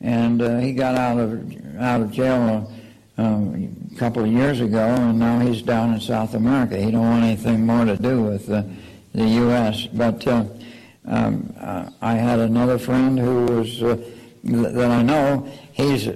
and 0.00 0.40
uh, 0.42 0.58
he 0.58 0.72
got 0.72 0.94
out 0.94 1.18
of 1.18 1.78
out 1.78 2.00
of 2.02 2.12
jail 2.12 2.70
a, 3.18 3.22
a 3.22 3.68
couple 3.96 4.22
of 4.22 4.30
years 4.30 4.60
ago, 4.60 4.86
and 4.86 5.18
now 5.18 5.40
he's 5.40 5.62
down 5.62 5.94
in 5.94 6.00
South 6.00 6.34
America. 6.34 6.76
He 6.76 6.90
don't 6.90 7.08
want 7.08 7.24
anything 7.24 7.66
more 7.66 7.84
to 7.86 7.96
do 7.96 8.22
with 8.22 8.46
the 8.46 8.68
the 9.14 9.26
U.S. 9.26 9.86
But 9.86 10.26
uh, 10.26 10.44
um, 11.10 11.52
uh, 11.60 11.90
I 12.00 12.14
had 12.14 12.38
another 12.38 12.78
friend 12.78 13.18
who 13.18 13.44
was 13.44 13.82
uh, 13.82 13.98
that 14.44 14.90
I 14.90 15.02
know. 15.02 15.46
He's 15.72 16.08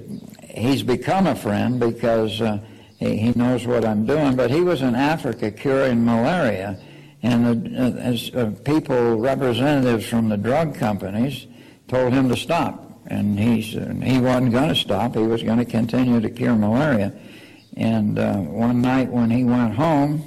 he's 0.43 0.83
become 0.83 1.27
a 1.27 1.35
friend 1.35 1.79
because. 1.79 2.41
Uh, 2.41 2.59
he, 2.99 3.17
he 3.17 3.33
knows 3.33 3.67
what 3.67 3.85
I'm 3.85 4.07
doing. 4.07 4.37
But 4.37 4.51
he 4.51 4.61
was 4.61 4.83
in 4.83 4.95
Africa 4.95 5.51
curing 5.51 6.05
malaria, 6.05 6.79
and 7.23 7.47
the, 7.47 7.83
uh, 7.83 7.91
as, 7.99 8.31
uh, 8.35 8.53
people, 8.65 9.17
representatives 9.17 10.07
from 10.07 10.29
the 10.29 10.37
drug 10.37 10.75
companies, 10.75 11.47
told 11.89 12.13
him 12.13 12.29
to 12.29 12.37
stop. 12.37 12.81
And 13.07 13.39
he's, 13.39 13.77
uh, 13.77 13.95
he 14.03 14.19
wasn't 14.19 14.53
going 14.53 14.69
to 14.71 14.75
stop. 14.75 15.15
He 15.15 15.23
was 15.23 15.43
going 15.43 15.59
to 15.59 15.65
continue 15.65 16.21
to 16.21 16.31
cure 16.31 16.55
malaria. 16.55 17.13
And 17.77 18.17
one 18.53 18.81
night 18.81 19.09
when 19.11 19.31
he 19.31 19.43
went 19.43 19.75
home, 19.75 20.23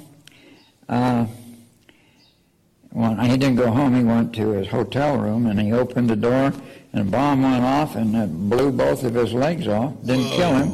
well, 2.92 3.14
he 3.16 3.36
didn't 3.36 3.56
go 3.56 3.70
home. 3.70 3.94
He 3.94 4.02
went 4.02 4.34
to 4.36 4.50
his 4.50 4.68
hotel 4.68 5.18
room 5.18 5.46
and 5.46 5.60
he 5.60 5.72
opened 5.72 6.08
the 6.08 6.16
door, 6.16 6.52
and 6.92 7.00
a 7.00 7.04
bomb 7.04 7.42
went 7.42 7.64
off 7.64 7.96
and 7.96 8.14
it 8.14 8.30
blew 8.48 8.72
both 8.72 9.04
of 9.04 9.14
his 9.14 9.32
legs 9.32 9.68
off. 9.68 9.94
Didn't 10.04 10.30
kill 10.30 10.54
him. 10.54 10.72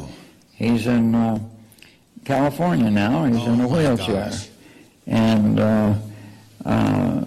He's 0.53 0.87
in 0.87 1.13
uh, 1.13 1.39
California 2.23 2.89
now. 2.89 3.25
He's 3.25 3.45
in 3.45 3.59
a 3.59 3.67
wheelchair. 3.67 4.31
And 5.07 5.59
uh, 5.59 5.93
uh, 6.65 7.23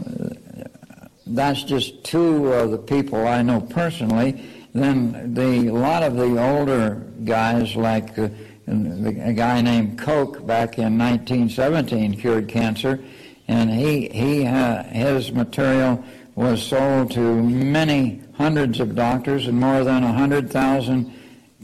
that's 1.27 1.63
just 1.63 2.05
two 2.05 2.53
of 2.53 2.71
the 2.71 2.79
people 2.79 3.27
I 3.27 3.43
know 3.43 3.61
personally. 3.61 4.43
Then 4.75 5.35
the 5.35 5.69
a 5.69 5.73
lot 5.73 6.03
of 6.03 6.17
the 6.17 6.41
older 6.43 7.03
guys, 7.25 7.77
like 7.77 8.19
uh, 8.19 8.29
a 8.67 9.33
guy 9.33 9.61
named 9.61 9.99
Koch 9.99 10.45
back 10.47 10.79
in 10.79 10.99
1917, 10.99 12.19
cured 12.19 12.49
cancer, 12.49 13.01
and 13.49 13.71
he 13.71 14.09
he 14.09 14.47
uh, 14.47 14.83
his 14.85 15.33
material 15.33 16.05
was 16.35 16.63
sold 16.63 17.11
to 17.13 17.43
many 17.43 18.23
hundreds 18.35 18.79
of 18.79 18.95
doctors 18.95 19.49
and 19.49 19.59
more 19.59 19.83
than 19.83 20.05
a 20.05 20.13
hundred 20.13 20.51
thousand 20.51 21.13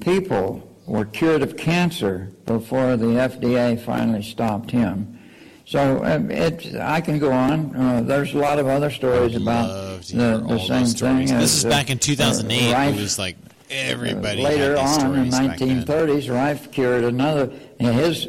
people 0.01 0.69
were 0.87 1.05
cured 1.05 1.43
of 1.43 1.57
cancer 1.57 2.31
before 2.47 2.97
the 2.97 3.07
FDA 3.07 3.81
finally 3.81 4.23
stopped 4.23 4.71
him. 4.71 5.19
So 5.67 6.05
um, 6.05 6.31
it, 6.31 6.75
I 6.77 7.01
can 7.01 7.19
go 7.19 7.33
on. 7.33 7.75
Uh, 7.75 8.03
there's 8.03 8.35
a 8.35 8.39
lot 8.39 8.59
of 8.59 8.67
other 8.67 8.91
stories 8.91 9.35
about 9.35 10.03
the, 10.03 10.45
the 10.47 10.59
same 10.59 10.87
thing. 10.87 11.39
This 11.39 11.57
is 11.57 11.65
back 11.65 11.89
in 11.89 11.97
uh, 11.97 12.01
2008. 12.01 12.73
Rife, 12.73 12.97
it 12.97 13.01
was 13.01 13.19
like 13.19 13.37
everybody. 13.71 14.45
uh, 14.45 14.49
later 14.49 14.77
on 14.77 15.15
in 15.15 15.31
stories 15.31 15.49
back 15.49 15.59
then. 15.59 15.85
1930s, 15.85 16.31
Rife 16.31 16.71
cured 16.71 17.05
another. 17.05 17.51
His 17.79 18.27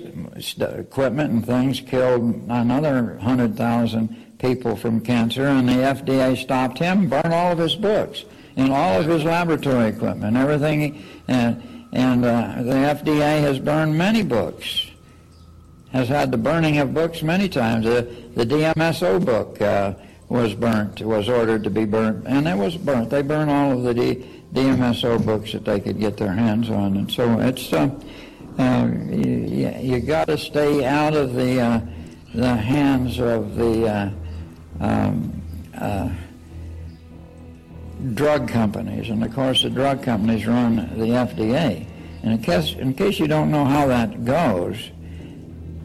equipment 0.59 1.31
and 1.31 1.45
things 1.45 1.81
killed 1.81 2.23
another 2.49 3.17
hundred 3.19 3.55
thousand 3.55 4.37
people 4.39 4.75
from 4.75 5.01
cancer, 5.01 5.45
and 5.47 5.67
the 5.67 5.73
FDA 5.73 6.37
stopped 6.37 6.79
him, 6.79 7.09
burned 7.09 7.33
all 7.33 7.51
of 7.51 7.57
his 7.57 7.75
books 7.75 8.25
and 8.57 8.71
all 8.71 8.99
of 8.99 9.05
his 9.05 9.23
laboratory 9.23 9.89
equipment, 9.89 10.37
everything. 10.37 11.03
And 11.27 11.61
and 11.95 12.25
uh, 12.25 12.61
the 12.61 12.73
FDA 12.73 13.39
has 13.39 13.57
burned 13.57 13.97
many 13.97 14.21
books, 14.21 14.87
has 15.91 16.09
had 16.09 16.29
the 16.29 16.37
burning 16.37 16.77
of 16.79 16.93
books 16.93 17.23
many 17.23 17.47
times. 17.47 17.85
The, 17.85 18.01
the 18.35 18.45
DMSO 18.45 19.23
book 19.23 19.61
uh, 19.61 19.93
was 20.27 20.53
burnt, 20.53 21.01
was 21.01 21.29
ordered 21.29 21.63
to 21.63 21.69
be 21.69 21.85
burnt, 21.85 22.27
and 22.27 22.49
it 22.49 22.57
was 22.57 22.75
burnt. 22.75 23.09
They 23.09 23.21
burn 23.21 23.47
all 23.47 23.71
of 23.71 23.83
the 23.83 23.93
D, 23.93 24.41
DMSO 24.53 25.25
books 25.25 25.53
that 25.53 25.63
they 25.63 25.79
could 25.79 25.97
get 25.97 26.17
their 26.17 26.33
hands 26.33 26.69
on. 26.69 26.97
And 26.97 27.09
so 27.09 27.39
it's, 27.39 27.71
uh, 27.71 27.89
uh, 28.57 28.89
you, 29.09 29.69
you 29.81 29.99
got 29.99 30.27
to 30.27 30.37
stay 30.37 30.85
out 30.85 31.13
of 31.13 31.33
the, 31.33 31.59
uh, 31.59 31.81
the 32.33 32.55
hands 32.55 33.19
of 33.19 33.55
the 33.55 33.87
uh, 33.87 34.09
um, 34.79 35.41
uh, 35.77 36.09
drug 38.13 38.47
companies, 38.47 39.09
and 39.09 39.23
of 39.23 39.33
course 39.33 39.63
the 39.63 39.69
drug 39.69 40.03
companies 40.03 40.45
run 40.45 40.75
the 40.97 41.07
FDA. 41.07 41.87
And 42.23 42.33
in 42.33 42.41
case, 42.41 42.73
in 42.73 42.93
case 42.93 43.19
you 43.19 43.27
don't 43.27 43.51
know 43.51 43.65
how 43.65 43.87
that 43.87 44.25
goes, 44.25 44.91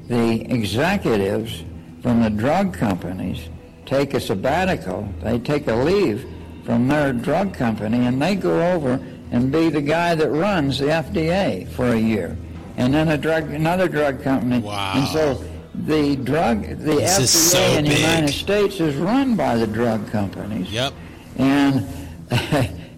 the 0.08 0.40
executives 0.52 1.62
from 2.02 2.22
the 2.22 2.30
drug 2.30 2.74
companies 2.74 3.48
take 3.86 4.14
a 4.14 4.20
sabbatical, 4.20 5.08
they 5.22 5.38
take 5.38 5.66
a 5.68 5.74
leave 5.74 6.26
from 6.64 6.88
their 6.88 7.12
drug 7.12 7.54
company, 7.54 8.06
and 8.06 8.20
they 8.20 8.36
go 8.36 8.72
over 8.72 9.00
and 9.32 9.52
be 9.52 9.68
the 9.70 9.82
guy 9.82 10.14
that 10.14 10.30
runs 10.30 10.78
the 10.78 10.86
FDA 10.86 11.68
for 11.68 11.88
a 11.88 11.98
year, 11.98 12.36
and 12.76 12.92
then 12.94 13.08
a 13.08 13.18
drug, 13.18 13.50
another 13.50 13.88
drug 13.88 14.22
company. 14.22 14.58
Wow. 14.60 14.92
And 14.96 15.08
so 15.08 15.44
the 15.74 16.16
drug, 16.16 16.62
the 16.62 16.94
This 16.96 17.18
FDA 17.18 17.26
so 17.26 17.78
in 17.78 17.84
the 17.84 17.90
big. 17.90 17.98
United 18.00 18.32
States 18.32 18.80
is 18.80 18.94
run 18.96 19.36
by 19.36 19.56
the 19.56 19.66
drug 19.66 20.08
companies 20.10 20.70
Yep. 20.70 20.92
and 21.38 21.86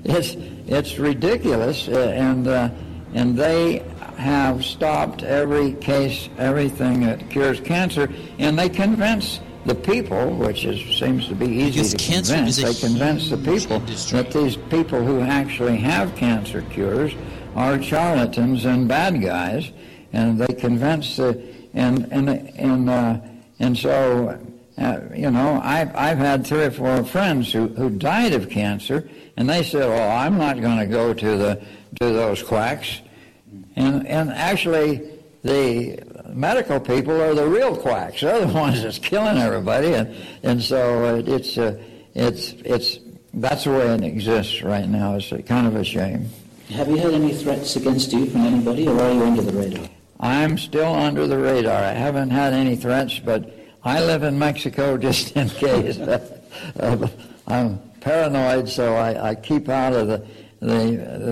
it's 0.04 0.36
it's 0.66 0.98
ridiculous, 0.98 1.88
uh, 1.88 2.12
and 2.14 2.46
uh, 2.48 2.70
and 3.14 3.36
they 3.36 3.82
have 4.16 4.64
stopped 4.64 5.22
every 5.22 5.72
case, 5.74 6.28
everything 6.38 7.00
that 7.00 7.28
cures 7.30 7.60
cancer, 7.60 8.08
and 8.38 8.58
they 8.58 8.68
convince 8.68 9.40
the 9.66 9.74
people, 9.74 10.30
which 10.36 10.64
is 10.64 10.78
seems 10.98 11.28
to 11.28 11.34
be 11.34 11.46
easy 11.46 11.70
Because 11.80 11.90
to 11.94 11.96
cancer 11.98 12.34
convince. 12.34 12.58
is 12.58 12.64
a 12.64 12.66
They 12.86 12.88
convince 12.88 13.30
the 13.30 13.36
people 13.38 13.76
industry. 13.76 14.22
that 14.22 14.32
these 14.32 14.56
people 14.56 15.02
who 15.04 15.20
actually 15.20 15.76
have 15.78 16.14
cancer 16.16 16.62
cures 16.70 17.12
are 17.54 17.82
charlatans 17.82 18.64
and 18.64 18.88
bad 18.88 19.20
guys, 19.22 19.70
and 20.12 20.38
they 20.38 20.54
convince 20.54 21.16
the 21.16 21.42
and 21.74 22.08
and 22.12 22.28
and 22.28 22.90
uh, 22.90 23.18
and 23.58 23.76
so 23.76 24.38
uh, 24.78 25.00
you 25.14 25.30
know, 25.30 25.60
I've, 25.62 25.94
I've 25.94 26.18
had 26.18 26.46
three 26.46 26.64
or 26.64 26.70
four 26.70 27.04
friends 27.04 27.52
who, 27.52 27.68
who 27.68 27.90
died 27.90 28.32
of 28.32 28.48
cancer, 28.48 29.08
and 29.36 29.48
they 29.48 29.62
said, 29.62 29.82
"Oh, 29.82 30.08
I'm 30.08 30.38
not 30.38 30.60
going 30.60 30.78
to 30.78 30.86
go 30.86 31.12
to 31.12 31.36
the 31.36 31.62
to 32.00 32.06
those 32.06 32.42
quacks." 32.42 33.02
And, 33.76 34.06
and 34.06 34.30
actually, 34.30 35.12
the 35.42 36.02
medical 36.28 36.80
people 36.80 37.20
are 37.20 37.34
the 37.34 37.46
real 37.46 37.76
quacks. 37.76 38.20
They're 38.20 38.46
the 38.46 38.52
ones 38.52 38.82
that's 38.82 38.98
killing 38.98 39.38
everybody. 39.38 39.94
And, 39.94 40.14
and 40.42 40.62
so 40.62 41.16
it, 41.16 41.28
it's, 41.28 41.58
uh, 41.58 41.82
it's, 42.14 42.52
it's, 42.64 42.98
that's 43.34 43.64
the 43.64 43.70
way 43.70 43.94
it 43.94 44.02
exists 44.04 44.62
right 44.62 44.88
now. 44.88 45.16
It's 45.16 45.32
kind 45.46 45.66
of 45.66 45.76
a 45.76 45.84
shame. 45.84 46.28
Have 46.72 46.88
you 46.88 46.96
had 46.96 47.12
any 47.12 47.34
threats 47.34 47.76
against 47.76 48.14
you 48.14 48.24
from 48.24 48.42
anybody, 48.42 48.88
or 48.88 48.98
are 48.98 49.12
you 49.12 49.22
under 49.22 49.42
the 49.42 49.52
radar? 49.52 49.88
I'm 50.18 50.56
still 50.56 50.94
under 50.94 51.26
the 51.26 51.36
radar. 51.36 51.82
I 51.82 51.92
haven't 51.92 52.30
had 52.30 52.54
any 52.54 52.76
threats, 52.76 53.18
but 53.18 53.54
I 53.84 54.02
live 54.02 54.22
in 54.22 54.38
Mexico 54.38 54.96
just 55.08 55.36
in 55.36 55.48
case. 55.48 55.98
Uh, 56.78 57.08
I'm 57.48 57.78
paranoid, 58.00 58.68
so 58.68 58.94
I, 58.94 59.30
I 59.30 59.34
keep 59.34 59.70
out 59.70 59.94
of 59.94 60.06
the, 60.06 60.18
the, 60.60 60.76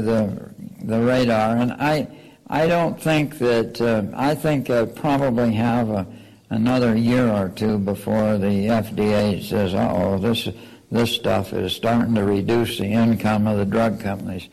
the, 0.01 0.51
the 0.83 1.01
radar. 1.01 1.57
And 1.57 1.73
I, 1.75 2.09
I 2.49 2.67
don't 2.67 3.01
think 3.01 3.37
that, 3.39 3.79
uh, 3.81 4.05
I 4.17 4.35
think 4.35 4.71
I 4.71 4.87
probably 4.87 5.53
have 5.53 5.91
a, 5.91 6.07
another 6.49 6.97
year 6.97 7.29
or 7.31 7.51
two 7.51 7.79
before 7.79 8.39
the 8.39 8.67
FDA 8.67 9.47
says, 9.47 9.75
oh, 9.75 10.17
this, 10.19 10.49
this 10.91 11.13
stuff 11.13 11.53
is 11.53 11.75
starting 11.75 12.15
to 12.15 12.25
reduce 12.25 12.79
the 12.79 12.87
income 12.87 13.47
of 13.47 13.59
the 13.59 13.67
drug 13.67 14.01
companies. 14.01 14.49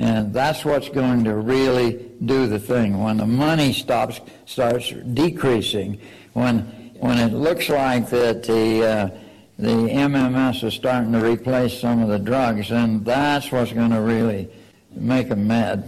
And 0.00 0.32
that's 0.32 0.64
what's 0.64 0.88
going 0.88 1.24
to 1.24 1.34
really 1.34 2.10
do 2.24 2.46
the 2.46 2.58
thing. 2.58 3.02
When 3.02 3.18
the 3.18 3.26
money 3.26 3.74
stops, 3.74 4.18
starts 4.46 4.90
decreasing, 5.12 6.00
when, 6.32 6.60
when 7.00 7.18
it 7.18 7.34
looks 7.34 7.68
like 7.68 8.08
that 8.08 8.42
the, 8.44 8.82
uh, 8.82 9.10
the 9.58 9.68
MMS 9.68 10.64
is 10.64 10.72
starting 10.72 11.12
to 11.12 11.20
replace 11.20 11.78
some 11.78 12.02
of 12.02 12.08
the 12.08 12.18
drugs, 12.18 12.70
and 12.70 13.04
that's 13.04 13.52
what's 13.52 13.74
going 13.74 13.90
to 13.90 14.00
really 14.00 14.48
make 14.92 15.28
them 15.28 15.46
mad. 15.46 15.84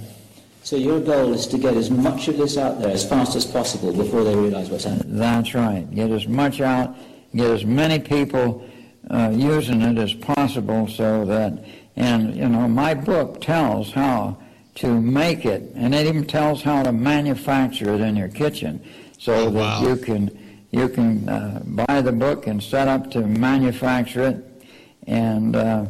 So 0.63 0.77
your 0.77 1.01
goal 1.01 1.33
is 1.33 1.47
to 1.47 1.57
get 1.57 1.75
as 1.75 1.91
much 1.91 2.29
of 2.29 2.37
this 2.37 2.59
out 2.59 2.83
there 2.83 2.91
as 2.91 3.09
fast 3.09 3.35
as 3.35 3.47
possible 3.47 3.95
before 3.95 4.25
they 4.25 4.37
realize 4.37 4.69
what's 4.69 4.85
happening. 4.85 5.17
That's 5.17 5.55
right. 5.55 5.91
Get 5.91 6.11
as 6.11 6.29
much 6.29 6.61
out, 6.61 6.95
get 7.35 7.51
as 7.51 7.65
many 7.65 7.99
people 7.99 8.63
uh, 9.09 9.33
using 9.35 9.81
it 9.81 9.97
as 9.97 10.13
possible 10.13 10.87
so 10.87 11.25
that, 11.25 11.65
and 11.97 12.35
you 12.37 12.49
know, 12.49 12.67
my 12.69 12.95
book 12.95 13.41
tells 13.41 13.93
how 13.93 14.37
to 14.77 15.01
make 15.01 15.45
it, 15.45 15.71
and 15.75 15.95
it 15.95 16.07
even 16.07 16.25
tells 16.27 16.63
how 16.63 16.83
to 16.83 16.93
manufacture 16.93 17.93
it 17.95 18.01
in 18.01 18.17
your 18.17 18.29
kitchen 18.29 18.83
so 19.19 19.35
Oh, 19.35 19.51
that 19.51 19.59
wow. 19.59 19.83
you 19.83 19.97
can 19.97 20.39
you 20.71 20.89
can 20.89 21.29
uh, 21.29 21.61
buy 21.65 22.01
the 22.01 22.13
book 22.13 22.47
and 22.47 22.63
set 22.63 22.89
up 22.89 23.11
to 23.11 23.21
manufacture 23.27 24.23
it 24.23 24.65
and 25.07 25.55
uh, 25.55 25.85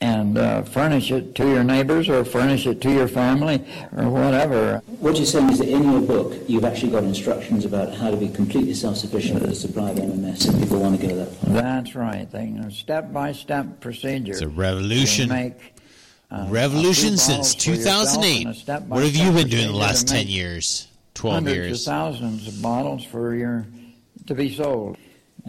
and 0.00 0.38
uh, 0.38 0.62
furnish 0.62 1.10
it 1.10 1.34
to 1.34 1.48
your 1.48 1.64
neighbors 1.64 2.08
or 2.08 2.24
furnish 2.24 2.66
it 2.66 2.80
to 2.82 2.90
your 2.92 3.08
family 3.08 3.64
or 3.96 4.08
whatever. 4.08 4.80
What 5.00 5.16
you're 5.16 5.26
saying 5.26 5.50
is 5.50 5.58
that 5.58 5.68
in 5.68 5.90
your 5.90 6.00
book, 6.00 6.34
you've 6.46 6.64
actually 6.64 6.92
got 6.92 7.04
instructions 7.04 7.64
about 7.64 7.94
how 7.94 8.10
to 8.10 8.16
be 8.16 8.28
completely 8.28 8.74
self-sufficient 8.74 9.40
for 9.40 9.46
the 9.46 9.54
supply 9.54 9.90
of 9.90 9.96
MMS 9.98 10.48
if 10.48 10.60
people 10.60 10.80
want 10.80 11.00
to 11.00 11.06
go 11.06 11.14
that 11.16 11.32
far. 11.32 11.50
That's 11.52 11.94
right. 11.94 12.30
They, 12.30 12.44
you 12.44 12.60
know, 12.60 12.68
step-by-step 12.68 13.80
procedure. 13.80 14.32
It's 14.32 14.42
a 14.42 14.48
revolution. 14.48 15.28
make, 15.28 15.74
uh, 16.30 16.46
Revolution 16.48 17.14
a 17.14 17.18
since 17.18 17.54
bottles 17.54 17.64
for 17.64 17.70
yourself 17.70 18.06
2008. 18.06 18.46
and 18.46 18.54
a 18.54 18.58
step-by-step 18.58 18.88
What 18.88 19.04
have 19.04 19.16
you 19.16 19.32
been 19.32 19.48
doing 19.48 19.66
the 19.66 19.76
last 19.76 20.06
10 20.06 20.28
years, 20.28 20.86
12 21.14 21.34
hundreds 21.34 21.56
years? 21.56 21.86
Hundreds 21.86 21.86
of 21.86 21.92
thousands 21.92 22.48
of 22.48 22.62
bottles 22.62 23.04
for 23.04 23.34
your 23.34 23.66
to 24.26 24.34
be 24.34 24.54
sold. 24.54 24.96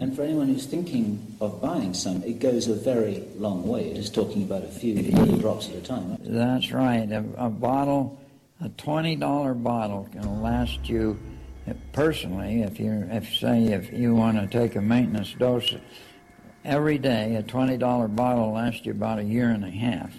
And 0.00 0.16
for 0.16 0.22
anyone 0.22 0.48
who's 0.48 0.64
thinking 0.64 1.36
of 1.42 1.60
buying 1.60 1.92
some, 1.92 2.22
it 2.22 2.38
goes 2.38 2.68
a 2.68 2.74
very 2.74 3.22
long 3.36 3.68
way. 3.68 3.90
It 3.90 3.98
is 3.98 4.08
talking 4.08 4.42
about 4.44 4.64
a 4.64 4.68
few 4.68 5.02
drops 5.38 5.68
at 5.68 5.74
a 5.74 5.80
time. 5.82 6.16
That's 6.20 6.72
right. 6.72 7.10
A, 7.12 7.22
a 7.36 7.50
bottle, 7.50 8.18
a 8.62 8.70
twenty 8.70 9.14
dollar 9.14 9.52
bottle, 9.52 10.08
can 10.10 10.42
last 10.42 10.88
you 10.88 11.18
uh, 11.68 11.74
personally. 11.92 12.62
If 12.62 12.80
you, 12.80 13.06
if 13.10 13.36
say, 13.36 13.64
if 13.66 13.92
you 13.92 14.14
want 14.14 14.38
to 14.38 14.46
take 14.46 14.74
a 14.74 14.80
maintenance 14.80 15.34
dose 15.34 15.74
every 16.64 16.96
day, 16.96 17.36
a 17.36 17.42
twenty 17.42 17.76
dollar 17.76 18.08
bottle 18.08 18.46
will 18.46 18.54
last 18.54 18.86
you 18.86 18.92
about 18.92 19.18
a 19.18 19.24
year 19.24 19.50
and 19.50 19.66
a 19.66 19.70
half. 19.70 20.14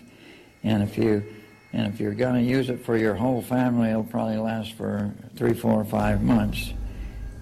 And 0.64 0.84
if 0.84 0.95
you, 0.95 1.26
and 1.74 1.92
if 1.92 2.00
you're 2.00 2.14
going 2.14 2.35
to 2.35 2.43
use 2.43 2.69
it 2.69 2.85
for 2.85 2.98
your 2.98 3.16
whole 3.16 3.42
family, 3.42 3.90
it'll 3.90 4.03
probably 4.03 4.38
last 4.38 4.74
for 4.74 5.11
three, 5.35 5.56
four, 5.56 5.74
or 5.74 5.85
five 5.85 6.22
months. 6.22 6.72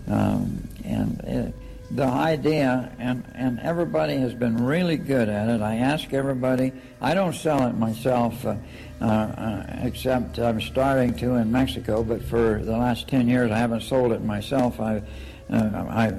Um, 0.07 0.69
and 0.85 1.19
it, 1.21 1.53
the 1.91 2.05
idea, 2.05 2.91
and, 2.99 3.23
and 3.33 3.59
everybody 3.59 4.15
has 4.17 4.33
been 4.33 4.63
really 4.63 4.97
good 4.97 5.27
at 5.27 5.49
it. 5.49 5.61
I 5.61 5.77
ask 5.77 6.13
everybody, 6.13 6.71
I 7.01 7.13
don't 7.13 7.33
sell 7.33 7.67
it 7.67 7.73
myself, 7.73 8.45
uh, 8.45 8.55
uh, 9.01 9.63
except 9.81 10.37
I'm 10.37 10.61
starting 10.61 11.15
to 11.15 11.35
in 11.35 11.51
Mexico, 11.51 12.03
but 12.03 12.23
for 12.23 12.59
the 12.63 12.77
last 12.77 13.07
10 13.07 13.27
years 13.27 13.49
I 13.51 13.57
haven't 13.57 13.81
sold 13.81 14.11
it 14.11 14.23
myself. 14.23 14.79
I, 14.79 15.01
uh, 15.49 15.85
I 15.89 16.13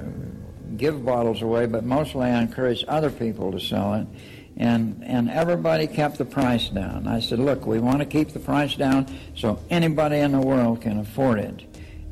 give 0.75 1.05
bottles 1.05 1.41
away, 1.41 1.67
but 1.67 1.85
mostly 1.85 2.27
I 2.27 2.41
encourage 2.41 2.83
other 2.87 3.09
people 3.09 3.51
to 3.53 3.59
sell 3.59 3.93
it. 3.93 4.07
And, 4.57 5.01
and 5.05 5.29
everybody 5.29 5.87
kept 5.87 6.17
the 6.17 6.25
price 6.25 6.67
down. 6.67 7.07
I 7.07 7.21
said, 7.21 7.39
look, 7.39 7.65
we 7.65 7.79
want 7.79 7.99
to 7.99 8.05
keep 8.05 8.29
the 8.29 8.39
price 8.39 8.75
down 8.75 9.07
so 9.35 9.57
anybody 9.69 10.17
in 10.17 10.33
the 10.33 10.41
world 10.41 10.81
can 10.81 10.99
afford 10.99 11.39
it. 11.39 11.63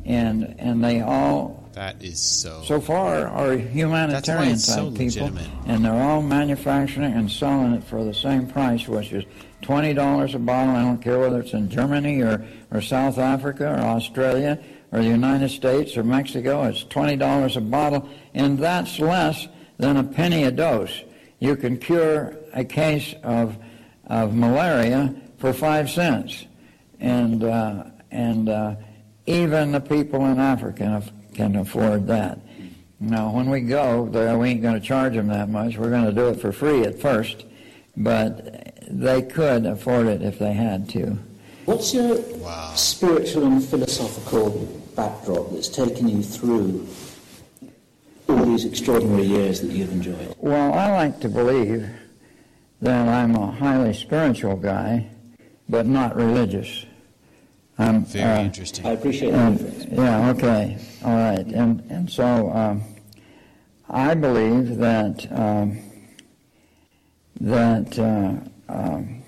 And, 0.06 0.56
and 0.58 0.82
they 0.84 1.02
all 1.02 1.59
That 1.80 2.03
is 2.03 2.19
so. 2.19 2.61
so 2.64 2.82
far 2.82 3.25
are 3.27 3.53
humanitarian 3.53 4.56
it's 4.56 4.66
so 4.66 4.90
type 4.90 4.98
people, 4.98 5.27
legitimate. 5.27 5.48
and 5.66 5.85
they're 5.85 5.93
all 5.93 6.22
manufacturing 6.22 7.14
and 7.14 7.32
selling 7.32 7.72
it 7.72 7.85
for 7.85 8.03
the 8.03 8.14
same 8.14 8.48
price, 8.48 8.85
which 8.85 9.14
is 9.14 9.24
twenty 9.61 9.93
dollars 9.93 10.35
a 10.35 10.40
bottle. 10.40 10.75
I 10.75 10.82
don't 10.82 11.01
care 11.01 11.19
whether 11.19 11.40
it's 11.40 11.53
in 11.53 11.69
Germany 11.69 12.19
or, 12.19 12.45
or 12.69 12.82
South 12.82 13.17
Africa 13.17 13.66
or 13.66 13.80
Australia 13.80 14.61
or 14.91 14.99
the 14.99 15.08
United 15.08 15.51
States 15.51 15.95
or 15.95 16.03
Mexico. 16.03 16.64
It's 16.64 16.83
twenty 16.83 17.16
dollars 17.16 17.56
a 17.56 17.61
bottle, 17.61 18.09
and 18.33 18.59
that's 18.59 18.99
less 18.99 19.48
than 19.77 19.95
a 19.95 20.03
penny 20.03 20.43
a 20.43 20.51
dose. 20.51 21.03
You 21.40 21.56
can 21.56 21.77
cure 21.77 22.35
a 22.51 22.66
case 22.66 23.16
of 23.24 23.58
of 24.06 24.35
malaria 24.35 25.16
for 25.38 25.53
five 25.53 25.90
cents, 25.90 26.45
and 26.99 27.41
uh, 27.41 27.85
and 28.11 28.49
uh, 28.49 28.75
even 29.25 29.72
the 29.72 29.80
people 29.80 30.25
in 30.25 30.41
Africa 30.41 31.01
can, 31.40 31.56
afford 31.56 32.08
that. 32.08 32.40
Now, 33.00 33.32
when 33.32 33.50
we 33.50 33.61
go 33.61 34.08
there, 34.08 34.38
we 34.38 34.50
ain't 34.50 34.61
going 34.61 34.80
to 34.80 34.85
charge 34.85 35.14
them 35.14 35.27
that 35.27 35.50
much. 35.50 35.77
We're 35.77 35.90
going 35.90 36.06
to 36.06 36.11
do 36.11 36.27
it 36.27 36.42
for 36.42 36.51
free 36.51 36.84
at 36.84 37.00
first, 37.00 37.45
but 37.95 38.84
they 38.90 39.22
could 39.22 39.66
afford 39.66 40.08
it 40.08 40.22
if 40.22 40.38
they 40.38 40.51
had 40.51 40.90
to. 40.90 41.18
What's 41.66 41.93
your 41.93 42.18
spiritual 42.76 43.45
and 43.45 43.64
philosophical 43.64 44.50
backdrop 44.95 45.51
that's 45.51 45.69
taken 45.69 46.09
you 46.09 46.24
through 46.24 46.88
all 48.27 48.45
these 48.45 48.66
extraordinary 48.66 49.24
years 49.24 49.61
that 49.61 49.72
you've 49.72 49.92
enjoyed? 49.92 50.35
Well, 50.40 50.74
I 50.74 50.92
like 50.92 51.22
to 51.22 51.30
believe 51.30 51.90
that 52.82 53.08
I'm 53.08 53.35
a 53.35 53.51
highly 53.51 53.93
spiritual 53.93 54.58
guy, 54.58 55.09
but 55.69 55.85
not 55.85 56.16
religious. 56.16 56.85
I'm 57.80 58.03
Very 58.03 58.25
uh, 58.25 58.43
interesting. 58.43 58.85
I 58.85 58.91
appreciate 58.91 59.32
that 59.32 59.61
And, 59.61 59.93
yeah, 59.93 60.30
okay, 60.32 60.77
all 61.03 61.16
right. 61.16 61.45
And, 61.48 61.82
and 61.90 62.11
so 62.11 62.51
um, 62.51 62.83
I 63.90 64.14
believe 64.16 64.75
that, 64.77 65.25
um, 65.32 65.80
that, 67.40 67.98
uh, 67.98 68.72
um, 68.72 69.24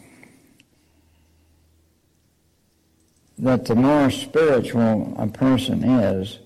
that 3.38 3.63
the 3.65 3.75
more 3.75 4.11
spiritual 4.11 5.15
a 5.17 5.27
person 5.27 5.85
is, 5.85 6.39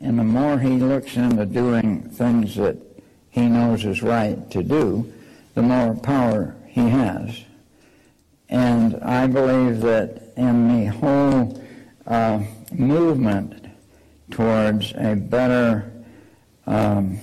and 0.00 0.18
the 0.18 0.24
more 0.24 0.58
he 0.58 0.70
looks 0.70 1.16
into 1.16 1.46
doing 1.46 2.02
things 2.10 2.56
that 2.56 2.76
he 3.30 3.46
knows 3.46 3.84
is 3.84 4.02
right 4.02 4.50
to 4.50 4.64
do, 4.64 5.10
the 5.54 5.62
more 5.62 5.94
power 5.94 6.56
he 6.66 6.88
has. 6.88 7.44
And 8.48 8.96
I 8.96 9.28
believe 9.28 9.82
that 9.82 10.21
in 10.36 10.84
the 10.84 10.90
whole 10.92 11.62
uh, 12.06 12.42
movement 12.72 13.66
towards 14.30 14.92
a 14.96 15.14
better 15.14 15.92
um, 16.66 17.18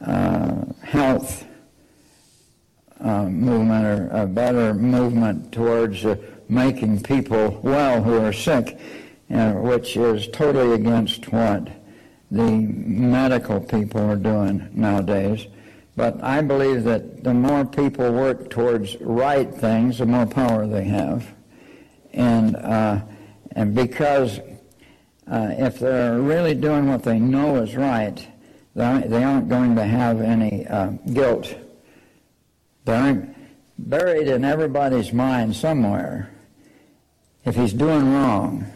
uh, 0.00 0.64
health 0.82 1.46
uh, 3.00 3.24
movement 3.24 3.84
or 3.84 4.08
a 4.08 4.26
better 4.26 4.74
movement 4.74 5.52
towards 5.52 6.04
uh, 6.04 6.16
making 6.48 7.02
people 7.02 7.60
well 7.62 8.02
who 8.02 8.18
are 8.18 8.32
sick, 8.32 8.78
uh, 9.30 9.52
which 9.52 9.96
is 9.96 10.28
totally 10.28 10.74
against 10.74 11.32
what 11.32 11.68
the 12.30 12.50
medical 12.50 13.60
people 13.60 14.00
are 14.00 14.16
doing 14.16 14.68
nowadays. 14.72 15.46
But 15.96 16.22
I 16.22 16.42
believe 16.42 16.84
that 16.84 17.24
the 17.24 17.32
more 17.32 17.64
people 17.64 18.12
work 18.12 18.50
towards 18.50 18.96
right 19.00 19.52
things, 19.52 19.98
the 19.98 20.06
more 20.06 20.26
power 20.26 20.66
they 20.66 20.84
have. 20.84 21.35
And, 22.16 22.56
uh, 22.56 23.02
and 23.52 23.74
because 23.74 24.40
uh, 25.30 25.54
if 25.58 25.78
they're 25.78 26.18
really 26.18 26.54
doing 26.54 26.88
what 26.88 27.04
they 27.04 27.18
know 27.18 27.56
is 27.56 27.76
right, 27.76 28.26
they 28.74 28.84
aren't, 28.84 29.48
going 29.48 29.76
to 29.76 29.84
have 29.84 30.20
any 30.20 30.66
uh, 30.66 30.88
guilt. 31.12 31.54
They 32.84 32.94
aren't 32.94 33.34
buried 33.78 34.28
in 34.28 34.44
everybody's 34.44 35.12
mind 35.12 35.56
somewhere 35.56 36.30
if 37.44 37.54
he's 37.54 37.72
doing 37.72 38.12
wrong, 38.12 38.66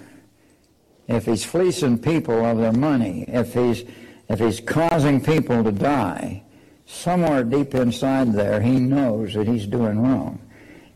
if 1.08 1.26
he's 1.26 1.44
fleecing 1.44 1.98
people 1.98 2.44
of 2.44 2.58
their 2.58 2.72
money, 2.72 3.24
if 3.28 3.52
he's 3.52 3.84
if 4.28 4.38
he's 4.38 4.60
causing 4.60 5.20
people 5.20 5.64
to 5.64 5.72
die, 5.72 6.44
somewhere 6.86 7.42
deep 7.42 7.74
inside 7.74 8.32
there 8.32 8.60
he 8.60 8.78
knows 8.78 9.34
that 9.34 9.48
he's 9.48 9.66
doing 9.66 10.00
wrong. 10.00 10.40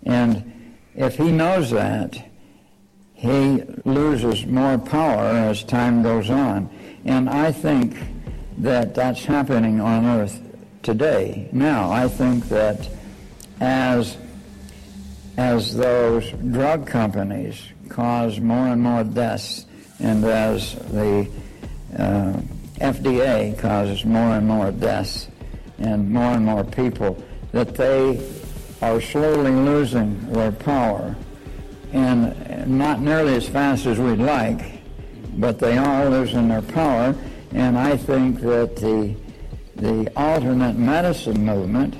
And 0.04 0.76
if 0.94 1.16
he 1.16 1.32
knows 1.32 1.70
that, 1.72 2.16
he 3.24 3.62
loses 3.86 4.44
more 4.44 4.76
power 4.76 5.24
as 5.24 5.64
time 5.64 6.02
goes 6.02 6.28
on. 6.28 6.68
And 7.06 7.30
I 7.30 7.52
think 7.52 7.96
that 8.58 8.94
that's 8.94 9.24
happening 9.24 9.80
on 9.80 10.04
earth 10.04 10.42
today. 10.82 11.48
Now, 11.50 11.90
I 11.90 12.06
think 12.06 12.48
that 12.50 12.86
as 13.60 14.18
as 15.38 15.74
those 15.74 16.30
drug 16.52 16.86
companies 16.86 17.60
cause 17.88 18.38
more 18.38 18.68
and 18.68 18.80
more 18.82 19.02
deaths, 19.02 19.64
and 20.00 20.22
as 20.24 20.74
the 20.92 21.28
uh, 21.98 22.34
FDA 22.76 23.58
causes 23.58 24.04
more 24.04 24.36
and 24.36 24.46
more 24.46 24.70
deaths 24.70 25.28
and 25.78 26.10
more 26.10 26.34
and 26.34 26.44
more 26.44 26.62
people, 26.62 27.20
that 27.52 27.74
they 27.74 28.22
are 28.82 29.00
slowly 29.00 29.50
losing 29.50 30.30
their 30.30 30.52
power, 30.52 31.16
and 31.94 32.66
not 32.66 33.00
nearly 33.00 33.36
as 33.36 33.48
fast 33.48 33.86
as 33.86 33.98
we'd 33.98 34.18
like, 34.18 34.82
but 35.38 35.60
they 35.60 35.78
are 35.78 36.10
losing 36.10 36.48
their 36.48 36.62
power. 36.62 37.14
And 37.52 37.78
I 37.78 37.96
think 37.96 38.40
that 38.40 38.76
the 38.76 39.14
the 39.76 40.10
alternate 40.16 40.76
medicine 40.76 41.44
movement 41.44 41.96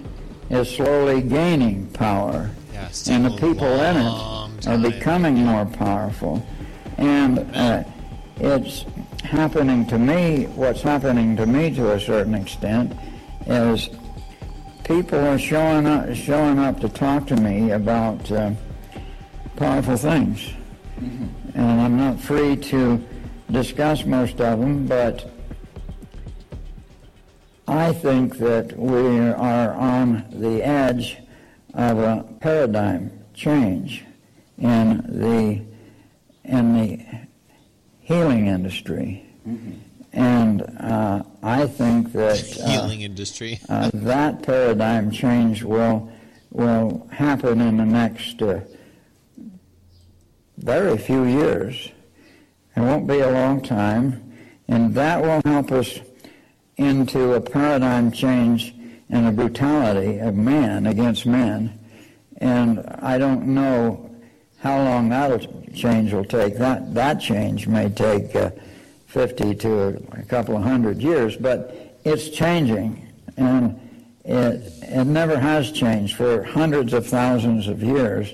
is 0.50 0.68
slowly 0.70 1.20
gaining 1.22 1.88
power, 1.88 2.50
Yeah, 2.72 2.88
and 3.08 3.24
the 3.24 3.30
people 3.30 3.66
in 3.66 3.96
it 3.96 4.66
are 4.68 4.78
becoming 4.78 5.36
more 5.44 5.66
powerful. 5.66 6.44
And 6.98 7.40
uh, 7.54 7.82
it's 8.38 8.84
happening 9.24 9.86
to 9.86 9.98
me. 9.98 10.44
What's 10.54 10.82
happening 10.82 11.36
to 11.36 11.46
me, 11.46 11.74
to 11.74 11.92
a 11.92 12.00
certain 12.00 12.34
extent, 12.34 12.92
is 13.46 13.90
people 14.84 15.18
are 15.18 15.38
showing 15.38 15.86
up, 15.86 16.14
showing 16.14 16.60
up 16.60 16.80
to 16.80 16.88
talk 16.88 17.26
to 17.28 17.36
me 17.36 17.72
about 17.72 18.30
uh, 18.30 18.52
powerful 19.56 19.96
things, 19.96 20.52
and 20.96 21.80
I'm 21.80 21.96
not 21.96 22.18
free 22.20 22.56
to 22.56 23.00
discuss 23.50 24.04
most 24.04 24.40
of 24.40 24.58
them, 24.60 24.86
but 24.86 25.30
I 27.66 27.92
think 27.92 28.38
that 28.38 28.76
we 28.78 29.18
are 29.18 29.72
on 29.74 30.24
the 30.30 30.62
edge 30.62 31.18
of 31.74 31.98
a 31.98 32.24
paradigm 32.40 33.10
change 33.34 34.04
in 34.58 35.02
the 35.08 35.62
in 36.44 36.74
the 36.74 37.04
healing 38.00 38.48
industry, 38.48 39.24
and 40.12 40.62
uh, 40.78 41.22
I 41.42 41.66
think 41.66 42.12
that 42.12 42.58
uh, 42.62 42.68
Healing 42.68 43.00
industry. 43.02 43.60
uh, 43.68 43.90
that 43.94 44.42
paradigm 44.42 45.10
change 45.10 45.62
will 45.62 46.10
will 46.50 47.08
happen 47.10 47.60
in 47.60 47.78
the 47.78 47.86
next 47.86 48.40
uh, 48.42 48.60
very 50.58 50.96
few 50.98 51.24
years. 51.24 51.90
It 52.76 52.80
won't 52.80 53.06
be 53.06 53.20
a 53.20 53.30
long 53.30 53.62
time, 53.62 54.32
and 54.68 54.94
that 54.94 55.22
will 55.22 55.40
help 55.44 55.72
us 55.72 56.00
into 56.76 57.34
a 57.34 57.40
paradigm 57.40 58.10
change 58.10 58.74
in 59.08 59.24
the 59.24 59.32
brutality 59.32 60.18
of 60.18 60.34
man 60.34 60.86
against 60.86 61.26
man. 61.26 61.78
And 62.38 62.80
I 63.00 63.18
don't 63.18 63.46
know 63.46 64.10
how 64.58 64.82
long 64.82 65.08
that 65.10 65.74
change 65.74 66.12
will 66.12 66.24
take. 66.24 66.56
That 66.56 66.94
that 66.94 67.20
change 67.20 67.68
may 67.68 67.90
take 67.90 68.34
uh, 68.34 68.50
50 69.06 69.54
to 69.56 69.82
a, 69.82 69.88
a 70.20 70.22
couple 70.22 70.56
of 70.56 70.62
hundred 70.62 71.00
years, 71.00 71.36
but 71.36 71.98
it's 72.04 72.30
changing, 72.30 73.06
and 73.36 73.78
it 74.24 74.72
it 74.82 75.06
never 75.06 75.38
has 75.38 75.70
changed 75.70 76.16
for 76.16 76.42
hundreds 76.42 76.92
of 76.92 77.06
thousands 77.06 77.68
of 77.68 77.82
years. 77.82 78.32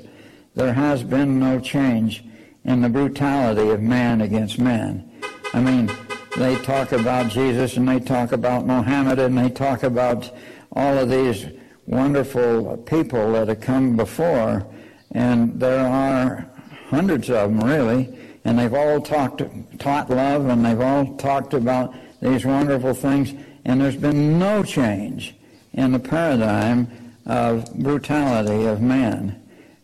There 0.54 0.72
has 0.72 1.02
been 1.02 1.38
no 1.38 1.60
change 1.60 2.24
in 2.64 2.82
the 2.82 2.88
brutality 2.88 3.70
of 3.70 3.80
man 3.80 4.20
against 4.20 4.58
man. 4.58 5.10
I 5.52 5.60
mean, 5.60 5.90
they 6.36 6.56
talk 6.56 6.92
about 6.92 7.30
Jesus 7.30 7.76
and 7.76 7.88
they 7.88 8.00
talk 8.00 8.32
about 8.32 8.66
Mohammed 8.66 9.18
and 9.18 9.36
they 9.36 9.50
talk 9.50 9.82
about 9.82 10.30
all 10.72 10.98
of 10.98 11.08
these 11.08 11.46
wonderful 11.86 12.76
people 12.78 13.32
that 13.32 13.48
have 13.48 13.60
come 13.60 13.96
before, 13.96 14.66
and 15.12 15.58
there 15.58 15.84
are 15.84 16.46
hundreds 16.88 17.28
of 17.30 17.50
them 17.50 17.60
really, 17.68 18.16
and 18.44 18.58
they've 18.58 18.74
all 18.74 19.00
talked, 19.00 19.42
taught 19.78 20.08
love, 20.08 20.46
and 20.46 20.64
they've 20.64 20.80
all 20.80 21.16
talked 21.16 21.52
about 21.52 21.94
these 22.22 22.44
wonderful 22.44 22.94
things, 22.94 23.34
and 23.64 23.80
there's 23.80 23.96
been 23.96 24.38
no 24.38 24.62
change 24.62 25.34
in 25.72 25.92
the 25.92 25.98
paradigm 25.98 26.86
of 27.26 27.72
brutality 27.74 28.66
of 28.66 28.80
man, 28.80 29.39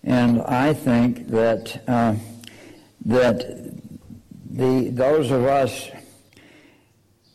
and 0.07 0.41
I 0.43 0.73
think 0.73 1.29
that 1.29 1.83
uh, 1.89 2.15
that 3.05 3.73
the 4.51 4.89
those 4.91 5.31
of 5.33 5.45
us 5.45 5.91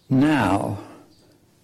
now 0.09 0.80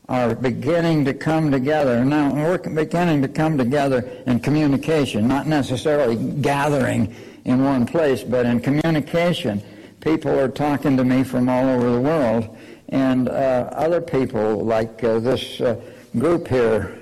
are 0.10 0.36
beginning 0.36 1.04
to 1.06 1.14
come 1.14 1.52
together. 1.52 2.04
Now, 2.06 2.34
we're 2.34 2.58
beginning 2.58 3.22
to 3.24 3.28
come 3.28 3.58
together 3.58 4.00
in 4.26 4.40
communication, 4.40 5.28
not 5.28 5.48
necessarily 5.48 6.16
gathering 6.16 7.14
in 7.44 7.64
one 7.64 7.86
place, 7.86 8.24
but 8.24 8.46
in 8.46 8.62
communication. 8.62 9.62
People 10.00 10.40
are 10.40 10.48
talking 10.48 10.96
to 10.96 11.04
me 11.04 11.24
from 11.24 11.50
all 11.50 11.68
over 11.68 11.92
the 11.92 12.00
world, 12.00 12.58
and 12.90 13.28
uh, 13.28 13.70
other 13.74 14.00
people, 14.00 14.64
like 14.64 15.04
uh, 15.04 15.20
this 15.20 15.60
uh, 15.60 15.80
group 16.18 16.48
here, 16.48 16.97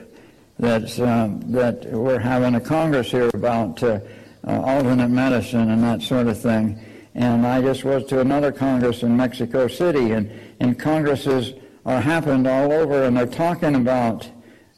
that's, 0.65 0.99
um, 0.99 1.39
that 1.51 1.85
we're 1.85 2.19
having 2.19 2.55
a 2.55 2.61
congress 2.61 3.11
here 3.11 3.29
about 3.33 3.81
uh, 3.83 3.99
uh, 4.47 4.61
alternate 4.61 5.09
medicine 5.09 5.69
and 5.69 5.83
that 5.83 6.01
sort 6.01 6.27
of 6.27 6.39
thing. 6.39 6.79
And 7.13 7.45
I 7.45 7.61
just 7.61 7.83
was 7.83 8.05
to 8.05 8.19
another 8.19 8.51
congress 8.51 9.03
in 9.03 9.15
Mexico 9.15 9.67
City, 9.67 10.11
and, 10.11 10.29
and 10.59 10.77
congresses 10.77 11.53
are 11.85 12.01
happened 12.01 12.47
all 12.47 12.73
over, 12.73 13.03
and 13.03 13.15
they're 13.15 13.25
talking 13.25 13.75
about 13.75 14.29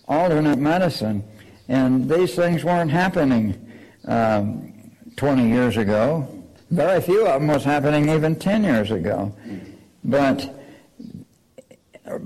alternate 0.07 0.59
medicine. 0.59 1.23
And 1.67 2.09
these 2.09 2.35
things 2.35 2.63
weren't 2.63 2.91
happening 2.91 3.55
um, 4.05 4.73
20 5.15 5.49
years 5.49 5.77
ago. 5.77 6.27
Very 6.69 7.01
few 7.01 7.25
of 7.25 7.41
them 7.41 7.47
was 7.47 7.63
happening 7.63 8.09
even 8.09 8.35
10 8.35 8.63
years 8.63 8.91
ago. 8.91 9.33
But 10.03 10.53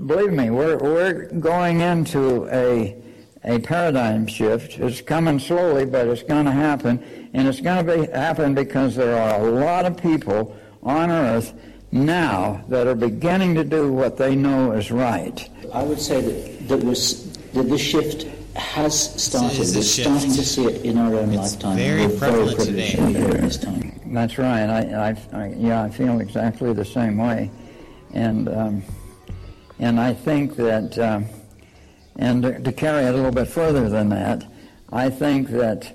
believe 0.06 0.32
me, 0.32 0.50
we're, 0.50 0.76
we're 0.78 1.26
going 1.40 1.80
into 1.80 2.48
a, 2.50 3.01
a 3.44 3.58
paradigm 3.58 4.26
shift. 4.26 4.78
It's 4.78 5.00
coming 5.00 5.38
slowly, 5.38 5.84
but 5.84 6.06
it's 6.08 6.22
going 6.22 6.44
to 6.46 6.52
happen. 6.52 7.02
And 7.34 7.48
it's 7.48 7.60
going 7.60 7.84
to 7.84 7.96
be, 8.06 8.12
happen 8.12 8.54
because 8.54 8.94
there 8.96 9.20
are 9.20 9.40
a 9.40 9.50
lot 9.50 9.84
of 9.86 9.96
people 9.96 10.56
on 10.82 11.10
earth 11.10 11.52
now 11.90 12.64
that 12.68 12.86
are 12.86 12.94
beginning 12.94 13.54
to 13.56 13.64
do 13.64 13.92
what 13.92 14.16
they 14.16 14.34
know 14.34 14.72
is 14.72 14.90
right. 14.90 15.48
I 15.72 15.82
would 15.82 16.00
say 16.00 16.20
that, 16.20 16.68
that, 16.68 16.84
was, 16.84 17.32
that 17.52 17.64
this 17.64 17.80
shift 17.80 18.24
has 18.56 19.22
started. 19.22 19.58
is 19.58 19.74
a 19.74 19.78
We're 19.78 19.82
shift. 19.84 20.08
starting 20.08 20.32
to 20.34 20.44
see 20.44 20.64
it 20.66 20.84
in 20.84 20.98
our 20.98 21.14
own 21.14 21.30
It's 21.32 21.54
lifetime. 21.54 21.76
very 21.76 22.06
We're 22.06 22.18
prevalent 22.18 22.56
privileged 22.56 22.66
today. 22.66 22.90
to 22.92 23.06
be 23.06 23.12
here 23.14 23.28
at 23.28 23.40
this 23.40 23.58
time. 23.58 24.00
That's 24.06 24.38
right. 24.38 24.66
I, 24.68 25.10
I, 25.10 25.38
I 25.38 25.54
yeah, 25.56 25.82
I 25.84 25.90
feel 25.90 26.20
exactly 26.20 26.72
the 26.74 26.84
same 26.84 27.16
way, 27.16 27.50
and 28.12 28.46
um, 28.50 28.82
and 29.78 29.98
I 29.98 30.12
think 30.12 30.54
that, 30.56 30.98
um, 30.98 31.24
and 32.16 32.42
to, 32.42 32.58
to 32.60 32.72
carry 32.72 33.04
it 33.04 33.10
a 33.10 33.16
little 33.16 33.30
bit 33.30 33.48
further 33.48 33.88
than 33.88 34.08
that, 34.10 34.44
I 34.92 35.10
think 35.10 35.48
that 35.48 35.92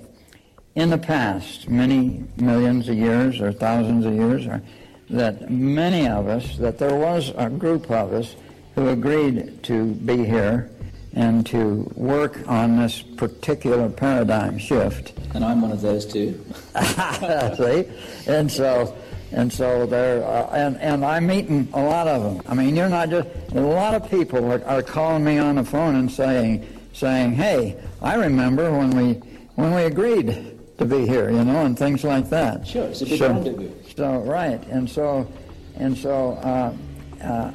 in 0.74 0.90
the 0.90 0.98
past, 0.98 1.68
many 1.68 2.24
millions 2.36 2.88
of 2.88 2.96
years 2.96 3.40
or 3.40 3.52
thousands 3.52 4.04
of 4.04 4.14
years, 4.14 4.46
or 4.46 4.62
that 5.10 5.50
many 5.50 6.06
of 6.06 6.28
us, 6.28 6.56
that 6.58 6.78
there 6.78 6.94
was 6.94 7.32
a 7.36 7.48
group 7.48 7.90
of 7.90 8.12
us 8.12 8.36
who 8.74 8.88
agreed 8.88 9.62
to 9.64 9.86
be 9.94 10.24
here 10.24 10.70
and 11.14 11.44
to 11.46 11.90
work 11.96 12.46
on 12.46 12.76
this 12.76 13.02
particular 13.02 13.88
paradigm 13.88 14.58
shift. 14.58 15.14
And 15.34 15.44
I'm 15.44 15.62
one 15.62 15.72
of 15.72 15.80
those 15.80 16.06
too. 16.06 16.44
See, 17.56 17.88
and 18.26 18.50
so, 18.50 18.96
and 19.32 19.52
so 19.52 19.86
there, 19.86 20.24
uh, 20.24 20.48
and 20.52 20.76
and 20.78 21.04
I'm 21.04 21.26
meeting 21.26 21.68
a 21.72 21.82
lot 21.82 22.08
of 22.08 22.22
them. 22.22 22.42
I 22.48 22.54
mean, 22.54 22.76
you're 22.76 22.88
not 22.88 23.10
just 23.10 23.28
a 23.52 23.60
lot 23.60 23.94
of 23.94 24.10
people 24.10 24.52
are, 24.52 24.64
are 24.64 24.82
calling 24.82 25.24
me 25.24 25.38
on 25.38 25.56
the 25.56 25.64
phone 25.64 25.96
and 25.96 26.10
saying, 26.10 26.66
saying, 26.92 27.32
hey, 27.32 27.80
I 28.00 28.14
remember 28.14 28.70
when 28.76 28.90
we 28.90 29.14
when 29.54 29.74
we 29.74 29.82
agreed 29.82 30.58
to 30.78 30.84
be 30.84 31.06
here, 31.06 31.30
you 31.30 31.44
know, 31.44 31.66
and 31.66 31.78
things 31.78 32.04
like 32.04 32.30
that. 32.30 32.66
Sure, 32.66 32.84
it's 32.84 33.02
a 33.02 33.06
big 33.06 33.18
so, 33.18 33.28
rendezvous. 33.28 33.70
So 33.96 34.20
right, 34.20 34.62
and 34.68 34.88
so, 34.88 35.30
and 35.76 35.96
so. 35.96 36.32
Uh, 36.32 36.74
uh, 37.22 37.52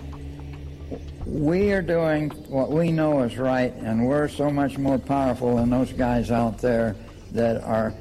we 1.26 1.72
are 1.72 1.82
doing 1.82 2.30
what 2.50 2.70
we 2.70 2.92
know 2.92 3.24
is 3.24 3.38
right, 3.38 3.74
and 3.76 4.06
we're 4.06 4.28
so 4.28 4.50
much 4.50 4.78
more 4.78 4.98
powerful 5.00 5.56
than 5.56 5.70
those 5.70 5.94
guys 5.94 6.32
out 6.32 6.58
there 6.58 6.96
that 7.32 7.64
are 7.64 7.94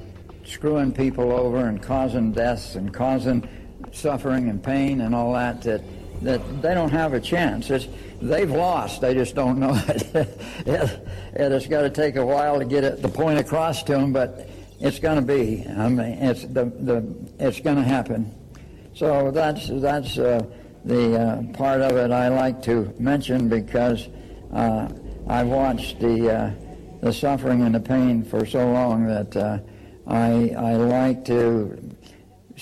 screwing 0.44 0.92
people 0.92 1.32
over 1.32 1.66
and 1.66 1.80
causing 1.80 2.32
deaths 2.32 2.74
and 2.74 2.92
causing 2.92 3.48
suffering 3.92 4.48
and 4.48 4.62
pain 4.62 5.00
and 5.00 5.14
all 5.14 5.32
that 5.34 5.62
that 5.62 5.82
that 6.22 6.62
they 6.62 6.74
don't 6.74 6.90
have 6.90 7.14
a 7.14 7.20
chance. 7.20 7.68
It's, 7.70 7.88
they've 8.20 8.50
lost. 8.50 9.00
They 9.00 9.14
just 9.14 9.34
don't 9.34 9.58
know 9.58 9.74
it. 9.88 10.14
it, 10.66 11.08
it's 11.34 11.66
got 11.66 11.82
to 11.82 11.90
take 11.90 12.16
a 12.16 12.24
while 12.24 12.58
to 12.58 12.64
get 12.64 12.84
it, 12.84 13.02
the 13.02 13.08
point 13.08 13.38
across 13.38 13.82
to 13.84 13.92
them, 13.92 14.12
but 14.12 14.48
it's 14.80 14.98
going 14.98 15.16
to 15.16 15.22
be. 15.22 15.66
I 15.66 15.88
mean, 15.88 16.00
it's 16.00 16.42
the 16.42 16.64
the 16.64 17.04
it's 17.38 17.60
going 17.60 17.76
to 17.76 17.82
happen. 17.82 18.34
So 18.94 19.30
that's 19.30 19.68
that's 19.68 20.18
uh, 20.18 20.44
the 20.84 21.20
uh, 21.20 21.42
part 21.54 21.80
of 21.80 21.96
it 21.96 22.10
I 22.10 22.28
like 22.28 22.62
to 22.64 22.92
mention 22.98 23.48
because 23.48 24.08
uh, 24.52 24.88
I've 25.28 25.48
watched 25.48 26.00
the 26.00 26.34
uh, 26.34 26.50
the 27.00 27.12
suffering 27.12 27.62
and 27.62 27.74
the 27.74 27.80
pain 27.80 28.22
for 28.24 28.44
so 28.46 28.70
long 28.70 29.06
that 29.06 29.36
uh, 29.36 29.58
I 30.06 30.50
I 30.56 30.74
like 30.74 31.24
to 31.26 31.91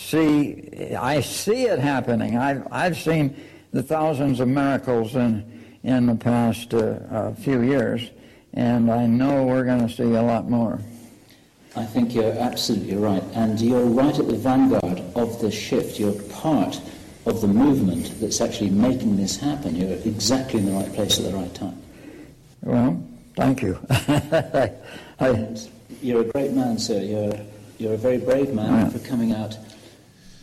see 0.01 0.95
I 0.95 1.21
see 1.21 1.67
it 1.67 1.79
happening. 1.79 2.37
I've 2.37 2.67
I've 2.73 2.97
seen 2.97 3.37
the 3.73 3.83
thousands 3.83 4.41
of 4.41 4.49
miracles 4.49 5.15
in 5.15 5.45
in 5.83 6.07
the 6.07 6.15
past 6.15 6.75
uh, 6.75 7.33
few 7.33 7.63
years, 7.63 8.11
and 8.55 8.91
I 8.91 9.07
know 9.07 9.45
we're 9.45 9.65
going 9.65 9.87
to 9.87 9.95
see 9.95 10.15
a 10.15 10.23
lot 10.23 10.51
more. 10.51 10.79
I 11.77 11.85
think 11.85 12.15
you're 12.15 12.33
absolutely 12.33 12.97
right, 12.97 13.23
and 13.35 13.61
you're 13.61 13.85
right 13.85 14.19
at 14.19 14.27
the 14.27 14.37
vanguard 14.37 15.01
of 15.15 15.41
the 15.41 15.51
shift. 15.51 15.99
You're 15.99 16.21
part 16.31 16.81
of 17.27 17.41
the 17.41 17.47
movement 17.47 18.21
that's 18.21 18.41
actually 18.41 18.71
making 18.71 19.17
this 19.17 19.37
happen. 19.37 19.77
You're 19.77 19.99
exactly 20.05 20.61
in 20.61 20.67
the 20.67 20.73
right 20.73 20.93
place 20.93 21.19
at 21.19 21.31
the 21.31 21.37
right 21.37 21.55
time. 21.55 21.81
Well, 22.63 23.03
thank 23.37 23.63
you. 23.63 23.79
I, 23.91 25.57
you're 26.03 26.23
a 26.23 26.25
great 26.25 26.53
man, 26.53 26.79
sir. 26.79 27.01
You're 27.01 27.33
you're 27.79 27.95
a 27.95 27.99
very 27.99 28.19
brave 28.19 28.53
man 28.53 28.91
for 28.91 28.99
coming 28.99 29.33
out 29.33 29.57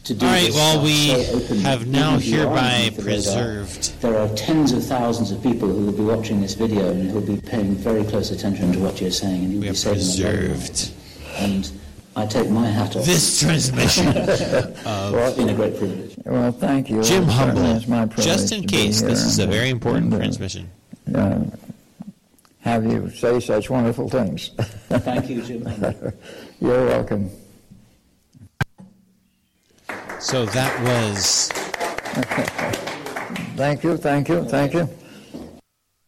to 0.08 0.14
do 0.16 0.26
All 0.26 0.32
right, 0.32 0.46
this 0.48 0.56
well, 0.56 0.84
we 0.84 1.24
so 1.24 1.56
have 1.70 1.88
now 1.88 2.16
Even 2.16 2.20
if 2.20 2.26
you 2.28 2.38
are 2.38 2.44
hereby 2.48 2.60
underneath 2.62 2.98
radar, 3.00 3.04
preserved. 3.04 4.02
There 4.02 4.18
are 4.18 4.30
tens 4.36 4.72
of 4.72 4.84
thousands 4.86 5.32
of 5.32 5.44
people 5.44 5.68
who 5.68 5.86
will 5.86 5.92
be 5.92 6.04
watching 6.04 6.42
this 6.42 6.54
video 6.54 6.90
and 6.92 7.10
who 7.10 7.20
will 7.20 7.28
be 7.36 7.42
paying 7.42 7.76
very 7.76 8.04
close 8.06 8.32
attention 8.32 8.72
to 8.74 8.80
what 8.80 9.02
you're 9.02 9.12
saying, 9.12 9.44
and 9.44 9.52
you'll 9.52 9.62
We 9.62 9.66
be 9.66 9.68
have 9.68 9.78
saving 9.78 10.02
a 10.02 10.06
lot 10.06 10.34
of 10.46 10.50
preserved. 10.50 10.92
And 11.38 11.72
I 12.16 12.26
take 12.26 12.50
my 12.50 12.66
hat 12.68 12.96
off. 12.96 13.06
this 13.06 13.40
transmission 13.42 14.06
Well, 14.86 15.28
it's 15.28 15.38
been 15.38 15.50
a 15.50 15.54
great 15.54 15.78
privilege. 15.78 16.16
Well, 16.26 16.52
thank 16.52 16.90
you. 16.90 17.04
Jim 17.04 17.24
It 17.24 17.32
Humble. 17.32 17.66
is 17.66 17.88
my 17.88 18.06
Just 18.06 18.52
in 18.54 18.66
case, 18.66 19.02
this 19.02 19.24
is 19.24 19.40
a 19.40 19.46
very 19.46 19.70
important 19.70 20.06
and, 20.06 20.14
uh, 20.14 20.18
transmission. 20.18 20.70
uh, 21.14 21.44
have 22.62 22.86
you 22.86 23.10
say 23.12 23.40
such 23.40 23.70
wonderful 23.70 24.10
things. 24.10 24.52
Thank 24.90 25.30
you, 25.30 25.42
Jim. 25.42 25.68
You're 26.60 26.86
welcome. 26.86 27.30
So 30.20 30.46
that 30.48 30.82
was 30.84 31.52
Thank 33.56 33.84
you, 33.84 33.98
thank 33.98 34.30
you, 34.30 34.44
thank 34.46 34.74
you. 34.74 34.90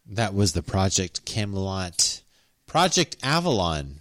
that 0.08 0.34
was 0.34 0.54
the 0.54 0.64
Project 0.64 1.26
Camelot, 1.26 2.22
Project 2.68 3.18
Avalon, 3.24 4.00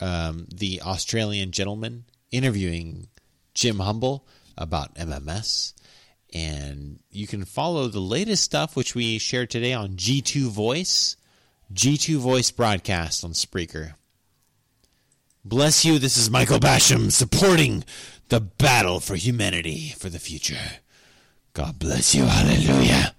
um, 0.00 0.46
the 0.52 0.82
Australian 0.82 1.50
gentleman 1.52 2.04
interviewing 2.30 3.08
Jim 3.54 3.78
Humble 3.80 4.26
about 4.56 4.94
MMS. 4.94 5.74
And 6.32 6.98
you 7.10 7.26
can 7.26 7.44
follow 7.44 7.88
the 7.88 8.00
latest 8.00 8.44
stuff, 8.44 8.76
which 8.76 8.94
we 8.94 9.18
shared 9.18 9.50
today 9.50 9.72
on 9.72 9.90
G2 9.96 10.48
Voice, 10.48 11.16
G2 11.72 12.16
Voice 12.16 12.50
broadcast 12.50 13.24
on 13.24 13.30
Spreaker. 13.30 13.94
Bless 15.44 15.84
you. 15.84 15.98
This 15.98 16.16
is 16.16 16.30
Michael 16.30 16.58
Basham 16.58 17.10
supporting 17.10 17.84
the 18.28 18.40
battle 18.40 19.00
for 19.00 19.16
humanity 19.16 19.94
for 19.96 20.08
the 20.08 20.18
future. 20.18 20.80
God 21.54 21.78
bless 21.78 22.14
you. 22.14 22.24
Hallelujah. 22.24 23.14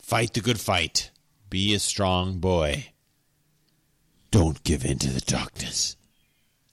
Fight 0.00 0.34
the 0.34 0.40
good 0.40 0.60
fight. 0.60 1.10
Be 1.48 1.74
a 1.74 1.78
strong 1.78 2.38
boy. 2.38 2.86
Don't 4.30 4.62
give 4.64 4.84
in 4.84 4.98
to 4.98 5.10
the 5.10 5.20
darkness. 5.20 5.96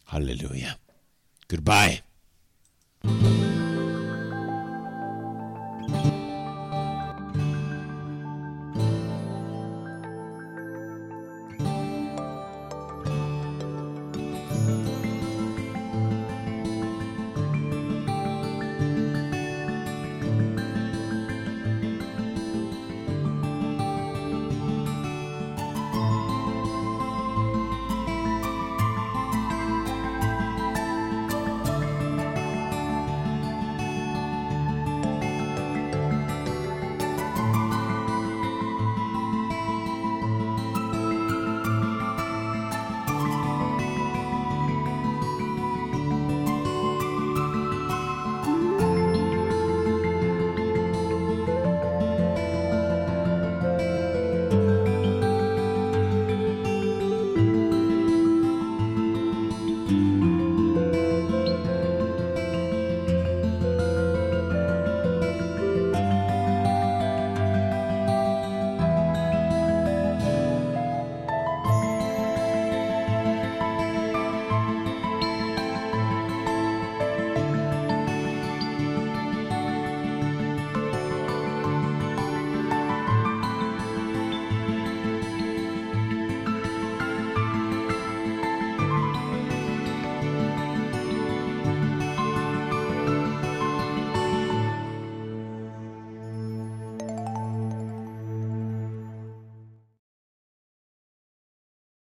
Hallelujah. 0.05 0.77
Goodbye. 1.47 2.01